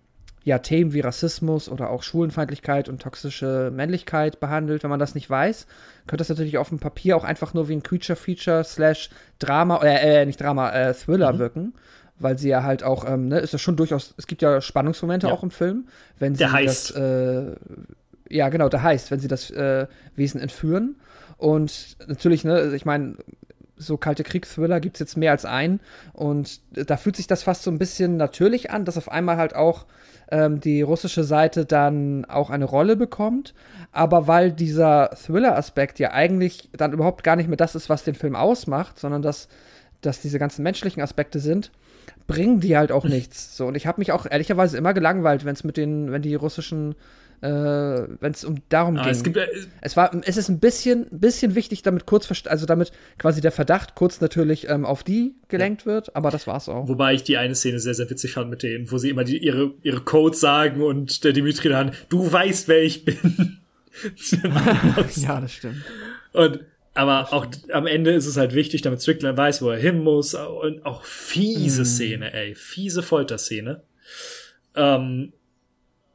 ja, 0.43 0.57
Themen 0.59 0.93
wie 0.93 1.01
Rassismus 1.01 1.69
oder 1.69 1.89
auch 1.89 2.01
Schwulenfeindlichkeit 2.03 2.89
und 2.89 3.01
toxische 3.01 3.71
Männlichkeit 3.73 4.39
behandelt, 4.39 4.81
wenn 4.83 4.89
man 4.89 4.99
das 4.99 5.13
nicht 5.13 5.29
weiß, 5.29 5.67
könnte 6.07 6.21
das 6.21 6.29
natürlich 6.29 6.57
auf 6.57 6.69
dem 6.69 6.79
Papier 6.79 7.15
auch 7.15 7.23
einfach 7.23 7.53
nur 7.53 7.67
wie 7.67 7.73
ein 7.75 7.83
Creature-Feature 7.83 8.63
slash 8.63 9.09
Drama, 9.39 9.81
äh, 9.83 10.21
äh, 10.21 10.25
nicht 10.25 10.41
Drama, 10.41 10.71
äh, 10.71 10.93
Thriller 10.93 11.37
wirken. 11.39 11.73
Weil 12.17 12.37
sie 12.37 12.49
ja 12.49 12.61
halt 12.61 12.83
auch, 12.83 13.03
ähm, 13.09 13.29
ne, 13.29 13.39
ist 13.39 13.53
das 13.55 13.61
schon 13.61 13.75
durchaus, 13.75 14.13
es 14.15 14.27
gibt 14.27 14.43
ja 14.43 14.61
Spannungsmomente 14.61 15.25
Ja. 15.27 15.33
auch 15.33 15.41
im 15.41 15.49
Film, 15.49 15.87
wenn 16.19 16.35
sie 16.35 16.43
das, 16.67 16.91
äh, 16.91 17.55
ja, 18.29 18.49
genau, 18.49 18.69
der 18.69 18.83
heißt, 18.83 19.09
wenn 19.09 19.19
sie 19.19 19.27
das 19.27 19.49
äh, 19.49 19.87
Wesen 20.15 20.39
entführen. 20.39 20.97
Und 21.37 21.97
natürlich, 22.07 22.43
ne, 22.43 22.73
ich 22.75 22.85
meine, 22.85 23.15
so 23.81 23.97
kalte 23.97 24.23
Kriegsthriller 24.23 24.79
gibt 24.79 24.95
es 24.95 24.99
jetzt 24.99 25.17
mehr 25.17 25.31
als 25.31 25.45
einen. 25.45 25.79
Und 26.13 26.61
da 26.71 26.97
fühlt 26.97 27.15
sich 27.15 27.27
das 27.27 27.43
fast 27.43 27.63
so 27.63 27.71
ein 27.71 27.79
bisschen 27.79 28.17
natürlich 28.17 28.71
an, 28.71 28.85
dass 28.85 28.97
auf 28.97 29.11
einmal 29.11 29.37
halt 29.37 29.55
auch 29.55 29.85
ähm, 30.29 30.59
die 30.59 30.81
russische 30.81 31.23
Seite 31.23 31.65
dann 31.65 32.25
auch 32.25 32.49
eine 32.49 32.65
Rolle 32.65 32.95
bekommt. 32.95 33.53
Aber 33.91 34.27
weil 34.27 34.51
dieser 34.51 35.11
Thriller-Aspekt 35.11 35.99
ja 35.99 36.11
eigentlich 36.11 36.69
dann 36.73 36.93
überhaupt 36.93 37.23
gar 37.23 37.35
nicht 37.35 37.49
mehr 37.49 37.57
das 37.57 37.75
ist, 37.75 37.89
was 37.89 38.03
den 38.03 38.15
Film 38.15 38.35
ausmacht, 38.35 38.99
sondern 38.99 39.21
dass, 39.21 39.47
dass 40.01 40.21
diese 40.21 40.39
ganzen 40.39 40.63
menschlichen 40.63 41.01
Aspekte 41.01 41.39
sind, 41.39 41.71
bringen 42.27 42.59
die 42.59 42.77
halt 42.77 42.91
auch 42.91 43.03
nichts. 43.05 43.57
So, 43.57 43.67
und 43.67 43.75
ich 43.75 43.87
habe 43.87 43.99
mich 43.99 44.11
auch 44.11 44.25
ehrlicherweise 44.29 44.77
immer 44.77 44.93
gelangweilt, 44.93 45.43
wenn 45.43 45.55
es 45.55 45.63
mit 45.63 45.77
den, 45.77 46.11
wenn 46.11 46.21
die 46.21 46.35
russischen 46.35 46.95
äh, 47.41 47.47
wenn 48.19 48.31
es 48.31 48.43
um 48.45 48.61
darum 48.69 48.97
Ah, 48.97 49.03
ging. 49.03 49.11
es 49.11 49.23
gibt, 49.23 49.37
äh, 49.37 49.47
Es 49.81 49.97
war, 49.97 50.11
es 50.25 50.37
ist 50.37 50.49
ein 50.49 50.59
bisschen, 50.59 51.07
bisschen 51.11 51.55
wichtig, 51.55 51.81
damit 51.81 52.05
kurz, 52.05 52.29
also 52.47 52.65
damit 52.65 52.91
quasi 53.17 53.41
der 53.41 53.51
Verdacht 53.51 53.95
kurz 53.95 54.21
natürlich 54.21 54.69
ähm, 54.69 54.85
auf 54.85 55.03
die 55.03 55.33
gelenkt 55.47 55.85
wird, 55.85 56.15
aber 56.15 56.29
das 56.31 56.45
war's 56.47 56.69
auch. 56.69 56.87
Wobei 56.87 57.13
ich 57.15 57.23
die 57.23 57.37
eine 57.37 57.55
Szene 57.55 57.79
sehr, 57.79 57.93
sehr 57.95 58.09
witzig 58.09 58.33
fand 58.33 58.49
mit 58.49 58.61
denen, 58.63 58.91
wo 58.91 58.97
sie 58.97 59.09
immer 59.09 59.23
die, 59.23 59.37
ihre, 59.39 59.73
ihre 59.83 60.01
Codes 60.01 60.39
sagen 60.39 60.81
und 60.81 61.23
der 61.23 61.33
Dimitri 61.33 61.69
dann, 61.69 61.91
du 62.09 62.31
weißt, 62.31 62.67
wer 62.67 62.83
ich 62.83 63.05
bin. 63.05 63.57
ja, 65.15 65.41
das 65.41 65.53
stimmt. 65.53 65.77
Und 66.33 66.59
aber 66.93 67.31
auch 67.31 67.47
am 67.71 67.87
Ende 67.87 68.11
ist 68.11 68.25
es 68.25 68.35
halt 68.35 68.53
wichtig, 68.53 68.81
damit 68.81 69.01
Strickland 69.01 69.37
weiß, 69.37 69.61
wo 69.61 69.69
er 69.69 69.79
hin 69.79 70.03
muss. 70.03 70.33
Und 70.33 70.85
auch 70.85 71.03
fiese 71.05 71.83
Mm. 71.83 71.85
Szene, 71.85 72.33
ey. 72.33 72.53
Fiese 72.53 73.01
Folterszene. 73.01 73.81
Ähm, 74.75 75.31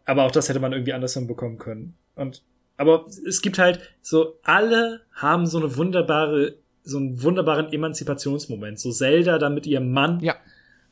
aber 0.07 0.23
auch 0.25 0.31
das 0.31 0.49
hätte 0.49 0.61
man 0.61 0.73
irgendwie 0.73 0.93
anders 0.95 1.13
hinbekommen 1.15 1.59
können. 1.59 1.95
Und 2.15 2.43
aber 2.79 3.07
es 3.27 3.43
gibt 3.43 3.59
halt 3.59 3.81
so, 4.03 4.39
alle 4.43 5.03
haben 5.13 5.47
so 5.47 5.59
eine 5.59 5.77
wunderbare, 5.77 6.55
so 6.83 6.99
einen 6.99 7.23
wunderbaren 7.23 7.73
Emanzipationsmoment. 7.73 8.79
So 8.79 8.91
Zelda 8.93 9.39
dann 9.39 9.55
mit 9.55 9.67
ihrem 9.67 9.91
Mann, 9.93 10.21
Ja. 10.21 10.37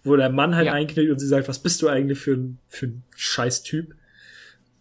wo 0.02 0.16
der 0.16 0.30
Mann 0.30 0.54
halt 0.56 0.66
Ja. 0.66 0.72
einknickt 0.72 1.10
und 1.10 1.18
sie 1.18 1.26
sagt, 1.26 1.46
was 1.48 1.58
bist 1.58 1.80
du 1.82 1.88
eigentlich 1.88 2.18
für 2.18 2.32
ein, 2.34 2.58
für 2.68 2.86
ein 2.86 3.02
Scheiß-Typ? 3.16 3.94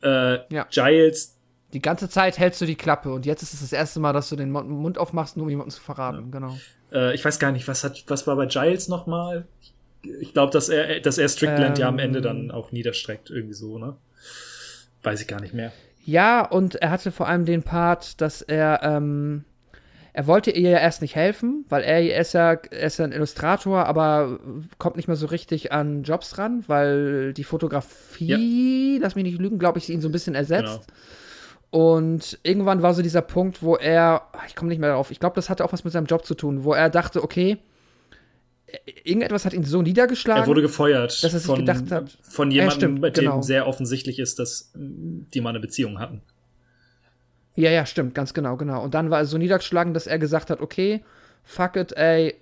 Äh, 0.01 0.39
Ja. 0.53 0.65
Giles, 0.69 1.37
Die 1.73 1.81
ganze 1.81 2.07
Zeit 2.07 2.37
hältst 2.37 2.61
du 2.61 2.65
die 2.65 2.75
Klappe 2.75 3.11
und 3.11 3.25
jetzt 3.25 3.41
ist 3.41 3.53
es 3.53 3.61
das 3.61 3.73
erste 3.73 3.99
Mal, 3.99 4.13
dass 4.13 4.29
du 4.29 4.35
den 4.35 4.51
Mund 4.51 4.97
aufmachst, 4.99 5.37
nur 5.37 5.45
um 5.45 5.49
jemanden 5.49 5.71
zu 5.71 5.81
verraten, 5.81 6.29
genau. 6.31 6.55
äh, 6.91 7.15
ich 7.15 7.25
weiß 7.25 7.39
gar 7.39 7.51
nicht, 7.51 7.67
was 7.67 7.83
hat, 7.83 8.03
was 8.07 8.27
war 8.27 8.35
bei 8.35 8.45
Giles 8.45 8.87
nochmal? 8.89 9.45
Ich 10.21 10.33
glaube, 10.33 10.51
dass 10.53 10.69
er, 10.69 10.99
dass 10.99 11.17
er 11.17 11.27
Strickland 11.29 11.79
ja 11.79 11.87
am 11.87 11.95
Ähm. 11.99 12.05
Ende 12.05 12.21
dann 12.21 12.51
auch 12.51 12.71
niederstreckt, 12.71 13.29
irgendwie 13.31 13.55
so, 13.55 13.77
ne? 13.79 13.95
Weiß 15.03 15.21
ich 15.21 15.27
gar 15.27 15.41
nicht 15.41 15.53
mehr. 15.53 15.71
Ja, 16.05 16.45
und 16.45 16.75
er 16.75 16.89
hatte 16.89 17.11
vor 17.11 17.27
allem 17.27 17.45
den 17.45 17.63
Part, 17.63 18.19
dass 18.19 18.41
er, 18.41 18.81
ähm, 18.83 19.45
er 20.11 20.27
wollte 20.27 20.51
ihr 20.51 20.71
ja 20.71 20.79
erst 20.79 21.01
nicht 21.01 21.15
helfen, 21.15 21.65
weil 21.69 21.81
er, 21.83 22.01
er 22.01 22.21
ist 22.21 22.33
ja, 22.33 22.53
er 22.53 22.87
ist 22.87 22.99
ja 22.99 23.05
ein 23.05 23.11
Illustrator, 23.11 23.85
aber 23.85 24.39
kommt 24.77 24.97
nicht 24.97 25.07
mehr 25.07 25.15
so 25.15 25.27
richtig 25.27 25.71
an 25.71 26.03
Jobs 26.03 26.37
ran, 26.37 26.63
weil 26.67 27.33
die 27.33 27.43
Fotografie, 27.43 28.99
lass 29.01 29.15
mich 29.15 29.23
nicht 29.23 29.39
lügen, 29.39 29.59
glaube 29.59 29.79
ich, 29.79 29.89
ihn 29.89 30.01
so 30.01 30.09
ein 30.09 30.11
bisschen 30.11 30.35
ersetzt. 30.35 30.87
Genau. 30.87 30.97
Und 31.73 32.37
irgendwann 32.43 32.83
war 32.83 32.93
so 32.93 33.01
dieser 33.01 33.23
Punkt, 33.23 33.63
wo 33.63 33.75
er, 33.75 34.21
ah, 34.33 34.43
ich 34.47 34.55
komme 34.55 34.69
nicht 34.69 34.79
mehr 34.79 34.89
darauf, 34.89 35.09
ich 35.09 35.19
glaube, 35.19 35.35
das 35.35 35.49
hatte 35.49 35.65
auch 35.65 35.73
was 35.73 35.83
mit 35.83 35.91
seinem 35.91 36.05
Job 36.05 36.25
zu 36.25 36.35
tun, 36.35 36.63
wo 36.63 36.73
er 36.73 36.89
dachte, 36.89 37.23
okay, 37.23 37.57
irgendetwas 39.03 39.45
hat 39.45 39.53
ihn 39.53 39.63
so 39.63 39.81
niedergeschlagen. 39.81 40.43
Er 40.43 40.47
wurde 40.47 40.61
gefeuert 40.61 41.23
dass 41.23 41.33
er 41.33 41.39
sich 41.39 41.45
von, 41.45 41.59
gedacht 41.59 41.91
hat- 41.91 42.17
von 42.21 42.51
Ja, 42.51 42.63
jemandem, 42.63 42.79
stimmt, 42.79 43.01
mit 43.01 43.17
dem 43.17 43.23
genau. 43.25 43.41
sehr 43.41 43.67
offensichtlich 43.67 44.19
ist, 44.19 44.39
dass 44.39 44.71
mm, 44.75 45.23
die 45.33 45.41
mal 45.41 45.49
eine 45.49 45.59
Beziehung 45.59 45.99
hatten. 45.99 46.21
Ja, 47.55 47.69
ja, 47.69 47.85
stimmt, 47.85 48.15
ganz 48.15 48.33
genau, 48.33 48.57
genau. 48.57 48.83
Und 48.83 48.93
dann 48.95 49.09
war 49.11 49.19
er 49.19 49.25
so 49.25 49.37
niedergeschlagen, 49.37 49.93
dass 49.93 50.07
er 50.07 50.17
gesagt 50.17 50.49
hat, 50.49 50.59
okay, 50.59 51.03
fuck 51.43 51.75
it, 51.75 51.91
ey, 51.91 52.35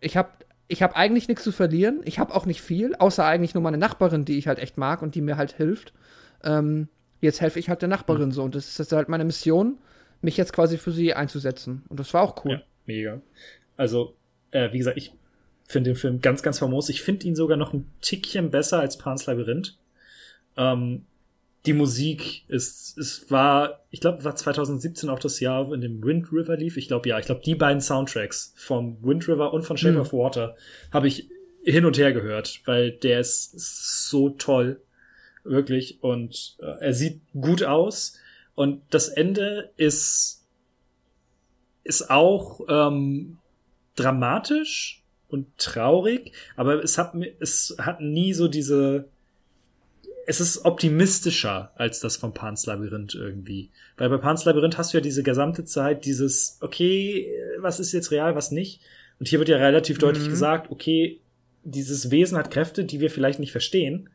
ich 0.00 0.16
hab, 0.16 0.44
ich 0.68 0.82
hab 0.82 0.96
eigentlich 0.96 1.28
nichts 1.28 1.44
zu 1.44 1.52
verlieren. 1.52 2.00
Ich 2.04 2.18
hab 2.18 2.34
auch 2.34 2.44
nicht 2.44 2.60
viel, 2.60 2.96
außer 2.96 3.24
eigentlich 3.24 3.54
nur 3.54 3.62
meine 3.62 3.78
Nachbarin, 3.78 4.24
die 4.24 4.36
ich 4.38 4.48
halt 4.48 4.58
echt 4.58 4.78
mag 4.78 5.00
und 5.02 5.14
die 5.14 5.20
mir 5.20 5.36
halt 5.36 5.52
hilft. 5.52 5.92
Ähm, 6.42 6.88
jetzt 7.20 7.40
helfe 7.40 7.60
ich 7.60 7.68
halt 7.68 7.82
der 7.82 7.88
Nachbarin 7.88 8.32
so. 8.32 8.42
Und 8.42 8.54
das 8.56 8.66
ist 8.66 8.78
jetzt 8.78 8.92
halt 8.92 9.08
meine 9.08 9.24
Mission, 9.24 9.78
mich 10.22 10.36
jetzt 10.36 10.52
quasi 10.52 10.76
für 10.76 10.90
sie 10.90 11.14
einzusetzen. 11.14 11.84
Und 11.88 12.00
das 12.00 12.12
war 12.12 12.22
auch 12.22 12.44
cool. 12.44 12.52
Ja, 12.52 12.60
mega. 12.84 13.20
Also, 13.76 14.16
äh, 14.50 14.72
wie 14.72 14.78
gesagt, 14.78 14.96
ich 14.96 15.12
finde 15.66 15.90
den 15.90 15.96
Film 15.96 16.20
ganz, 16.20 16.42
ganz 16.42 16.58
famos. 16.58 16.88
Ich 16.88 17.02
finde 17.02 17.26
ihn 17.26 17.36
sogar 17.36 17.56
noch 17.56 17.72
ein 17.72 17.90
Tickchen 18.00 18.50
besser 18.50 18.80
als 18.80 18.98
Pans 18.98 19.26
Labyrinth. 19.26 19.76
Ähm, 20.56 21.06
die 21.66 21.72
Musik 21.72 22.48
ist, 22.48 22.96
es 22.96 23.30
war, 23.30 23.84
ich 23.90 24.00
glaube, 24.00 24.22
war 24.24 24.36
2017 24.36 25.10
auch 25.10 25.18
das 25.18 25.40
Jahr, 25.40 25.72
in 25.72 25.80
dem 25.80 26.02
Wind 26.02 26.32
River 26.32 26.56
lief. 26.56 26.76
Ich 26.76 26.86
glaube, 26.86 27.08
ja, 27.08 27.18
ich 27.18 27.26
glaube, 27.26 27.42
die 27.44 27.56
beiden 27.56 27.80
Soundtracks 27.80 28.54
vom 28.56 29.02
Wind 29.02 29.26
River 29.28 29.52
und 29.52 29.62
von 29.62 29.76
Shape 29.76 29.94
Hm. 29.94 30.00
of 30.00 30.12
Water 30.12 30.56
habe 30.92 31.08
ich 31.08 31.28
hin 31.64 31.84
und 31.84 31.98
her 31.98 32.12
gehört, 32.12 32.60
weil 32.64 32.92
der 32.92 33.20
ist, 33.20 33.54
ist 33.54 34.08
so 34.08 34.30
toll. 34.30 34.80
Wirklich. 35.42 36.02
Und 36.02 36.56
äh, 36.60 36.84
er 36.84 36.94
sieht 36.94 37.20
gut 37.32 37.64
aus. 37.64 38.16
Und 38.54 38.82
das 38.90 39.08
Ende 39.08 39.70
ist, 39.76 40.44
ist 41.82 42.10
auch 42.10 42.60
ähm, 42.68 43.38
dramatisch 43.96 45.02
und 45.28 45.46
traurig, 45.58 46.32
aber 46.56 46.82
es 46.82 46.98
hat 46.98 47.14
es 47.40 47.74
hat 47.78 48.00
nie 48.00 48.32
so 48.32 48.48
diese, 48.48 49.08
es 50.26 50.40
ist 50.40 50.64
optimistischer 50.64 51.72
als 51.76 52.00
das 52.00 52.16
von 52.16 52.32
Pans 52.34 52.66
Labyrinth 52.66 53.14
irgendwie. 53.14 53.70
Weil 53.96 54.08
bei 54.10 54.18
Pans 54.18 54.44
Labyrinth 54.44 54.78
hast 54.78 54.92
du 54.92 54.98
ja 54.98 55.02
diese 55.02 55.22
gesamte 55.22 55.64
Zeit 55.64 56.04
dieses, 56.04 56.58
okay, 56.60 57.28
was 57.58 57.80
ist 57.80 57.92
jetzt 57.92 58.10
real, 58.10 58.34
was 58.34 58.50
nicht? 58.50 58.80
Und 59.18 59.28
hier 59.28 59.38
wird 59.38 59.48
ja 59.48 59.56
relativ 59.56 59.98
deutlich 59.98 60.26
Mhm. 60.26 60.30
gesagt, 60.30 60.70
okay, 60.70 61.20
dieses 61.64 62.10
Wesen 62.10 62.36
hat 62.38 62.50
Kräfte, 62.50 62.84
die 62.84 63.00
wir 63.00 63.10
vielleicht 63.10 63.38
nicht 63.40 63.52
verstehen. 63.52 64.08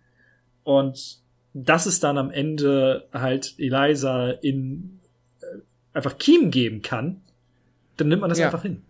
Und 0.64 1.20
dass 1.54 1.86
es 1.86 2.00
dann 2.00 2.18
am 2.18 2.32
Ende 2.32 3.08
halt 3.12 3.56
Eliza 3.58 4.30
in 4.32 5.00
äh, 5.42 5.46
einfach 5.94 6.18
Kiem 6.18 6.52
geben 6.52 6.82
kann, 6.82 7.22
dann 7.98 8.08
nimmt 8.08 8.22
man 8.22 8.30
das 8.30 8.40
Ja. 8.40 8.46
einfach 8.46 8.62
hin. 8.62 8.82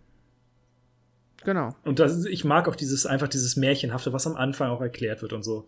Genau. 1.43 1.75
Und 1.83 1.99
das, 1.99 2.25
ich 2.25 2.43
mag 2.45 2.67
auch 2.67 2.75
dieses, 2.75 3.05
einfach 3.05 3.27
dieses 3.27 3.55
Märchenhafte, 3.55 4.13
was 4.13 4.27
am 4.27 4.35
Anfang 4.35 4.69
auch 4.69 4.81
erklärt 4.81 5.21
wird 5.21 5.33
und 5.33 5.43
so. 5.43 5.65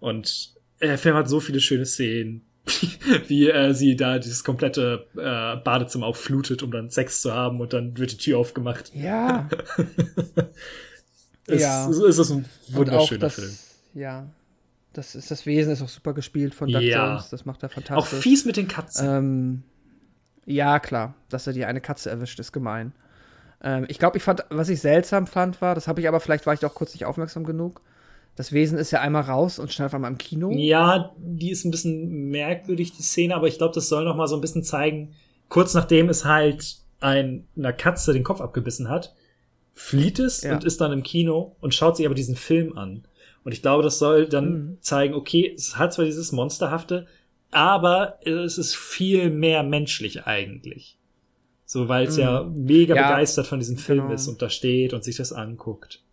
Und 0.00 0.54
der 0.80 0.98
Film 0.98 1.14
hat 1.16 1.28
so 1.28 1.40
viele 1.40 1.60
schöne 1.60 1.86
Szenen, 1.86 2.42
wie 3.28 3.48
äh, 3.48 3.72
sie 3.74 3.94
da 3.96 4.18
dieses 4.18 4.42
komplette 4.42 5.06
äh, 5.14 5.56
Badezimmer 5.62 6.06
auch 6.06 6.16
flutet, 6.16 6.62
um 6.62 6.70
dann 6.70 6.90
Sex 6.90 7.22
zu 7.22 7.32
haben 7.32 7.60
und 7.60 7.72
dann 7.72 7.96
wird 7.98 8.12
die 8.12 8.16
Tür 8.16 8.38
aufgemacht. 8.38 8.92
Ja. 8.94 9.48
Es, 11.46 11.60
Ja. 11.60 11.88
es 11.90 11.98
ist 12.18 12.30
ein 12.30 12.36
Und 12.38 12.46
auch 12.68 12.74
wunderschöner 12.76 13.20
das, 13.20 13.34
Film. 13.34 13.52
ja. 13.94 14.26
Das 14.94 15.14
ist, 15.16 15.30
das 15.30 15.44
Wesen 15.44 15.72
ist 15.72 15.82
auch 15.82 15.88
super 15.88 16.14
gespielt 16.14 16.54
von 16.54 16.70
Doug 16.70 16.80
Ja. 16.80 17.08
Jones. 17.08 17.28
Das 17.28 17.44
macht 17.44 17.62
er 17.64 17.68
Auch 17.68 17.72
fantastisch. 17.74 18.20
fies 18.20 18.44
mit 18.44 18.56
den 18.56 18.68
Katzen. 18.68 19.08
Ähm, 19.08 19.62
ja, 20.46 20.78
klar, 20.78 21.14
dass 21.28 21.46
er 21.48 21.52
die 21.52 21.64
eine 21.64 21.80
Katze 21.80 22.10
erwischt, 22.10 22.38
ist 22.38 22.52
gemein. 22.52 22.92
Ähm, 23.64 23.86
ich 23.88 23.98
glaube, 23.98 24.18
ich 24.18 24.22
fand, 24.22 24.44
was 24.50 24.68
ich 24.68 24.80
seltsam 24.80 25.26
fand, 25.26 25.60
war, 25.60 25.74
das 25.74 25.88
habe 25.88 26.00
ich 26.00 26.06
aber, 26.06 26.20
vielleicht 26.20 26.46
war 26.46 26.54
ich 26.54 26.64
auch 26.64 26.74
kurz 26.74 26.92
nicht 26.94 27.06
aufmerksam 27.06 27.42
genug. 27.44 27.80
Das 28.36 28.52
Wesen 28.52 28.78
ist 28.78 28.90
ja 28.90 29.00
einmal 29.00 29.22
raus 29.22 29.58
und 29.58 29.72
schnell 29.72 29.86
auf 29.86 29.94
einmal 29.94 30.10
im 30.10 30.18
Kino. 30.18 30.50
Ja, 30.52 31.12
die 31.16 31.50
ist 31.50 31.64
ein 31.64 31.70
bisschen 31.70 32.30
merkwürdig, 32.30 32.92
die 32.92 33.02
Szene, 33.02 33.34
aber 33.34 33.46
ich 33.48 33.58
glaube, 33.58 33.74
das 33.74 33.88
soll 33.88 34.04
noch 34.04 34.16
mal 34.16 34.26
so 34.28 34.34
ein 34.36 34.40
bisschen 34.40 34.64
zeigen, 34.64 35.14
kurz 35.48 35.72
nachdem 35.74 36.08
es 36.08 36.24
halt 36.24 36.76
ein, 37.00 37.46
einer 37.56 37.72
Katze 37.72 38.12
den 38.12 38.24
Kopf 38.24 38.40
abgebissen 38.40 38.88
hat, 38.88 39.14
flieht 39.72 40.18
es 40.18 40.42
Ja. 40.42 40.54
und 40.54 40.64
ist 40.64 40.80
dann 40.80 40.92
im 40.92 41.02
Kino 41.02 41.56
und 41.60 41.74
schaut 41.74 41.96
sich 41.96 42.06
aber 42.06 42.14
diesen 42.14 42.36
Film 42.36 42.76
an. 42.76 43.04
Und 43.44 43.52
ich 43.52 43.62
glaube, 43.62 43.82
das 43.82 43.98
soll 43.98 44.26
dann 44.26 44.52
Mhm. 44.52 44.78
zeigen, 44.80 45.14
okay, 45.14 45.52
es 45.56 45.76
hat 45.78 45.92
zwar 45.92 46.04
dieses 46.04 46.32
Monsterhafte, 46.32 47.06
aber 47.50 48.18
es 48.24 48.58
ist 48.58 48.74
viel 48.76 49.30
mehr 49.30 49.62
menschlich 49.62 50.26
eigentlich. 50.26 50.98
So, 51.74 51.88
weil 51.88 52.06
es 52.06 52.16
ja 52.16 52.44
mega 52.44 52.94
Mhm. 52.94 52.98
Ja, 52.98 53.08
begeistert 53.10 53.48
von 53.48 53.58
diesem 53.58 53.76
Film 53.78 54.02
genau. 54.02 54.14
ist 54.14 54.28
und 54.28 54.40
da 54.40 54.48
steht 54.48 54.92
und 54.94 55.02
sich 55.02 55.16
das 55.16 55.32
anguckt. 55.32 56.04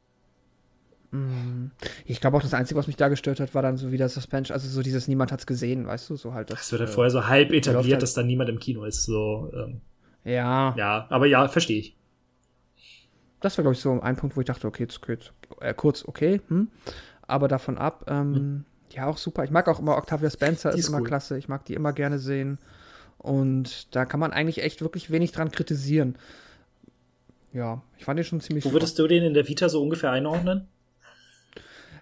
Ich 2.05 2.19
glaube 2.19 2.35
auch, 2.37 2.41
das 2.41 2.55
Einzige, 2.55 2.79
was 2.79 2.87
mich 2.87 2.95
da 2.95 3.09
gestört 3.09 3.39
hat, 3.39 3.53
war 3.53 3.61
dann 3.61 3.77
so 3.77 3.91
wieder 3.91 4.09
Suspension, 4.09 4.55
also 4.55 4.67
so 4.67 4.81
dieses 4.81 5.07
Niemand 5.07 5.31
hat's 5.31 5.45
gesehen, 5.45 5.85
weißt 5.85 6.09
du, 6.09 6.15
so 6.15 6.33
halt 6.33 6.49
das. 6.49 6.61
Es 6.61 6.71
wird 6.71 6.79
halt 6.81 6.89
äh, 6.89 6.93
vorher 6.93 7.11
so 7.11 7.27
halb 7.27 7.51
etabliert, 7.51 7.91
halt- 7.93 8.01
dass 8.01 8.15
da 8.15 8.23
niemand 8.23 8.49
im 8.49 8.57
Kino 8.59 8.85
ist. 8.85 9.03
So, 9.03 9.51
ähm, 9.53 9.81
Ja, 10.23 10.73
ja, 10.75 11.05
aber 11.09 11.27
ja, 11.27 11.47
verstehe 11.47 11.79
ich. 11.79 11.95
das 13.39 13.55
war, 13.57 13.63
glaube 13.63 13.75
ich, 13.75 13.81
so 13.81 13.99
ein 14.01 14.15
Punkt, 14.15 14.35
wo 14.35 14.41
ich 14.41 14.47
dachte, 14.47 14.65
okay, 14.65 14.87
kurz, 14.99 15.31
äh, 15.59 15.75
kurz 15.75 16.05
okay, 16.07 16.41
hm. 16.47 16.69
aber 17.27 17.47
davon 17.47 17.77
ab, 17.77 18.05
ähm, 18.07 18.65
ja, 18.91 19.05
auch 19.05 19.17
super. 19.17 19.43
Ich 19.43 19.51
mag 19.51 19.67
auch 19.67 19.79
immer 19.79 19.97
Octavia 19.97 20.29
Spencer, 20.31 20.69
Hm. 20.69 20.75
Die 20.75 20.79
ist, 20.79 20.85
ist 20.85 20.89
immer 20.89 21.01
cool. 21.01 21.07
klasse. 21.07 21.37
Ich 21.37 21.47
mag 21.47 21.65
die 21.65 21.75
immer 21.75 21.93
gerne 21.93 22.17
sehen. 22.19 22.57
Und 23.21 23.95
da 23.95 24.05
kann 24.05 24.19
man 24.19 24.31
eigentlich 24.33 24.63
echt 24.63 24.81
wirklich 24.81 25.11
wenig 25.11 25.31
dran 25.31 25.51
kritisieren. 25.51 26.15
Ja, 27.53 27.81
ich 27.97 28.05
fand 28.05 28.17
den 28.17 28.23
schon 28.23 28.41
ziemlich 28.41 28.65
Wo 28.65 28.71
würdest 28.71 28.97
du 28.97 29.07
den 29.07 29.23
in 29.23 29.33
der 29.33 29.47
Vita 29.47 29.69
so 29.69 29.81
ungefähr 29.81 30.11
einordnen? 30.11 30.67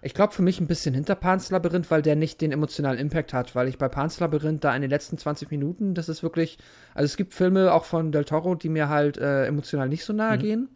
Ich 0.02 0.14
glaube 0.14 0.32
für 0.32 0.40
mich 0.40 0.58
ein 0.60 0.66
bisschen 0.66 0.94
hinter 0.94 1.14
Pans 1.14 1.50
Labyrinth, 1.50 1.90
weil 1.90 2.00
der 2.00 2.16
nicht 2.16 2.40
den 2.40 2.52
emotionalen 2.52 2.98
Impact 2.98 3.34
hat, 3.34 3.54
weil 3.54 3.68
ich 3.68 3.76
bei 3.76 3.88
Pans 3.90 4.18
Labyrinth 4.18 4.64
da 4.64 4.74
in 4.74 4.80
den 4.80 4.90
letzten 4.90 5.18
20 5.18 5.50
Minuten, 5.50 5.92
das 5.92 6.08
ist 6.08 6.22
wirklich, 6.22 6.56
also 6.94 7.04
es 7.04 7.18
gibt 7.18 7.34
Filme 7.34 7.74
auch 7.74 7.84
von 7.84 8.10
Del 8.12 8.24
Toro, 8.24 8.54
die 8.54 8.70
mir 8.70 8.88
halt 8.88 9.18
äh, 9.18 9.44
emotional 9.44 9.90
nicht 9.90 10.04
so 10.04 10.14
nahe 10.14 10.36
Mhm. 10.38 10.40
gehen. 10.40 10.68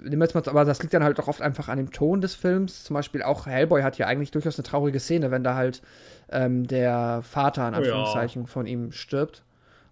Nehmen 0.00 0.20
wir 0.20 0.26
jetzt 0.26 0.34
mal- 0.34 0.44
Aber 0.48 0.64
das 0.64 0.80
liegt 0.82 0.94
dann 0.94 1.02
halt 1.02 1.18
auch 1.18 1.26
oft 1.26 1.42
einfach 1.42 1.66
an 1.68 1.78
dem 1.78 1.90
Ton 1.90 2.20
des 2.20 2.36
Films. 2.36 2.84
Zum 2.84 2.94
Beispiel 2.94 3.22
auch 3.24 3.46
Hellboy 3.46 3.82
hat 3.82 3.98
ja 3.98 4.06
eigentlich 4.06 4.30
durchaus 4.30 4.56
eine 4.56 4.62
traurige 4.62 5.00
Szene, 5.00 5.32
wenn 5.32 5.42
da 5.42 5.56
halt 5.56 5.82
ähm, 6.30 6.64
der 6.68 7.22
Vater 7.22 7.62
in 7.66 7.74
Oh 7.74 7.78
ja. 7.78 7.78
Anführungszeichen 7.78 8.46
von 8.46 8.66
ihm 8.68 8.92
stirbt 8.92 9.42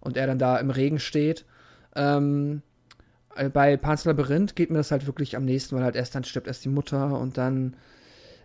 und 0.07 0.17
er 0.17 0.25
dann 0.25 0.39
da 0.39 0.57
im 0.57 0.69
Regen 0.71 0.99
steht. 0.99 1.45
Ähm, 1.95 2.61
äh, 3.35 3.49
bei 3.49 3.77
Pans 3.77 4.05
Labyrinth 4.05 4.55
geht 4.55 4.71
mir 4.71 4.77
das 4.77 4.89
halt 4.91 5.05
wirklich 5.05 5.35
am 5.35 5.45
nächsten, 5.45 5.75
weil 5.75 5.83
halt 5.83 5.95
erst 5.95 6.15
dann 6.15 6.23
stirbt 6.23 6.47
erst 6.47 6.63
die 6.65 6.69
Mutter 6.69 7.19
und 7.19 7.37
dann 7.37 7.75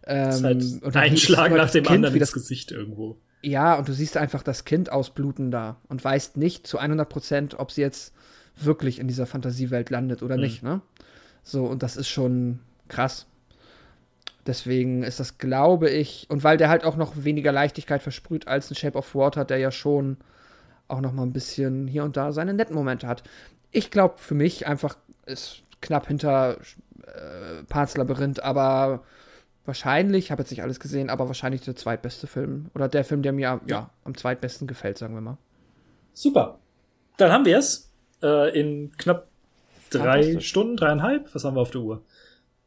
ähm, 0.06 0.42
halt 0.42 0.64
und 0.82 0.94
dann 0.94 1.02
ein 1.04 1.16
Schlag 1.16 1.50
halt 1.50 1.56
nach 1.56 1.70
dem 1.70 1.84
Kind, 1.84 1.96
anderen 1.96 2.14
wie 2.14 2.18
ins 2.18 2.30
das, 2.30 2.32
Gesicht 2.32 2.72
irgendwo. 2.72 3.16
Ja, 3.42 3.74
und 3.76 3.88
du 3.88 3.92
siehst 3.92 4.16
einfach 4.16 4.42
das 4.42 4.64
Kind 4.64 4.90
ausbluten 4.90 5.50
da 5.50 5.76
und 5.88 6.04
weißt 6.04 6.36
nicht 6.36 6.66
zu 6.66 6.78
100 6.78 7.08
Prozent, 7.08 7.58
ob 7.58 7.70
sie 7.70 7.80
jetzt 7.80 8.12
wirklich 8.56 8.98
in 8.98 9.08
dieser 9.08 9.26
Fantasiewelt 9.26 9.90
landet 9.90 10.22
oder 10.22 10.36
Mhm. 10.36 10.42
nicht, 10.42 10.62
ne? 10.62 10.80
So, 11.44 11.64
und 11.64 11.82
das 11.82 11.96
ist 11.96 12.08
schon 12.08 12.58
krass. 12.88 13.26
Deswegen 14.46 15.04
ist 15.04 15.20
das, 15.20 15.38
glaube 15.38 15.88
ich, 15.88 16.26
und 16.28 16.42
weil 16.42 16.56
der 16.56 16.68
halt 16.68 16.84
auch 16.84 16.96
noch 16.96 17.12
weniger 17.24 17.52
Leichtigkeit 17.52 18.02
versprüht 18.02 18.48
als 18.48 18.70
ein 18.70 18.74
Shape 18.74 18.98
of 18.98 19.14
Water, 19.14 19.44
der 19.44 19.58
ja 19.58 19.70
schon 19.70 20.16
auch 20.92 21.00
noch 21.00 21.12
mal 21.12 21.22
ein 21.22 21.32
bisschen 21.32 21.86
hier 21.88 22.04
und 22.04 22.16
da 22.16 22.32
seine 22.32 22.54
netten 22.54 22.74
Momente 22.74 23.08
hat. 23.08 23.22
Ich 23.70 23.90
glaube, 23.90 24.18
für 24.18 24.34
mich 24.34 24.66
einfach 24.66 24.96
ist 25.26 25.62
knapp 25.80 26.06
hinter 26.06 26.58
äh, 27.06 27.62
Pan's 27.68 27.96
Labyrinth, 27.96 28.42
aber 28.42 29.02
wahrscheinlich, 29.64 30.26
ich 30.26 30.30
habe 30.30 30.42
jetzt 30.42 30.50
nicht 30.50 30.62
alles 30.62 30.80
gesehen, 30.80 31.10
aber 31.10 31.26
wahrscheinlich 31.26 31.62
der 31.62 31.76
zweitbeste 31.76 32.26
Film. 32.26 32.70
Oder 32.74 32.88
der 32.88 33.04
Film, 33.04 33.22
der 33.22 33.32
mir 33.32 33.60
ja, 33.66 33.90
am 34.04 34.16
zweitbesten 34.16 34.66
gefällt, 34.66 34.98
sagen 34.98 35.14
wir 35.14 35.20
mal. 35.20 35.38
Super. 36.12 36.58
Dann 37.16 37.32
haben 37.32 37.44
wir 37.44 37.58
es 37.58 37.90
äh, 38.22 38.58
in 38.58 38.92
knapp 38.96 39.28
drei. 39.90 40.40
Stunden, 40.40 40.76
dreieinhalb. 40.76 41.34
Was 41.34 41.44
haben 41.44 41.56
wir 41.56 41.60
auf 41.60 41.70
der 41.70 41.80
Uhr? 41.80 42.02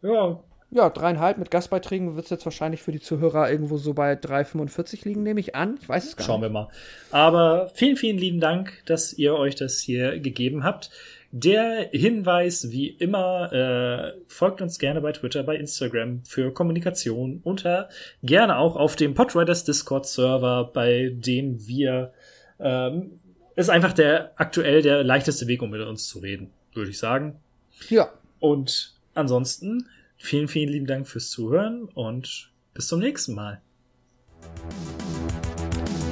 Ja, 0.02 0.40
Ja, 0.76 0.90
dreieinhalb 0.90 1.38
mit 1.38 1.52
Gastbeiträgen 1.52 2.18
wird 2.18 2.26
es 2.26 2.32
jetzt 2.32 2.44
wahrscheinlich 2.44 2.82
für 2.82 2.92
die 2.92 3.00
Zuhörer 3.00 3.50
irgendwo 3.50 3.78
so 3.78 3.94
bei 3.94 4.12
3,45 4.12 5.06
liegen, 5.08 5.24
nehme 5.24 5.40
ich 5.40 5.56
an. 5.56 5.78
Ich 5.82 5.88
weiß 5.88 6.06
es 6.06 6.18
gar 6.18 6.28
Schauen 6.28 6.42
nicht. 6.42 6.50
wir 6.50 6.54
mal. 6.54 6.68
Aber 7.12 7.70
vielen, 7.74 7.95
vielen 7.95 8.18
lieben 8.18 8.42
Dank, 8.42 8.84
dass 8.86 9.14
ihr 9.14 9.36
euch 9.36 9.56
das 9.56 9.80
hier 9.80 10.20
gegeben 10.20 10.66
habt. 10.66 10.90
Der 11.32 11.88
Hinweis, 11.94 12.72
wie 12.72 12.90
immer, 12.90 13.54
äh, 13.54 14.20
folgt 14.28 14.62
uns 14.62 14.78
gerne 14.78 15.00
bei 15.00 15.14
Twitter, 15.14 15.44
bei 15.44 15.56
Instagram 15.56 16.26
für 16.26 16.52
Kommunikation 16.52 17.40
unter 17.45 17.88
gerne 18.22 18.58
auch 18.58 18.76
auf 18.76 18.98
dem 18.98 19.14
Podriders 19.14 19.64
Discord 19.64 20.06
Server, 20.06 20.72
bei 20.74 21.10
dem 21.14 21.66
wir 21.66 22.12
ähm, 22.60 23.22
ist 23.56 23.70
einfach 23.70 23.94
der 23.94 24.34
aktuell 24.36 24.82
der 24.82 25.06
leichteste 25.06 25.48
Weg, 25.48 25.62
um 25.62 25.70
mit 25.70 25.80
uns 25.80 26.10
zu 26.10 26.20
reden, 26.20 26.52
würde 26.74 26.90
ich 26.90 26.98
sagen. 26.98 27.40
Ja. 27.88 28.10
Und 28.42 28.94
ansonsten 29.14 29.88
vielen, 30.18 30.48
vielen 30.48 30.69
lieben 30.69 30.88
Dank 30.88 31.08
fürs 31.08 31.30
Zuhören 31.30 31.85
und 31.85 32.52
bis 32.74 32.88
zum 32.88 33.00
nächsten 33.00 33.34
Mal. 33.34 33.61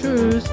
Tschüss. 0.02 0.44